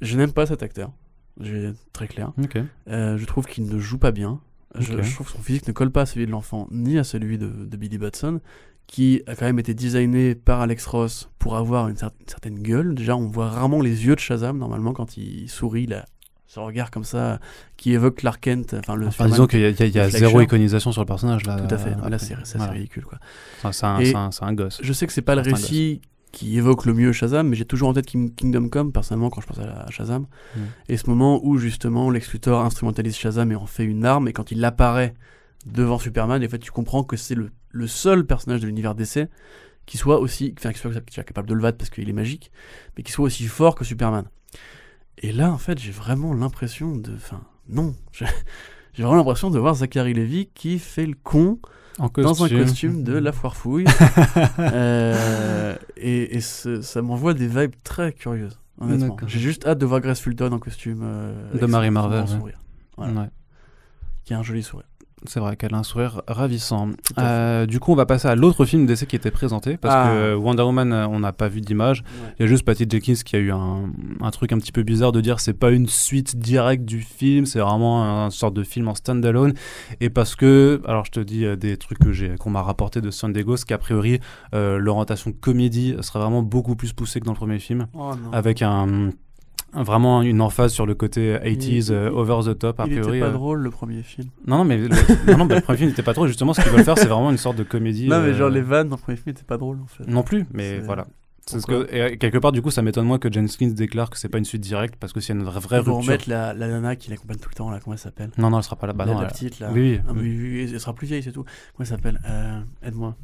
Je 0.00 0.16
n'aime 0.16 0.32
pas 0.32 0.46
cet 0.46 0.62
acteur, 0.62 0.92
je 1.40 1.52
vais 1.52 1.62
être 1.70 1.92
très 1.92 2.06
clair. 2.08 2.32
Euh, 2.88 3.18
je 3.18 3.24
trouve 3.26 3.46
qu'il 3.46 3.66
ne 3.66 3.78
joue 3.78 3.98
pas 3.98 4.12
bien. 4.12 4.40
Je, 4.80 5.14
trouve 5.14 5.26
que 5.26 5.32
son 5.32 5.42
physique 5.42 5.66
ne 5.68 5.72
colle 5.72 5.90
pas 5.90 6.02
à 6.02 6.06
celui 6.06 6.26
de 6.26 6.30
l'enfant, 6.30 6.68
ni 6.70 6.98
à 6.98 7.04
celui 7.04 7.38
de, 7.38 7.46
de 7.48 7.76
Billy 7.76 7.98
Batson, 7.98 8.40
qui 8.86 9.22
a 9.26 9.34
quand 9.34 9.46
même 9.46 9.58
été 9.58 9.74
designé 9.74 10.34
par 10.34 10.60
Alex 10.60 10.86
Ross 10.86 11.28
pour 11.38 11.56
avoir 11.56 11.88
une, 11.88 11.96
cer- 11.96 12.10
une 12.20 12.28
certaine 12.28 12.58
gueule. 12.60 12.94
Déjà, 12.94 13.16
on 13.16 13.26
voit 13.26 13.48
rarement 13.50 13.80
les 13.80 14.06
yeux 14.06 14.14
de 14.14 14.20
Shazam, 14.20 14.58
normalement, 14.58 14.92
quand 14.92 15.16
il 15.16 15.48
sourit, 15.48 15.84
il 15.84 15.94
a 15.94 16.04
ce 16.46 16.60
regard 16.60 16.90
comme 16.92 17.04
ça 17.04 17.40
qui 17.76 17.92
évoque 17.92 18.16
Clark 18.18 18.40
Kent, 18.40 18.74
enfin 18.78 18.94
le 18.94 19.08
Enfin, 19.08 19.10
Superman. 19.28 19.32
disons 19.32 19.46
qu'il 19.48 19.60
y 19.60 19.64
a, 19.64 19.70
il 19.70 19.78
y 19.78 19.82
a- 19.82 19.86
il 19.86 19.94
y 19.94 19.98
a 19.98 20.04
le 20.04 20.10
zéro 20.10 20.40
iconisation 20.40 20.92
sur 20.92 21.02
le 21.02 21.06
personnage 21.06 21.44
là. 21.44 21.56
Tout 21.60 21.74
à 21.74 21.78
fait. 21.78 21.90
là, 22.08 22.18
c'est 22.18 22.36
Voilà. 22.56 22.72
ridicule, 22.72 23.04
quoi. 23.04 23.18
Enfin, 23.58 23.72
c'est 23.72 24.14
un, 24.14 24.30
un- 24.40 24.52
gosse. 24.54 24.78
Je 24.82 24.92
sais 24.92 25.06
que 25.06 25.12
c'est 25.12 25.22
pas 25.22 25.34
le 25.34 25.42
récit 25.42 26.00
qui 26.36 26.58
évoque 26.58 26.84
le 26.84 26.92
mieux 26.92 27.12
Shazam, 27.12 27.48
mais 27.48 27.56
j'ai 27.56 27.64
toujours 27.64 27.88
en 27.88 27.94
tête 27.94 28.04
King- 28.04 28.34
Kingdom 28.34 28.68
Come, 28.68 28.92
personnellement, 28.92 29.30
quand 29.30 29.40
je 29.40 29.46
pense 29.46 29.58
à 29.58 29.84
à 29.84 29.90
Shazam. 29.90 30.26
Mm. 30.54 30.60
Et 30.90 30.98
ce 30.98 31.08
moment 31.08 31.40
où, 31.42 31.56
justement, 31.56 32.10
Lex 32.10 32.30
Luthor 32.30 32.60
instrumentalise 32.60 33.16
Shazam 33.16 33.50
et 33.52 33.56
en 33.56 33.64
fait 33.64 33.84
une 33.84 34.04
arme, 34.04 34.28
et 34.28 34.34
quand 34.34 34.50
il 34.50 34.62
apparaît 34.62 35.14
devant 35.64 35.98
Superman, 35.98 36.44
en 36.44 36.48
fait, 36.50 36.58
tu 36.58 36.70
comprends 36.70 37.04
que 37.04 37.16
c'est 37.16 37.34
le, 37.34 37.50
le 37.70 37.86
seul 37.86 38.26
personnage 38.26 38.60
de 38.60 38.66
l'univers 38.66 38.94
DC 38.94 39.30
qui 39.86 39.96
soit 39.96 40.18
aussi, 40.18 40.54
enfin, 40.58 40.72
qui 40.74 40.78
soit, 40.78 40.90
qui 41.00 41.14
soit 41.14 41.24
capable 41.24 41.48
de 41.48 41.54
le 41.54 41.62
battre 41.62 41.78
parce 41.78 41.88
qu'il 41.88 42.06
est 42.06 42.12
magique, 42.12 42.52
mais 42.96 43.02
qui 43.02 43.12
soit 43.12 43.24
aussi 43.24 43.44
fort 43.44 43.74
que 43.74 43.84
Superman. 43.84 44.26
Et 45.16 45.32
là, 45.32 45.50
en 45.50 45.58
fait, 45.58 45.78
j'ai 45.78 45.90
vraiment 45.92 46.34
l'impression 46.34 46.96
de. 46.96 47.14
Enfin, 47.14 47.40
non. 47.70 47.94
J'ai 48.12 48.26
j'ai 48.92 49.02
vraiment 49.02 49.16
l'impression 49.18 49.50
de 49.50 49.58
voir 49.58 49.74
Zachary 49.76 50.12
Levy 50.12 50.48
qui 50.54 50.78
fait 50.78 51.06
le 51.06 51.14
con 51.22 51.58
En 51.98 52.08
dans 52.08 52.44
un 52.44 52.48
costume 52.48 53.02
de 53.04 53.14
la 53.14 53.32
foire 53.32 53.56
fouille. 53.56 53.84
Euh, 54.58 55.74
et 55.96 56.36
et 56.36 56.40
ce- 56.40 56.82
ça 56.82 57.02
m'envoie 57.02 57.34
des 57.34 57.46
vibes 57.46 57.74
très 57.84 58.12
curieuses, 58.12 58.58
honnêtement. 58.80 59.16
J'ai 59.26 59.38
juste 59.38 59.66
hâte 59.66 59.78
de 59.78 59.86
voir 59.86 60.00
Grace 60.00 60.20
Fulton 60.20 60.52
en 60.52 60.58
costume. 60.58 61.00
euh, 61.02 61.58
De 61.58 61.66
Mary 61.66 61.90
Marvel, 61.90 62.24
grand 62.24 62.32
ouais. 62.32 62.38
sourire. 62.38 62.58
Voilà. 62.96 63.20
Ouais. 63.20 63.28
Qui 64.24 64.34
a 64.34 64.38
un 64.38 64.42
joli 64.42 64.62
sourire. 64.62 64.86
C'est 65.24 65.40
vrai 65.40 65.56
qu'elle 65.56 65.72
a 65.74 65.78
un 65.78 65.82
sourire 65.82 66.20
ravissant. 66.28 66.90
Euh, 67.18 67.64
du 67.64 67.80
coup, 67.80 67.90
on 67.90 67.96
va 67.96 68.04
passer 68.04 68.28
à 68.28 68.34
l'autre 68.34 68.66
film 68.66 68.84
d'essai 68.84 69.06
qui 69.06 69.16
était 69.16 69.30
présenté 69.30 69.78
parce 69.78 69.94
Ah. 69.96 70.10
que 70.12 70.34
Wonder 70.34 70.62
Woman, 70.62 70.92
euh, 70.92 71.08
on 71.08 71.20
n'a 71.20 71.32
pas 71.32 71.48
vu 71.48 71.62
d'image. 71.62 72.04
Il 72.38 72.42
y 72.42 72.44
a 72.44 72.46
juste 72.48 72.64
Patty 72.64 72.86
Jenkins 72.88 73.14
qui 73.24 73.34
a 73.34 73.38
eu 73.38 73.50
un, 73.50 73.90
un 74.20 74.30
truc 74.30 74.52
un 74.52 74.58
petit 74.58 74.72
peu 74.72 74.82
bizarre 74.82 75.12
de 75.12 75.22
dire 75.22 75.40
c'est 75.40 75.54
pas 75.54 75.70
une 75.70 75.88
suite 75.88 76.36
directe 76.38 76.84
du 76.84 77.00
film, 77.00 77.46
c'est 77.46 77.60
vraiment 77.60 78.24
un, 78.26 78.30
sorte 78.30 78.52
de 78.54 78.62
film 78.62 78.88
en 78.88 78.94
standalone. 78.94 79.54
Et 80.00 80.10
parce 80.10 80.36
que, 80.36 80.82
alors 80.86 81.06
je 81.06 81.12
te 81.12 81.20
dis 81.20 81.46
euh, 81.46 81.56
des 81.56 81.78
trucs 81.78 81.98
que 81.98 82.12
j'ai 82.12 82.36
qu'on 82.36 82.50
m'a 82.50 82.62
rapporté 82.62 83.00
de 83.00 83.10
San 83.10 83.32
Diego, 83.32 83.56
qu'a 83.66 83.78
priori 83.78 84.20
euh, 84.54 84.76
l'orientation 84.78 85.32
comédie 85.32 85.94
serait 86.02 86.18
vraiment 86.18 86.42
beaucoup 86.42 86.76
plus 86.76 86.92
poussée 86.92 87.20
que 87.20 87.24
dans 87.24 87.32
le 87.32 87.36
premier 87.38 87.58
film, 87.58 87.86
Oh 87.94 88.12
non. 88.22 88.32
avec 88.32 88.60
un- 88.60 89.10
vraiment 89.82 90.22
une 90.22 90.40
emphase 90.40 90.72
sur 90.72 90.86
le 90.86 90.94
côté 90.94 91.36
80s 91.38 91.88
Il- 91.88 91.92
euh, 91.92 92.10
over 92.10 92.52
the 92.52 92.58
top. 92.58 92.80
A 92.80 92.84
Il 92.86 92.90
priori, 92.92 93.18
était 93.18 93.20
pas 93.26 93.30
euh, 93.30 93.32
drôle 93.34 93.60
le 93.60 93.70
premier 93.70 94.02
film. 94.02 94.28
non, 94.46 94.58
non, 94.58 94.64
mais 94.64 94.76
le, 94.78 94.88
non, 95.30 95.38
non, 95.38 95.44
mais 95.44 95.56
le 95.56 95.60
premier 95.60 95.78
film 95.78 95.90
n'était 95.90 96.02
pas 96.02 96.14
trop. 96.14 96.26
Justement, 96.26 96.52
ce 96.54 96.60
qu'ils 96.62 96.70
veulent 96.72 96.84
faire, 96.84 96.98
c'est 96.98 97.06
vraiment 97.06 97.30
une 97.30 97.36
sorte 97.38 97.56
de 97.56 97.62
comédie. 97.64 98.08
Non, 98.08 98.20
mais 98.20 98.28
euh, 98.28 98.34
genre 98.34 98.50
les 98.50 98.60
vannes 98.62 98.88
dans 98.88 98.96
le 98.96 99.00
premier 99.02 99.16
film 99.16 99.30
étaient 99.30 99.42
pas 99.44 99.56
drôles 99.58 99.80
en 99.82 99.86
fait. 99.86 100.06
Non 100.06 100.22
plus, 100.22 100.46
mais 100.52 100.78
C'est- 100.78 100.86
voilà. 100.86 101.06
C'est 101.48 101.64
que, 101.64 101.86
et 101.94 102.18
quelque 102.18 102.38
part, 102.38 102.50
du 102.50 102.60
coup, 102.60 102.72
ça 102.72 102.82
m'étonne 102.82 103.06
moins 103.06 103.20
que 103.20 103.32
Jenkins 103.32 103.68
déclare 103.68 104.10
que 104.10 104.18
c'est 104.18 104.28
pas 104.28 104.38
une 104.38 104.44
suite 104.44 104.62
directe 104.62 104.96
parce 104.98 105.12
que 105.12 105.20
s'il 105.20 105.32
y 105.32 105.38
a 105.38 105.40
une 105.40 105.46
vraie 105.46 105.60
Ils 105.70 105.76
rupture. 105.76 105.94
remettre 105.98 106.28
la, 106.28 106.52
la 106.54 106.66
nana 106.66 106.96
qui 106.96 107.08
l'accompagne 107.08 107.36
tout 107.36 107.48
le 107.48 107.54
temps 107.54 107.70
là, 107.70 107.78
comment 107.78 107.94
elle 107.94 108.00
s'appelle? 108.00 108.30
Non, 108.36 108.50
non, 108.50 108.56
elle 108.58 108.64
sera 108.64 108.74
pas 108.74 108.88
là. 108.88 108.92
Bah 108.92 109.04
la, 109.04 109.14
non, 109.14 109.20
la 109.20 109.28
petite 109.28 109.60
là. 109.60 109.70
Oui, 109.72 109.92
oui, 109.92 110.00
Ah, 110.08 110.12
oui. 110.12 110.20
oui, 110.64 110.70
elle 110.72 110.80
sera 110.80 110.92
plus 110.92 111.06
vieille, 111.06 111.22
c'est 111.22 111.30
tout. 111.30 111.44
Comment 111.44 111.52
elle 111.78 111.86
s'appelle? 111.86 112.20
Euh, 112.28 112.60
Aide-moi. 112.82 113.14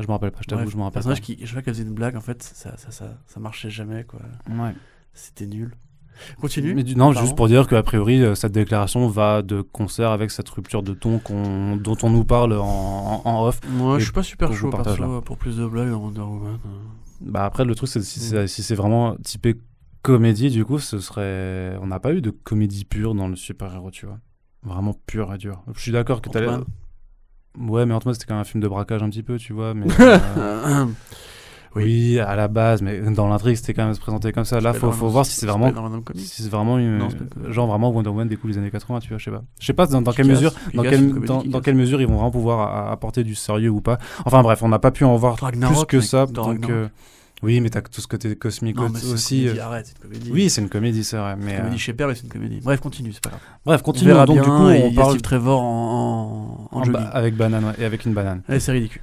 Je 0.00 0.06
me 0.06 0.10
rappelle 0.12 0.30
pas, 0.30 0.38
je 0.40 0.46
t'avoue, 0.46 0.62
Bref, 0.62 0.72
je 0.72 0.76
me 0.78 0.82
rappelle 0.84 0.94
personnage 0.94 1.20
pas. 1.20 1.24
qui, 1.26 1.38
je 1.44 1.52
vois 1.52 1.60
qu'elle 1.60 1.74
faisait 1.74 1.84
une 1.84 1.92
blague, 1.92 2.16
en 2.16 2.20
fait, 2.22 2.42
ça, 2.42 2.78
ça, 2.78 2.90
ça, 2.90 3.18
ça 3.26 3.40
marchait 3.40 3.68
jamais, 3.68 4.04
quoi. 4.04 4.20
Ouais. 4.50 4.72
C'était 5.12 5.46
nul. 5.46 5.74
Continue. 6.40 6.74
Mais 6.74 6.82
du- 6.82 6.94
non, 6.96 7.06
Pardon 7.12 7.20
juste 7.20 7.36
pour 7.36 7.48
dire 7.48 7.66
qu'a 7.66 7.82
priori, 7.82 8.22
euh, 8.22 8.34
cette 8.34 8.52
déclaration 8.52 9.08
va 9.08 9.42
de 9.42 9.60
concert 9.62 10.10
avec 10.10 10.30
cette 10.30 10.48
rupture 10.48 10.82
de 10.82 10.94
ton 10.94 11.20
dont 11.76 11.96
on 12.02 12.10
nous 12.10 12.24
parle 12.24 12.54
en, 12.54 13.22
en- 13.24 13.28
en 13.28 13.46
off. 13.46 13.60
Moi, 13.70 13.98
je 13.98 14.04
suis 14.04 14.12
pas 14.12 14.22
super 14.22 14.52
chaud, 14.52 14.70
perso, 14.70 15.20
pour 15.22 15.36
plus 15.38 15.56
de 15.56 15.66
blagues 15.66 15.90
dans 15.90 15.98
Wonder 15.98 16.20
Woman. 16.20 16.58
euh. 16.64 16.68
Bah 17.20 17.44
après, 17.44 17.64
le 17.64 17.74
truc, 17.74 17.88
c'est 17.88 18.02
si 18.02 18.18
Mm. 18.20 18.22
c'est 18.22 18.46
si 18.48 18.62
c'est 18.62 18.74
vraiment 18.74 19.16
typé 19.24 19.56
comédie, 20.02 20.50
du 20.50 20.64
coup, 20.64 20.78
ce 20.78 20.98
serait. 21.00 21.76
On 21.80 21.86
n'a 21.86 21.98
pas 22.00 22.12
eu 22.12 22.20
de 22.20 22.30
comédie 22.30 22.84
pure 22.84 23.14
dans 23.14 23.28
le 23.28 23.36
super-héros, 23.36 23.90
tu 23.90 24.06
vois. 24.06 24.18
Vraiment 24.62 24.94
pure 25.06 25.32
et 25.32 25.38
dure. 25.38 25.62
Je 25.74 25.80
suis 25.80 25.92
d'accord 25.92 26.20
que 26.20 26.28
t'allais. 26.28 26.48
Ouais, 27.58 27.86
mais 27.86 27.94
Ant-Man, 27.94 28.12
c'était 28.12 28.26
quand 28.26 28.34
même 28.34 28.42
un 28.42 28.44
film 28.44 28.62
de 28.62 28.68
braquage 28.68 29.02
un 29.02 29.08
petit 29.08 29.22
peu, 29.22 29.38
tu 29.38 29.52
vois. 29.54 29.72
Mais, 29.72 29.86
euh, 30.00 30.84
oui. 31.84 32.18
à 32.18 32.34
la 32.36 32.48
base, 32.48 32.82
mais 32.82 33.00
dans 33.00 33.28
l'intrigue, 33.28 33.56
c'était 33.56 33.74
quand 33.74 33.86
même 33.86 33.96
présenté 33.96 34.32
comme 34.32 34.44
ça. 34.44 34.60
Là, 34.60 34.72
faut, 34.72 34.90
faut 34.92 35.08
voir 35.08 35.24
si 35.26 35.32
c'est 35.32 35.46
vraiment. 35.46 35.72
Si 36.14 36.42
c'est 36.42 36.48
vraiment 36.50 36.78
une. 36.78 36.98
Non, 36.98 37.08
genre 37.50 37.66
vraiment 37.68 37.90
Wonder 37.90 38.10
Woman 38.10 38.28
découle 38.28 38.50
des 38.52 38.58
années 38.58 38.70
80, 38.70 39.00
tu 39.00 39.08
vois, 39.10 39.18
je 39.18 39.24
sais 39.24 39.30
pas. 39.30 39.42
Je 39.60 39.66
sais 39.66 39.72
pas 39.72 39.86
dans, 39.86 40.02
dans 40.02 40.12
quelle 40.12 40.26
mesure. 40.26 40.52
Dans 40.74 40.82
quelle, 40.82 41.12
dans, 41.20 41.42
dans 41.42 41.62
mesure 41.74 42.00
ils 42.00 42.06
vont 42.06 42.14
vraiment 42.14 42.30
pouvoir 42.30 42.90
apporter 42.90 43.22
du 43.24 43.34
sérieux 43.34 43.70
ou 43.70 43.80
pas. 43.80 43.98
Enfin 44.24 44.42
bref, 44.42 44.62
on 44.62 44.68
n'a 44.68 44.78
pas 44.78 44.90
pu 44.90 45.04
en 45.04 45.16
voir 45.16 45.36
plus 45.36 45.84
que 45.86 46.00
ça. 46.00 46.26
Donc, 46.26 46.68
euh, 46.70 46.88
oui, 47.42 47.60
mais 47.60 47.68
t'as 47.68 47.82
tout 47.82 48.00
ce 48.00 48.06
côté 48.06 48.34
cosmique 48.34 48.76
Non, 48.76 48.88
mais 48.88 48.98
c'est 48.98 49.06
une 49.08 49.12
aussi. 49.12 49.40
comédie, 49.42 49.58
euh, 49.60 49.64
arrête, 49.64 49.94
une 49.94 50.02
comédie. 50.08 50.30
Oui, 50.32 50.48
c'est 50.48 50.62
une 50.62 50.70
comédie, 50.70 51.04
c'est 51.04 51.18
vrai. 51.18 51.36
Mais 51.36 51.50
une 51.52 51.56
euh, 51.56 51.58
comédie 51.58 51.78
chez 51.78 51.92
Père, 51.92 52.08
mais 52.08 52.14
c'est 52.14 52.22
une 52.22 52.30
comédie. 52.30 52.60
Bref, 52.64 52.80
continue, 52.80 53.12
c'est 53.12 53.22
pas 53.22 53.28
grave. 53.28 53.40
bref, 53.66 53.80
On 53.82 53.84
continuons. 53.84 54.14
verra 54.14 54.24
Donc 54.26 54.36
bien, 54.36 54.44
du 54.44 54.50
coup, 54.50 54.70
et 54.70 54.82
on 54.84 54.94
parle 54.94 55.10
Steve 55.10 55.20
Trevor 55.22 55.60
en, 55.60 56.68
en, 56.72 56.76
en 56.76 56.80
en 56.80 56.84
jogging. 56.84 56.92
ba- 57.02 57.08
avec 57.10 57.36
banane, 57.36 57.64
ouais, 57.66 57.74
et 57.78 57.84
avec 57.84 58.06
une 58.06 58.14
banane. 58.14 58.40
C'est 58.58 58.72
ridicule. 58.72 59.02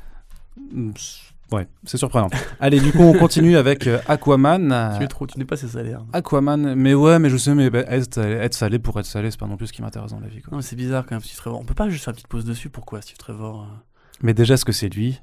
Ouais, 1.54 1.68
c'est 1.84 1.98
surprenant. 1.98 2.30
Allez, 2.60 2.80
du 2.80 2.92
coup, 2.92 3.04
on 3.04 3.14
continue 3.14 3.58
avec 3.58 3.86
euh, 3.86 4.00
Aquaman. 4.08 4.96
Tu 4.98 5.04
es 5.04 5.08
trop, 5.08 5.28
tu 5.28 5.38
n'es 5.38 5.46
pas 5.46 5.56
ses 5.56 5.68
salaires. 5.68 6.02
Aquaman, 6.12 6.74
mais 6.74 6.96
ouais, 6.96 7.20
mais 7.20 7.30
je 7.30 7.38
sais, 7.38 7.54
mais 7.54 7.70
bah, 7.70 7.84
être, 7.90 8.18
être 8.18 8.56
salé 8.56 8.80
pour 8.80 9.00
être 9.00 9.06
salé, 9.06 9.30
c'est 9.30 9.40
pas 9.40 9.46
non 9.46 9.56
plus 9.56 9.68
ce 9.68 9.74
qui 9.74 9.84
m'intéresse 9.84 10.12
dans 10.12 10.20
la 10.20 10.30
vie. 10.30 10.42
Quoi. 10.42 10.50
Non, 10.50 10.58
mais 10.58 10.64
c'est 10.64 10.76
bizarre 10.76 11.06
quand 11.06 11.14
même, 11.14 11.22
Steve 11.22 11.38
Trevor. 11.38 11.60
On 11.60 11.64
peut 11.64 11.76
pas 11.76 11.90
juste 11.90 12.06
faire 12.06 12.12
une 12.12 12.16
petite 12.16 12.28
pause 12.28 12.44
dessus. 12.44 12.70
Pourquoi 12.70 13.02
Steve 13.02 13.18
Trevor 13.18 13.62
euh 13.62 13.76
Mais 14.24 14.34
déjà, 14.34 14.56
est-ce 14.56 14.66
que 14.66 14.72
c'est 14.72 14.90
lui? 14.90 15.22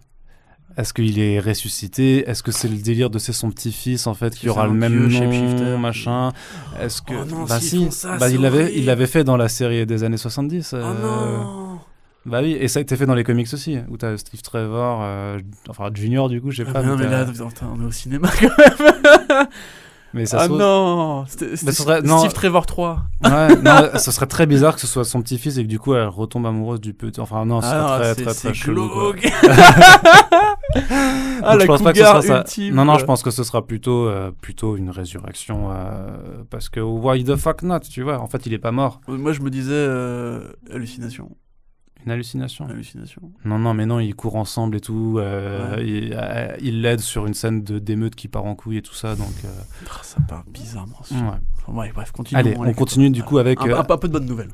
Est-ce 0.77 0.94
qu'il 0.94 1.19
est 1.19 1.40
ressuscité? 1.40 2.28
Est-ce 2.31 2.44
que 2.44 2.52
c'est 2.52 2.69
le 2.69 2.77
délire 2.77 3.11
de 3.11 3.19
c'est 3.19 3.32
son 3.32 3.51
petit-fils 3.51 4.07
en 4.07 4.15
fait 4.15 4.36
qui 4.36 4.48
aura 4.48 4.69
le 4.69 4.73
même 4.73 5.09
nom, 5.09 5.78
machin? 5.78 6.31
Est-ce 6.81 7.02
que 7.02 7.15
Oh 7.20 7.24
non, 7.24 7.44
bah 7.44 7.59
si, 7.59 7.86
font 7.86 7.90
ça, 7.90 8.16
bah, 8.19 8.28
il 8.31 8.40
l'avait 8.40 8.73
il 8.77 8.86
l'avait 8.86 9.09
fait 9.09 9.24
dans 9.24 9.36
la 9.36 9.48
série 9.48 9.85
des 9.85 10.05
années 10.05 10.16
70. 10.16 10.73
Oh 10.73 10.77
euh, 10.77 10.94
non 11.02 11.70
Bah 12.27 12.41
oui, 12.43 12.53
et 12.53 12.69
ça 12.69 12.79
a 12.81 12.83
été 12.83 12.97
fait 12.97 13.07
dans 13.07 13.15
les 13.15 13.25
comics 13.25 13.49
aussi, 13.53 13.79
où 13.89 13.97
t'as 13.97 14.17
Steve 14.19 14.43
Trevor, 14.43 15.01
euh, 15.03 15.39
enfin 15.71 15.89
Junior 15.95 16.29
du 16.29 16.41
coup, 16.43 16.51
je 16.51 16.63
sais 16.63 16.69
Ah, 16.69 16.73
pas. 16.75 16.83
Non, 16.83 16.97
mais 16.97 17.09
là, 17.09 17.25
on 17.75 17.81
est 17.83 17.85
au 17.87 17.91
cinéma 17.91 18.29
quand 18.41 18.49
même. 18.59 19.47
mais 20.13 20.27
ça 20.27 20.39
Ah 20.41 20.45
trouve- 20.47 20.59
non 20.59 21.25
C'était 21.27 21.57
serait- 21.73 22.03
non. 22.03 22.19
Steve 22.19 22.35
Trevor 22.35 22.67
3. 22.67 23.05
Ouais, 23.25 23.57
non, 23.63 23.89
ce 23.99 24.11
serait 24.11 24.27
très 24.27 24.45
bizarre 24.47 24.75
que 24.75 24.83
ce 24.83 24.87
soit 24.87 25.05
son 25.05 25.23
petit-fils 25.23 25.57
et 25.57 25.63
que 25.63 25.69
du 25.69 25.79
coup 25.79 25.95
elle 25.95 26.09
retombe 26.09 26.45
amoureuse 26.47 26.81
du 26.83 26.93
petit. 26.93 27.21
Enfin 27.21 27.47
non, 27.47 27.63
serait 27.63 27.73
Ah, 27.75 27.97
très 28.01 28.15
c'est- 28.15 28.23
très 28.25 28.35
c'est 28.35 28.49
très 28.49 28.55
chelou. 28.55 28.89
quoi. 28.91 29.13
glauque. 29.13 29.23
Donc, 30.75 30.85
Ah, 31.43 31.57
la 31.57 31.61
je 31.63 31.67
pense 31.67 31.83
pas 31.83 31.93
que 31.93 31.99
ce 31.99 32.05
sera 32.05 32.23
ça. 32.23 32.45
Non, 32.73 32.85
non, 32.85 32.99
je 32.99 33.05
pense 33.07 33.23
que 33.23 33.31
ce 33.31 33.43
sera 33.45 33.67
plutôt, 33.67 34.07
euh, 34.07 34.31
plutôt 34.43 34.77
une 34.77 34.91
résurrection. 34.91 35.71
euh, 35.73 36.17
parce 36.51 36.69
que 36.69 36.81
why 36.81 37.25
the 37.25 37.37
fuck 37.37 37.63
not, 37.63 37.81
tu 37.81 38.03
vois? 38.03 38.19
En 38.21 38.27
fait, 38.29 38.45
il 38.47 38.53
est 38.53 38.59
pas 38.59 38.73
mort. 38.73 39.01
Moi, 39.09 39.33
je 39.33 39.41
me 39.41 39.49
disais 39.51 39.73
euh, 39.73 40.45
hallucination. 40.73 41.31
Une 42.07 42.13
hallucination. 42.13 42.67
Hallucination. 42.67 43.23
Non, 43.45 43.59
non, 43.59 43.75
mais 43.75 43.87
non, 43.87 44.01
ils 44.01 44.15
courent 44.15 44.37
ensemble 44.37 44.77
et 44.77 44.81
tout. 44.81 45.17
euh, 45.19 45.77
Ouais. 45.77 45.87
il- 45.87 46.15
euh, 46.17 46.57
Il 46.61 46.81
l'aide 46.83 47.01
sur 47.01 47.27
une 47.27 47.35
scène 47.35 47.63
d'émeute 47.63 48.15
qui 48.15 48.29
part 48.29 48.45
en 48.47 48.55
couille 48.55 48.79
et 48.79 48.83
tout 48.83 48.95
ça. 48.95 49.17
Donc, 49.17 49.29
euh, 49.45 49.49
Ah, 49.87 50.01
ça 50.03 50.21
part 50.29 50.45
bizarrement. 50.47 50.97
ouais. 51.01 51.07
film. 51.07 51.41
Enfin, 51.59 51.73
ouais, 51.73 51.93
bref, 51.95 52.11
continue. 52.13 52.39
Allez, 52.41 52.55
on 52.57 52.73
continue 52.73 53.11
du 53.11 53.23
coup 53.23 53.39
avec. 53.39 53.61
Un, 53.61 53.69
euh, 53.69 53.77
un- 53.77 53.81
un 53.81 53.99
peu 53.99 54.09
de 54.09 54.13
bonnes 54.13 54.27
nouvelles. 54.27 54.51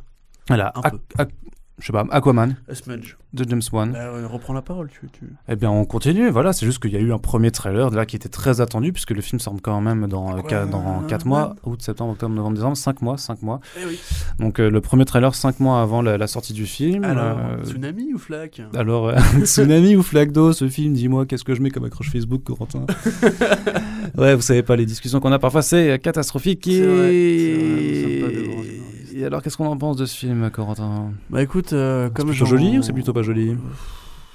voilà, 0.49 0.73
peu. 0.91 0.99
Aqu- 1.19 1.31
je 1.79 1.87
sais 1.87 1.93
pas, 1.93 2.07
Aquaman 2.11 2.57
A 2.71 2.75
smudge. 2.75 3.17
de 3.35 3.45
James 3.49 3.61
Wan. 3.73 3.93
Bah, 3.93 3.99
euh, 4.01 4.27
reprends 4.27 4.55
la 4.55 4.63
parole, 4.63 4.89
tu. 4.89 5.01
tu... 5.13 5.25
Eh 5.49 5.57
bien, 5.57 5.71
on 5.71 5.85
continue. 5.85 6.31
Voilà, 6.31 6.53
c'est 6.55 6.65
juste 6.65 6.79
qu'il 6.81 6.91
y 6.93 6.97
a 6.97 7.01
eu 7.01 7.13
un 7.13 7.19
premier 7.19 7.51
trailer 7.51 7.91
là 7.91 8.07
qui 8.07 8.17
était 8.17 8.31
très 8.31 8.61
attendu 8.63 8.93
puisque 8.93 9.11
le 9.11 9.21
film 9.21 9.39
sort 9.41 9.55
quand 9.63 9.81
même 9.83 10.07
dans, 10.07 10.37
euh, 10.37 10.41
Quoi 10.41 10.51
qua- 10.51 10.67
dans 10.67 11.03
4 11.03 11.27
mois, 11.27 11.55
août, 11.65 11.83
septembre, 11.83 12.13
octobre, 12.13 12.35
novembre, 12.35 12.57
décembre, 12.57 12.77
5 12.79 13.03
mois, 13.03 13.19
5 13.19 13.43
mois. 13.43 13.61
Eh 13.79 13.85
oui. 13.87 13.99
Donc 14.39 14.59
euh, 14.59 14.71
le 14.71 14.81
premier 14.81 15.05
trailer 15.05 15.35
5 15.35 15.61
mois 15.61 15.83
avant 15.83 16.01
la, 16.01 16.17
la 16.17 16.27
sortie 16.27 16.53
du 16.55 16.65
film. 16.67 17.05
Alors, 17.05 17.39
Euh, 17.39 17.63
tsunami 17.65 18.13
ou 18.15 18.19
flaque 18.19 18.63
alors, 18.75 19.09
euh, 19.09 19.17
Tsunami 19.45 19.97
ou 19.97 20.03
Flaque 20.03 20.33
d'eau, 20.33 20.53
ce 20.53 20.69
film, 20.69 20.95
dis-moi, 20.95 21.27
qu'est-ce 21.27 21.45
que 21.45 21.55
je 21.55 21.61
mets 21.61 21.71
comme 21.71 21.85
accroche 21.85 22.11
Facebook, 22.11 22.43
Corentin? 22.45 22.87
Ouais, 24.17 24.35
vous 24.35 24.41
savez 24.43 24.63
pas, 24.63 24.77
les 24.77 24.87
discussions 24.87 25.21
qu'on 25.21 25.33
a 25.33 25.39
parfois, 25.39 25.63
c'est 25.63 25.91
euh, 25.91 25.99
catastrophique. 25.99 26.63
C'est 26.65 26.81
vrai, 26.81 26.87
c'est 26.87 26.97
vrai, 26.97 27.15
Et... 27.15 28.23
nous 28.23 28.55
sommes 28.55 28.65
pas. 28.65 28.76
Et 29.19 29.25
alors, 29.25 29.41
qu'est-ce 29.43 29.57
qu'on 29.57 29.67
en 29.67 29.79
pense 29.79 29.97
de 29.97 30.05
ce 30.05 30.15
film, 30.15 30.51
Corentin? 30.51 31.13
Bah 31.31 31.43
écoute, 31.43 31.73
euh, 31.73 32.11
comme 32.11 32.29
plutôt 32.29 32.45
j'en- 32.45 32.51
joli 32.51 32.79
ou 32.79 32.83
c'est 32.83 32.93
plutôt 32.93 33.15
pas 33.15 33.23
joli? 33.23 33.57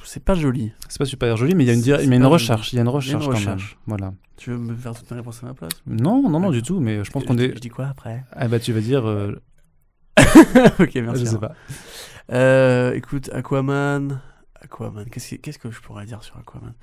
C'est 0.03 0.24
pas 0.24 0.34
joli. 0.34 0.72
C'est 0.90 0.98
pas 0.98 1.06
super 1.06 1.38
joli, 1.38 1.53
mais 1.53 1.64
il 1.64 1.68
y 1.68 1.70
a 1.70 1.74
une, 1.74 1.82
dir- 1.82 1.99
C'est 1.99 2.08
mais 2.08 2.16
une 2.16 2.24
pas 2.24 2.28
recherche. 2.30 2.74
Il 2.74 2.78
y 2.78 2.80
a 2.80 2.82
une 2.82 2.88
recherche 2.88 3.24
quand 3.26 3.32
même. 3.32 3.38
recherche. 3.38 3.78
Voilà. 3.86 4.14
Tu 4.38 4.49
veux 4.49 4.58
me 4.58 4.76
faire 4.76 4.95
toute 4.95 5.10
ma 5.12 5.18
réponse 5.18 5.44
à 5.44 5.48
ma 5.48 5.53
place? 5.53 5.72
Non, 5.86 6.28
non, 6.28 6.40
non, 6.40 6.49
du 6.49 6.64
tout, 6.64 6.80
mais 6.80 7.03
je 7.03 7.12
pense 7.12 7.24
qu'on 7.26 7.38
est. 7.38 7.53
Je 7.53 7.60
dis 7.60 7.70
quoi 7.70 7.86
après? 7.88 8.26
Ah 8.32 8.48
bah, 8.48 8.60
tu 8.60 8.74
vas 8.74 8.82
dire. 8.82 9.08
euh, 9.08 9.40
Ok, 10.80 10.95
merci. 10.95 11.26
je 11.26 11.30
sais 11.30 11.38
pas. 11.38 11.53
Euh, 12.32 12.94
écoute, 12.94 13.30
Aquaman. 13.34 14.20
Aquaman, 14.62 15.06
qu'est-ce 15.10 15.36
que, 15.36 15.41
qu'est-ce 15.41 15.60
que 15.60 15.70
je 15.70 15.80
pourrais 15.82 16.06
dire 16.06 16.24
sur 16.24 16.38
Aquaman? 16.38 16.74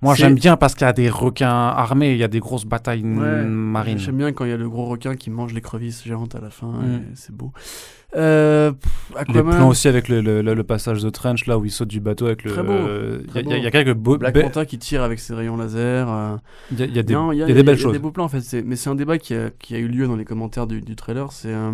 Moi, 0.00 0.14
j'aime 0.14 0.34
bien 0.36 0.56
parce 0.56 0.74
qu'il 0.76 0.86
y 0.86 0.90
a 0.90 0.92
des 0.92 1.10
requins 1.10 1.48
armés, 1.50 2.12
il 2.12 2.18
y 2.18 2.22
a 2.24 2.28
des 2.28 2.38
grosses 2.38 2.64
batailles 2.66 3.02
Ouais, 3.02 3.44
marines. 3.44 3.98
J'aime 3.98 4.16
bien 4.18 4.32
quand 4.32 4.44
il 4.44 4.50
y 4.50 4.54
a 4.54 4.56
le 4.56 4.68
gros 4.68 4.84
requin 4.86 5.16
qui 5.16 5.28
mange 5.30 5.52
l'écrevisse 5.52 6.04
géante 6.04 6.34
à 6.36 6.40
la 6.40 6.50
fin, 6.50 6.68
Mm. 6.68 7.02
c'est 7.14 7.34
beau. 7.34 7.52
Euh, 8.16 8.70
pff, 8.72 9.26
Les 9.34 9.42
plans 9.42 9.68
aussi 9.68 9.86
avec 9.88 10.08
le, 10.08 10.20
le, 10.20 10.40
le- 10.40 10.54
le 10.54 10.64
passage 10.64 11.02
de 11.02 11.10
Trench, 11.10 11.46
là 11.46 11.58
où 11.58 11.64
il 11.64 11.70
saute 11.70 11.88
du 11.88 12.00
bateau 12.00 12.26
avec 12.26 12.44
le. 12.44 12.52
Très 12.52 12.62
beau, 12.62 12.72
Il 13.34 13.50
y, 13.52 13.54
y 13.58 13.62
y 13.62 13.66
a 13.66 13.70
quelques 13.70 13.92
beaux. 13.94 14.16
Black 14.16 14.36
Manta 14.36 14.64
qui 14.64 14.78
tire 14.78 15.02
avec 15.02 15.18
ses 15.18 15.34
rayons 15.34 15.56
laser. 15.56 16.08
euh, 16.10 16.36
Il 16.70 16.78
y 16.78 16.82
a, 16.84 16.86
il 16.86 16.96
y 16.96 16.98
a 17.00 17.02
des, 17.02 17.12
Non, 17.14 17.32
y 17.32 17.42
a 17.42 17.46
des 17.46 17.52
belles 17.54 17.64
il 17.64 17.66
y 17.66 17.70
a 17.70 17.76
choses. 17.82 17.92
des 17.92 17.98
beaux 17.98 18.12
plans 18.12 18.24
en 18.24 18.28
fait, 18.28 18.62
mais 18.64 18.76
c'est 18.76 18.88
un 18.88 18.94
débat 18.94 19.18
qui 19.18 19.34
a, 19.34 19.50
qui 19.50 19.74
a 19.74 19.78
eu 19.78 19.88
lieu 19.88 20.06
dans 20.06 20.16
les 20.16 20.24
commentaires 20.24 20.66
du, 20.68 20.80
du 20.80 20.94
trailer. 20.96 21.32
C'est 21.32 21.52
euh, 21.52 21.72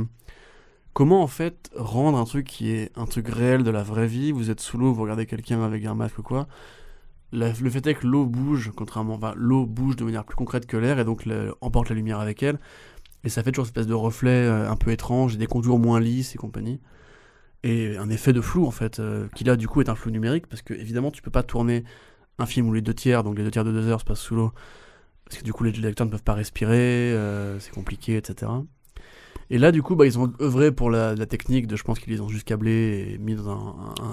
comment 0.92 1.22
en 1.22 1.26
fait 1.28 1.70
rendre 1.76 2.18
un 2.18 2.24
truc 2.24 2.46
qui 2.46 2.72
est 2.72 2.90
un 2.96 3.04
truc 3.04 3.28
réel 3.28 3.62
de 3.62 3.70
la 3.70 3.82
vraie 3.82 4.06
vie. 4.08 4.32
Vous 4.32 4.50
êtes 4.50 4.60
sous 4.60 4.76
l'eau, 4.78 4.92
vous 4.92 5.02
regardez 5.02 5.26
quelqu'un 5.26 5.62
avec 5.62 5.84
un 5.84 5.94
masque 5.94 6.18
ou 6.18 6.22
quoi. 6.22 6.46
Le 7.32 7.52
fait 7.52 7.86
est 7.86 7.94
que 7.94 8.06
l'eau 8.06 8.26
bouge, 8.26 8.70
contrairement, 8.76 9.18
l'eau 9.34 9.66
bouge 9.66 9.96
de 9.96 10.04
manière 10.04 10.24
plus 10.24 10.36
concrète 10.36 10.66
que 10.66 10.76
l'air 10.76 10.98
et 11.00 11.04
donc 11.04 11.28
emporte 11.60 11.88
la 11.88 11.96
lumière 11.96 12.20
avec 12.20 12.42
elle. 12.42 12.58
Et 13.24 13.28
ça 13.28 13.42
fait 13.42 13.50
toujours 13.50 13.64
une 13.64 13.68
espèce 13.68 13.86
de 13.86 13.94
reflet 13.94 14.30
euh, 14.30 14.70
un 14.70 14.76
peu 14.76 14.90
étrange, 14.90 15.34
et 15.34 15.38
des 15.38 15.46
contours 15.46 15.78
moins 15.78 15.98
lisses 15.98 16.34
et 16.34 16.38
compagnie. 16.38 16.80
Et 17.62 17.96
un 17.96 18.10
effet 18.10 18.34
de 18.34 18.42
flou 18.42 18.66
en 18.66 18.70
fait, 18.70 19.00
euh, 19.00 19.26
qui 19.34 19.44
là 19.44 19.56
du 19.56 19.66
coup 19.66 19.80
est 19.80 19.88
un 19.88 19.94
flou 19.94 20.10
numérique 20.10 20.46
parce 20.46 20.60
que 20.60 20.74
évidemment 20.74 21.10
tu 21.10 21.22
peux 21.22 21.30
pas 21.30 21.42
tourner 21.42 21.84
un 22.38 22.44
film 22.44 22.68
où 22.68 22.74
les 22.74 22.82
deux 22.82 22.92
tiers, 22.92 23.24
donc 23.24 23.38
les 23.38 23.44
deux 23.44 23.50
tiers 23.50 23.64
de 23.64 23.72
deux 23.72 23.88
heures 23.88 24.00
se 24.00 24.04
passent 24.04 24.20
sous 24.20 24.34
l'eau, 24.34 24.52
parce 25.24 25.38
que 25.38 25.44
du 25.44 25.54
coup 25.54 25.64
les, 25.64 25.72
les 25.72 25.88
acteurs 25.88 26.06
ne 26.06 26.10
peuvent 26.10 26.22
pas 26.22 26.34
respirer, 26.34 27.12
euh, 27.14 27.58
c'est 27.60 27.72
compliqué, 27.72 28.18
etc. 28.18 28.52
Et 29.50 29.58
là 29.58 29.72
du 29.72 29.82
coup 29.82 29.94
bah, 29.94 30.06
ils 30.06 30.18
ont 30.18 30.32
œuvré 30.40 30.72
pour 30.72 30.90
la, 30.90 31.14
la 31.14 31.26
technique 31.26 31.66
de, 31.66 31.76
je 31.76 31.82
pense 31.84 31.98
qu'ils 31.98 32.12
les 32.12 32.20
ont 32.20 32.28
juste 32.28 32.44
câblés 32.46 33.14
et 33.14 33.18
mis 33.18 33.34
dans 33.34 33.50
un, 33.50 33.56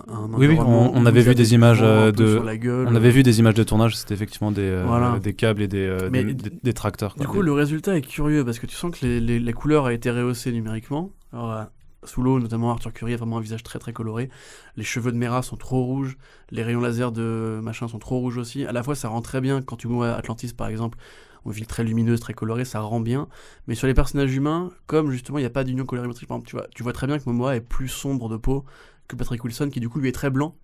un, 0.09 0.13
un 0.13 0.29
Oui, 0.33 0.47
oui, 0.47 0.57
on- 0.59 1.05
avait 1.05 1.21
vu 1.21 1.35
des 1.35 1.53
images, 1.53 1.79
euh, 1.81 2.11
de- 2.11 2.39
la 2.43 2.57
gueule. 2.57 2.87
On 2.89 2.95
avait 2.95 3.11
vu 3.11 3.23
des 3.23 3.39
images 3.39 3.53
de 3.53 3.63
tournage, 3.63 3.95
c'était 3.95 4.13
effectivement 4.13 4.51
des, 4.51 4.61
euh, 4.61 5.19
des 5.19 5.33
câbles 5.33 5.61
et 5.61 5.67
des, 5.67 5.85
euh, 5.87 6.09
Mais- 6.11 6.23
des, 6.23 6.33
des- 6.33 6.49
des 6.61 6.73
tracteurs. 6.73 7.15
quoi. 7.15 7.25
Du 7.25 7.31
coup, 7.31 7.41
le 7.41 7.53
résultat 7.53 7.95
est 7.97 8.01
curieux 8.01 8.43
parce 8.45 8.59
que 8.59 8.65
tu 8.65 8.75
sens 8.75 8.97
que 8.97 9.05
les, 9.05 9.19
les, 9.19 9.39
les 9.39 9.53
couleurs 9.53 9.85
a 9.85 9.93
été 9.93 10.11
rehaussées 10.11 10.51
numériquement. 10.51 11.11
Alors, 11.33 11.51
euh, 11.51 11.63
sous 12.03 12.21
l'eau, 12.23 12.39
notamment 12.39 12.71
Arthur 12.71 12.91
Curry 12.93 13.13
a 13.13 13.17
vraiment 13.17 13.37
un 13.37 13.41
visage 13.41 13.63
très 13.63 13.77
très 13.79 13.93
coloré. 13.93 14.29
Les 14.75 14.83
cheveux 14.83 15.11
de 15.11 15.17
Mera 15.17 15.41
sont 15.43 15.55
trop 15.55 15.83
rouges. 15.85 16.17
Les 16.49 16.63
rayons 16.63 16.81
laser 16.81 17.11
de 17.11 17.59
machin 17.61 17.87
sont 17.87 17.99
trop 17.99 18.17
rouges 18.19 18.37
aussi. 18.37 18.65
À 18.65 18.71
la 18.71 18.81
fois, 18.83 18.95
ça 18.95 19.07
rend 19.07 19.21
très 19.21 19.39
bien 19.39 19.61
quand 19.61 19.75
tu 19.75 19.87
vois 19.87 20.09
Atlantis 20.13 20.53
par 20.53 20.67
exemple. 20.67 20.97
On 21.45 21.49
ville 21.49 21.67
très 21.67 21.83
lumineuse, 21.83 22.19
très 22.19 22.33
colorée, 22.33 22.65
ça 22.65 22.79
rend 22.81 22.99
bien. 22.99 23.27
Mais 23.67 23.75
sur 23.75 23.87
les 23.87 23.93
personnages 23.93 24.33
humains, 24.35 24.71
comme 24.85 25.11
justement 25.11 25.39
il 25.39 25.41
n'y 25.41 25.47
a 25.47 25.51
pas 25.51 25.63
d'union 25.63 25.85
colorimétrique, 25.85 26.27
par 26.27 26.37
exemple, 26.37 26.49
tu 26.49 26.55
vois, 26.55 26.67
tu 26.75 26.83
vois 26.83 26.93
très 26.93 27.07
bien 27.07 27.17
que 27.17 27.23
Momoa 27.25 27.55
est 27.55 27.61
plus 27.61 27.87
sombre 27.87 28.29
de 28.29 28.37
peau 28.37 28.65
que 29.07 29.15
Patrick 29.15 29.43
Wilson, 29.43 29.69
qui 29.69 29.79
du 29.79 29.89
coup 29.89 29.99
lui 29.99 30.09
est 30.09 30.13
très 30.13 30.29
blanc. 30.29 30.55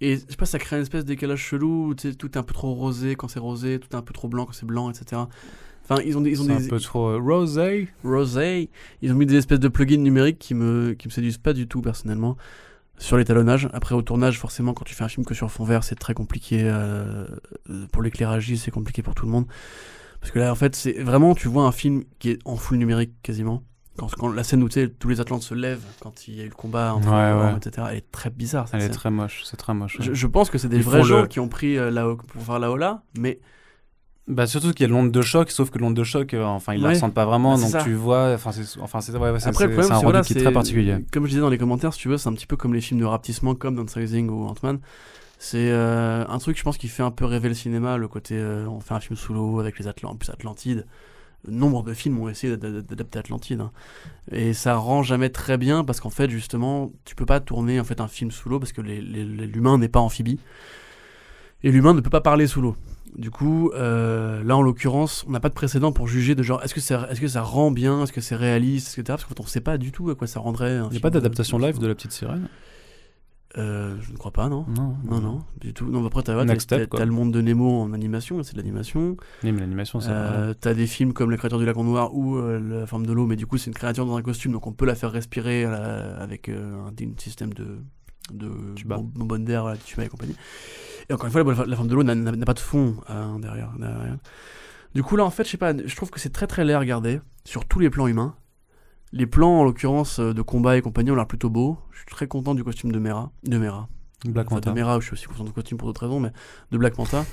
Et 0.00 0.16
je 0.16 0.20
sais 0.20 0.36
pas, 0.36 0.46
ça 0.46 0.58
crée 0.58 0.76
une 0.76 0.82
espèce 0.82 1.04
de 1.04 1.08
décalage 1.08 1.40
chelou, 1.40 1.88
où, 1.88 1.94
tu 1.94 2.10
sais, 2.10 2.14
tout 2.14 2.30
est 2.32 2.36
un 2.36 2.42
peu 2.42 2.52
trop 2.52 2.74
rosé 2.74 3.16
quand 3.16 3.28
c'est 3.28 3.38
rosé, 3.38 3.78
tout 3.78 3.88
est 3.92 3.94
un 3.96 4.02
peu 4.02 4.12
trop 4.12 4.28
blanc 4.28 4.44
quand 4.44 4.52
c'est 4.52 4.66
blanc, 4.66 4.90
etc. 4.90 5.22
Enfin, 5.88 6.02
ils 6.04 6.18
ont 6.18 6.20
des, 6.20 6.30
ils 6.30 6.42
ont 6.42 6.44
des 6.44 6.66
un 6.66 6.68
peu 6.68 6.80
trop 6.80 7.08
euh, 7.10 7.18
rosé. 7.18 7.88
rosé, 8.04 8.70
ils 9.00 9.12
ont 9.12 9.14
mis 9.14 9.24
des 9.24 9.36
espèces 9.36 9.60
de 9.60 9.68
plugins 9.68 9.96
numériques 9.96 10.38
qui 10.38 10.54
me, 10.54 10.94
qui 10.94 11.08
me 11.08 11.12
séduisent 11.12 11.38
pas 11.38 11.52
du 11.52 11.66
tout 11.66 11.80
personnellement 11.80 12.36
sur 12.98 13.16
l'étalonnage. 13.16 13.68
Après, 13.72 13.94
au 13.94 14.02
tournage, 14.02 14.38
forcément, 14.38 14.72
quand 14.74 14.84
tu 14.84 14.94
fais 14.94 15.04
un 15.04 15.08
film 15.08 15.24
que 15.26 15.34
sur 15.34 15.50
fond 15.50 15.64
vert, 15.64 15.84
c'est 15.84 15.94
très 15.96 16.14
compliqué 16.14 16.60
euh, 16.64 17.26
euh, 17.70 17.86
pour 17.92 18.02
l'éclairage, 18.02 18.54
c'est 18.56 18.70
compliqué 18.70 19.02
pour 19.02 19.14
tout 19.14 19.26
le 19.26 19.32
monde. 19.32 19.46
Parce 20.20 20.30
que 20.32 20.38
là, 20.38 20.50
en 20.50 20.54
fait, 20.54 20.74
c'est 20.74 20.94
vraiment, 21.02 21.34
tu 21.34 21.48
vois 21.48 21.64
un 21.64 21.72
film 21.72 22.04
qui 22.18 22.30
est 22.30 22.38
en 22.44 22.56
full 22.56 22.78
numérique 22.78 23.12
quasiment. 23.22 23.62
Quand, 23.96 24.08
quand 24.18 24.28
la 24.28 24.44
scène 24.44 24.62
où 24.62 24.68
tous 24.68 25.08
les 25.08 25.20
Atlantes 25.20 25.42
se 25.42 25.54
lèvent, 25.54 25.84
quand 26.00 26.28
il 26.28 26.34
y 26.36 26.40
a 26.40 26.44
eu 26.44 26.48
le 26.48 26.54
combat 26.54 26.92
entre 26.94 27.08
Ouais, 27.10 27.32
les 27.32 27.52
ouais. 27.52 27.56
etc., 27.56 27.86
elle 27.92 27.96
est 27.98 28.10
très 28.10 28.28
bizarre. 28.30 28.68
cette 28.68 28.80
Elle 28.80 28.86
est 28.90 28.92
très 28.92 29.10
moche, 29.10 29.42
c'est 29.44 29.56
très 29.56 29.72
moche. 29.72 29.98
ouais. 29.98 30.04
Je, 30.04 30.12
je 30.14 30.26
pense 30.26 30.50
que 30.50 30.58
c'est 30.58 30.68
des 30.68 30.76
Ils 30.76 30.82
vrais 30.82 31.02
gens 31.02 31.22
le- 31.22 31.26
qui 31.28 31.40
ont 31.40 31.48
pris 31.48 31.78
euh, 31.78 31.90
la, 31.90 32.02
pour 32.04 32.42
faire 32.42 32.58
la 32.58 32.70
Ola, 32.70 33.02
mais 33.16 33.38
Bah 34.28 34.46
surtout 34.48 34.72
qu'il 34.72 34.86
y 34.86 34.90
a 34.90 34.92
l'onde 34.92 35.12
de 35.12 35.22
choc, 35.22 35.50
sauf 35.52 35.70
que 35.70 35.78
l'onde 35.78 35.94
de 35.94 36.02
choc, 36.02 36.34
euh, 36.34 36.42
enfin 36.44 36.74
ils 36.74 36.80
la 36.80 36.88
Ouais. 36.88 36.94
ressentent 36.94 37.14
pas 37.14 37.24
vraiment, 37.26 37.54
Bah, 37.54 37.60
donc 37.60 37.70
ça. 37.70 37.84
tu 37.84 37.94
vois, 37.94 38.32
enfin 38.34 38.50
c'est, 38.50 38.80
enfin 38.80 39.00
c'est, 39.00 39.12
ouais, 39.12 39.30
ouais, 39.30 39.38
c'est, 39.38 39.48
Après, 39.50 39.66
le 39.66 39.70
c'est- 39.70 39.74
problème, 39.76 39.88
c'est 39.92 39.92
un 39.98 40.02
voilà, 40.02 40.22
qui 40.22 40.32
est 40.32 40.42
très 40.42 40.52
particulier. 40.52 40.96
Comme 41.12 41.24
je 41.26 41.28
disais 41.30 41.40
dans 41.40 41.48
les 41.48 41.58
commentaires, 41.58 41.92
si 41.94 42.00
tu 42.00 42.08
veux, 42.08 42.18
c'est 42.18 42.28
un 42.28 42.32
petit 42.32 42.46
peu 42.46 42.56
comme 42.56 42.74
les 42.74 42.80
films 42.80 42.98
de 42.98 43.04
rapetissement, 43.04 43.54
comme 43.54 43.76
Downsizing 43.76 44.28
ou 44.28 44.46
Ant-Man. 44.46 44.80
C'est 45.38 45.70
euh, 45.70 46.24
un 46.26 46.38
truc, 46.38 46.58
je 46.58 46.62
pense, 46.64 46.76
qui 46.76 46.88
fait 46.88 47.04
un 47.04 47.10
peu 47.12 47.24
rêver 47.24 47.48
le 47.48 47.54
cinéma, 47.54 47.98
le 47.98 48.08
côté 48.08 48.34
euh, 48.36 48.66
on 48.68 48.80
fait 48.80 48.94
un 48.94 49.00
film 49.00 49.16
sous 49.16 49.32
l'eau 49.32 49.60
avec 49.60 49.78
les 49.78 49.86
Atlantes, 49.86 50.14
en 50.14 50.16
plus 50.16 50.30
Atlantide. 50.30 50.86
Nombre 51.46 51.84
de 51.84 51.94
films 51.94 52.18
ont 52.18 52.28
essayé 52.28 52.56
d'ad- 52.56 52.84
d'adapter 52.84 53.18
Atlantide. 53.20 53.60
hein. 53.60 53.70
Et 54.32 54.54
ça 54.54 54.74
rend 54.74 55.04
jamais 55.04 55.28
très 55.28 55.56
bien 55.58 55.84
parce 55.84 56.00
qu'en 56.00 56.10
fait, 56.10 56.28
justement, 56.30 56.90
tu 57.04 57.14
peux 57.14 57.26
pas 57.26 57.38
tourner 57.38 57.78
en 57.78 57.84
fait 57.84 58.00
un 58.00 58.08
film 58.08 58.32
sous 58.32 58.48
l'eau 58.48 58.58
parce 58.58 58.72
que 58.72 58.80
l'humain 58.80 59.78
n'est 59.78 59.88
pas 59.88 60.00
amphibie. 60.00 60.40
Et 61.62 61.70
l'humain 61.70 61.94
ne 61.94 62.00
peut 62.00 62.10
pas 62.10 62.20
parler 62.20 62.46
sous 62.48 62.60
l'eau. 62.60 62.74
Du 63.16 63.30
coup, 63.30 63.70
euh, 63.74 64.42
là 64.44 64.56
en 64.56 64.62
l'occurrence, 64.62 65.24
on 65.26 65.30
n'a 65.30 65.40
pas 65.40 65.48
de 65.48 65.54
précédent 65.54 65.90
pour 65.90 66.06
juger 66.06 66.34
de 66.34 66.42
genre 66.42 66.62
est-ce 66.62 66.74
que 66.74 66.80
ça, 66.80 67.06
est-ce 67.10 67.20
que 67.20 67.28
ça 67.28 67.40
rend 67.40 67.70
bien, 67.70 68.02
est-ce 68.02 68.12
que 68.12 68.20
c'est 68.20 68.36
réaliste, 68.36 68.88
etc. 68.88 69.04
Parce 69.08 69.24
qu'en 69.24 69.30
fait, 69.30 69.40
on 69.40 69.46
sait 69.46 69.62
pas 69.62 69.78
du 69.78 69.90
tout 69.90 70.10
à 70.10 70.14
quoi 70.14 70.26
ça 70.26 70.38
rendrait. 70.40 70.80
Il 70.84 70.90
n'y 70.90 70.96
a 70.98 71.00
pas 71.00 71.08
d'adaptation 71.10 71.56
live 71.58 71.78
de 71.78 71.86
la 71.86 71.94
petite 71.94 72.12
sirène? 72.12 72.48
Euh, 73.56 73.96
Je 74.02 74.12
ne 74.12 74.18
crois 74.18 74.32
pas, 74.32 74.50
non. 74.50 74.66
Non, 74.68 74.96
Non, 75.08 75.20
non, 75.20 75.38
du 75.58 75.72
tout. 75.72 75.86
Non, 75.86 76.04
après, 76.04 76.22
t'as 76.22 76.58
Step, 76.58 76.90
t'as 76.90 77.04
le 77.06 77.10
monde 77.10 77.32
de 77.32 77.40
Nemo 77.40 77.80
en 77.80 77.94
animation, 77.94 78.42
c'est 78.42 78.52
de 78.52 78.58
l'animation. 78.58 79.16
Oui, 79.42 79.52
mais 79.52 79.60
l'animation, 79.60 79.98
c'est 80.00 80.10
Euh, 80.10 80.52
t'as 80.52 80.74
des 80.74 80.86
films 80.86 81.14
comme 81.14 81.30
La 81.30 81.38
créature 81.38 81.58
du 81.58 81.64
lac 81.64 81.76
noir 81.76 82.14
ou 82.14 82.36
euh, 82.36 82.60
La 82.80 82.86
forme 82.86 83.06
de 83.06 83.12
l'eau, 83.14 83.26
mais 83.26 83.36
du 83.36 83.46
coup, 83.46 83.56
c'est 83.56 83.68
une 83.68 83.74
créature 83.74 84.04
dans 84.04 84.16
un 84.16 84.22
costume, 84.22 84.52
donc 84.52 84.66
on 84.66 84.72
peut 84.72 84.84
la 84.84 84.94
faire 84.94 85.10
respirer 85.10 85.64
avec 85.64 86.50
un, 86.50 86.88
un 86.88 86.92
système 87.16 87.54
de, 87.54 87.78
de 88.34 88.50
bonbonne 88.84 89.44
d'air, 89.46 89.62
voilà, 89.62 89.78
tuba 89.78 90.04
et 90.04 90.08
compagnie. 90.08 90.36
Et 91.08 91.12
encore 91.14 91.26
une 91.26 91.32
fois, 91.32 91.42
la, 91.44 91.66
la 91.66 91.76
forme 91.76 91.88
de 91.88 91.94
l'eau 91.94 92.02
n'a- 92.02 92.46
pas 92.46 92.54
de 92.54 92.58
fond 92.58 92.96
hein, 93.08 93.38
derrière, 93.40 93.72
derrière. 93.78 94.16
Du 94.94 95.02
coup, 95.02 95.16
là, 95.16 95.24
en 95.24 95.30
fait, 95.30 95.44
je 95.44 95.50
sais 95.50 95.56
pas, 95.58 95.72
je 95.76 95.94
trouve 95.96 96.10
que 96.10 96.18
c'est 96.20 96.30
très 96.32 96.46
très 96.46 96.64
laid 96.64 96.74
à 96.74 96.78
regarder 96.78 97.20
sur 97.44 97.64
tous 97.66 97.78
les 97.78 97.90
plans 97.90 98.06
humains. 98.06 98.34
Les 99.12 99.26
plans, 99.26 99.60
en 99.60 99.64
l'occurrence, 99.64 100.18
euh, 100.18 100.32
de 100.34 100.42
combat 100.42 100.76
et 100.76 100.82
compagnie, 100.82 101.10
ont 101.10 101.14
l'air 101.14 101.26
plutôt 101.28 101.48
beaux. 101.50 101.78
Je 101.92 101.98
suis 101.98 102.06
très 102.06 102.26
content 102.26 102.54
du 102.54 102.64
costume 102.64 102.90
de 102.92 102.98
Mera. 102.98 103.30
De 103.44 103.56
Mera. 103.58 103.88
Black 104.24 104.46
Enfin, 104.46 104.56
Manta. 104.56 104.70
de 104.70 104.74
Mera, 104.74 104.98
je 104.98 105.04
suis 105.04 105.12
aussi 105.12 105.26
content 105.26 105.44
du 105.44 105.52
costume 105.52 105.78
pour 105.78 105.86
d'autres 105.88 106.02
raisons, 106.06 106.18
mais 106.18 106.30
de 106.72 106.78
Black 106.78 106.98
Manta. 106.98 107.24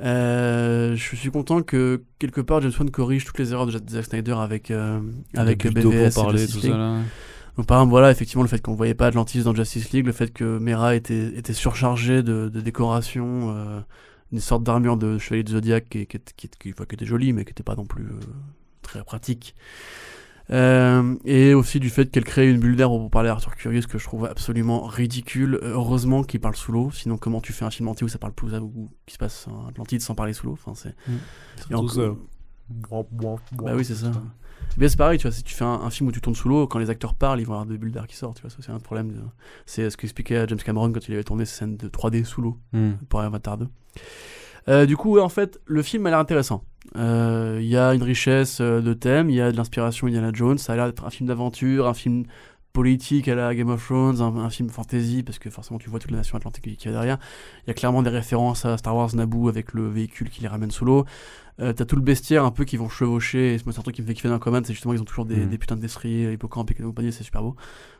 Euh, 0.00 0.96
je 0.96 1.14
suis 1.16 1.30
content 1.30 1.62
que 1.62 2.02
quelque 2.18 2.40
part 2.40 2.60
James 2.60 2.72
Wan 2.76 2.90
corrige 2.90 3.24
toutes 3.24 3.38
les 3.38 3.52
erreurs 3.52 3.66
de 3.66 3.72
Zack 3.88 4.04
Snyder 4.06 4.32
avec 4.32 4.72
euh, 4.72 5.00
avec 5.36 5.72
BVS 5.72 6.10
et 6.10 6.14
parler, 6.20 6.46
tout 6.48 6.58
ça 6.60 6.68
là. 6.76 6.96
Donc 7.56 7.66
par 7.66 7.78
exemple 7.78 7.90
voilà 7.90 8.10
effectivement 8.10 8.42
le 8.42 8.48
fait 8.48 8.60
qu'on 8.60 8.74
voyait 8.74 8.94
pas 8.94 9.06
Atlantis 9.06 9.42
dans 9.44 9.54
Justice 9.54 9.90
League, 9.92 10.06
le 10.06 10.12
fait 10.12 10.32
que 10.32 10.58
Mera 10.58 10.94
était 10.96 11.36
était 11.38 11.52
surchargé 11.52 12.22
de, 12.22 12.48
de 12.48 12.60
décorations, 12.60 13.54
euh, 13.56 13.80
une 14.32 14.40
sorte 14.40 14.64
d'armure 14.64 14.96
de 14.96 15.18
chevalier 15.18 15.44
de 15.44 15.50
Zodiac 15.50 15.88
qui, 15.88 16.06
qui, 16.06 16.18
qui, 16.36 16.48
qui- 16.48 16.70
enfin, 16.72 16.84
qui 16.84 16.94
était 16.96 17.06
jolie 17.06 17.32
mais 17.32 17.44
qui 17.44 17.50
était 17.52 17.62
pas 17.62 17.76
non 17.76 17.86
plus 17.86 18.04
euh, 18.06 18.20
très 18.82 19.04
pratique. 19.04 19.54
Euh, 20.50 21.14
et 21.24 21.54
aussi 21.54 21.80
du 21.80 21.88
fait 21.88 22.10
qu'elle 22.10 22.24
crée 22.24 22.50
une 22.50 22.58
bulle 22.60 22.76
d'air 22.76 22.88
pour 22.88 23.10
parler 23.10 23.30
à 23.30 23.32
Arthur 23.32 23.52
ce 23.56 23.86
que 23.86 23.98
je 23.98 24.04
trouve 24.04 24.26
absolument 24.26 24.84
ridicule. 24.84 25.58
Heureusement 25.62 26.22
qu'il 26.22 26.40
parle 26.40 26.54
sous 26.56 26.70
l'eau, 26.72 26.90
sinon 26.90 27.16
comment 27.16 27.40
tu 27.40 27.52
fais 27.54 27.64
un 27.64 27.70
film 27.70 27.88
entier 27.88 28.04
où 28.04 28.08
ça 28.08 28.18
parle 28.18 28.34
plus 28.34 28.52
ou 28.54 28.90
qui 29.06 29.14
se 29.14 29.18
passe 29.18 29.48
en 29.48 29.68
Atlantide 29.68 30.02
sans 30.02 30.14
parler 30.14 30.34
sous 30.34 30.46
l'eau? 30.46 30.52
Enfin 30.52 30.74
c'est 30.74 30.94
seul. 31.88 32.14
Bah 33.64 33.72
oui 33.74 33.84
c'est 33.84 33.94
ça. 33.94 34.10
Bien 34.76 34.88
c'est 34.88 34.96
pareil, 34.96 35.18
tu 35.18 35.28
vois, 35.28 35.32
si 35.36 35.44
tu 35.44 35.54
fais 35.54 35.64
un, 35.64 35.68
un 35.68 35.90
film 35.90 36.08
où 36.08 36.12
tu 36.12 36.20
tournes 36.20 36.34
sous 36.34 36.48
l'eau, 36.48 36.66
quand 36.66 36.78
les 36.80 36.90
acteurs 36.90 37.14
parlent, 37.14 37.40
ils 37.40 37.46
vont 37.46 37.52
avoir 37.54 37.66
des 37.66 37.78
bulles 37.78 37.92
d'air 37.92 38.06
qui 38.08 38.16
sortent, 38.16 38.36
tu 38.36 38.42
vois, 38.42 38.50
ça 38.50 38.56
c'est 38.60 38.72
un 38.72 38.80
problème. 38.80 39.12
de- 39.12 39.20
C'est 39.66 39.88
ce 39.88 39.96
qu'expliquait 39.96 40.46
James 40.48 40.58
Cameron 40.58 40.90
quand 40.92 41.06
il 41.08 41.14
avait 41.14 41.22
tourné 41.24 41.44
ces 41.44 41.54
scènes 41.58 41.76
de 41.76 41.88
3D 41.88 42.24
sous 42.24 42.42
l'eau 42.42 42.58
Hmm. 42.72 42.92
pour 43.08 43.20
Avatar 43.20 43.56
2. 43.58 43.68
Euh, 44.68 44.86
du 44.86 44.96
coup, 44.96 45.12
ouais, 45.14 45.20
en 45.20 45.28
fait, 45.28 45.60
le 45.66 45.82
film 45.82 46.06
a 46.06 46.10
l'air 46.10 46.18
intéressant. 46.18 46.64
Euh, 46.96 47.58
Il 47.60 47.66
y 47.68 47.76
a 47.76 47.94
une 47.94 48.02
richesse 48.02 48.58
euh, 48.60 48.80
de 48.80 48.94
thèmes, 48.94 49.30
il 49.30 49.36
y 49.36 49.40
a 49.40 49.52
de 49.52 49.56
l'inspiration 49.56 50.06
Indiana 50.06 50.30
Jones, 50.32 50.58
ça 50.58 50.72
a 50.72 50.76
l'air 50.76 50.86
d'être 50.86 51.04
un 51.04 51.10
film 51.10 51.28
d'aventure, 51.28 51.86
un 51.86 51.94
film 51.94 52.24
politique 52.72 53.28
à 53.28 53.36
la 53.36 53.54
Game 53.54 53.68
of 53.68 53.84
Thrones, 53.86 54.20
un, 54.20 54.36
un 54.36 54.50
film 54.50 54.68
fantasy, 54.68 55.22
parce 55.22 55.38
que 55.38 55.48
forcément 55.48 55.78
tu 55.78 55.88
vois 55.88 56.00
toute 56.00 56.10
la 56.10 56.16
nation 56.16 56.36
atlantique 56.36 56.64
qui 56.64 56.76
qui 56.76 56.88
est 56.88 56.92
derrière. 56.92 57.18
Il 57.64 57.68
y 57.68 57.70
a 57.70 57.74
clairement 57.74 58.02
des 58.02 58.10
références 58.10 58.64
à 58.64 58.76
Star 58.76 58.96
Wars 58.96 59.14
Naboo 59.14 59.48
avec 59.48 59.74
le 59.74 59.88
véhicule 59.88 60.28
qui 60.28 60.40
les 60.42 60.48
ramène 60.48 60.72
sous 60.72 60.84
l'eau. 60.84 61.04
Euh, 61.62 61.72
T'as 61.72 61.84
tout 61.84 61.94
le 61.94 62.02
bestiaire 62.02 62.44
un 62.44 62.50
peu 62.50 62.64
qui 62.64 62.76
vont 62.76 62.88
chevaucher, 62.88 63.54
et 63.54 63.60
moi, 63.64 63.72
c'est 63.72 63.78
un 63.78 63.82
truc 63.82 63.94
qui 63.94 64.02
me 64.02 64.06
fait 64.08 64.14
kiffer 64.14 64.28
dans 64.28 64.40
Command, 64.40 64.66
c'est 64.66 64.72
justement 64.72 64.92
ils 64.92 65.00
ont 65.00 65.04
toujours 65.04 65.24
des, 65.24 65.36
Mhm. 65.36 65.50
des 65.50 65.58
putains 65.58 65.76
de 65.76 65.80
destriers, 65.80 66.32
hippocampes 66.32 66.72
et 66.72 66.74
compagnie, 66.74 67.12
c'est 67.12 67.22
super 67.22 67.42
beau. 67.42 67.54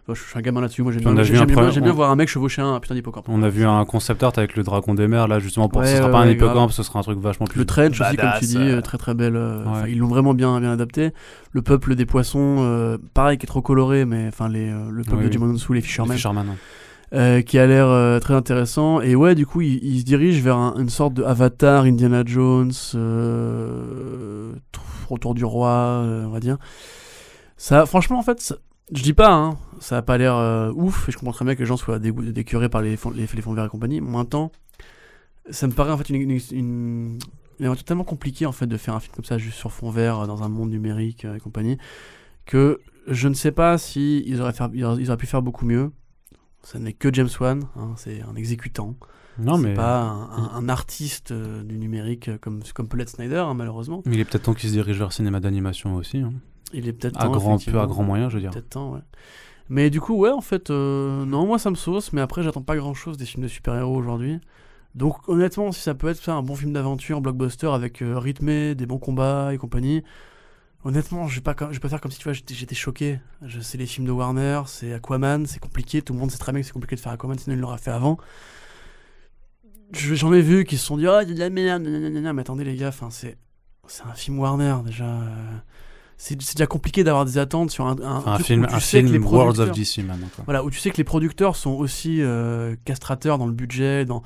Je, 0.09 0.15
je 0.15 0.23
suis 0.25 0.37
un 0.37 0.43
gamin 0.43 0.61
là-dessus, 0.61 0.83
moi 0.83 0.91
j'aime 0.91 1.03
on 1.07 1.13
bien, 1.15 1.23
j'aime 1.23 1.47
bien, 1.47 1.71
j'aime 1.71 1.85
bien 1.85 1.93
on- 1.93 1.95
voir 1.95 2.11
un 2.11 2.17
mec 2.17 2.29
chevaucher 2.29 2.63
un, 2.63 2.81
putain 2.81 2.97
d'hippocampe. 2.97 3.27
On 3.29 3.43
a 3.45 3.49
vu 3.49 3.65
un 3.65 3.85
concept 3.85 4.25
art 4.25 4.33
avec 4.37 4.57
le 4.57 4.65
dragon 4.65 4.93
des 4.95 5.07
mers 5.07 5.29
là 5.29 5.39
justement 5.39 5.69
pour 5.69 5.83
Ouais, 5.83 5.87
ce 5.87 5.97
sera 5.99 6.07
ouais, 6.07 6.13
pas 6.13 6.19
un 6.23 6.29
hippocampe, 6.29 6.73
ce 6.73 6.83
sera 6.83 6.99
un 6.99 7.03
truc 7.03 7.19
vachement 7.21 7.47
plus 7.47 7.59
Le 7.61 7.65
trench 7.65 8.01
aussi, 8.01 8.17
comme 8.17 8.31
tu 8.41 8.45
dis, 8.47 8.57
euh, 8.59 8.79
euh, 8.79 8.81
très 8.83 8.99
très 8.99 9.15
belle. 9.15 9.37
euh, 9.37 9.85
Ils 9.89 9.99
l'ont 9.99 10.09
vraiment 10.09 10.35
bien, 10.35 10.61
bien 10.61 10.73
adapté. 10.73 11.13
Le 11.53 11.63
peuple 11.63 11.95
des 11.95 12.07
poissons, 12.07 12.57
euh, 12.59 12.99
pareil, 13.15 13.39
qui 13.39 13.45
est 13.45 13.47
trop 13.47 13.63
coloré, 13.63 14.05
mais 14.05 14.27
enfin 14.29 14.49
les, 14.49 14.69
euh, 14.69 14.91
le 14.91 15.05
peuple 15.05 15.19
Oui, 15.19 15.23
de 15.23 15.29
oui. 15.29 15.33
Jim 15.33 15.43
Onsu, 15.55 15.73
les 15.73 15.77
les 15.77 15.81
Fishermen, 15.87 16.17
Fisherman, 16.17 16.49
hein. 16.51 16.57
Euh, 17.15 17.43
qui 17.43 17.59
a 17.59 17.67
l'air 17.67 17.87
euh, 17.89 18.19
très 18.19 18.35
intéressant. 18.35 19.01
Et 19.01 19.15
ouais, 19.15 19.35
du 19.35 19.47
coup, 19.47 19.61
il, 19.61 20.01
se 20.01 20.05
dirige 20.05 20.43
vers 20.43 20.57
un- 20.57 20.75
une 20.79 20.89
sorte 20.91 21.15
de 21.15 21.23
Avatar, 21.23 21.85
Indiana 21.85 22.23
Jones, 22.27 22.73
euh, 22.95 24.53
autour 25.11 25.35
du 25.35 25.45
roi, 25.45 25.71
euh, 25.71 26.25
on 26.25 26.31
va 26.31 26.41
dire. 26.41 26.59
Ça, 27.57 27.87
franchement, 27.87 28.19
en 28.19 28.23
fait, 28.23 28.55
je 28.93 29.03
dis 29.03 29.13
pas, 29.13 29.33
hein, 29.33 29.57
ça 29.81 29.99
a 29.99 30.03
pas 30.03 30.19
l'air 30.19 30.73
ouf, 30.75 31.09
et 31.09 31.13
je 31.13 31.19
comprends 31.19 31.33
très 31.33 31.45
bien 31.45 31.55
que 31.55 31.61
les 31.61 31.67
gens 31.67 31.77
soient 31.77 31.99
décurés 31.99 32.69
par 32.69 32.83
les 32.83 32.97
fonds, 32.97 33.11
verts 33.11 33.65
et 33.67 33.69
compagnie. 33.69 34.01
Moi, 34.01 34.21
un 34.21 34.25
temps, 34.25 34.51
ça 35.51 35.67
me 35.67 35.73
paraît 35.73 35.93
en 35.93 35.99
fait 35.99 36.11
une, 36.11 36.31
une, 36.31 37.19
une, 37.61 37.77
tellement 37.85 38.05
compliquée 38.05 38.47
en 38.47 38.53
fait 38.53 38.67
de 38.67 38.77
faire 38.77 38.95
un 38.95 39.01
film 39.01 39.15
comme 39.15 39.25
ça 39.25 39.39
juste 39.39 39.59
sur 39.59 39.71
fond 39.71 39.91
vert 39.91 40.27
dans 40.27 40.43
un 40.43 40.49
monde 40.49 40.71
numérique 40.71 41.25
et 41.25 41.39
compagnie 41.41 41.79
que 42.47 42.81
je 43.07 43.29
ne 43.29 43.35
sais 43.35 43.53
pas 43.53 43.79
si 43.79 44.25
auraient 44.41 45.17
pu 45.17 45.27
faire 45.27 45.43
beaucoup 45.43 45.67
mieux. 45.67 45.91
Ça 46.65 46.79
n'est 46.79 46.93
que 46.93 47.13
James 47.13 47.29
Wan, 47.41 47.63
hein, 47.77 47.93
c'est 47.97 48.23
un 48.23 48.35
exécutant. 48.35 48.95
Non, 49.39 49.57
c'est 49.57 49.63
mais. 49.65 49.75
pas 49.75 50.01
un, 50.01 50.23
un- 50.31 50.51
un 50.55 50.69
artiste 50.69 51.31
euh, 51.33 51.63
du 51.63 51.79
numérique 51.79 52.29
euh, 52.29 52.39
comme, 52.41 52.61
comme 52.75 52.89
peut 52.89 52.97
l'être 52.97 53.11
Snyder, 53.11 53.37
hein, 53.39 53.55
malheureusement. 53.55 54.03
Il 54.07 54.19
est 54.21 54.25
peut-être 54.25 54.45
temps 54.45 54.55
qu'il 54.55 54.69
se 54.69 54.75
dirige 54.75 54.97
vers 54.99 55.09
le 55.09 55.13
cinéma 55.13 55.41
d'animation 55.41 55.95
aussi. 55.97 56.19
hein. 56.19 56.33
Il 56.73 56.89
est 56.89 56.93
peut-être 56.93 57.19
temps, 57.19 57.31
grand, 57.31 57.59
peu 57.65 57.81
à 57.81 57.87
grand 57.87 58.03
moyen, 58.03 58.29
je 58.29 58.35
veux 58.37 58.41
dire. 58.41 58.51
Peut-être 58.51 58.71
temps, 58.71 58.93
ouais. 58.95 59.01
Mais 59.69 59.91
du 59.91 60.01
coup, 60.01 60.15
ouais, 60.17 60.31
en 60.31 60.41
fait, 60.41 60.71
euh, 60.71 61.25
non, 61.25 61.47
moi 61.47 61.59
ça 61.59 61.71
me 61.71 61.75
sauce, 61.77 62.13
mais 62.13 62.21
après, 62.21 62.43
j'attends 62.43 62.63
pas 62.63 62.77
grand 62.77 62.95
chose 62.95 63.17
des 63.17 63.25
films 63.27 63.43
de 63.45 63.49
super-héros 63.49 63.97
aujourd'hui. 63.97 64.41
Donc, 64.95 65.29
honnêtement, 65.29 65.73
si 65.73 65.81
ça 65.81 65.95
peut 65.95 66.09
être 66.09 66.23
ça, 66.23 66.35
un 66.35 66.43
bon 66.43 66.55
film 66.55 66.73
d'aventure, 66.73 67.21
blockbuster 67.21 67.67
avec 67.69 68.03
euh, 68.03 68.19
rythmé, 68.19 68.75
des 68.75 68.87
bons 68.87 68.99
combats 68.99 69.53
et 69.53 69.59
compagnie, 69.59 70.03
honnêtement, 70.85 71.27
je 71.29 71.37
vais 71.37 71.41
pas, 71.41 71.55
je 71.61 71.67
vais 71.75 71.79
pas 71.81 71.89
faire 71.89 72.01
comme 72.01 72.11
si 72.13 72.19
tu 72.19 72.25
vois, 72.25 72.33
j'étais 72.33 72.75
choqué. 72.75 73.19
Je 73.43 73.61
sais 73.61 73.79
les 73.79 73.87
films 73.87 74.07
de 74.07 74.13
Warner, 74.13 74.63
c'est 74.67 74.93
Aquaman, 74.93 75.47
c'est 75.47 75.59
compliqué, 75.61 76.03
tout 76.03 76.13
le 76.13 76.19
monde 76.19 76.31
sait 76.31 76.39
très 76.39 76.53
bien 76.53 76.61
que 76.61 76.67
c'est 76.67 76.73
compliqué 76.73 76.97
de 76.97 77.01
faire 77.01 77.13
Aquaman, 77.13 77.39
sinon 77.39 77.57
il 77.57 77.61
l'aurait 77.61 77.79
fait 77.79 77.91
avant. 77.91 78.19
Je- 79.93 80.15
J'en 80.15 80.33
ai 80.33 80.41
vu 80.43 80.65
qui 80.65 80.77
se 80.77 80.87
sont 80.87 80.97
dit, 80.97 81.07
oh, 81.07 81.19
il 81.23 81.29
y 81.29 81.33
a 81.33 81.35
de 81.35 81.39
la 81.39 81.51
merde, 81.51 81.83
mais 81.83 82.41
attendez 82.41 82.65
les 82.65 82.77
gars, 82.77 82.89
enfin, 82.89 83.09
c'est 83.11 83.37
c'est 83.87 84.03
un 84.05 84.15
film 84.15 84.39
Warner 84.39 84.77
déjà. 84.85 85.19
C'est 86.17 86.41
c'est 86.43 86.57
déjà 86.57 86.67
compliqué 86.67 87.05
d'avoir 87.05 87.25
des 87.25 87.39
attentes 87.39 87.71
sur 87.71 87.87
un, 87.87 87.97
film, 88.39 88.65
un 88.65 88.79
que 89.03 89.07
les 89.07 89.13
film 89.13 89.27
World 89.27 89.59
of 89.61 89.69
DC 89.73 89.99
maintenant. 90.07 90.29
Quoi. 90.35 90.45
voilà, 90.45 90.65
où 90.65 90.71
tu 90.71 90.79
sais 90.79 90.91
que 90.91 90.97
les 90.97 91.05
producteurs 91.05 91.57
sont 91.57 91.73
aussi 91.73 92.23
euh, 92.23 92.77
castrateurs 92.85 93.37
dans 93.37 93.47
le 93.47 93.53
budget, 93.53 94.05
dans 94.05 94.23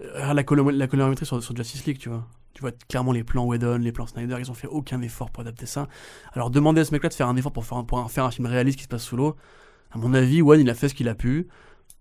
euh, 0.00 0.34
la 0.34 0.42
colorimétrie 0.44 1.24
sur, 1.26 1.42
sur 1.42 1.56
Justice 1.56 1.86
League, 1.86 1.98
tu 1.98 2.08
vois. 2.10 2.26
Tu 2.58 2.62
vois 2.62 2.72
clairement 2.88 3.12
les 3.12 3.22
plans 3.22 3.44
Whedon, 3.44 3.78
les 3.78 3.92
plans 3.92 4.08
Snyder, 4.08 4.34
ils 4.40 4.50
ont 4.50 4.54
fait 4.54 4.66
aucun 4.66 5.00
effort 5.00 5.30
pour 5.30 5.42
adapter 5.42 5.64
ça. 5.64 5.86
Alors 6.32 6.50
demander 6.50 6.80
à 6.80 6.84
ce 6.84 6.90
mec-là 6.90 7.08
de 7.08 7.14
faire 7.14 7.28
un 7.28 7.36
effort 7.36 7.52
pour 7.52 7.64
faire 7.64 8.24
un, 8.24 8.30
film 8.32 8.46
réaliste 8.48 8.78
qui 8.78 8.82
se 8.82 8.88
passe 8.88 9.04
sous 9.04 9.16
l'eau, 9.16 9.36
à 9.92 9.98
mon 9.98 10.12
avis, 10.12 10.42
Wan 10.42 10.60
il 10.60 10.68
a 10.68 10.74
fait 10.74 10.88
ce 10.88 10.94
qu'il 10.94 11.08
a 11.08 11.14
pu. 11.14 11.46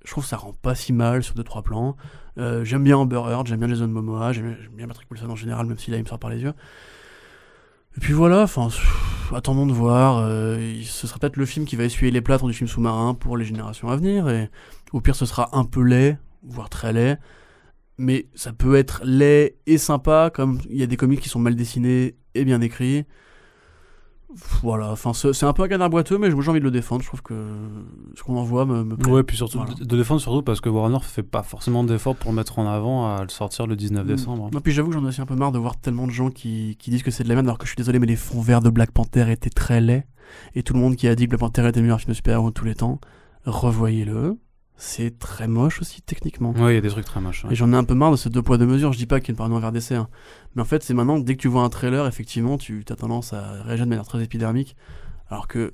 Je 0.04 0.10
trouve 0.10 0.26
ça 0.26 0.36
rend 0.36 0.54
pas 0.54 0.74
si 0.74 0.94
mal 0.94 1.22
sur 1.22 1.36
deux 1.36 1.44
trois 1.44 1.62
plans. 1.62 1.96
Euh, 2.40 2.66
j'aime 2.66 2.84
bien 2.84 2.98
Amber 2.98 3.22
Heard, 3.28 3.46
j'aime 3.46 3.60
bien 3.60 3.68
Jason 3.68 3.88
Momoa, 3.88 4.34
j'aime 4.34 4.58
bien 4.72 4.88
Patrick 4.88 5.12
Wilson 5.12 5.30
en 5.30 5.36
général, 5.36 5.68
même 5.68 5.78
s'il 5.78 5.94
a 5.94 5.98
il 5.98 6.04
me 6.04 6.08
sort 6.08 6.18
par 6.18 6.32
les 6.32 6.42
yeux. 6.42 6.54
Et 7.96 8.00
puis 8.00 8.14
voilà, 8.14 8.42
enfin, 8.42 8.70
attendons 9.36 9.68
de 9.68 9.74
voir. 9.74 10.18
euh, 10.26 10.82
ce 10.86 11.06
sera 11.06 11.20
peut-être 11.20 11.38
le 11.38 11.46
film 11.46 11.68
qui 11.68 11.76
va 11.76 11.84
essuyer 11.84 12.12
les 12.12 12.22
plâtres 12.22 12.48
du 12.48 12.54
film 12.54 12.68
sous-marin 12.68 13.14
pour 13.14 13.38
les 13.38 13.46
générations 13.46 13.90
à 13.90 13.96
venir. 13.96 14.28
Et 14.28 14.50
au 14.92 15.02
pire, 15.02 15.16
ce 15.16 15.28
sera 15.28 15.56
un 15.56 15.66
peu 15.66 15.84
laid, 15.84 16.18
voire 16.42 16.70
très 16.70 16.94
laid. 16.94 17.20
Mais 17.98 18.28
ça 18.36 18.54
peut 18.54 18.76
être 18.76 19.02
laid 19.04 19.58
et 19.66 19.78
sympa, 19.78 20.30
comme 20.34 20.60
il 20.70 20.78
y 20.78 20.84
a 20.84 20.88
des 20.88 20.98
comics 20.98 21.20
qui 21.20 21.30
sont 21.30 21.40
mal 21.40 21.56
dessinés 21.56 22.16
et 22.36 22.46
bien 22.46 22.62
écrits. 22.62 23.06
Voilà, 24.62 24.92
enfin, 24.92 25.14
c'est 25.14 25.46
un 25.46 25.54
peu 25.54 25.64
un 25.64 25.68
canard 25.70 25.90
boiteux, 25.90 26.18
mais 26.18 26.30
j'ai 26.30 26.36
envie 26.50 26.60
de 26.60 26.66
le 26.66 26.70
défendre. 26.70 27.02
Je 27.02 27.08
trouve 27.08 27.22
que 27.24 27.34
ce 28.14 28.22
qu'on 28.24 28.36
en 28.36 28.44
voit 28.44 28.66
me, 28.66 28.84
me 28.84 28.98
plaît. 28.98 29.10
Ouais, 29.12 29.24
puis 29.24 29.38
surtout 29.38 29.58
Voilà. 29.60 29.74
de 29.74 29.98
défendre 29.98 30.20
surtout 30.20 30.42
parce 30.44 30.60
que 30.60 30.68
Warner 30.68 31.00
fait 31.02 31.24
pas 31.24 31.44
forcément 31.44 31.84
d'efforts 31.84 32.18
pour 32.18 32.34
mettre 32.34 32.60
en 32.60 32.68
avant 32.68 33.16
à 33.16 33.22
le 33.24 33.30
sortir 33.30 33.68
le 33.68 33.76
19 33.78 34.06
décembre. 34.06 34.50
Non, 34.54 34.60
puis 34.60 34.74
j'avoue 34.74 34.90
que 34.90 34.96
j'en 34.96 35.06
ai 35.06 35.08
aussi 35.08 35.22
un 35.22 35.26
peu 35.26 35.36
marre 35.36 35.54
de 35.54 35.58
voir 35.60 35.78
tellement 35.80 36.06
de 36.08 36.12
gens 36.12 36.30
qui, 36.30 36.76
qui 36.78 36.92
disent 36.92 37.04
que 37.04 37.10
c'est 37.12 37.24
de 37.24 37.30
la 37.30 37.36
merde, 37.36 37.48
alors 37.48 37.58
que 37.58 37.66
je 37.66 37.70
suis 37.70 37.78
désolé, 37.78 38.00
mais 38.00 38.06
les 38.06 38.18
fonds 38.18 38.42
verts 38.42 38.62
de 38.62 38.70
Black 38.70 38.92
Panther 38.92 39.32
étaient 39.32 39.50
très 39.50 39.80
laids. 39.80 40.06
Et 40.56 40.62
tout 40.62 40.74
le 40.74 40.82
monde 40.82 40.98
qui 40.98 41.08
a 41.08 41.16
dit 41.16 41.24
que 41.24 41.30
Black 41.30 41.40
Panther 41.40 41.66
était 41.68 41.80
le 41.80 41.84
meilleur 41.84 42.00
film 42.02 42.10
de 42.10 42.16
super-héros 42.16 42.50
de 42.50 42.54
tous 42.54 42.66
les 42.66 42.76
temps, 42.76 43.00
revoyez-le. 43.46 44.38
C'est 44.80 45.18
très 45.18 45.48
moche 45.48 45.82
aussi, 45.82 46.02
techniquement. 46.04 46.52
Ouais, 46.52 46.74
il 46.74 46.76
y 46.76 46.78
a 46.78 46.82
des 46.82 46.90
trucs 46.90 47.06
très 47.06 47.20
moches. 47.20 47.44
ouais. 47.44 47.52
Et 47.52 47.56
j'en 47.56 47.74
ai 47.74 47.76
un 47.76 47.84
peu 47.84 47.96
marre 47.96 48.12
de 48.12 48.16
ce 48.16 48.30
deux 48.30 48.44
poids 48.44 48.58
deux 48.60 48.68
mesures. 48.68 48.94
Je 48.94 48.98
dis 49.00 49.08
pas 49.08 49.20
qu'il 49.20 49.30
y 49.30 49.32
a 49.32 49.34
une 49.34 49.38
parano 49.38 49.60
vers 49.60 49.72
d'essai. 49.72 49.96
hein. 49.96 50.08
Mais 50.56 50.62
en 50.62 50.66
fait, 50.66 50.84
c'est 50.84 50.94
maintenant, 50.94 51.18
dès 51.20 51.36
que 51.36 51.42
tu 51.42 51.48
vois 51.48 51.64
un 51.64 51.70
trailer, 51.70 52.06
effectivement, 52.06 52.58
tu 52.60 52.84
as 52.90 52.96
tendance 52.96 53.34
à 53.34 53.64
réagir 53.64 53.86
de 53.86 53.90
manière 53.90 54.06
très 54.06 54.24
épidermique. 54.24 54.76
Alors 55.30 55.48
que 55.48 55.74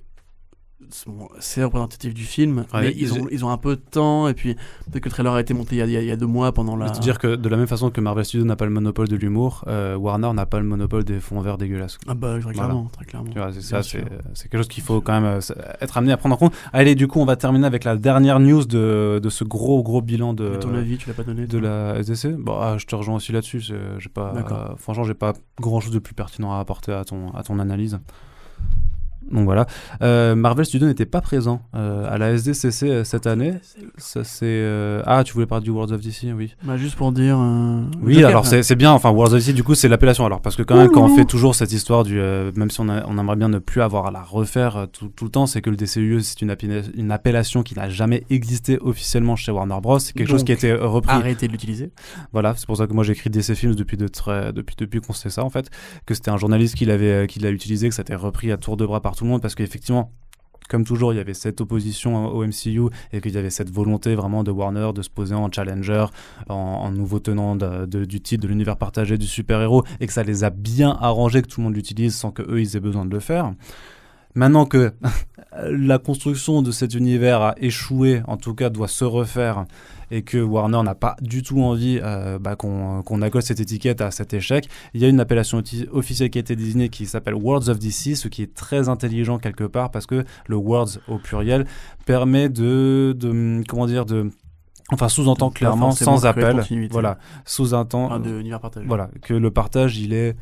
c'est 1.40 1.64
représentatif 1.64 2.14
du 2.14 2.24
film. 2.24 2.66
Ouais, 2.74 2.82
mais 2.82 2.94
ils- 2.96 3.14
ont, 3.14 3.28
ils 3.32 3.46
ont 3.46 3.50
un 3.50 3.58
peu 3.58 3.76
de 3.76 3.82
temps. 3.82 4.28
Et 4.28 4.34
puis, 4.34 4.56
peut-être 4.56 5.00
que 5.04 5.10
le 5.10 5.12
trailer 5.12 5.34
a 5.34 5.42
été 5.42 5.54
monté 5.54 5.76
il 5.76 5.80
y 5.90 5.98
a, 5.98 6.02
il 6.02 6.10
y 6.10 6.18
deux 6.18 6.26
mois 6.28 6.52
pendant 6.52 6.76
la. 6.76 6.86
Mais 6.86 6.92
te 6.92 7.00
dire 7.00 7.20
que 7.20 7.36
de 7.36 7.50
la 7.50 7.58
même 7.58 7.68
façon 7.68 7.90
que 7.90 8.02
Marvel 8.02 8.26
Studios 8.26 8.46
n'a 8.46 8.56
pas 8.56 8.66
le 8.66 8.72
monopole 8.72 9.08
de 9.08 9.16
l'humour, 9.16 9.64
euh, 9.68 9.96
Warner 9.96 10.32
n'a 10.34 10.46
pas 10.46 10.60
le 10.60 10.66
monopole 10.66 11.04
des 11.04 11.20
fonds 11.20 11.42
verts 11.42 11.58
dégueulasses. 11.58 11.98
Ah 12.08 12.14
bah, 12.14 12.38
très 12.42 12.54
clairement. 12.54 12.88
Très 12.92 13.06
clairement. 13.06 13.30
C'est 13.54 14.50
quelque 14.50 14.58
chose 14.58 14.68
qu'il 14.68 14.84
faut 14.84 15.02
quand 15.02 15.14
même 15.20 15.40
euh, 15.40 15.54
être 15.82 15.98
amené 15.98 16.12
à 16.12 16.18
prendre 16.18 16.36
en 16.36 16.38
compte. 16.38 16.54
Allez, 16.74 16.96
du 16.96 17.08
coup, 17.08 17.20
on 17.20 17.26
va 17.26 17.36
terminer 17.36 17.66
avec 17.66 17.84
la 17.84 17.96
dernière 17.96 18.40
news 18.40 18.66
de, 18.66 19.20
de 19.22 19.30
ce 19.30 19.44
gros 19.44 19.84
gros 19.84 20.02
bilan 20.02 20.34
de, 20.34 20.54
À 20.56 20.58
ton 20.58 20.74
avis, 20.76 20.98
tu 20.98 21.08
l'as 21.08 21.16
pas 21.16 21.24
donné 21.24 21.48
de 21.48 21.58
la 21.58 21.96
SDC. 22.00 22.36
Bon, 22.38 22.58
ah, 22.60 22.78
je 22.78 22.86
te 22.86 22.96
rejoins 22.96 23.16
aussi 23.16 23.32
là-dessus. 23.32 23.62
J'ai 23.62 24.10
pas, 24.10 24.34
euh, 24.36 24.76
franchement, 24.78 25.04
j'ai 25.04 25.14
pas 25.14 25.34
grand 25.60 25.80
chose 25.80 25.94
de 25.94 26.00
plus 26.00 26.14
pertinent 26.14 26.54
à 26.54 26.60
apporter 26.60 26.92
à 26.92 27.04
ton, 27.06 27.32
à 27.34 27.44
ton 27.44 27.60
analyse. 27.60 28.00
Donc 29.34 29.46
voilà. 29.46 29.66
Euh, 30.02 30.36
Marvel 30.36 30.66
Studios 30.66 30.88
n'était 30.88 31.06
pas 31.06 31.22
présent 31.22 31.62
euh, 31.76 32.08
à 32.10 32.18
la 32.18 32.32
SDCC 32.32 32.84
euh, 32.84 33.04
cette 33.04 33.28
année. 33.28 33.54
Ça 33.98 34.24
c'est. 34.24 34.46
euh, 34.46 35.02
Ah, 35.06 35.24
tu 35.24 35.34
voulais 35.34 35.46
parler 35.46 35.64
du 35.64 35.72
Worlds 35.72 35.94
of 35.94 36.02
DC, 36.02 36.28
oui. 36.36 36.56
Bah, 36.64 36.78
juste 36.78 36.96
pour 36.96 37.12
dire. 37.12 37.38
Oui, 38.02 38.14
Joker, 38.16 38.30
alors 38.30 38.46
c'est 38.46 38.76
bien. 38.76 38.92
Enfin, 38.92 39.10
Worlds 39.12 39.34
of 39.36 39.44
DC, 39.46 39.54
du 39.56 39.64
coup, 39.64 39.76
c'est 39.76 39.88
l'appellation. 39.88 40.26
Alors, 40.26 40.42
parce 40.42 40.56
que 40.56 40.64
quand 40.64 40.76
même, 40.78 40.90
quand 40.90 41.04
on 41.04 41.16
fait 41.16 41.26
toujours 41.26 41.56
cette 41.56 41.72
histoire 41.74 42.04
du, 42.04 42.16
même 42.56 42.70
si 42.70 42.80
on, 42.82 42.90
a- 42.90 43.06
on 43.08 43.18
aimerait 43.18 43.36
bien 43.36 43.50
ne 43.50 43.60
plus 43.60 43.82
avoir 43.82 44.06
à 44.08 44.12
la 44.12 44.22
refaire 44.22 44.88
tout, 44.94 45.10
tout 45.16 45.26
le 45.26 45.32
temps, 45.32 45.46
c'est 45.48 45.62
que 45.62 45.70
le 45.70 45.76
DCU 45.76 46.22
c'est 46.22 46.42
une, 46.42 46.52
appella- 46.52 46.84
une 46.96 47.12
appellation 47.12 47.64
qui 47.64 47.76
n'a 47.76 47.90
jamais 47.90 48.24
existé 48.30 48.78
officiellement 48.82 49.36
chez 49.36 49.52
Warner 49.52 49.78
Bros. 49.82 50.00
C'est 50.00 50.14
quelque 50.14 50.30
chose 50.30 50.44
qui 50.44 50.52
a 50.52 50.56
été 50.56 50.74
repris 50.74 51.12
Arrêtez 51.14 51.48
de 51.48 51.52
l'utiliser. 51.52 51.92
voilà, 52.32 52.54
c'est 52.56 52.66
pour 52.66 52.78
ça 52.78 52.88
que 52.88 52.94
moi 52.94 53.04
j'écris 53.04 53.30
DC 53.30 53.54
Films 53.56 53.76
depuis, 53.76 53.98
de 53.98 54.08
très, 54.08 54.54
depuis, 54.54 54.76
depuis 54.78 55.02
qu'on 55.02 55.14
sait 55.14 55.30
ça 55.30 55.44
en 55.44 55.50
fait, 55.50 55.70
que 56.06 56.14
c'était 56.14 56.32
un 56.32 56.38
journaliste 56.38 56.76
qui 56.76 56.86
l'avait 56.86 57.28
qui 57.28 57.40
l'a 57.40 57.50
utilisé, 57.52 57.90
que 57.90 57.96
ça 57.96 58.02
a 58.02 58.04
été 58.04 58.16
repris 58.16 58.52
à 58.52 58.58
tour 58.58 58.78
de 58.78 58.86
bras 58.86 59.02
par 59.02 59.16
tout 59.24 59.28
le 59.28 59.32
monde 59.32 59.42
parce 59.42 59.56
qu'effectivement, 59.56 60.12
comme 60.68 60.84
toujours, 60.84 61.14
il 61.14 61.16
y 61.16 61.20
avait 61.20 61.34
cette 61.34 61.62
opposition 61.62 62.28
au 62.28 62.46
MCU 62.46 62.90
et 63.14 63.22
qu'il 63.22 63.32
y 63.32 63.38
avait 63.38 63.50
cette 63.50 63.70
volonté 63.70 64.16
vraiment 64.16 64.44
de 64.44 64.52
Warner 64.52 64.92
de 64.94 65.02
se 65.02 65.10
poser 65.10 65.34
en 65.34 65.50
challenger, 65.50 66.08
en, 66.50 66.92
nouveau 66.92 67.20
tenant 67.20 67.56
du 67.56 68.20
titre 68.20 68.44
de 68.44 68.50
l'univers 68.50 68.76
partagé 68.76 69.18
du 69.18 69.26
super-héros 69.26 69.86
et 70.02 70.08
que 70.08 70.14
ça 70.14 70.24
les 70.24 70.44
a 70.44 70.50
bien 70.50 70.98
arrangés 71.00 71.42
que 71.42 71.48
tout 71.48 71.62
le 71.62 71.66
monde 71.66 71.76
l'utilise 71.76 72.16
sans 72.16 72.32
que 72.32 72.42
eux 72.42 72.60
ils 72.60 72.76
aient 72.76 72.82
besoin 72.82 73.06
de 73.06 73.12
le 73.12 73.22
faire. 73.22 73.54
Maintenant 74.36 74.66
que 74.66 74.94
la 75.70 76.00
construction 76.00 76.62
de 76.62 76.72
cet 76.72 76.96
univers 76.96 77.42
a 77.42 77.56
échoué, 77.58 78.22
en 78.28 78.38
tout 78.38 78.56
cas 78.56 78.70
doit 78.70 78.88
se 78.88 79.06
refaire, 79.06 79.66
et 80.12 80.22
que 80.22 80.38
Warner 80.38 80.82
n'a 80.84 80.96
pas 80.96 81.16
du 81.22 81.42
tout 81.42 81.62
envie 81.62 82.00
euh, 82.02 82.38
bah, 82.40 82.56
qu'on 82.56 83.02
qu'on 83.04 83.22
accorde 83.22 83.44
cette 83.44 83.60
étiquette 83.60 84.02
à 84.02 84.12
cet 84.12 84.34
échec, 84.34 84.70
il 84.94 85.02
y 85.02 85.06
a 85.06 85.08
une 85.08 85.20
appellation 85.20 85.62
officielle 85.92 86.30
qui 86.30 86.38
a 86.38 86.42
été 86.42 86.56
désignée 86.56 86.90
qui 86.90 87.06
s'appelle 87.06 87.34
Worlds 87.34 87.70
of 87.70 87.80
DC, 87.80 88.16
ce 88.16 88.28
qui 88.28 88.44
est 88.44 88.54
très 88.54 88.90
intelligent 88.90 89.40
quelque 89.40 89.64
part 89.64 89.92
parce 89.92 90.06
que 90.06 90.24
le 90.48 90.56
Worlds 90.56 91.00
au 91.08 91.18
pluriel 91.18 91.66
permet 92.06 92.50
de, 92.50 93.16
de 93.18 93.64
comment 93.68 93.88
dire, 93.88 94.06
de 94.06 94.30
Enfin, 94.92 95.08
sous-entend 95.08 95.50
clairement, 95.50 95.92
sans 95.92 96.26
appel, 96.26 96.62
voilà, 96.92 97.18
sous-entend, 97.46 98.10
partagé. 98.60 98.86
voilà, 98.86 99.10
que 99.22 99.34
le 99.34 99.50
partage, 99.50 99.98
il 99.98 100.14
est 100.14 100.36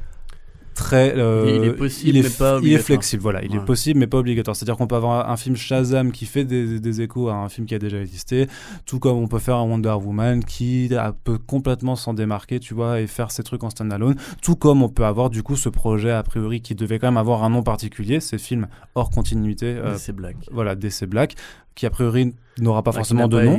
très. 0.74 1.14
euh, 1.18 1.60
Il 1.62 1.68
est 1.70 1.74
possible, 1.74 2.10
il 2.10 2.18
est, 2.18 2.24
mais 2.24 2.30
pas 2.30 2.46
il 2.46 2.54
est 2.54 2.58
obligatoire. 2.58 2.86
flexible, 2.86 3.22
voilà. 3.24 3.44
Il 3.44 3.56
est 3.56 3.66
possible, 3.66 4.00
mais 4.00 4.08
pas 4.08 4.18
obligatoire. 4.18 4.56
C'est-à-dire 4.56 4.78
qu'on 4.78 4.88
peut 4.88 4.96
avoir 4.96 5.30
un, 5.30 5.34
un 5.34 5.38
film 5.38 5.56
Shazam 5.56 6.12
qui 6.12 6.26
fait 6.26 6.44
des, 6.46 6.80
des 6.80 7.02
échos 7.02 7.30
à 7.30 7.34
un 7.36 7.50
film 7.50 7.68
qui 7.68 7.76
a 7.76 7.80
déjà 7.80 8.00
existé, 8.02 8.48
tout 8.86 9.00
comme 9.00 9.18
on 9.18 9.28
peut 9.28 9.40
faire 9.40 9.56
un 9.58 9.64
Wonder 9.64 9.90
Woman 10.04 10.44
qui 10.44 10.90
peut 11.24 11.38
complètement 11.38 11.96
s'en 11.96 12.14
démarquer, 12.14 12.60
tu 12.60 12.74
vois, 12.74 13.02
et 13.02 13.08
faire 13.08 13.32
ses 13.32 13.44
trucs 13.44 13.64
en 13.64 13.70
standalone. 13.70 14.16
Tout 14.42 14.56
comme 14.56 14.82
on 14.84 14.90
peut 14.90 15.06
avoir 15.06 15.30
du 15.30 15.44
coup 15.44 15.56
ce 15.56 15.70
projet 15.70 16.12
a 16.12 16.24
priori 16.24 16.62
qui 16.62 16.76
devait 16.76 17.00
quand 17.00 17.08
même 17.08 17.18
avoir 17.18 17.44
un 17.44 17.50
nom 17.50 17.64
particulier, 17.64 18.20
ces 18.20 18.38
films 18.38 18.68
hors 18.96 19.10
continuité. 19.10 19.66
euh, 19.68 19.98
c'est 19.98 20.16
black. 20.16 20.36
voilà, 20.52 20.76
DC 20.76 21.06
Black, 21.06 21.36
qui 21.76 21.86
a 21.86 21.90
priori 21.90 22.34
n'aura 22.64 22.84
pas 22.84 22.92
Bah, 22.92 22.98
forcément 22.98 23.28
de 23.28 23.38
nom 23.46 23.56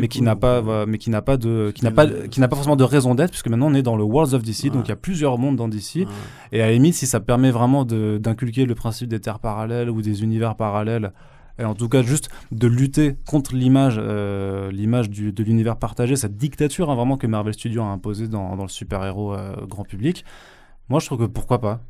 mais 0.00 0.08
qui 0.08 0.22
n'a 0.22 0.36
pas 0.36 0.56
euh, 0.68 0.84
mais 0.88 0.98
qui 0.98 1.10
n'a 1.10 1.22
pas 1.22 1.36
de 1.36 1.70
qui 1.74 1.84
n'a 1.84 1.90
pas 1.90 2.06
qui 2.28 2.40
n'a 2.40 2.48
pas 2.48 2.56
forcément 2.56 2.76
de 2.76 2.84
raison 2.84 3.14
d'être 3.14 3.30
puisque 3.30 3.48
maintenant 3.48 3.70
on 3.70 3.74
est 3.74 3.82
dans 3.82 3.96
le 3.96 4.04
Worlds 4.04 4.34
of 4.34 4.42
DC 4.42 4.70
donc 4.70 4.86
il 4.86 4.88
y 4.90 4.92
a 4.92 4.96
plusieurs 4.96 5.38
mondes 5.38 5.56
dans 5.56 5.68
DC 5.68 6.06
et 6.52 6.62
à 6.62 6.66
la 6.66 6.72
limite 6.72 6.94
si 6.94 7.06
ça 7.06 7.20
permet 7.20 7.50
vraiment 7.50 7.84
de- 7.84 8.18
d'inculquer 8.22 8.66
le 8.66 8.74
principe 8.74 9.08
des 9.08 9.20
terres 9.20 9.38
parallèles 9.38 9.90
ou 9.90 10.02
des 10.02 10.22
univers 10.22 10.54
parallèles 10.56 11.12
et 11.58 11.64
en 11.64 11.74
tout 11.74 11.88
cas 11.88 12.02
juste 12.02 12.30
de 12.52 12.66
lutter 12.66 13.16
contre 13.26 13.54
l'image 13.54 13.96
euh, 13.98 14.70
l'image 14.72 15.10
de 15.10 15.42
l'univers 15.42 15.76
partagé 15.76 16.16
cette 16.16 16.36
dictature 16.36 16.90
hein, 16.90 16.94
vraiment 16.94 17.16
que 17.16 17.26
Marvel 17.26 17.52
Studios 17.54 17.82
a 17.82 17.86
imposée 17.86 18.28
dans, 18.28 18.56
dans 18.56 18.62
le 18.62 18.68
super 18.68 19.04
héros 19.04 19.34
grand 19.68 19.84
public 19.84 20.24
moi 20.88 20.98
je 21.00 21.06
trouve 21.06 21.18
que 21.18 21.24
pourquoi 21.26 21.60
pas. 21.60 21.80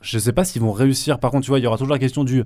Je 0.00 0.18
sais 0.18 0.32
pas 0.32 0.44
s'ils 0.44 0.62
vont 0.62 0.70
réussir. 0.72 1.18
Par 1.20 1.30
contre 1.32 1.44
tu 1.44 1.50
vois 1.50 1.58
il 1.58 1.64
y 1.64 1.66
aura 1.66 1.76
toujours 1.76 1.92
la 1.92 1.98
question 1.98 2.22
du 2.24 2.42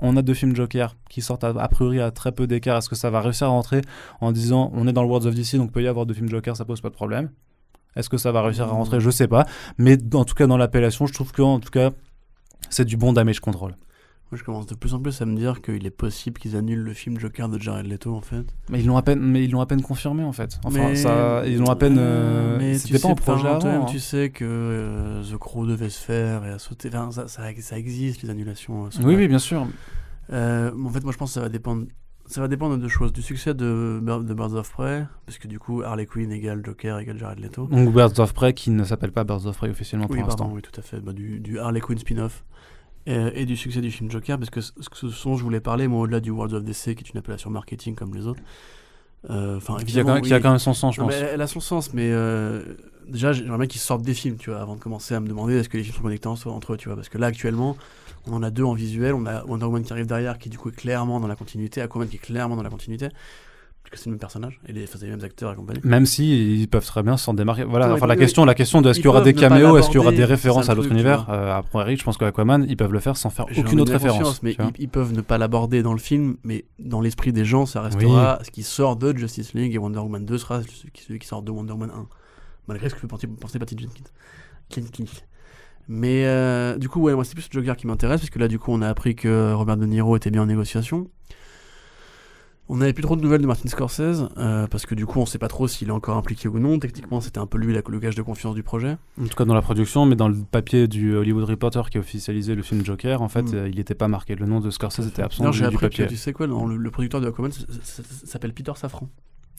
on 0.00 0.16
a 0.16 0.22
deux 0.22 0.34
films 0.34 0.54
Joker 0.54 0.96
qui 1.08 1.22
sortent 1.22 1.44
a 1.44 1.68
priori 1.68 2.00
à 2.00 2.10
très 2.10 2.32
peu 2.32 2.46
d'écart. 2.46 2.78
Est-ce 2.78 2.88
que 2.88 2.96
ça 2.96 3.10
va 3.10 3.20
réussir 3.20 3.46
à 3.46 3.50
rentrer 3.50 3.82
en 4.20 4.32
disant 4.32 4.70
on 4.74 4.86
est 4.86 4.92
dans 4.92 5.02
le 5.02 5.08
Worlds 5.08 5.26
of 5.26 5.34
DC 5.34 5.56
donc 5.56 5.72
peut 5.72 5.82
y 5.82 5.88
avoir 5.88 6.06
deux 6.06 6.14
films 6.14 6.28
Joker, 6.28 6.56
ça 6.56 6.64
pose 6.64 6.80
pas 6.80 6.88
de 6.88 6.94
problème 6.94 7.30
Est-ce 7.96 8.08
que 8.08 8.16
ça 8.16 8.32
va 8.32 8.42
réussir 8.42 8.64
à 8.64 8.68
rentrer? 8.68 9.00
Je 9.00 9.10
sais 9.10 9.28
pas. 9.28 9.46
Mais 9.78 9.98
en 10.14 10.24
tout 10.24 10.34
cas, 10.34 10.46
dans 10.46 10.56
l'appellation, 10.56 11.06
je 11.06 11.12
trouve 11.12 11.32
que 11.32 11.42
en 11.42 11.60
tout 11.60 11.70
cas, 11.70 11.90
c'est 12.68 12.84
du 12.84 12.96
bon 12.96 13.12
damage 13.12 13.40
control. 13.40 13.76
Moi, 14.30 14.38
je 14.38 14.44
commence 14.44 14.66
de 14.66 14.76
plus 14.76 14.94
en 14.94 15.00
plus 15.00 15.20
à 15.22 15.26
me 15.26 15.34
dire 15.36 15.60
qu'il 15.60 15.84
est 15.84 15.90
possible 15.90 16.38
qu'ils 16.38 16.54
annulent 16.54 16.82
le 16.84 16.94
film 16.94 17.18
Joker 17.18 17.48
de 17.48 17.58
Jared 17.58 17.84
Leto, 17.86 18.14
en 18.14 18.20
fait. 18.20 18.44
Mais 18.70 18.78
ils 18.78 18.86
l'ont 18.86 18.96
à 18.96 19.02
peine, 19.02 19.18
mais 19.20 19.42
ils 19.44 19.50
l'ont 19.50 19.60
à 19.60 19.66
peine 19.66 19.82
confirmé 19.82 20.22
en 20.22 20.30
fait. 20.32 20.60
Enfin, 20.62 20.78
Mais- 20.90 20.94
ça, 20.94 21.42
ils 21.46 21.58
l'ont 21.58 21.68
à 21.70 21.74
peine. 21.74 21.96
euh, 21.98 22.56
mais 22.56 22.78
tu 22.78 22.92
pas 22.92 22.98
sais 23.00 23.06
en 23.06 23.14
projet 23.16 23.48
avant. 23.48 23.82
hein. 23.82 23.86
Tu 23.86 23.98
sais 23.98 24.30
que 24.30 24.44
euh, 24.44 25.22
The 25.24 25.36
Crow 25.36 25.66
devait 25.66 25.90
se 25.90 25.98
faire 25.98 26.44
et 26.46 26.50
a 26.50 26.60
sauté. 26.60 26.88
Enfin, 26.92 27.10
ça, 27.10 27.26
ça, 27.26 27.42
ça 27.58 27.76
existe, 27.78 28.22
les 28.22 28.30
annulations. 28.30 28.86
euh, 28.86 28.88
Oui, 29.02 29.16
oui, 29.16 29.26
bien 29.26 29.40
sûr. 29.40 29.66
Euh, 30.32 30.70
en 30.84 30.88
fait, 30.90 31.02
moi, 31.02 31.12
je 31.12 31.18
pense 31.18 31.30
que 31.30 31.34
ça 31.34 31.40
va 31.40 31.48
dépendre. 31.48 31.86
Ça 32.26 32.40
va 32.40 32.46
dépendre 32.46 32.76
de 32.76 32.82
deux 32.82 32.86
choses. 32.88 33.12
Du 33.12 33.22
succès 33.22 33.54
de, 33.54 33.98
Bir- 34.00 34.22
de 34.22 34.32
Birds 34.34 34.54
of 34.54 34.70
Prey, 34.70 35.04
parce 35.26 35.38
que 35.38 35.48
du 35.48 35.58
coup, 35.58 35.82
Harley 35.82 36.06
Quinn 36.06 36.30
égale 36.30 36.62
Joker 36.64 37.00
égale 37.00 37.18
Jared 37.18 37.40
Leto. 37.40 37.66
Donc 37.66 37.92
Birds 37.92 38.20
of 38.20 38.32
Prey 38.34 38.52
qui 38.52 38.70
ne 38.70 38.84
s'appelle 38.84 39.10
pas 39.10 39.24
Birds 39.24 39.46
of 39.46 39.56
Prey 39.56 39.68
officiellement 39.70 40.06
pour 40.06 40.14
Oui, 40.14 40.22
l'instant. 40.22 40.48
oui, 40.54 40.62
tout 40.62 40.78
à 40.78 40.82
fait. 40.82 41.00
Bah, 41.00 41.12
du, 41.12 41.40
du 41.40 41.58
Harley 41.58 41.80
Quinn 41.80 41.98
spin-off. 41.98 42.44
Euh, 43.08 43.30
et 43.34 43.46
du 43.46 43.56
succès 43.56 43.80
du 43.80 43.90
film 43.90 44.10
Joker, 44.10 44.38
parce 44.38 44.50
que 44.50 44.60
ce 44.60 45.24
dont 45.24 45.36
je 45.36 45.42
voulais 45.42 45.60
parler, 45.60 45.88
moi, 45.88 46.00
au-delà 46.02 46.20
du 46.20 46.30
World 46.30 46.52
of 46.54 46.64
DC, 46.64 46.94
qui 46.94 47.04
est 47.04 47.10
une 47.12 47.18
appellation 47.18 47.48
marketing 47.50 47.94
comme 47.94 48.14
les 48.14 48.26
autres. 48.26 48.42
euh, 49.30 49.56
Enfin, 49.56 49.76
Qui 49.78 49.98
a, 49.98 50.04
quand 50.04 50.14
même, 50.14 50.22
qui 50.22 50.34
a 50.34 50.40
quand 50.40 50.50
même 50.50 50.58
son 50.58 50.74
sens, 50.74 50.96
je 50.96 51.00
pense. 51.00 51.12
elle 51.14 51.40
a 51.40 51.46
son 51.46 51.60
sens, 51.60 51.94
mais 51.94 52.10
euh, 52.12 52.62
déjà, 53.08 53.32
j'aimerais 53.32 53.56
bien 53.58 53.66
qu'ils 53.66 53.80
sortent 53.80 54.02
des 54.02 54.14
films, 54.14 54.36
tu 54.36 54.50
vois, 54.50 54.60
avant 54.60 54.74
de 54.76 54.80
commencer 54.80 55.14
à 55.14 55.20
me 55.20 55.28
demander 55.28 55.54
est-ce 55.56 55.68
que 55.70 55.78
les 55.78 55.82
films 55.82 55.96
sont 55.96 56.02
connectés 56.02 56.28
en- 56.28 56.34
entre 56.46 56.74
eux, 56.74 56.76
tu 56.76 56.88
vois. 56.88 56.96
Parce 56.96 57.08
que 57.08 57.16
là, 57.18 57.26
actuellement, 57.28 57.76
on 58.26 58.34
en 58.34 58.42
a 58.42 58.50
deux 58.50 58.64
en 58.64 58.74
visuel. 58.74 59.14
On 59.14 59.24
a 59.26 59.44
Wonder 59.46 59.64
Woman 59.64 59.82
qui 59.82 59.92
arrive 59.94 60.06
derrière, 60.06 60.38
qui 60.38 60.50
du 60.50 60.58
coup 60.58 60.68
est 60.68 60.76
clairement 60.76 61.20
dans 61.20 61.26
la 61.28 61.36
continuité. 61.36 61.80
Aquaman 61.80 62.06
qui 62.06 62.16
est 62.16 62.20
clairement 62.20 62.54
dans 62.56 62.62
la 62.62 62.70
continuité. 62.70 63.08
Parce 63.90 64.02
que 64.02 64.04
c'est 64.04 64.10
le 64.10 64.12
même 64.12 64.20
personnage, 64.20 64.60
et 64.68 64.72
les, 64.72 64.84
enfin, 64.84 64.98
c'est 65.00 65.06
les 65.06 65.10
mêmes 65.10 65.24
acteurs 65.24 65.52
et 65.52 65.56
compagnie. 65.56 65.80
Même 65.82 66.06
si 66.06 66.60
ils 66.60 66.68
peuvent 66.68 66.86
très 66.86 67.02
bien 67.02 67.16
s'en 67.16 67.34
démarquer. 67.34 67.64
Voilà, 67.64 67.92
enfin 67.92 68.06
ils 68.06 68.08
la 68.08 68.16
question, 68.16 68.44
la 68.44 68.54
question 68.54 68.82
de 68.82 68.88
est-ce 68.88 69.00
qu'il 69.00 69.06
y 69.06 69.08
aura 69.08 69.20
des 69.20 69.34
caméos, 69.34 69.76
est-ce 69.78 69.88
qu'il 69.88 69.96
y 69.96 69.98
aura 69.98 70.12
des 70.12 70.24
références 70.24 70.68
à 70.68 70.76
tu 70.76 70.86
univers 70.86 71.28
euh, 71.28 71.58
Après 71.58 71.80
Eric, 71.80 71.98
je 71.98 72.04
pense 72.04 72.16
qu'Aquaman, 72.16 72.66
ils 72.68 72.76
peuvent 72.76 72.92
le 72.92 73.00
faire 73.00 73.16
sans 73.16 73.30
faire 73.30 73.46
aucune 73.56 73.80
autre 73.80 73.90
référence. 73.90 74.44
mais 74.44 74.52
ils, 74.52 74.70
ils 74.78 74.88
peuvent 74.88 75.12
ne 75.12 75.22
pas 75.22 75.38
l'aborder 75.38 75.82
dans 75.82 75.92
le 75.92 75.98
film, 75.98 76.36
mais 76.44 76.66
dans 76.78 77.00
l'esprit 77.00 77.32
des 77.32 77.44
gens, 77.44 77.66
ça 77.66 77.82
restera 77.82 78.38
ce 78.44 78.52
qui 78.52 78.62
sort 78.62 78.94
de 78.94 79.16
Justice 79.16 79.54
League 79.54 79.74
et 79.74 79.78
Wonder 79.78 79.98
Woman 79.98 80.24
2 80.24 80.38
sera 80.38 80.62
celui 80.62 81.18
qui, 81.18 81.26
sort 81.26 81.42
de 81.42 81.50
Wonder 81.50 81.72
Woman 81.72 81.90
1. 81.90 82.06
Malgré 82.68 82.90
ce 82.90 82.94
que 82.94 83.00
peut 83.00 83.08
penser, 83.08 83.26
penser 83.26 83.58
Patty 83.58 83.76
Jenkins. 83.76 84.04
Jenkins. 84.72 85.20
Mais 85.88 86.26
euh, 86.26 86.78
du 86.78 86.88
coup, 86.88 87.00
ouais, 87.00 87.14
moi 87.16 87.24
c'est 87.24 87.34
plus 87.34 87.48
le 87.52 87.60
Joker 87.60 87.76
qui 87.76 87.88
m'intéresse, 87.88 88.20
parce 88.20 88.30
que 88.30 88.38
là, 88.38 88.46
du 88.46 88.60
coup, 88.60 88.70
on 88.70 88.82
a 88.82 88.88
appris 88.88 89.16
que 89.16 89.52
Robert 89.52 89.76
De 89.76 89.86
Niro 89.86 90.16
était 90.16 90.30
bien 90.30 90.42
en 90.42 90.46
négociation. 90.46 91.08
On 92.72 92.76
n'avait 92.76 92.92
plus 92.92 93.02
trop 93.02 93.16
de 93.16 93.20
nouvelles 93.20 93.40
de 93.42 93.48
Martin 93.48 93.68
Scorsese, 93.68 94.28
euh, 94.38 94.68
parce 94.68 94.86
que 94.86 94.94
du 94.94 95.04
coup, 95.04 95.18
on 95.18 95.26
sait 95.26 95.38
pas 95.38 95.48
trop 95.48 95.66
s'il 95.66 95.88
est 95.88 95.90
encore 95.90 96.16
impliqué 96.16 96.46
ou 96.46 96.60
non. 96.60 96.78
Techniquement, 96.78 97.20
c'était 97.20 97.38
un 97.40 97.46
peu 97.46 97.58
lui 97.58 97.72
la- 97.74 97.82
le 97.88 97.98
gage 97.98 98.14
de 98.14 98.22
confiance 98.22 98.54
du 98.54 98.62
projet. 98.62 98.96
En 99.20 99.24
tout 99.26 99.34
cas 99.36 99.44
dans 99.44 99.54
la 99.54 99.60
production, 99.62 100.06
mais 100.06 100.14
dans 100.14 100.28
le 100.28 100.36
papier 100.36 100.86
du 100.86 101.16
Hollywood 101.16 101.42
Reporter 101.44 101.90
qui 101.90 101.98
a 101.98 102.00
officialisé 102.00 102.54
le 102.54 102.62
film 102.62 102.84
Joker, 102.84 103.22
en 103.22 103.28
fait, 103.28 103.42
Mm. 103.42 103.54
euh, 103.54 103.68
il 103.68 103.74
n'était 103.76 103.96
pas 103.96 104.06
marqué. 104.06 104.36
Le 104.36 104.46
nom 104.46 104.60
de 104.60 104.70
Scorsese 104.70 105.06
était 105.08 105.20
absent 105.22 105.42
D'ailleurs, 105.50 105.70
du, 105.72 105.78
papier. 105.78 106.04
que, 106.04 106.10
tu 106.10 106.16
sais 106.16 106.32
quoi, 106.32 106.46
le, 106.46 106.76
le 106.76 106.90
producteur 106.92 107.20
de 107.20 107.26
Aquaman 107.28 107.50
s'appelle 107.82 108.52
Peter 108.54 108.72
Safran. 108.76 109.08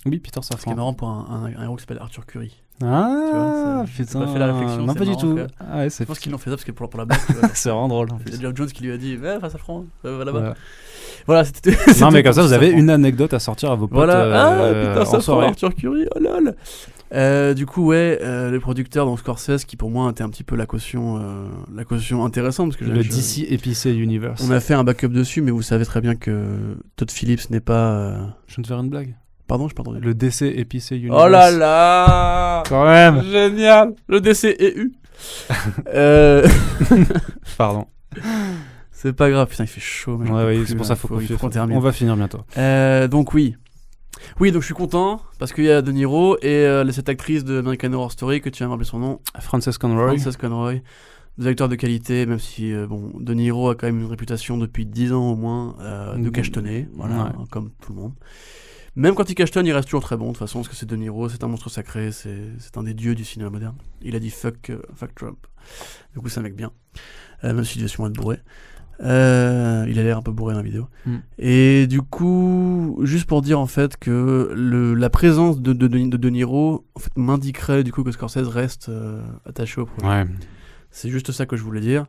Oui, 0.06 0.20
Peter 0.20 0.40
Ce 0.42 0.48
qui 0.48 0.54
est 0.54 0.58
Safran. 0.58 0.76
marrant 0.76 0.94
pour 0.94 1.10
un, 1.10 1.28
un- 1.30 1.56
un 1.60 1.64
héros 1.64 1.76
qui 1.76 1.82
s'appelle 1.82 2.00
Arthur 2.00 2.26
Curry. 2.26 2.62
Ah, 2.84 3.84
ça- 3.86 3.86
j'ai 3.98 4.03
putain. 4.06 4.20
pas 4.20 4.28
fait 4.28 4.40
la 4.40 4.53
réflexion, 4.53 4.86
non, 4.86 4.94
pas 4.94 4.99
du 5.03 5.10
marrant, 5.12 5.22
tout. 5.22 5.34
quoi. 5.36 5.48
Ah 5.60 5.78
ouais, 5.80 5.90
Je 5.90 6.03
pense 6.03 6.20
qu'ils 6.20 6.32
l'ont 6.32 6.38
fait 6.38 6.49
ça 6.49 6.56
parce 6.56 6.64
que 6.66 6.72
pour, 6.72 6.90
pour 6.90 6.98
la 6.99 7.06
blague. 7.06 7.20
vois. 7.30 7.49
c'est 7.53 7.70
vraiment 7.70 7.88
drôle 7.88 8.08
en. 8.12 8.20
C'est 8.26 8.41
Geoff 8.41 8.56
Jones 8.56 8.68
qui 8.68 8.84
lui 8.84 8.91
a 8.91 8.98
dit 8.98 9.18
Ouais, 9.18 9.40
face 9.40 9.56
à 9.56 9.58
France, 9.58 9.86
va 10.03 10.12
va 10.18 10.26
là-bas. 10.26 10.40
Voilà. 10.40 10.56
Voilà, 11.28 11.45
c'était. 11.45 11.78
Non, 12.02 12.10
mais 12.12 12.24
comme 12.24 12.34
ça, 12.34 12.41
vous 12.41 12.53
avez 12.53 12.70
une 12.70 12.90
anecdote 12.90 13.34
à 13.34 13.40
sortir 13.40 13.72
à 13.72 13.76
vos 13.76 13.88
potes 13.88 13.95
Voilà, 13.95 14.22
euh, 14.24 14.88
ah, 14.88 14.90
putain, 14.94 15.02
en 15.02 15.12
ça 15.12 15.20
soirée. 15.22 15.48
Arthur 15.48 15.76
Curry, 15.76 16.06
oh 16.16 16.20
lol. 16.20 16.56
Euh, 17.14 17.53
du 17.53 17.66
coup, 17.66 17.88
ouais, 17.88 18.18
euh, 18.22 18.49
les 18.52 18.60
producteurs, 18.60 19.06
donc 19.06 19.20
Scorsese, 19.20 19.66
qui 19.66 19.76
pour 19.76 19.90
moi 19.91 20.10
était 20.12 20.24
un 20.24 20.30
petit 20.30 20.45
peu 20.45 20.56
la 20.56 20.66
caution, 20.66 21.18
euh, 21.18 21.48
la 21.76 21.84
caution 21.84 22.24
intéressante. 22.24 22.70
Parce 22.70 22.78
que 22.78 22.86
Le 22.86 23.02
je- 23.03 23.10
DC 23.10 23.45
Épicé 23.52 23.94
Universe. 23.94 24.41
On 24.48 24.52
a 24.52 24.62
fait 24.62 24.74
un 24.74 24.84
backup 24.86 25.10
dessus, 25.10 25.41
mais 25.41 25.52
vous 25.52 25.62
savez 25.62 25.84
très 25.86 25.99
bien 25.99 26.16
que 26.16 26.78
Todd 26.95 27.12
Phillips 27.12 27.49
n'est 27.49 27.60
pas. 27.60 27.91
euh, 27.91 28.18
Je 28.48 28.56
viens 28.56 28.62
de 28.62 28.68
faire 28.68 28.80
une 28.80 28.90
blague. 28.90 29.14
Pardon, 29.52 29.68
je 29.68 29.76
pas 29.76 29.82
entendu. 29.82 29.99
Le 29.99 30.14
DC 30.14 30.44
Épicé 30.44 30.95
Universe. 30.95 31.22
Oh 31.26 31.28
là 31.28 31.52
là 31.52 32.64
Quand 32.69 32.86
même 32.86 33.22
Génial 33.22 33.94
Le 34.07 34.22
DC 34.22 34.45
est 34.45 34.78
U 34.78 34.94
Euh, 35.94 36.48
Pardon. 37.57 37.86
C'est 38.94 39.11
pas 39.11 39.30
grave, 39.30 39.49
putain, 39.49 39.65
il 39.65 39.68
fait 39.68 39.82
chaud. 39.82 40.15
Ouais, 40.15 40.32
ouais, 40.45 40.61
c'est 40.65 40.76
pour 40.76 40.86
ça 40.86 40.95
qu'il 40.95 41.02
faut, 41.28 41.38
qu'on 41.38 41.49
termine. 41.49 41.76
On 41.76 41.82
va 41.82 41.91
finir 41.91 42.15
bientôt. 42.15 42.40
Euh, 42.57 43.10
donc 43.10 43.34
oui. 43.34 43.57
Oui, 44.40 44.53
donc 44.53 44.61
je 44.61 44.68
suis 44.68 44.73
content 44.73 45.22
parce 45.38 45.52
qu'il 45.52 45.65
y 45.65 45.69
a 45.72 45.82
De 45.82 45.91
Niro 45.91 46.38
et 46.41 46.48
euh, 46.48 46.90
cette 46.94 47.10
actrice 47.10 47.44
de 47.44 47.60
American 47.60 47.91
Horror 47.91 48.14
Story 48.14 48.40
que 48.40 48.48
tu 48.48 48.60
viens 48.60 48.68
de 48.68 48.72
rappeler 48.72 48.86
son 48.88 48.99
nom, 48.99 49.19
Frances 49.41 49.78
Conroy. 49.78 50.18
Frances 50.18 50.38
Conroy. 50.38 50.76
Des 51.38 51.48
acteurs 51.48 51.68
de 51.68 51.76
qualité, 51.76 52.26
même 52.26 52.40
si 52.40 52.72
euh, 52.73 52.88
bon, 52.88 53.11
De 53.19 53.34
Niro 53.34 53.69
a 53.69 53.76
quand 53.76 53.88
même 53.88 53.99
une 53.99 54.06
réputation 54.10 54.57
depuis 54.57 54.86
10 54.86 55.11
ans 55.11 55.30
au 55.32 55.36
moins 55.36 55.76
euh, 55.82 56.15
de 56.15 56.30
Mm. 56.30 56.32
cachetonner, 56.32 56.88
voilà, 56.95 57.15
Ouais. 57.15 57.30
hein, 57.38 57.44
comme 57.52 57.72
tout 57.82 57.91
le 57.94 57.99
monde. 58.02 58.14
Même 58.96 59.16
quand 59.16 59.30
il 59.30 59.36
cachetonne, 59.36 59.66
il 59.66 59.72
reste 59.72 59.88
toujours 59.88 60.02
très 60.02 60.18
bon 60.18 60.28
de 60.28 60.32
toute 60.32 60.40
façon, 60.40 60.60
parce 60.60 60.70
que 60.70 60.76
c'est 60.76 60.86
De 60.86 60.96
Niro, 60.96 61.30
c'est 61.30 61.44
un 61.44 61.48
monstre 61.48 61.70
sacré, 61.70 62.12
c'est 62.12 62.78
un 62.78 62.84
des 62.84 62.94
dieux 62.94 63.16
du 63.16 63.24
cinéma 63.24 63.50
moderne. 63.50 63.76
Il 64.02 64.16
a 64.16 64.20
dit 64.20 64.30
fuck, 64.30 64.70
euh, 64.70 64.82
fuck 64.96 65.16
Trump. 65.16 65.48
Du 66.14 66.20
coup, 66.20 66.28
c'est 66.30 66.40
un 66.40 66.44
mec 66.44 66.56
bien, 66.56 66.72
euh, 67.44 67.54
même 67.54 67.64
s'il 67.64 67.78
devait 67.78 67.88
sûrement 67.88 68.10
être 68.10 68.16
bourré. 68.16 68.40
Euh, 69.04 69.86
il 69.90 69.98
a 69.98 70.04
l'air 70.04 70.18
un 70.18 70.22
peu 70.22 70.32
bourré 70.32 70.54
dans 70.54 70.60
la 70.60 70.66
vidéo. 70.66 70.88
Mm. 71.06 71.16
Et 71.40 71.88
du 71.88 72.02
coup, 72.02 73.00
juste 73.02 73.26
pour 73.26 73.42
dire 73.42 73.60
en 73.60 73.66
fait 73.66 73.98
que 73.98 74.52
le, 74.54 74.94
la 74.94 75.10
présence 75.10 75.60
de 75.60 75.74
De, 75.74 75.88
de, 75.88 75.98
de 76.10 76.18
De 76.18 76.30
Niro 76.30 76.86
en 76.94 77.00
fait, 77.00 77.12
m'indiquerait 77.16 77.84
du 77.84 77.92
coup 77.92 78.04
que 78.04 78.12
Scorsese 78.12 78.48
reste 78.48 78.90
euh, 78.90 79.24
attaché 79.46 79.82
au 79.82 79.86
projet. 79.86 80.08
Ouais. 80.08 80.26
C'est 80.92 81.10
juste 81.10 81.32
ça 81.32 81.46
que 81.48 81.56
je 81.56 81.64
voulais 81.64 81.82
dire. 81.82 82.06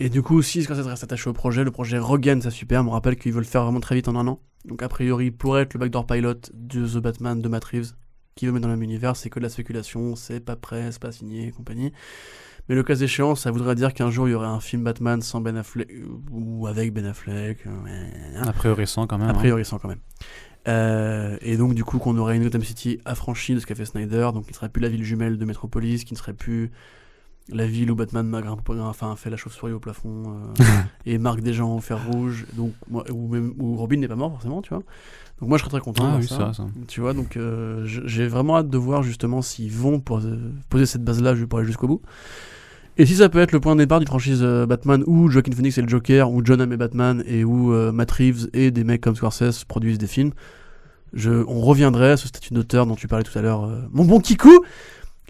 Et 0.00 0.08
du 0.08 0.22
coup, 0.22 0.40
si 0.40 0.62
Scorsese 0.62 0.86
reste 0.86 1.04
attaché 1.04 1.28
au 1.28 1.34
projet, 1.34 1.62
le 1.62 1.70
projet 1.70 1.98
regagne 1.98 2.40
sa 2.40 2.50
super. 2.50 2.80
On 2.80 2.84
me 2.84 2.90
rappelle 2.90 3.16
qu'ils 3.16 3.32
veulent 3.32 3.42
le 3.42 3.48
faire 3.48 3.64
vraiment 3.64 3.80
très 3.80 3.94
vite 3.94 4.08
en 4.08 4.16
un 4.16 4.26
an. 4.26 4.40
Donc, 4.64 4.82
a 4.82 4.88
priori, 4.88 5.30
pour 5.30 5.58
être 5.58 5.74
le 5.74 5.80
backdoor 5.80 6.06
pilot 6.06 6.34
de 6.54 6.86
The 6.86 6.98
Batman 7.02 7.40
de 7.40 7.48
Matt 7.48 7.64
Reeves, 7.64 7.92
qui 8.34 8.46
veut 8.46 8.52
mettre 8.52 8.62
dans 8.62 8.68
le 8.68 8.74
même 8.76 8.82
univers, 8.82 9.14
c'est 9.16 9.30
que 9.30 9.38
de 9.38 9.44
la 9.44 9.50
spéculation, 9.50 10.16
c'est 10.16 10.40
pas 10.40 10.56
prêt, 10.56 10.90
c'est 10.90 11.00
pas 11.00 11.12
signé 11.12 11.48
et 11.48 11.50
compagnie. 11.52 11.92
Mais 12.68 12.74
le 12.74 12.82
cas 12.82 12.96
échéant, 12.96 13.34
ça 13.34 13.50
voudrait 13.50 13.74
dire 13.74 13.92
qu'un 13.92 14.10
jour 14.10 14.26
il 14.26 14.32
y 14.32 14.34
aurait 14.34 14.46
un 14.46 14.58
film 14.60 14.82
Batman 14.84 15.20
sans 15.20 15.42
Ben 15.42 15.54
Affleck 15.56 15.90
ou 16.30 16.66
avec 16.66 16.94
Ben 16.94 17.04
Affleck. 17.04 17.66
euh, 17.66 18.42
A 18.42 18.52
priori, 18.54 18.86
sans 18.86 19.06
quand 19.06 19.18
même. 19.18 19.28
a 19.28 19.32
hein. 19.32 19.34
priori, 19.34 19.64
sans 19.64 19.78
quand 19.78 19.88
même. 19.88 20.00
Euh, 20.66 21.36
et 21.42 21.58
donc, 21.58 21.74
du 21.74 21.84
coup, 21.84 21.98
qu'on 21.98 22.16
aurait 22.16 22.36
une 22.36 22.42
Gotham 22.42 22.64
City 22.64 22.98
affranchie 23.04 23.54
de 23.54 23.60
ce 23.60 23.66
qu'a 23.66 23.74
fait 23.74 23.84
Snyder, 23.84 24.30
donc 24.32 24.44
qui 24.44 24.50
ne 24.50 24.54
serait 24.56 24.70
plus 24.70 24.80
la 24.80 24.88
ville 24.88 25.04
jumelle 25.04 25.36
de 25.36 25.44
Metropolis, 25.44 26.04
qui 26.04 26.14
ne 26.14 26.18
serait 26.18 26.32
plus 26.32 26.70
la 27.52 27.66
ville 27.66 27.90
où 27.90 27.94
Batman 27.94 28.26
m'a 28.26 28.40
grimpé- 28.40 28.80
enfin, 28.80 29.14
fait 29.16 29.28
la 29.30 29.36
chauve-souris 29.36 29.72
au 29.72 29.78
plafond 29.80 30.22
euh, 30.60 30.64
et 31.06 31.18
marque 31.18 31.40
des 31.40 31.52
gens 31.52 31.76
au 31.76 31.80
fer 31.80 31.98
rouge, 32.10 32.46
donc, 32.54 32.72
moi, 32.88 33.04
où, 33.12 33.28
même, 33.28 33.52
où 33.58 33.76
Robin 33.76 33.98
n'est 33.98 34.08
pas 34.08 34.16
mort 34.16 34.32
forcément, 34.32 34.62
tu 34.62 34.70
vois. 34.70 34.82
Donc, 35.40 35.48
moi, 35.48 35.58
je 35.58 35.62
serais 35.64 35.70
très 35.70 35.80
content. 35.80 36.04
Ah 36.06 36.16
oui, 36.20 36.26
ça. 36.28 36.52
ça. 36.54 36.66
Tu 36.88 37.00
vois, 37.00 37.12
donc 37.12 37.36
euh, 37.36 37.82
je- 37.84 38.02
j'ai 38.06 38.26
vraiment 38.26 38.56
hâte 38.58 38.70
de 38.70 38.78
voir 38.78 39.02
justement 39.02 39.42
s'ils 39.42 39.72
vont 39.72 40.00
pour, 40.00 40.18
euh, 40.20 40.52
poser 40.70 40.86
cette 40.86 41.04
base-là 41.04 41.34
pour 41.48 41.58
aller 41.58 41.66
jusqu'au 41.66 41.88
bout. 41.88 42.00
Et 42.96 43.06
si 43.06 43.16
ça 43.16 43.28
peut 43.28 43.40
être 43.40 43.50
le 43.50 43.58
point 43.58 43.74
de 43.74 43.80
départ 43.80 43.98
d'une 43.98 44.06
franchise 44.06 44.38
euh, 44.42 44.66
Batman 44.66 45.02
où 45.08 45.28
Joaquin 45.28 45.50
Phoenix 45.52 45.76
est 45.76 45.82
le 45.82 45.88
Joker, 45.88 46.30
où 46.30 46.40
John 46.44 46.60
Hamm 46.60 46.72
est 46.72 46.76
Batman 46.76 47.24
et 47.26 47.42
où 47.44 47.72
euh, 47.74 47.90
Matt 47.90 48.12
Reeves 48.12 48.48
et 48.52 48.70
des 48.70 48.84
mecs 48.84 49.00
comme 49.00 49.16
Scorsese 49.16 49.64
produisent 49.64 49.98
des 49.98 50.06
films, 50.06 50.30
je, 51.12 51.30
on 51.48 51.60
reviendrait 51.60 52.12
à 52.12 52.16
ce 52.16 52.28
statut 52.28 52.54
d'auteur 52.54 52.86
dont 52.86 52.94
tu 52.94 53.08
parlais 53.08 53.24
tout 53.24 53.36
à 53.36 53.42
l'heure, 53.42 53.64
euh, 53.64 53.80
mon 53.92 54.04
bon 54.04 54.20
Kikou 54.20 54.64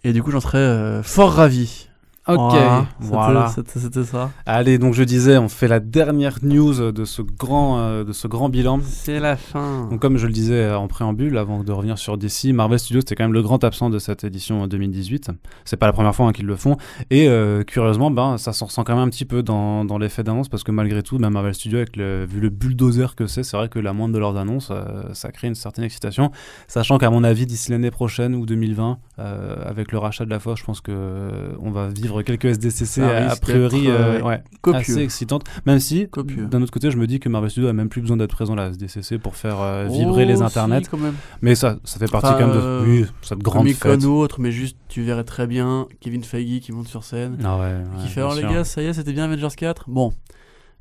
Et 0.04 0.12
du 0.12 0.22
coup, 0.22 0.30
j'en 0.30 0.40
serais 0.40 0.58
euh, 0.58 1.02
fort 1.02 1.32
ravi. 1.32 1.88
Ok, 2.26 2.54
Voilà, 3.00 3.48
c'était- 3.48 4.04
ça. 4.04 4.30
Allez, 4.46 4.78
donc 4.78 4.94
je 4.94 5.02
disais, 5.02 5.36
on 5.36 5.48
fait 5.48 5.68
la 5.68 5.78
dernière 5.80 6.38
news 6.42 6.90
de 6.90 7.04
ce 7.04 7.20
grand, 7.20 7.78
euh, 7.78 8.04
de 8.04 8.12
ce 8.12 8.26
grand 8.26 8.48
bilan. 8.48 8.78
C'est 8.82 9.20
la 9.20 9.36
fin. 9.36 9.88
Donc, 9.90 10.00
comme 10.00 10.16
je 10.16 10.26
le 10.26 10.32
disais 10.32 10.54
euh, 10.64 10.78
en 10.78 10.88
préambule, 10.88 11.36
avant 11.36 11.62
de 11.62 11.70
revenir 11.72 11.98
sur 11.98 12.16
DC, 12.16 12.52
Marvel 12.54 12.78
Studios 12.78 13.00
c'était 13.02 13.14
quand 13.14 13.24
même 13.24 13.34
le 13.34 13.42
grand 13.42 13.62
absent 13.62 13.90
de 13.90 13.98
cette 13.98 14.24
édition 14.24 14.66
2018. 14.66 15.30
C'est 15.66 15.76
pas 15.76 15.86
la 15.86 15.92
première 15.92 16.14
fois 16.14 16.26
hein, 16.26 16.32
qu'ils 16.32 16.46
le 16.46 16.56
font. 16.56 16.76
Et 17.10 17.28
euh, 17.28 17.62
curieusement, 17.62 18.10
ben, 18.10 18.38
ça 18.38 18.52
s'en 18.54 18.66
ressent 18.66 18.84
quand 18.84 18.94
même 18.94 19.04
un 19.04 19.10
petit 19.10 19.26
peu 19.26 19.42
dans, 19.42 19.84
dans 19.84 19.98
l'effet 19.98 20.22
d'annonce 20.22 20.48
parce 20.48 20.64
que 20.64 20.72
malgré 20.72 21.02
tout, 21.02 21.18
même 21.18 21.34
Marvel 21.34 21.54
Studios, 21.54 21.76
avec 21.78 21.96
le, 21.96 22.24
vu 22.24 22.40
le 22.40 22.48
bulldozer 22.48 23.14
que 23.16 23.26
c'est, 23.26 23.42
c'est 23.42 23.56
vrai 23.56 23.68
que 23.68 23.78
la 23.78 23.92
moindre 23.92 24.14
de 24.14 24.18
leurs 24.18 24.36
annonces, 24.38 24.68
euh, 24.70 25.02
ça 25.12 25.30
crée 25.30 25.48
une 25.48 25.54
certaine 25.54 25.84
excitation. 25.84 26.30
Sachant 26.68 26.96
qu'à 26.96 27.10
mon 27.10 27.22
avis, 27.22 27.44
d'ici 27.44 27.70
l'année 27.70 27.90
prochaine 27.90 28.34
ou 28.34 28.46
2020, 28.46 28.98
euh, 29.18 29.56
avec 29.66 29.92
le 29.92 29.98
rachat 29.98 30.24
de 30.24 30.30
la 30.30 30.40
Fox, 30.40 30.60
je 30.60 30.64
pense 30.64 30.80
que 30.80 30.90
euh, 30.94 31.52
on 31.60 31.70
va 31.70 31.88
vivre 31.88 32.13
quelques 32.22 32.44
SDCC 32.46 33.00
a, 33.02 33.34
priori 33.36 33.88
euh, 33.88 34.20
euh, 34.20 34.22
ouais, 34.22 34.42
assez 34.72 35.00
excitantes. 35.00 35.44
Même 35.66 35.78
si, 35.80 36.08
d'un 36.50 36.62
autre 36.62 36.70
côté, 36.72 36.90
je 36.90 36.96
me 36.96 37.06
dis 37.06 37.18
que 37.20 37.28
Marvel 37.28 37.50
Studios 37.50 37.68
a 37.68 37.72
même 37.72 37.88
plus 37.88 38.00
besoin 38.00 38.16
d'être 38.16 38.30
présent 38.34 38.52
à 38.54 38.56
la 38.56 38.68
SDCC 38.70 39.18
pour 39.18 39.36
faire 39.36 39.60
euh, 39.60 39.88
vibrer 39.90 40.24
Oh, 40.24 40.28
les 40.28 40.36
si, 40.36 40.42
internets. 40.42 40.82
quand 40.90 40.98
même. 40.98 41.14
Mais 41.42 41.54
ça, 41.54 41.78
ça 41.84 41.98
fait 41.98 42.10
partie 42.10 42.26
Enfin, 42.28 42.38
quand 42.38 42.46
même 42.48 42.56
de 42.56 42.60
euh, 42.62 42.84
oui, 42.86 43.06
cette 43.22 43.38
grande 43.40 43.68
fête. 43.70 44.04
ou 44.04 44.12
autre, 44.12 44.40
mais 44.40 44.52
juste 44.52 44.76
tu 44.88 45.02
verrais 45.02 45.24
très 45.24 45.46
bien 45.46 45.86
Kevin 46.00 46.22
Feige 46.22 46.60
qui 46.60 46.72
monte 46.72 46.88
sur 46.88 47.02
scène, 47.04 47.36
Ah 47.44 47.58
ouais, 47.58 47.74
qui 48.00 48.08
fait 48.08 48.20
bien 48.20 48.28
Oh 48.30 48.34
les 48.34 48.40
sûr. 48.42 48.50
gars, 48.52 48.64
ça 48.64 48.82
y 48.82 48.86
est, 48.86 48.92
c'était 48.92 49.12
bien 49.12 49.24
Avengers 49.24 49.54
4. 49.56 49.84
Bon, 49.88 50.12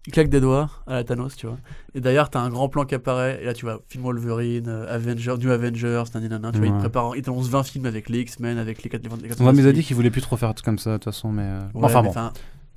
il 0.06 0.12
claque 0.14 0.30
des 0.30 0.42
doigts 0.42 0.70
à 0.88 0.96
la 0.96 1.04
Thanos, 1.04 1.36
tu 1.36 1.48
vois. 1.48 1.58
Et 1.96 2.02
d'ailleurs, 2.02 2.30
t'as 2.30 2.40
un 2.42 2.50
grand 2.50 2.68
plan 2.70 2.84
qui 2.86 2.94
apparaît, 2.96 3.40
et 3.42 3.46
là 3.46 3.54
tu 3.54 3.66
vois 3.66 3.82
film 3.88 4.04
Wolverine, 4.04 4.68
euh, 4.68 4.94
Avengers, 4.94 5.36
du 5.40 5.50
Avengers, 5.52 6.04
nanana, 6.16 6.52
tu 6.52 6.58
vois, 6.58 6.68
il 6.68 6.72
Ouais. 6.72 6.78
te 6.78 6.82
prépare, 6.84 7.16
il 7.16 7.22
t'annonce 7.22 7.48
20 7.50 7.64
films 7.64 7.86
avec 7.86 8.10
les 8.10 8.20
X-Men, 8.22 8.58
avec 8.58 8.84
les 8.84 8.90
4 8.90 9.04
les, 9.04 9.10
quatre- 9.10 9.22
les 9.22 9.30
quatre 9.30 9.42
Ouais, 9.42 9.54
mais 9.54 9.62
il 9.62 9.68
a 9.68 9.72
dit 9.72 9.84
qu'il 9.84 9.96
voulait 9.96 10.10
plus 10.12 10.22
trop 10.22 10.36
faire 10.38 10.54
comme 10.64 10.78
ça 10.78 10.92
de 10.92 10.96
toute 10.98 11.06
façon, 11.06 11.32
mais 11.32 11.44
euh, 11.44 11.60
Ouais, 11.74 11.86
enfin 11.86 12.02
mais 12.02 12.10
bon. 12.10 12.32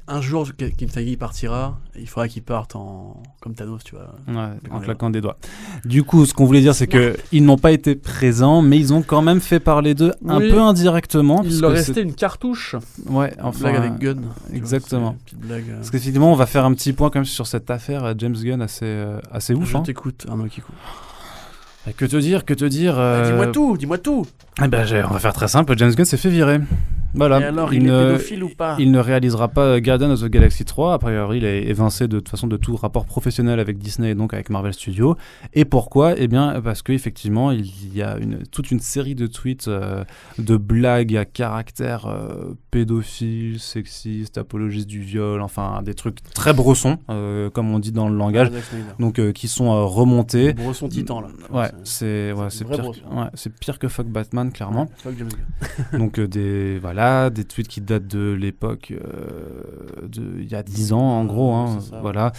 Un 0.08 0.20
jour 0.20 0.48
Kim 0.76 0.88
Feige 0.88 1.16
partira, 1.18 1.78
il 1.98 2.08
faudra 2.08 2.28
qu'il 2.28 2.42
parte 2.42 2.76
en 2.76 3.22
comme 3.40 3.54
Thanos, 3.54 3.82
tu 3.82 3.96
vois. 3.96 4.14
Ouais, 4.28 4.50
en 4.70 4.80
claquant 4.80 5.10
des 5.10 5.20
doigts. 5.20 5.36
Du 5.84 6.04
coup, 6.04 6.26
ce 6.26 6.34
qu'on 6.34 6.44
voulait 6.46 6.60
dire, 6.60 6.74
c'est 6.74 6.86
que 6.86 7.16
ils 7.32 7.44
n'ont 7.44 7.58
pas 7.58 7.72
été 7.72 7.96
présents, 7.96 8.62
mais 8.62 8.78
ils 8.78 8.92
ont 8.94 9.02
quand 9.02 9.22
même 9.22 9.40
fait 9.40 9.60
parler 9.60 9.94
d'eux 9.94 10.12
un 10.28 10.38
peu 10.38 10.60
indirectement. 10.60 11.42
Il 11.44 11.60
leur 11.60 11.72
restait 11.72 12.02
une 12.02 12.14
cartouche. 12.14 12.76
Ouais, 13.06 13.34
enfin. 13.42 13.70
Blague 13.70 13.76
avec 13.76 13.98
Gunn. 13.98 14.26
Exactement. 14.52 15.16
blague, 15.34 15.64
euh. 15.70 15.76
Parce 15.76 15.90
qu'effectivement, 15.90 16.32
on 16.32 16.36
va 16.36 16.46
faire 16.46 16.64
un 16.64 16.74
petit 16.74 16.92
point 16.92 17.10
quand 17.10 17.18
même 17.18 17.24
sur 17.24 17.46
cette 17.46 17.70
affaire 17.70 18.04
euh, 18.04 18.14
James 18.18 18.36
Gunn 18.36 18.62
assez, 18.62 18.84
euh, 18.84 19.20
assez 19.32 19.54
ouf. 19.54 19.70
Je 19.70 19.76
hein. 19.76 19.82
t'écoute, 19.82 20.26
Arnaud 20.28 20.46
Kikou. 20.46 20.72
Bah, 21.84 21.92
Que 21.96 22.04
te 22.04 22.16
dire, 22.16 22.44
que 22.44 22.54
te 22.54 22.64
dire 22.64 22.94
Bah, 22.94 23.00
euh, 23.00 23.30
Dis-moi 23.30 23.46
tout, 23.48 23.76
dis-moi 23.76 23.98
tout. 23.98 24.26
eh 24.62 24.68
ben, 24.68 24.86
on 25.08 25.12
va 25.12 25.18
faire 25.18 25.32
très 25.32 25.48
simple. 25.48 25.76
James 25.76 25.92
Gunn 25.92 26.04
s'est 26.04 26.16
fait 26.16 26.30
virer. 26.30 26.60
Voilà. 27.16 27.40
Et 27.40 27.44
alors, 27.44 27.72
il, 27.74 27.82
est 27.86 27.90
ne- 27.90 28.12
pédophile 28.12 28.44
ou 28.44 28.48
pas 28.50 28.76
Il 28.78 28.90
ne 28.92 28.98
réalisera 28.98 29.48
pas 29.48 29.80
Guardians 29.80 30.10
of 30.10 30.20
the 30.20 30.26
Galaxy 30.26 30.64
3. 30.64 30.94
A 30.94 30.98
priori, 30.98 31.38
il 31.38 31.44
est 31.44 31.64
évincé 31.64 32.08
de 32.08 32.18
toute 32.18 32.28
façon 32.28 32.46
de 32.46 32.56
tout 32.56 32.76
rapport 32.76 33.06
professionnel 33.06 33.58
avec 33.60 33.78
Disney 33.78 34.10
et 34.10 34.14
donc 34.14 34.34
avec 34.34 34.50
Marvel 34.50 34.72
Studios. 34.74 35.16
Et 35.54 35.64
pourquoi? 35.64 36.14
Eh 36.16 36.28
bien, 36.28 36.60
parce 36.62 36.82
qu'effectivement, 36.82 37.50
il 37.50 37.94
y 37.94 38.02
a 38.02 38.16
une, 38.18 38.42
toute 38.46 38.70
une 38.70 38.80
série 38.80 39.14
de 39.14 39.26
tweets, 39.26 39.68
euh, 39.68 40.04
de 40.38 40.56
blagues 40.56 41.16
à 41.16 41.24
caractère 41.24 42.06
euh, 42.06 42.54
pédophile, 42.70 43.58
sexiste, 43.58 44.38
apologiste 44.38 44.86
du 44.86 45.00
viol, 45.00 45.40
enfin 45.40 45.82
des 45.82 45.94
trucs 45.94 46.22
très 46.34 46.52
bressons, 46.52 46.98
euh, 47.10 47.50
comme 47.50 47.70
on 47.72 47.78
dit 47.78 47.92
dans 47.92 48.08
le 48.08 48.16
langage, 48.16 48.48
Snyder. 48.48 48.84
donc 48.98 49.18
euh, 49.18 49.32
qui 49.32 49.48
sont 49.48 49.72
euh, 49.72 49.84
remontés. 49.84 50.52
Bresson 50.52 50.88
titan 50.88 51.20
là. 51.22 51.28
Ouais, 51.50 51.70
c'est 51.84 52.32
ouais, 52.32 52.48
pire, 52.50 52.84
ouais, 52.88 53.50
pire 53.60 53.78
que 53.78 53.88
fuck 53.88 54.06
Batman, 54.06 54.52
clairement. 54.52 54.82
Ouais, 54.82 54.88
fuck 54.98 55.14
James 55.18 55.28
Gunn. 55.92 55.98
Donc 56.00 56.18
euh, 56.18 56.26
des 56.28 56.78
voilà, 56.78 57.05
des 57.30 57.44
tweets 57.44 57.68
qui 57.68 57.80
datent 57.80 58.06
de 58.06 58.32
l'époque 58.32 58.92
euh, 58.92 60.06
de 60.08 60.40
il 60.40 60.48
y 60.50 60.54
a 60.54 60.62
10 60.62 60.92
ans 60.92 61.00
en 61.00 61.24
gros 61.24 61.52
hein, 61.54 61.78
ça. 61.80 62.00
voilà, 62.00 62.32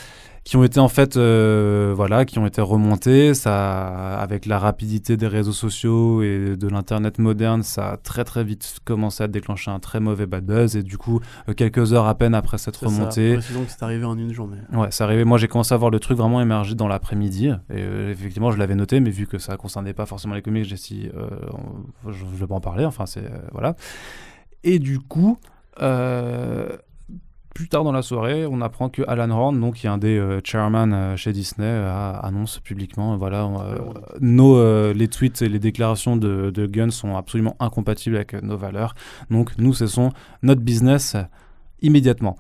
qui 0.44 0.56
ont 0.56 0.64
été 0.64 0.80
en 0.80 0.88
fait 0.88 1.18
euh, 1.18 1.94
voilà, 1.96 2.24
qui 2.26 2.40
ont 2.40 2.46
été 2.46 2.62
remontés, 2.62 3.34
ça 3.34 4.18
avec 4.20 4.46
la 4.46 4.60
rapidité 4.60 5.18
des 5.18 5.28
réseaux 5.28 5.52
sociaux 5.52 6.22
et 6.24 6.56
de 6.56 6.68
l'internet 6.68 7.20
moderne, 7.20 7.64
ça 7.64 7.92
a 7.92 7.98
très 7.98 8.24
très 8.24 8.44
vite 8.44 8.78
commencé 8.86 9.24
à 9.24 9.28
déclencher 9.28 9.72
un 9.72 9.80
très 9.80 10.00
mauvais 10.00 10.26
bad 10.26 10.46
buzz 10.46 10.76
et 10.76 10.84
du 10.84 10.98
coup 10.98 11.20
euh, 11.50 11.54
quelques 11.54 11.94
heures 11.94 12.08
à 12.08 12.16
peine 12.16 12.34
après 12.36 12.58
cette 12.58 12.78
remontée, 12.78 13.36
c'est 13.68 13.84
arrivé 13.84 14.06
en 14.06 14.18
une 14.18 14.34
journée. 14.34 14.58
Ouais, 14.74 14.88
c'est 14.92 15.04
arrivé. 15.04 15.24
Moi, 15.26 15.38
j'ai 15.38 15.48
commencé 15.48 15.74
à 15.74 15.78
voir 15.78 15.92
le 15.92 16.00
truc 16.00 16.18
vraiment 16.18 16.42
émerger 16.42 16.76
dans 16.76 16.88
l'après-midi. 16.88 17.48
Et 17.48 17.54
euh, 17.78 18.12
effectivement, 18.12 18.52
je 18.52 18.58
l'avais 18.58 18.76
noté, 18.76 19.00
mais 19.00 19.10
vu 19.10 19.28
que 19.28 19.38
ça 19.38 19.58
concernait 19.58 19.94
pas 19.94 20.06
forcément 20.06 20.34
les 20.36 20.42
comics, 20.42 20.64
j'ai 20.66 21.12
on- 21.52 22.12
je, 22.12 22.20
je 22.20 22.40
vais 22.40 22.48
pas 22.48 22.56
en 22.56 22.62
parler. 22.62 22.86
Enfin, 22.86 23.06
c'est 23.06 23.24
voilà. 23.52 23.76
Et 24.68 24.80
du 24.80 25.00
coup, 25.00 25.38
euh, 25.82 26.76
plus 27.56 27.70
tard 27.70 27.86
dans 27.86 27.94
la 27.94 28.02
soirée, 28.02 28.46
on 28.46 28.60
apprend 28.60 28.90
que 28.90 29.02
Alan 29.08 29.30
Horn, 29.30 29.58
donc 29.62 29.76
qui 29.76 29.88
est 29.88 29.90
un 29.90 29.98
des 29.98 30.18
euh, 30.18 30.42
chairman 30.44 30.94
euh, 30.94 31.16
chez 31.16 31.32
Disney, 31.32 31.66
euh, 31.66 32.20
annonce 32.22 32.60
publiquement, 32.60 33.16
voilà, 33.16 33.50
nos 34.20 34.92
les 34.92 35.08
tweets 35.08 35.42
et 35.42 35.48
les 35.48 35.60
déclarations 35.60 36.18
de, 36.18 36.52
de 36.54 36.68
Gunn 36.68 36.92
sont 36.92 37.16
absolument 37.16 37.56
incompatibles 37.62 38.18
avec 38.18 38.34
nos 38.34 38.58
valeurs. 38.58 38.94
Donc, 39.32 39.58
nous 39.58 39.74
cessons 39.74 40.12
notre 40.44 40.62
business 40.62 41.16
immédiatement. 41.82 42.36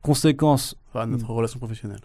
Conséquence 0.00 0.74
Enfin, 0.88 1.06
notre 1.06 1.28
relation 1.30 1.58
professionnelle. 1.58 2.00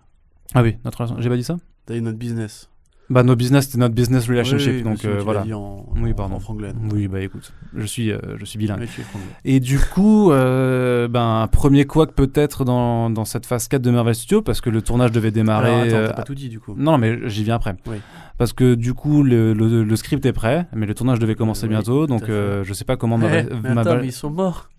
ah 0.54 0.62
oui, 0.62 0.76
notre 0.84 0.98
relation. 1.00 1.22
J'ai 1.22 1.30
pas 1.30 1.38
dit 1.38 1.44
ça? 1.46 1.56
T'as 1.86 1.94
dit 1.94 2.02
notre 2.02 2.18
business. 2.18 2.70
Bah, 3.10 3.24
nos 3.24 3.38
business, 3.38 3.70
c'est 3.72 3.78
notre 3.78 3.96
business 3.96 4.28
relationship. 4.28 4.70
Oui, 4.70 4.78
oui, 4.78 4.84
donc 4.84 5.06
euh, 5.06 5.22
voilà. 5.24 5.42
dit 5.44 5.54
en, 5.54 5.86
Oui, 6.02 6.14
pardon. 6.14 6.36
en 6.36 6.40
franglais. 6.40 6.74
donc. 6.74 6.92
Oui, 6.92 7.08
bah 7.08 7.22
écoute, 7.22 7.54
je 7.76 7.86
suis, 7.86 8.12
euh, 8.12 8.18
je 8.38 8.44
suis 8.44 8.60
bilingue. 8.60 8.82
Oui. 8.82 9.22
Et 9.46 9.62
du 9.62 9.80
coup, 9.80 10.32
euh, 10.32 11.08
ben, 11.08 11.42
un 11.44 11.48
premier 11.48 11.86
couac 11.86 12.12
peut-être 12.12 12.66
dans, 12.66 13.10
dans 13.10 13.24
cette 13.24 13.46
phase 13.46 13.70
4 13.70 13.82
de 13.82 13.92
Marvel 13.92 14.14
Studios, 14.14 14.42
parce 14.42 14.60
que 14.60 14.70
le 14.70 14.82
tournage 14.82 15.14
devait 15.14 15.32
démarrer. 15.32 15.70
Alors, 15.70 15.82
attends, 15.84 15.96
euh, 15.96 16.08
t'as 16.08 16.14
pas 16.14 16.24
tout 16.24 16.36
dit 16.36 16.50
du 16.50 16.60
coup. 16.60 16.76
Non, 16.78 16.98
mais 16.98 17.18
j'y 17.30 17.44
viens 17.46 17.56
après. 17.56 17.76
Parce 18.38 18.54
que 18.54 18.76
du 18.76 18.94
coup, 18.94 19.24
le, 19.24 19.54
le- 19.54 19.84
le 19.84 19.96
script 19.96 20.24
est 20.26 20.34
prêt, 20.34 20.68
mais 20.74 20.86
le 20.86 20.94
tournage 20.94 21.18
devait 21.18 21.34
commencer 21.36 21.64
Oui, 21.64 21.70
bientôt, 21.70 22.06
donc 22.06 22.30
euh, 22.30 22.64
je 22.64 22.74
sais 22.74 22.86
pas 22.86 22.96
comment 22.96 23.18
mais 23.18 23.40
attends, 23.40 23.98
mais 23.98 24.06
ils 24.08 24.12
sont 24.12 24.30
morts. 24.30 24.70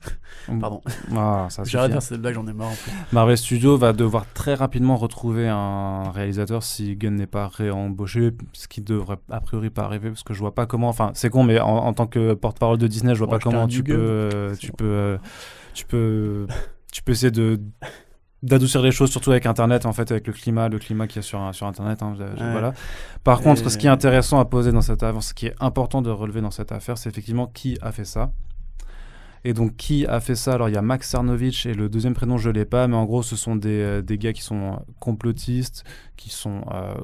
Pardon. 0.61 0.81
Ah, 1.17 1.49
suffit. 1.51 1.77
de 1.77 1.99
cette 2.01 2.21
blague, 2.21 2.35
j'en 2.35 2.47
ai 2.47 2.53
marre 2.53 2.69
en 2.69 2.73
fait. 2.73 2.93
Marvel 3.13 3.37
Studios 3.37 3.77
va 3.77 3.93
devoir 3.93 4.27
très 4.33 4.55
rapidement 4.55 4.97
retrouver 4.97 5.49
un 5.49 6.11
réalisateur 6.13 6.63
si 6.63 6.95
Gunn 6.97 7.17
n'est 7.17 7.27
pas 7.27 7.49
réembauché, 7.49 8.31
ce 8.53 8.69
qui 8.69 8.81
devrait 8.81 9.19
a 9.31 9.41
priori 9.41 9.71
pas 9.71 9.83
arriver 9.83 10.09
parce 10.11 10.23
que 10.23 10.35
je 10.35 10.39
vois 10.39 10.55
pas 10.55 10.67
comment. 10.67 10.89
Enfin, 10.89 11.11
c'est 11.15 11.29
con, 11.29 11.43
mais 11.43 11.59
en, 11.59 11.69
en 11.69 11.93
tant 11.93 12.07
que 12.07 12.35
porte-parole 12.35 12.79
de 12.79 12.87
Disney, 12.87 13.15
je 13.15 13.19
vois 13.19 13.27
Bon, 13.27 13.33
pas 13.33 13.39
comment 13.41 13.67
tu 13.67 13.83
peux, 13.83 14.53
tu 14.59 14.71
peux, 14.73 14.85
euh, 14.85 15.19
tu 15.75 15.85
peux, 15.85 16.47
tu 16.93 17.03
peux 17.03 17.13
essayer 17.13 17.33
de 17.33 17.61
d'adoucir 18.43 18.83
les 18.83 18.93
choses, 18.93 19.11
surtout 19.11 19.31
avec 19.33 19.47
Internet, 19.47 19.85
en 19.87 19.93
fait, 19.93 20.11
avec 20.13 20.27
le 20.27 20.33
climat, 20.33 20.69
le 20.69 20.79
climat 20.79 21.07
qu'il 21.07 21.17
y 21.17 21.19
a 21.19 21.23
sur, 21.23 21.55
sur 21.55 21.67
Internet. 21.67 22.03
hein, 22.03 22.15
Ouais. 22.19 22.53
Voilà. 22.53 22.73
Par 23.25 23.41
Et- 23.41 23.43
contre, 23.43 23.69
ce 23.71 23.77
qui 23.79 23.87
est 23.87 23.91
intéressant 23.91 24.39
à 24.39 24.45
poser 24.45 24.71
dans 24.73 24.81
cette 24.83 25.03
affaire, 25.03 25.23
ce 25.23 25.35
qui 25.35 25.47
est 25.47 25.55
important 25.61 26.03
de 26.03 26.11
relever 26.11 26.41
dans 26.41 26.51
cette 26.53 26.71
affaire, 26.73 26.97
c'est 26.99 27.09
effectivement 27.11 27.47
qui 27.47 27.77
a 27.83 27.91
fait 27.93 28.05
ça. 28.05 28.31
Et 29.45 29.53
donc, 29.55 29.77
qui 29.77 30.05
a 30.07 30.19
fait 30.21 30.35
ça? 30.35 30.55
Alors, 30.55 30.69
il 30.69 30.75
y 30.75 30.79
a 30.79 30.83
Max 30.83 31.09
Sarnovich 31.11 31.65
et 31.67 31.73
le 31.75 31.89
deuxième 31.89 32.15
prénom, 32.15 32.39
je 32.39 32.51
l'ai 32.51 32.65
pas, 32.65 32.89
mais 32.89 32.97
en 32.97 33.05
gros, 33.05 33.23
ce 33.23 33.37
sont 33.37 33.55
des, 33.57 33.81
euh, 33.81 34.03
des 34.03 34.19
gars 34.19 34.33
qui 34.33 34.43
sont 34.43 34.81
complotistes, 34.99 35.85
qui 36.17 36.31
sont 36.31 36.63
euh, 36.75 36.95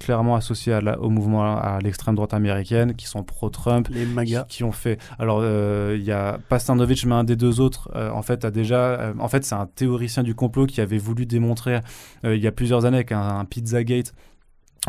clairement 0.00 0.34
associés 0.36 0.72
à 0.72 0.80
la- 0.80 0.98
au 1.00 1.08
mouvement 1.08 1.56
à 1.56 1.78
l'extrême 1.82 2.14
droite 2.14 2.34
américaine, 2.34 2.94
qui 2.94 3.06
sont 3.06 3.22
pro-Trump, 3.22 3.88
Les 3.90 4.04
qui, 4.04 4.12
magas. 4.12 4.44
qui 4.48 4.64
ont 4.64 4.72
fait. 4.72 4.98
Alors, 5.18 5.38
euh, 5.42 5.96
il 5.98 6.04
y 6.04 6.12
a 6.12 6.38
pas 6.48 6.58
Sarnovich, 6.58 7.06
mais 7.06 7.14
un 7.14 7.24
des 7.24 7.36
deux 7.36 7.60
autres, 7.60 7.90
euh, 7.94 8.10
en 8.10 8.22
fait, 8.22 8.44
a 8.44 8.50
déjà. 8.50 8.76
euh, 8.76 9.12
en 9.18 9.28
fait, 9.28 9.44
c'est 9.44 9.54
un 9.54 9.66
théoricien 9.66 10.22
du 10.22 10.34
complot 10.34 10.66
qui 10.66 10.80
avait 10.80 10.98
voulu 10.98 11.26
démontrer 11.26 11.80
il 12.24 12.36
y 12.36 12.46
a 12.46 12.52
plusieurs 12.52 12.84
années 12.86 12.96
avec 12.98 13.12
un, 13.12 13.20
un 13.38 13.44
Pizzagate 13.44 14.12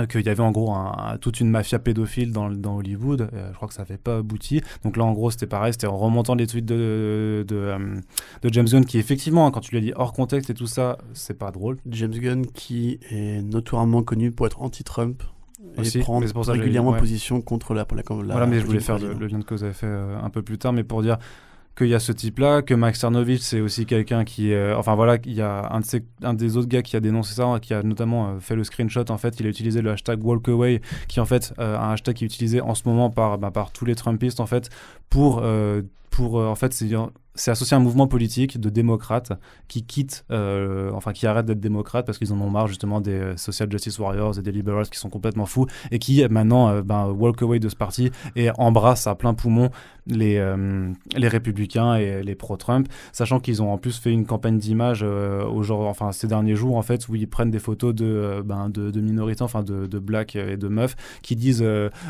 qu'il 0.08 0.26
y 0.26 0.30
avait 0.30 0.42
en 0.44 0.52
gros 0.52 0.74
un- 0.74 1.18
toute 1.22 1.40
une 1.40 1.50
mafia 1.50 1.80
pédophile 1.80 2.32
dans, 2.32 2.50
dans 2.50 2.78
Hollywood. 2.78 3.30
Euh, 3.34 3.50
je 3.52 3.56
crois 3.56 3.68
que 3.68 3.74
ça 3.74 3.84
n'avait 3.84 3.98
pas 3.98 4.18
abouti. 4.18 4.62
Donc 4.84 4.98
là, 4.98 5.06
en 5.06 5.14
gros, 5.14 5.32
c'était 5.32 5.48
pareil. 5.48 5.72
C'était 5.74 5.88
en 5.88 5.98
remontant 5.98 6.36
les 6.36 6.48
tweets 6.48 6.66
de, 6.66 7.46
de, 7.48 7.56
euh, 7.56 7.78
de 8.42 8.50
James 8.54 8.66
Gunn, 8.68 8.86
qui 8.86 8.98
effectivement, 8.98 9.48
hein, 9.48 9.52
quand 9.52 9.62
tu 9.62 9.74
l'as 9.74 9.82
dit 9.82 9.94
hors 9.96 10.14
contexte 10.14 10.50
et 10.50 10.54
tout 10.54 10.68
ça, 10.68 10.98
c'est 11.14 11.38
pas 11.38 11.52
drôle. 11.52 11.78
James 11.90 12.12
Gunn 12.12 12.46
qui 12.48 13.00
est 13.10 13.42
notoirement 13.42 14.04
connu 14.04 14.32
pour 14.32 14.46
être 14.48 14.62
anti-Trump 14.62 15.24
et 15.78 15.82
Aussi, 15.82 16.00
prendre 16.00 16.26
mais 16.26 16.32
pour 16.32 16.46
ça 16.46 16.52
régulièrement 16.54 16.92
ouais. 16.92 17.00
position 17.00 17.42
contre 17.42 17.74
la, 17.74 17.86
la, 17.90 17.96
la 17.98 18.04
voilà, 18.34 18.46
mais 18.46 18.60
je 18.60 18.66
voulais 18.66 18.80
faire 18.80 19.00
le, 19.00 19.14
lien 19.28 19.42
que 19.42 19.54
vous 19.56 19.64
avez 19.64 19.74
fait 19.74 19.88
euh, 19.88 20.18
un 20.22 20.30
peu 20.30 20.42
plus 20.42 20.58
tard, 20.58 20.74
mais 20.74 20.84
pour 20.84 21.02
dire 21.02 21.18
qu'il 21.76 21.88
y 21.88 21.94
a 21.94 22.00
ce 22.00 22.12
type-là, 22.12 22.62
que 22.62 22.74
Max 22.74 23.00
Cernovich, 23.00 23.42
c'est 23.42 23.60
aussi 23.60 23.86
quelqu'un 23.86 24.24
qui, 24.24 24.54
euh, 24.54 24.78
enfin 24.78 24.96
voilà, 24.96 25.18
il 25.26 25.34
y 25.34 25.42
a 25.42 25.70
un, 25.72 25.82
de 25.82 25.86
un 26.24 26.34
des 26.34 26.58
autres 26.58 26.70
gars 26.70 26.82
qui 26.82 26.96
a 26.96 27.00
dénoncé 27.00 27.34
ça, 27.36 27.60
qui 27.62 27.74
a 27.74 27.84
notamment 27.84 28.30
euh, 28.30 28.40
fait 28.40 28.56
le 28.56 28.64
screenshot. 28.64 29.06
En 29.10 29.18
fait, 29.18 29.40
il 29.40 29.46
a 29.46 29.50
utilisé 29.50 29.82
le 29.82 29.92
hashtag 29.92 30.24
Walkaway, 30.24 30.82
qui 31.08 31.20
est 31.20 31.22
en 31.22 31.26
fait 31.26 31.54
euh, 31.60 31.78
un 31.78 31.92
hashtag 31.92 32.16
qui 32.16 32.24
est 32.24 32.28
utilisé 32.28 32.62
en 32.62 32.76
ce 32.76 32.84
moment 32.86 33.10
par, 33.10 33.38
bah, 33.38 33.52
par 33.52 33.72
tous 33.72 33.86
les 33.86 33.96
Trumpistes 33.96 34.40
en 34.40 34.46
fait 34.46 34.70
pour, 35.10 35.44
pour 36.10 36.36
en 36.36 36.56
fait, 36.56 36.74
c'est 36.74 36.88
c'est 37.36 37.52
associé 37.52 37.76
à 37.76 37.78
un 37.80 37.84
mouvement 37.84 38.08
politique 38.08 38.60
de 38.60 38.70
démocrates 38.70 39.34
qui 39.68 39.84
quittent, 39.84 40.26
euh, 40.32 40.90
enfin 40.94 41.12
qui 41.12 41.28
arrêtent 41.28 41.46
d'être 41.46 41.60
démocrates 41.60 42.06
parce 42.06 42.18
qu'ils 42.18 42.34
en 42.34 42.40
ont 42.40 42.50
marre 42.50 42.68
justement 42.68 43.02
des 43.02 43.12
euh, 43.12 43.38
social 43.38 43.70
justice 43.70 44.00
warriors 44.00 44.40
et 44.40 44.42
des 44.42 44.52
liberals 44.52 44.90
qui 44.90 44.98
sont 44.98 45.10
complètement 45.10 45.46
fous 45.46 45.68
et 45.92 46.00
qui 46.00 46.26
maintenant 46.30 46.70
euh, 46.70 46.82
ben, 46.82 47.08
walk 47.08 47.42
away 47.42 47.60
de 47.60 47.70
ce 47.70 47.76
parti 47.76 48.12
et 48.36 48.50
embrassent 48.58 49.08
à 49.08 49.16
plein 49.16 49.34
poumon 49.34 49.70
les, 50.08 50.40
les 51.16 51.28
républicains 51.28 51.96
et 51.96 52.22
les 52.22 52.36
pro-Trump, 52.36 52.88
sachant 53.12 53.40
qu'ils 53.40 53.64
ont 53.64 53.74
en 53.74 53.80
plus 53.80 53.98
fait 53.98 54.12
une 54.12 54.28
campagne 54.28 54.60
d'image 54.60 55.04
enfin 55.04 56.12
ces 56.12 56.28
derniers 56.28 56.56
jours 56.56 56.78
en 56.78 56.84
fait 56.84 57.08
où 57.08 57.16
ils 57.16 57.28
prennent 57.28 57.50
des 57.50 57.58
photos 57.58 57.96
de, 57.96 58.44
ben, 58.46 58.70
de, 58.70 59.02
minorités, 59.02 59.42
enfin 59.42 59.64
de, 59.64 59.98
blacks 59.98 60.36
et 60.36 60.58
de 60.58 60.68
meufs 60.68 60.96
qui 61.24 61.36
disent 61.36 61.66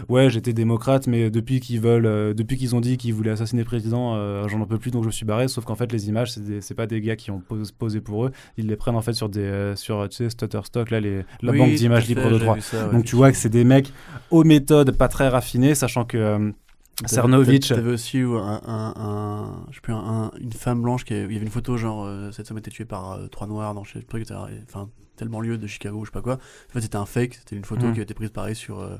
ouais 0.09 0.29
j'étais 0.29 0.51
démocrate 0.51 1.07
mais 1.07 1.29
depuis 1.29 1.61
qu'ils 1.61 1.79
veulent, 1.79 2.35
depuis 2.35 2.57
qu'ils 2.57 2.75
ont 2.75 2.81
dit 2.81 2.97
qu'ils 2.97 3.13
voulaient 3.13 3.31
assassiner 3.31 3.61
le 3.61 3.67
président, 3.67 4.47
j'en 4.49 4.59
en 4.59 4.65
peux 4.65 4.77
plus 4.77 4.91
donc 4.91 5.05
suis 5.15 5.25
barré. 5.25 5.47
Sauf 5.47 5.65
qu'en 5.65 5.75
fait 5.75 5.91
les 5.91 6.07
images 6.09 6.31
c'est 6.61 6.73
pas 6.75 6.87
des 6.87 7.01
gars 7.01 7.15
qui 7.15 7.31
ont 7.31 7.39
pos- 7.39 7.71
posé 7.77 8.01
pour 8.01 8.25
eux, 8.25 8.31
ils 8.57 8.67
les 8.67 8.75
prennent 8.75 8.95
en 8.95 9.01
fait 9.01 9.13
sur 9.13 9.29
des 9.29 9.39
euh, 9.41 9.75
sur 9.75 10.07
tu 10.09 10.17
sais 10.17 10.29
Stutterstock 10.29 10.89
là 10.91 10.99
les 10.99 11.23
la 11.41 11.51
Oui, 11.51 11.57
banque 11.57 11.73
d'images 11.73 12.07
libres 12.07 12.29
de 12.29 12.37
droit. 12.37 12.55
vu 12.55 12.61
ça, 12.61 12.87
ouais, 12.87 12.93
Donc 12.93 13.05
tu 13.05 13.15
vois 13.15 13.31
que 13.31 13.37
c'est 13.37 13.49
des 13.49 13.63
mecs 13.63 13.91
aux 14.31 14.43
méthodes 14.43 14.91
pas 14.91 15.07
très 15.07 15.27
raffinées, 15.27 15.75
sachant 15.75 16.05
que 16.05 16.17
euh, 16.17 16.51
T'avais- 16.97 17.09
Cernovich. 17.13 17.67
T'avais 17.67 17.91
aussi 17.91 18.19
un, 18.19 18.61
un, 18.65 18.93
un- 18.95 19.65
je 19.69 19.75
sais 19.75 19.81
plus, 19.81 19.91
un- 19.93 20.31
une 20.39 20.53
femme 20.53 20.81
blanche 20.81 21.03
qui 21.03 21.13
avait- 21.13 21.25
il 21.25 21.33
y 21.33 21.35
avait 21.35 21.45
une 21.45 21.51
photo 21.51 21.75
genre 21.75 22.05
euh, 22.05 22.31
cette 22.31 22.47
femme 22.47 22.57
été 22.57 22.71
tuée 22.71 22.85
par 22.85 23.11
euh, 23.13 23.27
trois 23.27 23.47
noirs 23.47 23.73
dans 23.73 23.83
chez 23.83 24.01
truc, 24.03 24.21
etc. 24.21 24.39
Et, 24.49 24.61
Enfin, 24.69 24.87
tel 25.17 25.27
banlieue 25.27 25.57
de 25.57 25.67
Chicago, 25.67 25.99
je 26.05 26.09
sais 26.09 26.13
pas 26.13 26.21
quoi. 26.21 26.35
En 26.35 26.73
fait, 26.73 26.79
c'était 26.81 26.95
un 26.95 27.05
fake, 27.05 27.33
c'était 27.33 27.57
une 27.57 27.65
photo 27.65 27.87
Mhm. 27.87 27.93
qui 27.95 27.99
a 27.99 28.03
été 28.03 28.13
prise 28.13 28.29
pareil 28.29 28.55
sur 28.55 28.79
euh, 28.79 28.95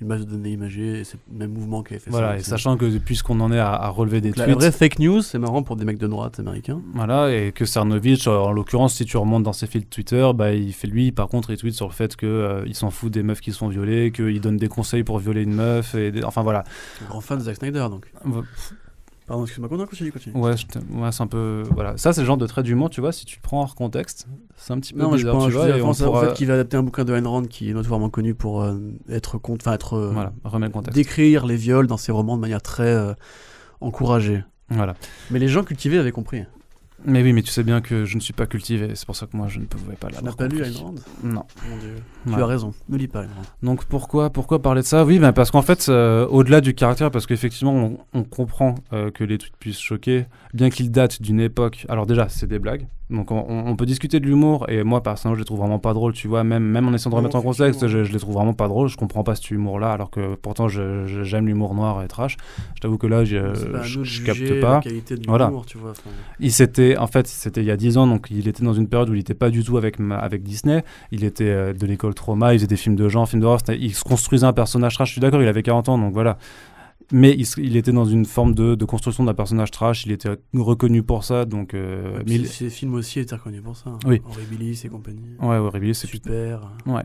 une 0.00 0.08
base 0.08 0.26
de 0.26 0.30
données 0.30 0.50
imagées 0.52 1.00
et 1.00 1.04
c'est 1.04 1.16
le 1.32 1.38
même 1.38 1.52
mouvement 1.52 1.82
qui 1.82 1.94
avait 1.94 2.00
fait 2.00 2.10
Voilà, 2.10 2.28
ça. 2.32 2.36
et 2.36 2.40
aussi. 2.40 2.50
sachant 2.50 2.76
que 2.76 2.98
puisqu'on 2.98 3.40
en 3.40 3.50
est 3.50 3.58
à, 3.58 3.72
à 3.72 3.88
relever 3.88 4.20
des 4.20 4.28
Donc, 4.28 4.36
tweets, 4.36 4.48
la 4.48 4.54
vraie 4.54 4.72
fake 4.72 4.98
news, 4.98 5.22
c'est 5.22 5.38
marrant 5.38 5.62
pour 5.62 5.76
des 5.76 5.84
mecs 5.86 5.96
de 5.98 6.06
droite 6.06 6.38
américains. 6.38 6.82
voilà, 6.94 7.32
et 7.34 7.52
que 7.52 7.64
Cernovich, 7.64 8.26
en 8.28 8.52
l'occurrence, 8.52 8.94
si 8.94 9.04
tu 9.06 9.16
remontes 9.16 9.42
dans 9.44 9.54
ses 9.54 9.66
fils 9.66 9.88
Twitter, 9.88 10.30
bah, 10.34 10.52
il 10.52 10.72
fait 10.74 10.86
lui, 10.86 11.12
par 11.12 11.28
contre, 11.28 11.50
il 11.50 11.56
tweet 11.56 11.74
sur 11.74 11.86
le 11.86 11.92
fait 11.92 12.14
que 12.14 12.26
euh, 12.26 12.64
il 12.66 12.74
s'en 12.74 12.90
fout 12.90 13.10
des 13.10 13.22
meufs 13.22 13.40
qui 13.40 13.52
se 13.52 13.58
font 13.58 13.68
violer, 13.68 14.12
qu'il 14.12 14.40
donne 14.40 14.58
des 14.58 14.68
conseils 14.68 15.02
pour 15.04 15.18
violer 15.18 15.42
une 15.42 15.54
meuf, 15.54 15.94
et 15.94 16.10
des- 16.12 16.24
enfin 16.24 16.42
voilà. 16.42 16.64
Grand 17.08 17.20
fan 17.22 17.38
de 17.38 17.44
Zack 17.44 17.56
Snyder, 17.56 17.86
donc. 17.90 18.06
Pardon, 19.26 19.42
excuse-moi, 19.42 19.68
continue, 19.68 19.86
continue, 19.88 20.12
continue. 20.12 20.36
Ouais, 20.36 20.56
je 20.56 20.66
ouais, 20.98 21.10
c'est 21.12 21.22
un 21.22 21.26
peu. 21.26 21.64
Voilà. 21.74 21.96
Ça, 21.96 22.12
c'est 22.12 22.20
le 22.20 22.26
genre 22.28 22.36
de 22.36 22.46
trait 22.46 22.62
d'humour, 22.62 22.90
tu 22.90 23.00
vois, 23.00 23.10
si 23.10 23.24
tu 23.24 23.36
le 23.38 23.42
prends 23.42 23.60
hors 23.62 23.74
contexte, 23.74 24.28
c'est 24.56 24.72
un 24.72 24.78
petit 24.78 24.92
peu 24.94 25.00
Non, 25.00 25.06
mais 25.10 25.18
je 25.18 25.24
bizarre, 25.24 25.34
pense, 25.34 25.44
tu 25.46 25.50
je 25.50 25.56
vois. 25.56 25.66
référence 25.66 26.00
à- 26.00 26.04
pourra- 26.04 26.22
au 26.22 26.28
fait 26.28 26.34
qu'il 26.34 26.46
va 26.46 26.54
adapter 26.54 26.76
un 26.76 26.82
bouquin 26.84 27.04
de 27.04 27.12
Ayn 27.12 27.26
Rand 27.26 27.42
qui 27.42 27.70
est 27.70 27.74
notoirement 27.74 28.08
connu 28.08 28.34
pour 28.34 28.62
euh, 28.62 28.76
être 29.08 29.40
enfin 29.48 29.72
être 29.72 29.94
euh, 29.94 30.10
Voilà, 30.12 30.32
remets 30.44 30.66
le 30.66 30.72
contexte. 30.72 30.94
décrire 30.94 31.44
les 31.44 31.56
viols 31.56 31.88
dans 31.88 31.96
ses 31.96 32.12
romans 32.12 32.36
de 32.36 32.40
manière 32.42 32.62
très 32.62 32.84
euh, 32.94 33.14
encouragée. 33.80 34.44
Voilà. 34.70 34.94
Mais 35.30 35.38
les 35.38 35.48
gens 35.48 35.62
cultivés 35.64 35.98
avaient 35.98 36.12
compris. 36.12 36.44
Mais 37.08 37.22
oui, 37.22 37.32
mais 37.32 37.42
tu 37.42 37.50
sais 37.52 37.62
bien 37.62 37.80
que 37.80 38.04
je 38.04 38.16
ne 38.16 38.20
suis 38.20 38.32
pas 38.32 38.46
cultivé, 38.46 38.90
c'est 38.96 39.06
pour 39.06 39.14
ça 39.14 39.26
que 39.26 39.36
moi 39.36 39.46
je 39.48 39.60
ne 39.60 39.64
pouvais 39.64 39.94
pas 39.94 40.08
Tu 40.08 40.24
n'as 40.24 40.32
pas 40.32 40.48
lu. 40.48 40.62
Ayn 40.62 40.76
Rand? 40.76 40.94
Non. 41.22 41.44
Mon 41.70 41.76
Dieu. 41.78 41.94
Ouais. 42.26 42.34
Tu 42.34 42.42
as 42.42 42.46
raison. 42.46 42.74
Ne 42.88 42.96
lis 42.96 43.06
pas 43.06 43.22
Ayn 43.22 43.28
Rand. 43.28 43.42
Donc 43.62 43.84
pourquoi, 43.84 44.30
pourquoi 44.30 44.60
parler 44.60 44.82
de 44.82 44.86
ça? 44.86 45.04
Oui, 45.04 45.18
ben 45.20 45.32
parce 45.32 45.50
qu'en 45.52 45.62
fait, 45.62 45.86
euh, 45.88 46.26
au-delà 46.26 46.60
du 46.60 46.74
caractère, 46.74 47.10
parce 47.12 47.26
qu'effectivement, 47.26 47.74
on, 47.74 47.98
on 48.12 48.24
comprend 48.24 48.74
euh, 48.92 49.10
que 49.12 49.22
les 49.22 49.38
tweets 49.38 49.56
puissent 49.58 49.78
choquer, 49.78 50.26
bien 50.52 50.68
qu'ils 50.68 50.90
datent 50.90 51.22
d'une 51.22 51.38
époque. 51.40 51.86
Alors 51.88 52.06
déjà, 52.06 52.28
c'est 52.28 52.48
des 52.48 52.58
blagues, 52.58 52.88
donc 53.08 53.30
on, 53.30 53.76
peut 53.76 53.86
discuter 53.86 54.18
de 54.18 54.26
l'humour, 54.26 54.66
et 54.68 54.82
moi 54.82 55.00
personnellement, 55.02 55.36
je 55.36 55.40
les 55.40 55.44
trouve 55.44 55.60
vraiment 55.60 55.78
pas 55.78 55.94
drôles, 55.94 56.12
tu 56.12 56.26
vois, 56.26 56.42
même, 56.42 56.64
même 56.64 56.88
en 56.88 56.92
essayant 56.92 57.10
de 57.12 57.16
remettre 57.16 57.36
en 57.36 57.42
contexte, 57.42 57.86
je, 57.86 58.02
je 58.02 58.12
les 58.12 58.18
trouve 58.18 58.34
vraiment 58.34 58.52
pas 58.52 58.66
drôles, 58.66 58.88
je 58.88 58.96
comprends 58.96 59.22
pas 59.22 59.36
cet 59.36 59.50
humour-là, 59.52 59.92
alors 59.92 60.10
que 60.10 60.34
pourtant, 60.34 60.66
je- 60.66 61.06
je- 61.06 61.22
j'aime 61.22 61.46
l'humour 61.46 61.74
noir 61.74 62.02
et 62.02 62.08
trash. 62.08 62.36
Je 62.74 62.80
t'avoue 62.80 62.98
que 62.98 63.06
là, 63.06 63.24
je, 63.24 63.38
capte 64.24 64.60
pas. 64.60 64.74
la 64.74 64.80
qualité 64.80 65.16
de 65.16 65.26
Voilà. 65.26 65.52
tu 65.66 65.78
vois. 65.78 65.90
enfin. 65.90 66.10
Il 66.40 66.50
s'était, 66.50 66.96
en 66.96 67.06
fait, 67.06 67.26
c'était 67.28 67.60
il 67.60 67.66
y 67.66 67.70
a 67.70 67.76
10 67.76 67.96
ans, 67.96 68.06
donc 68.08 68.26
il 68.30 68.48
était 68.48 68.64
dans 68.64 68.74
une 68.74 68.88
période 68.88 69.08
où 69.08 69.14
il 69.14 69.18
n'était 69.18 69.34
pas 69.34 69.50
du 69.50 69.62
tout 69.62 69.76
avec, 69.76 69.98
avec 70.10 70.42
Disney. 70.42 70.82
Il 71.12 71.22
était 71.22 71.44
euh, 71.44 71.72
de 71.72 71.86
l'école 71.86 72.14
trauma, 72.14 72.54
il 72.54 72.58
faisait 72.58 72.66
des 72.66 72.76
films 72.76 72.96
de 72.96 73.08
genre, 73.08 73.28
films 73.28 73.42
d'horreur. 73.42 73.60
Il 73.68 73.94
se 73.94 74.02
construisait 74.02 74.46
un 74.46 74.52
personnage 74.52 74.94
trash. 74.94 75.08
Je 75.08 75.12
suis 75.12 75.20
d'accord, 75.20 75.42
il 75.42 75.48
avait 75.48 75.62
40 75.62 75.88
ans, 75.88 75.98
donc 75.98 76.12
voilà. 76.12 76.38
Mais 77.12 77.36
il, 77.58 77.76
était 77.76 77.92
dans 77.92 78.04
une 78.04 78.24
forme 78.24 78.54
de, 78.54 78.74
de 78.74 78.84
construction 78.84 79.22
d'un 79.24 79.34
personnage 79.34 79.70
trash. 79.70 80.04
Il 80.06 80.12
était 80.12 80.30
reconnu 80.54 81.02
pour 81.02 81.22
ça, 81.24 81.44
donc. 81.44 81.74
euh, 81.74 82.22
mais 82.26 82.34
il- 82.34 82.48
Ces 82.48 82.68
films 82.70 82.94
aussi 82.94 83.20
étaient 83.20 83.36
reconnus 83.36 83.62
pour 83.62 83.76
ça. 83.76 83.90
hein. 83.90 83.98
Oui. 84.06 84.20
Horribilis 84.28 84.82
et 84.84 84.88
compagnie. 84.88 85.36
Ouais, 85.40 85.56
horrible, 85.56 85.94
c'est. 85.94 86.08
Super. 86.08 86.72
Ouais. 86.86 87.04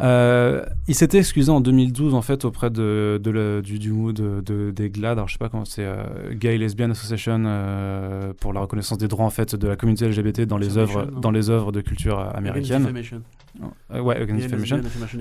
Euh, 0.00 0.64
il 0.86 0.94
s'était 0.94 1.18
excusé 1.18 1.50
en 1.50 1.60
2012 1.60 2.14
en 2.14 2.22
fait 2.22 2.44
auprès 2.44 2.70
de, 2.70 3.20
du, 3.64 3.78
du 3.78 3.90
de, 4.12 4.40
de- 4.40 4.70
des 4.70 4.90
GLAD, 4.90 5.18
alors 5.18 5.28
je 5.28 5.32
sais 5.34 5.38
pas 5.38 5.48
comment 5.48 5.64
c'est 5.64 5.84
euh, 5.84 6.04
Gay 6.32 6.56
Lesbian 6.56 6.90
Association 6.90 7.42
euh, 7.46 8.32
pour 8.38 8.52
la 8.52 8.60
reconnaissance 8.60 8.98
des 8.98 9.08
droits 9.08 9.26
en 9.26 9.30
fait 9.30 9.56
de 9.56 9.66
la 9.66 9.76
communauté 9.76 10.08
LGBT 10.08 10.42
dans 10.42 10.58
les 10.58 10.78
œuvres 10.78 11.06
non 11.12 11.20
dans 11.20 11.30
les 11.30 11.50
œuvres 11.50 11.72
de 11.72 11.80
culture 11.80 12.18
américaine. 12.34 12.82
Euh, 13.92 14.00
ouais, 14.00 14.14
Against 14.16 14.42
Defamation. 14.42 14.76
Defamation. 14.76 15.18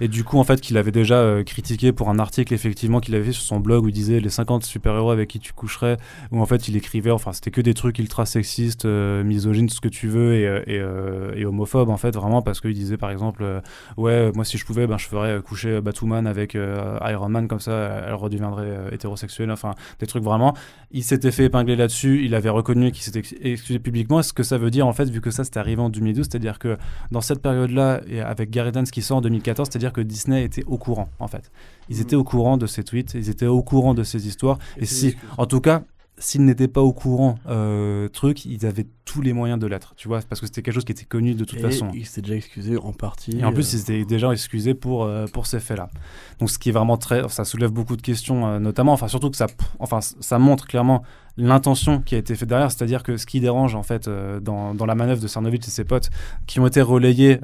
Et 0.00 0.08
du 0.08 0.24
coup, 0.24 0.38
en 0.38 0.44
fait, 0.44 0.60
qu'il 0.60 0.76
avait 0.76 0.90
déjà 0.90 1.44
critiqué 1.44 1.92
pour 1.92 2.08
un 2.08 2.18
article, 2.18 2.52
effectivement, 2.52 2.98
qu'il 2.98 3.14
avait 3.14 3.26
fait 3.26 3.32
sur 3.32 3.44
son 3.44 3.60
blog 3.60 3.84
où 3.84 3.88
il 3.88 3.92
disait 3.94 4.18
les 4.18 4.30
50 4.30 4.64
super-héros 4.64 5.10
avec 5.10 5.28
qui 5.28 5.38
tu 5.38 5.52
coucherais, 5.52 5.98
où 6.32 6.40
en 6.40 6.46
fait 6.46 6.66
il 6.66 6.76
écrivait, 6.76 7.12
enfin, 7.12 7.32
c'était 7.32 7.52
que 7.52 7.60
des 7.60 7.74
trucs 7.74 7.98
ultra 8.00 8.26
sexistes, 8.26 8.86
misogynes, 8.86 9.68
tout 9.68 9.74
ce 9.76 9.80
que 9.80 9.88
tu 9.88 10.08
veux, 10.08 10.34
et, 10.34 10.62
et, 10.66 11.40
et 11.40 11.44
homophobes, 11.44 11.90
en 11.90 11.96
fait, 11.96 12.12
vraiment, 12.16 12.42
parce 12.42 12.60
qu'il 12.60 12.74
disait, 12.74 12.96
par 12.96 13.10
exemple, 13.10 13.51
ouais, 13.96 14.32
moi, 14.34 14.44
si 14.44 14.58
je 14.58 14.64
pouvais, 14.64 14.86
ben, 14.86 14.98
je 14.98 15.06
ferais 15.06 15.32
euh, 15.32 15.40
coucher 15.40 15.80
Batwoman 15.80 16.26
avec 16.26 16.54
euh, 16.54 16.98
Iron 17.10 17.28
Man, 17.28 17.48
comme 17.48 17.60
ça, 17.60 18.02
elle 18.08 18.14
redeviendrait 18.14 18.66
euh, 18.66 18.90
hétérosexuelle, 18.92 19.50
enfin, 19.50 19.74
des 19.98 20.06
trucs 20.06 20.22
vraiment. 20.24 20.54
Il 20.90 21.02
s'était 21.04 21.30
fait 21.30 21.44
épingler 21.44 21.76
là-dessus, 21.76 22.24
il 22.24 22.34
avait 22.34 22.48
reconnu 22.48 22.90
qu'il 22.92 23.02
s'était 23.02 23.20
ex- 23.20 23.34
excusé 23.40 23.78
publiquement. 23.78 24.22
Ce 24.22 24.32
que 24.32 24.42
ça 24.42 24.58
veut 24.58 24.70
dire, 24.70 24.86
en 24.86 24.92
fait, 24.92 25.08
vu 25.10 25.20
que 25.20 25.30
ça, 25.30 25.44
c'était 25.44 25.58
arrivé 25.58 25.80
en 25.82 25.88
2012, 25.90 26.26
c'est-à-dire 26.30 26.58
que 26.58 26.76
dans 27.10 27.20
cette 27.20 27.42
période-là, 27.42 28.00
et 28.08 28.20
avec 28.20 28.50
Gary 28.50 28.72
Dance 28.72 28.90
qui 28.90 29.02
sort 29.02 29.18
en 29.18 29.20
2014, 29.22 29.68
c'est-à-dire 29.70 29.92
que 29.92 30.00
Disney 30.00 30.44
était 30.44 30.64
au 30.66 30.78
courant, 30.78 31.08
en 31.18 31.28
fait. 31.28 31.50
Ils 31.88 31.96
Mhm. 31.96 32.02
étaient 32.02 32.16
au 32.16 32.24
courant 32.24 32.56
de 32.56 32.66
ces 32.66 32.84
tweets, 32.84 33.14
ils 33.14 33.28
étaient 33.30 33.46
au 33.46 33.62
courant 33.62 33.94
de 33.94 34.02
ces 34.04 34.26
histoires. 34.28 34.58
Et, 34.78 34.86
si, 34.86 35.16
en 35.38 35.46
tout 35.46 35.60
cas, 35.60 35.82
s'ils 36.18 36.44
n'étaient 36.44 36.68
pas 36.68 36.82
au 36.82 36.92
courant, 36.92 37.36
euh, 37.48 38.08
truc, 38.08 38.44
ils 38.44 38.66
avaient 38.66 38.86
tous 39.04 39.22
les 39.22 39.32
moyens 39.32 39.58
de 39.58 39.66
l'être, 39.66 39.94
tu 39.96 40.08
vois, 40.08 40.20
parce 40.28 40.40
que 40.40 40.46
c'était 40.46 40.62
quelque 40.62 40.74
chose 40.74 40.84
qui 40.84 40.92
était 40.92 41.04
connu 41.04 41.34
de 41.34 41.44
toute 41.44 41.58
Et 41.58 41.62
façon. 41.62 41.90
il 41.94 42.06
s'était 42.06 42.22
déjà 42.22 42.36
excusé 42.36 42.76
en 42.76 42.92
partie. 42.92 43.38
Et 43.38 43.44
en 43.44 43.52
plus, 43.52 43.74
euh, 43.74 43.76
ils 43.76 43.80
étaient 43.80 44.04
déjà 44.04 44.30
excusés 44.30 44.74
pour, 44.74 45.04
euh, 45.04 45.26
pour 45.26 45.46
ces 45.46 45.58
faits-là. 45.58 45.90
Donc, 46.38 46.50
ce 46.50 46.58
qui 46.58 46.68
est 46.68 46.72
vraiment 46.72 46.96
très. 46.96 47.28
Ça 47.28 47.44
soulève 47.44 47.70
beaucoup 47.70 47.96
de 47.96 48.02
questions, 48.02 48.46
euh, 48.46 48.58
notamment, 48.58 48.92
enfin, 48.92 49.08
surtout 49.08 49.30
que 49.30 49.36
ça, 49.36 49.46
enfin, 49.78 50.00
ça 50.00 50.38
montre 50.38 50.66
clairement 50.66 51.02
l'intention 51.36 52.00
qui 52.00 52.14
a 52.14 52.18
été 52.18 52.34
faite 52.34 52.48
derrière. 52.48 52.70
C'est-à-dire 52.70 53.02
que 53.02 53.16
ce 53.16 53.26
qui 53.26 53.40
dérange, 53.40 53.74
en 53.74 53.82
fait, 53.82 54.08
dans, 54.08 54.74
dans 54.74 54.86
la 54.86 54.94
manœuvre 54.94 55.20
de 55.22 55.26
Cernovich 55.26 55.66
et 55.66 55.70
ses 55.70 55.84
potes, 55.84 56.10
qui 56.46 56.60
ont 56.60 56.66
été 56.66 56.82
relayés 56.82 57.38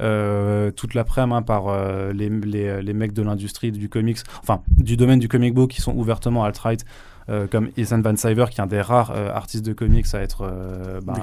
toute 0.76 0.92
l'après-midi 0.94 1.34
hein, 1.34 1.42
par 1.42 1.74
les, 2.12 2.28
les, 2.28 2.82
les 2.82 2.92
mecs 2.92 3.14
de 3.14 3.22
l'industrie 3.22 3.72
du 3.72 3.88
comics, 3.88 4.18
enfin, 4.42 4.60
du 4.76 4.98
domaine 4.98 5.18
du 5.18 5.28
comic 5.28 5.54
book 5.54 5.70
qui 5.70 5.80
sont 5.80 5.94
ouvertement 5.96 6.44
alt-right. 6.44 6.84
Euh, 7.30 7.46
comme 7.46 7.70
Ethan 7.76 8.00
Van 8.00 8.16
Sciver, 8.16 8.46
qui 8.50 8.60
est 8.60 8.64
un 8.64 8.66
des 8.66 8.80
rares 8.80 9.10
euh, 9.14 9.30
artistes 9.32 9.64
de 9.64 9.72
comics 9.72 10.06
à 10.14 10.20
être 10.20 10.42
euh, 10.50 11.00
bah, 11.02 11.14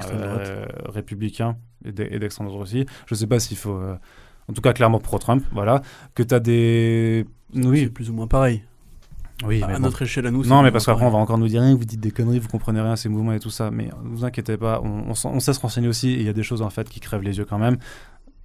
républicain 0.86 1.56
et 1.84 1.92
d'e- 1.92 2.08
et 2.10 2.18
d'extrême 2.18 2.46
droite 2.48 2.62
aussi. 2.62 2.86
Je 3.06 3.14
sais 3.14 3.26
pas 3.26 3.38
s'il 3.40 3.56
faut 3.56 3.78
en 4.48 4.52
tout 4.52 4.62
cas 4.62 4.72
clairement 4.72 5.00
pro-Trump, 5.00 5.44
voilà, 5.52 5.82
que 6.14 6.22
tu 6.22 6.34
as 6.34 6.40
des... 6.40 7.26
C'est 7.54 7.64
Oui, 7.66 7.86
plus 7.88 8.10
ou 8.10 8.12
moins 8.12 8.26
pareil. 8.28 8.62
oui, 9.44 9.62
à 9.62 9.66
mais 9.66 9.78
notre 9.80 10.02
échelle 10.02 10.26
à 10.26 10.30
nous. 10.30 10.44
c'est 10.44 10.50
Non, 10.50 10.62
mais 10.62 10.70
parce 10.70 10.86
qu'après, 10.86 11.04
on 11.04 11.10
va 11.10 11.18
encore 11.18 11.38
nous 11.38 11.48
dire, 11.48 11.62
Hein, 11.62 11.74
vous 11.74 11.84
dites 11.84 12.00
des 12.00 12.10
conneries, 12.12 12.38
vous 12.38 12.48
comprenez 12.48 12.80
rien 12.80 12.92
à 12.92 12.96
ces 12.96 13.08
mouvements 13.08 13.32
et 13.32 13.40
tout 13.40 13.50
ça. 13.50 13.70
Mais 13.72 13.86
ne 14.04 14.08
vous 14.08 14.24
inquiétez 14.24 14.56
pas, 14.56 14.80
on, 14.84 15.10
on, 15.10 15.14
s'en- 15.14 15.32
on 15.32 15.40
sait 15.40 15.52
se 15.52 15.60
renseigner 15.60 15.88
aussi. 15.88 16.12
Il 16.14 16.22
y 16.22 16.28
a 16.28 16.32
des 16.32 16.42
choses, 16.44 16.62
en 16.62 16.70
fait, 16.70 16.88
qui 16.88 17.00
crèvent 17.00 17.22
les 17.22 17.38
yeux 17.38 17.44
quand 17.44 17.58
même. 17.58 17.76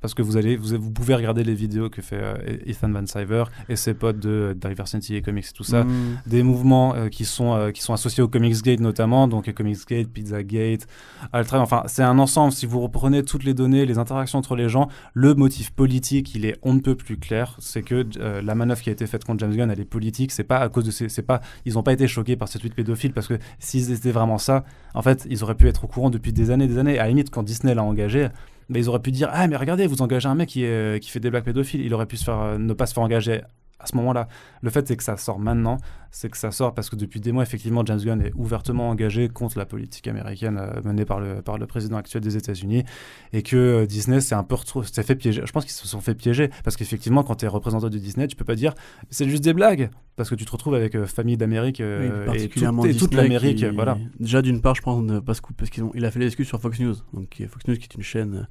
Parce 0.01 0.15
que 0.15 0.23
vous, 0.23 0.35
allez, 0.35 0.57
vous, 0.57 0.75
vous 0.79 0.91
pouvez 0.91 1.13
regarder 1.13 1.43
les 1.43 1.53
vidéos 1.53 1.89
que 1.89 2.01
fait 2.01 2.19
euh, 2.19 2.57
Ethan 2.65 2.89
Van 2.89 3.05
Sciver 3.05 3.43
et 3.69 3.75
ses 3.75 3.93
potes 3.93 4.19
de 4.19 4.57
Diversity 4.59 5.15
et 5.15 5.21
Comics 5.21 5.45
et 5.45 5.53
tout 5.53 5.63
ça. 5.63 5.83
Mm. 5.83 6.21
Des 6.25 6.41
mouvements 6.41 6.95
euh, 6.95 7.07
qui, 7.07 7.23
sont, 7.23 7.53
euh, 7.53 7.71
qui 7.71 7.81
sont 7.81 7.93
associés 7.93 8.23
au 8.23 8.27
Comics 8.27 8.61
Gate 8.63 8.79
notamment, 8.79 9.27
donc 9.27 9.51
Comics 9.53 9.87
Gate, 9.87 10.07
Pizza 10.07 10.41
Gate, 10.41 10.87
Altra. 11.31 11.59
Enfin, 11.59 11.83
c'est 11.85 12.01
un 12.01 12.17
ensemble. 12.17 12.51
Si 12.51 12.65
vous 12.65 12.79
reprenez 12.79 13.23
toutes 13.23 13.43
les 13.43 13.53
données, 13.53 13.85
les 13.85 13.99
interactions 13.99 14.39
entre 14.39 14.55
les 14.55 14.69
gens, 14.69 14.89
le 15.13 15.35
motif 15.35 15.71
politique, 15.71 16.33
il 16.33 16.45
est 16.45 16.57
on 16.63 16.73
ne 16.73 16.79
peut 16.79 16.95
plus 16.95 17.17
clair. 17.17 17.55
C'est 17.59 17.83
que 17.83 18.05
la 18.19 18.55
manœuvre 18.55 18.81
qui 18.81 18.89
a 18.89 18.93
été 18.93 19.05
faite 19.05 19.23
contre 19.23 19.39
James 19.39 19.55
Gunn, 19.55 19.69
elle 19.69 19.79
est 19.79 19.85
politique. 19.85 20.31
C'est 20.31 20.43
pas 20.43 20.57
à 20.57 20.69
cause 20.69 20.85
de 20.85 20.91
ces, 20.91 21.09
c'est 21.09 21.21
pas, 21.21 21.41
ils 21.65 21.73
n'ont 21.73 21.83
pas 21.83 21.93
été 21.93 22.07
choqués 22.07 22.35
par 22.35 22.47
ces 22.47 22.57
tweets 22.57 22.73
pédophiles 22.73 23.13
parce 23.13 23.27
que 23.27 23.37
s'ils 23.59 23.91
étaient 23.91 24.11
vraiment 24.11 24.39
ça, 24.39 24.65
en 24.95 25.01
fait, 25.03 25.27
ils 25.29 25.43
auraient 25.43 25.55
pu 25.55 25.67
être 25.67 25.83
au 25.83 25.87
courant 25.87 26.09
depuis 26.09 26.33
des 26.33 26.49
années, 26.49 26.67
des 26.67 26.79
années. 26.79 26.97
À 26.97 27.03
la 27.03 27.09
limite, 27.09 27.29
quand 27.29 27.43
Disney 27.43 27.75
l'a 27.75 27.83
engagé. 27.83 28.29
Mais 28.71 28.79
ils 28.79 28.89
auraient 28.89 29.01
pu 29.01 29.11
dire 29.11 29.29
ah 29.33 29.47
mais 29.47 29.57
regardez 29.57 29.85
vous 29.85 30.01
engagez 30.01 30.29
un 30.29 30.35
mec 30.35 30.49
qui, 30.49 30.65
qui 31.01 31.09
fait 31.09 31.19
des 31.19 31.29
blagues 31.29 31.43
pédophiles. 31.43 31.81
Il 31.81 31.93
aurait 31.93 32.05
pu 32.05 32.17
euh, 32.27 32.57
ne 32.57 32.73
pas 32.73 32.85
se 32.85 32.93
faire 32.93 33.03
engager 33.03 33.41
à 33.81 33.87
ce 33.87 33.95
moment-là. 33.97 34.27
Le 34.61 34.69
fait 34.69 34.87
c'est 34.87 34.95
que 34.95 35.03
ça 35.03 35.17
sort 35.17 35.39
maintenant 35.39 35.77
c'est 36.13 36.29
que 36.29 36.37
ça 36.37 36.51
sort 36.51 36.73
parce 36.73 36.89
que 36.89 36.95
depuis 36.97 37.21
des 37.21 37.31
mois 37.31 37.41
effectivement 37.43 37.85
James 37.85 37.99
Gunn 37.99 38.21
est 38.21 38.33
ouvertement 38.35 38.89
engagé 38.89 39.29
contre 39.29 39.57
la 39.57 39.65
politique 39.65 40.07
américaine 40.09 40.57
euh, 40.59 40.81
menée 40.83 41.05
par 41.05 41.19
le 41.21 41.41
par 41.41 41.57
le 41.57 41.65
président 41.67 41.95
actuel 41.97 42.21
des 42.21 42.35
États-Unis 42.35 42.83
et 43.31 43.43
que 43.43 43.55
euh, 43.55 43.85
Disney 43.85 44.19
s'est 44.19 44.35
un 44.35 44.43
peu 44.43 44.55
retrouvé 44.55 44.85
s'est 44.91 45.03
fait 45.03 45.15
piéger. 45.15 45.41
Je 45.45 45.51
pense 45.53 45.63
qu'ils 45.63 45.73
se 45.73 45.87
sont 45.87 46.01
fait 46.01 46.13
piéger 46.15 46.49
parce 46.63 46.75
qu'effectivement 46.75 47.23
quand 47.23 47.35
tu 47.35 47.45
es 47.45 47.47
représentant 47.47 47.89
de 47.89 47.97
Disney 47.97 48.27
tu 48.27 48.35
peux 48.35 48.43
pas 48.45 48.55
dire 48.55 48.73
c'est 49.09 49.27
juste 49.29 49.43
des 49.43 49.53
blagues 49.53 49.89
parce 50.17 50.29
que 50.29 50.35
tu 50.35 50.43
te 50.45 50.51
retrouves 50.51 50.75
avec 50.75 50.95
euh, 50.95 51.05
famille 51.07 51.37
d'Amérique 51.37 51.77
Oui, 51.79 51.85
euh, 51.85 52.25
et, 52.33 52.49
tout- 52.49 52.59
et 52.85 52.93
toute 52.99 53.13
l'Amérique 53.13 53.57
qui- 53.59 53.69
voilà. 53.75 53.97
Déjà 54.19 54.41
d'une 54.41 54.61
part, 54.61 54.75
je 54.75 54.81
pense 54.81 55.01
parce 55.25 55.69
qu'ils 55.71 55.83
ont, 55.83 55.91
il 55.95 56.03
a 56.05 56.11
fait 56.11 56.19
l'excuse 56.19 56.45
sur 56.47 56.59
Fox 56.59 56.79
News, 56.79 56.95
donc 57.13 57.41
Fox 57.49 57.65
News 57.67 57.75
qui 57.75 57.83
est 57.83 57.95
une 57.95 58.03
chaîne 58.03 58.47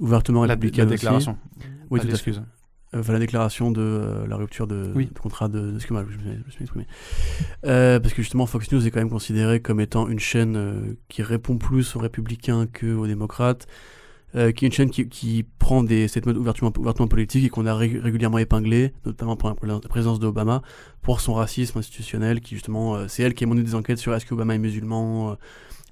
ouvertement 0.00 0.40
la, 0.40 0.48
la 0.48 0.54
républicaine 0.54 0.86
aussi. 0.86 0.94
déclaration. 0.96 1.36
Oui, 1.90 2.00
pas 2.00 2.06
tout 2.06 2.14
à 2.14 2.16
fait. 2.16 2.32
Euh, 2.94 3.00
enfin, 3.00 3.12
la 3.12 3.18
déclaration 3.18 3.70
de 3.70 3.80
euh, 3.80 4.26
la 4.26 4.36
rupture 4.36 4.66
de, 4.66 4.92
Oui. 4.94 5.06
de 5.12 5.18
contrat 5.18 5.48
de, 5.48 5.58
de 5.70 5.74
excuse-moi, 5.76 6.04
je 6.08 6.16
me 6.16 6.20
suis- 6.22 6.30
je 6.40 6.46
me 6.46 6.50
suis 6.50 6.62
exprimé. 6.62 6.86
Euh, 7.66 7.98
parce 8.00 8.14
que 8.14 8.22
justement, 8.22 8.46
Fox 8.46 8.70
News 8.72 8.86
est 8.86 8.90
quand 8.90 9.00
même 9.00 9.10
considéré 9.10 9.60
comme 9.60 9.80
étant 9.80 10.08
une 10.08 10.20
chaîne 10.20 10.56
euh, 10.56 10.94
qui 11.08 11.22
répond 11.22 11.58
plus 11.58 11.96
aux 11.96 11.98
républicains 11.98 12.66
qu'aux 12.66 13.06
démocrates, 13.06 13.66
qui 14.56 14.64
est 14.64 14.66
une 14.66 14.72
chaîne 14.72 14.90
qui, 14.90 15.08
qui 15.08 15.44
prend 15.60 15.84
des 15.84 16.08
statements 16.08 16.32
ouvertement, 16.32 16.72
ouvertement 16.76 17.06
politiques 17.06 17.44
et 17.44 17.48
qu'on 17.50 17.66
a 17.66 17.74
ré- 17.76 18.00
régulièrement 18.02 18.38
épinglé, 18.38 18.92
notamment 19.06 19.36
pour 19.36 19.54
la 19.64 19.78
présidence 19.88 20.18
d'Obama, 20.18 20.60
pour 21.02 21.20
son 21.20 21.34
racisme 21.34 21.78
institutionnel, 21.78 22.40
qui 22.40 22.56
justement, 22.56 23.06
c'est 23.06 23.22
elle 23.22 23.34
qui 23.34 23.44
a 23.44 23.46
mené 23.46 23.62
des 23.62 23.76
enquêtes 23.76 23.98
sur 23.98 24.12
est-ce 24.12 24.26
qu'Obama 24.26 24.56
est 24.56 24.58
musulman, 24.58 25.36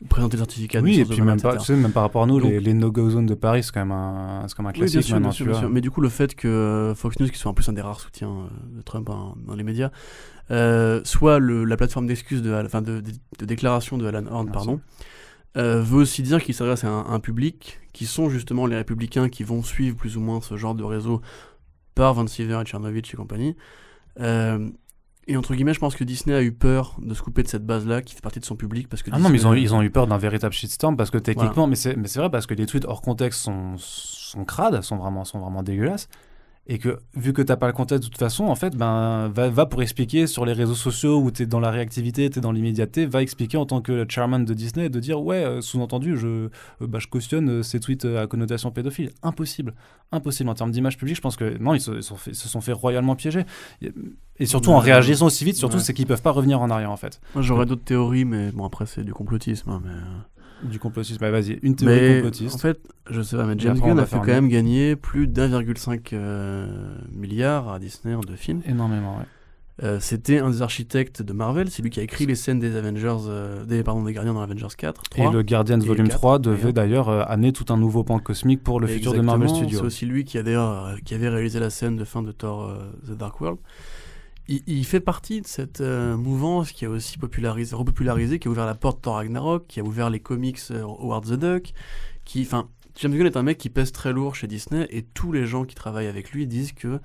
présenter 0.09 0.37
le 0.37 0.41
certificat 0.43 0.81
Oui, 0.81 1.01
et 1.01 1.05
puis 1.05 1.21
même, 1.23 1.41
pas, 1.41 1.57
tu 1.57 1.65
sais, 1.65 1.77
même 1.77 1.93
par 1.93 2.03
rapport 2.03 2.23
à 2.23 2.27
nous, 2.27 2.41
Donc- 2.41 2.51
les, 2.51 2.61
les 2.61 2.75
no-go 2.75 3.11
zones 3.11 3.27
de 3.27 3.35
Paris, 3.35 3.63
c'est 3.63 3.73
quand 3.73 3.81
même 3.81 3.93
un, 3.93 4.45
c'est 4.49 4.55
quand 4.57 4.63
même 4.63 4.71
un 4.71 4.73
Oui, 4.73 4.79
classique 4.81 4.95
bien 4.99 5.03
sûr, 5.03 5.15
maintenant. 5.17 5.29
bien 5.29 5.33
sûr, 5.37 5.47
bien 5.47 5.59
sûr. 5.61 5.71
Mais 5.71 5.81
du 5.81 5.91
coup, 5.91 6.01
le 6.01 6.09
fait 6.09 6.35
que 6.35 6.49
euh, 6.49 6.95
Fox 6.95 7.19
News, 7.21 7.29
qui 7.29 7.39
sont 7.39 7.49
en 7.51 7.55
plus 7.55 7.69
un 7.69 7.73
des 7.73 7.81
rares 7.83 8.01
soutiens 8.01 8.31
euh, 8.31 8.77
de 8.79 8.83
Trump 8.83 9.09
hein, 9.11 9.35
dans 9.47 9.55
les 9.55 9.65
médias, 9.65 9.91
euh, 10.51 11.01
soit 11.05 11.39
le- 11.39 11.65
la 11.65 11.77
plateforme 11.77 12.07
d'excuses, 12.07 12.43
de, 12.43 12.53
enfin 12.53 12.83
de, 12.83 13.01
de- 13.01 13.11
de 13.39 13.45
déclaration 13.45 13.97
de 13.99 14.07
Alan 14.07 14.25
Horn, 14.31 14.47
Merci. 14.47 14.53
pardon, 14.53 14.81
euh, 15.57 15.83
veut 15.83 15.99
aussi 16.01 16.23
dire 16.23 16.43
qu'il 16.43 16.55
s'adresse 16.55 16.85
à 16.85 16.89
un, 16.89 17.07
un 17.13 17.21
public 17.21 17.79
qui 17.93 18.07
sont 18.07 18.29
justement 18.31 18.67
les 18.67 18.77
républicains 18.77 19.29
qui 19.29 19.45
vont 19.45 19.63
suivre 19.63 19.97
plus 19.97 20.17
ou 20.17 20.21
moins 20.21 20.41
ce 20.41 20.57
genre 20.57 20.75
de 20.75 20.83
réseau 20.85 21.21
par 21.95 22.15
Van 22.15 22.27
Siever 22.27 22.59
et 22.63 22.67
Chernovich 22.67 23.13
et 23.13 23.17
compagnie. 23.17 23.55
Euh, 24.21 24.69
et 25.29 25.37
entre 25.37 25.55
guillemets, 25.55 25.75
je 25.75 25.79
pense 25.79 25.95
que 25.95 26.05
Disney 26.05 26.35
a 26.35 26.43
eu 26.43 26.53
peur 26.53 26.97
de 27.01 27.15
se 27.15 27.23
couper 27.23 27.43
de 27.43 27.49
cette 27.49 27.65
base-là 27.65 28.03
qui 28.03 28.15
fait 28.15 28.21
partie 28.21 28.41
de 28.41 28.45
son 28.45 28.57
public 28.57 28.89
parce 28.89 29.03
que 29.03 29.11
Ah 29.13 29.19
non, 29.19 29.29
mais 29.29 29.39
ils 29.39 29.47
ont, 29.47 29.55
ils 29.55 29.75
ont 29.75 29.83
eu 29.83 29.91
peur 29.91 30.07
d'un 30.07 30.19
véritable 30.19 30.53
shitstorm 30.53 30.97
parce 30.97 31.11
que 31.11 31.19
techniquement, 31.19 31.67
mais 31.67 31.77
c'est 31.77 31.97
mais 31.97 32.09
c'est 32.09 32.19
vrai 32.19 32.31
parce 32.31 32.47
que 32.47 32.55
les 32.55 32.67
tweets 32.67 32.85
hors 32.87 33.03
contexte 33.03 33.41
sont, 33.41 33.75
sont 33.77 34.45
crades, 34.45 34.83
sont 34.83 34.97
vraiment, 34.97 35.25
sont 35.25 35.39
vraiment 35.39 35.63
dégueulasses. 35.63 36.09
Et 36.69 36.79
que 36.79 37.01
vu 37.17 37.33
que 37.33 37.43
t'as 37.43 37.57
pas 37.57 37.67
le 37.67 37.73
contexte 37.73 38.05
de 38.05 38.09
toute 38.09 38.19
façon, 38.19 38.45
en 38.45 38.55
fait, 38.55 38.77
ben 38.77 39.29
va, 39.35 39.49
va 39.51 39.67
pour 39.67 39.83
expliquer 39.83 40.29
sur 40.29 40.45
les 40.47 40.53
réseaux 40.53 40.77
sociaux 40.77 41.19
où 41.21 41.31
t'es 41.33 41.45
dans 41.45 41.59
la 41.59 41.71
réactivité, 41.73 42.31
t'es 42.31 42.41
dans 42.41 42.53
l'immédiateté, 42.53 43.05
va 43.05 43.21
expliquer 43.21 43.57
en 43.57 43.67
tant 43.67 43.81
que 43.81 44.07
chairman 44.09 44.45
de 44.45 44.55
Disney 44.55 44.89
de 44.89 45.01
dire 45.01 45.21
ouais, 45.23 45.45
euh, 45.45 45.61
sous-entendu, 45.61 46.17
je, 46.17 46.27
euh, 46.29 46.49
bah, 46.81 47.01
je 47.01 47.09
cautionne 47.09 47.49
euh, 47.51 47.63
ces 47.65 47.81
tweets 47.81 48.05
à 48.05 48.29
connotation 48.29 48.71
pédophile. 48.71 49.11
Impossible, 49.25 49.75
impossible 50.13 50.51
en 50.51 50.55
termes 50.55 50.71
d'image 50.71 50.97
publique. 50.97 51.17
Je 51.17 51.21
pense 51.21 51.37
que 51.37 51.59
non, 51.59 51.75
ils 51.75 51.81
se, 51.81 51.91
ils 51.97 52.03
sont 52.03 52.17
fait- 52.17 52.33
se 52.35 52.49
sont 52.49 52.61
fait 52.61 52.73
royalement 52.73 53.17
piéger. 53.17 53.45
Et 54.39 54.47
surtout 54.47 54.71
en 54.71 54.79
réagissant 54.79 55.27
aussi 55.27 55.45
vite, 55.45 55.57
surtout 55.57 55.77
Ouais. 55.77 55.83
c'est 55.83 55.95
qu'ils 55.95 56.07
peuvent 56.07 56.23
pas 56.23 56.31
revenir 56.31 56.61
en 56.61 56.71
arrière 56.71 56.91
en 56.93 56.97
fait. 56.97 57.21
Moi, 57.35 57.43
j'aurais 57.43 57.67
d'autres 57.67 57.85
théories, 57.85 58.25
mais 58.25 58.51
bon, 58.53 58.65
après, 58.65 58.87
c'est 58.87 59.03
du 59.05 59.13
complotisme. 59.13 59.69
hein, 59.71 59.83
mais... 59.85 59.91
Du 60.65 60.79
complotisme. 60.79 61.19
Bah, 61.21 61.31
vas-y, 61.31 61.59
une 61.63 61.75
théorie 61.77 62.01
Mais 62.01 62.15
complotiste. 62.17 62.55
en 62.55 62.59
fait, 62.59 62.79
je 63.11 63.21
sais 63.23 63.37
pas, 63.37 63.45
mais 63.47 63.55
James 63.59 63.79
Gunn 63.79 63.99
a 63.99 64.07
fait 64.07 64.17
quand 64.17 64.27
même 64.27 64.49
gagner 64.49 64.97
plus 64.97 65.27
d'1,5 65.27 66.11
euh, 66.13 66.67
milliard 67.13 67.69
à 67.69 67.79
Disney 67.79 68.15
en 68.15 68.21
deux 68.21 68.37
films. 68.37 68.63
Énormément, 68.67 69.17
ouais. 69.19 69.25
Euh, 69.83 69.99
C'était 70.01 70.39
un 70.39 70.51
des 70.51 70.61
architectes 70.63 71.23
de 71.23 71.33
Marvel, 71.33 71.71
c'est 71.71 71.83
lui 71.83 71.89
qui 71.91 71.99
a 71.99 72.03
écrit 72.03 72.27
les 72.27 72.35
scènes 72.35 72.61
des 72.61 72.77
Avengers, 72.77 73.17
euh, 73.27 73.65
des, 73.65 73.83
pardon, 73.83 74.05
des 74.05 74.13
Gardiens 74.13 74.35
dans 74.35 74.43
Avengers 74.43 74.67
4. 74.77 75.03
3. 75.11 75.27
Et 75.27 75.33
le 75.33 75.43
Guardians 75.43 75.81
Et 75.81 75.85
Volume 75.87 76.09
4, 76.09 76.17
3 76.19 76.39
devait 76.39 76.73
d'ailleurs. 76.73 77.09
euh, 77.09 77.23
amener 77.27 77.53
tout 77.53 77.65
un 77.73 77.79
nouveau 77.79 78.05
pan 78.05 78.19
cosmique 78.19 78.63
pour 78.63 78.81
le 78.81 78.87
futur 78.87 79.15
de 79.15 79.21
Marvel 79.23 79.49
Studios. 79.49 79.79
C'est 79.81 79.85
aussi 79.87 80.07
lui 80.07 80.25
qui 80.25 80.37
a 80.39 80.43
d'ailleurs 80.43 80.87
euh, 80.87 80.97
qui 81.05 81.15
avait 81.15 81.31
réalisé 81.31 81.59
la 81.59 81.71
scène 81.71 81.97
de 81.97 82.05
fin 82.05 82.23
de 82.23 82.31
Thor 82.33 82.65
euh, 82.69 82.93
The 83.09 83.17
Dark 83.17 83.41
World. 83.41 83.59
Il, 84.49 84.85
fait 84.85 85.01
partie 85.01 85.41
de 85.41 85.47
cette 85.47 85.81
euh, 85.81 86.17
mouvance 86.17 86.73
qui 86.73 86.85
a 86.85 86.91
aussi 86.91 87.17
popularisé, 87.17 87.77
repopularisé, 87.77 88.41
qui 88.41 88.49
a 88.49 88.51
ouvert 88.51 88.67
la 88.67 88.75
porte 88.75 89.01
Thor 89.01 89.15
Ragnarok, 89.15 89.69
qui 89.69 89.79
a 89.79 89.85
ouvert 89.85 90.11
les 90.11 90.19
comics 90.19 90.59
euh, 90.73 90.83
Howard 90.83 91.27
the 91.27 91.35
Duck, 91.35 91.73
qui, 92.25 92.43
enfin, 92.43 92.69
James 92.97 93.17
Gunn 93.17 93.27
est 93.27 93.37
un 93.37 93.45
mec 93.45 93.57
qui 93.57 93.71
pèse 93.71 93.93
très 93.93 94.13
lourd 94.13 94.35
chez 94.35 94.49
Disney 94.49 94.89
et 94.91 95.03
tous 95.03 95.31
les 95.31 95.47
gens 95.47 95.65
qui 95.65 95.77
travaillent 95.77 96.09
avec 96.09 96.33
lui 96.33 96.49
disent 96.49 96.73
que, 96.73 97.01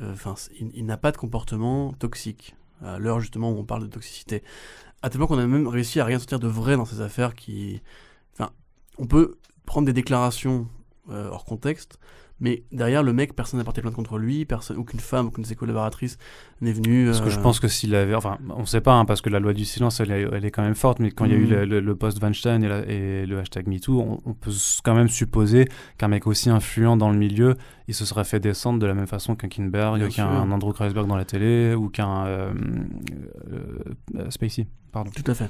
euh, 0.00 0.12
enfin, 0.12 0.34
il, 0.58 0.84
n'a 0.84 0.96
pas 0.96 1.12
de 1.12 1.16
comportement 1.16 1.92
toxique. 1.92 2.56
À 2.82 2.98
l'heure 2.98 3.20
justement 3.20 3.52
où 3.52 3.58
on 3.58 3.64
parle 3.64 3.82
de 3.82 3.86
toxicité, 3.86 4.42
à 5.02 5.08
tel 5.08 5.18
point 5.18 5.28
qu'on 5.28 5.38
a 5.38 5.46
même 5.46 5.68
réussi 5.68 6.00
à 6.00 6.04
rien 6.04 6.18
sortir 6.18 6.40
de 6.40 6.48
vrai 6.48 6.76
dans 6.76 6.84
ces 6.84 7.00
affaires 7.00 7.36
qui, 7.36 7.80
enfin, 8.32 8.50
on 8.98 9.06
peut 9.06 9.38
prendre 9.66 9.86
des 9.86 9.92
déclarations 9.92 10.66
hors 11.08 11.44
contexte, 11.44 12.00
mais 12.42 12.64
derrière 12.72 13.02
le 13.02 13.14
mec, 13.14 13.34
personne 13.34 13.56
n'a 13.58 13.64
porté 13.64 13.80
plainte 13.80 13.94
contre 13.94 14.18
lui, 14.18 14.44
personne, 14.44 14.76
aucune 14.76 15.00
femme, 15.00 15.28
aucune 15.28 15.42
de 15.44 15.48
ses 15.48 15.54
collaboratrices 15.56 16.18
n'est 16.60 16.72
venue. 16.72 17.06
Parce 17.06 17.22
que 17.22 17.30
je 17.30 17.38
euh, 17.38 17.42
pense 17.42 17.58
que 17.60 17.68
s'il 17.68 17.94
avait. 17.94 18.14
Enfin, 18.14 18.36
on 18.50 18.66
sait 18.66 18.82
pas, 18.82 18.92
hein, 18.92 19.06
parce 19.06 19.22
que 19.22 19.30
la 19.30 19.40
loi 19.40 19.54
du 19.54 19.64
silence, 19.64 20.00
elle 20.00 20.10
est, 20.10 20.26
elle 20.30 20.44
est 20.44 20.50
quand 20.50 20.62
même 20.62 20.74
forte, 20.74 20.98
mais 20.98 21.10
quand 21.10 21.24
il 21.24 21.30
y 21.30 21.34
a 21.34 21.38
eu 21.38 21.44
Mhm. 21.46 21.50
le, 21.50 21.64
le- 21.64 21.80
le 21.80 21.96
post 21.96 22.20
Weinstein 22.22 22.62
et, 22.62 22.68
la- 22.68 22.86
et 22.86 23.24
le 23.24 23.38
hashtag 23.38 23.66
MeToo, 23.68 23.98
on, 24.00 24.18
on 24.26 24.34
peut 24.34 24.50
quand 24.84 24.94
même 24.94 25.08
supposer 25.08 25.66
qu'un 25.96 26.08
mec 26.08 26.26
aussi 26.26 26.50
influent 26.50 26.96
dans 26.98 27.10
le 27.10 27.16
milieu, 27.16 27.54
il 27.88 27.94
se 27.94 28.04
serait 28.04 28.24
fait 28.24 28.40
descendre 28.40 28.78
de 28.80 28.86
la 28.86 28.94
même 28.94 29.06
façon 29.06 29.34
qu'un 29.36 29.48
Kinberg, 29.48 29.96
Bien 29.98 30.08
qu'un. 30.10 30.50
Andrew 30.50 30.72
Kreisberg 30.72 31.06
dans 31.06 31.16
la 31.16 31.24
télé, 31.24 31.74
ou 31.74 31.88
qu'un 31.88 32.26
euh, 32.26 32.52
euh, 33.52 33.60
euh, 34.18 34.30
Spacey. 34.30 34.66
Pardon. 34.92 35.10
Tout 35.14 35.30
à 35.30 35.34
fait. 35.34 35.48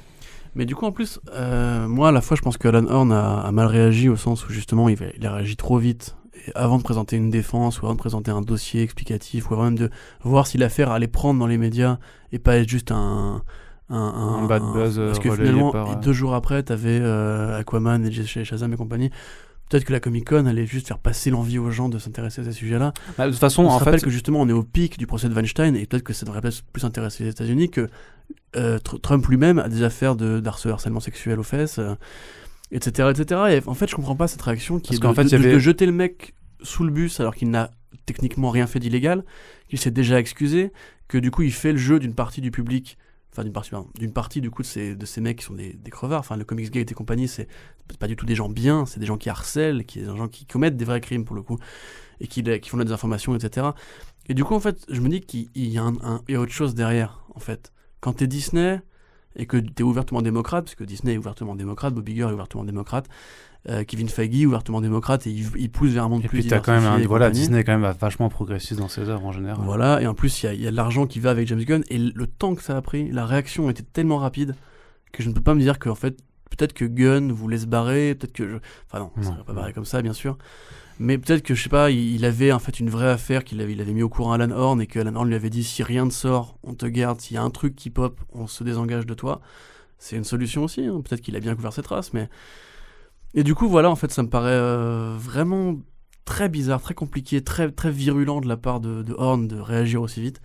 Mais 0.55 0.65
du 0.65 0.75
coup, 0.75 0.85
en 0.85 0.91
plus, 0.91 1.19
euh, 1.33 1.87
moi, 1.87 2.09
à 2.09 2.11
la 2.11 2.21
fois, 2.21 2.37
je 2.37 2.41
pense 2.41 2.57
que 2.57 2.67
Alan 2.67 2.85
Horn 2.87 3.11
a, 3.11 3.41
a 3.41 3.51
mal 3.51 3.65
réagi 3.67 4.07
au 4.09 4.15
sens 4.15 4.47
où 4.47 4.51
justement, 4.53 4.87
il, 4.87 4.97
il 5.17 5.25
a 5.25 5.33
réagi 5.33 5.55
trop 5.57 5.77
vite. 5.79 6.15
Avant 6.55 6.77
de 6.77 6.83
présenter 6.83 7.15
une 7.15 7.29
défense, 7.29 7.81
ou 7.81 7.85
avant 7.85 7.93
de 7.93 7.99
présenter 7.99 8.31
un 8.31 8.41
dossier 8.41 8.81
explicatif, 8.81 9.49
ou 9.49 9.53
avant 9.53 9.63
même 9.65 9.77
de 9.77 9.89
voir 10.23 10.47
si 10.47 10.57
l'affaire 10.57 10.91
allait 10.91 11.07
prendre 11.07 11.39
dans 11.39 11.47
les 11.47 11.57
médias 11.57 11.99
et 12.31 12.39
pas 12.39 12.57
être 12.57 12.67
juste 12.69 12.91
un. 12.91 13.43
Un, 13.89 13.97
Un 13.97 14.45
bad 14.47 14.63
buzz, 14.73 14.97
euh, 14.97 15.07
Parce 15.07 15.19
que 15.19 15.29
finalement, 15.35 15.71
par, 15.71 15.91
euh, 15.91 15.95
deux 16.01 16.13
jours 16.13 16.33
après, 16.33 16.63
t'avais 16.63 16.99
euh, 17.01 17.59
Aquaman 17.59 18.03
et 18.05 18.11
Shazam 18.11 18.73
et 18.73 18.77
compagnie. 18.77 19.11
Peut-être 19.69 19.83
que 19.85 19.91
la 19.93 19.99
Comic 19.99 20.27
Con 20.29 20.45
allait 20.45 20.65
juste 20.65 20.87
faire 20.87 20.97
passer 20.99 21.29
l'envie 21.29 21.59
aux 21.59 21.69
gens 21.69 21.89
de 21.89 21.99
s'intéresser 21.99 22.41
à 22.41 22.45
ces 22.45 22.53
sujets-là. 22.53 22.93
Bah, 23.17 23.25
de 23.27 23.31
toute 23.31 23.39
façon, 23.39 23.63
On 23.63 23.69
se 23.69 23.73
en 23.75 23.77
rappelle 23.77 23.99
fait. 23.99 24.05
que 24.05 24.09
justement 24.11 24.39
on 24.41 24.47
est 24.49 24.53
au 24.53 24.63
pic 24.63 24.97
du 24.97 25.05
procès 25.05 25.29
de 25.29 25.33
Weinstein 25.35 25.75
et 25.75 25.85
peut-être 25.85 26.03
que 26.03 26.13
ça 26.13 26.25
devrait 26.25 26.41
plus 26.41 26.83
intéresser 26.85 27.25
les 27.25 27.29
États-Unis 27.31 27.69
que 27.69 27.87
euh, 28.55 28.79
Tr- 28.79 28.99
Trump 29.01 29.25
lui-même 29.27 29.59
a 29.59 29.67
des 29.69 29.83
affaires 29.83 30.15
de 30.15 30.41
harcèlement 30.45 30.99
sexuel 31.01 31.39
aux 31.39 31.43
fesses, 31.43 31.77
euh, 31.79 31.93
etc., 32.73 33.09
etc. 33.11 33.41
Et 33.51 33.61
en 33.69 33.73
fait, 33.73 33.89
je 33.89 33.95
comprends 33.95 34.15
pas 34.17 34.27
cette 34.27 34.41
réaction 34.41 34.79
qui 34.79 34.89
Parce 34.89 34.97
est 34.97 35.01
de, 35.01 35.13
fait, 35.15 35.23
de- 35.23 35.29
de- 35.41 35.43
avait- 35.47 35.53
de 35.53 35.59
jeter 35.59 35.85
le 35.85 35.91
mec 35.93 36.33
sous 36.61 36.83
le 36.83 36.91
bus 36.91 37.19
alors 37.21 37.35
qu'il 37.35 37.49
n'a 37.49 37.71
techniquement 38.05 38.49
rien 38.49 38.67
fait 38.67 38.79
d'illégal, 38.79 39.23
qu'il 39.69 39.79
s'est 39.79 39.91
déjà 39.91 40.19
excusé, 40.19 40.71
que 41.07 41.17
du 41.17 41.31
coup 41.31 41.43
il 41.43 41.53
fait 41.53 41.71
le 41.71 41.77
jeu 41.77 41.99
d'une 41.99 42.13
partie 42.15 42.41
du 42.41 42.51
public. 42.51 42.97
Enfin, 43.31 43.43
d'une 43.43 43.53
partie, 43.53 43.71
d'une 43.95 44.13
partie 44.13 44.41
du 44.41 44.51
coup 44.51 44.61
de 44.61 44.67
ces, 44.67 44.95
de 44.95 45.05
ces 45.07 45.19
mecs 45.19 45.39
qui 45.39 45.45
sont 45.45 45.55
des, 45.55 45.73
des 45.73 45.89
crevards. 45.89 46.19
Enfin, 46.19 46.37
le 46.37 46.43
Comics 46.43 46.69
Gate 46.69 46.91
et 46.91 46.93
compagnie, 46.93 47.27
c'est 47.27 47.47
pas 47.99 48.07
du 48.07 48.15
tout 48.15 48.27
des 48.27 48.35
gens 48.35 48.47
bien, 48.47 48.85
c'est 48.85 48.99
des 48.99 49.07
gens 49.07 49.17
qui 49.17 49.27
harcèlent, 49.27 49.85
qui, 49.85 49.99
des 50.01 50.05
gens 50.05 50.27
qui 50.27 50.45
commettent 50.45 50.77
des 50.77 50.85
vrais 50.85 51.01
crimes 51.01 51.25
pour 51.25 51.35
le 51.35 51.41
coup, 51.41 51.57
et 52.19 52.27
qui, 52.27 52.43
qui 52.59 52.69
font 52.69 52.77
des 52.77 52.91
informations, 52.91 53.35
etc. 53.35 53.69
Et 54.27 54.35
du 54.35 54.43
coup, 54.43 54.53
en 54.53 54.59
fait, 54.59 54.85
je 54.87 55.01
me 55.01 55.09
dis 55.09 55.21
qu'il 55.21 55.49
il 55.55 55.65
y, 55.69 55.79
a 55.79 55.83
un- 55.83 55.95
un- 56.03 56.21
il 56.27 56.33
y 56.33 56.37
a 56.37 56.41
autre 56.41 56.51
chose 56.51 56.75
derrière, 56.75 57.25
en 57.33 57.39
fait. 57.39 57.73
Quand 58.01 58.13
t'es 58.13 58.27
Disney 58.27 58.81
et 59.35 59.45
que 59.45 59.57
t'es 59.57 59.83
ouvertement 59.83 60.21
démocrate, 60.21 60.65
parce 60.65 60.75
que 60.75 60.83
Disney 60.83 61.13
est 61.13 61.17
ouvertement 61.17 61.55
démocrate, 61.55 61.93
Bob 61.93 62.07
Iger 62.07 62.23
est 62.29 62.33
ouvertement 62.33 62.63
démocrate, 62.63 63.07
euh, 63.69 63.83
Kevin 63.85 64.09
Feige 64.09 64.41
est 64.41 64.45
ouvertement 64.45 64.81
démocrate 64.81 65.25
et 65.25 65.31
il, 65.31 65.47
il 65.57 65.71
pousse 65.71 65.91
vers 65.91 66.03
un 66.03 66.09
monde 66.09 66.25
Et 66.25 66.27
plus 66.27 66.41
puis, 66.41 66.49
t'as 66.49 66.59
quand 66.59 66.73
même 66.73 66.85
un. 66.85 66.99
Voilà, 66.99 67.27
compagnie. 67.27 67.39
Disney, 67.39 67.63
quand 67.63 67.77
même, 67.77 67.93
vachement 67.99 68.29
progressiste 68.29 68.79
dans 68.79 68.89
ses 68.89 69.07
œuvres 69.09 69.25
en 69.25 69.31
général. 69.31 69.63
Voilà, 69.63 70.01
et 70.01 70.07
en 70.07 70.13
plus, 70.13 70.43
il 70.43 70.61
y 70.61 70.67
a, 70.67 70.71
de 70.71 70.75
l'argent 70.75 71.07
qui 71.07 71.19
va 71.19 71.31
avec 71.31 71.47
James 71.47 71.63
Gunn, 71.63 71.83
et 71.89 71.97
le 71.97 72.27
temps 72.27 72.55
que 72.55 72.61
ça 72.61 72.75
a 72.75 72.81
pris, 72.81 73.09
la 73.11 73.25
réaction 73.25 73.69
était 73.69 73.83
tellement 73.83 74.17
rapide 74.17 74.55
que 75.11 75.23
je 75.23 75.29
ne 75.29 75.33
peux 75.33 75.41
pas 75.41 75.53
me 75.53 75.61
dire 75.61 75.79
que, 75.79 75.89
en 75.89 75.95
fait, 75.95 76.17
peut-être 76.49 76.73
que 76.73 76.85
Gunn 76.85 77.31
vous 77.31 77.47
laisse 77.47 77.65
barrer, 77.65 78.15
peut-être 78.15 78.33
que 78.33 78.47
je. 78.47 78.57
Enfin, 78.87 78.99
non, 78.99 79.11
ça 79.23 79.29
Non, 79.29 79.37
va 79.37 79.43
pas 79.43 79.53
barrer 79.53 79.73
comme 79.73 79.85
ça, 79.85 80.01
bien 80.01 80.13
sûr. 80.13 80.37
Mais 80.99 81.17
peut-être 81.17 81.43
que, 81.43 81.55
je 81.55 81.63
sais 81.63 81.69
pas, 81.69 81.91
il, 81.91 82.23
avait 82.25 82.51
en 82.51 82.59
fait 82.59 82.79
une 82.79 82.89
vraie 82.89 83.09
affaire 83.09 83.43
qu'il 83.43 83.61
avait, 83.61 83.73
il 83.73 83.81
avait 83.81 83.93
mis 83.93 84.03
au 84.03 84.09
courant 84.09 84.33
Alan 84.33 84.51
Horn, 84.51 84.81
et 84.81 84.87
que 84.87 84.99
Alan 84.99 85.15
Horn 85.15 85.27
lui 85.27 85.35
avait 85.35 85.49
dit 85.49 85.63
si 85.63 85.83
rien 85.83 86.05
ne 86.05 86.11
sort, 86.11 86.57
on 86.63 86.75
te 86.75 86.85
garde, 86.85 87.19
s'il 87.19 87.35
y 87.35 87.37
a 87.37 87.43
un 87.43 87.49
truc 87.49 87.75
qui 87.75 87.89
pop, 87.89 88.19
on 88.31 88.47
se 88.47 88.63
désengage 88.63 89.05
de 89.05 89.13
toi. 89.13 89.41
C'est 89.97 90.15
une 90.15 90.23
solution 90.23 90.63
aussi, 90.63 90.85
hein. 90.85 91.01
peut-être 91.01 91.21
qu'il 91.21 91.35
a 91.35 91.39
bien 91.39 91.55
couvert 91.55 91.73
ses 91.73 91.83
traces, 91.83 92.13
mais. 92.13 92.29
Et 93.33 93.43
du 93.43 93.55
coup, 93.55 93.67
voilà, 93.67 93.89
en 93.89 93.95
fait, 93.95 94.11
ça 94.11 94.21
me 94.21 94.29
paraît 94.29 94.51
euh, 94.51 95.15
vraiment 95.17 95.79
très 96.25 96.49
bizarre, 96.49 96.81
très 96.81 96.93
compliqué, 96.93 97.43
très, 97.43 97.71
très 97.71 97.91
virulent 97.91 98.41
de 98.41 98.47
la 98.47 98.57
part 98.57 98.79
de 98.79 99.13
Horn 99.17 99.47
de 99.47 99.59
réagir 99.59 100.01
aussi 100.01 100.21
vite. 100.21 100.41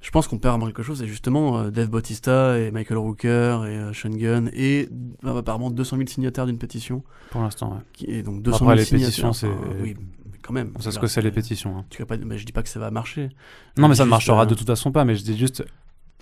Je 0.00 0.10
pense 0.10 0.26
qu'on 0.28 0.38
perd 0.38 0.62
quelque 0.64 0.82
chose, 0.82 1.02
et 1.02 1.06
justement, 1.06 1.58
euh, 1.58 1.70
Dave 1.70 1.88
Bautista 1.88 2.58
et 2.58 2.70
Michael 2.70 2.96
Rooker 2.98 3.28
et 3.66 3.76
euh, 3.76 3.92
Sean 3.92 4.08
Gunn, 4.10 4.50
et 4.54 4.88
euh, 5.24 5.38
apparemment 5.38 5.70
200 5.70 5.96
000 5.98 6.08
signataires 6.08 6.46
d'une 6.46 6.56
pétition. 6.58 7.02
Pour 7.30 7.42
l'instant, 7.42 7.82
ouais. 8.00 8.10
Est 8.18 8.22
donc 8.22 8.42
200 8.42 8.56
Après, 8.56 8.66
000 8.66 8.74
les 8.78 8.84
signataires, 8.84 9.06
pétitions, 9.08 9.32
c'est- 9.34 9.46
enfin, 9.48 9.76
oui, 9.82 9.96
quand 10.42 10.54
même. 10.54 10.72
On 10.74 10.80
sait 10.80 10.90
ce 10.90 10.98
que 10.98 11.06
c'est 11.06 11.20
les 11.20 11.30
pétitions. 11.30 11.76
hein. 11.76 11.84
tu 11.90 12.00
vas 12.00 12.06
pas, 12.06 12.16
mais 12.16 12.38
je 12.38 12.46
dis 12.46 12.52
pas 12.52 12.62
que 12.62 12.70
ça 12.70 12.80
va 12.80 12.90
marcher. 12.90 13.28
Non, 13.76 13.88
mais 13.88 13.94
ça 13.94 14.04
ne 14.06 14.10
marchera 14.10 14.42
euh, 14.42 14.46
de 14.46 14.54
toute 14.54 14.66
façon 14.66 14.90
pas, 14.90 15.04
mais 15.04 15.14
je 15.14 15.22
dis 15.22 15.36
juste, 15.36 15.64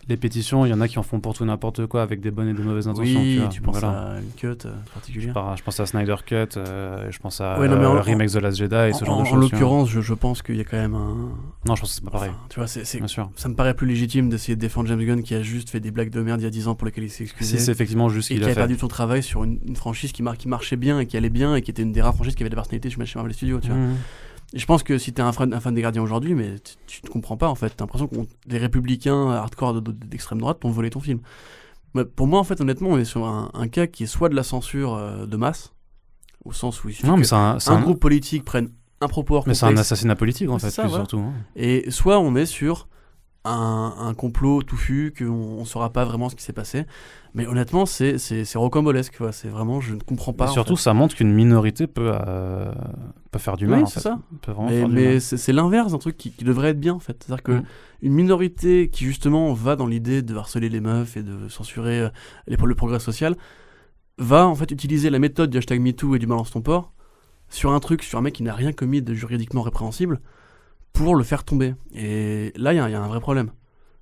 les 0.09 0.16
pétitions, 0.16 0.65
il 0.65 0.70
y 0.70 0.73
en 0.73 0.81
a 0.81 0.89
qui 0.89 0.99
en 0.99 1.03
font 1.03 1.20
pour 1.20 1.35
tout 1.35 1.45
n'importe 1.45 1.87
quoi 1.87 2.03
avec 2.03 2.20
des 2.20 2.31
bonnes 2.31 2.49
et 2.49 2.55
des 2.55 2.62
mauvaises 2.62 2.89
intentions. 2.89 3.20
Oui, 3.20 3.39
vois. 3.39 3.49
tu, 3.49 3.61
penses 3.61 3.79
Voilà. 3.81 4.12
à 4.15 4.19
une 4.20 4.31
cut 4.37 4.47
euh, 4.47 4.55
Je, 4.87 4.93
particulière. 4.95 5.33
par- 5.35 5.57
je 5.57 5.62
pense 5.62 5.81
à 5.81 5.87
Snyder 5.87 6.15
Cut, 6.25 6.35
euh, 6.57 7.09
je 7.11 7.19
pense 7.19 7.41
à 7.41 7.59
Ouais, 7.61 7.69
non, 7.69 7.77
en- 7.77 7.97
euh, 7.97 8.01
Remake 8.01 8.31
The 8.31 8.37
Last 8.37 8.57
Jedi 8.59 8.75
et 8.75 8.93
ce 8.95 9.03
En, 9.03 9.07
genre 9.07 9.15
en- 9.16 9.19
de 9.19 9.23
en 9.23 9.25
choses. 9.25 9.41
vois. 9.41 9.51
l'occurrence, 9.51 9.91
je, 9.91 10.01
je 10.01 10.15
pense 10.15 10.43
qu'il 10.43 10.57
y 10.57 10.61
a 10.61 10.65
quand 10.65 10.77
même 10.79 10.95
un. 10.95 11.31
Non, 11.66 11.75
je 11.75 11.81
pense 11.83 11.91
que 11.91 11.95
c'est 11.97 12.05
pas 12.05 12.11
pareil. 12.11 12.31
Enfin, 12.31 12.41
tu 12.49 12.59
vois, 12.61 12.66
c'est, 12.69 12.85
c'est- 12.87 12.99
Bien 12.99 13.07
sûr. 13.07 13.31
ça 13.37 13.49
me 13.49 13.55
paraît 13.55 13.75
plus 13.75 13.87
légitime 13.87 14.29
d'essayer 14.31 14.57
de 14.57 14.61
défendre 14.61 14.89
James 14.89 15.03
Gunn 15.05 15.23
qui 15.23 15.35
a 15.35 15.43
juste 15.43 15.69
fait 15.70 15.81
des 15.81 15.91
blagues 15.91 16.11
de 16.11 16.20
merde 16.23 16.41
il 16.41 16.45
y 16.45 16.47
a 16.47 16.51
10 16.51 16.69
ans 16.69 16.75
pour 16.75 16.87
lesquelles 16.87 17.05
il 17.05 17.11
s'est 17.11 17.25
excusé. 17.25 17.59
Si 17.59 17.62
c'est 17.65 17.70
effectivement 17.73 18.09
juste 18.09 18.29
ce 18.29 18.33
et 18.33 18.37
qu'il 18.37 18.43
qui 18.43 18.45
a 18.45 18.47
avait 18.47 18.55
fait. 18.55 18.61
perdu 18.61 18.77
son 18.79 18.89
travail 18.89 19.23
sur 19.23 19.45
une, 19.45 19.59
une 19.66 19.77
franchise 19.77 20.12
qui, 20.12 20.23
mar- 20.23 20.37
qui 20.39 20.49
marchait 20.49 20.77
bien 20.77 21.01
et 21.01 21.07
qui 21.07 21.16
allait 21.16 21.29
bien 21.31 21.55
et 21.57 21.62
qui 21.62 21.70
était 21.70 21.83
une 21.83 21.93
des 21.93 22.01
rares 22.03 22.15
franchises 22.15 22.35
qui 22.35 22.43
avait 22.43 22.51
de 22.51 22.55
la 22.57 22.62
personnalité 22.62 22.89
chez 22.91 22.97
Marvel 23.16 23.35
Studios. 23.35 23.61
Tu 23.61 23.69
vois. 23.69 23.77
Mhm. 23.77 23.95
Et 24.55 24.59
je 24.59 24.66
pense 24.66 24.83
que 24.83 24.97
si 24.99 25.12
t'es 25.12 25.20
un 25.23 25.33
fan, 25.33 25.53
un 25.53 25.61
fan 25.61 25.75
des 25.75 25.83
Gardiens 25.83 26.03
aujourd'hui, 26.03 26.35
mais 26.35 26.57
tu, 26.87 27.01
ne 27.05 27.09
comprends 27.11 27.37
pas 27.37 27.49
en 27.49 27.55
fait. 27.55 27.70
T'as 27.70 27.85
l'impression 27.85 28.07
que 28.09 28.16
les 28.47 28.59
républicains 28.59 29.31
hardcore 29.31 29.75
de- 29.75 29.81
de- 29.81 29.93
d'extrême 29.93 30.39
droite 30.41 30.61
t'ont 30.61 30.70
volé 30.70 30.89
ton 30.91 31.01
film. 31.01 31.20
Mais 31.95 32.05
pour 32.05 32.27
moi, 32.27 32.39
en 32.41 32.45
fait, 32.45 32.61
honnêtement, 32.61 32.89
on 32.91 32.99
est 32.99 33.05
sur 33.05 33.27
un, 33.27 33.51
un 33.55 33.69
cas 33.69 33.87
qui 33.87 34.05
est 34.05 34.07
soit 34.07 34.29
de 34.29 34.35
la 34.35 34.43
censure 34.43 34.95
euh, 34.95 35.27
de 35.27 35.37
masse, 35.37 35.73
au 36.45 36.53
sens 36.53 36.83
où 36.85 36.89
il 36.89 36.97
Non, 37.05 37.16
mais 37.16 37.25
que 37.25 37.35
un, 37.35 37.81
groupe 37.81 38.01
politique 38.01 38.45
prenne 38.45 38.70
un 39.01 39.09
propos 39.09 39.37
hors 39.37 39.45
mais 39.47 39.55
c'est 39.55 39.66
un 39.66 39.77
assassinat 39.77 40.16
politique 40.16 40.49
en 40.51 40.59
fait, 40.59 40.70
ça, 40.70 40.83
plus 40.83 40.93
surtout. 40.93 41.19
hein. 41.20 41.33
et 41.55 41.89
soit 41.91 42.19
on 42.19 42.35
est 42.35 42.47
sur 42.47 42.89
un, 43.44 43.94
un 43.98 44.15
complot 44.15 44.62
touffu, 44.62 45.15
qu'on 45.16 45.27
on 45.27 45.65
saura 45.65 45.90
pas 45.90 46.05
vraiment 46.05 46.28
ce 46.28 46.36
qui 46.36 46.43
s'est 46.43 46.52
passé. 46.52 46.85
Mais 47.35 47.47
honnêtement, 47.47 47.86
c'est 47.86 48.19
c'est- 48.19 48.44
c'est 48.44 48.59
rocambolesque. 48.59 49.16
quoi. 49.19 49.32
C'est 49.32 49.48
vraiment, 49.48 49.81
je 49.81 49.94
ne 49.94 50.01
comprends 50.01 50.32
pas. 50.32 50.47
Et 50.47 50.48
en 50.48 50.52
surtout, 50.52 50.77
fait. 50.77 50.82
ça 50.82 50.94
montre 50.94 51.15
qu'une 51.15 51.32
minorité 51.32 51.86
peut, 51.86 52.10
euh, 52.27 52.73
peut 53.31 53.39
faire 53.39 53.56
du 53.56 53.66
mal. 53.66 53.78
Oui, 53.78 53.82
en 53.85 53.86
c'est 53.86 53.94
fait. 54.01 54.09
ça. 54.09 54.19
Peut 54.43 54.52
vraiment 54.52 54.69
Mais, 54.70 54.78
faire 54.81 54.89
du 54.89 54.94
mais 54.94 55.05
mal. 55.12 55.20
c'est 55.20 55.36
c'est 55.36 55.52
l'inverse 55.52 55.93
d'un 55.93 55.98
truc 55.98 56.16
qui, 56.16 56.31
qui 56.32 56.44
devrait 56.44 56.70
être 56.70 56.81
bien 56.81 56.94
en 56.94 56.98
fait. 57.01 57.23
C'est-à-dire 57.24 57.43
que 57.43 57.52
Mm. 57.52 57.65
minorité 58.10 58.90
qui 58.90 59.05
justement 59.05 59.52
va 59.55 59.77
dans 59.77 59.86
l'idée 59.86 60.23
de 60.23 60.35
harceler 60.36 60.69
les 60.69 60.81
meufs 60.81 61.16
et 61.16 61.23
de 61.23 61.48
censurer 61.48 62.01
euh, 62.01 62.09
les, 62.48 62.56
le 62.56 62.74
progrès 62.74 63.01
social 63.01 63.35
va 64.19 64.47
en 64.47 64.55
fait 64.55 64.70
utiliser 64.70 65.10
la 65.10 65.19
méthode 65.19 65.51
du 65.51 65.59
hashtag 65.59 65.81
MeToo 65.81 66.16
et 66.16 66.19
du 66.19 66.27
balance 66.27 66.51
ton 66.51 66.60
port 66.60 66.93
sur 67.51 67.73
un 67.73 67.81
truc, 67.81 68.02
sur 68.02 68.19
un 68.19 68.23
mec 68.23 68.35
qui 68.35 68.43
n'a 68.43 68.52
rien 68.55 68.73
commis 68.73 69.01
de 69.01 69.15
juridiquement 69.15 69.62
répréhensible 69.62 70.20
pour 70.99 71.15
le 71.16 71.25
faire 71.25 71.45
tomber. 71.45 71.75
Et 71.95 72.53
là, 72.57 72.73
il 72.73 72.77
y, 72.77 72.81
a- 72.81 72.89
il 72.89 72.93
y 72.93 72.95
a 72.95 73.03
un 73.03 73.09
vrai 73.09 73.20
problème. 73.20 73.51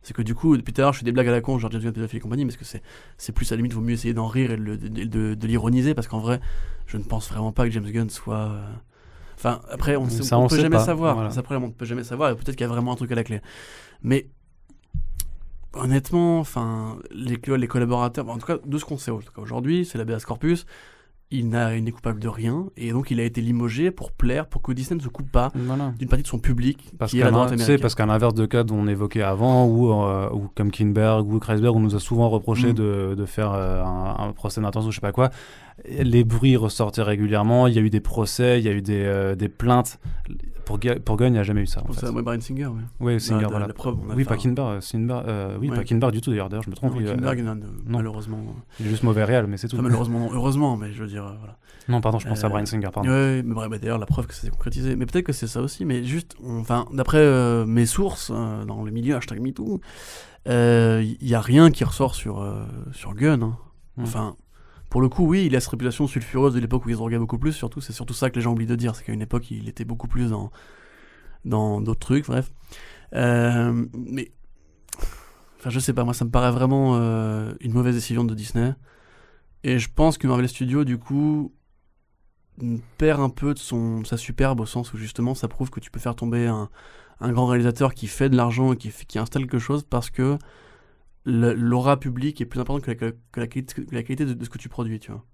C'est 0.02 0.14
que 0.14 0.22
du 0.22 0.34
coup, 0.34 0.56
depuis 0.56 0.72
tout 0.72 0.80
à 0.80 0.84
l'heure, 0.84 0.92
je 0.92 1.00
fais 1.00 1.04
des 1.04 1.12
blagues 1.12 1.28
à 1.28 1.32
la 1.32 1.40
con, 1.40 1.58
genre 1.58 1.70
James 1.70 1.82
Gunn 1.82 1.92
pédophile 1.92 2.18
et 2.18 2.20
compagnie, 2.20 2.44
parce 2.44 2.56
que 2.56 2.64
c'est, 2.64 3.32
plus 3.32 3.50
à 3.50 3.54
la 3.54 3.56
limite, 3.56 3.72
vaut 3.72 3.80
mieux 3.80 3.94
essayer 3.94 4.14
d'en 4.14 4.28
rire 4.28 4.52
et 4.52 4.56
de, 4.56 4.62
le- 4.62 4.76
de- 4.78 5.04
de- 5.04 5.34
de 5.34 5.46
l'ironiser, 5.46 5.94
parce 5.94 6.06
qu'en 6.06 6.20
vrai, 6.20 6.40
je 6.86 6.96
ne 6.96 7.02
pense 7.02 7.28
vraiment 7.28 7.52
pas 7.52 7.64
que 7.64 7.70
James 7.72 7.90
Gunn 7.90 8.08
soit. 8.10 8.36
euh, 8.50 8.72
Enfin, 9.36 9.60
après, 9.70 9.96
on, 9.96 10.04
on 10.04 10.46
peut 10.48 10.56
jamais 10.56 10.76
pas, 10.76 10.84
savoir. 10.84 11.14
voilà. 11.14 11.30
Ça, 11.30 11.40
Après, 11.40 11.56
on 11.56 11.70
peut 11.70 11.84
jamais 11.84 12.04
savoir. 12.04 12.30
Et 12.30 12.34
peut-être 12.36 12.52
qu'il 12.56 12.62
y 12.62 12.64
a 12.64 12.68
vraiment 12.68 12.92
un 12.92 12.96
truc 12.96 13.12
à 13.12 13.14
la 13.16 13.24
clé. 13.24 13.40
Mais 14.02 14.28
honnêtement, 15.74 16.38
enfin, 16.40 16.98
les, 17.10 17.38
les 17.58 17.68
collaborateurs, 17.68 18.28
en 18.28 18.38
tout 18.38 18.46
cas, 18.46 18.58
de 18.64 18.78
ce 18.78 18.84
qu'on 18.84 18.96
sait 18.96 19.12
aujourd'hui, 19.36 19.84
c'est 19.84 19.98
l'habeas 19.98 20.20
corpus. 20.26 20.66
Il 21.32 21.48
n'a- 21.48 21.78
n'est 21.80 21.90
coupable 21.90 22.20
de 22.20 22.28
rien 22.28 22.66
et 22.76 22.92
donc 22.92 23.10
il 23.10 23.18
a 23.18 23.24
été 23.24 23.40
limogé 23.40 23.90
pour 23.90 24.12
plaire, 24.12 24.46
pour 24.46 24.62
que 24.62 24.70
Disney 24.70 24.96
ne 24.98 25.02
se 25.02 25.08
coupe 25.08 25.28
pas 25.28 25.50
Voilà. 25.56 25.92
d'une 25.98 26.08
partie 26.08 26.22
de 26.22 26.28
son 26.28 26.38
public 26.38 26.92
Parce 26.98 27.10
qui 27.10 27.16
est 27.18 27.20
la 27.20 27.26
qu'à 27.26 27.32
droite 27.32 27.52
américaine. 27.52 27.80
parce 27.80 27.96
qu'à 27.96 28.06
l'inverse 28.06 28.34
de 28.34 28.46
cas 28.46 28.62
dont 28.62 28.76
on 28.76 28.86
évoquait 28.86 29.22
avant, 29.22 29.66
ou, 29.66 29.92
euh, 29.92 30.30
ou 30.32 30.48
comme 30.54 30.70
Kinberg 30.70 31.26
ou 31.28 31.40
Kreisberg, 31.40 31.74
on 31.74 31.80
nous 31.80 31.96
a 31.96 31.98
souvent 32.00 32.28
reproché 32.30 32.68
Mm. 32.68 32.74
de, 32.74 33.14
de 33.18 33.24
faire 33.24 33.52
euh, 33.54 33.82
un, 33.82 34.28
un 34.28 34.32
procès 34.32 34.60
d'intention, 34.60 34.92
je 34.92 34.94
sais 34.94 35.00
pas 35.00 35.10
quoi. 35.10 35.30
Les 35.88 36.22
bruits 36.22 36.56
ressortaient 36.56 37.02
régulièrement, 37.02 37.66
il 37.66 37.74
y 37.74 37.78
a 37.78 37.82
eu 37.82 37.90
des 37.90 38.00
procès, 38.00 38.60
il 38.60 38.64
y 38.64 38.68
a 38.68 38.72
eu 38.72 38.80
des, 38.82 39.02
euh, 39.04 39.34
des 39.34 39.48
plaintes. 39.48 39.98
Pour, 40.66 40.78
Ga- 40.78 40.98
pour 40.98 41.16
Gunn, 41.16 41.28
il 41.28 41.32
n'y 41.32 41.38
a 41.38 41.42
jamais 41.44 41.62
eu 41.62 41.66
ça. 41.66 41.80
En 41.80 41.84
Pour 41.84 41.94
fait. 41.94 42.04
ça, 42.06 42.12
moi, 42.12 42.20
Brian 42.22 42.40
Singer, 42.40 42.66
ouais. 42.66 42.82
Oui, 43.00 43.20
Singer, 43.20 43.42
la- 43.42 43.48
voilà. 43.48 43.66
la 43.68 43.72
preuve, 43.72 43.94
oui, 44.14 44.24
pas 44.24 44.34
euh, 44.34 44.80
euh, 45.28 45.56
oui, 45.60 45.70
Ouais. 45.70 45.76
pas 45.76 45.84
Kinberg 45.84 46.12
du 46.12 46.20
tout 46.20 46.30
d'ailleurs. 46.30 46.48
D'ailleurs, 46.48 46.64
je 46.64 46.70
me 46.70 46.74
trompe. 46.74 46.90
Non, 46.92 46.98
oui, 46.98 47.06
euh, 47.06 47.14
Kinberg, 47.14 47.38
non, 47.38 47.54
non, 47.54 47.66
non. 47.66 47.98
malheureusement. 47.98 48.38
il 48.80 48.86
est 48.86 48.90
juste 48.90 49.04
mauvais 49.04 49.22
réel, 49.24 49.46
mais 49.46 49.56
c'est 49.58 49.68
tout. 49.68 49.76
Enfin, 49.76 49.84
malheureusement, 49.84 50.18
non. 50.18 50.30
heureusement, 50.34 50.76
mais 50.76 50.92
je 50.92 51.02
veux 51.02 51.08
dire, 51.08 51.24
euh, 51.24 51.34
voilà. 51.38 51.56
Non, 51.88 52.00
pardon, 52.00 52.18
je 52.18 52.26
pense 52.26 52.42
à 52.42 52.48
Euh, 52.48 52.50
Brian 52.50 52.66
Singer, 52.66 52.88
pardon. 52.92 53.08
Ouais, 53.08 53.42
mais 53.44 53.54
bah, 53.54 53.68
d'ailleurs, 53.78 53.98
la 53.98 54.06
preuve 54.06 54.26
que 54.26 54.34
ça 54.34 54.40
s'est 54.42 54.50
concrétisé. 54.50 54.96
Mais 54.96 55.06
peut-être 55.06 55.24
que 55.24 55.32
c'est 55.32 55.46
ça 55.46 55.60
aussi, 55.62 55.84
mais 55.84 56.02
juste, 56.02 56.34
enfin, 56.44 56.86
d'après 56.92 57.18
euh, 57.18 57.64
mes 57.64 57.86
sources 57.86 58.32
euh, 58.34 58.64
dans 58.64 58.82
le 58.82 58.90
milieu 58.90 59.14
hashtag 59.14 59.40
MeToo, 59.40 59.80
il 60.46 61.16
n'y 61.22 61.34
a 61.34 61.40
rien 61.40 61.70
qui 61.70 61.84
ressort 61.84 62.14
sur, 62.16 62.40
euh, 62.42 62.64
sur 62.92 63.14
Gunn. 63.14 63.42
hein. 63.44 63.56
Mm. 63.98 64.02
Enfin, 64.02 64.36
pour 64.96 65.02
le 65.02 65.10
coup, 65.10 65.26
oui, 65.26 65.44
il 65.44 65.54
a 65.54 65.60
cette 65.60 65.68
réputation 65.68 66.06
sulfureuse 66.06 66.54
de 66.54 66.58
l'époque 66.58 66.86
où 66.86 66.88
il 66.88 66.94
se 66.94 66.96
droguait 66.96 67.18
beaucoup 67.18 67.36
plus, 67.36 67.52
surtout, 67.52 67.82
c'est 67.82 67.92
surtout 67.92 68.14
ça 68.14 68.30
que 68.30 68.36
les 68.36 68.40
gens 68.40 68.52
oublient 68.52 68.64
de 68.64 68.76
dire, 68.76 68.96
c'est 68.96 69.04
qu'à 69.04 69.12
une 69.12 69.20
époque, 69.20 69.50
il 69.50 69.68
était 69.68 69.84
beaucoup 69.84 70.08
plus 70.08 70.30
dans 70.30 70.50
dans 71.44 71.82
d'autres 71.82 72.00
trucs, 72.00 72.24
bref. 72.24 72.50
Euh, 73.12 73.84
mais, 73.92 74.32
enfin, 75.58 75.68
je 75.68 75.78
sais 75.80 75.92
pas, 75.92 76.04
moi, 76.04 76.14
ça 76.14 76.24
me 76.24 76.30
paraît 76.30 76.50
vraiment 76.50 76.96
euh, 76.96 77.52
une 77.60 77.74
mauvaise 77.74 77.94
décision 77.94 78.24
de 78.24 78.32
Disney. 78.34 78.72
Et 79.64 79.78
je 79.78 79.90
pense 79.94 80.16
que 80.16 80.26
Marvel 80.26 80.48
Studios, 80.48 80.84
du 80.84 80.96
coup, 80.96 81.52
m- 82.62 82.80
perd 82.96 83.20
un 83.20 83.28
peu 83.28 83.52
de 83.52 83.58
son, 83.58 84.02
sa 84.06 84.16
superbe 84.16 84.60
au 84.60 84.66
sens 84.66 84.94
où 84.94 84.96
justement 84.96 85.34
ça 85.34 85.46
prouve 85.46 85.68
que 85.68 85.78
tu 85.78 85.90
peux 85.90 86.00
faire 86.00 86.16
tomber 86.16 86.46
un, 86.46 86.70
un 87.20 87.32
grand 87.32 87.44
réalisateur 87.44 87.92
qui 87.92 88.06
fait 88.06 88.30
de 88.30 88.36
l'argent 88.36 88.72
et 88.72 88.78
qui, 88.78 88.90
qui 89.06 89.18
installe 89.18 89.42
quelque 89.42 89.58
chose 89.58 89.82
parce 89.82 90.08
que 90.08 90.38
l'aura 91.26 91.98
publique 91.98 92.40
est 92.40 92.46
plus 92.46 92.60
importante 92.60 92.82
que 92.82 92.90
la, 93.36 93.46
qualité, 93.46 94.24
de, 94.24 94.44
ce 94.44 94.48
que 94.48 94.58
tu 94.58 94.68
produis, 94.68 95.00
tu 95.00 95.10
vois. 95.10 95.24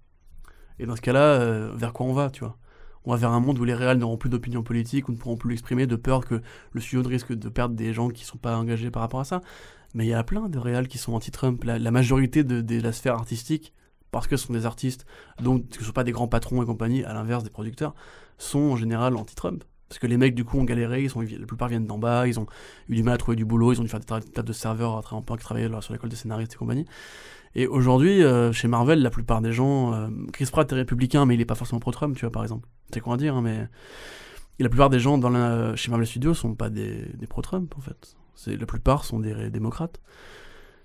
Et 0.79 0.85
dans 0.85 0.95
ce 0.95 1.01
cas-là, 1.01 1.39
euh, 1.39 1.71
vers 1.75 1.93
quoi 1.93 2.07
on 2.07 2.13
va, 2.13 2.29
tu 2.31 2.41
vois? 2.41 2.57
On 3.05 3.11
va 3.11 3.17
vers 3.17 3.31
un 3.31 3.39
monde 3.39 3.59
où 3.59 3.63
les 3.63 3.75
réals 3.75 3.97
n'auront 3.97 4.17
plus 4.17 4.29
d'opinion 4.29 4.63
politique 4.63 5.07
ou 5.07 5.11
ne 5.11 5.17
pourront 5.17 5.37
plus 5.37 5.51
l'exprimer 5.51 5.85
de 5.85 5.95
peur 5.95 6.25
que 6.25 6.41
le 6.71 6.81
studio 6.81 7.07
risque 7.07 7.33
de 7.33 7.49
perdre 7.49 7.75
des 7.75 7.93
gens 7.93 8.09
qui 8.09 8.23
sont 8.25 8.37
pas 8.37 8.57
engagés 8.57 8.91
par 8.91 9.01
rapport 9.01 9.19
à 9.19 9.25
ça. 9.25 9.41
Mais 9.93 10.05
il 10.05 10.09
y 10.09 10.13
a 10.13 10.23
plein 10.23 10.49
de 10.49 10.57
réals 10.57 10.87
qui 10.87 10.97
sont 10.97 11.13
anti-Trump. 11.13 11.63
La, 11.63 11.91
majorité 11.91 12.43
de, 12.43 12.61
de 12.61 12.81
la 12.81 12.91
sphère 12.91 13.13
artistique, 13.13 13.73
parce 14.09 14.27
que 14.27 14.37
ce 14.37 14.47
sont 14.47 14.53
des 14.53 14.65
artistes, 14.65 15.05
donc 15.41 15.65
ce 15.71 15.79
ne 15.79 15.83
sont 15.83 15.91
pas 15.91 16.03
des 16.03 16.11
grands 16.11 16.27
patrons 16.27 16.63
et 16.63 16.65
compagnie, 16.65 17.03
à 17.03 17.13
l'inverse 17.13 17.43
des 17.43 17.49
producteurs, 17.49 17.93
sont 18.37 18.59
en 18.59 18.75
général 18.75 19.15
anti-Trump. 19.15 19.63
Parce 19.93 19.99
que 19.99 20.07
les 20.07 20.17
mecs, 20.17 20.33
du 20.33 20.43
coup, 20.43 20.57
ont 20.57 20.63
galéré, 20.63 21.03
ils 21.03 21.09
sont, 21.11 21.21
la 21.21 21.45
plupart 21.45 21.67
viennent 21.67 21.85
d'en 21.85 21.99
bas, 21.99 22.25
ils 22.25 22.39
ont 22.39 22.47
eu 22.89 22.95
du 22.95 23.03
mal 23.03 23.13
à 23.13 23.17
trouver 23.19 23.37
du 23.37 23.45
boulot, 23.45 23.73
ils 23.73 23.79
ont 23.79 23.83
dû 23.83 23.89
faire 23.89 23.99
des 23.99 24.05
tas 24.07 24.41
de 24.41 24.53
serveurs 24.53 24.97
après 24.97 25.15
en 25.15 25.21
qui 25.21 25.37
travaillaient 25.37 25.69
sur 25.81 25.93
l'école 25.93 26.09
des 26.09 26.15
scénaristes 26.15 26.51
et 26.51 26.57
compagnie. 26.57 26.87
Et 27.53 27.67
aujourd'hui, 27.67 28.23
euh, 28.23 28.51
chez 28.51 28.67
Marvel, 28.67 29.03
la 29.03 29.11
plupart 29.11 29.39
des 29.39 29.51
gens. 29.51 29.93
euh, 29.93 30.07
Chris 30.31 30.47
Pratt 30.51 30.71
est 30.71 30.73
républicain, 30.73 31.27
mais 31.27 31.35
il 31.35 31.41
est 31.41 31.45
pas 31.45 31.53
forcément 31.53 31.79
pro-Trump, 31.79 32.15
tu 32.15 32.21
vois, 32.21 32.31
par 32.31 32.41
exemple. 32.41 32.67
C'est 32.91 33.01
quoi 33.01 33.13
à 33.13 33.17
dire, 33.17 33.35
hein, 33.35 33.43
mais. 33.43 33.67
Et 34.57 34.63
la 34.63 34.69
plupart 34.69 34.89
des 34.89 34.97
gens 34.99 35.19
dans 35.19 35.29
la, 35.29 35.75
chez 35.75 35.91
Marvel 35.91 36.07
Studios 36.07 36.33
sont 36.33 36.55
pas 36.55 36.71
des, 36.71 37.05
des 37.13 37.27
pro-Trump, 37.27 37.71
en 37.77 37.81
fait. 37.81 38.15
C'est, 38.33 38.57
la 38.57 38.65
plupart 38.65 39.05
sont 39.05 39.19
des 39.19 39.51
démocrates. 39.51 40.01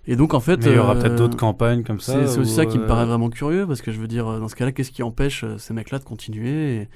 Et 0.07 0.17
donc, 0.17 0.35
en 0.35 0.41
fait. 0.41 0.63
Mais 0.67 0.73
il 0.73 0.77
y 0.77 0.79
aura 0.79 0.97
euh, 0.97 1.01
peut-être 1.01 1.17
d'autres 1.17 1.39
campagnes 1.39 1.83
comme 1.83 2.01
ça. 2.01 2.27
c'est, 2.27 2.39
aussi 2.39 2.53
ça 2.53 2.67
qui 2.67 2.79
me 2.79 2.87
paraît 2.87 3.07
vraiment 3.07 3.31
curieux, 3.31 3.67
parce 3.67 3.81
que 3.81 3.91
je 3.91 3.99
veux 3.99 4.07
dire, 4.07 4.27
dans 4.39 4.49
ce 4.49 4.55
cas-là, 4.55 4.73
qu'est-ce 4.73 4.91
qui 4.91 5.03
empêche 5.03 5.47
ces 5.57 5.73
mecs-là 5.73 5.99
de 5.99 6.05
continuer 6.05 6.83
et, 6.83 6.89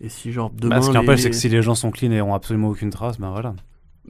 et 0.00 0.08
si, 0.08 0.32
genre, 0.32 0.50
demain. 0.54 0.76
Bah, 0.76 0.82
ce 0.82 0.86
qui 0.88 0.92
les- 0.92 0.98
empêche, 0.98 1.20
c'est 1.20 1.30
que 1.30 1.36
si 1.36 1.48
les 1.48 1.62
gens 1.62 1.74
sont 1.74 1.90
clean 1.90 2.10
et 2.12 2.20
ont 2.22 2.34
absolument 2.34 2.68
aucune 2.68 2.90
trace, 2.90 3.18
ben 3.18 3.30
voilà. 3.30 3.54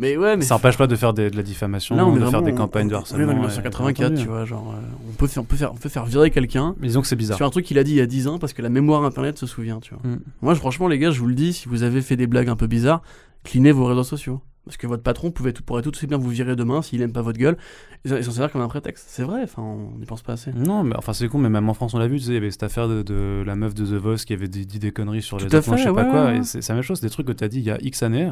Mais 0.01 0.17
ouais, 0.17 0.37
mais. 0.37 0.45
ça 0.45 0.55
n'empêche 0.55 0.77
pas 0.77 0.87
de 0.87 0.95
faire 0.95 1.13
des- 1.13 1.29
de 1.29 1.37
la 1.37 1.43
diffamation, 1.43 1.97
Là, 1.97 2.07
on 2.07 2.15
de 2.15 2.25
faire 2.27 2.43
des 2.43 2.53
campagnes 2.55 2.87
de 2.89 2.95
harcèlement. 2.95 3.25
On 3.25 3.31
est 3.31 3.33
dans 3.33 3.33
et- 3.33 3.47
1984, 3.47 4.07
entendu. 4.13 4.23
tu 4.23 4.29
vois, 4.29 4.45
genre, 4.45 4.73
euh, 4.77 4.81
on, 5.11 5.13
peut 5.15 5.27
faire, 5.27 5.43
on, 5.43 5.47
peut 5.47 5.57
faire, 5.57 5.73
on 5.73 5.77
peut 5.77 5.89
faire 5.89 6.05
virer 6.07 6.31
quelqu'un 6.31 6.77
Mais 6.79 6.87
disons 6.87 7.01
que 7.01 7.09
c'est 7.09 7.17
bizarre. 7.17 7.37
sur 7.37 7.47
un 7.47 7.51
truc 7.51 7.65
qu'il 7.65 7.79
a 7.79 7.85
dit 7.85 7.91
il 7.93 7.97
y 7.97 8.01
a 8.01 8.07
10 8.07 8.29
ans 8.29 8.39
parce 8.39 8.53
que 8.53 8.63
la 8.63 8.69
mémoire 8.69 9.03
internet 9.05 9.39
se 9.39 9.47
souvient, 9.47 9.81
tu 9.81 9.95
vois. 9.95 10.09
Mm. 10.09 10.19
Moi, 10.43 10.55
je- 10.55 10.61
franchement, 10.61 10.87
les 10.87 10.99
gars, 11.01 11.11
je 11.11 11.19
vous 11.19 11.27
le 11.27 11.35
dis, 11.35 11.53
si 11.53 11.69
vous 11.69 11.83
avez 11.83 12.01
fait 12.01 12.15
des 12.17 12.29
blagues 12.29 12.49
un 12.49 12.55
peu 12.55 12.69
bizarres, 12.69 13.03
clinez 13.43 13.73
vos 13.73 13.87
réseaux 13.87 14.05
sociaux. 14.05 14.41
Parce 14.69 14.77
que 14.77 14.87
votre 14.87 15.03
patron 15.03 15.31
pouvait 15.31 15.53
tout, 15.53 15.63
pourrait 15.63 15.83
tout 15.83 15.91
aussi 15.91 16.07
bien 16.07 16.19
vous 16.19 16.29
virer 16.29 16.55
demain 16.55 16.83
s'il 16.83 17.01
aime 17.03 17.13
pas 17.13 17.23
votre 17.23 17.39
gueule 17.39 17.57
et 18.05 18.09
s'en 18.23 18.31
servir 18.31 18.53
comme 18.53 18.61
un 18.61 18.69
prétexte. 18.69 19.07
C'est 19.09 19.23
vrai, 19.23 19.43
enfin, 19.43 19.63
on 19.63 19.99
n'y 19.99 20.05
pense 20.07 20.23
pas 20.23 20.35
assez. 20.35 20.53
Non, 20.53 20.85
mais 20.85 20.95
enfin 20.97 21.13
c'est 21.15 21.27
con, 21.29 21.39
mais 21.39 21.49
même 21.49 21.69
en 21.69 21.75
France 21.75 21.95
on 21.95 21.99
l'a 21.99 22.07
vu, 22.07 22.19
tu 22.19 22.25
sais, 22.27 22.31
il 22.33 22.35
y 22.35 22.37
avait 22.37 22.51
cette 22.51 22.63
affaire 22.63 22.87
de, 22.87 23.03
de 23.03 23.43
la 23.47 23.57
meuf 23.57 23.75
de 23.75 23.85
The 23.87 24.01
Voice 24.01 24.19
qui 24.27 24.35
avait 24.35 24.47
dit, 24.47 24.67
dit 24.67 24.79
des 24.79 24.93
conneries 24.93 25.23
sur 25.23 25.39
Tout 25.39 25.47
les 25.47 25.61
moi, 25.67 25.77
je 25.77 25.83
sais 25.85 25.93
pas 25.93 26.05
quoi, 26.05 26.27
ouais. 26.27 26.41
c'est 26.45 26.69
la 26.69 26.75
même 26.75 26.83
chose, 26.83 27.01
des 27.01 27.11
trucs 27.11 27.27
que 27.27 27.33
tu 27.33 27.43
as 27.43 27.49
dit 27.49 27.59
il 27.59 27.65
y 27.65 27.71
a 27.71 27.79
X 27.81 28.03
années, 28.03 28.29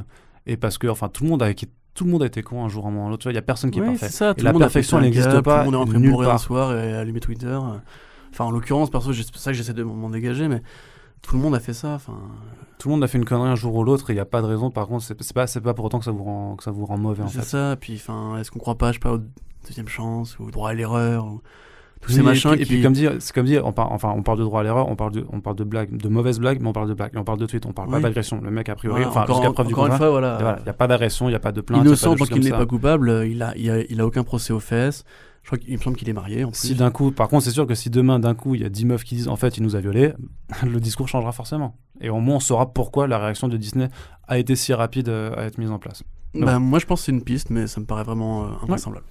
et 0.46 0.56
parce 0.56 0.76
que 0.78 0.86
enfin 0.86 1.08
tout 1.08 1.24
le 1.24 1.30
monde 1.30 1.42
a, 1.42 1.52
qui- 1.54 1.68
tout 1.94 2.04
le 2.04 2.10
monde 2.10 2.22
a 2.22 2.26
été 2.26 2.42
con 2.42 2.62
un 2.64 2.68
jour 2.68 2.84
à 2.84 2.88
un 2.88 2.92
moment 2.92 3.08
l'autre, 3.08 3.22
tu 3.22 3.28
vois, 3.28 3.32
il 3.32 3.36
y 3.36 3.38
a 3.38 3.42
personne 3.42 3.70
qui 3.70 3.78
est 3.78 3.82
parfait. 3.82 4.06
c'est 4.08 4.12
ça, 4.12 4.32
Et 4.32 4.34
tout 4.34 4.44
la 4.44 4.52
perfection, 4.52 5.00
n'existe 5.00 5.40
pas 5.40 5.64
Tout 5.64 5.70
le 5.70 5.76
monde 5.78 5.88
est 5.88 5.94
rentré 5.94 5.98
bourré 6.10 6.30
un 6.30 6.38
soir 6.38 6.76
et 6.76 6.92
allumé 6.94 7.20
Twitter. 7.20 7.58
Enfin, 8.30 8.44
en 8.44 8.50
l'occurrence, 8.50 8.90
perso, 8.90 9.14
c'est 9.14 9.24
ça 9.36 9.52
que 9.52 9.56
j'essaie 9.56 9.72
de 9.72 9.82
m'en 9.82 10.10
dégager, 10.10 10.46
mais 10.48 10.60
tout 11.22 11.36
le 11.36 11.42
monde 11.42 11.54
a 11.54 11.60
fait 11.60 11.72
ça. 11.74 11.94
Enfin, 11.94 12.14
Tout 12.78 12.88
le 12.88 12.94
monde 12.94 13.04
a 13.04 13.08
fait 13.08 13.18
une 13.18 13.24
connerie 13.24 13.48
un 13.48 13.54
jour 13.56 13.74
ou 13.74 13.84
l'autre, 13.84 14.10
et 14.10 14.12
il 14.12 14.16
n'y 14.16 14.20
a 14.20 14.24
pas 14.26 14.42
de 14.42 14.46
raison, 14.46 14.70
par 14.70 14.86
contre, 14.86 15.04
c'est 15.04 15.32
pas, 15.34 15.46
c'est 15.46 15.60
pas 15.60 15.74
pour 15.74 15.84
autant 15.86 15.98
que 15.98 16.04
ça 16.04 16.10
vous 16.12 16.24
rend, 16.24 16.56
que 16.56 16.62
ça 16.64 16.70
vous 16.70 16.86
rend 16.86 16.98
mauvais 16.98 17.24
c'est 17.28 17.42
ça. 17.42 17.76
Puis, 17.80 17.94
enfin, 17.96 18.38
est-ce 18.38 18.50
qu'on 18.50 18.58
croit 18.58 18.76
pas, 18.78 18.88
je 18.92 18.94
sais 18.94 19.00
pas, 19.00 19.18
deuxième 19.66 19.88
chance 19.88 20.38
ou 20.38 20.44
au 20.44 20.50
droit 20.50 20.70
à 20.70 20.74
l'erreur 20.74 21.24
ou 21.26 21.40
tous 22.00 22.08
Oui, 22.10 22.14
ces 22.14 22.20
et 22.20 22.22
machins 22.22 22.50
puis- 22.52 22.60
Et 22.60 22.64
qui. 22.64 22.72
puis 22.74 22.82
comme 22.82 22.92
dire, 22.92 23.14
c'est 23.18 23.34
comme 23.34 23.46
dire, 23.46 23.64
on 23.66 23.72
parle, 23.72 23.88
enfin 23.92 24.12
on 24.14 24.22
parle 24.22 24.38
de 24.38 24.44
droit 24.44 24.60
à 24.60 24.62
l'erreur, 24.62 24.86
on 24.88 24.94
parle 24.94 25.12
de, 25.12 25.26
on 25.32 25.40
parle 25.40 25.56
de 25.56 25.64
blagues, 25.64 25.96
de 25.96 26.08
mauvaises 26.08 26.38
blagues, 26.38 26.60
mais 26.60 26.68
on 26.68 26.72
parle 26.74 26.88
de 26.90 26.94
blagues, 26.94 27.12
et 27.14 27.18
on 27.18 27.24
parle 27.24 27.38
de 27.38 27.46
tweets, 27.46 27.64
on 27.66 27.72
parle 27.72 27.90
pas 27.90 27.98
d'agression. 28.00 28.40
Le 28.42 28.50
mec 28.50 28.68
a 28.68 28.76
priori, 28.76 29.02
Voilà, 29.02 29.08
enfin 29.22 29.32
jusqu'à 29.32 29.50
preuve 29.50 29.66
du 29.68 29.72
une 29.74 29.90
fois, 29.92 30.10
voilà. 30.10 30.36
voilà, 30.38 30.56
il 30.60 30.64
n'y 30.64 30.68
a 30.68 30.74
pas 30.74 30.86
d'agression, 30.86 31.26
il 31.26 31.30
n'y 31.30 31.36
a 31.36 31.40
pas 31.40 31.52
de 31.52 31.60
plainte, 31.62 31.80
il 31.82 31.86
innocent 31.86 32.14
tant 32.14 32.24
qu'il 32.26 32.44
n'est 32.44 32.50
pas 32.50 32.66
coupable, 32.66 33.08
euh, 33.08 33.26
il 33.26 33.42
a, 33.42 33.56
il 33.56 33.68
a, 33.70 33.80
il 33.90 34.00
a 34.00 34.06
aucun 34.06 34.22
procès 34.22 34.52
aux 34.52 34.60
fesses. 34.60 35.04
Je 35.46 35.50
crois 35.50 35.58
qu'il 35.58 35.76
me 35.78 35.80
semble 35.80 35.96
qu'il 35.96 36.08
est 36.08 36.12
marié 36.12 36.42
en. 36.42 36.52
Si 36.52 36.74
d'un 36.74 36.90
coup, 36.90 37.12
par 37.12 37.28
contre, 37.28 37.44
c'est 37.44 37.52
sûr 37.52 37.68
que 37.68 37.76
si 37.76 37.88
demain, 37.88 38.18
d'un 38.18 38.34
coup, 38.34 38.56
il 38.56 38.62
y 38.62 38.64
a 38.64 38.68
10 38.68 38.84
meufs 38.84 39.04
qui 39.04 39.14
disent 39.14 39.28
en 39.28 39.36
fait, 39.36 39.56
il 39.56 39.62
nous 39.62 39.76
a 39.76 39.80
violés, 39.80 40.12
le 40.64 40.80
discours 40.80 41.06
changera 41.06 41.30
forcément. 41.30 41.76
Et 42.00 42.10
au 42.10 42.18
moins, 42.18 42.36
on 42.36 42.40
saura 42.40 42.72
pourquoi 42.74 43.06
la 43.06 43.20
réaction 43.20 43.46
de 43.46 43.56
Disney 43.56 43.88
a 44.26 44.38
été 44.38 44.56
si 44.56 44.74
rapide 44.74 45.08
euh, 45.08 45.36
à 45.36 45.44
être 45.44 45.58
mise 45.58 45.70
en 45.70 45.78
place. 45.78 46.02
Bah, 46.44 46.58
moi, 46.58 46.78
je 46.78 46.86
pense 46.86 47.00
que 47.00 47.06
c'est 47.06 47.12
une 47.12 47.22
piste, 47.22 47.50
mais 47.50 47.66
ça 47.66 47.80
me 47.80 47.86
paraît 47.86 48.04
vraiment 48.04 48.44
euh, 48.44 48.46
invraisemblable. 48.62 49.04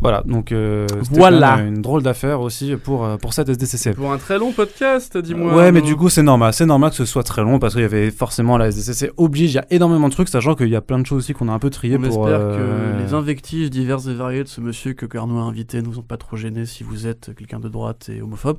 Voilà, 0.00 0.22
donc 0.26 0.52
euh, 0.52 0.86
Voilà. 1.10 1.56
même 1.56 1.74
une 1.76 1.82
drôle 1.82 2.02
d'affaire 2.02 2.40
aussi 2.40 2.76
pour, 2.76 3.04
euh, 3.04 3.16
pour 3.16 3.32
cette 3.34 3.48
SDCC. 3.48 3.94
Pour 3.94 4.12
un 4.12 4.18
très 4.18 4.38
long 4.38 4.52
podcast, 4.52 5.16
dis-moi. 5.18 5.54
Ouais, 5.54 5.72
mais 5.72 5.80
du 5.82 5.96
coup, 5.96 6.08
c'est 6.08 6.22
normal. 6.22 6.52
C'est 6.52 6.66
normal 6.66 6.90
que 6.90 6.96
ce 6.96 7.04
soit 7.04 7.22
très 7.24 7.42
long 7.42 7.58
parce 7.58 7.74
qu'il 7.74 7.82
y 7.82 7.86
avait 7.86 8.10
forcément 8.10 8.56
la 8.58 8.68
SDCC 8.68 9.10
oblige. 9.16 9.52
Il 9.52 9.56
y 9.56 9.58
a 9.58 9.66
énormément 9.70 10.08
de 10.08 10.14
trucs, 10.14 10.28
sachant 10.28 10.54
qu'il 10.54 10.68
y 10.68 10.76
a 10.76 10.80
plein 10.80 10.98
de 10.98 11.06
choses 11.06 11.18
aussi 11.18 11.32
qu'on 11.32 11.48
a 11.48 11.52
un 11.52 11.58
peu 11.58 11.70
triées 11.70 11.96
On 11.96 12.02
pour. 12.02 12.26
espère 12.28 12.40
euh, 12.40 12.96
que 12.98 13.02
les 13.02 13.14
invectives 13.14 13.70
diverses 13.70 14.06
et 14.06 14.14
variées 14.14 14.44
de 14.44 14.48
ce 14.48 14.60
monsieur 14.60 14.92
que 14.94 15.06
Carnot 15.06 15.38
a 15.38 15.42
invité 15.42 15.82
ne 15.82 15.86
vous 15.88 15.98
ont 15.98 16.02
pas 16.02 16.16
trop 16.16 16.36
gêné 16.36 16.64
si 16.66 16.84
vous 16.84 17.06
êtes 17.06 17.34
quelqu'un 17.36 17.58
de 17.60 17.68
droite 17.68 18.08
et 18.08 18.22
homophobe. 18.22 18.58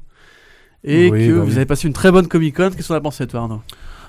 Et 0.84 1.10
Oui, 1.10 1.28
que 1.28 1.34
bah 1.34 1.40
vous 1.44 1.50
oui. 1.52 1.56
avez 1.58 1.66
passé 1.66 1.88
une 1.88 1.94
très 1.94 2.10
bonne 2.12 2.28
Comic 2.28 2.56
Con. 2.56 2.70
Qu'est-ce 2.76 2.88
qu'on 2.88 2.94
a 2.96 3.02
pensé, 3.02 3.28
toi, 3.28 3.42
Arnaud? 3.42 3.62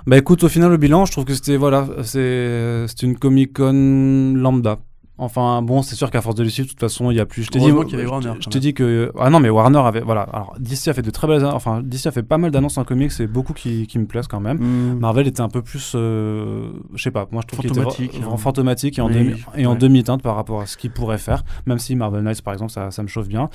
Bah 0.06 0.16
écoute, 0.16 0.42
au 0.44 0.48
final, 0.48 0.70
le 0.70 0.76
bilan, 0.76 1.04
je 1.04 1.12
trouve 1.12 1.24
que 1.24 1.34
c'était 1.34 1.56
voilà, 1.56 1.86
c'est 2.04 3.02
une 3.02 3.18
Comic 3.18 3.52
Con 3.54 4.34
lambda. 4.36 4.78
Enfin 5.20 5.62
bon, 5.62 5.82
c'est 5.82 5.96
sûr 5.96 6.10
qu'à 6.10 6.22
force 6.22 6.34
de 6.34 6.42
le 6.42 6.48
suivre, 6.48 6.66
de 6.66 6.72
toute 6.72 6.80
façon, 6.80 7.10
il 7.10 7.16
y 7.16 7.20
a 7.20 7.26
plus. 7.26 7.44
Je 7.44 7.50
t'ai 7.50 7.58
dit, 7.58 7.66
y 7.66 7.70
je 7.70 8.50
Je 8.50 8.58
dit 8.58 8.74
que 8.74 9.12
ah 9.18 9.30
non, 9.30 9.40
mais 9.40 9.50
Warner 9.50 9.78
avait 9.78 10.00
voilà. 10.00 10.22
Alors 10.22 10.54
DC 10.58 10.88
a 10.88 10.94
fait 10.94 11.02
de 11.02 11.10
très 11.10 11.26
belles, 11.26 11.44
enfin 11.44 11.82
DC 11.82 12.06
a 12.06 12.10
fait 12.10 12.22
pas 12.22 12.38
mal 12.38 12.50
d'annonces 12.50 12.78
en 12.78 12.84
comics, 12.84 13.12
et 13.20 13.26
beaucoup 13.26 13.52
qui, 13.52 13.86
qui 13.86 13.98
me 13.98 14.06
plaisent 14.06 14.26
quand 14.26 14.40
même. 14.40 14.58
Marvel 14.98 15.26
était 15.26 15.40
un 15.40 15.48
peu 15.48 15.62
plus, 15.62 15.92
euh, 15.94 16.70
je 16.94 17.02
sais 17.02 17.10
pas, 17.10 17.28
moi 17.30 17.42
je 17.42 17.48
trouve 17.48 17.60
qu'il 17.60 17.70
était 17.70 18.24
hein. 18.24 18.36
fantomatique 18.36 18.98
et 18.98 19.02
en, 19.02 19.08
Oui, 19.08 19.14
demi, 19.14 19.34
et 19.56 19.66
en 19.66 19.72
ouais. 19.72 19.78
demi-teinte 19.78 20.22
par 20.22 20.36
rapport 20.36 20.60
à 20.60 20.66
ce 20.66 20.76
qu'il 20.76 20.90
pourrait 20.90 21.18
faire, 21.18 21.44
même 21.66 21.78
si 21.78 21.94
Marvel 21.96 22.22
Knights 22.22 22.42
par 22.42 22.54
exemple 22.54 22.72
ça, 22.72 22.90
ça 22.90 23.02
me 23.02 23.08
chauffe 23.08 23.28
bien. 23.28 23.50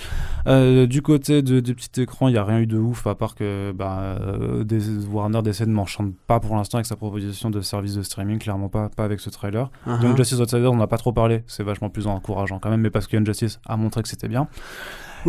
Euh, 0.48 0.86
du 0.86 1.02
côté 1.02 1.42
de, 1.42 1.60
des 1.60 1.74
petits 1.74 2.02
écrans, 2.02 2.28
il 2.28 2.34
n'y 2.34 2.38
a 2.38 2.44
rien 2.44 2.60
eu 2.60 2.68
de 2.68 2.78
ouf 2.78 3.08
à 3.08 3.16
part 3.16 3.36
que 3.36 3.72
bah, 3.72 4.18
euh, 4.22 4.64
des, 4.64 5.06
Warner 5.08 5.42
décide 5.42 5.68
de 5.68 5.72
m'enchante 5.72 6.14
pas 6.28 6.40
pour 6.40 6.56
l'instant 6.56 6.78
avec 6.78 6.86
sa 6.86 6.96
proposition 6.96 7.50
de 7.50 7.62
service 7.62 7.96
de 7.96 8.02
streaming, 8.02 8.40
clairement 8.40 8.70
pas, 8.70 8.90
pas 8.90 9.04
avec 9.04 9.20
ce 9.20 9.30
trailer. 9.30 9.70
Uh-huh. 9.88 10.04
Young 10.04 10.18
Justice 10.18 10.40
Outsider, 10.40 10.68
on 10.68 10.78
n'a 10.78 10.88
pas 10.88 10.98
trop 10.98 11.12
parlé, 11.12 11.44
c'est 11.56 11.64
vachement 11.64 11.90
plus 11.90 12.08
encourageant 12.08 12.60
quand 12.60 12.70
même, 12.70 12.82
mais 12.82 12.90
parce 12.90 13.08
que 13.08 13.16
Young 13.16 13.26
Justice 13.26 13.60
a 13.66 13.78
montré 13.78 14.02
que 14.04 14.10
c'était 14.10 14.28
bien. 14.28 14.48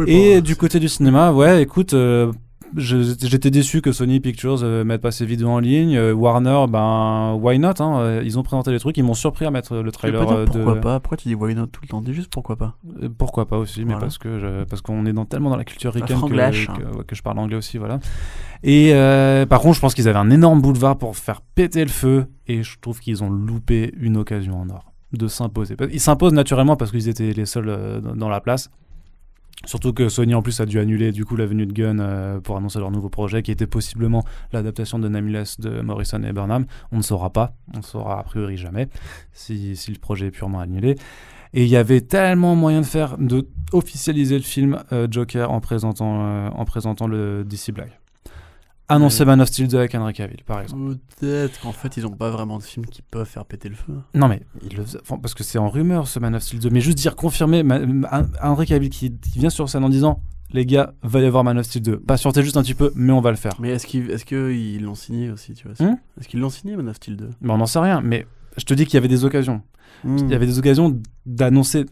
Et 0.06 0.36
bon, 0.36 0.40
du 0.42 0.56
côté 0.56 0.78
du 0.80 0.88
cinéma, 0.88 1.32
ouais, 1.32 1.62
écoute, 1.62 1.94
euh, 1.94 2.30
j'étais 2.76 3.50
déçu 3.50 3.80
que 3.80 3.92
Sony 3.92 4.20
Pictures 4.20 4.58
euh, 4.62 4.84
mette 4.84 5.00
pas 5.00 5.10
ses 5.10 5.24
vidéos 5.24 5.48
en 5.48 5.58
ligne. 5.58 5.96
Euh, 5.96 6.12
Warner, 6.12 6.66
ben, 6.68 7.34
why 7.40 7.58
not 7.58 7.80
hein, 7.80 7.98
euh, 8.00 8.22
Ils 8.24 8.38
ont 8.38 8.42
présenté 8.42 8.70
les 8.72 8.78
trucs, 8.78 8.96
ils 8.98 9.04
m'ont 9.04 9.14
surpris 9.14 9.46
à 9.46 9.50
mettre 9.50 9.76
le 9.76 9.90
trailer 9.92 10.20
pas 10.20 10.26
dire 10.26 10.36
euh, 10.38 10.44
pourquoi 10.44 10.74
de. 10.74 10.80
pas? 10.80 11.00
Pourquoi 11.00 11.16
tu 11.16 11.28
dis 11.28 11.34
why 11.34 11.54
not 11.54 11.66
tout 11.68 11.80
le 11.82 11.88
temps? 11.88 12.02
Dis 12.02 12.12
juste 12.12 12.30
pourquoi 12.30 12.56
pas. 12.56 12.76
Euh, 13.02 13.08
Pourquoi 13.16 13.46
pas 13.46 13.56
aussi, 13.58 13.84
mais 13.84 13.94
parce 13.94 14.18
que 14.18 14.38
je- 14.38 14.64
parce 14.64 14.82
qu'on 14.82 15.06
est 15.06 15.12
dans, 15.12 15.24
tellement 15.24 15.50
dans 15.50 15.56
la 15.56 15.64
culture 15.64 15.92
ricaine 15.94 16.08
que, 16.16 16.18
franglèche. 16.18 16.66
que, 16.66 16.96
ouais, 16.98 17.04
que 17.06 17.14
je 17.16 17.22
parle 17.22 17.38
anglais 17.38 17.56
aussi, 17.56 17.78
voilà. 17.78 17.98
Et 18.62 18.90
euh, 18.92 19.46
par 19.46 19.60
contre, 19.60 19.76
je 19.76 19.80
pense 19.80 19.94
qu'ils 19.94 20.08
avaient 20.08 20.18
un 20.18 20.30
énorme 20.30 20.60
boulevard 20.60 20.98
pour 20.98 21.16
faire 21.16 21.40
péter 21.40 21.82
le 21.84 21.90
feu, 21.90 22.26
et 22.48 22.62
je 22.62 22.78
trouve 22.80 23.00
qu'ils 23.00 23.22
ont 23.24 23.30
loupé 23.30 23.94
une 23.98 24.16
occasion 24.16 24.60
en 24.60 24.68
or 24.70 24.92
de 25.18 25.28
s'imposer. 25.28 25.76
Ils 25.92 26.00
s'imposent 26.00 26.32
naturellement 26.32 26.76
parce 26.76 26.90
qu'ils 26.90 27.08
étaient 27.08 27.32
les 27.32 27.46
seuls 27.46 27.68
euh, 27.68 28.00
dans, 28.00 28.28
la 28.28 28.40
place. 28.40 28.70
Surtout 29.64 29.92
que 29.92 30.08
Sony 30.08 30.34
en 30.34 30.42
plus 30.42 30.60
a 30.60 30.66
dû 30.66 30.78
annuler 30.78 31.12
du 31.12 31.24
coup 31.24 31.34
la 31.34 31.46
venue 31.46 31.66
de 31.66 31.72
Gunn 31.72 31.98
euh, 32.00 32.40
pour 32.40 32.56
annoncer 32.56 32.78
leur 32.78 32.90
nouveau 32.90 33.08
projet 33.08 33.42
qui 33.42 33.50
était 33.50 33.66
possiblement 33.66 34.24
l'adaptation 34.52 34.98
de 34.98 35.08
Nameless 35.08 35.58
de 35.60 35.80
Morrison 35.80 36.22
et 36.22 36.32
Burnham. 36.32 36.66
On 36.92 36.98
ne 36.98 37.02
saura 37.02 37.30
pas, 37.30 37.54
on 37.74 37.78
ne 37.78 37.82
saura 37.82 38.20
a 38.20 38.22
priori 38.22 38.56
jamais 38.56 38.88
si, 39.32 39.76
si 39.76 39.90
le 39.90 39.98
projet 39.98 40.26
est 40.26 40.30
purement 40.30 40.60
annulé. 40.60 40.96
Et 41.54 41.62
il 41.62 41.68
y 41.68 41.76
avait 41.76 42.02
tellement 42.02 42.54
moyen 42.54 42.82
de 42.82 42.86
faire, 42.86 43.16
de 43.18 43.46
le 43.72 44.40
film 44.40 44.82
euh, 44.92 45.08
Joker 45.10 45.50
en 45.50 45.60
présentant, 45.60 46.48
en 46.48 46.64
présentant 46.64 47.06
le 47.06 47.44
DC 47.44 47.72
Black. 47.72 47.98
Annoncer 48.88 49.20
Ouais. 49.20 49.26
Man 49.26 49.40
of 49.40 49.48
Steel 49.48 49.68
2 49.68 49.78
avec 49.78 49.94
Henry 49.94 50.12
Cavill, 50.12 50.42
par 50.44 50.60
exemple. 50.60 50.96
Peut-être 51.18 51.60
qu'en 51.60 51.72
fait, 51.72 51.96
ils 51.96 52.06
ont 52.06 52.10
pas 52.12 52.30
vraiment 52.30 52.58
de 52.58 52.62
films 52.62 52.86
qui 52.86 53.02
peuvent 53.02 53.26
faire 53.26 53.44
péter 53.44 53.68
le 53.68 53.74
feu. 53.74 53.94
Non 54.14 54.28
mais, 54.28 54.42
il 54.62 54.76
le 54.76 54.84
parce 55.18 55.34
que 55.34 55.42
c'est 55.42 55.58
en 55.58 55.68
rumeur 55.68 56.06
ce 56.06 56.18
Man 56.18 56.34
of 56.34 56.42
Steel 56.42 56.60
2, 56.60 56.70
mais 56.70 56.80
juste 56.80 56.98
dire 56.98 57.16
confirmer, 57.16 57.64
Henry 58.42 58.66
Cavill 58.66 58.90
qui, 58.90 59.12
qui 59.12 59.38
vient 59.38 59.50
sur 59.50 59.68
scène 59.68 59.84
en 59.84 59.88
disant 59.88 60.22
les 60.52 60.64
gars, 60.64 60.94
va 61.02 61.20
y 61.20 61.24
avoir 61.24 61.42
Man 61.44 61.58
of 61.58 61.66
Steel 61.66 61.82
2. 61.82 61.98
Patientez 62.00 62.42
juste 62.42 62.56
un 62.56 62.62
petit 62.62 62.74
peu, 62.74 62.92
mais 62.94 63.12
on 63.12 63.20
va 63.20 63.30
le 63.30 63.36
faire. 63.36 63.52
Mais 63.58 63.70
est-ce 63.70 63.86
qu'ils 63.86 64.10
est 64.10 64.80
l'ont 64.80 64.94
signé 64.94 65.30
aussi, 65.30 65.54
tu 65.54 65.68
vois 65.68 65.74
Hmm 65.84 65.96
Est-ce 66.20 66.28
qu'ils 66.28 66.40
l'ont 66.40 66.50
signé, 66.50 66.76
Man 66.76 66.88
of 66.88 66.96
Steel 66.96 67.16
2 67.16 67.30
Mais 67.40 67.52
on 67.52 67.58
n'en 67.58 67.66
sait 67.66 67.80
rien, 67.80 68.00
mais 68.00 68.26
je 68.56 68.64
te 68.64 68.74
dis 68.74 68.84
qu'il 68.84 68.94
y 68.94 68.98
avait 68.98 69.08
des 69.08 69.24
occasions. 69.24 69.62
Il 70.04 70.28
y 70.30 70.34
avait 70.34 70.46
des 70.46 70.58
occasions 70.58 71.00
d'annoncer 71.24 71.86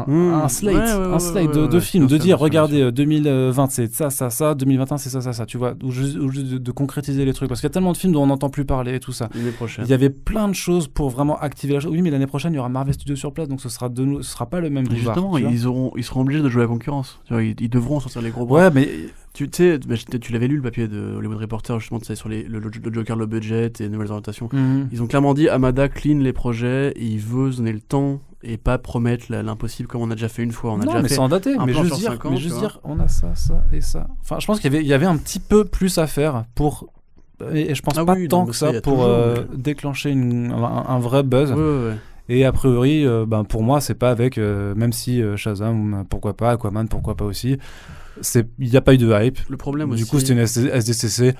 un, 0.00 0.04
Hmm. 0.06 0.34
un 0.34 0.48
slate, 0.48 0.74
Ouais, 0.74 0.80
ouais, 0.82 1.14
un 1.14 1.18
slate 1.18 1.52
de, 1.52 1.80
films, 1.80 2.06
de 2.06 2.16
dire 2.16 2.38
regardez 2.38 2.76
bien 2.76 2.86
euh, 2.86 2.90
2020 2.90 3.70
c'est 3.70 3.92
ça, 3.94 4.10
ça, 4.10 4.30
ça, 4.30 4.54
2021 4.54 4.98
c'est 4.98 5.10
ça, 5.10 5.20
ça, 5.20 5.32
ça, 5.32 5.46
tu 5.46 5.58
vois, 5.58 5.74
ou 5.82 5.90
juste, 5.90 6.16
ou 6.16 6.28
juste 6.30 6.46
de, 6.46 6.58
de 6.58 6.70
concrétiser 6.72 7.24
les 7.24 7.32
trucs 7.32 7.48
parce 7.48 7.60
qu'il 7.60 7.68
y 7.68 7.72
a 7.72 7.74
tellement 7.74 7.92
de 7.92 7.96
films 7.96 8.12
dont 8.12 8.22
on 8.22 8.26
n'entend 8.26 8.50
plus 8.50 8.64
parler 8.64 8.94
et 8.94 9.00
tout 9.00 9.12
ça. 9.12 9.28
L'année 9.34 9.50
prochaine. 9.50 9.84
Il 9.86 9.90
y 9.90 9.94
avait 9.94 10.10
plein 10.10 10.48
de 10.48 10.54
choses 10.54 10.88
pour 10.88 11.10
vraiment 11.10 11.38
activer 11.38 11.74
la 11.74 11.80
chose. 11.80 11.92
Oui, 11.92 12.02
mais 12.02 12.10
l'année 12.10 12.26
prochaine 12.26 12.52
il 12.52 12.56
y 12.56 12.58
aura 12.58 12.68
Marvel 12.68 12.94
Studios 12.94 13.16
sur 13.16 13.32
place 13.32 13.48
donc 13.48 13.60
ce 13.60 13.68
sera 13.68 13.88
de 13.88 14.22
ce 14.22 14.30
sera 14.30 14.46
pas 14.46 14.60
le 14.60 14.70
même. 14.70 14.90
Justement, 14.90 15.38
ils, 15.38 15.66
auront, 15.66 15.92
ils 15.96 16.04
seront 16.04 16.20
obligés 16.22 16.42
de 16.42 16.48
jouer 16.48 16.62
à 16.62 16.64
la 16.64 16.68
concurrence. 16.68 17.20
Ils, 17.30 17.54
ils 17.60 17.68
devront 17.70 18.00
sortir 18.00 18.22
les 18.22 18.30
gros 18.30 18.46
bras. 18.46 18.64
Ouais, 18.64 18.70
mais 18.70 18.88
Tu 19.34 19.48
sais, 19.50 19.78
bah, 19.78 19.96
tu 20.20 20.32
l'avais 20.32 20.46
lu 20.46 20.56
le 20.56 20.62
papier 20.62 20.86
de 20.86 21.14
Hollywood 21.16 21.38
Reporter 21.38 21.80
justement 21.80 22.00
sur 22.00 22.28
les, 22.28 22.44
le, 22.44 22.60
Joker, 22.92 23.16
le 23.16 23.26
budget 23.26 23.66
et 23.66 23.82
les 23.82 23.88
nouvelles 23.88 24.10
orientations. 24.10 24.48
Mhm. 24.52 24.88
Ils 24.92 25.02
ont 25.02 25.06
clairement 25.06 25.34
dit 25.34 25.48
Amada 25.48 25.88
clean 25.88 26.18
les 26.18 26.32
projets 26.32 26.92
et 26.96 27.04
il 27.04 27.18
veut 27.18 27.50
se 27.50 27.56
donner 27.58 27.72
le 27.72 27.80
temps 27.80 28.20
et 28.44 28.56
pas 28.58 28.78
promettre 28.78 29.26
l'impossible 29.30 29.88
comme 29.88 30.02
on 30.02 30.10
a 30.10 30.14
déjà 30.14 30.28
fait 30.28 30.42
une 30.42 30.52
fois. 30.52 30.72
On 30.72 30.74
a 30.74 30.78
non, 30.78 30.86
déjà 30.86 31.02
mais 31.02 31.08
fait. 31.08 31.14
sans 31.14 31.28
dater, 31.28 31.56
mais 31.64 31.72
juste 31.72 31.94
dire, 31.96 32.18
mais 32.30 32.36
juste 32.36 32.58
dire, 32.58 32.80
on 32.84 32.98
a 33.00 33.08
ça, 33.08 33.34
ça 33.34 33.64
et 33.72 33.80
ça. 33.80 34.06
Enfin, 34.22 34.36
je 34.40 34.46
pense 34.46 34.60
qu'il 34.60 34.72
y 34.72 34.74
avait, 34.76 34.84
il 34.84 34.88
y 34.88 34.94
avait 34.94 35.06
un 35.06 35.16
petit 35.16 35.40
peu 35.40 35.64
plus 35.64 35.98
à 35.98 36.06
faire 36.06 36.44
pour, 36.54 36.88
et, 37.52 37.70
et 37.70 37.74
je 37.74 37.82
pense 37.82 37.94
Ah 37.98 38.04
pas 38.04 38.14
oui, 38.14 38.28
tant 38.28 38.46
que 38.46 38.52
ça, 38.52 38.72
pour 38.82 39.04
euh, 39.04 39.36
déclencher 39.54 40.10
une- 40.10 40.52
un, 40.52 40.84
un 40.88 40.98
vrai 40.98 41.22
buzz. 41.22 41.50
Ouais, 41.52 41.56
ouais, 41.56 41.88
ouais. 41.90 41.96
Et 42.30 42.44
a 42.46 42.52
priori, 42.52 43.06
euh, 43.06 43.26
ben, 43.26 43.44
pour 43.44 43.62
moi, 43.62 43.80
c'est 43.82 43.94
pas 43.94 44.10
avec, 44.10 44.38
euh, 44.38 44.74
même 44.74 44.92
si 44.92 45.22
Shazam, 45.36 46.04
pourquoi 46.08 46.34
pas, 46.36 46.52
Aquaman, 46.52 46.88
pourquoi 46.88 47.16
pas 47.16 47.24
aussi. 47.26 47.58
Il 48.58 48.70
n'y 48.70 48.76
a 48.76 48.80
pas 48.80 48.94
eu 48.94 48.98
de 48.98 49.12
hype. 49.12 49.38
Le 49.48 49.56
problème 49.56 49.88
Du 49.88 50.02
aussi. 50.02 50.10
coup, 50.10 50.20
c'était 50.20 50.34
une 50.34 50.38
SDCC 50.38 51.34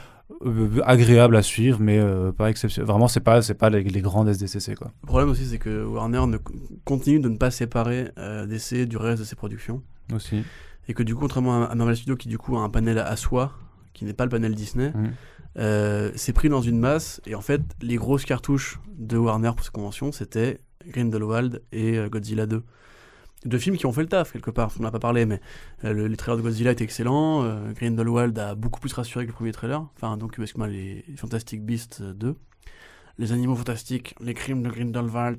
euh, 0.47 0.81
agréable 0.85 1.37
à 1.37 1.43
suivre, 1.43 1.79
mais 1.81 1.99
euh, 1.99 2.33
pas 2.33 2.49
exceptionnel. 2.49 2.89
Vraiment, 2.89 3.09
c'est 3.09 3.21
pas, 3.21 3.43
c'est 3.43 3.55
pas 3.55 3.69
les, 3.69 3.83
les 3.83 4.01
grandes 4.01 4.29
SDCC 4.29 4.75
quoi. 4.75 4.91
Le 5.03 5.07
problème 5.07 5.29
aussi, 5.29 5.45
c'est 5.45 5.59
que 5.59 5.85
Warner 5.85 6.27
ne, 6.27 6.39
continue 6.85 7.21
de 7.21 7.29
ne 7.29 7.37
pas 7.37 7.51
séparer 7.51 8.11
euh, 8.19 8.47
DC 8.47 8.89
du 8.89 8.97
reste 8.97 9.21
de 9.21 9.25
ses 9.25 9.37
productions. 9.37 9.83
Aussi. 10.15 10.43
Et 10.89 10.95
que 10.95 11.03
du 11.03 11.15
coup, 11.15 11.23
contrairement 11.23 11.65
à, 11.65 11.75
Marvel 11.75 11.97
Studios 11.97 12.17
qui 12.17 12.29
du 12.29 12.39
coup 12.39 12.57
a 12.57 12.61
un 12.61 12.71
panel 12.71 12.99
à 12.99 13.17
soi, 13.17 13.53
qui 13.93 14.05
n'est 14.05 14.13
pas 14.15 14.25
le 14.25 14.31
panel 14.31 14.55
Disney, 14.55 14.93
euh, 15.59 16.11
c'est 16.15 16.33
pris 16.33 16.49
dans 16.49 16.63
une 16.63 16.79
masse. 16.79 17.21
Et 17.27 17.35
en 17.35 17.41
fait, 17.41 17.61
les 17.81 17.97
grosses 17.97 18.25
cartouches 18.25 18.81
de 18.97 19.17
Warner 19.17 19.51
pour 19.55 19.65
ces 19.65 19.71
conventions, 19.71 20.11
c'était 20.11 20.61
Grindelwald 20.87 21.63
et 21.73 21.99
Godzilla 22.11 22.47
2. 22.47 22.63
Deux 23.45 23.59
films 23.59 23.77
qui 23.77 23.87
ont 23.87 23.93
fait 23.93 24.03
le 24.03 24.09
taf 24.09 24.33
quelque 24.33 24.51
part, 24.51 24.73
on 24.79 24.83
n'en 24.83 24.89
a 24.89 24.93
pas 24.93 24.99
parlé, 24.99 25.27
mais 25.27 25.41
euh, 25.85 25.93
le, 25.93 26.07
les 26.07 26.17
trailers 26.17 26.39
de 26.39 26.43
Godzilla 26.43 26.73
étaient 26.73 26.85
excellents. 26.85 27.43
euh, 27.45 27.73
Grindelwald 27.73 28.39
a 28.39 28.55
beaucoup 28.55 28.81
plus 28.81 28.93
rassuré 28.93 29.25
que 29.25 29.31
le 29.31 29.35
premier 29.35 29.53
trailer. 29.53 29.87
Enfin, 29.97 30.17
donc, 30.17 30.39
excuse-moi, 30.39 30.69
les 30.69 31.05
Fantastic 31.17 31.63
Beasts 31.63 32.03
2. 32.03 32.37
Les 33.17 33.33
animaux 33.33 33.55
fantastiques, 33.55 34.17
les 34.21 34.35
crimes 34.35 34.63
de 34.63 34.71
Grindelwald. 34.71 35.39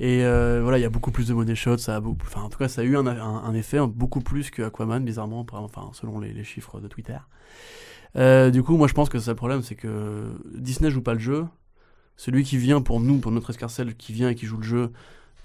Et 0.00 0.24
euh, 0.24 0.60
voilà, 0.62 0.78
il 0.78 0.80
y 0.80 0.84
a 0.84 0.88
beaucoup 0.88 1.10
plus 1.10 1.28
de 1.28 1.34
money 1.34 1.54
shots. 1.54 1.78
Ça 1.78 1.96
a 1.96 2.00
en 2.00 2.48
tout 2.48 2.58
cas, 2.58 2.68
ça 2.68 2.80
a 2.80 2.84
eu 2.84 2.96
un, 2.96 3.54
effet 3.54 3.78
beaucoup 3.86 4.20
plus 4.20 4.50
que 4.50 4.62
Aquaman, 4.62 5.04
bizarrement, 5.04 5.44
enfin, 5.52 5.90
selon 5.92 6.20
les, 6.20 6.42
chiffres 6.44 6.80
de 6.80 6.88
Twitter. 6.88 7.18
Euh, 8.16 8.50
du 8.50 8.62
coup, 8.62 8.78
moi, 8.78 8.88
je 8.88 8.94
pense 8.94 9.10
que 9.10 9.18
c'est 9.18 9.30
le 9.30 9.36
problème, 9.36 9.60
c'est 9.60 9.74
que 9.74 10.32
Disney 10.54 10.90
joue 10.90 11.02
pas 11.02 11.12
le 11.12 11.20
jeu. 11.20 11.46
Celui 12.16 12.44
qui 12.44 12.56
vient 12.56 12.80
pour 12.80 13.00
nous, 13.00 13.18
pour 13.18 13.30
notre 13.30 13.50
escarcelle, 13.50 13.94
qui 13.94 14.14
vient 14.14 14.30
et 14.30 14.34
qui 14.34 14.46
joue 14.46 14.56
le 14.56 14.64
jeu, 14.64 14.92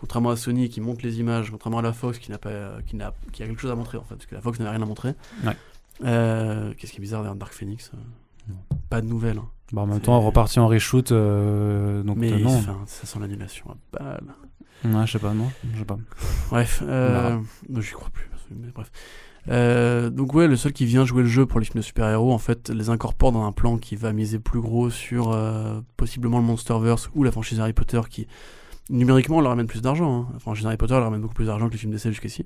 contrairement 0.04 0.32
à 0.32 0.36
Sony 0.36 0.68
qui 0.68 0.82
monte 0.82 1.02
les 1.02 1.22
images, 1.22 1.50
contrairement 1.50 1.80
à 1.80 1.82
la 1.82 1.94
Fox 1.94 2.20
qui 2.20 2.30
n'a 2.30 2.38
pas, 2.38 2.82
qui 2.86 2.98
n'a, 2.98 3.14
qui 3.32 3.42
a 3.42 3.48
quelque 3.48 3.62
chose 3.62 3.72
à 3.72 3.76
montrer 3.76 3.98
en 3.98 4.04
fait, 4.04 4.16
parce 4.16 4.26
que 4.26 4.36
la 4.36 4.42
Fox 4.42 4.60
n'avait 4.60 4.72
rien 4.72 4.82
à 4.82 4.86
montrer. 4.86 5.14
Ouais. 5.46 5.56
Euh, 6.04 6.74
qu'est-ce 6.78 6.92
qui 6.92 6.98
est 6.98 7.02
bizarre 7.02 7.24
dans 7.24 7.36
Dark 7.36 7.54
Phoenix 7.54 7.90
euh, 7.94 7.98
Non. 8.50 8.78
Pas 8.90 9.00
de 9.00 9.08
nouvelles. 9.08 9.38
hein. 9.38 9.48
Bah, 9.72 9.84
en 9.84 9.88
même 9.88 10.02
temps, 10.02 10.20
reparti 10.20 10.60
en 10.60 10.68
reshoot, 10.68 11.14
euh, 11.14 12.04
donc 12.04 12.18
Mais 12.18 12.34
euh, 12.34 12.40
non. 12.40 12.62
ça 12.86 13.08
sent 13.08 13.20
l'annulation 13.22 13.66
à 13.72 13.98
balle. 13.98 14.24
Ouais, 14.84 15.08
je 15.08 15.14
sais 15.14 15.20
pas, 15.20 15.34
non, 15.34 15.50
je 15.74 15.80
sais 15.80 15.86
pas. 15.86 15.98
Bref, 16.50 16.84
euh, 16.86 17.40
non, 17.70 17.80
j'y 17.80 17.92
crois 17.94 18.10
plus. 18.10 18.30
Mais 18.52 18.68
bref. 18.76 18.92
Euh, 19.50 20.10
donc 20.10 20.34
ouais, 20.34 20.48
le 20.48 20.58
seul 20.58 20.74
qui 20.74 20.86
vient 20.86 21.06
jouer 21.06 21.24
le 21.24 21.30
jeu 21.30 21.46
pour 21.46 21.60
les 21.62 21.66
films 21.66 21.80
de 21.80 21.86
super-héros, 21.86 22.34
en 22.34 22.38
fait, 22.38 22.70
les 22.70 22.90
incorpore 22.90 23.32
dans 23.32 23.46
un 23.46 23.54
plan 23.54 23.78
qui 23.78 23.96
va 23.96 24.12
miser 24.12 24.40
plus 24.40 24.60
gros 24.60 24.90
sur 24.90 25.32
euh, 25.32 25.80
possiblement 25.96 26.40
le 26.40 26.44
Monsterverse 26.46 27.10
ou 27.16 27.24
la 27.24 27.32
franchise 27.32 27.60
Harry 27.62 27.74
Potter 27.74 28.02
qui 28.10 28.28
numériquement 28.90 29.40
leur 29.42 29.50
ramène 29.52 29.68
plus 29.68 29.82
d'argent. 29.82 30.22
Hein. 30.22 30.28
La 30.34 30.40
franchise 30.40 30.66
Harry 30.66 30.78
Potter 30.78 30.94
leur 30.94 31.04
ramène 31.04 31.22
beaucoup 31.22 31.34
plus 31.36 31.46
d'argent 31.46 31.68
que 31.68 31.74
les 31.74 31.78
films 31.80 31.92
d'essai 31.94 32.10
jusqu'ici. 32.10 32.46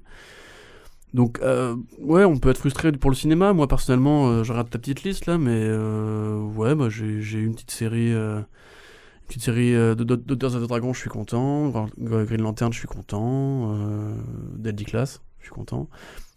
Donc 1.13 1.39
euh, 1.41 1.75
ouais, 1.99 2.25
on 2.25 2.37
peut 2.37 2.49
être 2.49 2.57
frustré 2.57 2.91
pour 2.91 3.09
le 3.09 3.15
cinéma. 3.15 3.53
Moi 3.53 3.67
personnellement, 3.67 4.27
euh, 4.29 4.43
je 4.43 4.51
regarde 4.51 4.69
ta 4.69 4.77
petite 4.77 5.03
liste 5.03 5.25
là, 5.25 5.37
mais 5.37 5.51
euh, 5.55 6.39
ouais, 6.41 6.75
bah, 6.75 6.87
j'ai 6.89 7.39
une 7.39 7.53
petite 7.53 7.71
série. 7.71 8.13
euh, 8.13 8.39
une 8.39 9.27
petite 9.27 9.43
série 9.43 9.71
de 9.73 9.93
de- 9.95 10.15
Daughters 10.15 10.55
of 10.55 10.63
the 10.63 10.67
Dragon, 10.67 10.93
je 10.93 10.99
suis 10.99 11.09
content. 11.09 11.69
Green 11.97 12.41
Lantern, 12.41 12.71
je 12.71 12.79
suis 12.79 12.87
content. 12.87 13.75
Deadly 14.55 14.85
Class, 14.85 15.21
je 15.39 15.45
suis 15.45 15.53
content. 15.53 15.89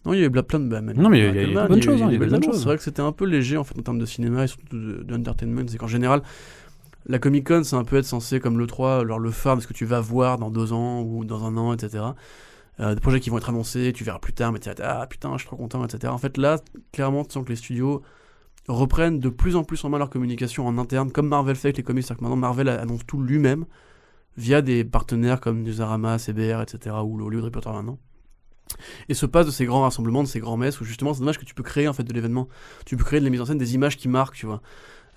Non, 0.06 0.12
il 0.14 0.20
y 0.20 0.22
a 0.22 0.26
eu 0.26 0.30
plein 0.30 0.58
de. 0.60 0.68
Bah, 0.68 0.80
Non, 0.80 1.08
mais 1.10 1.18
il 1.18 1.24
y 1.24 1.38
a- 1.38 1.42
y 1.42 1.56
a 1.56 1.66
bonnes 1.68 1.76
y 1.78 1.80
a 1.80 1.84
choses, 1.84 2.00
y 2.00 2.02
a 2.02 2.08
des 2.08 2.18
bonnes. 2.18 2.40
C'est 2.52 2.64
vrai 2.64 2.76
que 2.76 2.82
c'était 2.82 3.02
un 3.02 3.12
peu 3.12 3.26
léger 3.26 3.56
en 3.58 3.64
fait 3.64 3.78
en 3.78 3.82
termes 3.82 3.98
de 3.98 4.06
cinéma 4.06 4.44
et 4.44 4.46
surtout 4.46 4.76
de- 4.76 5.02
d'entertainment. 5.02 5.62
C'est 5.68 5.76
qu'en 5.78 5.86
général, 5.88 6.22
la 7.06 7.18
Comic 7.18 7.46
Con, 7.46 7.64
c'est 7.64 7.76
un 7.76 7.84
peu 7.84 7.96
être 7.96 8.04
censé 8.04 8.40
comme 8.40 8.58
le 8.58 8.66
3, 8.66 9.00
alors 9.00 9.18
le 9.18 9.30
phare 9.30 9.56
de 9.56 9.62
ce 9.62 9.66
que 9.66 9.72
tu 9.72 9.84
vas 9.84 10.00
voir 10.00 10.38
dans 10.38 10.50
deux 10.50 10.72
ans 10.72 11.02
ou 11.02 11.24
dans 11.24 11.44
un 11.44 11.56
an, 11.56 11.72
etc. 11.72 12.04
Euh, 12.80 12.94
des 12.94 13.00
projets 13.00 13.20
qui 13.20 13.30
vont 13.30 13.38
être 13.38 13.48
annoncés, 13.48 13.92
tu 13.92 14.04
verras 14.04 14.18
plus 14.18 14.32
tard, 14.32 14.52
mais 14.52 14.58
tu 14.58 14.70
ah 14.82 15.06
putain, 15.08 15.32
je 15.32 15.38
suis 15.38 15.46
trop 15.46 15.56
content, 15.56 15.84
etc. 15.84 16.12
En 16.12 16.18
fait, 16.18 16.36
là, 16.36 16.58
clairement, 16.92 17.24
tu 17.24 17.32
sens 17.32 17.44
que 17.44 17.50
les 17.50 17.56
studios 17.56 18.02
reprennent 18.68 19.18
de 19.18 19.28
plus 19.28 19.56
en 19.56 19.64
plus 19.64 19.84
en 19.84 19.88
main 19.88 19.98
leur 19.98 20.10
communication 20.10 20.66
en 20.66 20.78
interne, 20.78 21.10
comme 21.10 21.28
Marvel 21.28 21.56
fait 21.56 21.68
avec 21.68 21.78
les 21.78 21.82
comics. 21.82 22.04
C'est-à-dire 22.04 22.18
que 22.18 22.24
maintenant, 22.24 22.36
Marvel 22.36 22.68
annonce 22.68 23.04
tout 23.06 23.20
lui-même 23.20 23.66
via 24.36 24.62
des 24.62 24.84
partenaires 24.84 25.40
comme 25.40 25.62
Newsarama, 25.62 26.18
CBR, 26.18 26.62
etc. 26.62 26.96
ou 27.04 27.16
le 27.18 27.24
Hollywood 27.24 27.46
Reporter 27.46 27.72
maintenant. 27.72 27.98
Et 29.08 29.14
se 29.14 29.26
passe 29.26 29.46
de 29.46 29.50
ces 29.50 29.66
grands 29.66 29.82
rassemblements, 29.82 30.22
de 30.22 30.28
ces 30.28 30.40
grands 30.40 30.56
messes 30.56 30.80
où 30.80 30.84
justement 30.84 31.12
c'est 31.12 31.20
dommage 31.20 31.38
que 31.38 31.44
tu 31.44 31.54
peux 31.54 31.62
créer 31.62 31.88
en 31.88 31.92
fait 31.92 32.04
de 32.04 32.12
l'événement. 32.12 32.48
Tu 32.86 32.96
peux 32.96 33.04
créer 33.04 33.18
de 33.20 33.24
la 33.24 33.30
mise 33.30 33.40
en 33.40 33.46
scène 33.46 33.58
des 33.58 33.74
images 33.74 33.96
qui 33.96 34.08
marquent, 34.08 34.36
tu 34.36 34.46
vois. 34.46 34.62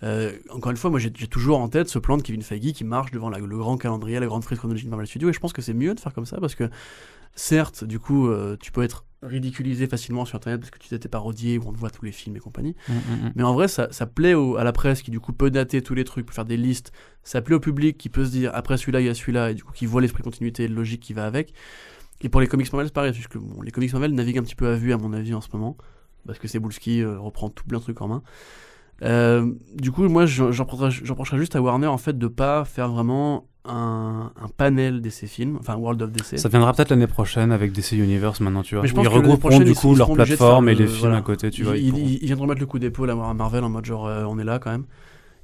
Euh, 0.03 0.33
encore 0.49 0.71
une 0.71 0.77
fois, 0.77 0.89
moi 0.89 0.99
j'ai 0.99 1.11
toujours 1.11 1.59
en 1.59 1.69
tête 1.69 1.87
ce 1.87 1.97
plan 1.97 2.17
de 2.17 2.21
Kevin 2.21 2.41
Feige 2.41 2.73
qui 2.73 2.83
marche 2.83 3.11
devant 3.11 3.29
la- 3.29 3.39
le 3.39 3.57
grand 3.57 3.77
calendrier, 3.77 4.19
la 4.19 4.25
grande 4.27 4.43
frise 4.43 4.57
chronologique 4.59 4.85
de 4.85 4.89
Marvel 4.91 5.07
Studios, 5.07 5.29
et 5.29 5.33
je 5.33 5.39
pense 5.39 5.53
que 5.53 5.61
c'est 5.61 5.73
mieux 5.73 5.93
de 5.95 5.99
faire 5.99 6.13
comme 6.13 6.25
ça 6.25 6.37
parce 6.41 6.55
que 6.55 6.69
certes, 7.35 7.83
du 7.83 7.99
coup, 7.99 8.27
euh, 8.27 8.57
tu 8.59 8.71
peux 8.71 8.83
être 8.83 9.05
ridiculisé 9.21 9.87
facilement 9.87 10.25
sur 10.25 10.35
internet 10.35 10.59
parce 10.59 10.69
que 10.71 10.77
tu 10.79 10.89
t'étais 10.89 11.07
parodié 11.07 11.57
où 11.57 11.63
on 11.67 11.71
te 11.71 11.77
voit 11.77 11.89
tous 11.89 12.03
les 12.03 12.11
films 12.11 12.35
et 12.35 12.39
compagnie. 12.39 12.75
Mm, 12.89 12.93
mm, 12.93 12.97
mm. 13.27 13.31
Mais 13.35 13.43
en 13.43 13.53
vrai, 13.53 13.69
ça, 13.69 13.87
ça 13.91 14.05
plaît 14.05 14.33
au- 14.33 14.57
à 14.57 14.65
la 14.65 14.73
presse 14.73 15.01
qui, 15.01 15.11
du 15.11 15.21
coup, 15.21 15.31
peut 15.31 15.49
dater 15.49 15.81
tous 15.81 15.93
les 15.95 16.03
trucs, 16.03 16.25
peut 16.25 16.33
faire 16.33 16.43
des 16.45 16.57
listes. 16.57 16.91
Ça 17.23 17.41
plaît 17.41 17.55
au 17.55 17.61
public 17.61 17.97
qui 17.97 18.09
peut 18.09 18.25
se 18.25 18.31
dire, 18.31 18.51
après 18.53 18.75
celui-là, 18.77 18.99
il 18.99 19.05
y 19.05 19.09
a 19.09 19.13
celui-là, 19.15 19.51
et 19.51 19.53
du 19.53 19.63
coup, 19.63 19.71
qui 19.71 19.85
voit 19.85 20.01
l'esprit 20.01 20.23
continuité 20.23 20.63
et 20.63 20.67
le 20.67 20.75
logique 20.75 20.99
qui 21.01 21.13
va 21.13 21.25
avec. 21.25 21.53
Et 22.21 22.27
pour 22.29 22.41
les 22.41 22.47
comics 22.47 22.71
Marvel, 22.73 22.87
c'est 22.87 22.93
pareil, 22.93 23.13
puisque 23.13 23.37
bon, 23.37 23.61
les 23.61 23.71
comics 23.71 23.91
Marvel 23.93 24.13
naviguent 24.13 24.39
un 24.39 24.43
petit 24.43 24.55
peu 24.55 24.67
à 24.67 24.75
vue, 24.75 24.91
à 24.91 24.97
mon 24.97 25.13
avis, 25.13 25.33
en 25.33 25.41
ce 25.41 25.47
moment, 25.53 25.77
parce 26.27 26.37
que 26.37 26.49
Cebulski 26.49 27.01
euh, 27.01 27.17
reprend 27.17 27.49
tout 27.49 27.63
plein 27.63 27.79
de 27.79 27.83
trucs 27.83 28.01
en 28.01 28.09
main. 28.09 28.23
Euh, 29.03 29.51
du 29.75 29.91
coup, 29.91 30.07
moi, 30.07 30.25
j'en 30.25 30.65
juste 31.37 31.55
à 31.55 31.61
Warner, 31.61 31.87
en 31.87 31.97
fait, 31.97 32.17
de 32.17 32.27
pas 32.27 32.63
faire 32.65 32.89
vraiment 32.89 33.47
un, 33.65 34.31
un 34.41 34.47
panel 34.57 35.01
d'essais 35.01 35.27
films, 35.27 35.57
enfin 35.59 35.75
World 35.75 36.01
of 36.01 36.11
DC. 36.11 36.37
Ça 36.37 36.49
viendra 36.49 36.73
peut-être 36.73 36.89
l'année 36.89 37.07
prochaine 37.07 37.51
avec 37.51 37.71
DC 37.71 37.93
Universe 37.93 38.41
maintenant, 38.41 38.61
tu 38.61 38.75
vois. 38.75 38.81
Mais 38.81 38.89
je 38.89 38.93
pense 38.93 39.05
ils 39.05 39.07
regrouperont 39.09 39.59
du 39.59 39.73
coup 39.73 39.95
leur 39.95 40.11
plateforme 40.11 40.67
et 40.69 40.75
les 40.75 40.81
le- 40.83 40.87
films 40.87 40.99
voilà. 41.01 41.17
à 41.17 41.21
côté, 41.21 41.49
tu 41.49 41.61
ils, 41.61 41.63
vois. 41.63 41.77
ils 41.77 41.85
ils- 41.87 41.91
pourront- 41.91 42.17
ils 42.21 42.25
viendront 42.25 42.47
mettre 42.47 42.59
le 42.59 42.65
coup 42.65 42.79
d'épaule 42.79 43.09
à 43.09 43.15
Marvel 43.33 43.63
en 43.63 43.69
mode 43.69 43.85
genre 43.85 44.05
euh, 44.07 44.25
on 44.27 44.37
est 44.37 44.43
là 44.43 44.59
quand 44.59 44.71
même. 44.71 44.83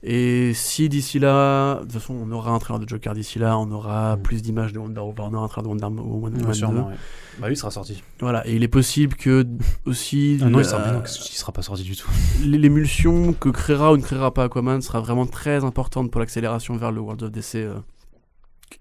Et 0.02 0.54
si 0.54 0.88
d'ici 0.88 1.20
là, 1.20 1.76
de 1.76 1.82
toute 1.82 1.92
façon, 1.94 2.14
on 2.14 2.32
aura 2.32 2.52
un 2.52 2.60
trailer 2.60 2.80
de 2.80 2.88
Joker 2.88 3.14
d'ici 3.14 3.38
là, 3.38 3.58
on 3.58 3.70
aura 3.72 4.16
Mm. 4.16 4.22
plus 4.22 4.42
d'images 4.42 4.72
de 4.72 4.80
Wonder 4.80 5.02
Woman, 5.02 5.30
on 5.32 5.34
aura 5.36 5.46
un 5.46 5.48
trailer 5.50 5.64
de 5.76 5.82
Wonder 5.84 6.02
Woman 6.02 6.34
2. 6.42 6.54
sûrement, 6.54 6.88
ouais. 6.88 6.94
Bah 7.40 7.48
oui, 7.48 7.54
il 7.54 7.58
sera 7.58 7.70
sorti. 7.70 8.02
Voilà, 8.22 8.48
et 8.48 8.56
il 8.56 8.64
est 8.64 8.70
possible 8.70 9.16
que 9.16 9.46
aussi 9.86 10.40
Ah 10.42 10.50
non, 10.50 10.60
il 10.60 10.66
sera, 10.66 10.86
mais 10.86 10.94
non, 10.94 11.04
il 11.04 11.08
sera 11.10 11.52
pas 11.52 11.62
sorti 11.62 11.84
du 11.84 11.98
tout. 11.98 12.10
l'émulsion 12.46 13.34
que 13.34 13.50
créera 13.50 13.92
ou 13.92 13.98
ne 13.98 14.02
créera 14.02 14.34
pas 14.34 14.46
Aquaman 14.46 14.82
sera 14.82 15.02
vraiment 15.02 15.26
très 15.26 15.64
importante 15.66 16.12
pour 16.12 16.20
l'accélération 16.22 16.78
vers 16.78 16.92
le 16.94 17.02
World 17.02 17.22
of 17.24 17.32
DC. 17.32 17.56
euh, 17.56 17.80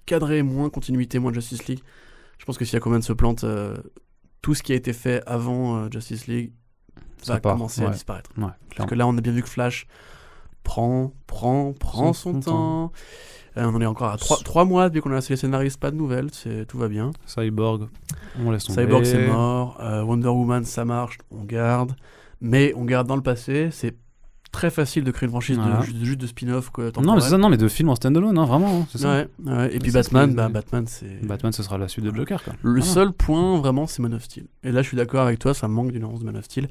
cadré, 0.06 0.42
moins 0.42 0.70
continuité, 0.70 1.18
moins 1.18 1.32
Justice 1.32 1.66
League. 1.66 1.80
Je 2.38 2.44
pense 2.44 2.58
que 2.58 2.64
si 2.64 2.76
Aquaman 2.76 3.02
se 3.02 3.12
plante, 3.12 3.42
euh, 3.44 3.76
tout 4.42 4.54
ce 4.54 4.62
qui 4.62 4.72
a 4.72 4.76
été 4.76 4.92
fait 4.92 5.22
avant 5.26 5.78
euh, 5.78 5.88
Justice 5.90 6.26
League 6.28 6.52
va 7.26 7.40
commencer 7.40 7.82
à 7.84 7.90
disparaître. 7.90 8.30
Ouais, 8.38 8.46
Parce 8.76 8.88
que 8.88 8.94
là, 8.94 9.06
on 9.06 9.16
a 9.18 9.20
bien 9.20 9.32
vu 9.32 9.42
que 9.42 9.48
Flash 9.48 9.86
prend, 10.68 11.12
prend, 11.26 11.72
prend 11.72 12.12
son, 12.12 12.34
Son 12.34 12.40
temps. 12.40 12.92
Euh, 13.56 13.64
on 13.64 13.74
en 13.74 13.80
est 13.80 13.86
encore 13.86 14.10
à 14.10 14.18
3, 14.18 14.64
mois 14.66 14.90
depuis 14.90 15.00
qu'on 15.00 15.10
a 15.12 15.14
laissé 15.16 15.32
les 15.32 15.38
scénaristes, 15.38 15.80
pas 15.80 15.90
de 15.90 15.96
nouvelles, 15.96 16.28
c'est, 16.32 16.66
tout 16.66 16.76
va 16.76 16.88
bien. 16.88 17.10
Cyborg, 17.24 17.88
on 18.38 18.50
laisse 18.50 18.64
tomber. 18.64 18.82
Cyborg, 18.82 19.04
c'est 19.04 19.26
mort. 19.26 19.78
Euh, 19.80 20.02
Wonder 20.02 20.28
Woman, 20.28 20.64
ça 20.64 20.84
marche, 20.84 21.16
on 21.30 21.42
garde. 21.44 21.92
Mais 22.42 22.74
on 22.76 22.84
garde 22.84 23.08
dans 23.08 23.16
le 23.16 23.22
passé, 23.22 23.70
c'est 23.72 23.96
très 24.52 24.70
facile 24.70 25.04
de 25.04 25.10
créer 25.10 25.26
une 25.26 25.30
franchise 25.30 25.58
de- 25.58 25.82
juste, 25.84 25.96
juste 26.04 26.20
de 26.20 26.26
spin-off. 26.26 26.68
Quoi, 26.70 26.90
Non, 27.02 27.14
mais 27.14 27.20
ça, 27.22 27.36
non, 27.38 27.48
mais 27.48 27.56
de 27.56 27.66
films 27.68 27.88
en 27.88 27.94
standalone, 27.96 28.36
hein, 28.38 28.44
vraiment. 28.44 28.80
hein, 28.82 28.86
c'est 28.92 28.98
ça. 28.98 29.08
Ouais, 29.10 29.28
ouais. 29.46 29.74
Et 29.74 29.78
puis 29.78 29.90
ça, 29.90 30.02
Batman, 30.02 30.34
bah, 30.34 30.48
Batman, 30.50 30.84
c'est. 30.86 31.26
Batman, 31.26 31.50
ce 31.52 31.62
sera 31.62 31.78
la 31.78 31.88
suite 31.88 32.04
de 32.04 32.14
Joker, 32.14 32.44
quoi. 32.44 32.52
Le 32.62 32.80
seul 32.82 33.12
point, 33.12 33.58
vraiment, 33.58 33.86
c'est 33.86 34.02
Man 34.02 34.12
of 34.14 34.22
Steel. 34.22 34.46
Et 34.62 34.70
là, 34.70 34.82
je 34.82 34.88
suis 34.88 34.96
d'accord 34.96 35.22
avec 35.26 35.38
toi, 35.38 35.54
ça 35.54 35.66
manque 35.66 35.90
d'une 35.92 36.04
annonce 36.04 36.20
de 36.20 36.26
Man 36.26 36.36
of 36.36 36.44
Steel. 36.44 36.68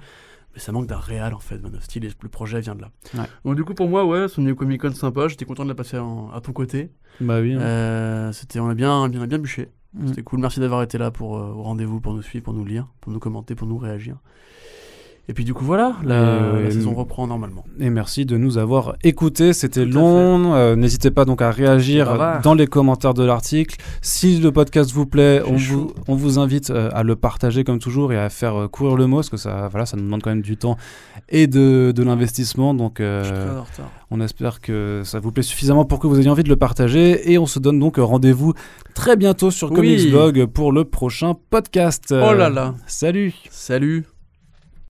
Mais 0.58 0.62
ça 0.64 0.72
manque 0.72 0.88
d'un 0.88 0.98
réel, 0.98 1.36
en 1.36 1.40
fait, 1.40 1.60
Man 1.60 1.76
of 1.76 1.84
Steel. 1.84 2.04
Et 2.06 2.10
le 2.20 2.30
projet 2.30 2.60
vient 2.62 2.74
de 2.74 2.82
là. 2.82 2.90
Ouais. 3.14 3.26
Donc, 3.46 3.56
du 3.58 3.64
coup, 3.64 3.76
pour 3.76 3.88
moi, 3.88 4.04
ouais, 4.06 4.26
Diego 4.40 4.56
Comic 4.56 4.82
Con 4.82 4.92
sympa. 4.92 5.28
J'étais 5.28 5.46
content 5.46 5.62
de 5.66 5.70
la 5.70 5.76
passer 5.76 6.00
en- 6.00 6.32
à 6.32 6.42
ton 6.42 6.52
côté. 6.52 6.90
Bah 7.22 7.40
oui. 7.42 7.54
hein. 7.54 7.60
Euh, 7.62 8.32
c'était, 8.32 8.60
on 8.60 8.68
a 8.68 8.74
bien, 8.74 9.04
a 9.04 9.08
bien 9.28 9.38
bûché. 9.38 9.70
Mm. 9.94 10.08
C'était 10.08 10.24
cool. 10.24 10.40
Merci 10.40 10.60
d'avoir 10.60 10.82
été 10.82 10.98
là 10.98 11.12
pour 11.12 11.38
euh, 11.38 11.52
au 11.54 11.62
rendez-vous, 11.62 12.02
pour 12.02 12.16
nous 12.16 12.24
suivre, 12.24 12.44
pour 12.44 12.54
nous 12.56 12.66
lire, 12.66 12.88
pour 13.02 13.12
nous 13.12 13.20
commenter, 13.20 13.54
pour 13.54 13.68
nous 13.68 13.78
réagir. 13.78 14.18
Et 15.30 15.34
puis, 15.34 15.44
du 15.44 15.54
coup, 15.54 15.66
voilà, 15.66 15.98
la, 16.06 16.16
euh, 16.16 16.72
saison 16.72 16.94
reprend 16.94 17.28
normalement. 17.28 17.66
Et 17.82 17.90
merci 17.90 18.26
de 18.26 18.38
nous 18.38 18.58
avoir 18.58 18.96
écoutés. 19.04 19.52
C'était 19.52 19.84
long. 19.84 20.54
Euh, 20.56 20.78
N'hésitez 20.78 21.12
pas 21.12 21.26
donc 21.26 21.42
à 21.42 21.52
réagir 21.52 22.40
dans 22.44 22.54
les 22.54 22.66
commentaires 22.66 23.14
de 23.14 23.26
l'article. 23.26 23.76
Si 24.02 24.40
le 24.40 24.54
podcast 24.54 24.90
vous 24.94 25.06
plaît, 25.06 25.42
on 25.46 25.58
vous, 25.58 25.92
on 26.08 26.16
vous 26.16 26.40
invite 26.40 26.70
euh, 26.70 26.90
à 26.94 27.04
le 27.04 27.18
partager 27.18 27.66
comme 27.66 27.80
toujours 27.80 28.14
et 28.14 28.18
à 28.18 28.30
faire 28.30 28.56
euh, 28.56 28.68
courir 28.70 28.96
le 28.96 29.06
mot 29.06 29.18
parce 29.18 29.30
que 29.30 29.36
ça, 29.36 29.68
voilà, 29.70 29.86
ça 29.86 29.98
nous 29.98 30.04
demande 30.04 30.22
quand 30.22 30.30
même 30.30 30.42
du 30.42 30.56
temps 30.56 30.78
et 31.28 31.48
de, 31.48 31.92
de 31.94 32.04
l'investissement. 32.04 32.74
Donc, 32.74 33.02
on 34.10 34.22
espère 34.22 34.62
que 34.62 35.02
ça 35.04 35.20
vous 35.20 35.34
plaît 35.34 35.44
suffisamment 35.44 35.84
pour 35.84 36.00
que 36.00 36.08
vous 36.08 36.22
ayez 36.22 36.30
envie 36.30 36.44
de 36.44 36.50
le 36.50 36.56
partager. 36.56 37.34
Et 37.34 37.38
on 37.38 37.48
se 37.48 37.60
donne 37.60 37.80
donc 37.80 37.98
rendez-vous 37.98 38.54
très 38.94 39.18
bientôt 39.18 39.52
sur 39.52 39.72
Oui. 39.72 39.76
Comics 39.76 40.10
Blog 40.10 40.46
pour 40.46 40.72
le 40.72 40.86
prochain 40.86 41.34
podcast. 41.50 42.14
Oh 42.18 42.34
là 42.34 42.50
là. 42.50 42.76
Salut 42.88 43.34
Salut 43.50 44.06